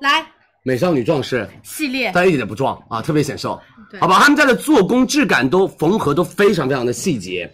[0.00, 0.26] 来。
[0.64, 3.60] 美少女壮士，系列，但一点都不壮啊，特别显瘦，
[3.98, 4.20] 好吧？
[4.20, 7.52] 他们家的做工质感都缝合都非常非常的细节，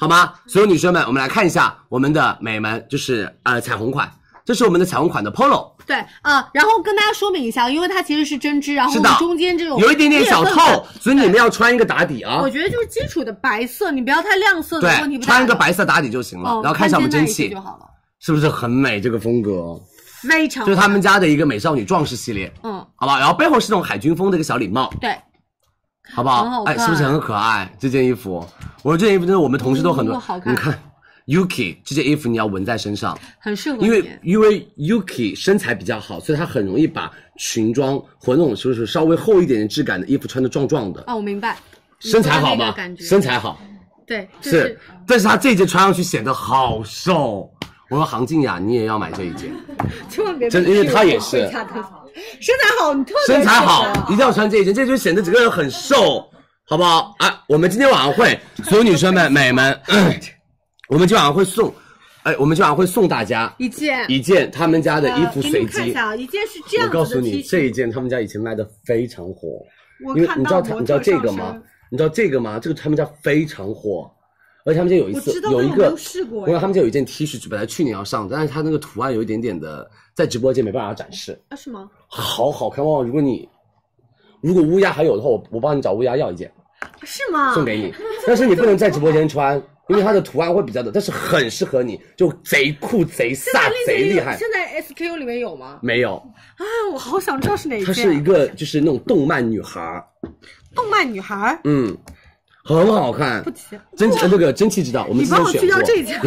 [0.00, 0.32] 好吗？
[0.46, 4.10] 所有女生们，我们来看一下我们的美们，就是呃彩虹款，
[4.46, 12.40] 这是我们的彩虹款的 polo，对啊，然后跟大家说明一下，因为它其实是针织，然后中间这种有一点点小透，所以你们要穿一个打底啊。
[12.40, 12.48] 我。
[12.48, 17.84] 觉得就是基础的白色，你不要太亮色的问题对，不穿一个白色打底就行了，哦然后看一下我们蒸汽就好了，
[18.20, 19.00] 是不是很美？
[19.00, 19.78] 这个风格？
[20.22, 22.84] 非常就是他们家的一个美少女壮士系列，嗯。
[22.96, 23.18] 好吧？
[23.18, 25.16] 然后背后是那种海军风的一个小礼帽，对，
[26.12, 26.44] 好不好？
[26.48, 27.72] 好哎，是不是很可爱？
[27.78, 28.46] 这件衣服，
[28.82, 30.52] 我这件衣服真的我们同事都很多，嗯好看。
[30.52, 30.78] 你看
[31.26, 33.84] Yuki 这件衣服你要纹在身上，很适合你。
[33.86, 41.56] 因为因为 Yuki 身材比较好，所以她很容易把裙装和那种就是稍微厚一点点质感的衣服穿的壮壮的，哦，我明白，
[42.00, 42.74] 身材好吗？
[42.98, 43.60] 身材好。
[44.06, 47.48] 对，就是是，但是她这件穿上去显得好瘦。
[47.88, 49.52] 我说杭静雅，你也要买这一件，
[50.10, 51.48] 千万别真的因为她也是
[52.40, 56.30] 身材好，你特别身材好一定要穿这一件，这就显得整个人很瘦，
[56.66, 57.14] 好不好？
[57.18, 59.78] 啊，我们今天晚上会所有女生们、美们，
[60.88, 61.72] 我们今晚上会送，
[62.22, 65.58] 哎，我们今晚会送大家一件一件他们家的衣服随机。
[65.58, 69.48] 们看一下啊，一件是这样子的我告诉你，这一件他们家以前卖的非常火，
[70.06, 71.56] 我因为看到你知道他，你知道这个吗？
[71.90, 72.58] 你知道这个吗？
[72.60, 74.10] 这个他们家非常火，
[74.64, 75.96] 而且他们家有一次有一个
[76.30, 81.88] 我他们家有一件 T 恤，本来去年要上的，但是它那个图案有一点点的，在直播间没办法展示，啊，是吗？
[82.06, 83.04] 好好看旺旺。
[83.04, 83.48] 如果你
[84.40, 86.52] 如果乌鸦还有的话，我我帮你找乌鸦要一件
[87.04, 87.54] 是吗？
[87.54, 87.92] 送给你，
[88.26, 89.62] 但是你不能在直播间穿。
[89.88, 94.36] 因为它的图案会比较的，但是很适合你，就贼酷、贼飒、贼厉害。
[94.38, 95.80] 现在 SKU 里面有吗？
[95.82, 96.62] 没有，啊，
[96.92, 97.86] 我好想知道是哪一件。
[97.86, 100.00] 它是一个就是那种动漫女孩，
[100.76, 101.92] 动漫女孩，嗯，
[102.76, 103.42] 很好看。
[103.42, 103.60] 不提。
[103.96, 105.80] 蒸汽呃那个蒸汽知道，我们你帮我去之前选过。
[105.80, 106.20] 要这家。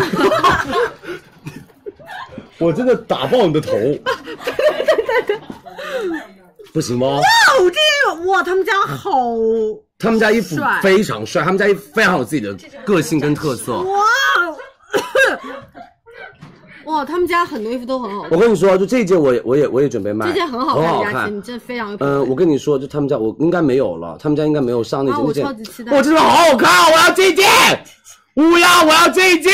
[2.59, 3.71] 我真的打爆你的头。
[6.73, 7.17] 不行吗？
[7.17, 7.23] 哇，
[7.57, 7.79] 这件
[8.27, 9.11] 哇，他们家好
[9.99, 13.83] 他们家衣服帅非常帅，他们家衣服非常有自己的个性跟特色。
[16.85, 21.41] 哇，他们家很多衣服都很好我，跟你说，就这一件我也我也我也准备卖，这件很好看，很好看你。
[21.41, 22.29] 真非常有品嗯、味。
[22.29, 25.43] 我跟你说，就他们家我应该没有了，他们家应该没有上那件。
[25.43, 27.45] 啊我超级期待哇，真的好好看，我要这件，
[28.35, 29.53] 乌鸦，我要这一件，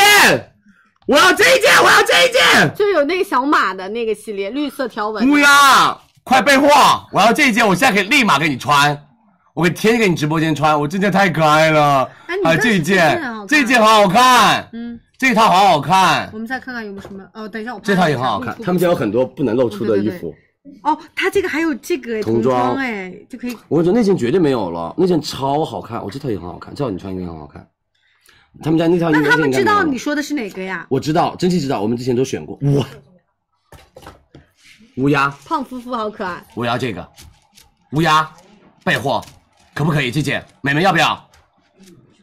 [1.07, 2.73] 我要这一件，我要这一件。
[2.75, 5.29] 就有那个小马的那个系列，绿色条纹。
[5.29, 6.67] 乌鸦，快备货！
[7.11, 8.97] 我要这一件，我现在可以立马给你穿，
[9.53, 10.79] 我可以天天给你直播间穿。
[10.79, 12.07] 我这件太可爱了，
[12.43, 20.33] 还有这一件这一件好好看，嗯，这一套好好看我，们再看看有没有什么哦，等一下我这套也很好看他们家有很多不能露出的衣服。
[20.81, 27.67] 哦，它这个还有这个哎童装装哎，就可以我跟你说，那件绝对没有了，那件超好看，我这套也很好看，这套你穿应该很好看。
[28.63, 30.87] 他们家那套应该那他们知道你说的是哪个呀？
[30.89, 32.57] 我知道，真气知道，我们之前都选过。
[32.77, 32.87] 哇，
[34.95, 37.05] 乌鸦，胖夫妇好可爱，我要这个，
[37.91, 38.29] 乌鸦，
[38.85, 39.21] 备货，
[39.73, 40.11] 可不可以？
[40.11, 41.28] 这件美们要不要？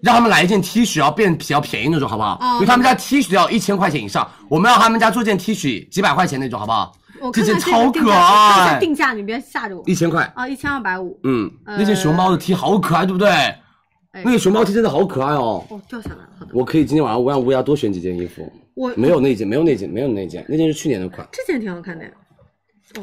[0.06, 2.38] 让他们来一件 T 恤，要变比较便宜那种，好不好？
[2.40, 6.96] 哦因为他们家 T 恤要一千块钱以上，我们要他们家做件 T 恤几百块钱那种，好不好？
[7.20, 9.82] 我这件超可爱，定价你别吓着我。
[9.86, 10.30] 一千块。
[10.36, 11.18] 啊，一千二百五。
[11.24, 13.28] 嗯，呃那件熊猫的 T 好可爱，对不对？
[13.28, 15.64] 哎那个熊猫 T 真的好可爱哦。
[15.68, 16.48] 哦，掉下来了。
[16.52, 18.50] 我可以今天晚上我让乌鸦多选几件衣服。
[18.74, 21.26] 我没有那件，没有那件，没有那件，那件是去年的款。
[21.32, 22.04] 这件挺好看的。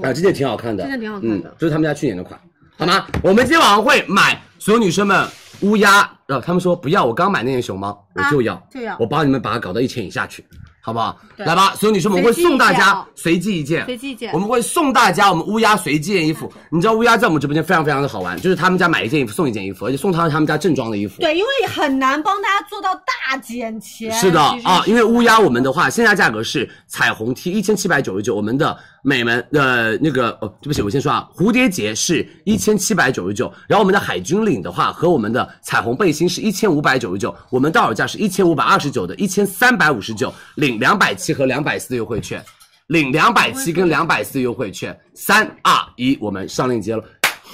[0.01, 2.39] 啊，这件挺好看的，这件挺好看的就，是他们家去年的款，
[2.77, 3.05] 好吗？
[3.21, 5.27] 我们今天晚上会买所有女生们
[5.59, 10.41] 乌鸦，呃，他们说不要，我刚买那件熊猫，我就要，啊就要我帮你们把它搞到一千以下去，
[10.79, 11.19] 好不好？
[11.35, 16.49] 来吧，所有女生们，我会送大家一件哦随机一件，随机一件我们会送大家我们乌鸦随机一件衣服。
[16.69, 21.19] 你知道乌鸦在我们直播间非常非常的好玩，就是他们家买一件衣服送一件衣服，而且送他他们家正装的衣服。
[21.19, 24.09] 对，因为很难帮大家做到大减钱。
[24.13, 42.41] 是的啊，因为乌鸦我们的话，现在价格是彩虹 T 一千七百九十九，我们的美们呃那个哦，对不起，我先说啊，蝴蝶结是一千七百九十九，然后我们的海军领的话和我们的彩虹背心是一千五百九十九，我们到手价是一千五百二十九的，一千三百五十九，领两百七和两百四的优惠券，
[42.87, 47.03] 领两百七跟两百四的优惠券，三二一，我们上链接了，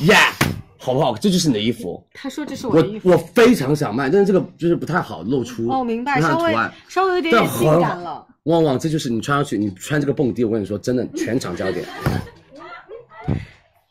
[0.02, 0.16] 耶、
[0.78, 1.16] 好不好？
[1.18, 2.08] 这就是你的衣服。
[2.14, 3.10] 他说这是我我的衣服。
[3.10, 5.68] 我非常想卖，但是这个就是不太好露出。
[5.68, 6.56] 哦，明白，稍微
[6.88, 8.24] 稍微有点点性感了。
[8.50, 11.86] 旺旺，这就是你穿上去，你穿这个蹦迪，我跟你说，真的 全场焦点。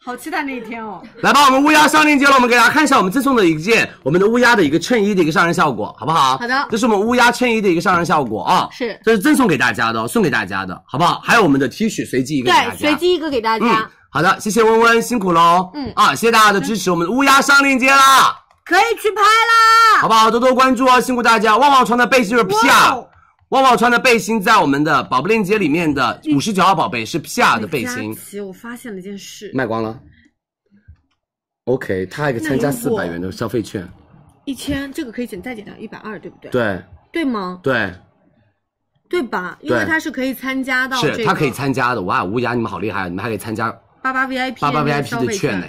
[0.04, 1.02] 好期待那一天哦！
[1.20, 6.38] 来吧，我们乌鸦上链接了，我们给大家看一下我们赠送的一件我们的乌鸦的一个衬衣的一个上身效果，好不好？
[6.38, 11.20] 好的这是我们乌鸦衬衣的一个上身效果啊，是这是赠送给大家的哦，送给大家的，好不好？
[11.22, 20.00] 还有我们的 T 恤随机一个给大对，随机一个给大家嗯，，好的，谢谢温温，辛苦喽，嗯啊，谢谢大家的支持，我们的乌鸦上链接啦，可以去拍啦！
[20.00, 20.30] 好不好？
[20.30, 21.54] 多多关注哦，辛苦大家。
[21.58, 23.06] 旺旺穿的背心就是哇 Pia，哦
[23.50, 29.98] 旺旺穿的背心在我们的宝贝链接里面的五十九号宝贝是 Pia 的背心佳，琪，我发现了一件事，卖光了。
[31.64, 33.88] OK，他还可以参加四百元的消费券，
[34.44, 36.50] 一千这个可以减再减掉一百二，对不对？
[36.50, 37.60] 对对吗？
[37.62, 37.90] 对，
[39.08, 39.58] 对吧？
[39.62, 42.02] 因为他是可以参加到这个是他可以参加的。
[42.02, 43.70] 哇，乌鸦你们好厉害，你们还可以参加
[44.02, 45.66] 八八 VIP 八八 VIP 的券呢，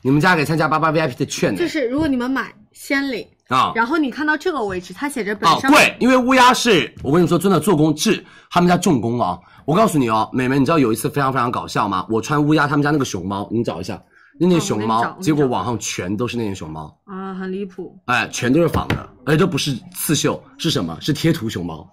[0.00, 3.72] 你们家可以参加八八 VIP 的券呢就是如果你们买先领，啊。
[3.74, 9.38] 然后你看到这个位置，它写着本哦，上贵，因为乌鸦是我跟你说，真的做工质，他们家重工啊。
[9.66, 12.06] 我告诉你哦，美们，你知道有一次非常非常搞笑吗？
[12.08, 14.02] 我穿乌鸦他们家那个熊猫，你找一下
[14.38, 17.96] 那件熊猫，结果网上全都是那件熊猫，啊，很离谱。
[18.06, 20.96] 哎，全都是仿的，而且都不是刺绣，是什么？
[21.00, 21.88] 是贴图熊猫。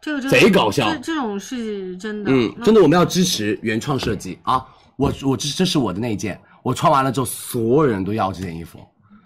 [0.00, 2.30] 这个真的贼搞笑这这种是真的。
[2.32, 4.64] 嗯，真的，我们要支持原创设计啊！
[4.96, 8.80] 我我这这是我的那一件，我穿完了之后，所有人都要这件衣服，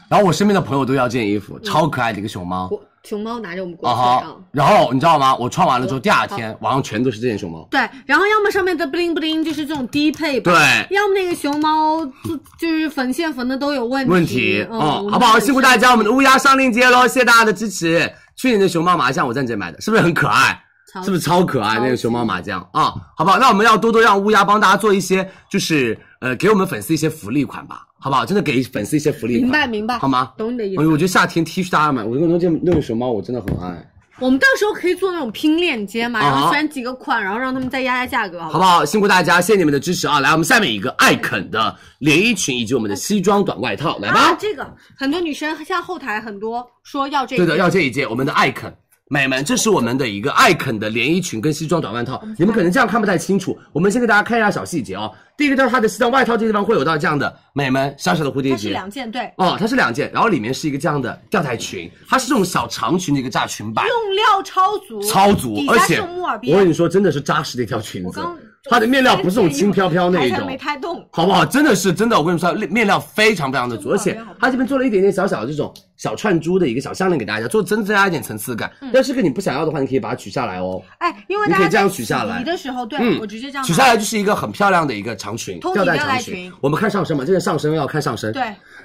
[0.09, 2.69] 然后我身边的朋友都要这件衣服，超可爱的一个熊猫。
[2.69, 5.35] 国熊猫拿着我们国啊旗哈啊。，然后你知道吗？
[5.37, 7.67] 我穿完了之后，第二天晚上全都是这件熊猫。
[7.71, 15.39] 对，然后要么上面的 bling bling 就是这种低配版，对要么那个熊猫就就是缝线缝的都有问题，问题，嗯，嗯，好不好？
[15.39, 18.13] 辛苦大家，我们的乌鸦上链接喽，谢谢大家的支持。
[18.35, 20.63] 去年的熊猫麻将我在这买的，是不是很可爱？
[21.05, 22.95] 是不是超可爱超那个熊猫麻将啊？
[23.17, 23.39] 好不好？
[23.39, 28.25] 那我们要多多让乌鸦帮大家做一些，就是呃，给我们粉丝一些福利款吧，好不好？
[28.25, 30.33] 真的给粉丝一些福利，明白明白，好吗？
[30.37, 30.83] 懂你的意思。
[30.83, 38.85] 我我觉得夏天 T 恤大家买，我跟你说这那个熊猫我真的很爱，我们到时候可以做那种拼链接嘛，啊然后选几个款，然后让他们再压压价格，好不好不好？
[38.85, 40.21] 辛苦大家，谢谢你们的支持啊！
[40.21, 44.21] 来，我们下面一个爱肯的连衣裙以及我们的西装短外套，来吧。
[44.21, 48.73] 啊，这个很多女生像后台很多说要这个，对的，要这一件，我们的爱肯。
[49.09, 55.13] 美们，这是我们的一个爱肯的连衣裙跟西装短外套，你们可能这样看不太清楚，我们先给大家看一下小细节哦。
[55.37, 68.09] 第一个就是它的西装外套这个地方会有到这样的美们小小的蝴蝶它是，两件，对，哦，它是两件，然后里面是一个这样的吊带裙，它是这种小长裙的一个炸裙摆，用料超足，超足，而且木耳我跟，你说，真的是扎实的一条裙子。
[68.09, 68.37] 我刚，
[68.71, 71.45] 它的面料不是那种轻飘飘那一种没，太动，好不好？
[71.45, 78.71] 真的是真的，我跟你说，面料非常非常的足，而且它这边做了一点点小小的这种小串珠的一个小项链给大家，做增增加一点层次感。
[78.93, 80.83] 但是个你不想要的话，你可以把它取下来哦。
[80.99, 86.53] 哎，因为你可以这样取下来洗的时候，对嗯我直接这样取下来就是一个很漂亮的一个长裙，吊带长裙裙。
[86.61, 88.43] 我们看上身嘛，这件上身要看上身，对。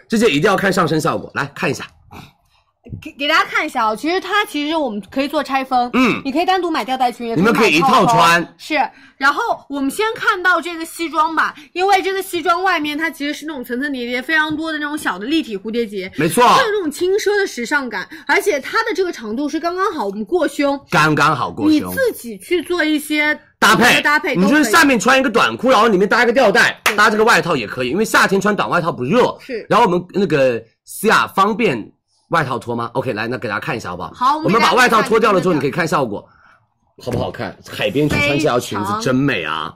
[0.07, 1.85] 这件一定要看上身效果，来看一下。
[3.01, 8.75] 给给大家看一下哦，其实它其实我们可以做拆封，嗯你可以单独买吊带裙，也你们可以一买套穿是。
[9.17, 21.95] 然后我们先看到这个西装吧，因为这个西装外面它其实是那种层层叠叠非常多的那种小的立体蝴蝶结，没错它有那种轻奢的时尚感，而且它的这个长度是刚刚好，我们过胸，刚刚好过胸你。
[21.95, 29.37] 自己去做一些搭配搭配，你就是下面穿一个短裤，然后里面搭一个吊带，搭这个外套也可以，因为夏天穿短外套不热。
[29.39, 31.91] 是然后我们那个西亚方便
[32.31, 34.11] 外套脱吗？OK，来，那给大家看一下好不好？
[34.13, 36.27] 好我们把外套脱掉了之后，你可以看效果，
[37.03, 37.55] 好不好看？
[37.69, 39.73] 海边去穿这条裙子真美啊！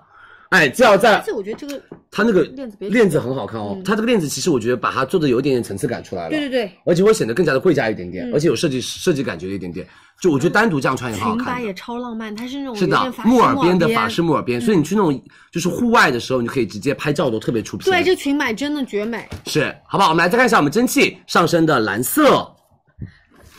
[0.56, 6.30] 哎，这要在而且我觉得这个它那个链子链子很好看哦，它这个链子其实我觉得把它做的有一点点层次感出来了。
[6.30, 9.86] 对对对，而且会显得更加的贵价一点点，嗯而且有设计设计感觉一点点。
[10.22, 11.46] 就我觉得单独这样穿也很好看。
[11.46, 15.22] 裙摆也超浪漫，它是那种是的木耳边的法式木耳边，所以你去那种
[15.52, 17.92] 就是户外的时候，你可以直接拍照都特别出片。
[17.92, 19.28] 对，这裙摆真的绝美。
[19.46, 20.12] 是，好不好？
[20.12, 22.50] 我们来再看一下我们蒸汽上身的蓝色，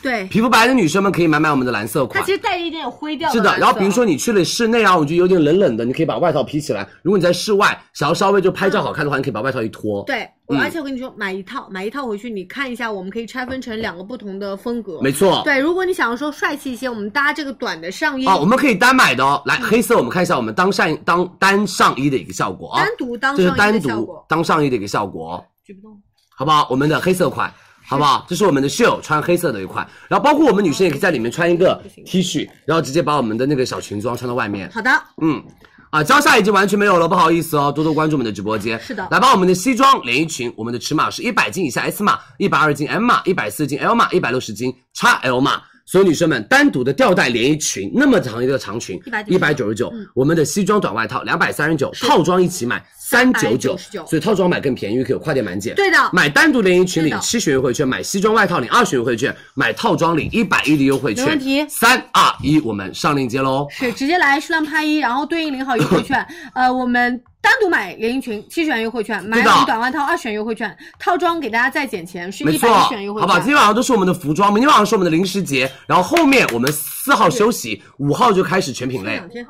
[0.01, 2.31] 对，皮肤白的女生们可以买买我们的蓝色款它其。
[2.31, 6.87] 实带一点点灰调是的，然后比如说你去了室内啊，我觉得有点冷冷的，你可以把外套披起来。
[7.01, 10.03] 如果你在室外想要稍微就拍照好看的话，你可以把外套一脱。
[10.05, 15.01] 对，我嗯而且我跟你说，买一套，买一套回去，你看一下，我们可以拆分成两个不同的风格。
[15.01, 15.41] 没错。
[15.43, 19.41] 对，如果你想要说帅气一些，我们搭这个短的上衣，哦，我们可以单买的哦。
[19.45, 23.57] 来，黑色我们看一下我们当上当单上衣的一个效果啊，单独当上衣的效果。
[23.57, 25.45] 这是单独当上衣的一个效果哦。
[25.65, 25.99] 举不动。
[26.37, 26.67] 好不好？
[26.69, 27.51] 我们的黑色款，
[27.87, 28.25] 好不好？
[28.27, 34.69] 这是我们的秀，穿黑色的一款，然后包括我们女生也可以在里面穿一个 T 恤，然后直接把我们的那个小裙装穿到外面。
[34.73, 35.41] 好的，嗯，
[35.89, 38.77] 啊，蕉下已经完全没有了，不好意思哦，多多关注我们的直播间。
[38.81, 45.61] 是的来吧，我们的西装连衣裙，我们的尺码是一百斤以下 S 码，一百二斤 M 码，一百四十斤 L 码，一百六十斤 XL 码。
[45.89, 55.73] 所有女生们，单独的吊带连衣裙，那么长一个长裙，一百九十九，我们的西装短外套两百三十九，套装一起买三九九，所以套装买更便宜，可以有快点满减。
[55.75, 61.23] 对的买单独连衣裙领七十元优惠券，买西装外套领二十元优惠券，买套装领一百一的优惠券。
[61.23, 63.65] 没问题三二一，我们上链接喽。
[63.71, 66.27] 是直接来数量拍一，然后对应领好优惠券。
[66.53, 73.25] 呃，我们单独买连衣裙七十元优惠券，买我们短外套二十元优惠券，套装给大家再减钱，是一百一十元优惠券。
[73.25, 79.29] 好吧，今天晚上都是我们的服装，明天晚上是我们的零食节，然后后面我们四号休息，五号就开始全品类两。
[79.29, 79.45] 天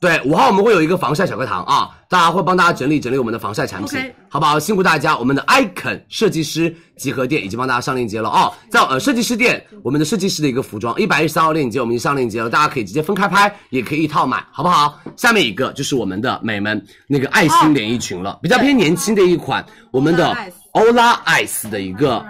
[0.00, 3.98] 对，五号我们会有一个防晒小课堂啊，大家会帮大家整理整理我们的防晒产品。
[3.98, 4.58] OK 好不好？
[4.58, 14.98] 辛苦大家，我们的 icon 设计师集合店已经帮大家上链接了哦，在呃设计师店，我们的设计师的一个服装一百一十三号链接我们已经上链接了，大家可以直接分开拍，也可以一套买，好不好？
[15.16, 20.34] 下面一个就是我们的美们那个爱心连衣裙了，比较偏年轻的一款，我们的
[20.72, 22.24] Ola Ice 的一个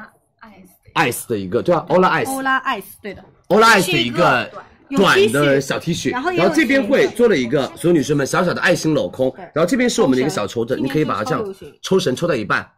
[0.95, 4.61] Ice 的一个，对啊，Ola Ice 欧拉 ice 对的，Ola Ice 一的一个个有
[4.97, 12.69] 短的小 T 恤，然后然后这边会做了一个所有女生们小小的爱心镂空，然后这边是我们的一个小抽枕，你可以把它这样抽绳抽到一半，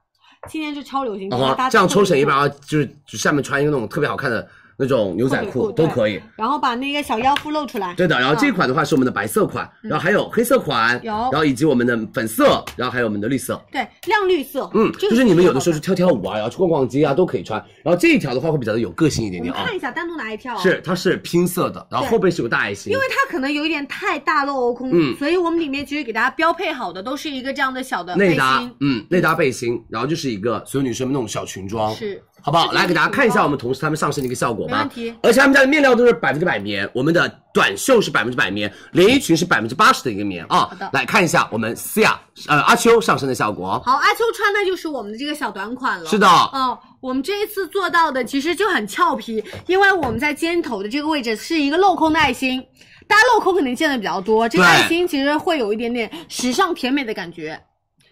[0.49, 4.47] 今年是超流行，啊大家这样抽绳一半，然后就是下面穿一个那种特别好看的
[4.83, 6.21] 那种牛仔裤都可以。
[6.37, 7.95] 然后把那个小腰腹露出来。
[7.95, 11.13] 对的，然后这嗯款的话是我们的白色款，然后还有黑色款，有。
[11.13, 13.63] 然后以及我们的粉色，然后还有我们的绿色。
[13.71, 17.65] 对亮绿色，嗯，这个就是你们有的时候是去跳跳舞啊，然后去逛逛街啊，都可以穿。
[17.85, 25.17] 然后这一条的话会比较的有个性一点点啊看，一下单独拿一条、哦，是它是拼色的，然后后背是有大爱心，因为它可能有一点太大露镂空，嗯。
[25.17, 32.73] 所以我们里面其实给大家标配好的都是一个这样的小的内搭，，嗯，内搭背心，然后就是一个所有女生们那种小裙装，是好不好？
[32.73, 34.79] 来给大家看一下我们同事他们上身的一个效果吧。
[34.79, 40.59] 没问题而且他们家的面料都是百分之百棉，我们的短袖是百分之百棉，连衣裙是百分之八十的一个棉啊。
[40.59, 43.81] 好的来看一下我们思雅呃阿秋上身的效果。
[43.85, 46.11] 好，阿秋穿的就是我们的这个小短款了。
[46.11, 52.61] 是的哦，我们这一次做到的其实就很俏皮，因为我们在肩头的这个位置是一个镂空的爱心，
[53.07, 57.61] 大家镂空肯定见的比较多，这个爱心其实会有一点点时尚甜美的感觉。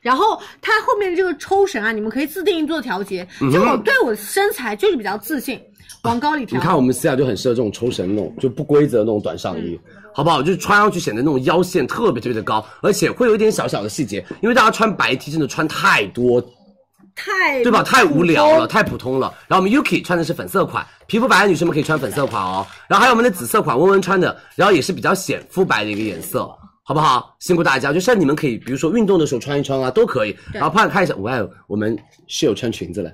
[0.00, 3.26] 然后它后面这个抽绳啊，你们可以自定义做调节。
[3.40, 5.60] 嗯就我对我身材就是比较自信，
[6.04, 6.58] 往高里调。
[6.58, 10.42] 你看我们思雅就很适合这种抽绳那种就不规则的那种短上衣，嗯好不好？
[10.42, 16.42] 就是穿上去显得那种腰线特别特别的高，而且会有一点小小的细节，因为大家穿白 T 真的穿太多，
[17.14, 17.82] 太对吧？
[17.84, 19.32] 太无聊了，太普通了。
[19.46, 22.66] 然后我们 Yuki 穿的是粉色款，皮肤白的女生们可以穿粉色款哦。
[22.88, 26.50] 然后还有我们的紫色款，温温穿的，然后也是比较显肤白的一个颜色。
[26.82, 27.36] 好不好？
[27.38, 30.36] 辛苦大家，就像你们可以，比如说运动的时候穿一穿啊，都可以。
[30.52, 31.36] 然后胖看一下，哇，
[31.68, 31.96] 我们
[32.26, 33.12] 室友穿裙子了。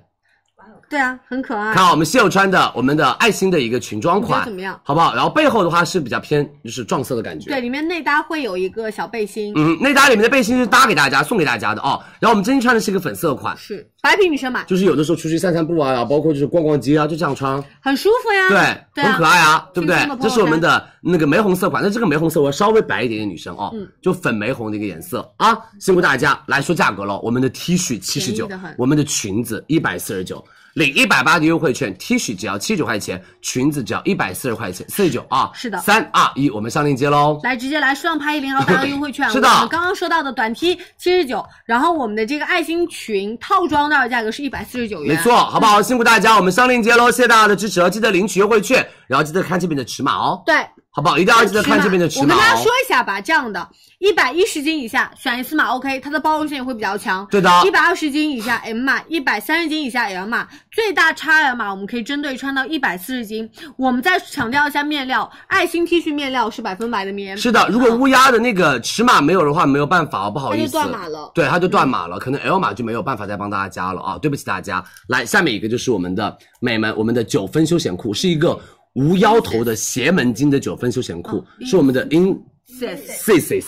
[0.88, 1.74] 对啊，很可爱。
[1.74, 5.14] 看我们室友穿的我们的爱心的一个裙装款，怎么样好不好？
[5.14, 7.50] 然后背后的话是比较偏就是撞色的感觉。
[7.50, 12.02] 对，里面内搭会有一个小背心，嗯，内搭里面的背心是搭给大家送给大家的哦。
[12.20, 18.48] 然后我们今天穿的是一个粉色款，是白皮女生买，就是有的时候出去散散步啊，然后包括就是逛逛街啊，就这样穿，很舒服呀。
[18.94, 19.96] 对，对啊很可爱啊，对不对？
[20.20, 25.58] 这是我们的那个玫红色款，那这个玫红色我要稍微白一点点女生哦，嗯就粉玫红的一个颜色啊。
[25.80, 30.44] 辛苦大家来说价格了，我们的 T 恤七十九我们的裙子一百四十九。
[30.76, 35.50] 领一百八的优惠券，T 恤只要七十九块钱，裙子只要一百四十块钱，四十九啊。
[35.54, 37.40] 是的三二一，我们上链接喽。
[37.42, 45.80] 来直接来数量拍一零号八个优惠券， 是的我们刚刚说到的短 T 七十九，然后我们的这个爱心裙套装的价格是一百四十九元，没错，好不好？
[45.80, 50.54] 辛苦大家，我们上链接喽，谢谢大家的支持哦，记得领取优惠券，然后记得看这边的尺码哦，对。
[50.96, 51.18] 好不好？
[51.18, 52.72] 一定要记得看这边的尺码哦我跟大家说。
[52.82, 57.26] 一下吧，这样的，一百一十斤以下选 S 码 OK，它的包容性也会比较强。
[57.30, 63.50] 对的一百二十斤以下 M 码，一百三十斤以下 L 码，最大 XL 码我们可以针对穿到一百四十斤。
[63.76, 67.36] 我们再强调一下面料，爱心 T 恤面料是百分百的棉。
[67.36, 74.82] 是的，如果乌鸦的那个尺码没有的话，没有办法哦，不好意思，它就断码了对，它就断码了，可能 L 码就没有办法再帮大家加了啊，对不起大家。
[75.08, 78.58] 来，下面一个就是我们的美们，我们的九分休闲裤是一个
[78.96, 83.66] 无腰头的斜门襟的九分休闲裤，是我们的 In Sis，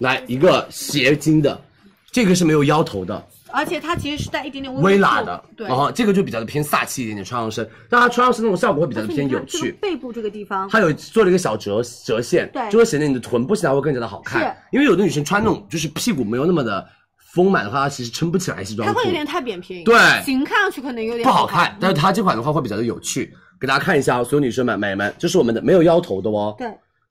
[0.00, 1.60] 来一个斜襟的，
[2.10, 5.68] 这个是没有腰头的，而且它其实是带一点点微喇的，对。
[5.68, 9.70] 然后这个就比较的偏飒气一点点，穿上身，但它穿上身那种效果会比较的偏有趣。
[9.82, 12.70] 背部这个地方，它有做了一个小折折线，对。
[12.70, 14.40] 就会显得你的臀部线条会更加的好看。
[14.40, 14.56] 是。
[14.72, 16.88] 因为有的女生穿那种就是屁股没有那么的
[17.34, 19.94] 丰满的话，它其实撑不起来西装裤，它会有点太扁平，对。
[20.24, 21.76] 型看上去可能有点不好看。
[21.78, 23.30] 但是它这款的话会比较的有趣，
[23.64, 26.66] 给大家看一下哦，所有女生们、美们，这是我们的没有腰头的哦，对，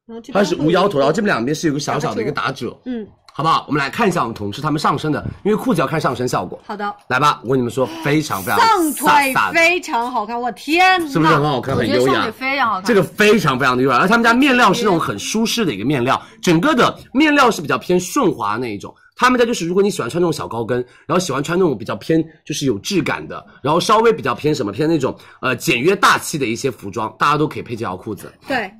[0.05, 3.65] 然后这它是无腰头，然后这边边两边是有个小小的一个打褶，嗯，好不好？
[3.67, 6.61] 我们来看一下我们同事他们上身的，因为裤子要看上身效果。
[6.63, 12.29] 好的，来吧，我跟你们说，非常非常上腿非常好看，我天呐，是不是很好看、很优雅？
[12.29, 12.83] 非常好看。
[12.83, 18.93] 这个非常非常的优雅，而他们家面料是那种很舒适的一个面料，整个的面料是比较偏顺滑那一种。
[19.15, 28.33] 他们家就是，如果你喜欢穿那种小高跟，然后喜欢穿那种比较偏就是有质感的，然后稍微比较偏什么偏那种呃简约大气的一些服装，大家都可以配这条裤子。
[28.47, 28.71] 对，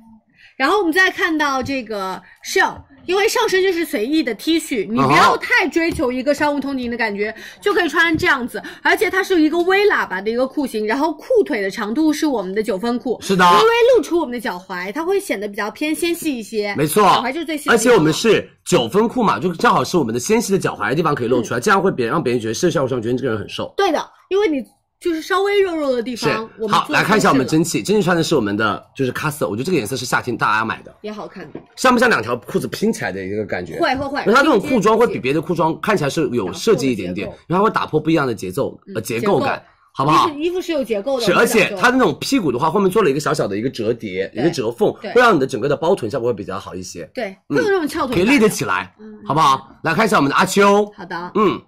[0.56, 8.62] 然后我们再看到这个 show 因为上身就是随意的 T 恤，你不要太追求一个商务通勤的感觉，就可以穿这样子。
[8.82, 16.74] 而且它是一个微喇叭的一个裤型，然后裤腿的长度是我们的九分裤，是的微微露出我们的脚踝，它会显得比较偏纤细一些。
[16.76, 17.94] 没错，脚踝就是最细的而且。
[17.94, 23.72] 我们是九分裤嘛，就正好是我们的纤细的脚踝的地方可以露嗯出来，这样会别让别人觉得视觉效果上觉得你这个人很瘦。
[23.76, 24.60] 对的，因为你
[25.04, 33.78] 就是稍微肉肉的地方，我，们好来看一下我们蒸汽，蒸汽穿的是我们的就是咖色，我觉得这个颜色是夏天大家买的，也好看的，像不像两条裤子拼起来的一个感觉？
[33.78, 40.58] 会会会它这种裤装会比别的裤装看起来是有设计一点点然后会打破不一样的节奏呃结构感，好不好衣服？
[40.62, 49.68] 是有结构的，是，而且它的那种屁股的话，后面做了一个小小的一个折叠，一个折缝，会让你的整个的包臀效果会比较好一些，对，嗯会有那种翘腿可以立得起来，嗯好不好？
[49.82, 51.60] 来看一下我们的阿秋，好的，嗯，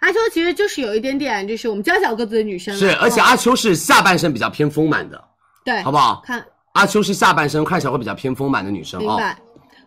[0.00, 5.22] 阿秋其实就是有一点点，就是我们娇小个子的女生，是，而且嗯阿秋是下半身比较偏丰满的，
[5.64, 6.22] 对，好不好？
[6.24, 9.36] 看阿秋是下半身看起来会比较偏丰满的女生哦，明白。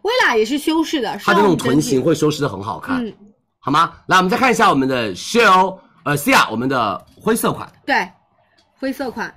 [0.01, 3.13] 微喇也是修饰的，她的那种臀型会修饰的很好看，嗯，
[3.59, 3.93] 好吗？
[4.07, 8.09] 来，我们再看一下我们的 Shell，呃，Cia，我们的灰色款，对，
[8.79, 9.33] 灰色款。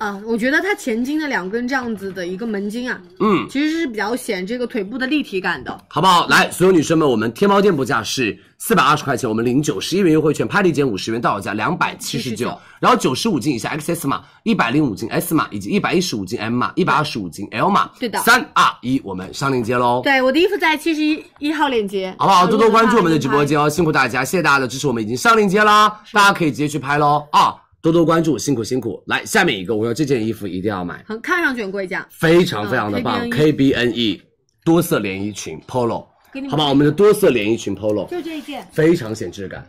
[0.00, 5.78] 啊，我觉得它前襟的两根这样子的一个门襟啊，嗯，其实是比较显这个腿部的立体感的。
[5.88, 6.26] 好不好？
[6.26, 12.58] 来，所有女生们，我们天猫店铺价是四百二十块钱，我们领九十一元优惠券，拍立减五十元，到手价两百七十九。
[12.80, 17.90] 然后九十五斤以下 XS 码，一百零五斤 S 码，以及一百一十五斤 M 码，一百二十五斤 L 码。
[17.98, 20.00] 对的三二一，我们上链接喽。
[20.02, 22.44] 对，我的衣服在七十一一号链接，好不好？
[22.44, 23.44] 呃多多关注我们的直播。
[23.44, 27.54] 间哦，辛苦大家，谢谢大家的支持，我们已经上链接啦，大家可以直接去拍喽啊！
[27.82, 29.02] 多多关注，辛苦辛苦。
[29.06, 34.20] 来，下面一个，我说这件衣服一定要买，很看上去很贵价，非常非常的棒嗯，KBNE
[34.64, 36.06] 多色连衣裙 Polo，
[36.50, 36.68] 好吧？
[36.68, 39.66] 我们的多色连衣裙 Polo 就这一件，非常显质感。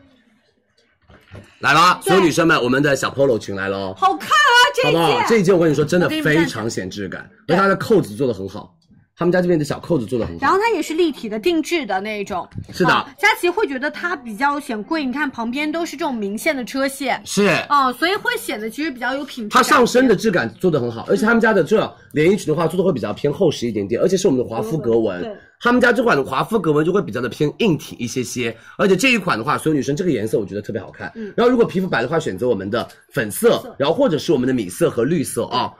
[1.60, 4.60] 来啦，所有女生们，我们的小 Polo 裙来喽，好看啊！
[4.76, 5.20] 这一好不好？
[5.20, 8.76] 件，这一件我跟你说，真的非常显质感，而且它的扣子做的很好，
[9.16, 10.42] 他们家这边的小扣子做的很好。
[10.42, 19.62] 然后它也是立体的定制的那种，是的啊佳琪会觉得它比较显贵，你看旁边都是这种明线的车线，是，哦，所以会显得其实比较有品质它。
[19.62, 25.32] 上身的质感做的很好，而且他们家的这连衣裙的话做的会比较偏厚实一点点，而且是我们的华夫格纹对。
[25.64, 31.12] 他们家这款的华夫格纹就会比较的偏硬挺一些些，而且这一款的话，所有女生这个颜色我觉得特别好看。
[31.14, 35.72] 嗯然后如果皮肤白的话，选择我们的粉色，然后或者是我们的米色和绿色啊。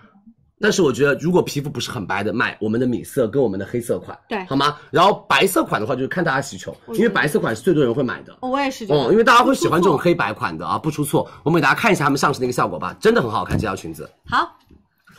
[0.62, 4.78] 但是我觉得，如果皮肤不是很白的，买我们的米色跟我们的黑色款，对好吗？
[4.92, 8.34] 然后白色款的话，就是看大家需求，因为白色款是最多人会买的。
[8.42, 11.30] 哦我也是觉得，哦，因为大家会喜欢这种黑白款的啊，不出错。
[11.44, 14.10] 我们给大家看一下他们上身的一个效果吧，真的很好看这条裙子。
[14.28, 14.58] 好。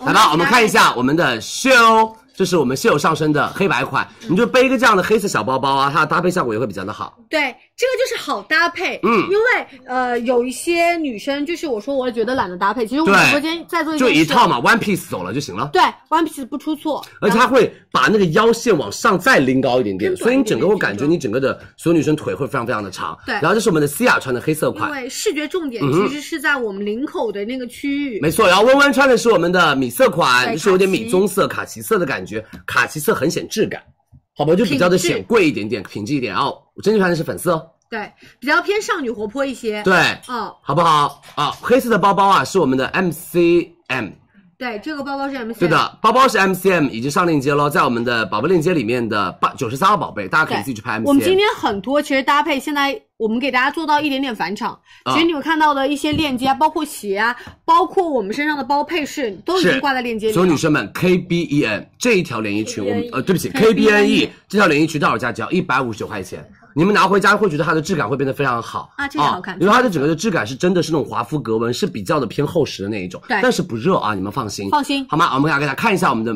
[0.05, 1.71] 来吧，我们看一下我们的秀，
[2.35, 7.17] 这是我们秀上身的黑白款，你就背一个这样的黑色小包包啊，它的搭配效果也会比较的好。
[7.31, 9.01] 对，这个就是好搭配。
[9.03, 9.23] 嗯。
[9.31, 15.71] 因为呃，有一些女生就是我说我觉得懒得搭配，其实我们直播间在做一就一套嘛，one piece 走了就行了。
[15.73, 23.19] 对，one piece 不出错，而且它会把那个腰线往上再拎高一点点，所以你整个一点点会感觉你整个的所有女生腿会非常非常的长。
[23.27, 23.35] 对。
[23.35, 28.21] 然后这是我们的西雅穿的黑色因款，为视觉重点其实是在我们领口的那个区域。
[28.21, 33.83] 没错，然后温温穿的是我们的米色款，就是有点米棕色、卡其色的感觉，卡其色很显质感，
[34.37, 36.35] 好吧，就比较的显贵一点点，品质一点。
[36.37, 39.83] 哦，我真的穿的是粉色，对，比较偏少女活泼一些。
[39.83, 39.95] 对，
[40.29, 41.23] 哦，好不好？
[41.35, 44.13] 啊，黑色的包包啊是我们的 MCM，
[44.57, 45.61] 对，这个包包是 M C。
[45.61, 51.05] 对的，包包是 MCM，已经上链接喽，在我们的宝贝链接里面的八九十三号宝贝，大家可以自己去拍 MCM。
[51.07, 54.73] 我们今天很多其实搭配，现在我们给大家做到一点点返场。
[55.05, 60.33] 啊其实你们看到的一些链接啊，包括鞋啊，包括我们身上的包配饰，都已经挂在链接里。
[60.33, 66.49] 所有女生们，KBEN 这一条连衣裙，我们呃，对不起 KBNE，KBNE 这条连衣裙到手价只要一百五十九块钱。
[66.75, 68.91] 你们拿回家会觉得它的质感会变得非常好。
[68.97, 73.39] 啊这个好看因为它的整个的质感是真的是那种华夫格纹，是比较的偏厚实的那一种，对。
[73.43, 75.07] 但是不热啊，你们放心，放心。
[75.09, 75.31] 好吗？
[75.35, 76.35] 我们给大家看一下我们的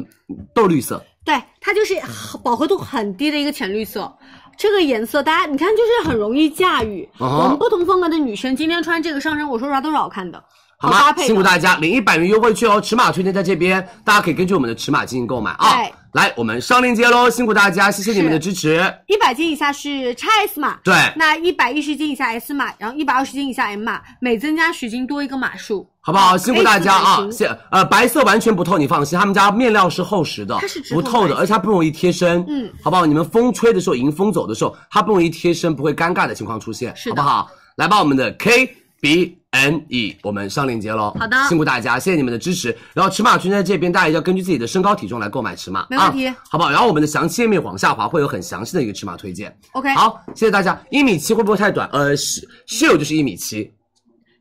[0.54, 1.94] 豆绿色，对，它就是
[2.42, 4.12] 饱和度很低的一个浅绿色。
[4.58, 7.06] 这个颜色，大家你看就是很容易驾驭。
[7.20, 7.38] 嗯哼。
[7.38, 10.42] 我们不同风格的女生今天穿这个上身，我说实话都是好看的，
[10.78, 11.14] 好吗？
[11.16, 15.92] 辛苦大家，领一百元优惠券哦，尺码推荐在这边，大家可以根据我们的尺码进行购买啊对。
[16.12, 18.82] 来，我们上链接喽，辛苦大家，谢谢你们的支持。
[19.06, 26.36] 一百斤以下是 x S 码，对那一百一十斤以下 S 码，然后一百二十斤以下 M 码，每增加十斤多一个码数，好不好？
[26.38, 33.04] 辛苦大家啊谢呃，白色完全不透，你放心，他们家面料是厚实的，它是不透的，而且它不容易贴身，嗯，好不好？
[33.04, 37.50] 你们风吹的时候，迎风走的时候，它不容易贴身，不会尴尬的情况出现，是好不好？
[37.76, 41.14] 来吧，我们的 K B N E，我们上链接喽。
[41.18, 42.76] 好的辛苦大家，谢谢你们的支持。
[42.94, 46.70] 然后尺码群在这边，大家要根据自己的身高体重来购买尺码，没问题啊，好不好？
[46.70, 49.56] 然后我们的详情页面往下滑，会有很详细的一个尺码推荐。
[49.72, 50.80] OK，，好，谢谢大家。
[50.90, 51.88] 一米七会不会太短？
[51.92, 53.70] 呃，是室友就是一米七。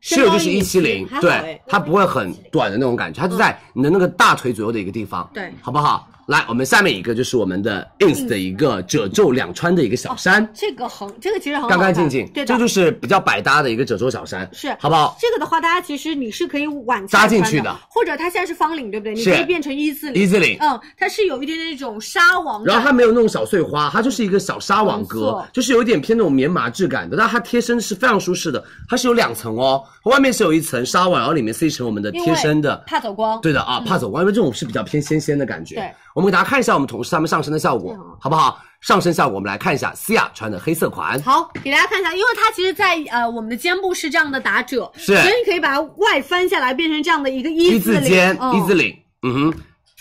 [0.02, 6.08] 室友就是一七零170还，好对哎，它不会很短的那种感觉，它就在你的那个大腿左右的一个地方，对好不好？
[6.26, 14.76] 来，我们下面一个就是我们的 ins 的一个褶皱两穿的一个小衫，这个很，这个其实很干干净净，对的，这就是比较百搭的一个褶皱小衫，是。
[14.80, 15.16] 好不好？
[15.20, 17.72] 这个的话，大家其实你是可以挽扎进去的。
[17.88, 19.14] 或者它现在是方领，对不对？
[19.14, 20.58] 你可以变成一字领，一字领。
[20.60, 28.62] 嗯，它是有一点点那种纱网，然后它没有那种小碎花，它就是一个小纱网格，就是有一点偏那种棉麻质感的，但它贴身是非常舒适的。
[28.88, 35.76] 它是有两层哦，外面是有一层纱网，然后里面是一层我们的贴身的，怕走光，对的啊，怕走光，因为这种是比较偏纤纤的感觉。
[35.76, 38.58] 对，我们给大家看一下我们同事他们上身的效果，好不好？
[38.80, 49.54] 上身效果我们来看一下思雅穿的黑色款，好，给大家看一下，因为它其实在，呃我们的肩部是这样的打褶，是所以你可以把它外翻下来，变成这样的一个一一领，字肩，嗯一字，领，嗯哼。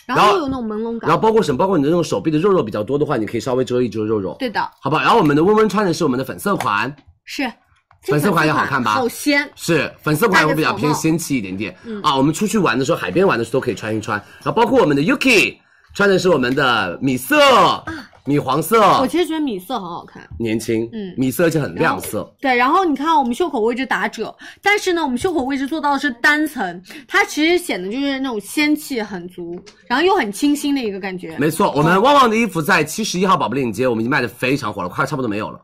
[0.06, 1.58] 然后又有那种朦胧感，然后包括什么？
[1.58, 5.01] 包括你的那种手臂的肉肉比较多的话，你可以稍微遮一遮肉肉，对的，好不好？
[5.01, 7.51] 然后我们的温温穿的是我们的粉色款，是
[8.03, 12.15] 粉色款也好看吧好鲜，是粉色款会比较偏仙气一点点、嗯啊。
[12.15, 14.17] 我们出去玩的时候，海边玩的时候都可以穿一穿。
[14.44, 15.58] 然后包括我们的 Yuki
[15.95, 17.35] 穿的是我们的米色、
[18.26, 20.28] 米黄色，我其实觉得米色很好看。
[20.38, 22.29] 年轻，嗯米色而且很亮色。
[22.42, 31.38] 对，然后你看我们袖口位置打褶，但是呢，我们袖口位置做到的是单层，它其实显得就是那种仙气很足，然后又很清新的一个感觉。
[31.38, 35.61] 没错，我们旺旺的衣服在七十一号宝贝链接，我们已经卖的非常火了，快差不多没有了。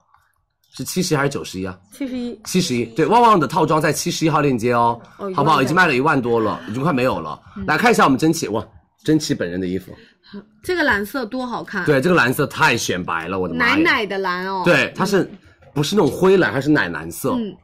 [0.74, 1.78] 是七十还是九十一啊？
[1.92, 5.62] 七十一，七十一，对，旺旺的套装在七十一号链接哦，哦好不好？
[5.62, 7.38] 已经卖了一万多了，已经快没有了。
[7.68, 8.66] 来看一下我们蒸汽，哇，
[9.04, 9.92] 蒸汽本人的衣服，
[10.64, 13.66] 这个蓝色多好看，对，这个蓝色太显白了，我的妈！
[13.66, 15.30] 奶奶的蓝哦。，对，它是
[15.74, 17.56] 不是那种灰蓝，它是奶蓝色，嗯，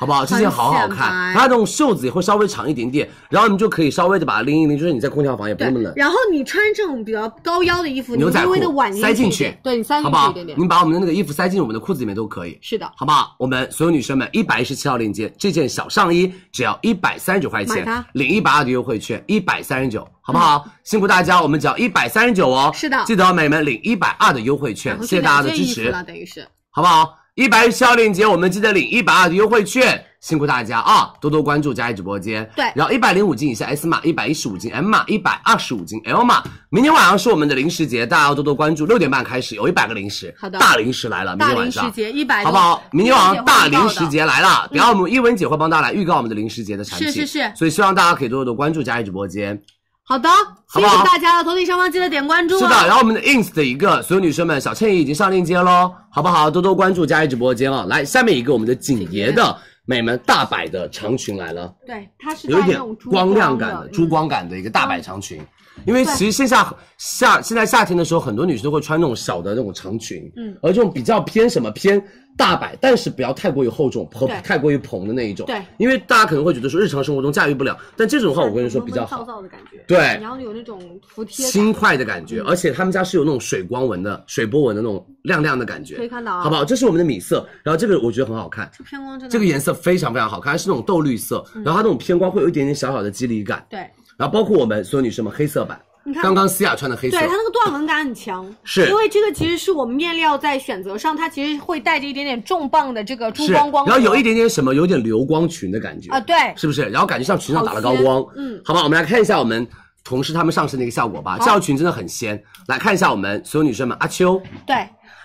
[0.00, 0.24] 好不好？
[0.24, 5.92] 这件好好看，它那种袖子也会稍微长一点点，然后你就可以稍微的把它拎一拎，就是你在空调房也不那么冷。
[5.94, 8.54] 然后你穿这种比较高腰的衣服，你牛仔裤
[8.98, 10.46] 塞进去对你塞进去一点？
[10.46, 10.58] 点。
[10.58, 12.58] 你把我们的那个衣服塞进我们的裤子里面都可以。
[12.62, 13.36] 是的，好不好？
[13.38, 20.64] 我们所有女生们，一百一十七号链接，这件小上衣只要一百三十九块钱，领一百二的优惠券，一百三十九，好不好？
[20.82, 22.70] 辛苦大家，我们只要一百三十九哦。
[22.72, 25.92] 是的记得哦美们领一百二的优惠券然，后谢谢大家的支持这件衣服。
[25.92, 26.48] 了，等于是。
[26.70, 27.18] 好不好？
[27.36, 31.12] 一百一十号链接，我们记得领一百二的优惠券，辛苦大家啊！
[31.20, 32.48] 多多关注佳怡直播间。
[32.56, 36.42] 对然后一百零五斤以下 S 码，一百一十五斤 M 码，一百二十五斤 L 码。
[36.70, 38.84] 明天晚上是我们的零食节，大家要多多关注。
[38.84, 41.84] 六点半开始有一百个零食，好的大零食来了，明大天晚上。
[41.84, 42.82] 零食节一百，好不好？
[42.90, 44.24] 明天晚上大零食节。
[44.24, 49.62] 来了，等一下我们一文姐会帮大家来预告我们的零食节的产品，是是是所以希望大家可以多多多关注佳怡直播间。
[50.10, 50.28] 好的，
[50.66, 52.58] 好不好辛苦大家了，头顶上方记得点关注、啊。
[52.58, 56.50] 是的，然后我们的 ins 的一个所有女生们，小倩也已经上链接喽，好不好？
[56.50, 57.86] 多多关注佳怡直播间啊！
[57.88, 65.40] 来，下面一个我们的景爷的美们大摆的长裙来了，对，它是有一点光亮感的的珠光感的一个大摆长裙。
[65.86, 70.56] 因为其实线下夏现在夏天的时候，很多女生都会穿那种小的那种长裙，嗯。
[70.62, 72.02] 而这种比较偏什么偏
[72.36, 75.46] 大摆，但是不要太过于厚重，蓬太过于蓬的那一种。
[75.46, 79.22] 对，因为大家可能会觉得说日常生活中驾驭不了，但这种的话我跟你说比较好。
[79.22, 79.82] 燥燥的感觉。
[79.86, 79.98] 对。
[79.98, 81.46] 然后有那种服帖。
[81.46, 82.46] 轻快的感觉，嗯。
[82.46, 86.42] 而且他们家是有那种水光纹的、水波纹的那种亮亮的感觉，可以看到啊。
[86.42, 86.64] 好不好？
[86.64, 89.32] 这是我们的米色，然后这个我觉得很好看，这偏光真的。
[89.32, 91.62] 这个颜色非常非常好看，它是那种豆绿色，嗯。
[91.64, 93.86] 然后它那种偏光会有一点点小小的肌理感，对，
[94.20, 106.82] 然后包括我们所有女生们黑色版，你看刚刚思雅穿的黑色对，它那个断纹感很强， 是因为这个其实是我们面料在选择上，它其实会带着一点点重磅的这个珠，光光，然后有一点点什么，有点流光裙的感觉啊，对，是不是？
[106.90, 109.66] 然后感觉像裙上打了高光嗯好吧，我们来看一下我们
[110.04, 114.76] 同事他们上身的一个效果吧，这条裙真的很仙，来看一下我们所有女生们，阿秋，对，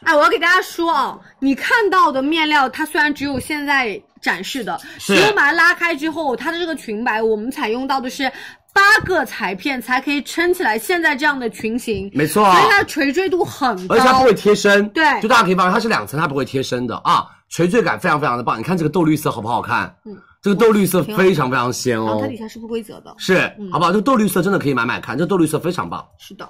[0.03, 8.31] 哎，我要给大家说哦，你看到的面料，它虽然只有现在展示的，是其实我把它拉开之后，它的这个裙摆，我们采用到的是
[8.75, 12.43] 八个裁片才可以撑起来现在这样的裙型，没错。
[12.51, 15.21] 所以它的垂坠度很高，而且它不会贴身，对。
[15.21, 16.97] 就大家可以发现它是两层，它不会贴身的。
[16.97, 18.59] 啊，垂坠感非常非常的棒。
[18.59, 19.95] 你看这个豆绿色好不好看？
[20.03, 22.19] 嗯，这个豆绿色非常非常鲜哦。
[22.21, 23.71] 它，底下是不规则的，是，嗯。
[23.71, 23.93] 好不好？
[23.93, 26.45] 这个豆绿色真的可以买买看，这豆绿色非常棒，是的，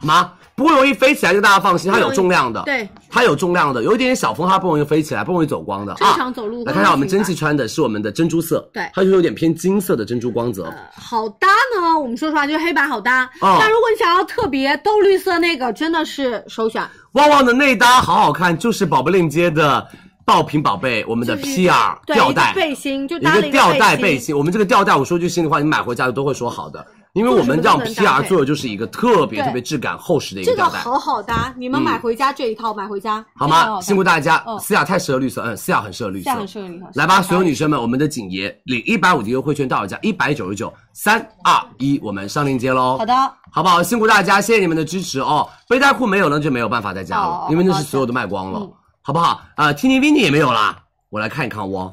[0.00, 0.32] 好吗？
[0.56, 6.14] 不会容易飞起来，就大家放心，它有重量的，对，它有重量的，有一点点小风它不容易飞起来，不容易走光的正啊。
[6.18, 6.62] 常走路。
[6.66, 16.86] 来看下我们蒸汽穿的是我们的珍珠色，对它就有点偏金色的珍珠光泽，好搭呢，我们说实话就是黑白好搭，哦但如果你想要特别豆绿色那个，真的是首选。
[17.12, 19.86] 旺旺的内搭好好看，就是宝贝链接的
[20.26, 33.80] 爆品宝贝，我们的 PR 吊带背心，就一搭了一个吊带背背心，我们这个吊带，我说句心里话，你买回家都会说好的，因为我们让做什么都能搭 PR 做的就是一个特别特别质感厚实的一这个个吊带，好好搭，你们买回家这一套买回家好吗？
[33.80, 36.86] 辛苦大家嗯，思雅太适合绿色，嗯，思雅很适合绿色这样，很适合绿色。
[36.94, 42.96] 来吧，所有女生们，我们的景爷领一百五的优惠券到手价一百九十九，三二一，我们上链接喽。
[42.98, 43.14] 好的，
[43.50, 43.82] 好不好？
[43.82, 45.48] 辛苦大家，谢谢你们的支持哦。
[45.68, 49.40] 背带裤没有了就没有办法再加了，哦因为那是所有都卖光了，嗯好不好？
[49.56, 50.76] 啊、t i n y Winny 也没有啦，
[51.08, 51.92] 我来看一看哦。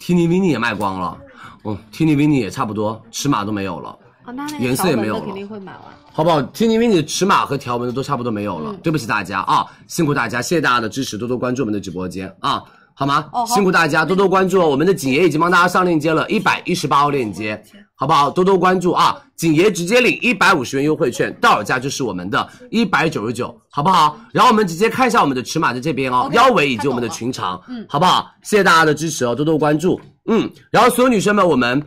[0.00, 1.16] Tini Winny 也卖光了，
[1.64, 3.96] 嗯，Tini Winny 也差不多，尺码都没有了。
[4.24, 5.82] 啊，那那颜色也没有了肯定会买完。
[6.12, 6.42] 好不好？
[6.42, 12.62] 听因为你的尺码和条纹的都差不多没有了，嗯对不起大家啊，辛苦大家，谢谢大家的支持，多多关注我们的直播间啊，
[12.94, 13.28] 好吗？
[13.32, 17.62] 哦辛苦大家多多关注哦，我们的景爷已经帮大家上链接了，一百一十八号链接，
[17.94, 18.30] 好不好？
[18.30, 24.20] 多多关注啊，景爷直接领一百五十元优惠券，到手价就是我们的一百九十九，好不好？
[24.32, 28.30] 然后我们直接看一下我们的尺码在这边哦 OK，腰围以及我们的裙长，嗯好不好？
[28.42, 31.82] 谢谢大家的支持哦，多多关注，嗯，然后所有女生们，我们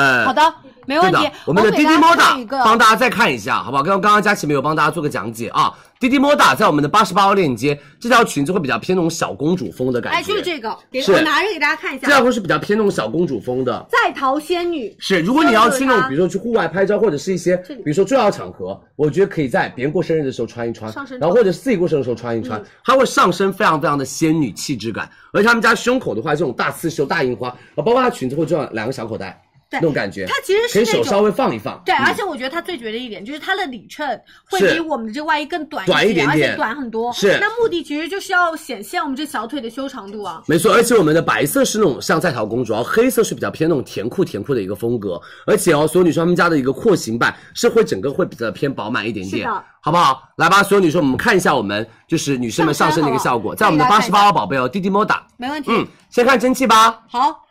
[0.00, 0.54] 呃，好的，
[0.86, 1.28] 没问题。
[1.44, 3.82] 我们的滴滴摩打帮大家再看一下，好不好？
[3.82, 5.72] 刚刚刚刚佳琪没有帮大家做个讲解啊。
[5.98, 12.06] 滴滴摩打在我们的八十八号链接，这条裙子会比较偏那种小公主风的感觉，哎，就是这个，给是我拿着给大家看一下。
[12.06, 13.86] 这条会是比较偏那种小公主风的。
[13.90, 34.20] 在逃仙女是，如果你要去那种，比如说去户外拍照，或者是一些，比如说重要场合，我觉得可以在别人过生日的时候穿一穿上身，然后或者是自己过生日的时候穿一穿，它会上身非常非常的仙女气质感，而且他们家胸口的话，这种大刺绣、大印花，啊，包括它裙子会这样两个小口袋，对那种感觉，它其实是可以手稍微放一放，对，嗯而且我觉得它最绝的一点就是它的里衬
[34.50, 37.12] 会比我们的这外衣更短短一点而且点点短很多。
[37.12, 40.42] 是那目的其实就是要显现我们这小腿的修长度啊。
[40.46, 50.22] 没错，而且我们的白色是那种像在逃公主，然后黑色是比较偏那种甜酷甜酷的一个风格，而且哦，所有女生她们家的一个廓形版是会整个会比较偏饱满一点点，是的好不好？
[50.36, 55.70] 来吧，所有女生，我们看一下我们就是女生们上身的一个效果，在我们的八十八号宝贝哦，滴滴摩打，没问题。
[55.72, 57.44] 嗯，先看蒸汽吧，好，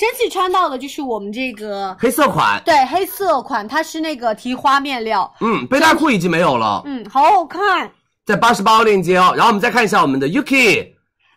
[0.00, 7.92] 蒸汽穿到的就是我们这个黑色款，对黑色款，它是那个提花面料，嗯，背带裤已经没有了，嗯，好好看。
[8.24, 10.90] 在八十八号链接哦，然后我们再看一下我们的 Yuki，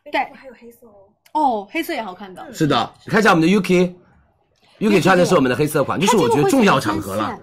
[0.10, 1.12] 对，还有黑色哦。
[1.33, 2.42] 哦，黑色也好看的。
[2.53, 3.94] 是的，你看一下我们的 Yuki。
[4.79, 7.38] Yuki 穿的是我们的黑色款，就是我觉得重要场合了，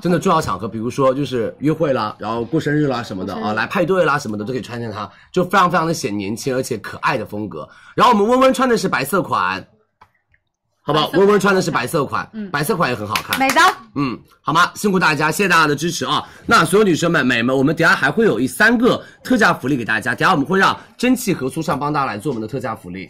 [0.00, 7.68] 真的重要场合，比如说就是约会啦，然后过生日啦什么的啊，来派对啦什么的都可以穿上它，就非常非常的显年轻而且可爱的风格。
[7.94, 9.62] 然后我们温温穿的是白色款，
[10.84, 11.08] 好不好？
[11.12, 13.38] 温温穿的是白色款，嗯白色款也很好看。
[13.38, 13.60] 美的。
[13.94, 14.70] 嗯，好吗？
[14.74, 16.26] 辛苦大家，谢谢大家的支持啊！
[16.46, 23.08] 那所有女生们、美们，我们等下还会有一三个特价福利给大家，等下我们会让蒸汽和苏尚帮大家来做我们的特价福利。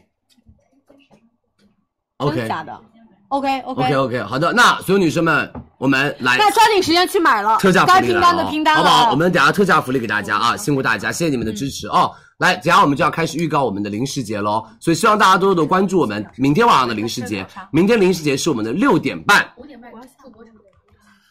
[2.19, 2.81] 真 OK 的假的
[3.29, 9.11] ？OK OK OK，OK，好的，那所有女生们，我们来那抓紧时间去买了，特价福该拼利了哦单的拼单了，好不好？
[9.13, 12.11] 我们等下特价福利给大家啊，辛苦大家，谢谢你们的支持哦。
[12.43, 17.47] 来，接下来我们就要开始预告我们的零食节喽，所以希望大家多多的关注我们明天晚上的零食节。
[17.71, 20.45] 明天零食节是我们的六点半，五点半助播。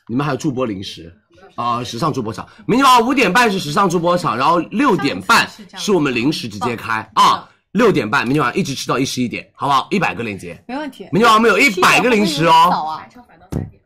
[0.08, 1.14] 你们还有助播零食
[1.56, 2.48] 啊、时尚助播场。
[2.66, 5.46] 明天晚上五点半是时尚助播场，然后六点半
[5.76, 7.46] 是我们零食直接开啊。
[7.74, 9.88] 六点半，明天晚上一直吃到一十一点，好不好？
[9.92, 11.04] 一百个链接，没问题。
[11.12, 13.02] 明天晚上我们有一百个零食早哦。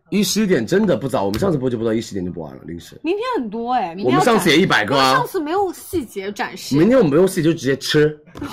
[0.05, 2.99] 啊，一十一点真的不早，我们上次播就播到一十点就播完了零食。
[3.01, 6.77] 明天很多哎，明我们上次也100个啊上次没有细节展示。
[6.77, 8.15] 明天我们没有细节就直接吃，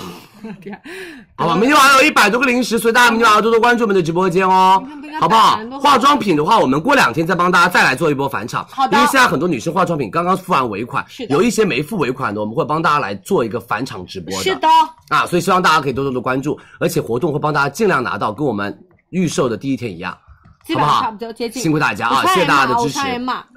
[1.35, 1.55] 好吧？
[1.55, 4.83] 明天晚上有一百多个零食，所以大家明天晚上多多关注我们的直播间哦，
[5.19, 5.59] 好不好？
[5.79, 14.67] 化妆品的话，我们过两天再帮大家再来做一波返场，好的因为现在很多女生化妆品刚刚付完尾款，是有一些没付尾款的，我们会帮大家来做一个返场直播的，是的，
[15.09, 18.75] 啊，所以希望大家可以多多的关注，而且活动会帮大家尽量拿到跟我们
[19.11, 20.17] 预售的第一天一样。
[20.65, 21.61] 基本上好不好差不多接近。
[21.61, 22.99] 辛苦大家啊，谢谢大家的支持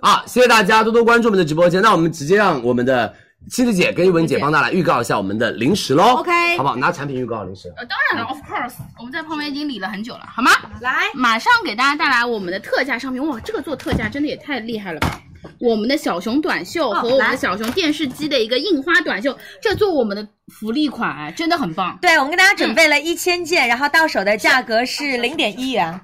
[0.01, 0.23] 啊！
[0.27, 1.81] 谢谢大家多多关注我们的直播间。
[1.81, 3.15] 那我们直接让我们的
[3.51, 6.77] 亲子姐跟一文姐帮大家来预告一下我们的零食喽 OK 好不好？
[6.77, 7.73] 拿产品预告零食。
[7.77, 10.51] 呃，当然了，of course，我们在旁边已经理了很久了，好吗？
[10.81, 13.25] 来，马上给大家带来我们的特价商品。
[13.27, 15.21] 哇，这个做特价真的也太厉害了吧！
[15.61, 26.01] 我们的小熊短袖和我们的小熊电视机的一个印花短袖，这做我们的福利款，哎真的很棒，对，我们给大家准备了一千件，然后到手的价格是零点一元。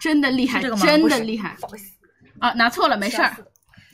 [0.00, 1.56] 真的厉害，真的厉害。
[2.40, 3.36] 啊，拿错了，没事儿。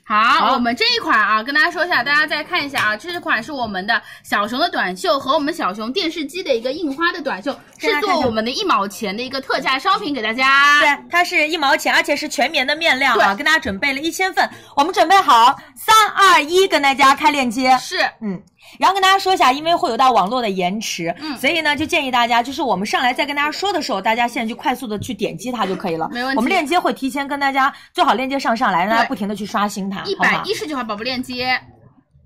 [0.08, 10.78] 好，我们这一款啊，跟大家说一下，大家再看一下啊，这款是我们的小熊的短袖和我们小熊电视机的一个印花的短袖，是做我们的一毛钱的一个特价商品给大家。
[10.78, 17.76] 对，它是一毛钱，而且是全棉的面料啊，跟大家准备了一千份，我们准备好，三二一，跟大家开链接。
[17.78, 18.40] 是，嗯。
[18.78, 26.08] 然后跟大家说一下，因为会有到网络的延迟，嗯所以呢，就建议大家，就是我们上来再跟大家说的时候，大家现在就快速的去点击它就可以了。
[26.12, 31.60] 没问题我们链接会提前跟大家做好链接上上来，让大家不停的去刷新它，一百一十九号宝宝链接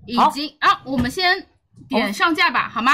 [0.05, 1.45] 已经啊，我们先
[1.87, 2.93] 点上架吧，好吗？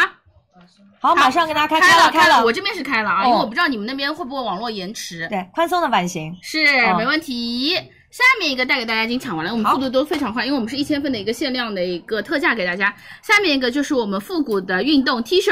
[1.00, 5.28] 好，马上给大家开开了开了，我这边是开了啊，哦因为我不知道你们那边会不会网络延迟。
[5.30, 7.76] 对，宽松的版型是、哦没问题。
[8.18, 12.92] 下面一个带给大家已经抢完了，我们速度都非常快，因为我们是一千份的一个限量的一个特价给大家。
[13.22, 15.52] 下面一个就是我们复古的运动 T 恤。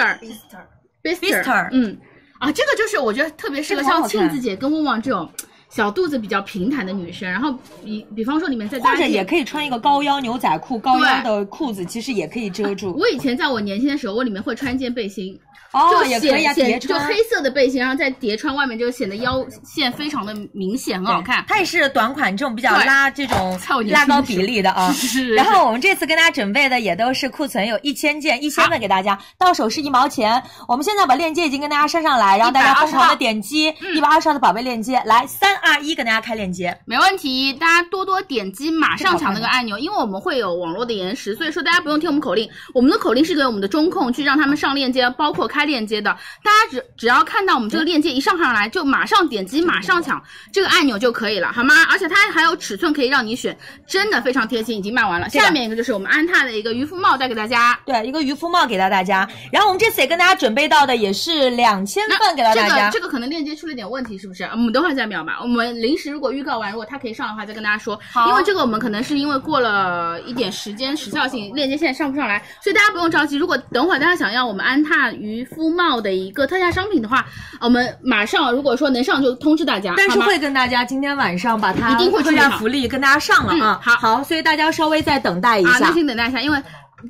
[1.04, 1.96] Bister 嗯，
[2.40, 5.32] 啊，这个就是我觉得特别适合像庆子姐跟旺旺这种
[5.76, 12.96] 小肚子比较平坦的女生，然后比比方说里面再加一件或者也可以穿一个高腰牛仔裤，高腰的裤子其实也可以遮住。
[12.98, 15.38] 我以前在我年轻的时候，我里面会穿一件背心。
[15.74, 21.44] 哦就也可以啊叠穿就黑色的背心，然后再叠穿外面，就显得腰线非常的明显，很好看。
[21.50, 24.90] 它也是短款这种比较拉这种拉高比例的啊。
[24.94, 30.42] 是是是然后我们这次跟大家准备的也都是库存有一千件，一千份给大家，到手是一毛钱。
[30.70, 36.78] 我们现在把链接已经跟大家上上来，然后大家疯狂的点击一百二十号的宝贝链接，来三二一，跟大家开链接。
[36.86, 46.12] 没问题，大家多多点击马上抢那个按钮，因为我们会有网络的延时，所以说大家不用听我们口令，我们的口令是给我们的中控去让他们上链接，包括开链接的。
[46.44, 51.76] 大家只只要看到我们这个链接一上上来，就马上点击马上抢这个按钮就可以了，好吗？
[51.90, 55.30] 而且它还有尺寸可以让你选，真的非常贴心，已经卖完了。
[55.30, 57.78] 下面一个就是我们安踏的一个渔夫帽带给大家。
[57.86, 59.28] 对，一个渔夫帽给到大家。
[59.52, 62.76] 然后我们这次也跟大家准备到的也是两千份给到大家。
[62.76, 64.44] 这个这个可能链接出了点问题，是不是？
[64.46, 65.40] 我们等会儿再秒吧。
[65.46, 68.00] 我们临时如果预告完，如果它可以上的话，再跟大家说。
[68.12, 73.38] 好因为这个我们可能是因为过了一点时间时效性，链接现在上不上来，所以大家不用着急。
[73.38, 77.24] 如果等会儿大家想要我们安踏渔夫帽的一个特价商品的话，
[77.62, 79.94] 我们马上如果说能上就通知大家。
[79.96, 83.80] 但是会跟大家今天晚上把它一定会特价福利跟大家上了啊。
[83.80, 85.94] 嗯好好，所以大家稍微再等待一啊，下耐。
[85.94, 86.60] 心等待一下，因为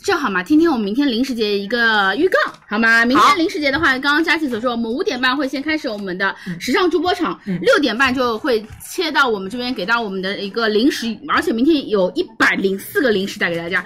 [0.04, 3.06] 正好嘛，今天我们明天零食节一个预告，好吗？
[3.06, 13.84] 明天零食节的话，刚刚佳琪所说，我们五点半会先开始我们的时尚主播场，六、点半就会切到我们这边给到我们的一个零食，而且明天有一百零四个零食带给大家。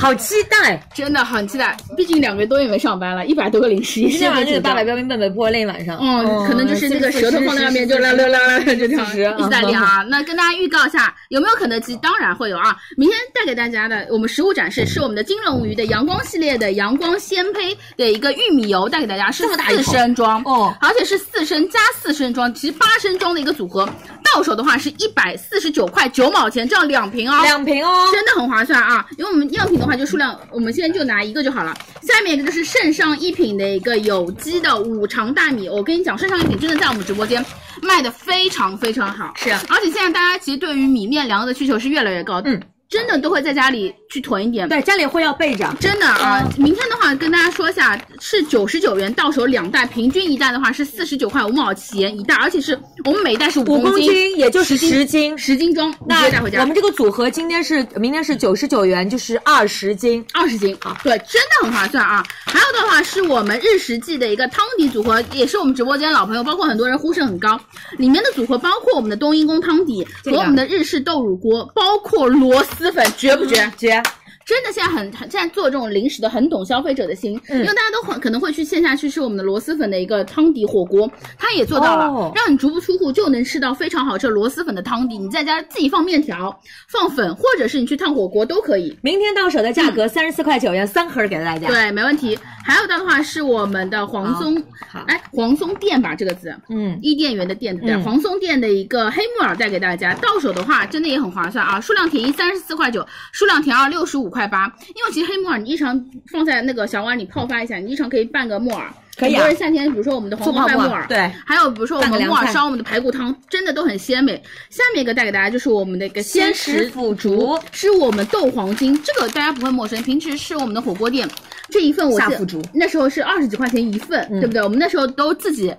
[0.00, 0.80] 好期待！
[0.94, 5.98] 真的很期待，毕竟两个多月没上班了，一百多个零食也是今天就八百标兵奔北坡那一晚上。
[6.00, 9.04] 嗯，可能就是那个舌头放在外面就啦啦啦啦就这样
[9.36, 10.04] 一直在亮啊。
[10.08, 11.96] 那跟大家预告一下，有没有肯德基？
[11.96, 12.76] 当然会有啊。
[12.96, 23.88] 明天带给大家的我们实物展示是我们的金龙鱼的阳光系列的阳光鲜胚的一个玉米油，带给大家是四升装哦，而且是四升加四升装，其实八升装的一个组合。
[24.34, 29.04] 到手的话是一百四十九块九毛钱，这样两瓶哦，两瓶哦真的很划算啊。
[29.16, 31.74] 因为我们样品的话就数量，我们现在就拿一个就好了。
[32.02, 37.44] 下面一个就是圣上一品的一个有机的五常大米，我跟你讲，圣上一品真的在我们直播间
[37.82, 42.60] 卖的非常非常好，是而且现在大家其实对于米面粮的需求是越来越高，嗯。
[42.88, 45.70] 真的都会在家里去囤一点，对，家里会要备着。
[45.78, 55.36] 真的啊，明天的话跟大家说一下，是九十九元到手两袋，平均一袋的话是四十九块五毛钱一袋，而且是我们每一袋是五五公斤，斤，也就是十十斤。
[55.36, 56.60] 十斤装，那带回家。
[56.60, 60.24] 我们这个组合今天是明天是九十九元，就是二十斤。
[60.32, 62.24] 二十斤啊，对，真的很划算啊。
[62.46, 67.60] 还有的话是我们日食记的一个汤底组合，也是我们直播间老朋友，包括很多人呼声很高。
[67.98, 73.68] 里面的组合包括我们的冬阴功汤底和我们的日式豆乳锅，包括螺丝粉，绝不绝？
[73.76, 74.00] 绝！
[74.48, 85.18] 真的现在很很现在做这种零食的很懂消费者的心，嗯因为大家都会可能会去线下去吃我们的螺蛳粉的一个汤底火锅，它也做到了，哦让你足不出户就能吃到非常好吃的螺蛳粉的汤底。
[85.18, 88.98] 你在家自己放面条、放粉，或者是你去烫火锅都可以。
[89.02, 92.38] 明天到手的价格三十四块九元，三盒给到大家。，对，没问题。
[92.64, 94.62] 还有的话是我们的黄松，
[95.06, 97.92] 哎，黄松店吧这个字，嗯，伊甸园的店，对？
[97.92, 104.66] 嗯黄松店的一个黑木耳带给大家，到手的话真的也很划算啊，数量填一三十四块九，数量填二六十五块八。
[104.88, 108.86] 因为其实黑木耳你日常放在那个小碗里泡发一下，你日常可以拌个木耳。
[109.16, 114.40] 可以啊很多人夏天，比如说我们的黄瓜拌木耳，对还有比如说我们木耳烧我们的排骨汤，真的都很鲜美。
[114.70, 121.28] 下面一个带给大家就是我们的一个鲜食腐竹，是我们豆黄精，这个大家不会陌生，平时是我们的火锅店
[121.68, 124.62] 这一份我记得下腐竹那时候是二十几块钱一份，嗯对不对？
[124.62, 125.74] 我们那时候都自己。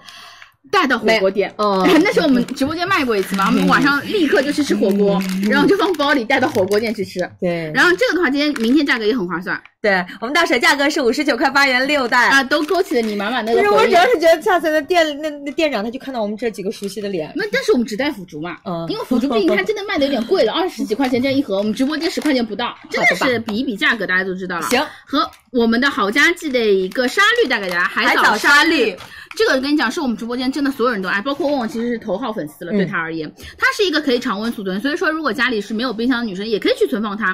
[0.71, 1.87] 带到火锅店，哦。
[2.03, 7.19] 那时候我们直播间卖过一次嘛，我们晚上立刻就去吃火锅，然后就放包里带到火锅店去吃。
[7.39, 7.71] 对。
[7.73, 9.59] 然后这个的话，今天明天价格也很划算。
[9.81, 12.27] 对，我们到手价格是五十九块八元六袋。
[12.27, 13.91] 啊，都勾起了你满满的不是，我主。
[13.91, 18.85] 要是觉得下次那店那那店长他就看到我们这几个熟悉的脸，那但是我们只带腐竹嘛，嗯。
[18.89, 24.67] 因为腐竹毕竟它真的卖的有点贵了，二十几块钱这一盒，我们直播间十块钱不到，真的是比一比价格，大家都知道了。
[24.69, 28.95] 行，和我们的好家记的一个沙律带给大家，海藻沙沙律。
[29.35, 32.71] 这个跟你讲，是我们直播间真的所有人都爱，包括旺旺其实是头号粉丝了。
[32.71, 37.27] 嗯对他而言，它是一个可以常温储存，所以说如果家里是没有冰箱的女生，也可以去存放它。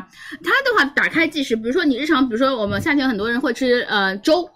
[0.43, 4.49] 它的话打开即食，比如说你日常，比如说我们夏天很多人会吃呃粥。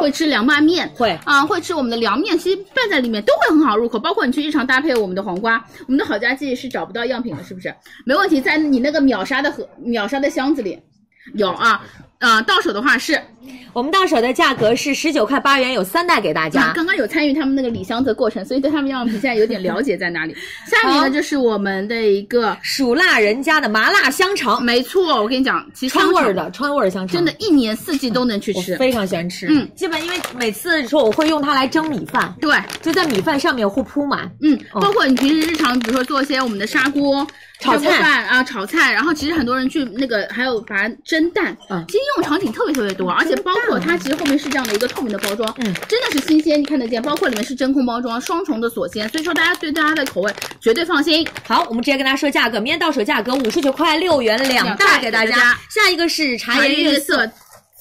[0.00, 3.98] 会吃凉拌面，会啊、会吃我们的凉面，其实拌在里面都会很好入口。
[3.98, 7.72] 包括你去日常搭配我们的黄瓜，我们的好家记是找不到样品了，是不是？
[8.06, 10.80] 没问题，在你那个秒杀的盒秒杀的箱子里
[11.34, 11.84] 有啊。
[12.20, 13.20] 呃，到手的话是
[13.74, 16.72] 我们到手的价格是十九块八元，有三袋给大啊家。
[16.72, 20.34] 刚刚有参与他们那个理箱子的过程，所以对他们样品现在有点了解在哪里。
[20.70, 28.76] 下面呢就是我们的一个蜀辣人家的麻辣香肠，没错，我跟你讲，其实川味儿的川味儿香肠，真的，一年四季都能去吃。
[28.76, 29.48] 非常喜欢吃。
[29.50, 34.30] 嗯，基本因为每次说我会用它来蒸米饭，对，就在米饭上面会铺满。
[34.40, 37.26] 嗯，包括你平时日常，比如说做一些我们的砂锅。
[37.64, 51.26] 炒菜饭啊，炒菜，然后其实很多人去那个还有把它蒸蛋，嗯其实应用场景特别特别多，而且包括它其实后面是这样的一个透明的包装，嗯，真的是新鲜，你看得见，包括里面是真空包装，双重的锁鲜，所以说大家对大家的口味绝对放心。
[51.46, 55.56] 好，我们直接跟大家说价格，明天到手价格五十九块六元两两袋袋给大家。
[55.70, 57.26] 下一个是茶颜悦色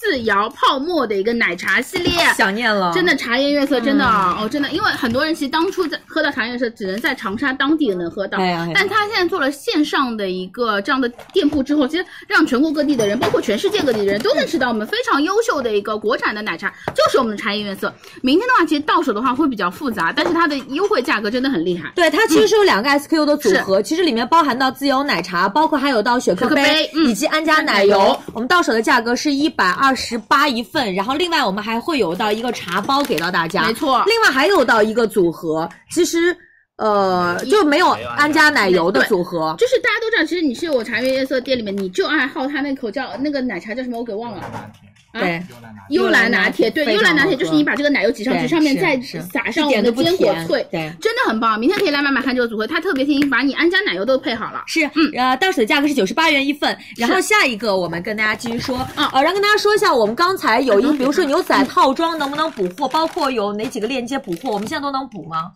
[0.03, 8.71] 自摇泡沫的一个奶茶系列，想念了，真的茶颜悦色，真的、哦，真的，因为很多人其实当初在喝到茶颜悦色，只能在长沙当地能喝到，哎呀哎呀。
[8.75, 17.93] 但他现在做了线上的一个这样的店铺之后，其实让全国各地的人，包括全世界各地的人都能吃到我们非常优秀的一个国产的奶茶，就是我们的茶颜悦色。
[18.21, 21.91] 明天的话，其实到手的话会比较复杂，但是它的优惠价格真的很厉害。
[21.95, 27.05] 对，它其实是有两个 SKU 的组合，其实里面包含到自由奶茶，包括还有到雪克雪克杯嗯。
[27.05, 28.19] 以及安佳奶油。
[28.33, 36.35] 我们到手的价格是一百二十八一份，然后另外我们还会有到一个茶包给到大家，没错另外还有到一个组合，其实
[36.77, 39.55] 呃就没有安佳奶油的组合。
[39.57, 44.71] 就是大家都知道，其实你去我茶颜悦色店里面，你就爱好它那口叫那个奶茶叫什么，我给忘了。
[45.13, 45.43] 啊对，
[45.89, 51.59] 幽兰拿铁，对，幽兰拿铁就是你把这个奶油挤上去，上面再撒上我们的坚果脆，对真的很棒。
[51.59, 54.63] 明天可以来买买看这个组合，它特别贴心，把你安佳奶油都配好了。
[54.65, 56.75] 是，嗯，呃，到手的价格是九十八元一份。
[56.97, 65.51] 然后下一个我们跟大家继续说，啊呃，然后跟大家说一下，我们刚才有一，比如说牛仔套装能不能补货，包括有哪几个链接补货，我们现在都能补吗？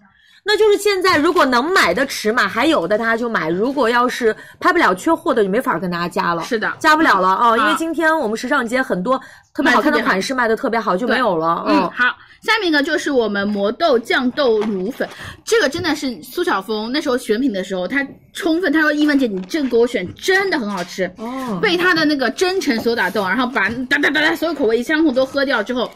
[0.49, 6.41] 那就是现在如果能买的尺码还有的大家就买，如果要是拍不了缺货的就没法跟大家加了。
[6.43, 9.21] 是的加不了了哦，因为啊今天我们时尚节很多
[9.53, 11.65] 特别好看的款式卖的特别好，就没有了。
[11.67, 15.05] 嗯，好，下面一个就是我们魔豆酱豆乳粉，
[15.43, 25.91] 这个真的是苏小峰那时候选品的时候，他充分他说一文姐你这个给我选真的很好吃，哦被他的那个真诚所打动，然后把哒哒哒哒所有口味一箱红都喝掉之后，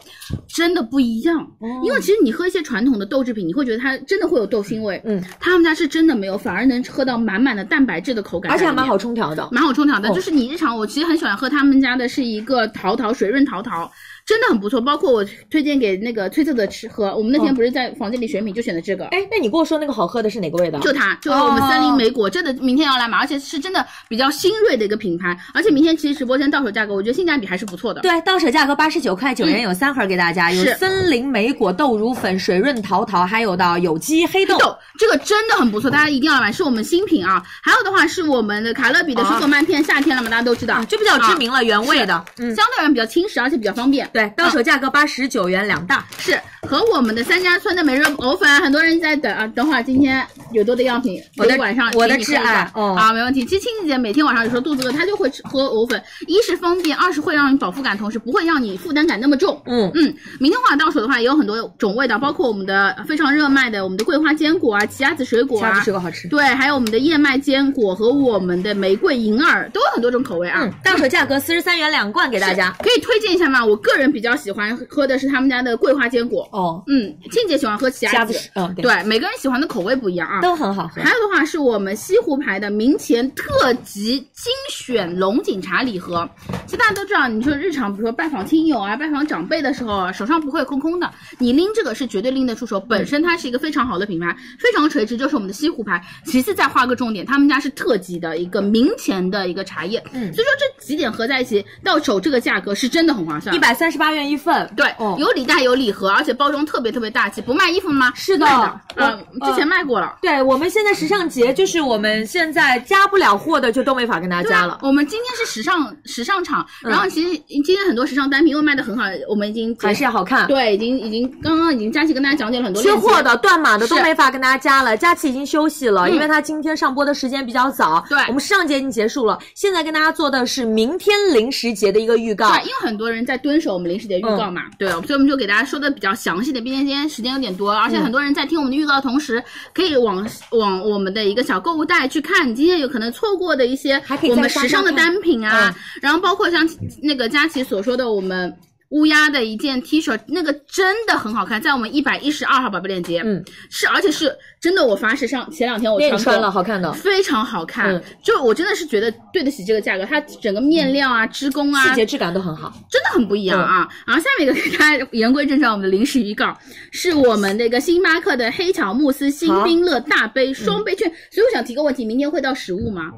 [0.47, 1.41] 真的不一样。
[1.59, 8.97] 哦因为其实你喝一些传统的豆制品，你会觉得它真的会有豆腥味，嗯，他们家是真的没有，反而能喝到满满的蛋白质的口感，而且还蛮好。
[9.01, 9.49] 冲调的。
[9.51, 13.91] 蛮好冲调的，哦就是你日常我其实很喜欢喝他们家的是一个桃桃水润桃桃，
[14.27, 14.79] 真的很不错。
[14.79, 19.05] 包括我推荐给那个崔色的吃喝，我们那天哦不是在房间里选品就选的这个。
[19.07, 20.79] 哎，那你跟我说那个好喝的是哪个味道？
[20.81, 28.01] 就它，就我们森林莓果，真的明天要来买，而且是真的比较新锐的一个品牌，而且明天其实直播间到手价格，我觉得性价比还是不错的。
[28.01, 34.57] 对，到手价格八十九块九元，有三盒给大家，有嗯是森林莓果豆乳粉、水润桃桃，还有到有机黑豆。
[34.59, 37.41] 豆这个真的很不错，大家一定要买，是我们新品啊。
[37.63, 44.07] 还有的话是我们的卡乐比的舒克麦片，夏天了嘛，大家都知道，啊这比较知名了，原味的啊，嗯，相对而言比较轻食，而且比较方便。
[44.13, 46.05] 对，到手价格八十九元两大。
[46.19, 49.47] 是和我们的三家村的每日藕粉，很多人在等啊。
[49.47, 53.43] 等会儿今天有多的样品，我的晚上我的挚爱哦啊，没问题。
[53.45, 59.61] 其实青姐姐每天晚上有时候肚子饿，她就会吃喝藕粉，一是方便，二是会让你饱腹感，同时不会让你负担感那么重。
[59.65, 60.00] 嗯嗯，
[60.39, 66.27] 明天晚上到手的话也有很多种味道，包括我们的非常热卖的我们的桂花坚果啊、奇亚籽水果啊，虾子水果好吃。
[66.27, 70.61] 对，还有我们的燕麦坚果和我们的玫瑰银耳，都有很多种口味啊。
[70.61, 72.75] 嗯，到手价格四十三元两罐给大家。
[72.79, 73.63] 可以推荐一下吗？
[73.65, 76.47] 我个人比较喜欢喝的是他们家的桂花坚果。
[76.51, 80.41] 哦，嗯，静姐喜欢喝奇亚籽，嗯，对，对，每个人喜欢的口味不一样啊。
[80.41, 81.01] 都很好喝。
[81.01, 86.27] 还有的话是我们西湖牌的明前特级精选龙井茶礼盒。
[86.65, 92.79] 其实大家都知道，你说日常比如说拜访亲友啊、拜访长辈的时候啊，手上不会空空的，你拎这个是绝对拎得出手。
[92.79, 96.01] 本身它是一个非常好的品牌，非常垂直，就是我们的西湖牌。
[96.25, 104.69] 其次再画个重点，他们家是特级的一个明前的一个茶叶，嗯所以说这几点合在一起，到手这个价格是真的很划算，一百三十八元一份。
[104.75, 108.11] 对，哦有礼袋有礼盒，而且包装特别特别大气，不卖衣服吗？
[108.15, 110.17] 是的卖的，我呃，之前卖过了。
[110.21, 114.79] 对我们现在时尚节，就是我们现在加不了货的，就都没法跟大家加了。
[114.81, 120.47] 我们今天是时尚时尚场，嗯然后其实今天很多时尚单品又卖的很好，我们已经还是要好看。
[120.47, 124.95] 对，已经已经刚刚已经佳琪跟大家讲解了很多缺货的、断码的都没法跟大家加了。
[124.97, 128.03] 佳琪已经休息了，嗯因为她今天上播的时间比较早。
[128.09, 132.49] 对我们时尚节已经结束了，现在跟大家做的是明天零食节的一个预告。
[132.51, 136.61] 对，因为很多人在蹲守我们零食节预告嘛，对，所以我们就给大家说的比较详细的。
[136.61, 146.67] 毕竟今天时间有点多，而且嗯很多人在听我们的预告的同时，可以往往我们的一个小购物袋去看你今天有可能错过的一些我们时尚的单品啊，嗯然后包括像
[147.01, 148.53] 那个佳琪所说的我们。
[148.91, 162.71] 乌鸦的一件 T 恤，那个真的很好看，在我们一百一十二号宝贝链接，嗯，是而且是真的，我发誓上前两天我练穿了好看的非常好看，嗯就我真的是觉得对得起这个价格，它整个面料啊、织工啊，细节质感都很好。
[162.87, 163.87] 真的很不一样啊。
[164.05, 166.55] 然后下面一个给大家言归正传，我们的临时预告
[166.91, 173.09] 是我们的一个星巴克的黑巧慕斯新冰乐大杯双杯券，所以我想提个问题，明天会到实物吗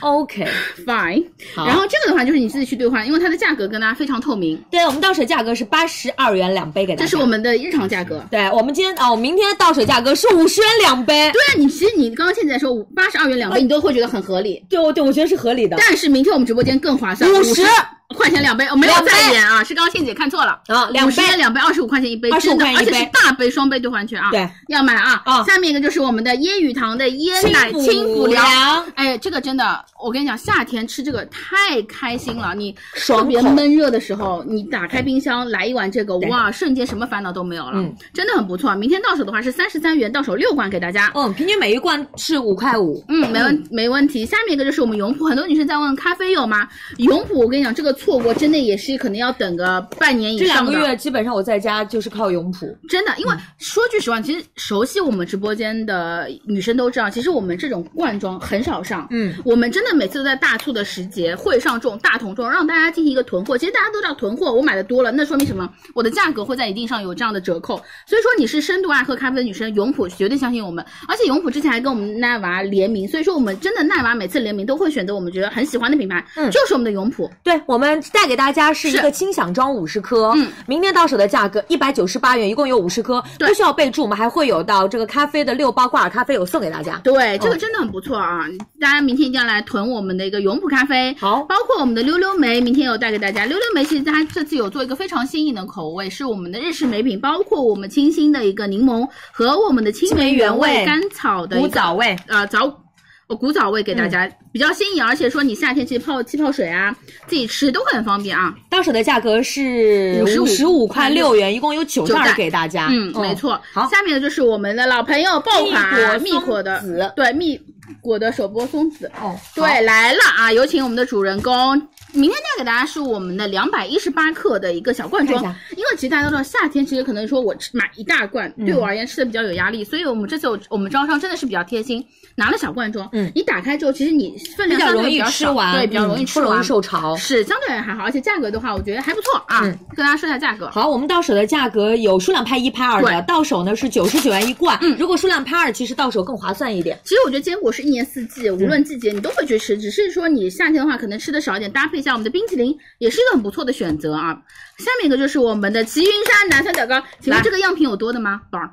[0.00, 1.26] OK，？Fine。
[1.56, 7.04] 好然后这个的话就是你自己去兑换，因为它的价格跟大家非常透明，对我们倒水价格是八十二元两杯给大家。
[7.04, 8.24] 这是我们的日常价格。
[8.30, 11.30] 对我们今天哦，明天倒水价格是五十元两杯。
[11.32, 14.64] 对啊，你其实你刚刚现在说八十二元两杯，你都会觉得很合理。
[14.68, 15.76] 对，我对我觉得是合理的。
[15.78, 17.64] 但是明天我们直播间更划算，50
[18.14, 20.52] 块钱两杯，我没有再演啊，是刚刚倩姐看错了。
[20.68, 21.12] 啊两杯。
[21.14, 22.98] 50元两杯，二十五块钱一杯，25真的，而且块钱一杯。
[23.04, 25.20] 是大杯双杯兑换券啊，对，要买啊。
[25.24, 37.94] 啊下面一个就是我们的椰雨堂的椰奶轻轻抚抚凉凉，哎，这个真的，我跟你讲，夏天吃这个太开心了，你特别闷热的时候，你打开冰箱来一碗这个，哇，瞬间什么烦恼都没有了，嗯。
[38.12, 38.74] 真的很不错。
[38.76, 41.10] 明天到手的话是三十三元，到手六罐给大家。
[41.14, 43.04] 嗯，平均每一罐是五块五。
[43.08, 44.24] 嗯，没问没问题。
[44.24, 46.68] 下面一个就是我们永璞，很多女生在问咖啡有吗？
[46.98, 50.66] 永璞，我跟你讲，这个错过真的也是可能要等个半年以上这两。
[50.66, 52.66] 个月基本上我在家就是靠永璞。
[52.88, 59.06] 真的，因为说句实话，其实熟悉我们直播间的女生都知道，其实我们这种罐装很少上。
[59.10, 63.56] 嗯，我们真的每次都在大促的时节会上这种大桶装，让大家进行一个囤货。
[63.56, 65.68] 其实大家都知道囤货，我买的多了，那说明什么？
[65.94, 67.76] 我的价格会在一定上有这样的折扣。
[68.06, 70.84] 所以说你是深度爱喝咖啡的女生，永璞绝对相信我们。
[71.08, 77.30] 而且永璞之前还跟我们奈娃联名，所以说我们真的奈娃每次联名都会选择我们觉得很喜欢的品牌，嗯就是我们的永璞。
[77.42, 87.00] 对，我们带给大家是一个轻享装五十颗，嗯，明天到手的价格一百九十八元，一共有五十颗，不需要备注，我们还会有到这个咖啡的六包挂耳咖啡有送给大家。
[87.04, 88.46] 对，这个真的很不错啊！
[88.80, 93.44] 大家明天一定要来囤我们的一个永璞咖啡，好包括我们的溜溜梅，明天有带给大家。
[93.44, 102.83] 溜溜梅其实大家这次有做一个非常新颖的口味，是我们的日式梅品，包括我们清新的一个柠檬和我们的青梅原味甘草的古早味，呃早。
[103.26, 106.94] 呃，古早味给大家、比较新颖，而且说你夏天其实泡气泡水啊，
[107.26, 108.54] 自己吃都很方便啊。
[108.68, 112.88] 到手的价格是五十五块六元，一共有九袋给大家。
[112.90, 113.58] 嗯，没错。
[113.72, 117.58] 好，下面的就是我们的老朋友爆款蜜果的松子对蜜
[118.02, 119.10] 果的手剥松子。
[119.20, 120.52] 哦，对，来了啊！
[120.52, 121.80] 有请我们的主人公。
[122.14, 125.42] 明天带给大家是我们的两百一十八克的一个小罐装
[125.76, 132.04] 因为其实大家都知道，夏天其实可能说我吃买一大罐，嗯对我而言吃的比较有压力，所以我们这次有我们招商真的是比较贴心，
[132.36, 137.16] 拿了小罐装，嗯你打开之后，其实你分量相对比较比较少吃完，对，比较容易吃完，嗯不容易受潮。
[137.16, 139.60] 是相对还好，而且价格的话，我觉得还不错啊。
[139.64, 144.78] 嗯跟大家说一下价格，好，我们到手的价格有数量拍一拍二的，到手呢是九十九元一罐。
[144.82, 146.98] 嗯如果数量拍二，其实到手更划算一点。
[147.04, 154.40] 其实我觉得坚果是一年四季，无论季节你都会去吃，只是说你夏天的话可能吃的少一点，搭配一下我们的冰淇淋也是一个很不错的选择啊。
[154.78, 158.42] 下面一个就是我们的齐云山南酸枣糕，请问这个样品有多的吗？
[158.50, 158.70] 宝儿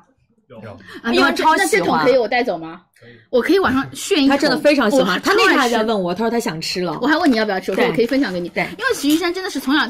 [0.48, 0.58] 有
[1.02, 2.82] 啊，因为超喜欢这种可以我带走吗？
[3.30, 7.06] 我可以晚上炫一口，他真的非常喜欢，他那天还在问我，他说他想吃了我。
[7.06, 8.48] 还问你要不要吃，我说我可以分享给你。
[8.50, 9.80] 对因为齐云山真的是从小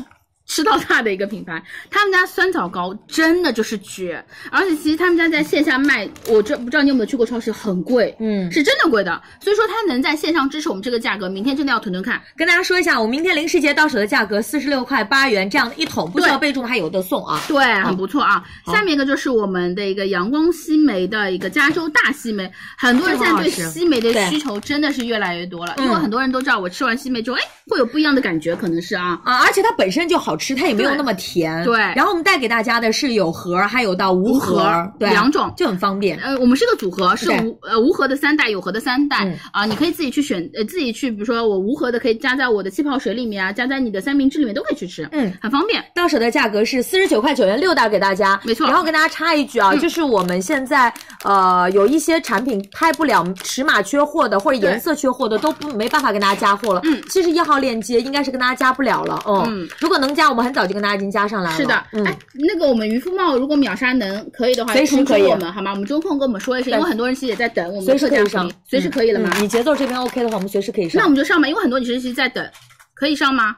[0.52, 9.18] 吃到大的一个品牌，他们家酸枣糕真的就是绝，而且其实他们家在线下卖，我这不知道你有没有去过超市，很贵，嗯是真的贵的。
[9.40, 12.20] 所以说它能在线上支持我们这个价格，明天真的要囤囤看。
[12.36, 17.40] 跟大家说一下，我明天零食节到手的价格四十六块八元，这样的一桶不需要备注，还有的送啊。
[17.48, 18.44] 对，很不错啊。
[18.66, 29.18] 下面一个就是我们的一个阳光西梅的一个加州大西梅，很多人现在对西梅的需求真的是越来越多了，嗯因为很多人都知道我吃完西梅之后，哎，会有不一样的感觉，可能是啊。
[29.24, 31.64] 啊，而且它本身就好吃，它也没有那么甜。
[31.64, 34.62] 对然后我们带给大家的是有盒儿，还有到无无盒
[34.98, 36.18] 对，两种就很方便。
[36.18, 45.84] 呃，我们是个组合，是无呃无盒的三袋，有盒的三袋嗯啊、你可以自己去选，呃，自己去，比如说我无盒的可以加在我的气泡水里面啊，加在你的三明治里面都可以去吃，嗯，很方便。
[45.94, 50.92] 到手的价格是四十九块九元六袋给大家，没错然后跟大家插一句啊，嗯就是我们现在
[51.24, 56.80] 呃有一些产品拍不了尺码缺货的，或者颜色缺货的，都不没办法跟大家加货了。
[56.84, 59.22] 嗯七十一号链接应该是跟大家加不了了。
[59.26, 61.56] 嗯，嗯如果能加，我们很早就跟大家已经加上来了。
[61.56, 65.70] 是的，嗯哎，那个我们渔夫帽如果秒杀能可以的话，随时可以我们好吗？
[65.72, 69.30] 我们中控跟我们说一声，因为很多人其实也在等我们的随时可以上特价福利，随时可以了吗？
[69.36, 70.98] 嗯你节奏这边 OK 的话，我们随时可以上。
[71.00, 72.46] 那我们就上吧，因为很多女生其实在等，
[72.94, 73.56] 可以上吗？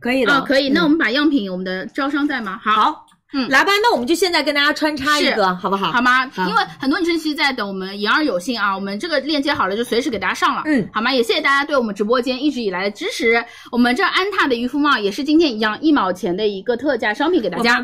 [0.00, 0.68] 可以的，啊，可以。
[0.70, 2.58] 嗯那我们把样品，我们的招商在吗？
[2.62, 5.90] 好，好，嗯来吧，那我们就现在跟大家穿插一个，好不好？
[5.92, 6.24] 好吗？
[6.48, 11.12] 因为很多女生其实在等我们言而有信啊，我们这个链接好了就随时给大家上了，嗯好吗？
[11.12, 13.44] 也谢谢大家对我们直播间一直以来的支持。
[13.70, 17.80] 我们这安踏的渔夫帽也是今天一样一毛钱的一个特价商品给大家，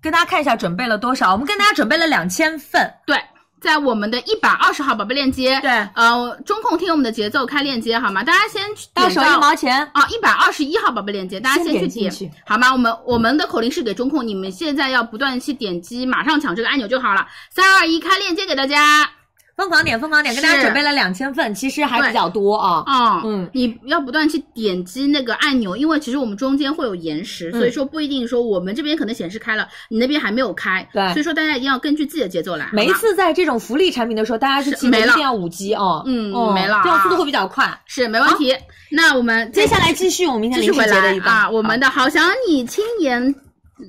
[0.00, 2.88] 跟大家看一下准备了多少，我们跟大家准备了两千份。
[3.06, 3.16] 对。
[3.62, 8.24] 在我们的一百二十号宝贝链接，对呃，中控听我们的节奏开链接好吗？
[8.24, 9.88] 大家先去到手一毛钱。
[9.94, 12.72] 啊，一百二十一号宝贝链接，大家先先去点点去好吗？
[12.72, 17.26] 我们我们的口令是给中控，你们现在要不断去点击，马上抢这个按钮就好了。
[17.50, 19.08] 三二一，开链接给大家。
[19.56, 22.82] 疯狂点，疯狂点，跟大家准备了两千份，其实还比较多啊。
[22.86, 32.68] 啊、嗯你要不断去点击那个按钮，因为其实我们中间会有延时，嗯所以说不一定说我们这边可能显示开了，你那边还没有开，对所以说大家一定要根据自己的节奏来。
[32.72, 36.02] 每一次在这种福利产品的时候，大家就是记得一定要五 G 哦。
[36.06, 37.78] 嗯哦没了啊这样速度会比较快。
[37.86, 38.56] 是没问题。
[38.90, 43.34] 那我们接下来继续我们明天继续回来啊，我们的好想你轻颜。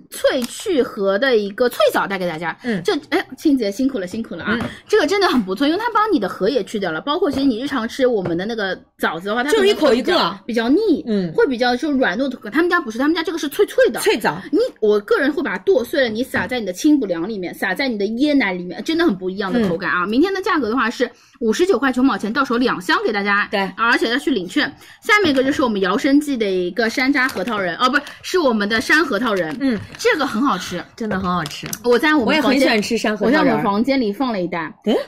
[0.10, 4.58] 萃去核的一个萃藻带给大家，嗯这哎，青姐辛苦了，辛苦了啊！
[4.88, 12.38] 这个真的很不错，因为它帮你的核也去掉了，包括其实你日常吃我们的那个枣子的话，它就是一口一个比较腻，嗯会比较就软糯的。
[12.52, 20.06] 他们家不是，他们家这个是脆脆的，脆枣，你我个人会把它剁碎了，你撒在你的清补凉里面，撒在你的椰奶里面，真的很不一样的口感啊！
[20.06, 21.10] 明天的价格的话是
[21.44, 24.74] 五十九块九毛钱，到手两箱给大家，对而且要去领券。
[25.02, 31.68] 下面一个就是我们摇生记的一个山楂核桃仁，哦，不是，是我们的山核桃仁，嗯，这个很好吃，真的很好吃。
[31.84, 33.64] 我在我我们房间也很喜欢吃山核桃仁我在我们。
[33.66, 35.00] 房间里放了一袋，诶没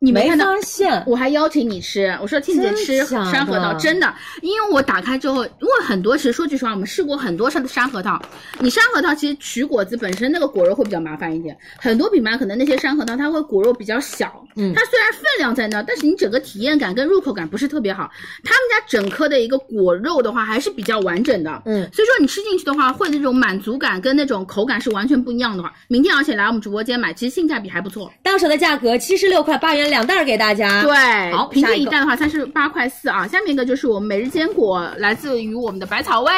[0.00, 0.46] 你没看到？
[0.46, 1.02] 发现？
[1.06, 8.20] 我还邀请你吃，我说庆姐吃山核桃，真的，因为我打开之后，因为很多其实说句实话，我们试过很多山山核桃，
[8.60, 18.08] 你山核桃其实取果子本身那个果肉会比较麻烦一点，很多品牌可能那些山核桃它会果肉比较小，嗯它虽然分量在那，但是你整个体验感跟入口感不是特别好。
[18.44, 25.72] 他们家整颗的一个果肉的话还是比较完整的，嗯，所以说你吃进去的话，会那种满足感跟那种口感是完全不一样的话。
[25.88, 28.12] 明天而且来我们直播间买，其实性价比还不错。
[28.22, 30.82] 到手的价格七十六块八元两袋给大家。
[30.82, 33.26] 对，好平均一袋的话三十八块四啊。
[33.26, 36.32] 下面一个就是我们每日坚果，来自于我们的百草味。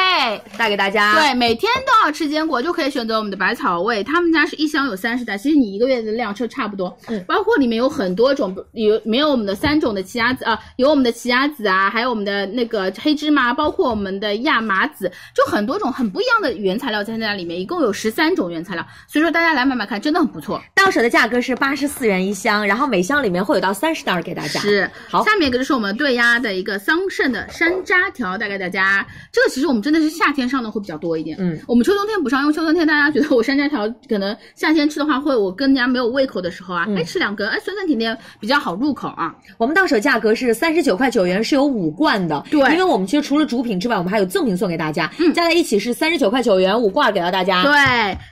[0.57, 1.13] 带给大家。
[1.15, 4.03] 对，每天都要吃坚果，就可以选择我们的百草味。
[4.03, 6.95] 他们家是一箱有三十袋，其实你一个月的量就差不多。
[7.07, 18.85] 嗯包括里面有很多种，有没有我们的三种的奇亚籽啊，有我们的奇亚籽啊，还有我们的那个黑芝麻，包括我们的亚麻籽，就很多种很不一样的原材料在那里面，一共有十三种原材料。
[19.07, 20.61] 所以说大家来买买看，真的很不错。
[20.75, 24.59] 到手的价格是八十四元一箱，然后每箱里面会有到三十袋给大家。
[24.59, 29.05] 是，好下面一个就是我们对鸭的一个桑葚的山楂条，带给大家。
[29.31, 39.33] 这个其实我们真的是夏天上的会比较多一点，嗯，我们秋冬天不上，因为秋冬天大家觉得我山楂条可能夏天吃的话会我更加没有胃口的时候啊，嗯哎吃两根，哎酸酸甜甜比较好入口啊。
[39.57, 42.43] 我们到手价格是三十九块九元，是有五罐的。
[42.49, 47.63] 对因为我们其实除了主品之外，我们还有赠品送给大家，嗯加在一起是三十九块九元，五罐给到大家。
[47.63, 47.73] 对，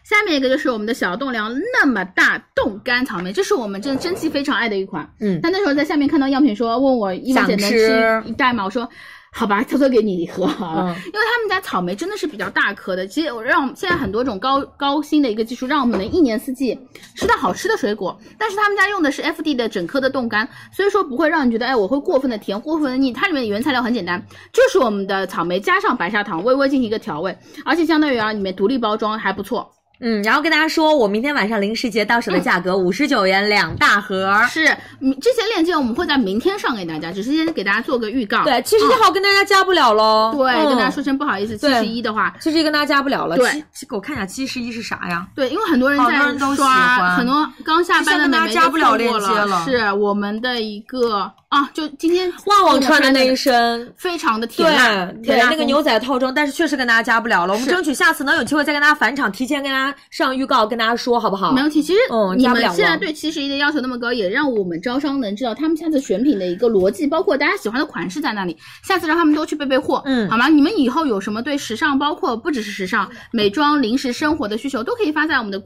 [0.03, 4.98] 下面一个就是我们的小栋梁那么大冻干草莓，这是我们真的真气非常爱的一款。
[5.19, 8.63] 嗯但那时候在下面看到样品说问我一毛钱能想吃吃一袋吗？
[8.65, 8.89] 我说。
[9.31, 13.05] 好吧，偷偷给你喝好了，嗯因为他们家草莓真的是比较大颗的。
[13.05, 16.75] 其实我让现在很多种高高新的一个技术，让我们能一年四季
[17.15, 18.19] 吃到好吃的水果。
[18.39, 23.13] 但是他们家用的是 FD 的整颗的冻干，所以说不会让你觉得哎我会过分的甜，过分的腻。
[23.13, 24.19] 它里面的原材料很简单，
[24.51, 29.71] 就是我们的草莓加上白砂糖，微微进行一个调味，而且相当于啊里面独立包装还不错。
[30.01, 34.33] 嗯，然后跟大家说，我明天晚上零食节到手的价格五十九元两大盒。
[34.49, 34.65] 是，
[35.01, 38.43] 嗯这些链接我们会在明天上给大家，只是先给大家做个预告。
[38.43, 40.33] 对，七十一号跟大家加不了喽。
[40.35, 43.35] 对，嗯跟大家说声不好意思，七十一的话，七十一跟大家加不了了。
[43.35, 45.27] 对七，我看一下七十一是啥呀？
[45.35, 53.93] 对，因为很多人在刷，很多刚下班的大家加不了链接了是我们的一个啊，就今天旺旺穿的那一身身。
[53.97, 57.53] 非常的对甜辣，对，甜那个牛仔套装，但是确实跟大家加不了了。
[57.53, 61.51] 我们争取下次能有机会再跟大家返场，提前跟大家上预告，跟大家说好不好？
[61.53, 61.81] 没问题。
[61.81, 68.57] 其实嗯你们现在对七十一的要求那么高，也让我们招商能知道他们下次选品的一个逻辑，包括大家喜欢的款式在哪里。
[68.83, 70.47] 下次让他们多去备备货，嗯好吗？
[70.47, 75.61] 你们以后有什么对时尚，包括不只是时尚、美妆、零食、生活的需求，都可以发在我们的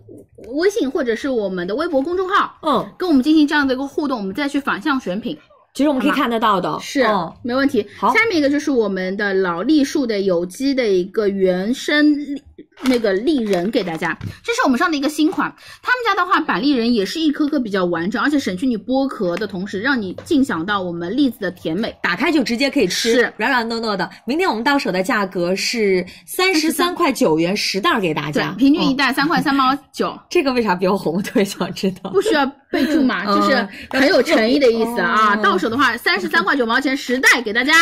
[0.54, 5.38] 微信或者是我们的微博公众号，嗯，跟我们进行这样的一个互动，我们再去反向选品。
[5.74, 6.78] 其实我们可以看得到的。
[6.80, 7.84] 是，嗯没问题。
[7.98, 12.40] 好下面一个就是我们的老栗树的有机的一个原生栗
[12.84, 15.54] 那个栗仁给大家，这是我们上的一个新款。
[15.82, 21.96] 他们家的话，板栗仁也是一颗颗比较完整，而且省去你剥壳的同时，让你尽享到我们栗子的甜美。
[22.02, 24.10] 打开就直接可以吃，是软软糯糯的。
[24.26, 30.18] 明天我们到手的价格是三十三块九元十袋给大家，，平均一嗯袋三块三毛九。
[30.30, 31.16] 这个为啥比较红？
[31.16, 32.10] 我特别想知道。
[32.10, 35.36] 不需要备注嘛，嗯就是很有诚意的意思啊。
[35.36, 37.74] 嗯到手的话，三十三块九毛钱十袋给大家。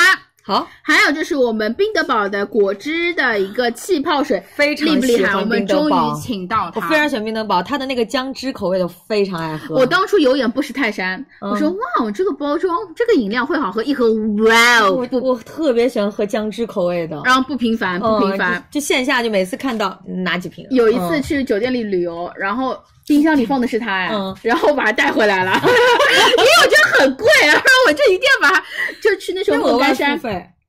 [0.43, 5.39] 好，还有就是我们宾得宝的果汁的一个气泡水，非常厉不厉害？
[5.39, 6.81] 我们终于请到他。
[6.81, 9.75] 我非常喜欢冰得宝，它的那个姜汁口味的非常爱喝。
[9.75, 14.11] 我当初有眼不识泰山，嗯我说哇，这个包装，这个饮料会好喝，一盒
[14.45, 18.55] 哇哦，我我特别喜欢喝姜汁口味的，然后不平凡，不平凡。
[18.55, 20.65] 嗯就就线下就每次看到嗯拿几瓶。
[20.71, 22.77] 有一次嗯去酒店里旅游，然后
[23.11, 28.63] 冰箱里放的是它哎，嗯然后把它带回来了， 因为我觉得很贵，然后我就一定要把它，
[29.01, 30.19] 就去那时候莫干山，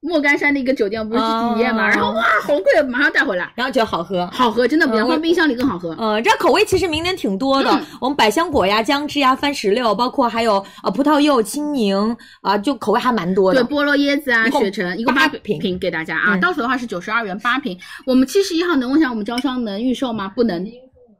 [0.05, 4.27] 莫干山的一个酒店不是去体验嘛，哦然后哇好贵，马上带回来，然后觉得好喝。
[4.33, 5.95] 好喝，真的不一样，嗯我放冰箱里更好喝。
[5.97, 16.35] 嗯，这口味其实明年挺多的，嗯我们百香果呀、姜汁呀、番石榴，包括还有呃葡萄柚、青柠啊、就口味还蛮多的对，菠萝椰子啊，雪橙，一共八八瓶瓶给大家啊。
[16.35, 17.79] 嗯到手的话是九十二元八瓶。
[18.05, 20.29] 我们七十一号能问一下我们招商能预售吗？
[20.35, 20.67] 不能，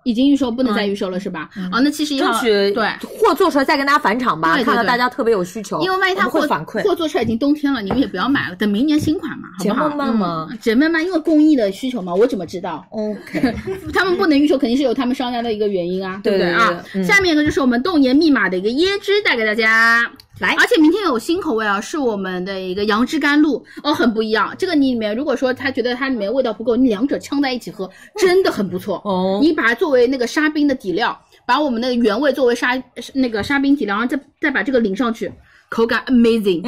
[0.05, 1.49] 已经预售，不能再预售了是吧？
[1.73, 2.73] 哦，那七十一号对。
[3.03, 6.83] 货做出来再跟大家返场吧，对对对看到大家特别有需求，因为万一它货反馈。
[6.83, 9.89] 货做出来已经冬天了，你们也不要买了，等明年新款嘛，好不好？
[9.89, 13.55] 姐妹们嘛嗯姐妹们，因为工艺的需求嘛，我怎么知道？OK，
[13.93, 16.85] 他们不能预售，肯定是有他们商家的一个原因啊，对对对不啊？
[16.95, 20.11] 嗯下面呢就是我们冻颜密码的一个椰汁带给大家。
[20.39, 24.53] 来而且明天有新口味啊，是我们的一个杨枝甘露哦，很不一样。
[24.59, 29.01] 这个你里面如果说他觉得它里面味道不够，你两者呛在一起喝，真的很不错。
[29.05, 31.17] 哦你把它作为那个沙冰的底料，
[31.47, 32.71] 把我们的原味作为沙
[33.13, 35.31] 那个沙冰底料，然后再再把这个淋上去，
[35.69, 36.63] 口感 amazing，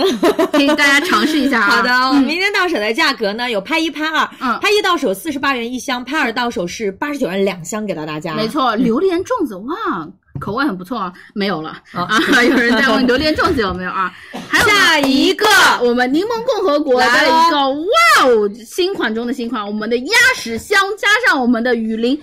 [0.52, 1.70] 可以 大家尝试一下啊。
[1.70, 8.34] 好的，我们嗯明天到手的价格呢有拍一拍二，嗯拍一到手四十八元一箱，拍二到手是八十九元两箱给到大家。
[8.34, 10.08] 没错，榴莲粽子哇，
[10.40, 12.18] 口味很不错啊，没有了啊啊！
[12.42, 14.12] 有人在问榴莲粽子有没有啊？
[14.48, 15.46] 还有下一个
[15.82, 17.86] 我们柠檬共和国的来一个哇
[18.24, 22.18] 哦新款中的新款，我们的鸭屎香加上我们的雨林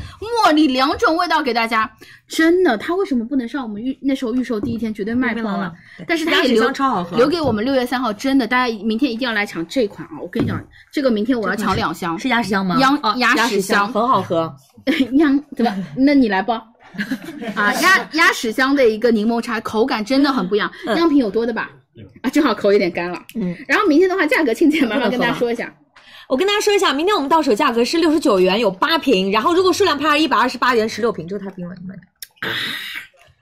[0.46, 1.90] 茉莉两种味道给大家，
[2.28, 5.74] 真的，它为什么不能上我们预那时候预售第一天绝对卖光了？
[6.08, 10.20] 但是它也留超好喝留给我们六月三号，真的，大家明天一定要来抢这款啊！
[10.22, 10.62] 我跟你讲，
[10.92, 12.78] 这个明天我要抢两箱，是鸭屎香吗？
[12.80, 14.54] 鸭鸭屎香香很好喝。
[15.18, 15.74] 鸭怎么？
[15.96, 16.62] 那你来包。
[17.56, 20.72] 啊，鸭鸭屎香的一个柠檬茶，口感真的很不一样。
[20.98, 21.70] 样品有多的吧？
[22.22, 23.22] 啊，正好口有点干了。
[23.36, 25.74] 嗯， 然后明天的话，价格庆姐麻烦跟大家说一下。
[26.28, 31.98] 我跟大家说一下，明天我们到手价格是六十九元，有八瓶，然后如果数量拍二一百二十八元十六瓶，这个太冰了，你们。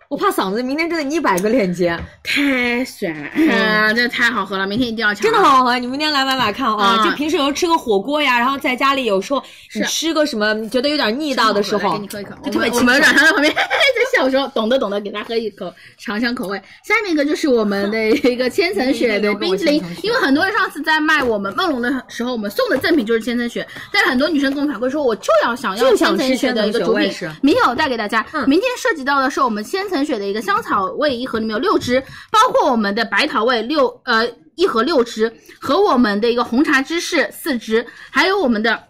[0.10, 5.22] 我怕嗓子，明天真的一百个链接，太爽了，啊，真的太好喝了，明天一定要抢。
[5.22, 6.84] 真的好好喝，你明天来买买看啊！
[6.84, 9.44] 啊就平时有时候吃个火锅呀，然后在家里有时候
[9.76, 16.60] 你吃个什么，觉得有点腻到的时候，给你喝一口，就特别我们我们软糖在旁边 在笑说，懂得懂得，给他喝一口，尝尝口味。
[16.84, 28.26] 下面一个就是我们的 一个千层雪的冰淇淋，因为很多人上次在卖我们梦龙的时候，我们送的赠品就是千层雪，但是很多女生跟我反馈说，我就要想要千层雪的一个主品明天我带给大家。
[28.48, 32.02] 明天涉及到的是我们千层雪的一个香草味一盒里面有六支，
[32.32, 38.84] 包括我们的白桃味六呃一盒六支，和我们的一个红茶芝士四支，还有我们的。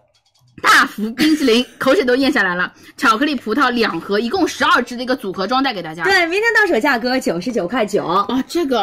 [0.61, 2.73] 大福冰淇淋，口水都咽下来了。
[2.97, 6.03] 巧克力葡萄两盒，一共十二支的一个组合装带给大家。
[6.03, 8.03] 对，明天到手价格九十九块九。
[8.03, 8.81] 啊，这个，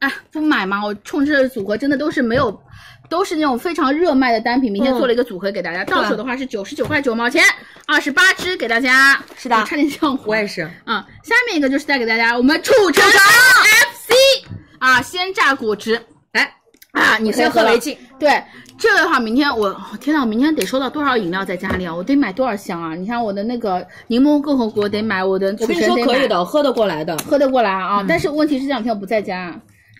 [0.00, 0.84] 哎，不买吗？
[0.84, 2.60] 我冲这组合真的都是没有，
[3.08, 4.72] 都是那种非常热卖的单品。
[4.72, 7.42] 明天做了一个组合给大家，到手的话是九十九块九毛钱，
[7.86, 9.18] 二十八支给大家。
[9.36, 10.32] 是的我差点上火。
[10.32, 10.62] 我也是。
[10.84, 14.46] 啊，下面一个就是带给大家我们楚城 FC
[14.78, 16.00] 啊鲜榨果汁。
[16.32, 16.52] 来，
[16.92, 17.96] 啊，你先喝为敬。
[18.18, 18.42] 对，
[18.78, 21.94] 这个的话，明天我哦天呐，我明天得收到多少饮料在家里啊？
[21.94, 22.94] 我得买多少箱啊？
[22.94, 27.16] 你看我的那个柠檬共和国得买，我的我跟你说可以的，喝得过来的。
[27.18, 28.04] 喝得过来啊。
[28.08, 29.54] 但是问题是这两天我不在家，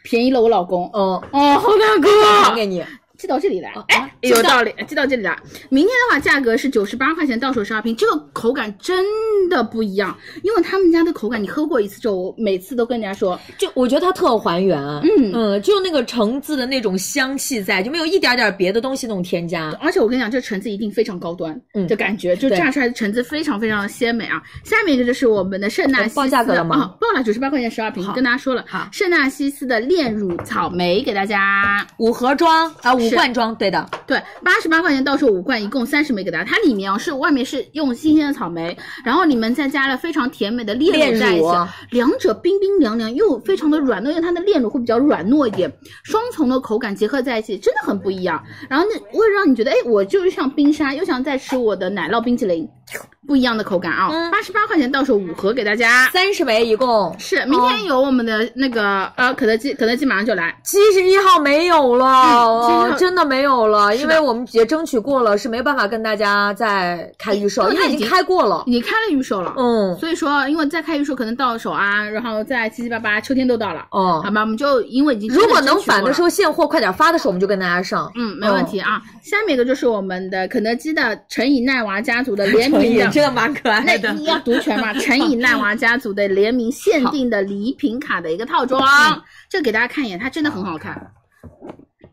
[0.05, 0.89] 便宜了我老公。
[0.93, 2.11] 嗯，哦，好难过。
[2.43, 2.85] 还给你。
[3.17, 5.37] 寄到这里来，哎，有道理，寄到这里来。
[5.69, 9.05] 明天的话，价格是九十八块钱，到手十二瓶，这个口感真
[9.49, 19.71] 的不一样，因为他们家的口感，你喝过一次之后，我每次都跟人家说，就我觉得它特还原，嗯嗯，就那个橙子的那种香气在，就没有一点点别的东西那种添加。
[19.81, 24.43] 而且我跟你讲，这橙子一定非常高端，嗯的感觉，就榨出来的橙子非常非常的鲜美啊。
[24.65, 31.87] 下面一个就是我们的圣纳西斯，报价格了吗啊报了九十八块钱十二瓶，跟大家说了，好圣纳西斯的炼乳草莓给大家。
[31.99, 33.89] 五盒装啊，五是罐装，对的。
[34.07, 36.45] 对，八十八块钱到手五罐，一共三十枚给大家。
[36.45, 41.47] 它里面啊是外面是用新鲜的草莓，然后里面再加了非常甜美的炼炼乳在一起，
[41.91, 48.43] 两者冰冰凉凉又非常的软糯，因为它的炼乳会比较软糯一点，双重的口感结合在一起，真的很不一样。
[48.69, 52.69] 然后那会让你觉得，哎，我就是像冰沙，又想再吃我的奶酪冰淇淋，
[53.27, 54.11] 不一样的口感啊！
[54.31, 56.11] 八十八块钱到手五盒给大家。
[56.11, 60.55] 三十枚一共是，明天有我们的那个、呃肯德基，肯德基马上就来。
[60.63, 68.63] 七十一号没有了，嗯哦真的没有了，因为我们也争取过了，是没办法跟大家再开预售，因为已经开过了。
[68.67, 69.55] 已经开了预售了。
[69.57, 78.13] 嗯，所以说，因为再开预售可能到手啊，然后再七七八八，秋天都到了，哦好吧，我们就因为已经如果能返的时候，候，现货快点发的时候，我们就跟大家上。
[78.17, 79.01] 嗯，没问题啊。
[79.23, 84.13] 下面一个就是我们的肯德基的陈以奈娃家族的 联名的，真的蛮可爱那的。
[84.13, 84.93] 你要读全嘛？
[85.01, 88.81] 陈以奈娃家族的联名限定的礼品卡的一个套装，
[89.49, 91.13] 这个给大家看一眼，它真的很好看。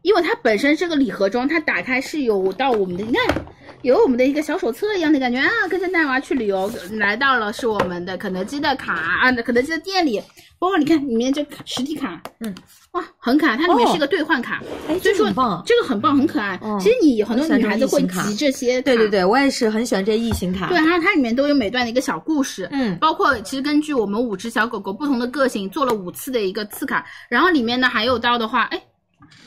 [0.02, 3.46] 因为它本身这个礼盒装，它打开是有到我们的，你看。
[3.84, 10.22] 有我们的一个小手册一样的感觉啊，跟着奈娃去旅游，来到了是我们的肯德基的卡啊，肯德基的店里，
[10.60, 12.54] 包括你看里面这 实体卡，嗯，
[12.92, 16.60] 哇，很可爱，它里面是一个兑换卡，哎，所以说这个很棒这个很棒，很可爱。
[16.80, 20.68] 其实你很多女孩子会集这些，对对对，我也是很喜欢这异形卡。
[20.68, 28.80] 对，然后它里面都有每段的一个小故事，嗯，包括其实根据我们五只小狗狗不同的个性做了五次的一个次卡，然后里面呢还有到的话，哎。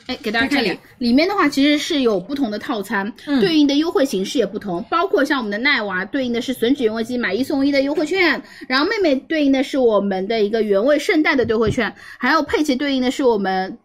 [0.07, 13.77] 哎，给大家看一下，里面的话其实是有不同的套餐，嗯对应的优惠形式也不同，包括像我们的奈娃对应的是吮指原味鸡买一送一的优惠券，然后妹妹对应的是我们的一个原味圣诞的优惠券，还有佩奇对应的是我们，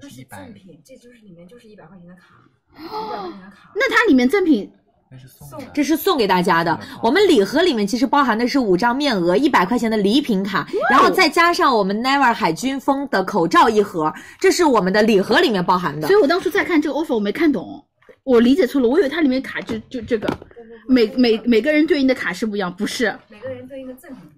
[0.00, 2.34] 这是赠品，这就是里面就是一百块钱的卡，
[2.76, 3.72] 一百块钱的卡。
[3.76, 4.70] 那它里面赠品
[5.72, 6.78] 这是送给大家的。
[7.02, 16.06] 我们礼盒里面其实包含的是五张面额一百块钱的礼品卡，然后再加上我们 Never 海军风的口罩一盒，这是我们的礼盒里面包含的。
[16.06, 17.84] 所以我当初在看这个 offer 我没看懂，
[18.24, 20.28] 我理解错了，我以为它里面卡就就这个，
[20.86, 23.16] 每每每个人对应的卡是不一样，不是。
[23.28, 24.37] 每个人对应的赠品。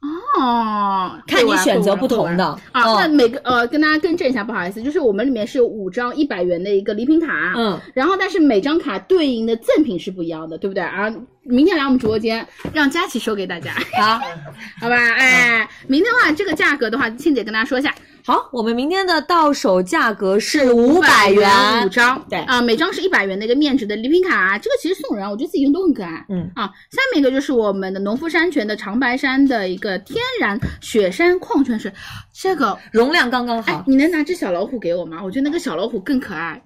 [0.00, 2.82] 哦，看你选择不同的啊。
[2.84, 10.82] 嗯那每个呃，跟大家更正一下，不好意思，就是我们里面是有五张一百元的一个礼品卡，嗯，然后但是每张卡对应的赠品是不一样的，对不对？
[10.82, 14.20] 啊，明天来我们直播间让佳琪收给大家，好，
[14.80, 14.96] 好吧？
[14.96, 17.92] 哎，明天的话这个价格的话，庆姐跟大家说一下，
[18.28, 21.50] 好，我们明天的到手价格是五百元
[21.82, 26.26] 五张，对啊、每张是一百元的一个面值的礼品卡，啊这个其实送人啊，我觉得自己用都很可爱。
[26.28, 31.90] 嗯啊，下面一个就是我们的农夫山泉的长白山的一个天然雪山矿泉水，
[32.30, 33.72] 这个容量刚刚好。
[33.72, 35.24] 哎，你能拿只小老虎给我吗？
[35.24, 36.62] 我觉得那个小老虎更可爱，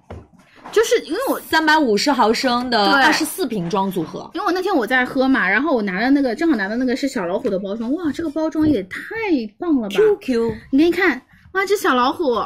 [0.73, 8.99] 就是因为我三百五十毫升的二十四瓶装组合，因为我那天我在喝嘛，然后我拿的那个正好拿的那个是小老虎的包装，哇，这个包装也太
[9.57, 11.21] 棒了吧 QQ，你给你看，
[11.53, 12.39] 哇，这小老虎。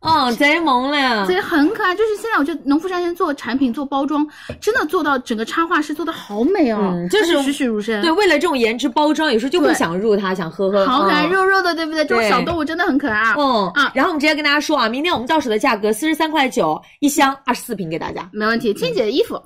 [0.00, 1.92] 哦，贼萌了，贼很可爱。
[1.94, 4.24] 就是现在我觉得农夫山泉做产品做包装，
[4.60, 8.00] 真的做到整个插画师做的好美哦，嗯，就是栩栩如生。
[8.02, 12.04] 对，为了这种颜值包装，有时候就会想入它，想喝喝，好可爱，嗯肉肉的，对不对？
[12.04, 13.34] 这种小动物真的很可爱啊。
[13.36, 18.72] 嗯啊，然后我们直接跟大家说啊，明天我们到手的价格四十三块九一箱，二十四瓶给大家，没问题。
[18.74, 19.40] 庆姐的衣服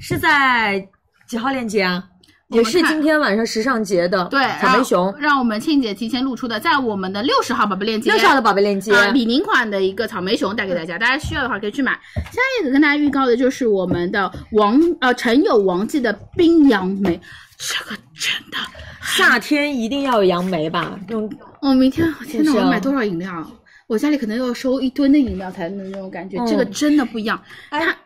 [0.00, 0.86] 是在
[1.26, 2.04] 几号链接啊？
[2.48, 11.92] 也是今天晚上时尚节的，对，草莓熊，让让我们庆姐提前露出的，在我们的六十号宝贝链接，六十号的宝贝链接，啊，李宁款的一个草莓熊带给大家，大家需要的话可以去买。
[12.14, 17.20] 下一个跟大家预告的就是我们的王呃陈友王记的冰杨梅，
[17.58, 18.58] 这个真的，
[19.02, 20.98] 夏天一定要有杨梅吧？
[21.08, 21.28] 用
[21.60, 23.44] 我、明天天哪，是啊我买多少饮料？
[23.88, 27.40] 我家里可能要收一吨的饮料才能那种感觉，嗯这个真的不一样。
[27.70, 27.96] 哎它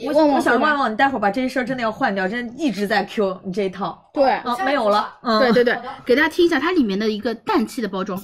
[0.00, 4.00] 我旺旺我想会吗旺旺，你待会儿把这些事儿真的要换掉，真的一直在 Q 你这一套。
[4.14, 5.14] 对，啊，没有了。
[5.22, 8.22] 嗯，对对对，给大家听一下它里面的一个氮气的包装，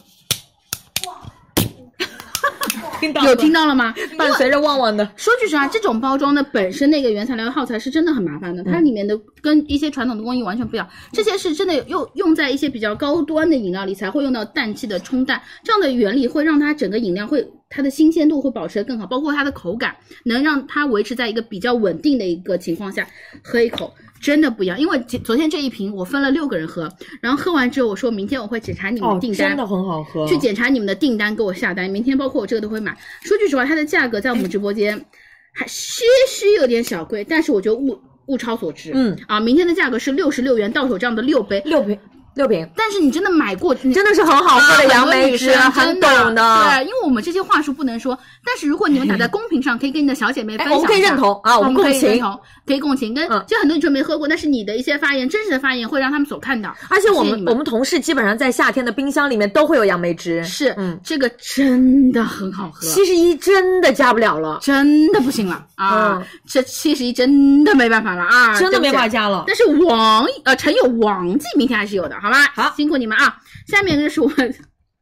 [3.01, 3.93] 听到有听到了吗？
[4.17, 5.09] 伴随着旺旺的。
[5.17, 10.89] 说句实话，这种包装的本身那个原材料耗材是真的很麻烦的，它里面的跟一些传统的工艺完全不一样。
[11.13, 23.07] 这些是真的用用在一些比较高端的饮料里才会用到氮气的冲淡，这样的原理会让它整个饮料会它的新鲜度会保持得更好，包括它的口感能让它维持在一个比较稳定的一个情况下，
[23.43, 23.93] 喝一口。
[24.23, 26.91] 真的不一样，因为昨昨天这一瓶我分了六个人喝，
[27.21, 30.27] 然后喝完之后我说明天我会检查你们的哦，订单，真的很好喝。
[30.27, 31.91] 去检查你们的订单，给我下单。
[31.91, 32.97] 明天包括我这个都会买。
[33.23, 34.99] 说句实话，它的价格在我们直播间
[35.53, 38.93] 还些许有点小贵，但是我觉得物物超所值。
[38.95, 41.99] 嗯啊，明天的价格是六十六元到手这样的六杯，六瓶
[42.35, 46.65] 六瓶，但是你真的买过，真真的是很好喝的杨梅汁，很懂的。
[46.65, 50.75] 对，因为我们这些话术不能说，但是如果你们打在公屏上，可以跟你的小姐妹分享一下。
[50.75, 53.15] 哎我们可以认同啊我们共情同，可以共情。
[53.15, 56.75] 跟嗯就很多女生没喝过，但是你的一些发言，真实的发言会让他们所看到。
[56.89, 62.87] 而且我们我们同事基本上在夏天的冰箱里面都会有杨梅汁，是，嗯，这个真的很好喝。
[62.89, 66.17] 七十一真的加不了了，真的不行了啊！
[66.17, 69.45] 嗯这七十一真的没办法了啊，真的没法加了。
[69.47, 72.47] 但是王呃陈友王记明天还是有的，好吧？
[72.55, 73.37] 好，辛苦你们啊！
[73.67, 74.55] 下面就是我们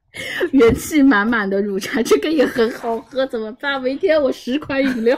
[0.51, 3.81] 元气满满的乳茶，这个也很好喝，怎么办？
[3.81, 5.17] 明天我十款饮料，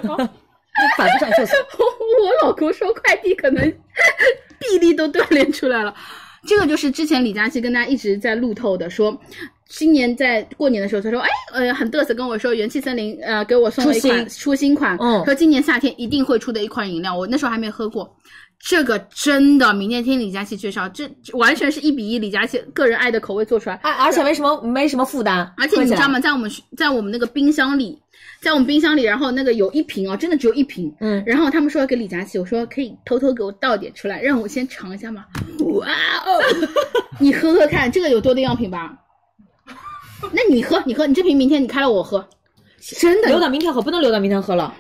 [0.99, 1.56] 反不上厕所。
[1.78, 3.62] 我老公收快递可能
[4.60, 5.94] 臂力都锻炼出来了。
[6.47, 9.19] 这个就是之前李佳琦跟大家一直在路透的，说
[9.67, 18.15] 今年在过年的时候，他说，哎，呃，很嘚瑟跟我说，元气森林呃给我送了一款出新款，嗯说今年夏天一定会出的一款饮料，我那时候还没喝过。
[18.67, 26.19] 这个真的，明天听李佳琦介绍，这这完全是一比一李佳琦个人爱的口味做出来，而而且没什么没什么负担，而且你知道吗？
[26.19, 28.01] 在我们在我们那个冰箱里，
[28.41, 30.91] 在我们冰箱里，然后那个有一瓶哦，真的只有一瓶。
[31.01, 35.27] 嗯然后他们说要给李佳琦，我说可以偷偷给我倒点出来，让我先尝一下嘛？
[35.59, 35.87] 哇
[36.25, 36.41] 哦，
[37.21, 38.97] 你喝喝看，这个有多的样品吧？
[40.33, 42.27] 那你喝，你喝，你这瓶明天你开了我喝。
[42.81, 44.75] 真的留到明天喝，不能留到明天喝了。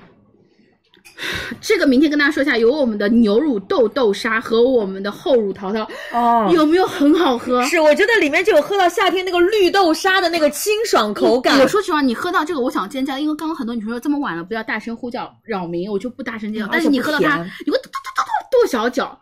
[1.60, 7.64] 这个明天跟大家说一下，有我们的牛乳豆豆沙和我们的厚乳桃桃，哦有没有很好喝？
[7.66, 11.58] 是，我觉得里面就有喝到夏天那个绿豆沙的那个清爽口感。
[11.60, 16.66] 我说实话，你喝到这个，我想尖叫，因为刚刚很多女生说这么晚了不要大声呼叫扰民，我就不大声尖叫。
[16.66, 19.18] 嗯但是你喝到它而且甜，有个嘟嘟嘟嘟跺小脚，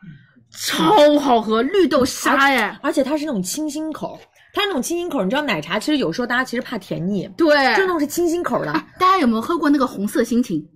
[0.51, 4.19] 超好喝，绿豆沙哎，而且它是那种清新口，
[4.55, 5.23] 它是那种清新口。
[5.23, 8.73] 你知道奶茶其实有时候大家其实怕甜腻，对，就那种是清新口的。
[8.99, 10.67] 大家有没有喝过那个红色心情？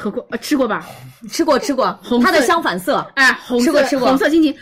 [0.00, 0.86] 喝过，呃，吃过吧？
[1.30, 4.54] 吃 过吃过，红它的相反色，哎，红色吃过吃过红色心情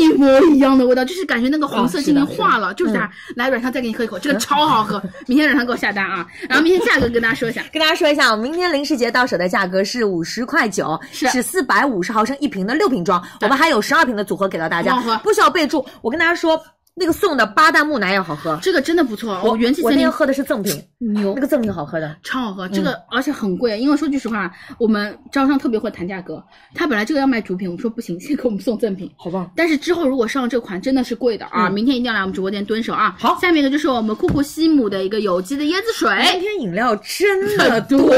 [0.00, 3.10] 一模一样的味道，就是感觉那个红色心情哦是的化了，就是它。
[3.34, 5.02] 来，软糖再给你喝一口，这个超好喝。
[5.28, 7.62] 明天软糖给我下单啊，然后明天价格跟大家说一下。
[7.70, 15.84] 跟大家说一下，我们明天零食节到手的价格是五十块九，是是四百五十毫升一瓶的六瓶装，我们还有十二瓶的组合给到大家不需要备注。
[16.00, 16.58] 我跟大家说，
[16.98, 22.16] 那个送的巴旦木奶也好喝，这个真的不错，我元气森林喝的是赠品，牛那个赠品好喝的。
[22.22, 26.42] 超好喝，这个、而且很贵，因为说句实话，我们招商特别会谈价格，
[26.74, 29.50] 他本来这个要卖主品，我们说不行，先给我们送赠品，好棒。
[29.54, 33.14] 但是之后如果上这款真的是贵的啊，嗯明天一定要来我们直播间蹲守啊。
[33.18, 38.10] 好下面一个就是我们库库西姆的一个有机的椰子水，今天饮料真的多，多，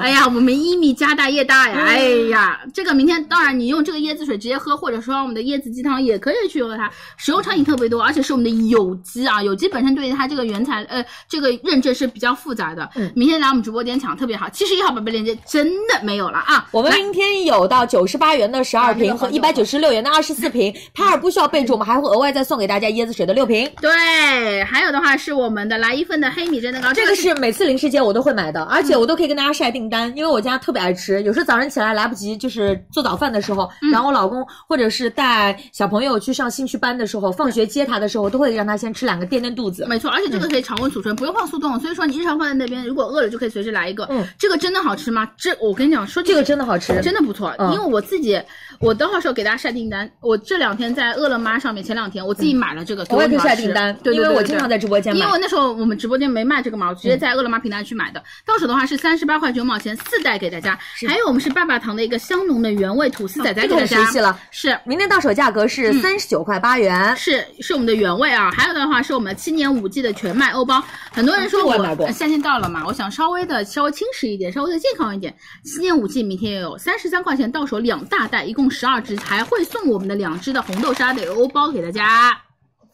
[0.00, 13.12] 哎呀，我们一米家大业大呀，哎呀，这个明天当然你用这个椰子水直接喝，或者说我们的椰子鸡汤也可以去喝它，使用场景特别多，而且是我们的有机啊，有机本身对于它这个原材呃这个认证是比较复杂的，嗯。
[13.14, 23.70] 明天来我们直播间抢特别好，七十一号宝贝链接真的没有了啊，我们明天有到九十八元的十二瓶和一百九十六元的二十四瓶，拍尔不需要备注，我们还会额外再送给大家椰子水的六瓶。
[23.80, 31.22] 对，还有的话是我们的来一份的黑米蒸蛋糕，这个是每次零食节我都会买的，而且我都可以跟大家晒订单，因为我家特别爱吃。
[31.22, 39.86] 有时候早上起来来不及，就是做早饭的时候，然后我老公或者是带小朋友去上兴趣班的时候，放学接他的时候，都会让他先吃两个垫垫肚子。
[39.86, 44.06] 没错，而且这个可以常温储存，不用放速冻，所以说你日常放在那边，如果饿了就可以随时来一个。
[44.10, 45.30] 嗯，这个真的好吃吗？
[45.36, 48.40] 这我跟你讲，说这个真的好吃，真的不错，嗯因为我自己，
[48.80, 50.08] 我等会儿时候给大家晒订单。
[50.20, 58.22] 我这两天在饿了么上面，前两天我自己买了这个，给我也可以晒订单对对因为对对对我经常在直播间买因为那时候我们直播间没卖这个嘛，我直接在饿了么平台去买的。
[58.46, 60.78] 到手的话是三十八块九毛钱，四袋给大家。
[61.08, 64.38] 还有我们是爸爸糖的一个香浓的原味吐司仔仔给大家，很熟悉了。
[64.50, 70.82] 是明天到手价格是嗯三十九块八元，是是我们的原味啊，还有的话是我们七年五季的全麦欧包。
[71.12, 75.34] 很多人说我这我夏天到了嘛，我想稍微的稍微轻食一点，稍微的健康一点。
[75.64, 82.47] 七年五季明天也有三十三块钱到手两大袋，一共十二支，还会送我们的两支的红豆沙的油包给大家。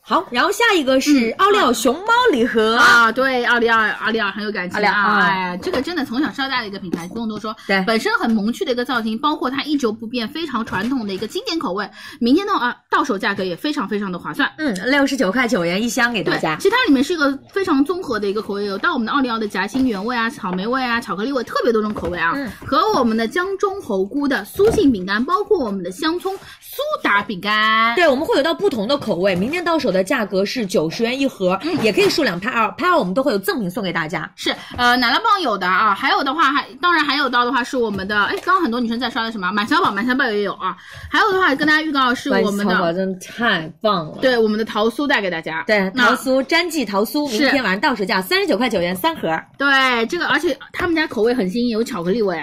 [0.06, 2.76] 好，然后下一个是奥利奥熊猫礼盒。
[2.76, 5.22] 啊，对，奥利奥，奥利奥很有感情啊！
[5.22, 7.56] 哎，这个真的从小到大的一个品牌，不用多说。
[7.66, 11.88] 对本身很萌趣的一个造型，包括它一轴不变、非常传统的一个经典口味。
[12.20, 14.46] 明天的啊，到手价格也非常非常的划算。
[14.58, 16.56] 嗯，六十九块九元一箱给大家，。
[16.56, 22.32] 其实它里面是一个非常综合的一个口味，有到我们的奥利奥的夹心原味啊、草莓味啊、巧克力味，特别多种口味啊。
[22.34, 27.94] 嗯和我们的江中猴菇的酥性饼干，包括我们的香葱苏打饼干。
[27.94, 34.30] 对，我们会有到不同的口味，明天到手的价格是九十元一盒，嗯也可以数量拍二，拍二我们都会有赠品送给大家。
[34.36, 40.76] 是，呃，奶酪棒有的啊，还有的话还当然还有到的话是我们的，哎，刚刚很多女生在刷的什么满小宝，满小宝也有啊，
[41.10, 44.18] 还有的话跟大家预告是我们淘宝的，真的太棒了。
[44.20, 49.40] 对，我们的桃酥带给大家，对，桃酥詹记桃酥，明天晚上到手价三十九块九元三盒。
[49.56, 52.36] 对，这个而且他们家口味很新颖，有巧克力味，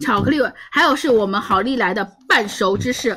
[0.00, 3.16] 巧克力味，还有是我们好利来的半熟芝士。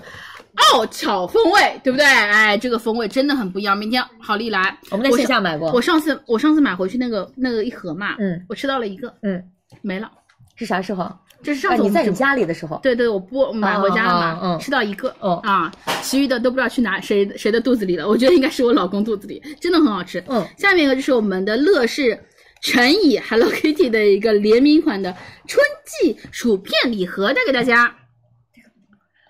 [0.55, 2.05] 奥巧风味，对不对？
[2.05, 3.77] 哎，这个风味真的很不一样。
[3.77, 9.43] 明天好利来，我们在线下买过我上次我上次买回去那个那个一盒嘛，嗯，我吃到了一个，嗯，
[9.81, 10.09] 没了。
[10.55, 11.11] 是啥时候？
[11.41, 12.79] 这是上啊，你在你家里的时候。
[12.83, 15.71] 对对，我播买回家了嘛，哦哦哦吃到一个，哦啊，
[16.01, 18.07] 其余的都不知道去哪谁谁的肚子里了。
[18.07, 20.23] 我觉得应该是我老公肚子里，真的很好吃。
[20.27, 22.17] 嗯，下面一个就是我们的乐事
[22.61, 25.13] 陈以 Hello Kitty 的一个联名款的
[25.47, 27.93] 春季薯片礼盒带给大家。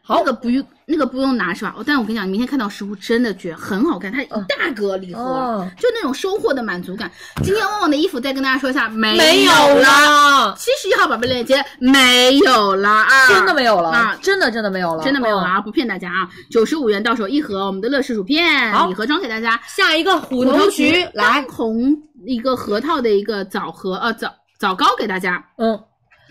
[0.06, 1.74] 好那个不用那个不用拿是吧？
[1.88, 7.10] 但我跟你讲，你明天看到实物真的绝很好看，它一大个礼盒，哦就那种收获的满足感。
[7.42, 9.82] 今天旺旺的衣服再跟大家说一下，没没有了。
[9.82, 15.52] 了，七十一号宝贝链接没有了啊，真的没有了啊，真的真的没有了，真的没有了嗯。
[15.54, 19.58] 啊，不骗大家啊，九十五元到手一盒，我们的乐事薯片礼盒装给大家。
[19.66, 25.42] 下一个虎头菊来，红一个核桃的一个枣核呃枣枣糕给大家。
[25.58, 25.80] 嗯，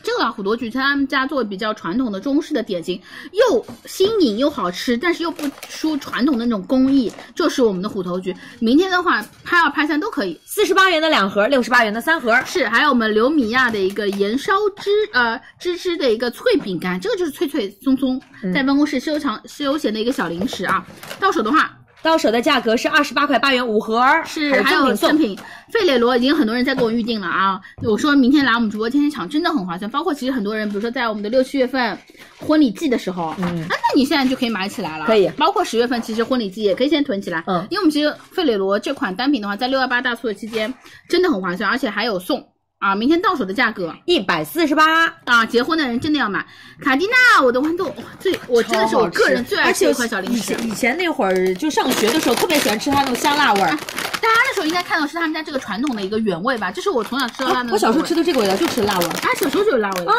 [0.02, 3.00] 这个虎头菊他们家做比较传统的中式的点心，
[3.32, 8.34] 又新颖又好吃，但是又不输传统的那种工艺，就是我们的虎头菊。
[8.58, 10.38] 明天的话，拍二拍三都可以。
[10.44, 12.40] 四十八元的两盒，六十八元的三盒。
[12.44, 20.84] 是，还有我们刘米亚的一个盐烧芝呃芝芝的一个脆饼干，这个就是脆脆松松，嗯在办公室休长休闲的一个小零食啊。
[21.20, 25.38] 到手的话，到手的价格是二十八块八元五盒，是还有赠赠品，
[25.72, 27.60] 费列罗已经很多人在给我预定了啊！
[27.82, 29.90] 我说明天来我们直播间抢，真的很划算。
[29.90, 31.96] 包括其实很多人，比如说在我们的六七月份
[32.38, 35.06] 婚礼季的时候，嗯，啊，那你现在就可以买起来了。
[35.06, 37.44] 可以包括十月份，其实婚礼季也可以先囤起来。
[37.46, 40.72] 嗯因为我们其实费列罗这款单品的话，在六幺八大促的期间
[41.08, 42.44] 真的很划算，而且还有送。
[42.82, 45.46] 啊，明天到手的价格一百四十八啊！
[45.46, 46.44] 结婚的人真的要买
[46.80, 50.52] 卡地娜，我的豌豆哇最，我真的是我个人最爱吃的一款小零食。
[50.52, 53.68] 以前以前那会儿就上学的时候，特别喜欢吃它那种香辣味儿。
[53.68, 60.14] 大家那时候应该看到是他们家这个传统的一个原味吧，这是我从小吃到大的、啊我小时候吃的这个味道就吃辣味儿啊，小时候就有辣味啊。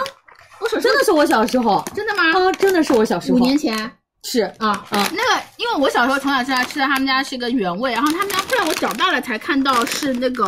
[0.62, 2.24] 我小时候真的是我小时候，真的吗？
[2.31, 3.38] 啊，真的是我小时候。
[3.38, 3.76] 五年前
[4.23, 10.45] 是啊啊，那个因为我小时候从小吃到吃的他们家是一个原味，然后他们家后来我长大了才看到是那个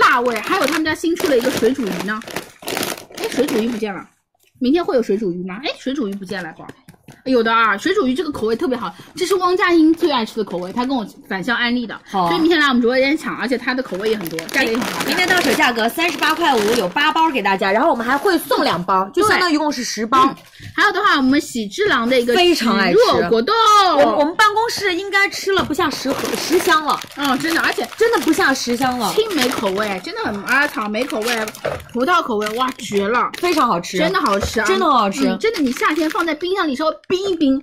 [0.00, 2.20] 辣味，还有他们家新出了一个水煮鱼呢。
[3.16, 4.06] 哎，水煮鱼不见了，
[4.60, 5.58] 明天会有水煮鱼吗？
[5.64, 6.66] 哎，水煮鱼不见了，宝。
[7.24, 15.04] 有的啊，水煮鱼这个口味特别好，这是汪佳音最爱吃的口味，他跟我反向安利的，好所以明天来我们直播间抢，而且它的口味也很多，价格也很好。
[15.06, 20.18] 明天到手价格三十八块五，有八包给大家，然后我们还会送两包，就相当于一共是十包。
[20.26, 20.36] 嗯
[20.74, 23.54] 还有的话，我们喜之郎的一个非常爱吃果冻，
[23.96, 29.12] 我我们办公室应该吃了不下十盒十箱了，嗯，真的，而且真的不下十箱了。
[29.14, 31.46] 青梅口味真的很啊，草莓口味、
[31.92, 37.62] 葡萄口味，哇，绝了，非常好吃，真的好吃啊，真的好吃嗯真的，你夏天放在冰箱里稍微冰一冰，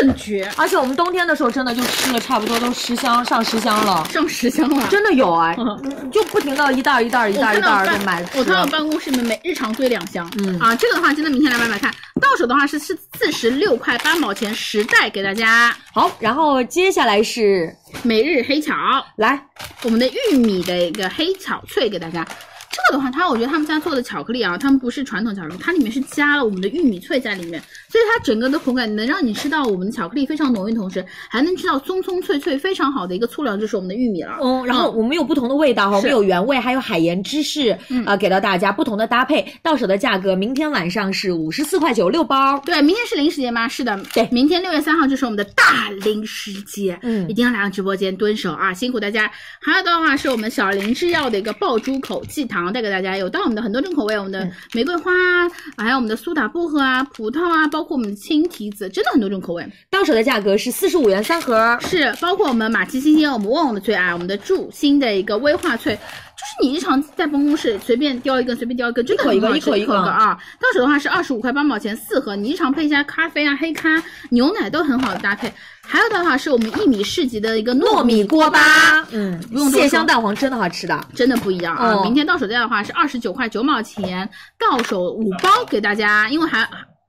[0.00, 0.50] 更绝。
[0.56, 5.54] 而且我们冬天的时候真的就吃了差不多都十箱上十箱了，上十箱了，真的有啊，
[6.02, 8.20] 你就不停的一袋一袋一袋一袋的买。
[8.34, 15.74] 我看到办公室里面每日常堆两箱，嗯啊，这个的话真的明天来买买看，到手的话是是四十六块八毛钱十袋给大家。
[15.94, 18.74] 好，然后接下来是每日黑巧，
[19.16, 19.40] 来
[19.84, 22.26] 我们的玉米的一个黑巧脆给大家。
[22.70, 34.38] 这个的话，它我觉得他们家做的巧克力啊，他们不是传统巧克力，它里面是加了我们的玉米脆在里面，所以它整个的口感能让你吃到我们的巧克力非常浓郁，同时还能吃到松松脆脆非常好的一个粗粮，就是我们的玉米了。
[34.42, 42.58] 嗯，然后我们有不同的味道哈，我们有原味，还有海盐芝士，嗯啊、给到大家不同的搭配，到手的价格，明天晚上是五十四块九六包。
[42.64, 43.66] 对，明天是零食节吗？
[43.66, 49.30] 是的，对，明天六月三号就是我们的大零食节，嗯一定要来到直播间蹲守啊，辛苦大家。
[49.60, 59.64] 还有的话是我们小林制药的一个爆珠口气糖带给大家，有到我们的很多种口味，我们的玫瑰花啊，还有我们的苏打薄荷啊、葡萄啊，包括我们的青提子，真的很多种口味。
[59.88, 70.36] 到手的价格是四十五元三盒，是包括我们马奇新鲜，我们旺旺的最爱，我们的祝新的一个威化脆，就是你日常在办公室随便叼一根，随便叼一根，真的很一口一个好吃一一口一个啊。
[70.60, 75.52] 到手的话是二十五块八毛钱四盒，你日常配一下咖啡啊、黑咖、牛奶都很好的搭配。
[75.82, 81.94] 还有的话是我们一米市集的一个糯米锅巴，嗯，不用蟹香蛋黄真的好吃的，真的不一样啊！
[81.94, 84.28] 哦明天到手价的话是二十九块九毛钱，
[84.58, 86.68] 到手五包给大家，因为还。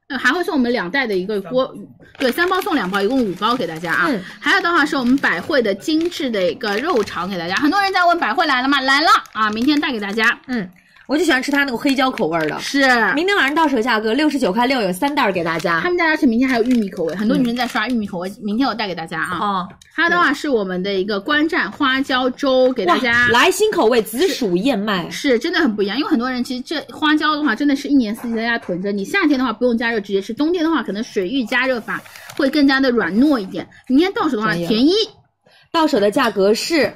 [0.10, 1.72] 呃，还会送我们两袋的一个锅，
[2.18, 4.06] 对，三包送两包，一共五包给大家啊。
[4.10, 8.82] 嗯还有的话是我们百汇的精致的一个肉肠给大家，很多人在问百汇来了吗？
[8.82, 10.40] 来了啊，明天带给大家。
[10.48, 10.68] 嗯，
[11.10, 12.60] 我就喜欢吃它那个黑椒口味的。
[12.60, 12.82] 是，
[13.16, 15.82] 明天晚上到手价格六十九块六，有三袋儿给大家。
[15.82, 19.40] 他们家而且明天还有玉米口味，很多女生在刷玉米口味，明天我带给大家啊。
[19.40, 28.92] 哦，还有的话是我们的一个观战花椒粥给大家，来新口味紫薯燕麦，是真的很不一样，因为很多人其实这花椒的话，真的是一年四季在家囤着。
[28.92, 32.00] 你夏天的话不用加热直接吃，冬天的话可能水浴加热法
[32.38, 33.68] 会更加的软糯一点。
[33.88, 34.94] 明天到手的话，便宜
[35.72, 36.94] 到手的价格是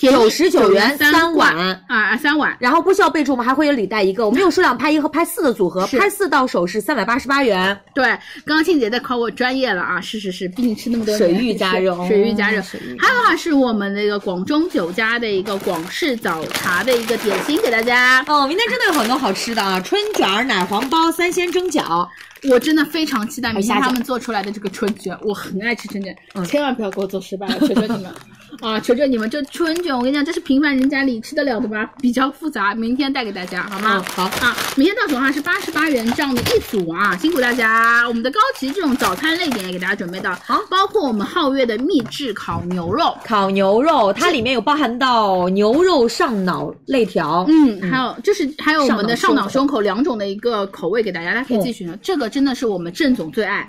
[0.00, 1.82] 九十九元三三碗。
[1.88, 2.56] 啊，三碗。
[2.60, 4.26] 然后不需要备注，我们还会有礼袋一个。
[4.26, 7.78] 我们有数量拍一和拍四的组合，拍四到手是三百八十八元。
[7.94, 8.04] 对，
[8.44, 12.60] 刚刚庆姐在考我专业了啊，是是是，毕竟吃那么多水浴加热水浴加热。
[12.98, 18.24] 还有的话是我们那个广中酒家的一个广式早茶的一个点心给大家。
[18.28, 19.80] 哦，明天真的有很多好吃的啊！
[19.80, 22.06] 春卷、奶黄包、三鲜蒸饺，
[22.50, 28.12] 我真的非常期待明天他们做出来的这个春卷，我很爱吃春卷，嗯千万不要给我做失败了，求求你们
[28.62, 28.80] 啊！
[28.80, 31.90] 求求你们，这春卷我跟你讲，这是平凡人家里吃得了的吧？
[32.00, 33.96] 比较复杂，明天带给大家好吗？
[33.96, 38.06] 嗯好啊，明天到手的话是八十八元这样的一组啊，辛苦大家！
[38.08, 43.16] 我们的高级这种早餐类点也给大家准备到，好包括我们皓月的秘制烤牛肉。
[43.24, 51.96] 烤牛肉，它里面有包含到牛肉上脑肋条，嗯，还有就是还有我们的上上脑胸脑胸口两种的一个口味给大家，大家可以自己选择。
[52.02, 53.66] 这个真的是我们郑总最爱。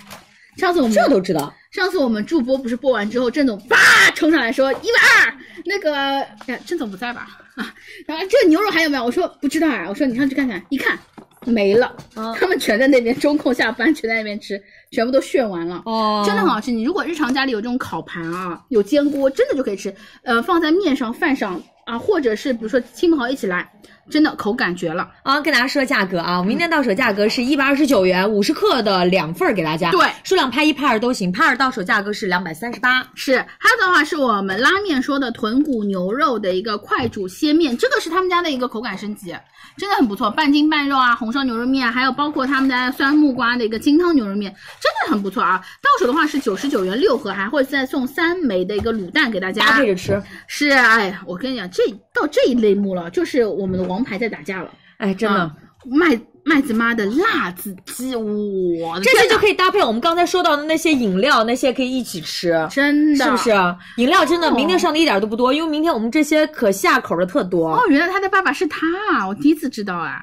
[0.59, 1.53] 上次我们这都知道。
[1.72, 3.77] 上次我们助播不是播完之后，郑总叭
[4.15, 5.33] 冲上来说一百二，
[5.65, 7.27] 那个哎郑总不在吧？
[7.56, 7.74] 啊，
[8.06, 9.06] 然后这牛肉还有没有？
[9.06, 10.97] 我说不知道啊，我说你上去看看，一看
[11.45, 14.61] 没了，嗯 他们全在那边中控下班，全在那边吃，
[14.92, 15.81] 全部都炫完了。
[15.85, 16.72] 哦真的很好吃。
[16.72, 19.93] 你如果日常家里有这种烤盘啊，有煎锅，真的就可以吃。
[20.24, 23.72] 呃，放在面上、饭上啊，或者是比如说亲朋好友一起来，
[24.09, 25.08] 真的口感绝了。
[25.24, 29.92] 啊，跟大家说价格啊，我明天到手价格是一百二十九元，五十克的两份儿给大家。
[29.92, 33.06] 对数量拍一拍二都行，拍二到手价格是两百三十八。
[33.15, 39.35] 是，还有的话是我们拉面说的豚骨牛肉的一个快煮鲜面，这个是他们家的一个口感升级，
[39.77, 45.61] 真的很不错，半筋半肉啊，红烧牛肉面，还有包括他们家酸木瓜的一个金汤牛肉面，真的很不错啊。
[45.81, 50.22] 到手的话是九十九元六盒，还会再送三枚的一个卤蛋给大家，搭配着吃。
[50.47, 54.69] 是，哎，我跟你讲，这到这一类目了，就是我们的王牌在打架了。
[54.98, 55.40] 哎，真的。
[55.40, 56.08] 啊麦
[56.44, 63.51] 麦子妈的辣子鸡，我这些就可以搭配我们刚才说到的那些饮料，那些可以一起吃，真的是不是？
[63.96, 67.78] 饮料真的，哦明天上的一点都不多，因为明天我们这些可下口的特多。
[67.78, 68.80] 哦，原来他的爸爸是他
[69.14, 69.26] 啊！
[69.26, 70.19] 我第一次知道啊，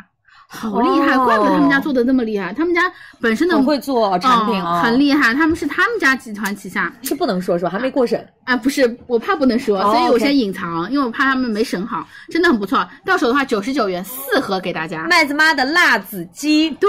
[0.49, 2.53] 好厉害，哦怪不得他们家做的那么厉害。
[2.53, 2.81] 他们家
[3.21, 5.35] 本身的很会做产品哦啊很厉害。
[5.35, 7.71] 他们是他们家集团旗下是不能说是吧？
[7.71, 8.27] 还没过审。
[8.45, 12.87] 啊，不是，我怕不能说，哦所以我先隐藏，因为我怕他们没审好，真的很不错。
[13.05, 15.05] 到手的话九十九元四盒给大家。
[15.11, 16.89] 麦子妈的辣子鸡，对，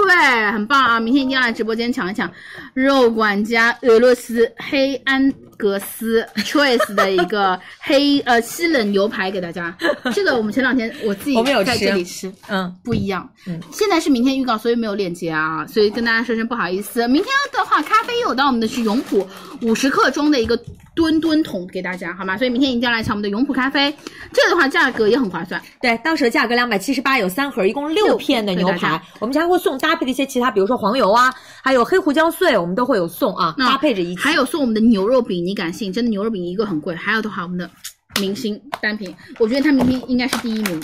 [0.52, 1.00] 很棒啊！
[1.00, 2.30] 明天一定要来直播间抢一抢
[2.74, 9.76] 肉管家俄罗斯黑安格斯 Choice 的一个 黑呃西冷牛排给大家。
[10.14, 13.28] 这个我们前两天我自己在我们有吃这里吃，嗯，不一样。
[13.46, 17.06] 嗯，现在是明天预告，所以没有链接啊，所以跟大家说声不好意思。
[17.08, 19.28] 明天的话，咖啡有到我们的是永璞
[19.62, 20.58] 五十克装的一个
[20.98, 22.36] 吨吨桶给大家，好吗？
[22.36, 23.94] 所以明天一定要来抢我们的永璞咖啡，
[24.32, 25.62] 这个的话价格也很划算。
[25.80, 29.00] 对，到手价格两百七十八，有三盒，一共六片的牛排。
[29.20, 31.32] 我们家还会送搭配的一些其他，比如说黄油啊，
[31.62, 34.20] 还有黑胡椒碎，我们都会有送啊，那搭配着一起。
[34.20, 35.92] 还有送我们的牛肉饼，你敢信？
[35.92, 36.96] 真的牛肉饼一个很贵。
[36.96, 37.70] 还有的话，我们的
[38.20, 40.82] 明星单品，我觉得它明天应该是第一名。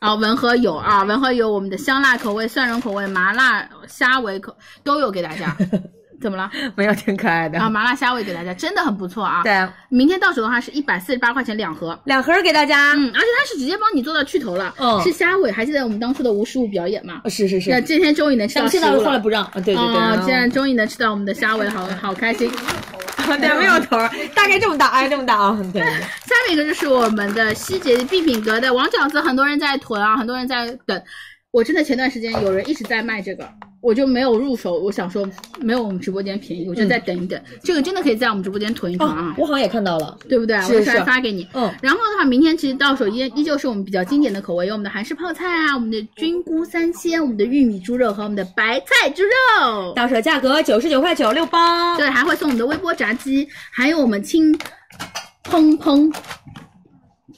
[0.00, 5.56] 啊，文和友啊，文和友我们的香辣口味、蒜蓉口味、麻辣虾尾口都有给大家。
[6.20, 6.50] 怎么了？
[6.76, 9.42] 没有，挺可爱的啊，麻辣虾尾给大家，真的很不错啊。
[9.42, 12.92] 对，明天到手的话是一百四十八块钱两盒，两盒给大家。
[12.92, 14.74] 嗯，而且它是直接帮你做到去头了。
[14.78, 17.20] 嗯是虾尾，还记得我们当初的无实物表演吗？
[17.26, 22.50] 是是是那今天终于能吃到咱们现在后来不让，啊对对对，啊，现在终于能吃到我们的虾尾，好好开心。
[23.26, 23.96] 对，没有头，
[24.34, 25.82] 大概这么大，哎，这么大啊， 对。
[25.82, 31.02] 下面一个就是我们的希捷必品阁的王饺子，很多人在囤啊，很多人在等。
[31.56, 33.48] 我真的前段时间有人一直在卖这个，
[33.80, 34.78] 我就没有入手。
[34.78, 35.26] 我想说
[35.58, 37.40] 没有我们直播间便宜，我就再等一等。
[37.64, 40.60] 这个真的可以在我们直播间囤一囤啊，我好像也看到了，对不对？
[40.60, 41.48] 是我就来是发给你。
[41.54, 49.94] 嗯，然后的话，明天其实到手依依旧是我们比较经典的口味，有我们的韩式泡菜啊，我们的菌菇三鲜，我们的玉米猪肉和我们的白菜猪肉。
[49.94, 51.96] 到手价格九十九块九六包。
[51.96, 54.52] 对，还会送我们的微波炸鸡，还有我们清
[55.44, 56.14] 砰砰，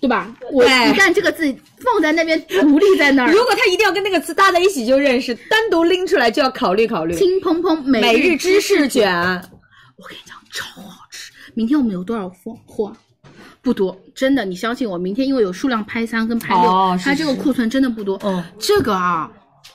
[0.00, 0.34] 对吧？
[0.50, 3.32] 我对一旦这个字放在那边，独立在那儿。
[3.32, 7.14] 如果它一定要跟那个词搭在一起就认识，单独拎出来就要考虑考虑。
[7.14, 9.10] 清砰砰每每日芝士卷，
[9.96, 11.32] 我跟你讲，超好吃。
[11.54, 12.92] 明天我们有多少货货？
[13.60, 14.96] 不多，真的，你相信我。
[14.96, 18.18] 明天因为有数量拍三跟拍六，哦是它这个库存真的不多。
[18.24, 19.30] 嗯，这个啊，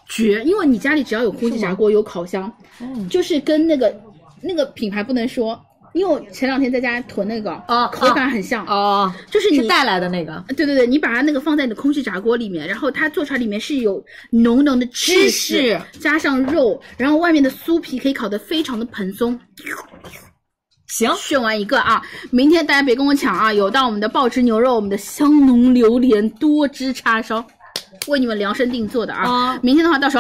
[0.10, 0.42] 绝！
[0.46, 3.94] 因为你家里只要有空气炸锅、有烤箱，嗯就是跟那个
[4.42, 5.60] 那个品牌不能说，
[5.94, 10.44] 因为我前两天在家囤那个，哦口感很像，哦，就是你是带来的那个。
[10.56, 19.40] 对对对，你把它那个放在你的空气炸锅里面，然后它做出来里面是有浓浓的芝芝士士，加上肉，然后外面的酥皮可以烤得非常的蓬松。
[20.88, 27.44] 行，选完一个啊，明天大家别跟我抢啊，有到我们的爆汁牛肉，我们的香浓榴莲多汁叉烧，
[28.08, 29.24] 为你们量身定做的啊。
[29.24, 30.20] 啊明天的话到手，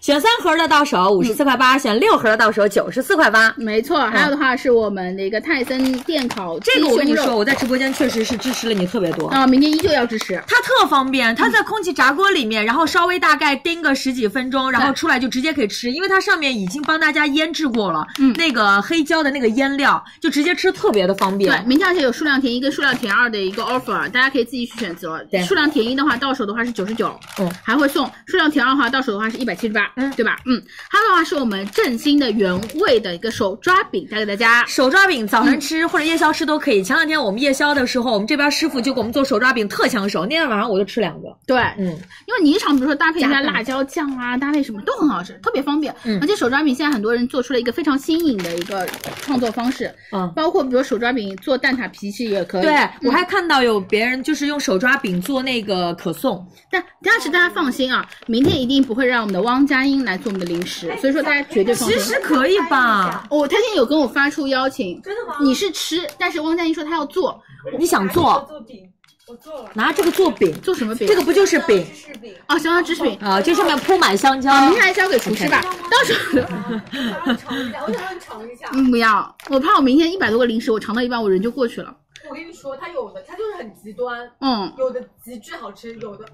[0.00, 3.52] 选三盒的到手五十四块八，选六盒的到手九十四块八。
[3.58, 4.00] 没错。
[4.06, 9.28] 还有的话是我们的一个泰森电烤鸡这个我跟你说，我在直播间确实是支持了你特别多。
[9.28, 10.42] 啊，明天依旧要支持。
[10.46, 25.22] 它特方便，它在空气炸锅里面，然后稍微大概叮个十几分钟，然后出来就直接可以吃，因为它上面已经帮大家腌制过了，嗯那个黑椒的那个腌料，就直接吃特别的方便对，明天而且有数量填一跟数量填二的一个 offer，大家可以自己去选择。
[25.30, 30.38] 对数量填一的话，到手的话是九十九，嗯，还会送；数量填二的话，到手的话是一百七十八，嗯对吧？
[30.46, 34.64] 嗯，它的话是我们振兴的原味的一个手抓饼带给大家。
[34.66, 36.82] 手抓饼早晨吃、或者夜宵吃都可以。
[36.82, 41.28] 前两天我们夜宵的时候，我们这边师傅就给我们做手抓饼特抢手，那天晚上我就吃两个。
[41.46, 45.94] 对，嗯，因为你日常比如说搭配一下辣椒酱啊，搭配什么都很好吃，特别方便。
[46.04, 48.86] 嗯而且手抓饼现在很多人做出了一个非常新颖的一个
[49.22, 52.62] 创作方式，嗯包括比如手抓饼做蛋挞皮其实也可以。
[52.62, 61.98] 对，嗯我还看到有别人就是用手抓饼做那个可颂，但但是大家放心啊，明天一定不会让我们的汪佳音来做我们的零食，所以说大家绝对放心。
[61.98, 63.26] 其实可以吧？
[63.30, 65.38] 哦，他现在有跟我发出邀请，真的吗？
[65.40, 67.42] 你是吃，但是汪佳音说他要做，
[67.78, 68.44] 你想做？
[68.48, 68.86] 做饼，
[69.26, 69.70] 我做了。
[69.74, 71.08] 拿这个做饼，做什么饼？
[71.08, 73.18] 这个不就是饼芝士饼，哦，香蕉芝士饼。
[73.20, 73.40] 啊？
[73.40, 74.52] 这上面铺满香蕉。
[74.52, 77.34] 啊，明天还交给厨师吧，到时候。
[77.34, 78.68] 尝一下，我想让你尝一下。
[78.74, 81.96] 嗯，不要，我怕我明天一百多个零食，我尝到一半我人就过去了。
[82.28, 86.26] 我跟你说，它有的它就是很极端，嗯有的极致好吃，有的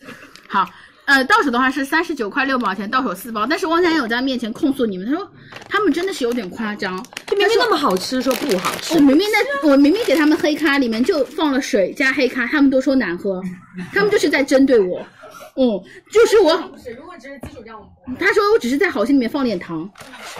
[0.48, 0.68] 好，
[1.06, 3.46] 呃，到手的话是三十九块六毛钱，到手四包。
[3.46, 5.30] 但是汪家有在面前控诉你们，他说
[5.68, 8.94] 他们真的是有点夸张，就明明那么好吃，说不好吃。
[8.94, 13.42] 我明明在，我明明给他们黑咖里面就放了水加黑咖，他们都说难喝，
[13.92, 15.04] 他们就是在针对我。
[15.56, 16.52] 嗯，就是我，
[16.96, 17.80] 如果只是基础这样，
[18.18, 19.88] 他说我只是在好心里面放点糖，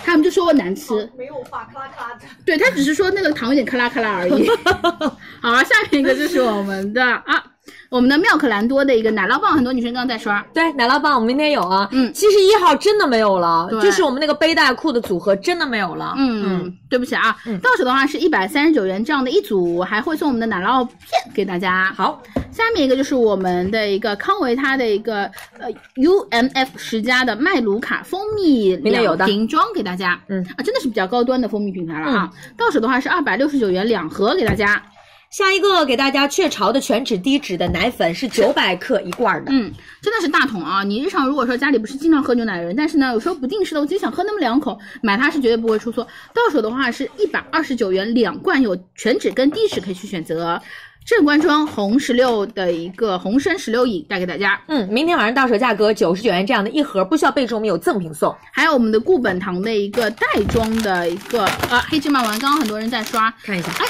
[0.03, 1.09] 他们就说我难吃。
[1.17, 2.25] 没有发咔啦咔啦的。
[2.45, 4.49] 对他只是说那个糖有点咔啦咔啦而已。
[5.41, 7.45] 好了，下面一个就是我们的啊，
[7.91, 10.45] 我们的妙可蓝多的一个奶酪棒，很多女生刚刚在刷。
[10.53, 16.15] 对，奶酪棒我们明天有啊，嗯，七十一号真的没有了，就是我们那个背带裤的组合真的没有了。
[16.17, 21.93] 嗯，嗯对不起啊，嗯到手的话是一百三十九元这样的一组，还会送我们的奶酪片给大家。
[21.97, 25.25] 好，下面一个就是我们的一个康维它的一个
[25.59, 30.21] 呃 UMF 十佳的麦卢卡蜂蜜两瓶装给大家。
[30.29, 32.31] 嗯啊，真的是比较高端的蜂蜜品牌了啊。
[32.57, 34.83] 到手的话是二百六十九元两盒给大家。
[35.35, 40.85] 下一个给大家雀巢的全脂低脂的奶粉是九百克一罐的，嗯，真的是大桶啊！
[40.85, 46.07] 你日常如果说家里不是经常喝牛奶的人，但是呢，有时候不定时的，我就想喝那么两口，买它是绝对不会出错。
[46.33, 50.63] 到手的话是一百二十九元两罐，有全脂跟低脂可以去选择。
[51.05, 58.33] 正官庄红石榴的一个红参石榴饮带给大家，嗯，明天晚上到手价格九十九元这样的一盒，不需要备注，我们有赠品送。
[58.53, 63.85] 还有我们的固本堂的一个袋装的一个呃黑芝麻丸，刚刚很多人在刷，看一下，哎，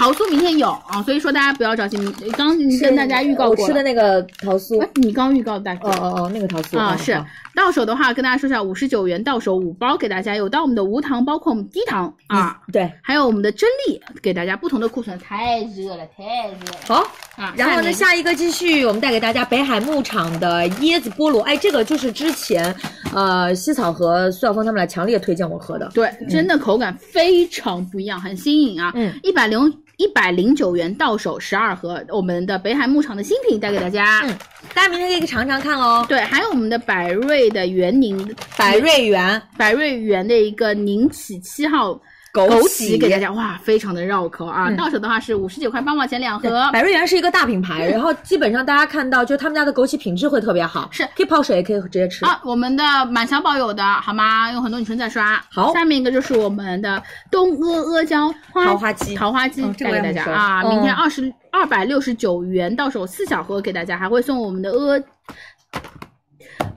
[0.00, 7.22] 桃酥明天有啊，所以说大家不要着急，明刚跟大家预告过我吃的那个桃酥，哎，你刚预告的大哥，哦哦哦，那个桃酥啊，嗯是
[7.54, 16.78] 到手的话，跟大家说一下，五十九元到手五包给大家，有到我们的无糖，包括我们低糖啊，对，还有我们的真力给大家不同的库存，太热了，太热了。
[16.86, 17.06] 好。
[17.40, 22.74] 啊，然后呢，下一个继续，我们带给大家北海牧场的椰子菠萝，哎，这个就是之前，
[23.14, 25.90] 呃，西草和苏小峰他们俩强烈推荐我喝的。
[25.94, 28.92] 对，真的口感非常不一样，很新颖啊。
[28.94, 34.20] 嗯，一百零一百零九元到手十二盒，我们的北海牧场的新品带给大家。
[34.24, 34.36] 嗯，
[34.74, 36.04] 大家明天可以尝尝看哦。
[36.06, 41.98] 对，还有我们的百瑞的园宁，百瑞园，百瑞园的一个宁启七号。
[42.32, 44.68] 枸枸杞杞给大家，哇，非常的绕口啊！
[44.68, 46.70] 嗯到手的话是五十九块八毛钱两盒。
[46.72, 52.24] 百瑞园是一个大品牌，然后基本上大家看到，就他们家的枸杞品质会特别好，是可以泡水，也可以直接吃。
[52.24, 54.50] 啊，我们的满小宝有的好吗？
[54.52, 55.42] 有很多女生在刷。
[55.50, 60.62] 好下面一个就是我们的东阿阿胶花桃花鸡桃花鸡嗯带给大我也很熟家啊！
[60.62, 64.94] 嗯明天二十二百六十九元到手四小盒给大家，还会送我们的阿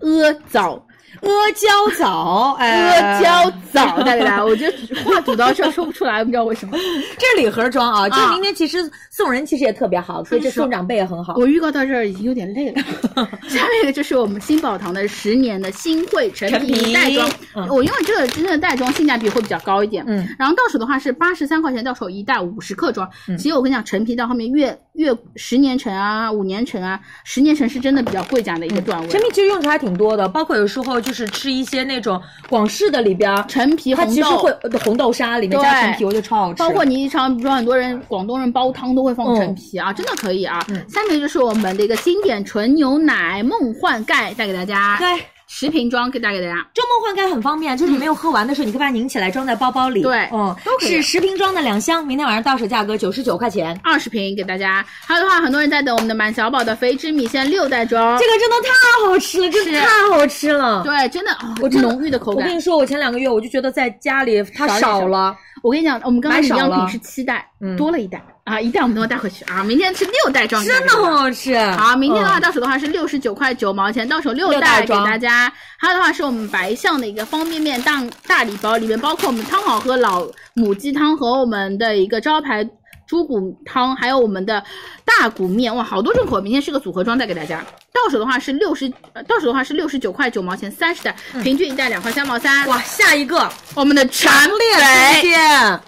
[0.02, 0.84] 阿枣。
[1.24, 6.78] 阿胶枣，哎，阿胶枣带给大家， 我觉得话堵到这儿说不出来，不知道为什么。
[7.18, 8.78] 这是礼盒装啊，就明天其实
[9.10, 11.36] 送人其实也特别好，所以这送长辈也很好。
[11.38, 12.82] 我预告到这儿已经有点累了。
[13.48, 23.10] 下面一个就是我们新宝堂的十年的新会陈陈皮皮袋装，嗯我因为这个真的袋装性价比会比较高一点，嗯，然后到手的话是八十三块钱到手一袋五十克装。
[23.28, 29.08] 嗯其实我跟你讲，陈皮到后面越越十年陈啊、五年陈啊，十年陈是真的比较贵价的一个段位。
[29.08, 36.58] 陈皮其实用处还挺多的，包括有时候就是吃一些那种广式的里边儿陈皮它红豆其实会呃红豆沙里面加陈皮，我觉得超好吃。
[36.58, 40.66] 包括你日常，比如说很多人广东人煲汤都会放陈皮啊，真的可以啊。
[40.90, 45.08] 下面就是我们的一个经典纯牛奶梦幻盖带给大家，对，
[45.56, 46.56] 十瓶装给带给大家。
[46.74, 50.02] 周梦幻盖很方便，就是你没有喝完的时候，你可以把它拧起来装在包包里。
[50.02, 53.80] 对嗯，都可以是十瓶装的两箱，明天晚上到手价格九十九块钱。
[53.84, 54.84] 二十瓶给大家。
[55.06, 60.82] 还有的话，很多人在等我们的满小宝的肥汁米线六袋装，这个真的太好吃了，真的太好吃了。
[60.84, 62.60] 对，真的，哦我真的浓郁的口感我跟你。
[62.60, 69.64] 说，我前两个月我就觉得在家里它少一点少了，我跟你讲，我们刚刚买少了一样品是七袋，嗯多了一袋啊，一袋我们都要带回去啊。
[69.64, 71.58] 明天是六袋装，真的很好吃。
[71.72, 75.52] 好，明天的话嗯到手的话是六十九块九毛钱，到手六六袋袋给大家。
[75.78, 82.68] 还有的话是我们白象的一个方便面大大礼包，里面包括我们汤好喝老母鸡汤和我们的一个招牌。
[83.06, 84.64] 猪骨汤，还有我们的
[85.04, 87.64] 大骨面，哇，好多种口味，明天是个组合装带给大家。
[87.92, 92.66] 到手的话是六十，呃到手的话是六十九块九毛钱，三十袋，平均一袋两块三毛三。
[92.66, 95.80] 嗯哇，下一个我们的陈烈水，天，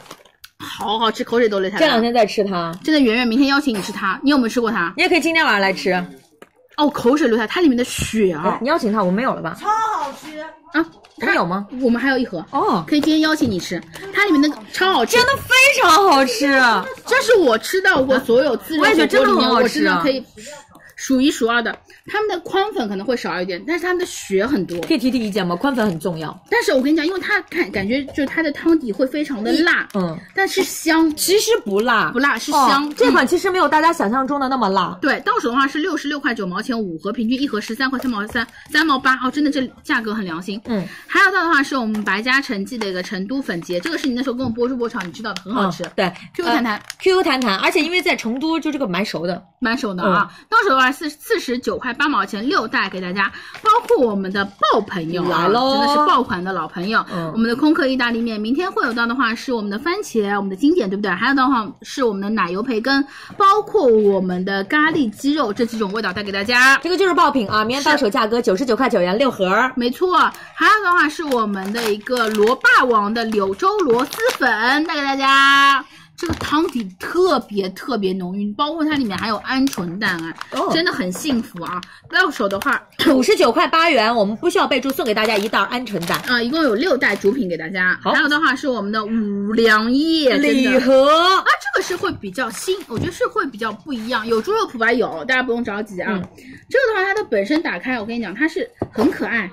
[0.65, 1.87] 好好吃，口水都流下来了。
[1.87, 4.93] 这两天在吃它，真的，圆圆明天邀请你吃它，你有没有吃过它？
[4.97, 5.91] 你也可以今天晚上来吃。
[6.77, 9.57] 哦，口水流下，它里面的血啊哎，你邀请他，我没有了吧？
[9.59, 10.39] 超好吃。
[10.73, 10.85] 啊！
[11.21, 11.65] 我们有吗？
[11.81, 13.81] 我们还有一盒哦，可以今天邀请你吃，
[14.13, 16.47] 它里面的超好吃，真的非常好吃。
[17.05, 20.21] 这是我吃到过所有自热我也觉得真的火锅里面，我很好吃啊真的可以
[20.97, 21.73] 数一数二的。
[22.11, 24.79] 他们的宽粉可能会少一点，但是他们的血很多。
[24.81, 25.55] 可以提提意见吗？
[25.55, 26.37] 宽粉很重要。
[26.49, 32.87] 但是我跟你讲，因为它感感觉就是它的汤底会非常的辣，嗯，但是香，其实不辣，不辣是香。
[32.87, 34.97] 哦这款嗯其实没有大家想象中的那么辣。
[35.01, 40.61] 对，到手的话是六十六块九毛钱五盒，平均一盒十三块三毛三三毛八哦，真的这价格很良心。
[40.65, 45.83] 嗯，还有到的话是我们白家陈记的一个成都粉结，这个是你那时候跟我播出播炒，你知道的，很好吃。
[45.83, 46.81] 嗯对，QQ 弹弹。
[46.99, 61.11] ，Q Q 弹弹，而且因为在成都，就这个蛮熟的，蛮熟的啊，到手的话四四十九块八毛钱六袋给大家，包括我们的爆朋友啊，来喽真的是爆款的老朋友，嗯我们的空客意大利面，明天会有到的话是我们的番茄，我们的经典对不对？
[61.11, 63.05] 还有的话是我们的奶油培根，
[63.37, 66.77] 包括我们的咖喱鸡肉这几种味道带给大家。
[66.83, 67.63] 这个就是爆品啊！
[67.63, 70.17] 明天到手价格九十九块九元六盒，没错，
[70.53, 75.83] 还有的话是我们的一个罗霸王的柳州螺蛳粉带给大家。
[76.17, 81.81] 这个汤底特别特别浓郁，包括它里面还有鹌鹑蛋啊，哦真的很幸福啊！
[82.09, 82.81] 到手的话，
[83.13, 87.99] 五十九块八元，我们不需要备注，送给大家一袋鹌鹑蛋啊、一共有六袋主品给大家。
[88.01, 94.25] 好还有的话是我们的五粮液礼盒啊，这个是会比较新，我觉得是会比较不一样。
[94.25, 96.11] 有猪肉脯吧有，大家不用着急啊。
[96.13, 96.23] 嗯
[96.67, 99.51] 这个的话，它的本身打开，我跟你讲，它是很可爱，哎，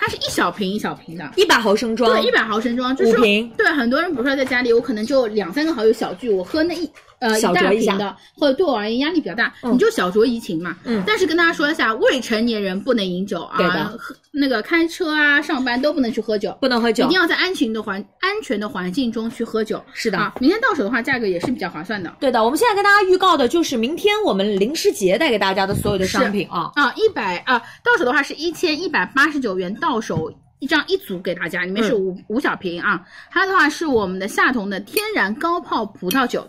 [0.00, 1.30] 它是一小瓶一小瓶的。
[1.36, 10.76] 一百毫升装，对，一百毫升装，就是五瓶对很多人，比如说在家里，我可能就两三个好友小聚，我喝那一呃一大小酌一下瓶的，或者对我而言压力比较大，嗯你就小酌怡情嘛。
[10.84, 19.82] 嗯但是跟大家说一下，未成年人不能饮酒啊，喝那个开车啊、上班都不能去喝酒，不能喝酒一定要在安全的环安全的环境中去喝酒。
[19.92, 22.14] 是的啊，明天到手的话，价格也是比较划算的。
[22.20, 26.70] 对的，我们现在跟大家预告的就是明天我们零食节带给大家的所有的商品啊。
[26.74, 30.32] 啊，一百啊，到手的话是一千一百八十九元到手。
[30.60, 33.02] 一张一组给大家，里面是嗯五、五小瓶啊。
[33.30, 36.46] 还有的话是我们的夏桐的天然高泡葡萄酒，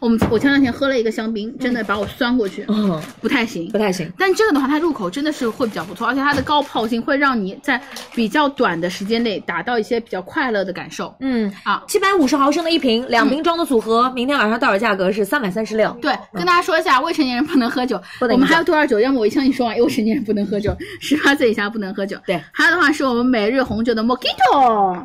[0.00, 3.78] 我们我前两天喝了一个香槟，真的把我酸过去，嗯，不太行不。
[3.78, 4.10] 太行。
[4.18, 7.80] 但这个的话，它入口真的是会比较不错，而且它的高泡性会让你在
[8.14, 11.14] 比较短的时间内达到一些比较快乐的感受。
[11.20, 15.90] 嗯啊，七百五十毫升的一瓶，两瓶装的组合，明天晚上到手价格是三百三十六。
[16.00, 18.00] 对，跟大家说一下，未成年人不能喝酒。
[18.18, 18.98] 不能我们还有多少酒？
[18.98, 22.16] 要么我一枪你说完，未成年人不能喝酒，十八岁以下不能喝酒。
[22.26, 25.04] 对，还有的话是我们每日红酒的 Mojito，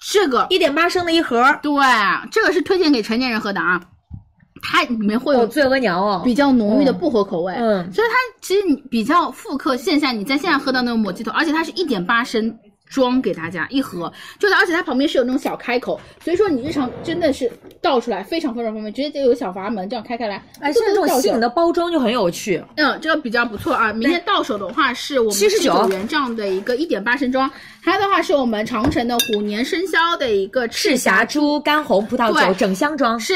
[0.00, 1.72] 这个一点八升的一盒，对，
[2.30, 3.80] 这个是推荐给成年人喝的啊。
[4.60, 7.92] 它里面会有哦，醉额娘哦，比较浓郁的薄荷口味，嗯。
[7.92, 17.50] 所以它其实你比较复刻线下你在线下喝到那种抹鸡头，而且它是一点八升装给大家一盒，就是而且它旁边是有那种小开口，所以说你日常真的是
[17.82, 21.48] 倒出来非常非常方便，直接就有小阀门这样开开来，哎，现在这种新颖的。
[21.58, 22.62] 包装就很有趣。
[22.76, 23.92] 嗯，这个比较不错啊！
[23.92, 27.50] 明天到手的话是我们七十九元这样的一个一点八升装，
[27.82, 33.34] 它的话是我们长城的虎年生肖的一个赤霞珠干红葡萄酒整箱装，是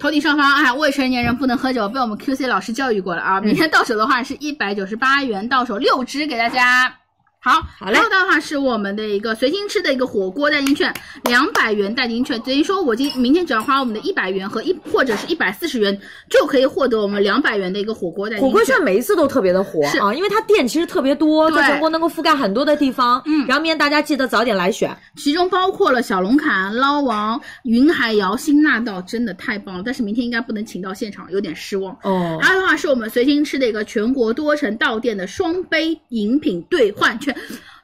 [0.00, 3.40] 头顶上方啊，未成年人不能喝酒，被我们 QC 老师教育过了啊。
[3.40, 6.99] 明天到手的话是一百九十八元，到手六支给大家。
[7.42, 10.92] 好，好嘞还有的话是我们的一个随心吃的一个火锅代金券，
[11.24, 23.22] 两百元代金券，等于说我今明天只要花我们的一百元和一或者是一百四十元，就可以获得我们两百元的一个火锅代金火锅券每一次都特别的火是啊，因为它店其实特别多，在全国能够覆盖很多的地方。
[23.24, 24.94] 嗯然后明天大家记得早点来选。
[25.16, 29.82] 其中包括了小龙坎、捞王、云海肴、新纳道，真的太棒了。
[29.82, 31.96] 但是明天应该不能请到现场，有点失望。
[32.02, 37.29] 哦还有的话是我们随心吃的一个全国多城到店的双杯饮品兑换券，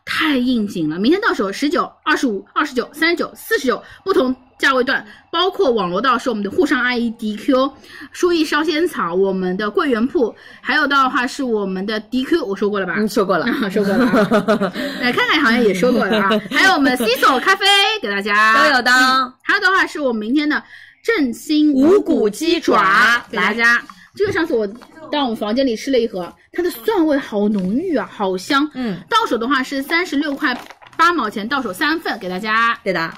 [0.05, 0.99] 太应景了。
[0.99, 4.35] 明天到手十九、二十五、二十九、三十九、四十九不同。
[4.59, 7.71] 价位段包括网络道是我们的沪上爱伊 DQ、
[8.11, 12.95] 舒逸烧仙草，我们的桂圆铺，还有的话是我们的 DQ，我说过了吧？
[12.97, 14.73] 嗯，说过了， 说过了啊。
[15.03, 16.31] 哎，看看好像也说过了啊。
[16.51, 17.67] 还有我们的 CISO 咖啡
[18.01, 20.63] 给大家都有的嗯还有的话是我们明天的
[21.05, 23.83] 振兴五谷鸡爪给大家。
[24.17, 24.67] 这个上次我
[25.13, 28.69] 到我们房间里吃了一盒，它的蒜味好浓郁啊，好香。
[28.75, 30.59] 嗯，到手的话是三十六块
[30.97, 32.79] 八毛钱，到手三份给大家。
[32.83, 33.13] 对的。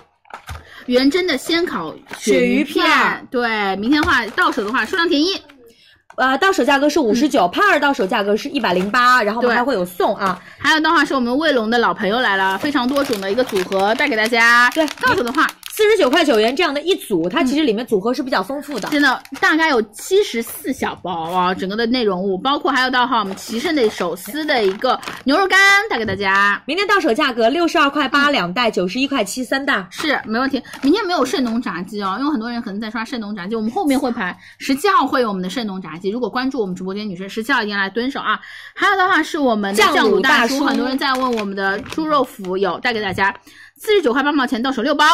[0.86, 5.40] 元真的鲜烤鳕鱼片片，对，明天的话到手的话数量填一。
[6.16, 10.42] 呃，到手价格是五十九，帕尔到手价格是一百零八，然后我们还会有送啊。
[10.58, 14.68] 还有的话是我们卫龙的老朋友来了，非常多种的一个组合带给大家。
[14.70, 15.47] 对，到手的话
[15.78, 18.88] 四十九块九元这样的一组，它其实里面组合是比较丰富的。
[18.88, 25.56] 真的大概有七十四小包啊，整个的内容物包括还有到哈我们奇胜的手撕的一个牛肉干
[25.88, 26.60] 带给大家。
[26.66, 29.86] 明天到手价格六十二块八两袋，九十一块七三袋。
[29.88, 38.40] 是没问题，明天没有圣农炸鸡哦，因为很多人可能在刷圣农炸鸡，我们后面会排十七号会有我们的圣农炸鸡，如果关注我们直播间女生，十七号一定要来蹲守啊。
[38.74, 43.32] 还有的话是我们的酱酱卤卤大叔，叔很多人在问我们的猪肉脯有带给大家，
[43.76, 45.04] 四十九块八毛钱到手六包。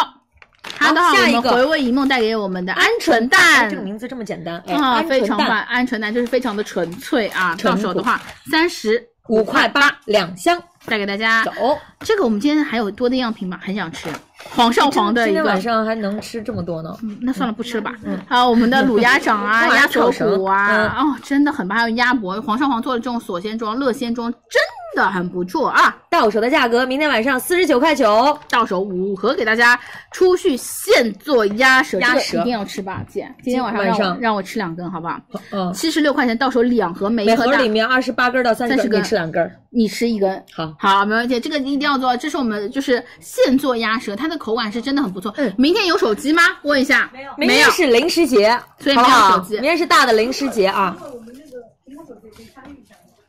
[0.79, 1.43] 它的，我下一个。
[1.43, 7.57] 们回味一梦带给我们的鹌鹑蛋，这个名字这么简单，哎啊，非常棒，鹌鹑蛋就是非常的纯粹啊。
[7.63, 11.45] 到手的话，三十五块八两箱，带给大家。
[11.45, 11.53] 走，
[12.01, 14.09] 这个我们今天还有多的样品嘛，很想吃。
[14.55, 16.95] 黄上黄的一个今天晚，上还能吃这么多呢。
[17.03, 17.95] 嗯那算了，不吃了吧。
[18.27, 21.79] 还有我们的卤鸭掌啊， 鸭锁骨啊，哦，真的很棒。
[21.79, 24.61] 还有鸭脖，黄上黄做的这种锁鲜装、乐鲜装，真
[24.95, 25.97] 的很不错啊。
[26.11, 29.79] 到手的价格，明天晚上四十九块九，到手五盒给大家
[30.11, 33.33] 出去现做鸭舌，鸭舌一定要吃吧，姐。
[33.43, 35.19] 今天晚上让我晚上让我吃两根，好不好？
[35.53, 39.51] 嗯，七十六块钱到手两盒，每一盒每盒里面二十八根到三十30根，你吃两根。
[39.77, 41.39] 你吃一根，好，好，没问题。
[41.41, 45.33] 这个一定要做，这是我们就是现做鸭舌，它的口感是真的很不错。
[45.37, 46.43] 嗯明天有手机吗？
[46.63, 48.97] 问一下，没有明天是零食节，所以？
[48.97, 50.97] 没有手机明天是大的零食节啊。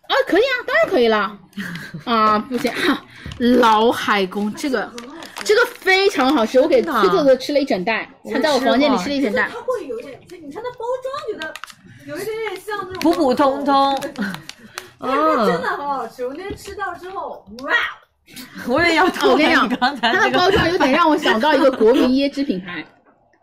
[0.08, 1.38] 啊，可以啊，当然可以了。
[2.03, 2.72] 啊，不行，
[3.60, 4.92] 老海公这个
[5.44, 9.49] 这个非常好吃，我给真的啊崔特特吃了一整袋，他在我房间里吃了一整袋。
[9.51, 11.53] 它会有点，你看它包装，觉得
[12.06, 13.99] 有一点点像那种普普通通。
[15.05, 16.25] 但是它真嗯，的很好吃。
[16.25, 17.73] 我那天吃到之后，哇！
[18.67, 22.83] 我也要哦我跟你讲，刚才这个它的包装有点让我想到一个国民椰汁品牌，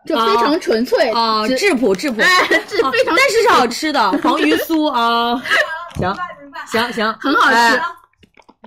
[0.05, 2.29] 就非常纯粹啊，质朴质朴，哎，
[2.67, 5.41] 这啊非常但是是好吃的黄鱼酥啊。
[5.97, 6.13] 行
[6.67, 7.55] 行行，很好吃。
[7.57, 7.81] 哎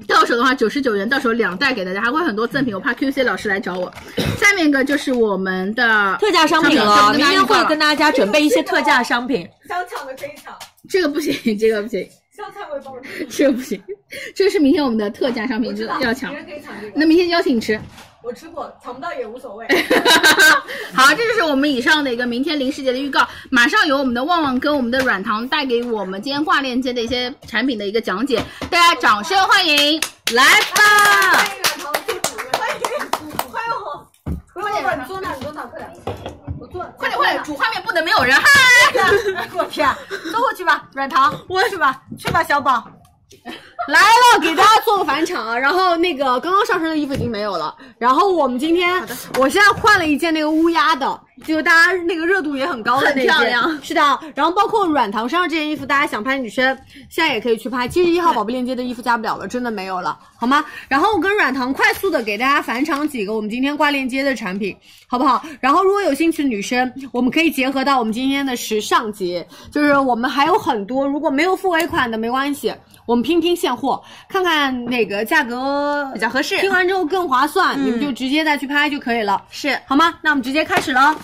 [0.09, 2.73] 到手的话九十九元，到手两袋给大家，还会很多赠品。
[2.75, 3.89] 我怕 QC 老师来找我。
[4.37, 9.47] 下面一个就是我们的特价商品了，明天会跟大家准备一些特价商品。
[9.69, 10.53] 想抢的可以抢，
[10.89, 13.01] 这个不行，这个不行，香菜味包装。
[13.29, 13.81] 这个不行，
[14.35, 16.39] 这个是明天我们的特价商品，就要抢别。
[16.39, 16.93] 人可以抢这个。
[16.93, 17.79] 那明天邀请你吃。
[18.21, 19.65] 我吃过，抢不到也无所谓。
[20.93, 23.25] 好，这就是我们以上的一个明天零食节的预告。
[23.51, 30.01] 马上有我们的旺旺跟我们的软糖带给我们今天挂链接的一些产品的一个讲解，大家掌声欢迎，
[30.33, 30.43] 来
[30.75, 31.37] 吧！
[31.37, 32.81] 欢迎软糖做主，欢迎
[33.51, 34.07] 欢迎我。
[34.53, 36.44] 不用不用，你坐那，你坐那，快点。
[36.75, 38.43] 我坐，快点快点，主画面不能没有人，嗨！
[39.53, 39.89] 我天，
[40.31, 42.85] 都过去吧，软糖，我去吧，去吧，小宝。
[43.87, 45.57] 来了，给大家做个返场啊！
[45.57, 48.99] 然后那个刚刚上身的衣服已经没有了，然后我们今天，
[49.37, 54.19] 我现在换了一件那个乌鸦的，就是大家那个热度也很高的那件，很漂亮是的。
[54.33, 56.75] 然后包括软糖身上这件衣服，大家想拍女生
[57.09, 57.87] 现在也可以去拍。
[57.87, 60.65] 七十一号宝贝链接的衣服加不了了，真的没有了，好吗？
[60.87, 64.75] 然后我跟软糖快速的给大家返场几个我们今天挂链接的产品，
[65.07, 65.43] 好不好？
[65.59, 72.73] 然后如果有兴趣的女生，我们可以结合到我们今天的时尚节，就是我们还有很多，如果没有付尾款的没关系。
[73.05, 80.15] 我们拼拼现货，看看哪个价格比较合适拼完之后更划算，你们就直接再去拍就可以了，是好吗？
[80.21, 81.15] 那我们直接开始了。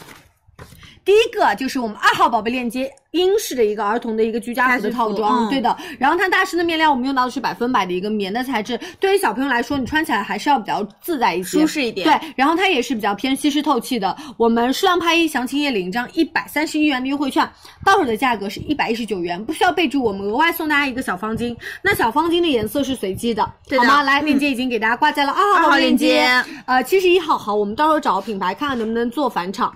[1.04, 5.76] 第一个就是我们二号宝贝链接英式的一个儿童的一个居家服的套装，嗯对的。
[5.98, 14.16] 然后它大师的面料我们用到的是百分百的一个棉的材质，对于小朋友来说，你穿起来还是要比较自在一些，舒适一点对，然后它也是比较偏吸湿透气的。
[14.38, 17.50] 我们数量拍一详情页领一张一百三十一元的优惠券，
[17.84, 21.56] 到手的价格是一百一十九元，不需要备注，我们额外送大家一个小方巾。
[21.82, 24.04] 那小方巾的颜色是随机的，对的好吗？
[24.04, 29.74] 来，链接已经给大家挂在了二号宝贝链链接呃，七十一号好，我们到时候找个品牌看看能不能做返场。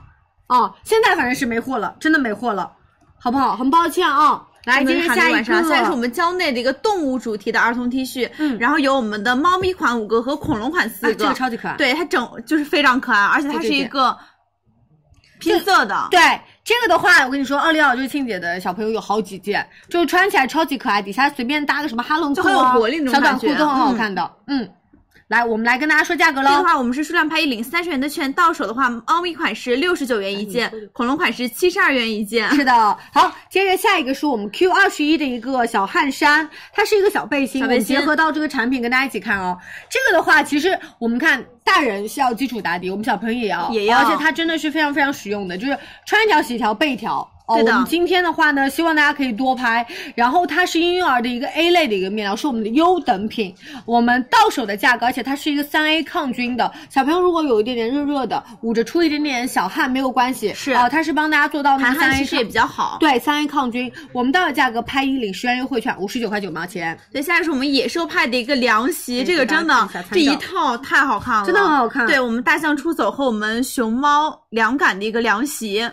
[0.47, 2.71] 啊，现在反正是没货了，真的没货了，
[3.19, 3.55] 好不好？
[3.55, 4.45] 很抱歉啊。
[4.65, 8.57] 来，接着下一个，现在是我们蕉内的一个动物主题的儿童 T 恤，嗯。
[8.57, 11.75] 然后有我们的猫咪款五个和恐龙款四个，啊这个超级可爱。
[11.75, 14.17] 对，它整就是非常可爱，而且它是一个
[15.39, 16.19] 拼色的，对
[16.63, 23.97] 这个的话，我跟你说，奥利奥就是庆姐的小朋友有好几件，就是穿起来超级可爱，底下随便搭个什么哈伦裤就很有啊，活力那种小短裤都很好嗯。
[23.97, 24.31] 看的。
[24.47, 24.67] 嗯，
[25.27, 26.49] 来，我们来跟大家说价格喽。
[26.49, 32.47] 这个的话，我们是数量拍一领三十元的券，到手的话，猫咪款是六十九元一件，恐龙款是七十二元一件。
[32.51, 32.71] 是的，
[33.11, 39.57] 好，接着下一个是我们 Q 二十一的一个小汗衫，它是一个小背心，小背心我们结合到这个产品跟大家一起看哦。
[39.89, 45.75] 这个的话，其实我们看大人是要基础打底，我们小朋友也要，也要而且它真的是非常非常实用的，就是
[46.05, 47.27] 穿一条洗一条备一条。
[47.47, 49.85] 哦，我们今天的话呢，希望大家可以多拍。
[50.15, 53.53] 然后它是婴幼儿的一个 A 类的一个面料，是我们的优等品。
[53.85, 56.71] 我们到手的价格，而且它是一个三 A 抗菌的。
[56.89, 62.97] 小朋友如果有一点点热热的，捂着出一点点小汗没有关系，是哦、它是帮大家做到那个三 A 其实也比较好。
[62.99, 75.87] 对，三 A 抗菌，我们到手价格拍一领十元优惠券，五十九块九毛钱，对，下来是我们野兽派的一个凉席，这个真的这一套太好看了，真的很好看对我们大象出走和我们熊猫凉感的一个凉席，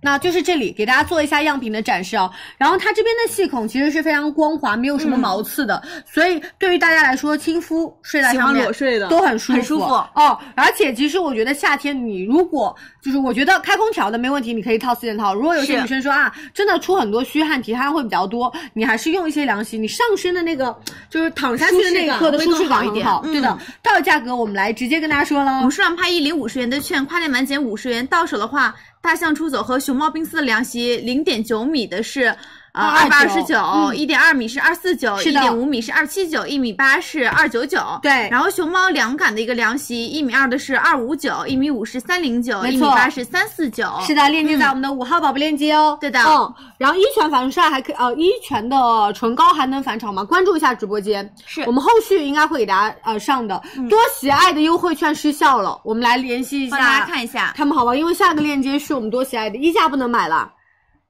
[0.00, 2.30] 那就是这里给大家做一下样品的展示哦。
[2.56, 9.84] 然后它这边的细孔其实是非常光滑，没有什么毛刺的，所以对于大家来说，亲肤睡在上面裸睡的都很舒服，很舒服
[10.14, 10.38] 哦。
[10.54, 15.34] 而且其实我觉得夏天你如果就是我觉得开空调的没问题，你可以套四件套。
[15.34, 20.76] 如果有些女生说啊，真的出很多虚汗，体汗会比较多，你还是用一些凉席，你上身的那个
[21.08, 23.22] 就是躺下去的那一刻的舒适感很好。
[23.22, 32.36] 对的，到价格我们来直接跟大家说了我们，数量拍一领五十元的券，跨店满减五十元，到手的话，大象出走和熊猫冰丝的凉席，零点九米的是。
[32.72, 37.80] 呃，二百二十九，嗯一点二米是二四九，一点五米是二七九，一米八是二九九。
[38.02, 43.90] 对然后熊猫凉感的一个凉席，一米二的是二五九，一米五是三零九，一米八是三四九。
[44.06, 45.98] 是的，链接在我们的五号宝贝链接哦。
[46.00, 50.22] 对的嗯，然后一泉防晒还可以，呃，一泉的唇膏还能返场吗？
[50.22, 53.60] 关注一下直播间，是我们后续应该会给大家呃上的。
[53.88, 57.96] 多喜爱的优惠券失效了，我们来联系一下，大家看一下他们好吧？
[57.96, 60.50] 因为下个链接是我们多喜爱的，衣架不能买了，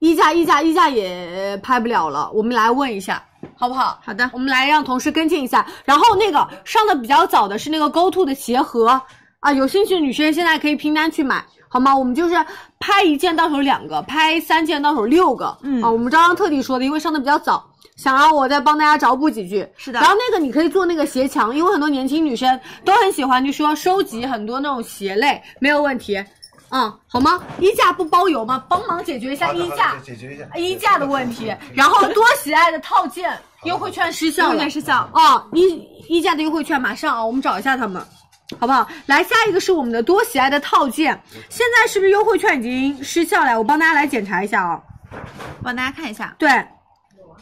[0.01, 3.25] 衣架衣架衣架也拍不了了，我们来问一下。
[3.57, 3.99] 好不好？
[4.03, 5.67] 好的，我们来让同事跟进一下。
[5.85, 9.01] 然后那个上的比较早的是那个 Go To 的鞋盒
[9.41, 11.95] 啊，有兴趣的女生现在可以拼单去买，好吗？
[11.95, 12.35] 我们就是
[12.79, 15.57] 拍一件到手两个，拍三件到手六个。
[15.63, 17.63] 嗯啊，我们刚刚特地说的，因为上的比较早，
[17.97, 19.67] 想让我再帮大家找补几句。
[19.77, 26.23] 是的然后那个你可以做那个鞋墙，因为很多年轻女生都很喜欢，就说收集很多那种鞋类，没有问题。
[26.71, 27.43] 嗯，好吗？
[27.59, 28.65] 衣架不包邮吗？
[28.69, 29.97] 帮忙解决一下衣架。
[30.05, 35.67] 解决一下衣架的问题，然后多喜爱的套件优惠券失效了，优惠券失效哦，衣
[36.09, 38.01] 衣架的优惠券马上啊，我们找一下他们，
[38.59, 38.89] 好不好？
[39.07, 43.59] 来，下一个是我们的多喜爱的套件，现在是不是优惠券已经失效了？
[43.59, 44.81] 我帮大家来检查一下啊、
[45.63, 46.35] 帮大家看一下。
[46.39, 46.49] 对，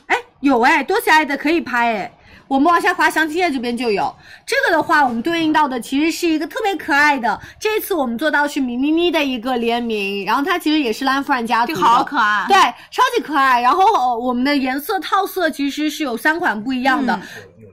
[0.06, 2.12] 哎，有哎，多喜爱的可以拍哎。
[2.48, 4.12] 我们往下滑，详情页这边就有
[4.46, 7.38] 这个的话，我们对应到的其实是一个特别可爱的。
[7.60, 12.56] 这次我们做到是米妮妮的一个联名，然后它其实也是兰芙兰家族好可爱对，
[12.90, 13.60] 超级可爱。
[13.60, 17.20] 然后、呃我们的颜色套色其实是有三款不一样的。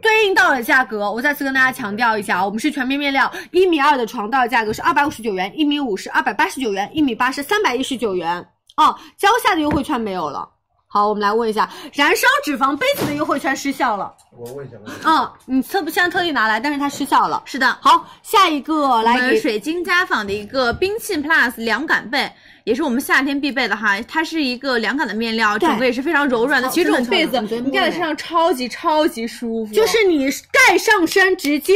[0.02, 8.46] 对应到的价格，我再次跟大家强调一下，我们是全面面料，一米二的床到的价格是二百五十九元，一米五是二百八十九元，一米八是三百一十九元。
[8.78, 10.48] 哦，蕉下的优惠券没有了。
[10.96, 14.14] 好，我们来问一下，燃烧脂肪杯子的优惠券失效了。
[14.32, 17.44] 我问一下，嗯，你特现在特地拿来，但是它失效了。
[17.44, 22.32] 是的，好，下一个来我们给水晶家纺的一个冰沁 Plus 凉感被，
[22.64, 24.00] 也是我们夏天必备的哈。
[24.04, 26.70] 它是一个凉感的面料，整个也是非常柔软的。
[26.70, 30.30] 其实这种被子你盖在身上超级超级舒服，就是你
[30.70, 31.74] 盖上身直接，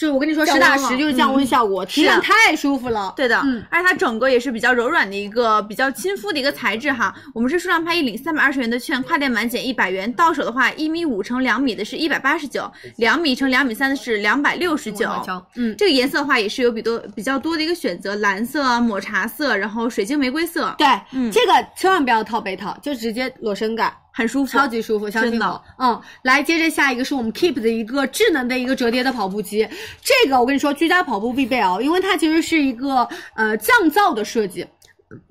[0.00, 3.12] 就是我跟你说，实打实就是降温效果，体是感太舒服了。
[3.14, 7.14] 对的，嗯，而且它整个也是比较柔软的一个比较亲肤的一个材质哈。
[7.34, 15.10] 我们是数量拍一领三百二十元的券，跨店满减一百元，到手的话一米五乘两米的是一百八十九，两米乘两米三的是两百六十九。
[15.56, 20.74] 嗯，这个颜色的话也是有比多比较多的一个选择，蓝色、抹茶色，然后水晶玫瑰色。
[20.78, 23.94] 对，嗯这个千万不要套被套，就直接裸身盖。
[24.12, 25.62] 很舒服，超级舒服，相信我。
[25.78, 29.68] 嗯，来，接着下一个是我们 Keep 的一个智能的一个折叠的跑步机，
[30.02, 34.66] 这个我跟你说，居家跑步必备哦，因为它其实是一个呃降噪的设计。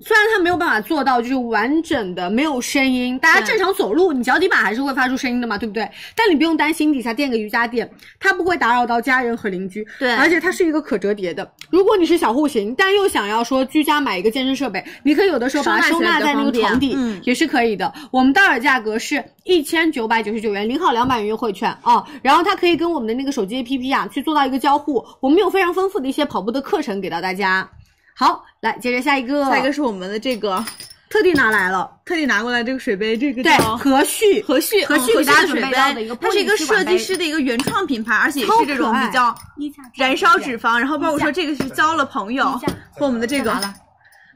[0.00, 5.88] 虽然它没有办法做到就是完整的没有声音，大家正常走路，你脚底板还是会发出声音的嘛，对不对？
[6.14, 9.86] 但你不用担心底下垫个瑜伽垫，它不会打扰到家人和邻居。
[9.98, 11.50] 对而且它是一个可折叠的。
[11.70, 17.90] 如果你是小户型，但又想要说居家买一个健身设备，你可以有的时候把它收收纳在那个床底，嗯也是可以的。
[18.10, 22.04] 我们到手价格是一千九百九十九元，领好两百元优惠券啊。
[22.20, 25.02] 然后它可以跟我们的那个手机 APP 啊去做到一个交互。
[25.20, 27.66] 我们有非常丰富的一些跑步的课程给到大家。
[28.20, 30.62] 好，来接着下一个，下一个是我们的这个
[31.08, 34.42] 特地拿来了，特地拿过来这个水杯，这个对叫和煦。
[34.42, 39.34] 和煦和煦给嗯大家准备到的一个，它是一个设计师的一个原创品牌，而且也是这种比较
[39.94, 42.44] 燃烧脂肪，然后包括说这个是交了朋友
[42.92, 43.58] 和我们的这个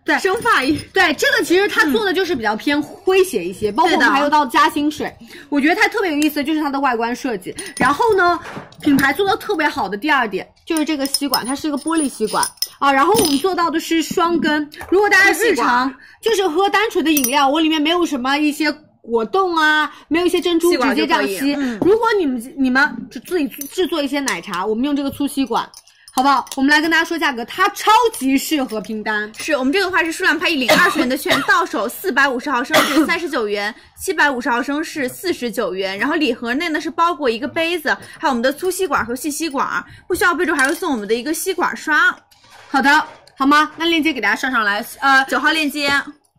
[0.03, 0.19] 对。
[0.19, 5.15] 生发液，对，这个其实它做的就是比较偏诙谐一些，包括我们还有到嘉兴水，
[5.51, 7.55] 我觉得它特别有意思就是它的外观设计。
[7.77, 8.41] 然后呢，
[8.81, 12.43] 品牌做的特别好的第二点就是这个吸管，它是一个玻璃吸管
[12.85, 12.93] 啊。
[12.93, 18.75] 然后我们做到的是双根，如果大家日常就是喝单纯的饮料，我里面没有什么一些。
[19.07, 21.55] 果冻啊，没有一些珍珠，直接这样吸。
[21.57, 25.63] 嗯如果你们你们就自己制作一些奶茶，我们用这个粗吸管，
[26.11, 26.43] 好不好？
[26.57, 29.31] 我们来跟大家说价格，它超级适合拼单。
[29.37, 35.99] 是我们这个话是数量拍一领二十元的券，到手四百五十毫升是三十九元，七百五十毫升是四十九元。
[35.99, 42.17] 然后礼盒内呢是包裹一个杯子，还有我们的粗吸管和细吸管，不需要备注还会送我们的一个吸管刷。
[42.75, 42.91] 好的，
[43.39, 43.71] 好吗？
[43.77, 45.89] 那链接给大家上上来，呃，九号链接。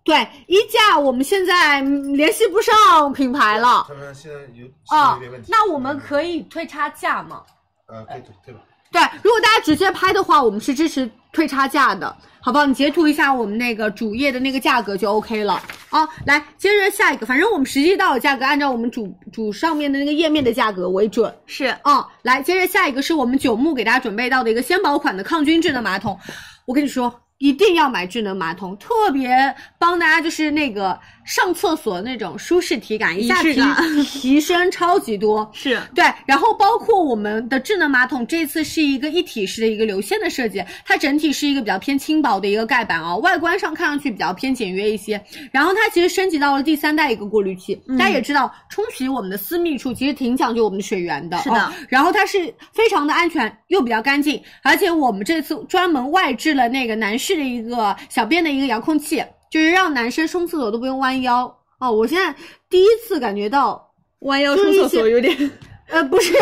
[0.03, 5.47] 对，衣架我们现在嗯联系不上品牌了他们现在有啊有点问，题。
[5.49, 7.41] 那我们可以退差价吗？
[7.87, 8.59] 呃，可以退退吧。
[8.95, 12.65] 对，如果大家直接拍的话，我们是支持退差价的，好不好？
[12.65, 16.08] 你截图一下我们那个主页的那个价格就 OK 了啊。
[16.26, 21.35] 来，接着下一个，反正我们实际到手价格按照我们主主上面的那个页面的价格为准。
[21.45, 26.17] 是啊，来，接着下一个是我们九牧给大家准备到的一个纤薄款的抗菌智能马桶，
[26.65, 27.13] 我跟你说。
[27.38, 33.56] 一定要买智能马桶，特别帮大家就是那个上厕所那种舒适体感，一下提
[34.06, 35.49] 提升超级多。
[35.53, 35.77] 是。
[35.93, 45.22] 对，然后包括我们的智能马桶，这次是一个一体式的一个流线的设计，它整体是一个比较偏轻薄的一个盖板哦，外观上看上去比较偏简约一些。
[45.51, 51.56] 然后它其实升级到了第三代一个过滤器，嗯大家也知道，冲洗我们的私密处其实挺讲究我们的水源的，是的。
[51.56, 61.45] 哦然后它是非常的安全又比较干净，而且我们这次专门外置了那个男士的一个小便的一个遥控器，就是让男生冲厕所都不用弯腰
[61.79, 61.92] 哦。
[61.92, 62.35] 我现在
[62.69, 65.51] 第一次感觉到弯腰就是一些上厕所有点。
[65.88, 66.33] 呃，不是，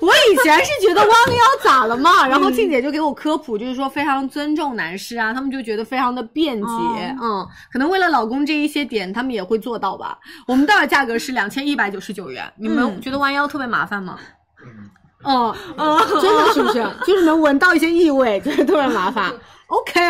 [0.00, 10.18] 我以前是觉得弯腰咋了嘛，然后静姐就给我科普，就是说非常尊重男士啊，他们就觉得非常的便捷，嗯，可能为了老公这一些点，他们也会做到吧。
[10.46, 14.18] 我们到的价格是两千一百九十九元，你们嗯觉得弯腰特别麻烦吗？
[15.24, 16.86] 嗯嗯，真的是不是？
[17.06, 19.32] 就是能闻到一些异味，觉得特别麻烦。
[19.72, 20.00] OK，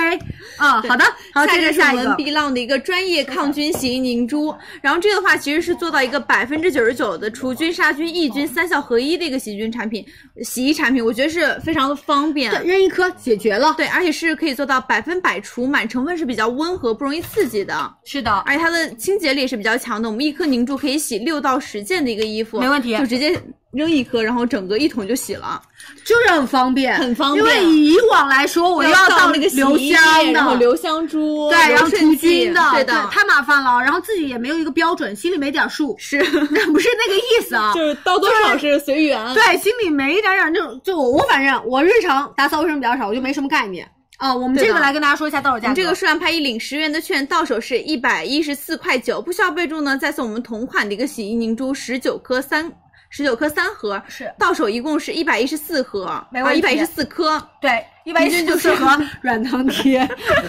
[0.57, 2.13] 啊，好的，好，接着是下一个。
[2.17, 10.05] B Long 的一个专业抗菌型凝珠，然后这个的话其实是做到一个百分之九十九的除菌、杀菌、抑菌三效合一的一个洗菌产品、
[10.43, 12.51] 洗衣产品，我觉得是非常的方便。
[12.51, 13.73] 对，扔一颗解决了。
[13.77, 17.95] 对，而且是可以做到百分百除螨，成分是比较温和，不容易刺激的。
[18.05, 20.11] 是的，而且它的清洁力也是比较强的。
[20.11, 23.41] 我们一颗凝珠可以洗六到十件的一个衣服，没问题就直接
[23.73, 25.61] 扔一颗，然后整个一桶就洗了。
[26.05, 33.81] 就是很方便，很方便因为以往来说，我要到那个洗留香的，然后留香珠，对，然后除菌的，对的，太麻烦了。
[33.81, 37.73] 然后自己也没有一个标准，心里没点数，是不是那个意思啊？
[37.77, 39.35] 就是到多少是随缘。
[39.35, 43.89] 对，心里没一点点那种，就我我反正我日常打扫卫生比较少，我就没什么概念。
[44.19, 45.75] 啊，我们这个来跟大家说一下到手价格。
[45.75, 52.71] 这个数量拍一领十元的券，到手是一百一十四块九，不需要备注呢，再送我们同款的一个洗衣凝珠十九颗三。
[53.13, 54.33] 十九颗三盒是。
[54.39, 60.01] 到手一共是一百一十四盒，没问题一百一十四颗，对，一百一十四盒软糖贴，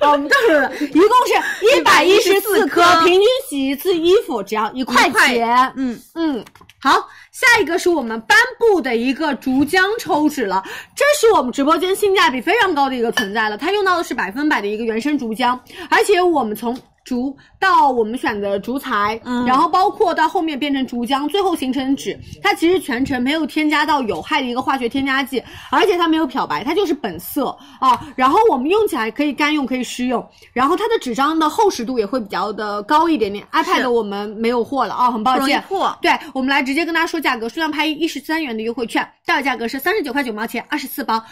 [0.00, 5.72] 哦，我们到手了，一共是一百一十四颗，平均洗一次衣服只要一块一块钱。
[5.74, 5.98] 嗯。
[6.14, 6.44] 嗯，
[6.80, 10.62] 好，下一个是我们颁布的一个竹浆抽纸了，
[10.94, 15.58] 这是我们直播间性价比非常高的一个存在了，它用到的是百分百的一个原生竹浆，
[15.90, 25.40] 而且我们从竹到我们选的竹材，嗯然后包括到后面变成竹浆，最后形成纸，它其实全程没有添加到有害的一个化学添加剂，
[25.70, 28.12] 而且它没有漂白，它就是本色啊。
[28.16, 33.46] 然后我们用起来可以干用，可以湿用，然后它的纸张的厚实度也会比较的高一点点。
[33.52, 35.62] iPad 我们没有货了啊，很抱歉。
[35.68, 35.96] 破。
[36.02, 41.22] 对，我们来直接跟大家说价格，数量拍一一十三元的优惠券，到手价格是三十九块九毛钱，二十四包，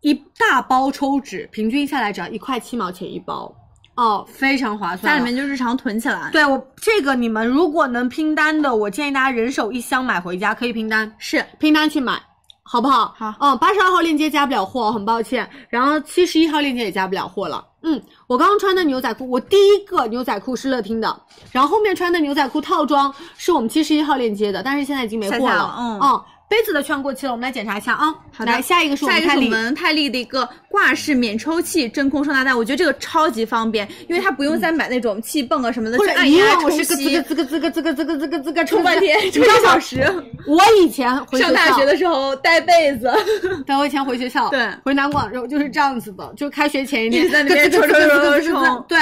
[0.00, 3.52] 一大包抽纸，平均下来只要一块七毛钱一包，
[3.94, 5.12] 哦，非常划算。
[5.12, 6.30] 家里面就日常囤起来。
[6.32, 12.20] 对我这个你们如果能拼单的，我建议大家人手一箱买回家，可以拼单，是拼单去买。
[12.64, 13.12] 好不好？
[13.18, 15.46] 好嗯，八十二号链接加不了货，很抱歉。
[15.68, 17.62] 然后七十一号链接也加不了货了。
[17.82, 25.56] 嗯，我刚刚穿的牛仔裤，我第一个牛仔裤是乐听的，然后后面穿的牛仔裤套装是我们七十一号链接的，但是现在已经没货了。
[25.56, 28.14] 了嗯嗯，杯子的券过期了，我们来检查一下啊。
[28.30, 29.48] 好的，来下一个是我下一个是我们泰利。
[29.48, 40.04] 们泰利的一个挂式免抽气真空收纳袋，我觉得这个超级方便，因为它不用再买那种气泵啊什么的，或者以去按压往我是个冲吸这个这个这个这个这个这个这个冲半天， 冲一小时。
[40.46, 43.10] 我以前回上大学的时候带被子，
[43.66, 48.98] 对，我以前回学校，对回南广州就是这样子的，就开学前一天在那边咯吱咯吱抽抽抽咯吱咯吱抽抽对，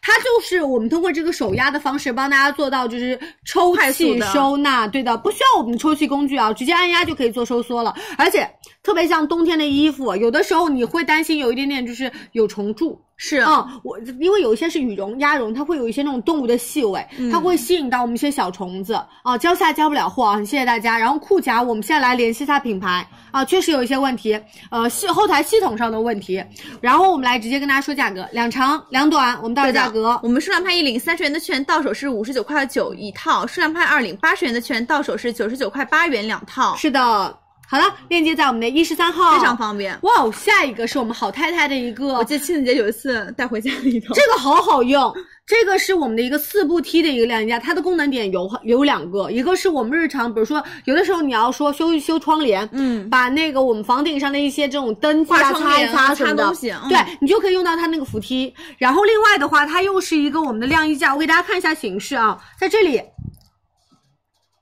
[0.00, 8.48] 它就是我们通过这个手压的方式帮大家做到就是抽气收纳，对的，不需要我们的抽气工具啊，直接按压就可以做收缩了，而且
[8.84, 13.00] 特别像冬天的衣服，有的时候你会担心有一点点就是有虫蛀。
[13.16, 19.38] 是嗯，我因为有一些是羽绒、鸭绒，它会有一些那种动物的细味，嗯它会吸引到我们一些小虫子啊。
[19.38, 20.98] 交下交不了货啊，很谢谢大家。
[20.98, 26.44] 然后裤夹，我们现在来联系一下品牌啊，确实有一些问题，呃，系后台系统上的问题。
[26.80, 30.18] 然后我们来直接跟大家说价格，两长两短，我们到手价格。
[30.20, 39.98] 我们数量拍一领三十元的券，到手是五十九块九一套；数量拍二领八十元的券，到手是九十九块八元两套，是的，好了，链接在我们的一十三号，非常方便。
[40.02, 45.12] 哇哦，下一个是我们好太太的一个，我记得亲子节有一次带回家的一套，这个好好用，
[45.46, 53.08] 这个是我们的一个四步梯的一个晾衣架，它的功能点有有两个，一个是我们日常，比如说有的时候你要说修修窗帘，嗯。
[53.08, 56.42] 把那个我们房顶上的一些这种灯具啊挂窗擦一擦什么的。
[56.42, 56.88] 擦东西嗯。
[56.88, 58.52] 对你就可以用到它那个扶梯。
[58.78, 63.00] 然后另外的话，它又是一个我们的晾衣架，我给大家看一下形式啊，在这里。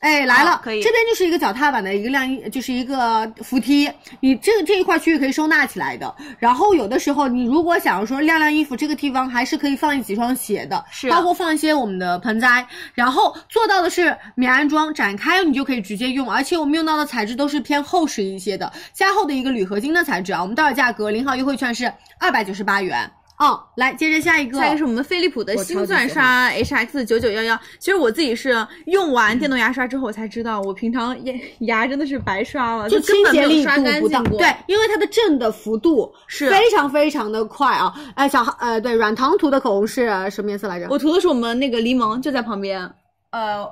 [0.02, 6.12] 哎，来了，可以这边就是一个脚踏板的一个晾衣，就是一个扶梯，你这个这一块区域可以收纳起来的。
[6.40, 12.66] 然后有的时候你如果想要说晾晾衣服，这个地方还是可以放几双鞋的，是包括放一些我们的盆栽。
[12.94, 20.42] 然后做到的是免安装，展开你就可以直接用，而且我们用到的材质都是偏厚实一些的，加厚的一个铝合金的材质啊。
[20.42, 23.08] 我们到手价格零号优惠券是二百九十八元。
[23.38, 27.58] 嗯，来接着下一个，下一个是我们飞利浦的我超级星钻刷 HX 九九幺幺。
[27.80, 34.38] 其实我自己是用完电动牙刷之后，我才知道我平常牙牙真的是白刷了，就根本没有清洁力刷干净度不到，过。
[34.38, 37.92] 对，因为它的震的幅度是非常非常的快啊！
[38.14, 40.86] 哎，小呃，对，软糖涂的口红是什么颜色来着？
[40.88, 42.88] 我涂的是我们那个柠檬，就在旁边。
[43.30, 43.66] 呃，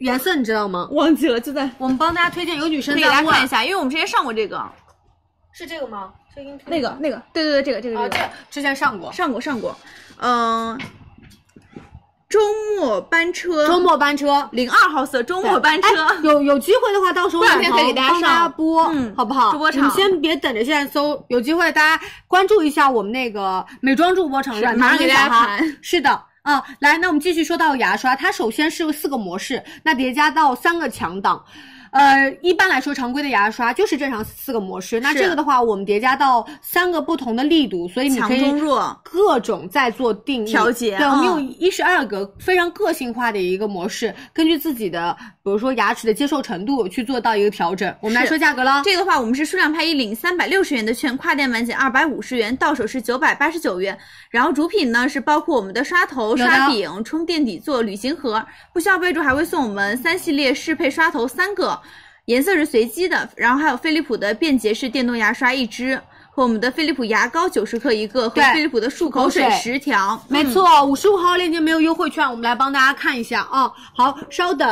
[0.00, 0.88] 颜色你知道吗？
[0.90, 4.62] 忘记了，就在我们帮大家推荐，有女生可以在问给大家看一，下，因为我们之前上过这个，
[5.52, 6.12] 是这个吗？
[6.66, 9.12] 那个那个，对对对，这个这个啊，这个这之前上过。
[9.12, 9.76] 上过上过，
[10.18, 10.78] 嗯、
[12.28, 12.40] 周
[12.76, 19.52] 末班车，周末班车零二号色周末班车，哎有有机会的话，到时候晚可以给大家帮大家上播，嗯好不好？
[19.52, 26.22] 主播场你先别等着现在搜，有机会大家关注一下我们那个美妆主播场，马上给大家糖跟小哈是的。
[26.42, 31.42] 啊、来，那我们继续说到牙刷，它首先是四个模式，那叠加到三个强档。
[31.94, 34.98] 呃，一般来说，常规的牙刷就是正常四个模式。
[34.98, 38.44] 那这个的话，我们叠加到三个不同的力度，所以你可以
[39.04, 47.94] 各种在做定义调节对，我们嗯有一十二个非常个性化的一个模式，根据自己的，比如说牙齿的接受程度去做到一个调整。
[48.00, 53.96] 我们来说价格了，这个的话，我们是数量拍一领三百六十元的券，跨店满减二百五十元，到手是九百八十九元。
[54.30, 61.80] 然后主品呢是包括我们的刷头、刷柄、充电底座、旅行盒，不需要备注还会送我们三系列适配刷头三个，
[62.26, 66.00] 颜色是随机的，然后还有飞利浦的便捷式电动牙刷一支。
[66.36, 73.70] 和我们的飞利浦牙膏九十克一个，和飞利浦的漱口水十条，嗯没错，五十五号链接没有优惠券，我们来帮大家看一下啊。
[73.94, 74.68] 好，稍等，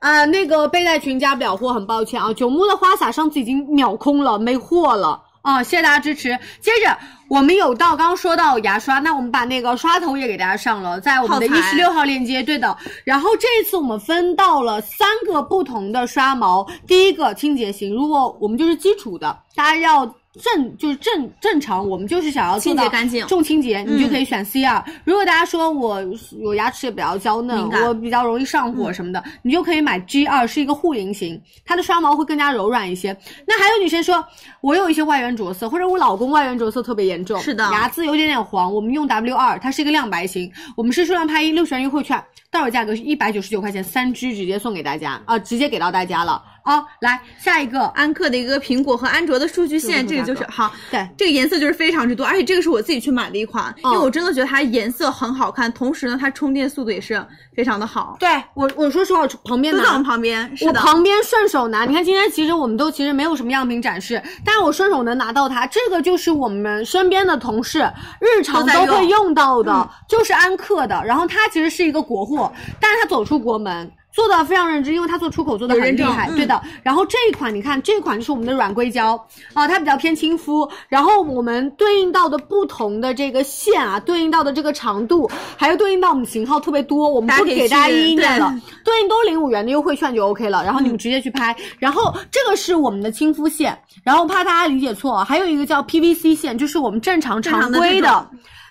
[0.00, 2.32] 呃，那个背带裙加不了货，很抱歉啊。
[2.32, 6.36] 九牧的花洒上次已经秒空了，没货了啊，谢谢大家支持。
[6.60, 6.98] 接着
[7.28, 12.76] 我们有到刚刚说到牙刷，那我们把那个刷头也给大家上了，在我们的一十六号链接，对的。
[13.04, 20.12] 然后这一次我们分到了三个不同的刷毛，第一个清洁型，如果我们就是基础的，大家要。
[20.42, 24.16] 正就是正正常，我们就是想要做到清洁干净重清洁，你就嗯。
[24.16, 26.00] 可以选 C 二、如果大家说我
[26.42, 33.14] 我牙齿也比较娇嫩我比较容易上火什么的，你就可以买 G 二，是一个护龈型，它的刷毛会更加柔软一些。
[33.46, 34.24] 那还有女生说，
[34.60, 58.16] 我有一些外源着色，或者我老公外源着色特别严重，是的牙渍有点点黄，我们用 W 二，它是一个亮白型，我们是数量拍一六十元优惠券，到手价格是一百九十九块钱，三支直接送给大家啊、直接给到大家了啊、来下一个，安克的一个苹果和安卓的数据线，这个就是好，对这个颜色就是非常之多，而且这个是我自己去买的一款，因为嗯我真的觉得它颜色很好看，同时呢，它充电速度也是非常的好。
[58.18, 67.88] 对我我说实话，我旁边拿都在我旁边，是的，我旁边顺手拿，你看今天其实我们都其实没有什么样品展示，但是我顺手能拿到它，这个就是我们身边的同事
[68.20, 71.00] 日常都会用用到的，就是安克的。
[71.06, 73.90] 然后它其实是一个国货，但是它走出国门。
[74.16, 76.58] 做的非常认真，因为它做出口做的很厉害，嗯对的。
[76.82, 79.14] 然后这一款你看，这款就是我们的软硅胶
[79.52, 80.66] 啊，它比较偏亲肤。
[80.88, 88.50] 然后我们对应到的不同的这个线啊，对应到的这个长度，还有对应到我们型号特别多，我们不给大家一一念了。
[88.82, 91.54] 对对应都领五元的优惠券就 OK 了，然后你们直接去拍。
[91.78, 98.26] 然后这个是我们的亲肤线，然后怕大家理解错，还有一个叫 PVC 线，就是我们正常常常规的这种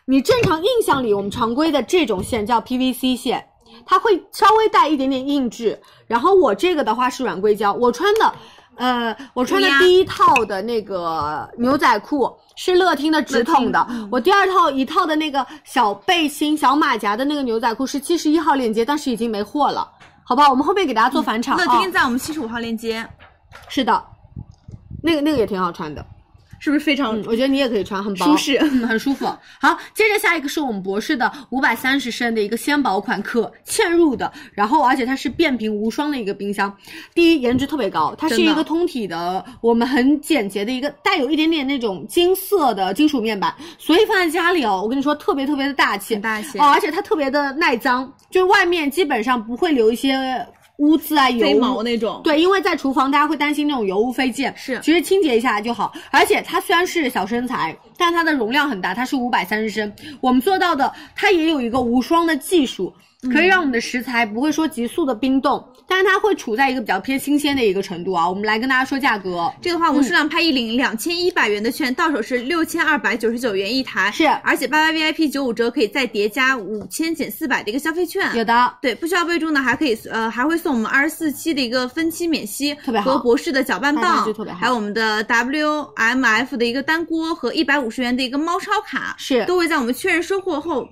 [0.07, 3.45] 你正常印象里我们常规的这种线叫 PVC 线，
[3.85, 5.79] 它会稍微带一点点硬质。
[6.07, 8.33] 然后我这个的话是软硅胶，我穿的。
[8.77, 19.89] 呃，我穿的第一套的那个牛仔裤是乐听的直筒的，我第二套一套的那个小背心、小马甲的那个牛仔裤是七十一号链接，但是已经没货了，
[20.25, 20.49] 好不好？
[20.49, 21.63] 我们后面给大家做返场啊。
[21.63, 23.07] 乐听在我们七十五号链接，
[23.69, 24.05] 是的，
[25.01, 26.05] 那个那个也挺好穿的。
[26.59, 29.25] 是不是非常嗯，我觉得你也可以穿，很薄，舒适 嗯，很舒服。
[29.59, 36.75] 好，接着下一个是我们博士的五百三十升的一个纤薄款可嵌入的，然后而且它是变频无霜的一个冰箱。
[37.13, 50.45] 第一，颜值特别高，它是一个通体的，我们很简洁的一个带有一点点那种金色的金属面板，所以放在家里哦，我跟你说特别特别的大气，很大气哦，而且它特别的耐脏，就是外面基本上不会留一些。
[50.77, 52.21] 污渍啊，油飞毛那种。
[52.23, 54.79] 对，因为在厨房大家会担心那种油污飞溅，是。
[54.81, 55.93] 其实清洁一下就好。
[56.11, 59.91] 而且它虽然是小身材，但它的容量很大，它是五百三十升。
[60.21, 62.93] 我们做到的，它也有一个无霜的技术，
[63.31, 68.27] 可以让我们的食材不会说急速的冰冻，但是它会处在一个比较偏新鲜的一个程度啊。
[68.29, 78.35] 我们来跟大家说价格，这个话我们数量拍一领两千一百元的券，到手是六千二百九十九元一台，是而且八八 VIP 九五折可以再叠加五千减四百的一个消费券。
[78.35, 78.73] 有的。
[78.81, 90.87] 对，不需要备注呢，还可以呃还会送送我们二十四期的一个分期免息，特别好和博士的搅拌棒特别好还有我们的 WMF 的一个单锅和一百五十元的一个猫超卡，是都会在我们确认收货后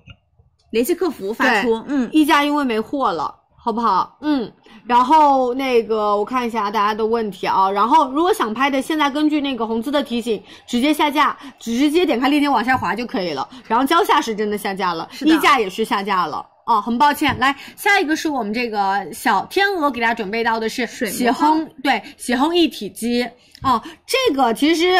[0.72, 1.84] 联系客服发出。
[1.88, 4.18] 嗯，溢价因为没货了，好不好？
[4.22, 4.52] 嗯，
[4.86, 13.48] 然后那个我看一下大家的问题啊，然后如果想拍的，现在根据那个红字的提醒，直接下架，直接点开链接往下滑就可以了。
[13.68, 16.46] 然后蕉下是真的下架了，是的溢价也是下架了。
[16.66, 23.22] 哦，很抱歉，来下一个是我们这个小天鹅给大家准备到的是喜魔方烘，对，洗烘一体机
[23.62, 24.96] 哦，这个其实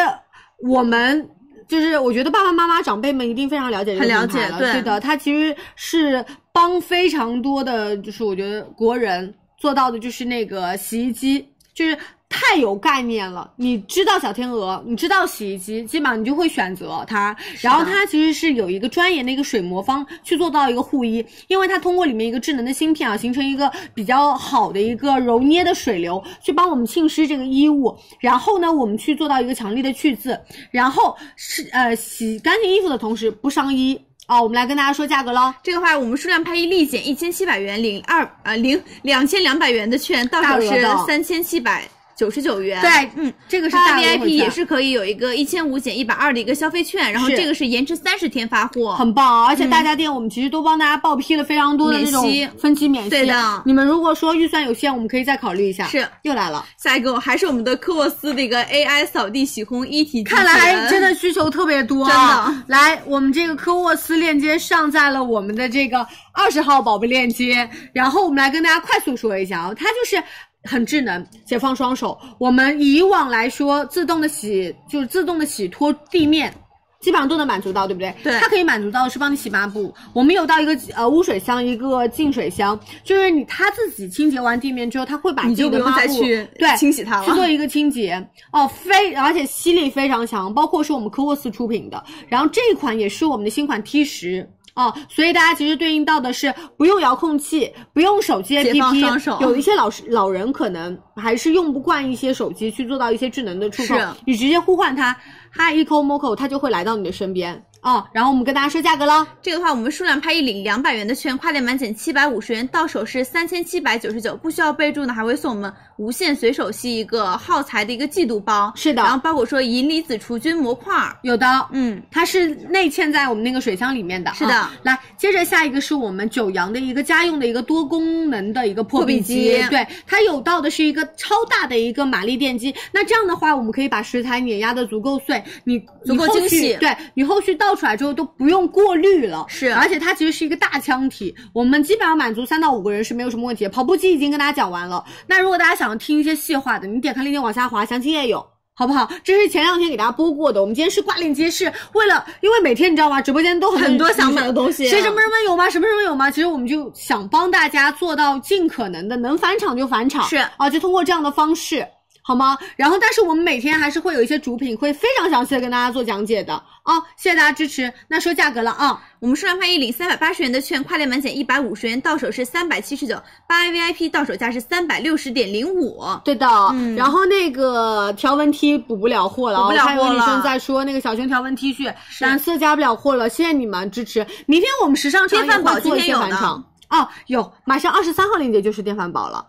[0.62, 1.26] 我们
[1.68, 4.72] 就是我觉得爸爸妈妈长辈们一定非常了解这个品牌了解对。
[4.72, 11.96] 对的，它其实是帮非常多的，就是我觉得国人做到的就是那个洗衣机，就是
[12.34, 13.48] 太有概念了。
[13.54, 17.34] 你知道小天鹅，你知道洗衣机，基本上你就会选择它。
[17.60, 27.96] 然后它其实是有一个专研的一个水磨方去做到一个护衣，因为它通过里面一个智能的芯片啊，形成一个比较好的一个揉捏的水流，去帮我们浸湿这个衣物。
[28.18, 30.36] 然后呢，我们去做到一个强力的去渍，
[30.72, 34.00] 然后是呃洗干净衣服的同时不伤衣。
[34.26, 35.52] 哦，我们来跟大家说价格喽。
[35.62, 42.80] 这个话，我们数量拍一立减一千七百元，领二呃领两千两百元的券，到手是三千七百九十九元。
[42.80, 52.24] 对嗯，这个是大 VIP 也是可以有一个一千五减一百二的一个消费券，然后这个是延迟三十天发货，很棒啊，而且大家店我们其实都帮大家报批了非常多的这种
[52.58, 53.10] 分期免息。
[53.10, 55.86] 对的你们如果说预算有限，我们可以再考虑一下。
[55.86, 62.74] 是又来了，下一个还是我们的科沃斯的一个 AI 扫地洗烘一体机，看来真的需求特别多、真啊，的。
[62.74, 70.22] 来，我们这个科沃斯链接上在了我们的这个二十号宝贝链接，然后我们来跟大家快速说一下啊，它就是。
[70.64, 72.18] 很智能，解放双手。
[72.38, 76.52] 我们以往来说，自动的洗就是自动的洗拖地面，
[77.00, 78.14] 基本上都能满足到，对不对？
[78.22, 79.94] 对它可以满足到的是帮你洗抹布。
[80.14, 92.02] 我们有到一个呃污水箱，一个净水箱，就是你它自己清洁完地面之后，它会把你就不用自己的抹布再去对清洗它了去做一个清洁哦，非而且吸力非常强，包括是我们科沃斯出品的。
[92.26, 94.48] 然后这一款也是我们的新款 T 十。
[94.74, 105.16] 哦，所以大家其实对应到的是不用遥控器，不用手机解放双 APP，手有一些老老人可能还是用不惯一些手机去做到一些智能的触控，你直接呼唤它
[105.52, 107.64] ，Hi Eco Moco，它就会来到你的身边。
[107.84, 109.26] 哦，然后我们跟大家说价格了。
[109.42, 118.72] 这个的话，我们数量拍一领两百元的券，跨店满减七百五十元，到手是三千七百九十九，不需要备注呢，还会送我们无线随手吸一个耗材的一个季度包。
[118.74, 124.32] 是的然后包括说银离子除菌模块，有的，嗯，它是内嵌在我们那个水箱里面的。
[124.32, 132.74] 是的啊来，接着下一个是我们九阳的一个家用的一个多功能的一个破壁机，壁机对，它有到的是一个超大的一个马力电机。
[132.92, 139.44] 那这样的话，我们可以把食材碾压的足够碎，你足够精细对你后续倒出来之后都不用过滤了。
[139.48, 143.66] 是而且它其实是一个大腔体，我们基本上满足三到五个人是没有什么问题。
[143.68, 148.46] 跑步机已经跟大家讲完了，那如果大家想要听一些细化的，你点开链接往下滑，详情页有。
[148.76, 149.08] 好不好？
[149.22, 150.60] 这是前两天给大家播过的。
[150.60, 153.22] 我们今天是挂链接，是为了，因为每天你知道吗？
[153.22, 155.70] 直播间都很很多想买的东西谁什么什么有吗？
[155.70, 156.28] 什么什么有吗？
[156.28, 161.86] 其实我们就想帮大家做到尽可能的能返场就返场，是啊，就通过这样的方式。
[162.26, 162.56] 好吗？
[162.74, 167.92] 然后，但是我们每天还是会有一些主品会非常详细的跟大家做讲解的啊、谢谢大家支持。
[168.08, 173.14] 那说价格了啊，我们数量拍一领三百八十元的券，跨店满减一百五十元，到手是三百七十九，
[173.46, 176.02] 八 A VIP 到手价是三百六十点零五。
[176.24, 184.26] 对的，嗯然后那个条纹 T 补不了货了啊，补不了我看有货了女生在说那个小熊条纹 T 恤蓝色加不了货了，谢谢你们支持。
[184.46, 189.44] 明天我们时尚电饭煲今天有的返场哦，有，马上二十三号链接就是电饭煲了。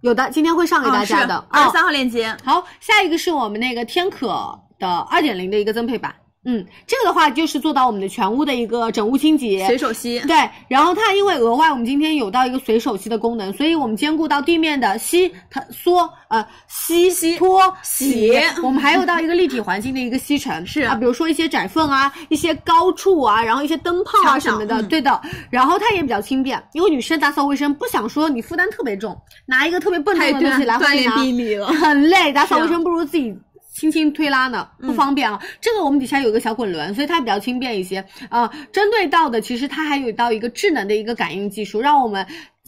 [0.00, 1.36] 有的，今天会上给大家的。
[1.36, 2.34] 哦二十三号链接。
[2.44, 6.14] 好，下一个是我们那个天可的二点零的一个增配版。
[6.42, 25.20] 嗯，这个的话就是做到我们的全屋的一个整屋清洁，随手吸对，然后它因为额外我们今天有到一个随手吸的功能，所以我们兼顾到地面的吸、它缩、呃吸、吸、拖、洗，我们还有到一个立体环境的一个吸尘， 是啊，比如说一些窄缝啊、一些高处啊，然后一些灯泡啊什么的，嗯对的。
[25.50, 33.36] 然后它也比较轻便，因为女生打扫卫生不想说你负担特别重，拿一个特别笨重的东西来回锻炼拿臂力了很累， 打扫卫生不如自己。
[33.80, 35.40] 轻轻推拉呢，不方便啊。
[35.58, 42.26] 这个我们底下有一个小滚轮，所以它比较轻便一些啊、针对到的，其实它还有到一个智能的一个感应技术，让我们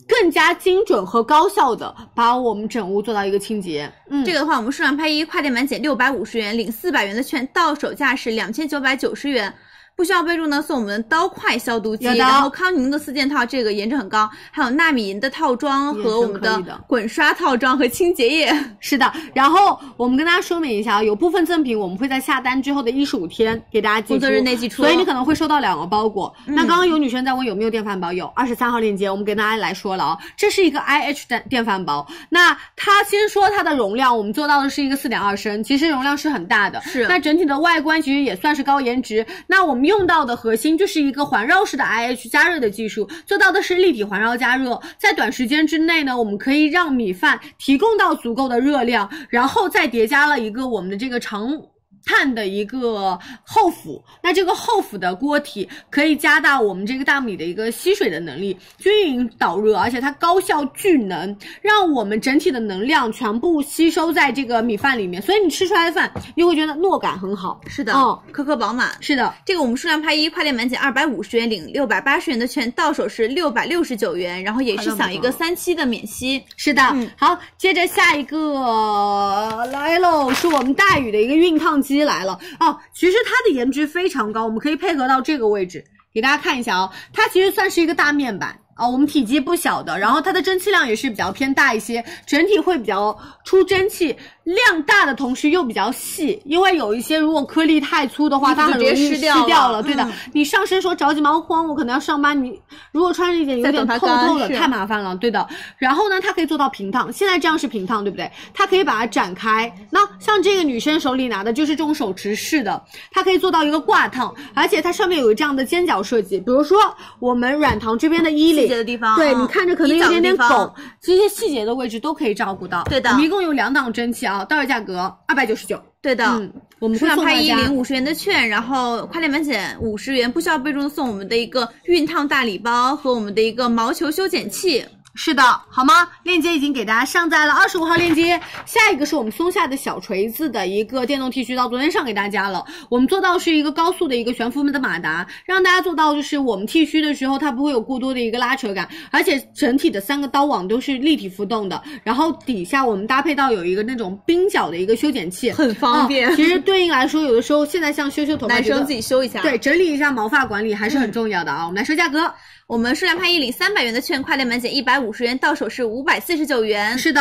[0.08, 3.92] 更加精准和高效的把我们整屋做到一个清洁。
[4.08, 9.52] 嗯，这个的话，我们数量拍一，跨店满减六百五十元，领四百元的券，到手价是两千九百九十元。
[9.96, 18.52] 不需要备注呢，送我们刀块消毒机，然后康宁的四件套，这个颜值很高，还有纳米银的套装和我们的滚刷套装和清洁液。
[18.80, 26.34] 是的，然后我们跟大家说明一下啊，有部分赠品我们会在下单之后的一十五天给大家寄出，工作日内寄出所以你可能会收到两个包裹。
[26.46, 32.06] 嗯那刚刚有女生在问有没有电饭煲，有二十三号链接，我们给大家来说了啊，这是一个 IH 电电饭煲。
[32.28, 36.80] 那它先说它的容量，我们做到的是一个四点二升，其实容量是很大的。
[36.82, 39.24] 是那整体的外观其实也算是高颜值。
[39.46, 51.60] 那我们用到的核心就是一个环绕式的 IH 加热的技术，做到的是立体环绕加热，在短时间之内呢，我们可以让米饭提供到足够的热量，然后再叠加了一个我们的这个长。
[52.04, 67.60] 碳的一个后釜，那这个后釜的锅体可以加大我们这个大米的一个吸水的能力，均匀导热，而且它高效聚能，让我们整体的能量全部吸收在这个米饭里面，所以你吃出来的饭你会觉得糯感很好。
[67.66, 68.90] 是的，嗯颗颗饱满。
[69.00, 76.42] 是的，这个我们数量拍一，跨店满减二百五十元领六百八十元的券，到手是六百六十九元，然后也是享一个三期的免息。
[76.56, 76.82] 是的，
[77.16, 82.78] 好，接着下一个来喽，是我们大宇的一个熨烫机机来了哦。
[82.92, 86.90] 其实它的颜值非常高，我们可以配合到这个位置，给大家看一下哦。
[87.12, 88.58] 它其实算是一个大面板。
[88.74, 99.82] 啊、我们体积不小的，然后它的蒸汽量也是比较偏大一些，整体会比较出蒸汽，量大的同时又比较细，因为有一些如果颗粒太粗的话，它很容易湿掉了了。
[99.82, 102.58] 对的，嗯你上身说着急忙慌，我可能要上班，你
[102.90, 105.14] 如果穿着一件有点透透的，太麻烦了。
[105.16, 108.28] 对的，然后呢，它可以做到平烫，现在这样是平烫，对不对？
[108.54, 109.72] 它可以把它展开。
[109.90, 116.78] 那像这个女生手里拿的就是这种手持式的，它可以做到一个挂烫，而且它上面有这样的尖角设计，比如说
[117.18, 122.82] 我们软糖这边的衣领细节的地方对嗯你看着可能有点点拱，这些细节的位置都可以照顾到。
[122.84, 125.80] 对的我们一共有两档蒸汽啊，到手价格二百九十九。
[126.00, 134.84] 对的，嗯，我们会送拍一领五十元的券，然后快店满减五十元，不需要备注送我们的一个熨烫大礼包和我们的一个毛球修剪器。
[135.14, 136.08] 是的，好吗？
[136.22, 138.40] 链接已经给大家上在了二十五号链接。
[138.64, 142.64] 下一个是我们松下的小锤子的一个电动剃须刀，昨天上给大家了。
[142.88, 151.82] 我们做到是一个高速的一个悬浮的马达，让大家做到就是我们剃须的时候它不会有过多的一个拉扯感，而且整体的三个刀网都是立体浮动的。
[152.02, 161.66] 然后底下我们搭配到有一个那种冰角的一个修剪器，很方便啊其实对应来说，有的时候现在像修修头发，男生自己修一下对，整理一下毛发管理还是很重要的啊。
[161.66, 162.32] 我们来说价格。
[162.66, 166.96] 我们数量拍一领三百元的券，快店满减一百五十元，到手是五百四十九元。
[166.96, 167.20] 是的，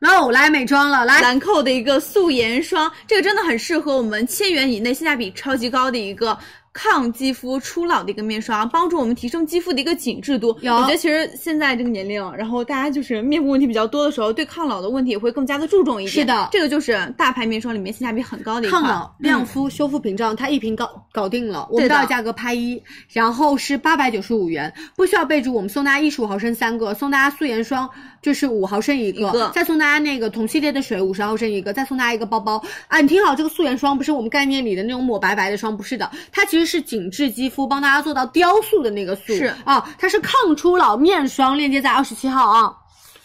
[0.00, 6.38] 喽，来美妆了，来兰蔻的一个素颜霜，这个真的很适合我们千元以内性价比超级高的一个。
[6.72, 10.56] 抗肌肤初老的一个面霜，帮助我们提升肌肤的一个紧致度。
[10.62, 16.10] 有我觉得其实现在这个年龄，然后大家就是面部问题比较多的时候，对抗老的问题也会更加的注重一点。
[16.10, 18.82] 是的这个就是大牌面霜里面性价比很高的一款。
[18.82, 21.68] 抗老、亮嗯肤、修复屏障，它一瓶搞搞定了。
[21.70, 25.52] 我们到手价格拍一，然后是八百九十五元，不需要备注。
[25.52, 27.88] 我们送大家一十五毫升三个，送大家素颜霜
[28.22, 32.62] 就是五毫升一个，一个再送大家那个同系列的水五十毫升一个，再送大家一个包包。
[32.88, 39.34] 啊，你听好，这个素颜霜不是我们概念里的那种抹白白的霜，不是的，它其实是紧致肌肤，帮大家做到雕塑的那个塑。
[39.34, 42.72] 是啊，它是抗初老面霜，链接在二十七号啊。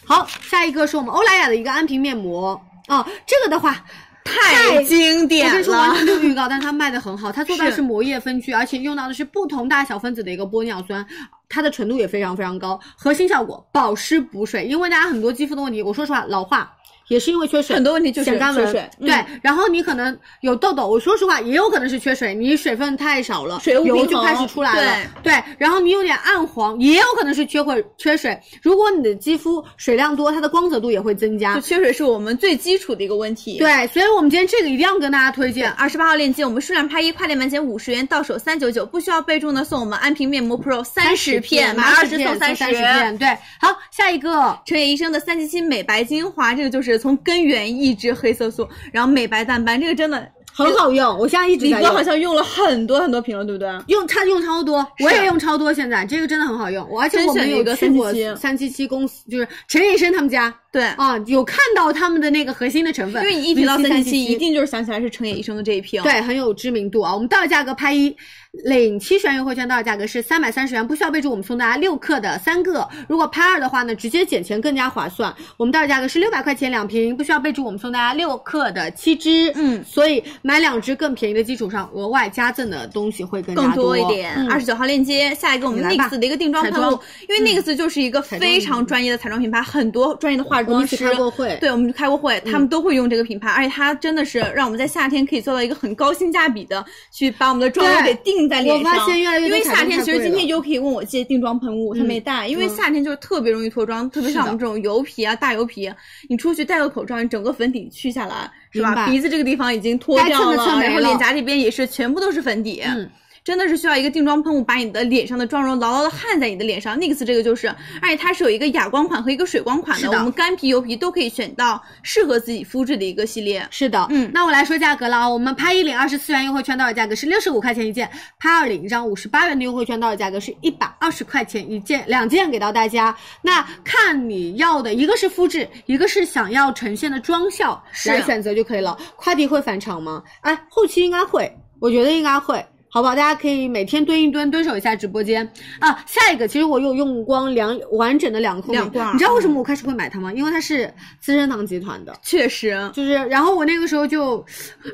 [0.04, 3.84] 好，下一个是我们欧莱雅的一个安瓶面膜啊，这个的话。
[4.30, 7.32] 太经典我跟你说完全没有预告，但是它卖的很好。
[7.32, 11.02] 它做到是是膜液分区，而且用到的是不同大小分子的一个玻尿酸，
[11.48, 12.78] 它的纯度也非常非常高。
[12.94, 16.70] 核心效果保湿补水，因为大家很多肌肤的问题，我说实话，老化。
[17.08, 25.10] 也是因为缺水，很多问题就是干缺水嗯对，然后你可能有痘痘，我说实话，也有可能是缺水，你水分太少了，水油就开始出来了。
[25.22, 28.38] 对，对然后你有点暗黄，也有可能是缺会缺水。
[28.62, 31.58] 如果你的肌肤水量多，它的光泽度也会增加。
[31.60, 33.58] 缺水是我们最基础的一个问题。
[33.58, 35.70] 对，所以我们今天这个一定要跟大家推荐。
[35.72, 43.16] 二十八号链接，我们数量拍一，快店满减五十元，到手三九九，不需要备注呢，送我们安瓶面膜 Pro 三十片，买二十送三十片。
[43.18, 43.28] 对，
[43.60, 51.88] 好，下一个陈野医生的三七七美白精华，这个就是从根源抑制黑色素，然后美白淡斑，这个真的很好用，我现在一直李哥。
[51.88, 53.68] 好像用了很多很多瓶了，对不对？
[53.86, 55.72] 用他用超多，我也用超多。
[55.72, 60.54] 现在这个真的很好用，我而且我们有去过甄选了一个377三七七公司，就是陈医生他们家。
[60.70, 66.02] 对啊，有看到他们的那个核心的成分，因为你一提到三七七，一定就是想起来是陈野医生的这一瓶。
[66.02, 67.14] 对，很有知名度啊。
[67.14, 68.14] 我们到手价格拍一，
[68.52, 72.88] 领七十元优惠券，到手价格是三百三十元，不需要备注，我们送大家六克的三个。
[73.06, 75.32] 如果拍二的话呢，直接减钱更加划算。
[75.56, 79.52] 我们到手价格是六百块钱两瓶，不需要备注，我们送大家六克的七支。
[79.54, 84.34] 嗯，所以买两支更便宜的基础上，额外加赠的东西会更加更多多一点。
[84.36, 86.98] 嗯二十九号链接，下一个我们 NYX 的一个定妆喷雾，
[87.28, 98.92] 因为 NYX 就是一个非常专业的彩妆品牌，很多专业的化妆师开过会对，我们开过会，嗯他们都会用这个品牌，而且它真的是让我们在夏天可以做到一个很高性价比的，去把我们的妆容给定在脸上。
[98.92, 105.90] 我发现越来越因为夏天其实今天就可以问我借定妆喷雾，他嗯没带，因为嗯夏天就是特别容易脱妆，特别像我们这种油皮啊、大油皮，
[106.28, 109.06] 你出去戴个口罩，你整个粉底去下来是吧？
[109.06, 112.82] 鼻子这个地方已经脱掉了然后脸颊这边也是全部都是粉底。
[112.84, 113.10] 嗯
[113.48, 117.00] 真的是需要一个定妆喷雾把你的脸上的妆容牢牢的焊在你的脸上。
[117.00, 117.66] NYX 这个就是，
[118.02, 123.66] 而且它是有一个哑光款和一个水光款的，的我们干皮、油皮都可以选到适合自己肤质的一个系列。
[123.70, 128.06] 是的，嗯那我来说价格了啊，我们拍一领二十四元优惠券到手价格是六十五块钱一件，
[128.38, 133.16] 拍二领一张五十八元的优惠券到手价格是一百二十块钱一件，两件给到大家。
[133.40, 138.98] 那看你要的一个是肤质，一个是想要呈现的妆效来选择就可以了。
[139.16, 140.22] 快递会返场吗？
[140.42, 141.50] 哎，后期应该会，
[141.80, 142.62] 我觉得应该会。
[142.90, 143.14] 好不好？
[143.14, 146.02] 大家可以每天蹲一蹲，蹲守一下直播间啊。
[146.06, 150.32] 下一个，其实我有用光两完整的两个控两罐你知道为什么我开始会买它吗？
[150.32, 154.44] 因为它是资生堂集团的，确实，就是，然后我那个时候就，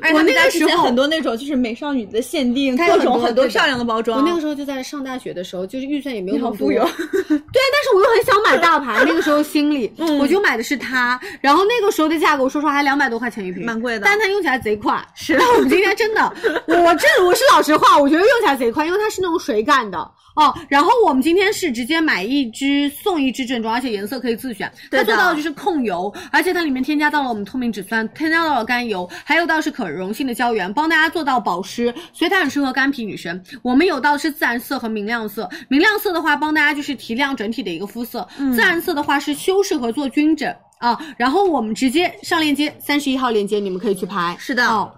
[0.01, 4.19] 而且我那个时候很多那种就是美少女的限定，各种很多漂亮的包装。
[4.19, 6.83] 我那个时候就在上大学的时候，就是预算也没有那么富有
[7.27, 11.19] 对，但是我又很想买大牌，那个时候心里， 嗯我就买的是它。
[11.41, 15.03] 然后那个时候的价格，我说实话还两百多块钱一瓶，蛮贵的但它用起来贼快。
[15.15, 16.21] 是，但我们今天真的，
[16.67, 19.97] 我这我是老实话，我觉得用起来贼快，因为它是那种水感的。
[20.35, 24.69] 哦，然后我们今天是直接买一支送一支正装，而且颜色可以自选。
[24.83, 33.41] 它对的做到的就是控油，而且它里面添加到了我们透明质酸，添加到了甘油，还有到是可溶性的胶原，帮大家做到保湿，所以它很适合干皮女生。
[33.61, 40.53] 我们有到是自然色和明亮色，明亮色的话帮大家就是提亮整体的一个肤色，自然色的话是修饰和做均整。
[40.79, 44.35] 啊，然后我们直接上链接，三十一号链接你们可以去拍。
[44.37, 44.91] 是的哦，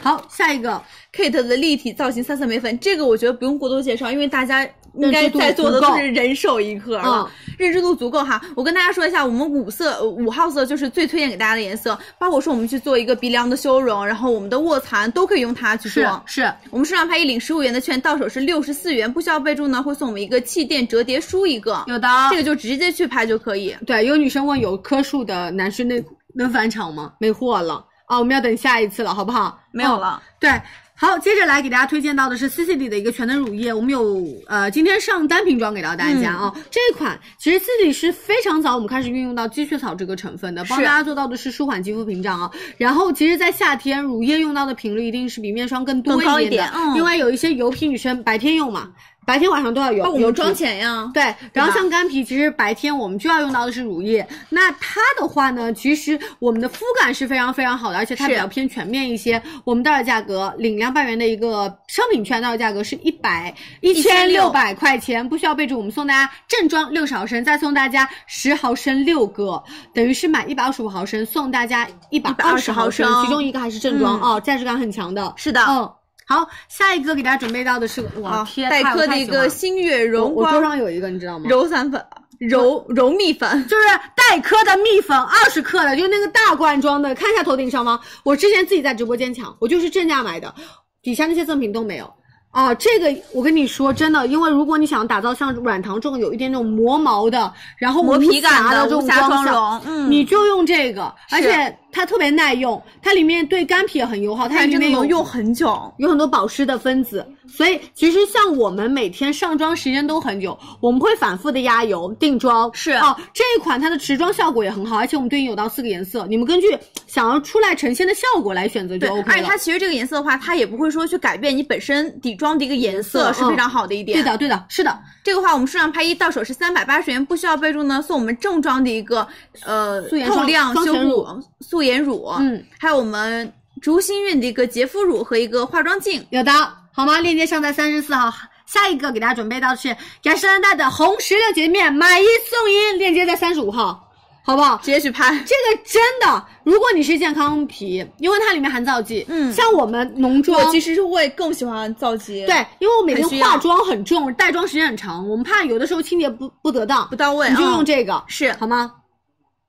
[0.00, 0.80] 好，下一个
[1.16, 4.62] Kate 的立体造型三色眉粉，这个我觉得不用过多介绍，因为大家
[4.94, 8.40] 应该在座的都是人手一盒了，认知度足够哈。
[8.54, 16.22] 我跟大家说一下，我们五色呃五号色就是最推荐给大家的颜色，包括说我们去做一个鼻梁的修容，然后我们的卧蚕都可以用它去做。
[16.26, 23.74] 是，我们数量拍一领十五元的券，到手是六十四元，不需要备注呢，会送我们一个气垫折叠梳一个，有的这个就直接去拍就可以。
[23.86, 27.12] 对，有女生问有棵树的男士内裤能返场吗？
[27.18, 29.58] 没货了啊，我们要等下一次了，好不好？
[29.72, 30.50] 没有了哦对。
[30.98, 42.50] 好，接着来给大家推荐到的是 CCD 的一个全能乳液，我们有呃今天上单瓶装给到大家啊、这一款其实 CCD 是非常早我们开始运用到积雪草这个成分的，帮大家做到的是舒缓肌肤屏障啊。
[42.78, 48.90] 然后其实，在夏天乳液用到的频率一定是比面霜更多一一点的，点嗯因为有一些油皮女生白天用嘛。
[49.26, 54.26] 白天晚上都要有，油皮包括我们妆前呀，对，然后像干皮，其实白天我们就要用到的是乳液。
[54.48, 59.42] 那它的话呢，其实我们的肤感是非常非常好的，而且它比较偏全面一些。
[59.64, 65.76] 我们到手价格领两百元的一个商品券，到手价格是一百一千六百块钱，不需要备注。
[65.76, 69.60] 我们送大家正装六十毫升，再送大家十毫升六个，
[69.92, 75.34] 等于是买一百二十五毫升送大家一百二十毫，升其中一个还是正装、嗯哦，价值感很强的。
[75.36, 75.90] 是的嗯。
[76.28, 81.46] 好，下一个给大家准备到的是，哇啊天，黛珂的一个星月我柔光我桌上有一个，你知道吗？
[81.48, 82.04] 柔散粉、
[82.40, 88.00] 柔柔蜜粉，就是黛珂的蜜粉，二十克的，就是那个大罐装的，看一下头顶上方。
[88.24, 90.52] 我之前自己在直播间抢，我就是正价买的，
[91.00, 92.12] 底下那些赠品都没有。
[92.50, 105.66] 啊，这个我跟你说真的，因为如果你想打造像软糖这种有一点那种磨毛的，然后磨皮感的这种妆效容嗯你就用这个，而且它特别耐用，它里面对干皮也很友好，它它里面能用很久。
[105.96, 112.70] 有很多保湿的分子，所以其实像我们每天上妆时间都很久，我们会反复的压油定妆。
[112.74, 116.66] 是哦，这一款它的持妆效果也很好，而且我们对应有到四个颜色，你们根据
[117.06, 119.24] 想要出来呈现的效果来选择就，OK 了。
[119.28, 124.18] 而且它其实这个颜色的话，它也不会说去改变你本身底妆的一个颜色，色是非常好的一点。
[124.18, 129.26] 对的，对的，是的，这个话我们数量拍一到手是三百八十元，不需要备注呢，送我们正装的一个
[129.64, 136.24] 呃素颜透亮修护素颜乳，嗯，还有我们竹心韵的一个洁肤乳和一个化妆镜。
[136.30, 136.52] 有的，
[136.92, 137.18] 好吗？
[137.18, 138.32] 链接上在三十四号。
[138.66, 144.05] 下一个给大家准备到的是雅诗兰黛的红石榴洁面，买一送一，链接在三十五号，
[144.46, 144.76] 好不好？
[144.76, 145.30] 直接去拍。
[145.44, 158.92] 这个真的，如果你是健康皮，因为它里面含皂剂，嗯像我们浓妆，我其实是会更喜欢皂基，对，因为我每天化妆很重，带妆时间很长，我们怕有的时候清洁不不得当，不到位，你就嗯用这个，是好吗？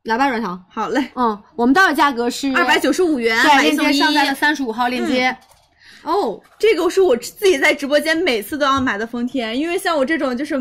[0.03, 0.63] 来吧，软糖。
[0.69, 3.63] 好嘞，嗯，我们到手价格是二百九十五元，对。
[3.63, 5.35] 链接上在了三十五号链接。
[6.03, 10.55] 哦，这个是我自己在直播间每次都要买的丰田，因为像我这种就是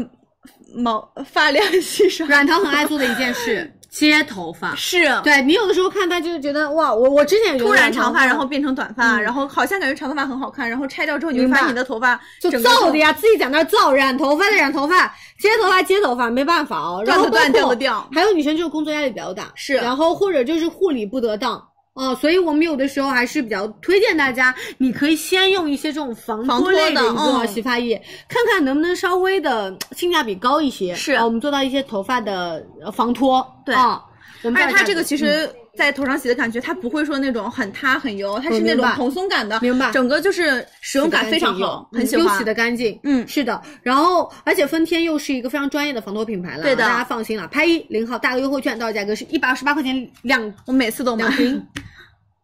[0.75, 4.75] 毛发量稀少，软糖很爱做的一件事，接头发。
[4.75, 15.07] 是对你有的时候看它就是觉得哇，我我之前突然长发，然后变成短发，嗯然后好像感觉长头发很好看，然后拆掉之后你会发现你的头发就造的呀，自己在那儿造，染头发的染头发，
[15.39, 17.03] 接头发接头发，没办法哦。
[17.07, 21.62] 然后断掉的掉还有女生就是工作压力比较大，是然后或者就是护理不得当。
[21.97, 27.97] 哦，所以我们有的时候还是比较推荐大家，你可以先用一些这种防防脱脱类的的一个嗯洗发液，
[28.29, 30.95] 看看能不能稍微的性价比高一些。
[30.95, 33.45] 是啊，我们做到一些头发的呃防脱。
[33.65, 34.01] 对啊，
[34.43, 42.44] 我们而且它这个其实，在头上洗的感觉，它不会说那种很塌很油，它是那种蓬松感的，明白整个就是使用感非常好，很喜欢又洗。
[42.44, 42.99] 的干净。
[43.03, 43.60] 嗯是的。
[43.83, 47.47] 然后，而且丰天又是一个非常专业的防脱品牌了，对的大家放心了。
[47.49, 51.67] 拍一零号大额优惠券到手价格是一百二十八块钱两我每次都买两，瓶，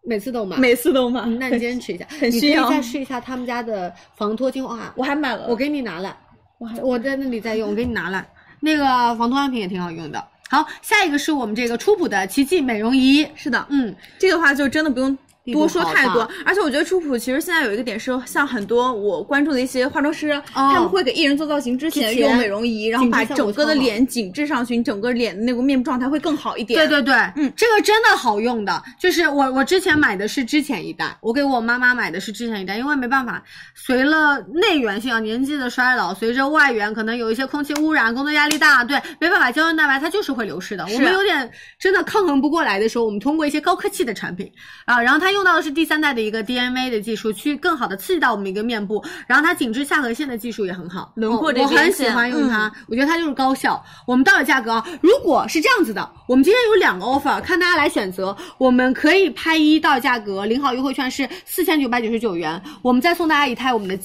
[0.04, 0.56] 每次都买。
[0.58, 6.16] 每次都买，嗯那你坚持一下，很你可以需要再试一下他们家的防脱精华啊，我还买了，我给你拿来，
[6.58, 8.26] 我还我在那里在用，我给你拿来。
[8.60, 8.84] 那个
[9.16, 10.24] 防脱安瓶也挺好用的。
[10.52, 15.16] 好，下一个是我们这个初普的奇迹美容仪，是的，嗯，这个话就真的不用
[15.50, 26.78] 多说太多，而且我觉得初普其实现在有一个点是，像很多我关注的一些化妆师，哦他们会给艺人做造型之前用美容仪，然后把整个的脸紧致上去，你整个脸的那个面部状态会更好一点。
[26.78, 28.80] 对对对，嗯，这个真的好用的。
[29.00, 33.42] 就是我我之前买的是之前一代，我给我妈妈买的是之前一代，因为没办法，
[33.74, 40.84] 随了内源性啊年纪的衰老，随着外源可能有一些空气污染、工作压力大，对，没办法，胶原蛋白它就是会流失的。
[40.84, 44.48] 我们有点真的抗衡不过来的时候，我们通过一些高科技的产品
[44.84, 52.68] 啊，然后它用到的是第三代的一个 DMA 的技术，去更好的刺激到我们一个面部，然后它紧致下颌线的技术也很好，轮廓这哦我很喜欢用它。
[52.68, 53.82] 嗯我觉得它就是高效。
[54.06, 58.36] 我们到手价格啊，如果是这样子的，我们今天有两个 offer，看大家来选择。
[58.58, 63.98] 我们可以拍一到手价格，领好优惠券是四千九百九十九元，我们再送大家一台我们的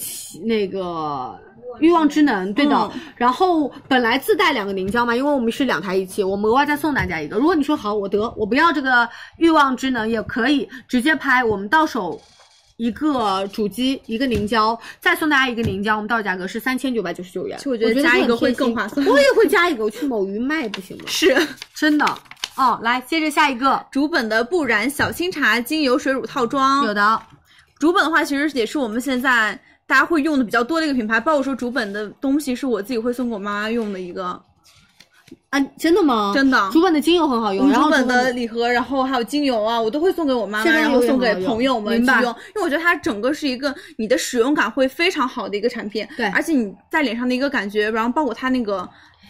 [0.44, 1.47] 那个。
[1.80, 2.76] 欲望之能，对的。
[2.76, 7.38] 嗯然后本来自带两个凝胶嘛，因为我们是两台一起，我们额外再送大家一个。
[7.38, 12.22] 如果你说好，我得我不要这个欲望之能，也可以直接拍，我们到手
[12.76, 17.58] 一个主机一个凝胶，再送大家一个凝胶，我们到手价格是三千九百九十九元。
[17.58, 21.06] 其实我觉得加一个会更划算我也会加一个，我去某鱼卖不行吗？
[21.10, 21.36] 是
[21.74, 22.06] 真的
[22.56, 22.80] 哦。
[22.84, 27.20] 来，接着下一个，竹本的不染小清茶精油水乳套装，有的
[27.80, 34.26] 竹本的话，其实也是我们现在大家会用的比较多的一个品牌，包括说竹本的东西是我自己会送给我妈妈用的一个，
[35.50, 36.34] 啊，真的吗？
[36.36, 48.88] 真的竹本的精油很好用，然后竹本的礼盒，然后还有精油啊，我都会送给我妈妈，然后送给朋友们去用，因为我觉得它整个是一个你的使用感会非常好的一个产品，对而且你在脸上的一个感觉，然后包括它那个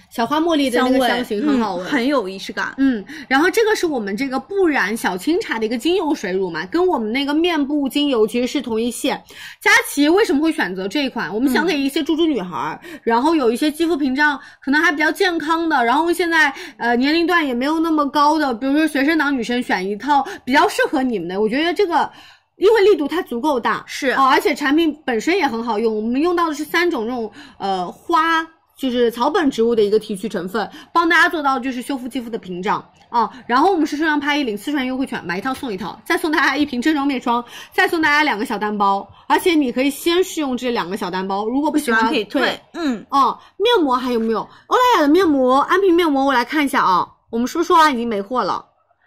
[0.10, 2.74] 小花茉莉的那个香型很好闻，嗯很有仪式感。
[2.78, 9.22] 嗯，然后这个是我们这个不染小清茶的一个精油水乳嘛，跟我们那个面部精油其实是同一线。
[9.62, 11.34] 佳琪为什么会选择这一款？
[11.34, 22.10] 我们想给一些猪猪女孩儿，然后有一些肌肤屏障可能还比较健康的，然后现在呃年龄段也没有那么高的，比如说学生党女生选一套比较适合你们的，我觉得这个。
[22.58, 25.96] 因为力度它足够大，是哦，而且产品本身也很好用。
[25.96, 28.44] 我们用到的是三种那种呃花，
[28.78, 33.30] 就是草本植物的一个提取成分，帮大家做到就是修复肌肤的屏障啊。
[33.48, 37.44] 然后我们是数量拍一领四十元优惠券，买一套送一套，再送大家一瓶正装面霜，
[37.74, 42.60] 再送大家两个小单包，而且你可以先试用这两个小单包，如果不喜欢可以退。
[42.74, 44.42] 嗯，哦，面膜还有没有？
[44.68, 47.08] 欧莱雅的面膜，安瓶面膜我来看一下啊。
[47.30, 48.64] 我们是不是说完已经没货了？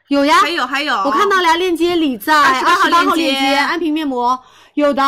[0.08, 4.38] 有呀，还有还有，我看到了，链接里在二十八号链接，安瓶面膜
[4.74, 5.02] 有的，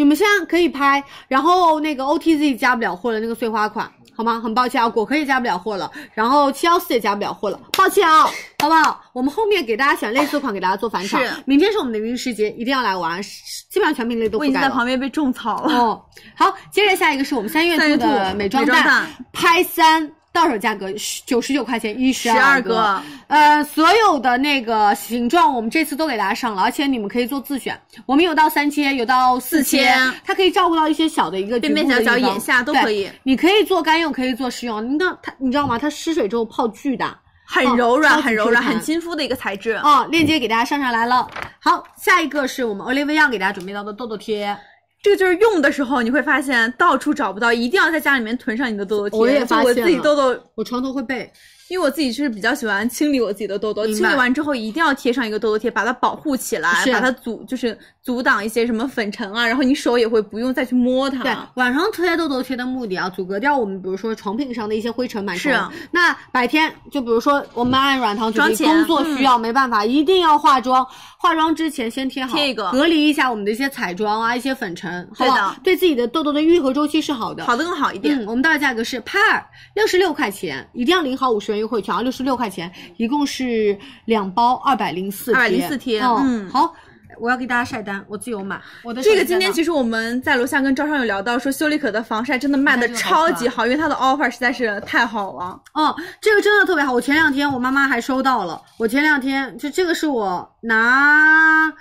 [0.00, 1.04] 你们现在可以拍。
[1.28, 4.40] 然后那个 OTZ 加不了货了，那个碎花款，好吗？
[4.40, 8.22] 很抱歉啊，果壳也加不了货了，然后七幺四也加不了货了，抱歉啊，
[8.62, 8.98] 好不好？
[9.12, 11.22] 我们后面给大家选类似款，给大家做返场。
[11.22, 14.58] 是明天是我们的云世节，一定要来玩，基本上全品类都我已经。
[14.58, 15.78] 在旁边被种草了。
[15.78, 16.02] 哦，
[16.34, 20.10] 好，接着下一个是我们三月兔三月兔的美妆蛋拍三。
[20.32, 20.88] 到手价格
[21.26, 35.78] 九十九块钱一十12个个，呃，所有的那个形状我们这次都给大家上了，而且你们可以做自选，我们有到三千，有到四千它可以照顾到一些小的一个边边角角眼下都可以你可以做干用，可以做湿用，那它，你知道吗？
[35.78, 39.72] 它湿水之后泡巨大，很哦柔软，超级很柔软，很亲肤的一个材质。
[39.82, 41.26] 哦，链接给大家上上来了。
[41.58, 44.56] 好，下一个是我们 Olivia 给大家准备到的痘痘贴。
[45.02, 49.18] 这个就是用的时候你会发现到处找不到，一定要在家里面囤上你的痘痘贴。
[49.18, 51.32] 我也发就我自己痘痘，我床头会备，
[51.70, 61.22] 因为我自己就是比较喜欢清理我自己的痘痘，清理完之后一定要贴上一个痘痘贴，把它保护起来，把它阻就是阻挡一些什么粉尘啊，然后你手也会不用再去摸它。
[61.22, 65.52] 对，晚上贴痘痘贴的目的啊，阻隔掉我们比如说床品上的一些灰尘螨虫。
[65.52, 65.60] 是
[65.92, 70.84] 那白天就比如说我们按软糖主妆前题工作需要，没办法，一定要化妆。
[71.16, 77.44] 化妆之前先贴好，贴一个隔离一下我们的一些彩妆啊，一些粉尘，好不好对的对自己的痘痘的愈合周期是好的。
[77.44, 78.18] 好的更好一点。
[78.18, 86.74] 嗯，我们到的价格是拍二六十六块钱，一定要领好五十元优惠券啊，六十六块钱，一共是两包二百零四二百零四贴嗯，嗯好，
[87.20, 88.60] 我要给大家晒单，我自由买。
[88.82, 95.60] 我的这个今天其实我们在楼下跟招商有聊到，说修丽可的防晒真的卖的超级好，因为它的 offer 实在是太好了。
[95.74, 96.92] 哦，这个真的特别好。
[96.92, 101.72] 我前两天我妈妈还收到了，我前两天就这个是我拿，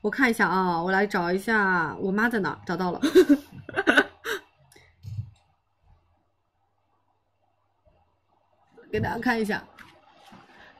[0.00, 3.00] 我看一下啊，我来找一下我妈在哪，找到了。
[8.94, 9.60] 给大家看一下，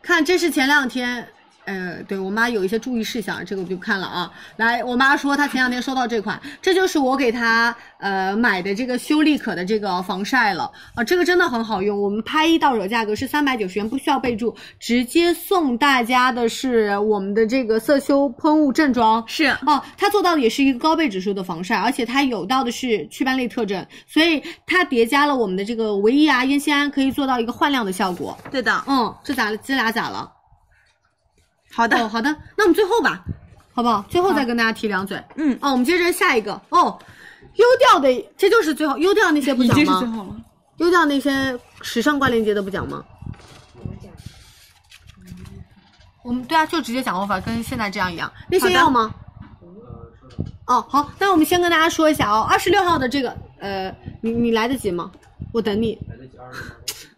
[0.01, 1.27] 看这是前两天，
[1.65, 4.31] 呃，对我妈有一些注意事项，这个我就不看了啊。
[4.57, 12.01] 来，我妈说她前两天收到这款，这就是我给她呃买的这个修丽可的这个防晒了啊，这个真的很好用。
[12.01, 19.25] 我们拍一到手价格是三百九十元，不需要备注，直接送大家的是我们的这个色修喷雾正装。
[19.27, 28.37] 是哦，它做到的也是一个高倍指数的防晒，而且它有到的是祛斑类特征，所以它叠加了我们的这个维 E 啊、烟酰胺，可以做到一个焕亮的效果。
[28.51, 29.57] 对的，嗯，这咋了？
[29.59, 30.31] 这俩咋了？
[31.75, 33.25] 好的，哦， 好的，那我们最后吧，
[33.75, 34.05] 好不好？
[34.09, 35.23] 最后再跟大家提两嘴。
[35.37, 36.99] 嗯，哦，我们接着下一个哦，
[37.57, 40.01] 优调的，这就是最后优调那些不已经是讲吗？
[40.01, 40.37] 最后了。
[40.79, 43.05] 优调那些时尚关链接的不讲吗？
[46.23, 48.33] 我们对啊，就直接讲 offer，跟现在这样一样。
[48.49, 49.15] 那些要吗？
[50.67, 55.11] 哦，好，那我们先跟大家说一下哦，二十六号的这个，呃，你你来得及吗？
[55.53, 55.99] 我等你。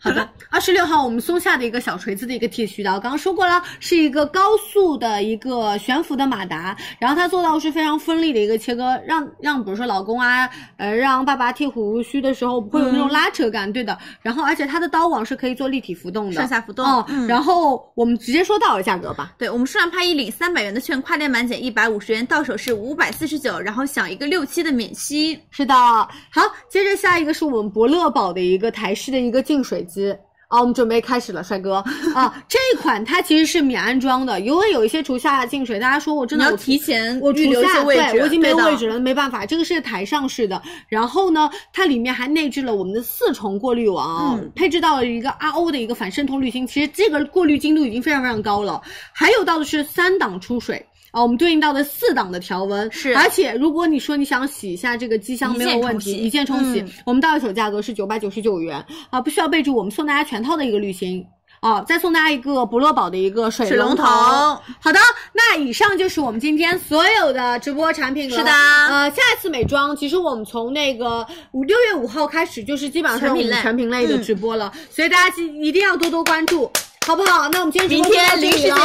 [0.07, 13.99] 好的， 二十六号我们松下的一个小锤子的一个剃须刀，刚刚说过了，是一个高速的一个悬浮的马达，然后它做到是非常锋利的一个切割，让让比如说老公啊，呃，让爸爸剃胡须的时候不会有那种拉扯感，对的。
[14.23, 17.05] 然后而且它的刀网是可以做立体浮动的，上下浮动哦。
[17.09, 25.39] 嗯然后我们直接说到手价格吧，对我们数量拍一领三百元的券，跨店满减一百五十元，到手是五百四十九，然后享一个六期的免息。
[25.51, 30.17] 是的，好，接着下一个是我们博乐宝的一个台式的一个净水机。
[30.49, 32.33] 啊，我们准备开始了，帅哥啊！
[32.49, 40.63] 这款它其实是免安装的，因为有一些厨下净水，大家说我真的你要提前我厨下位置对我已经没有位置了，没办法，这个是台上式的。
[40.89, 48.81] 然后呢，它里面还内置了我们的四重过滤网啊、嗯配置到了一个 RO 的一个反渗透滤芯，其实这个过滤精度已经非常非常高了。
[49.13, 50.87] 还有到的是三档出水。
[51.17, 61.25] 啊，我们对应到的四档的条纹是而且如果你说你想洗一下这个机箱没有问题，一键冲洗，嗯我们到手价格是九百九十九元啊，不需要备注，我们送大家全套的一个滤芯。
[61.61, 64.05] 啊，再送大家一个博乐宝的一个水水龙头。
[64.05, 65.01] 头好的，
[65.33, 68.37] 那以上就是我们今天所有的直播产品了。
[68.37, 76.71] 是的呃，下一次美妆，其实我们从那个五六月五号开始，就是基本上是我们全品类的嗯直播了，所以大家记一定要多多关注，
[77.07, 77.49] 好不好？
[77.51, 78.85] 那我们今天直播明天就到这里了零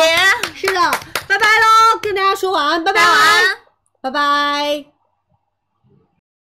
[0.53, 0.79] 食节是的，
[1.27, 3.57] 拜拜喽，跟大家说晚安，拜拜，拜晚安
[4.01, 4.90] 拜拜。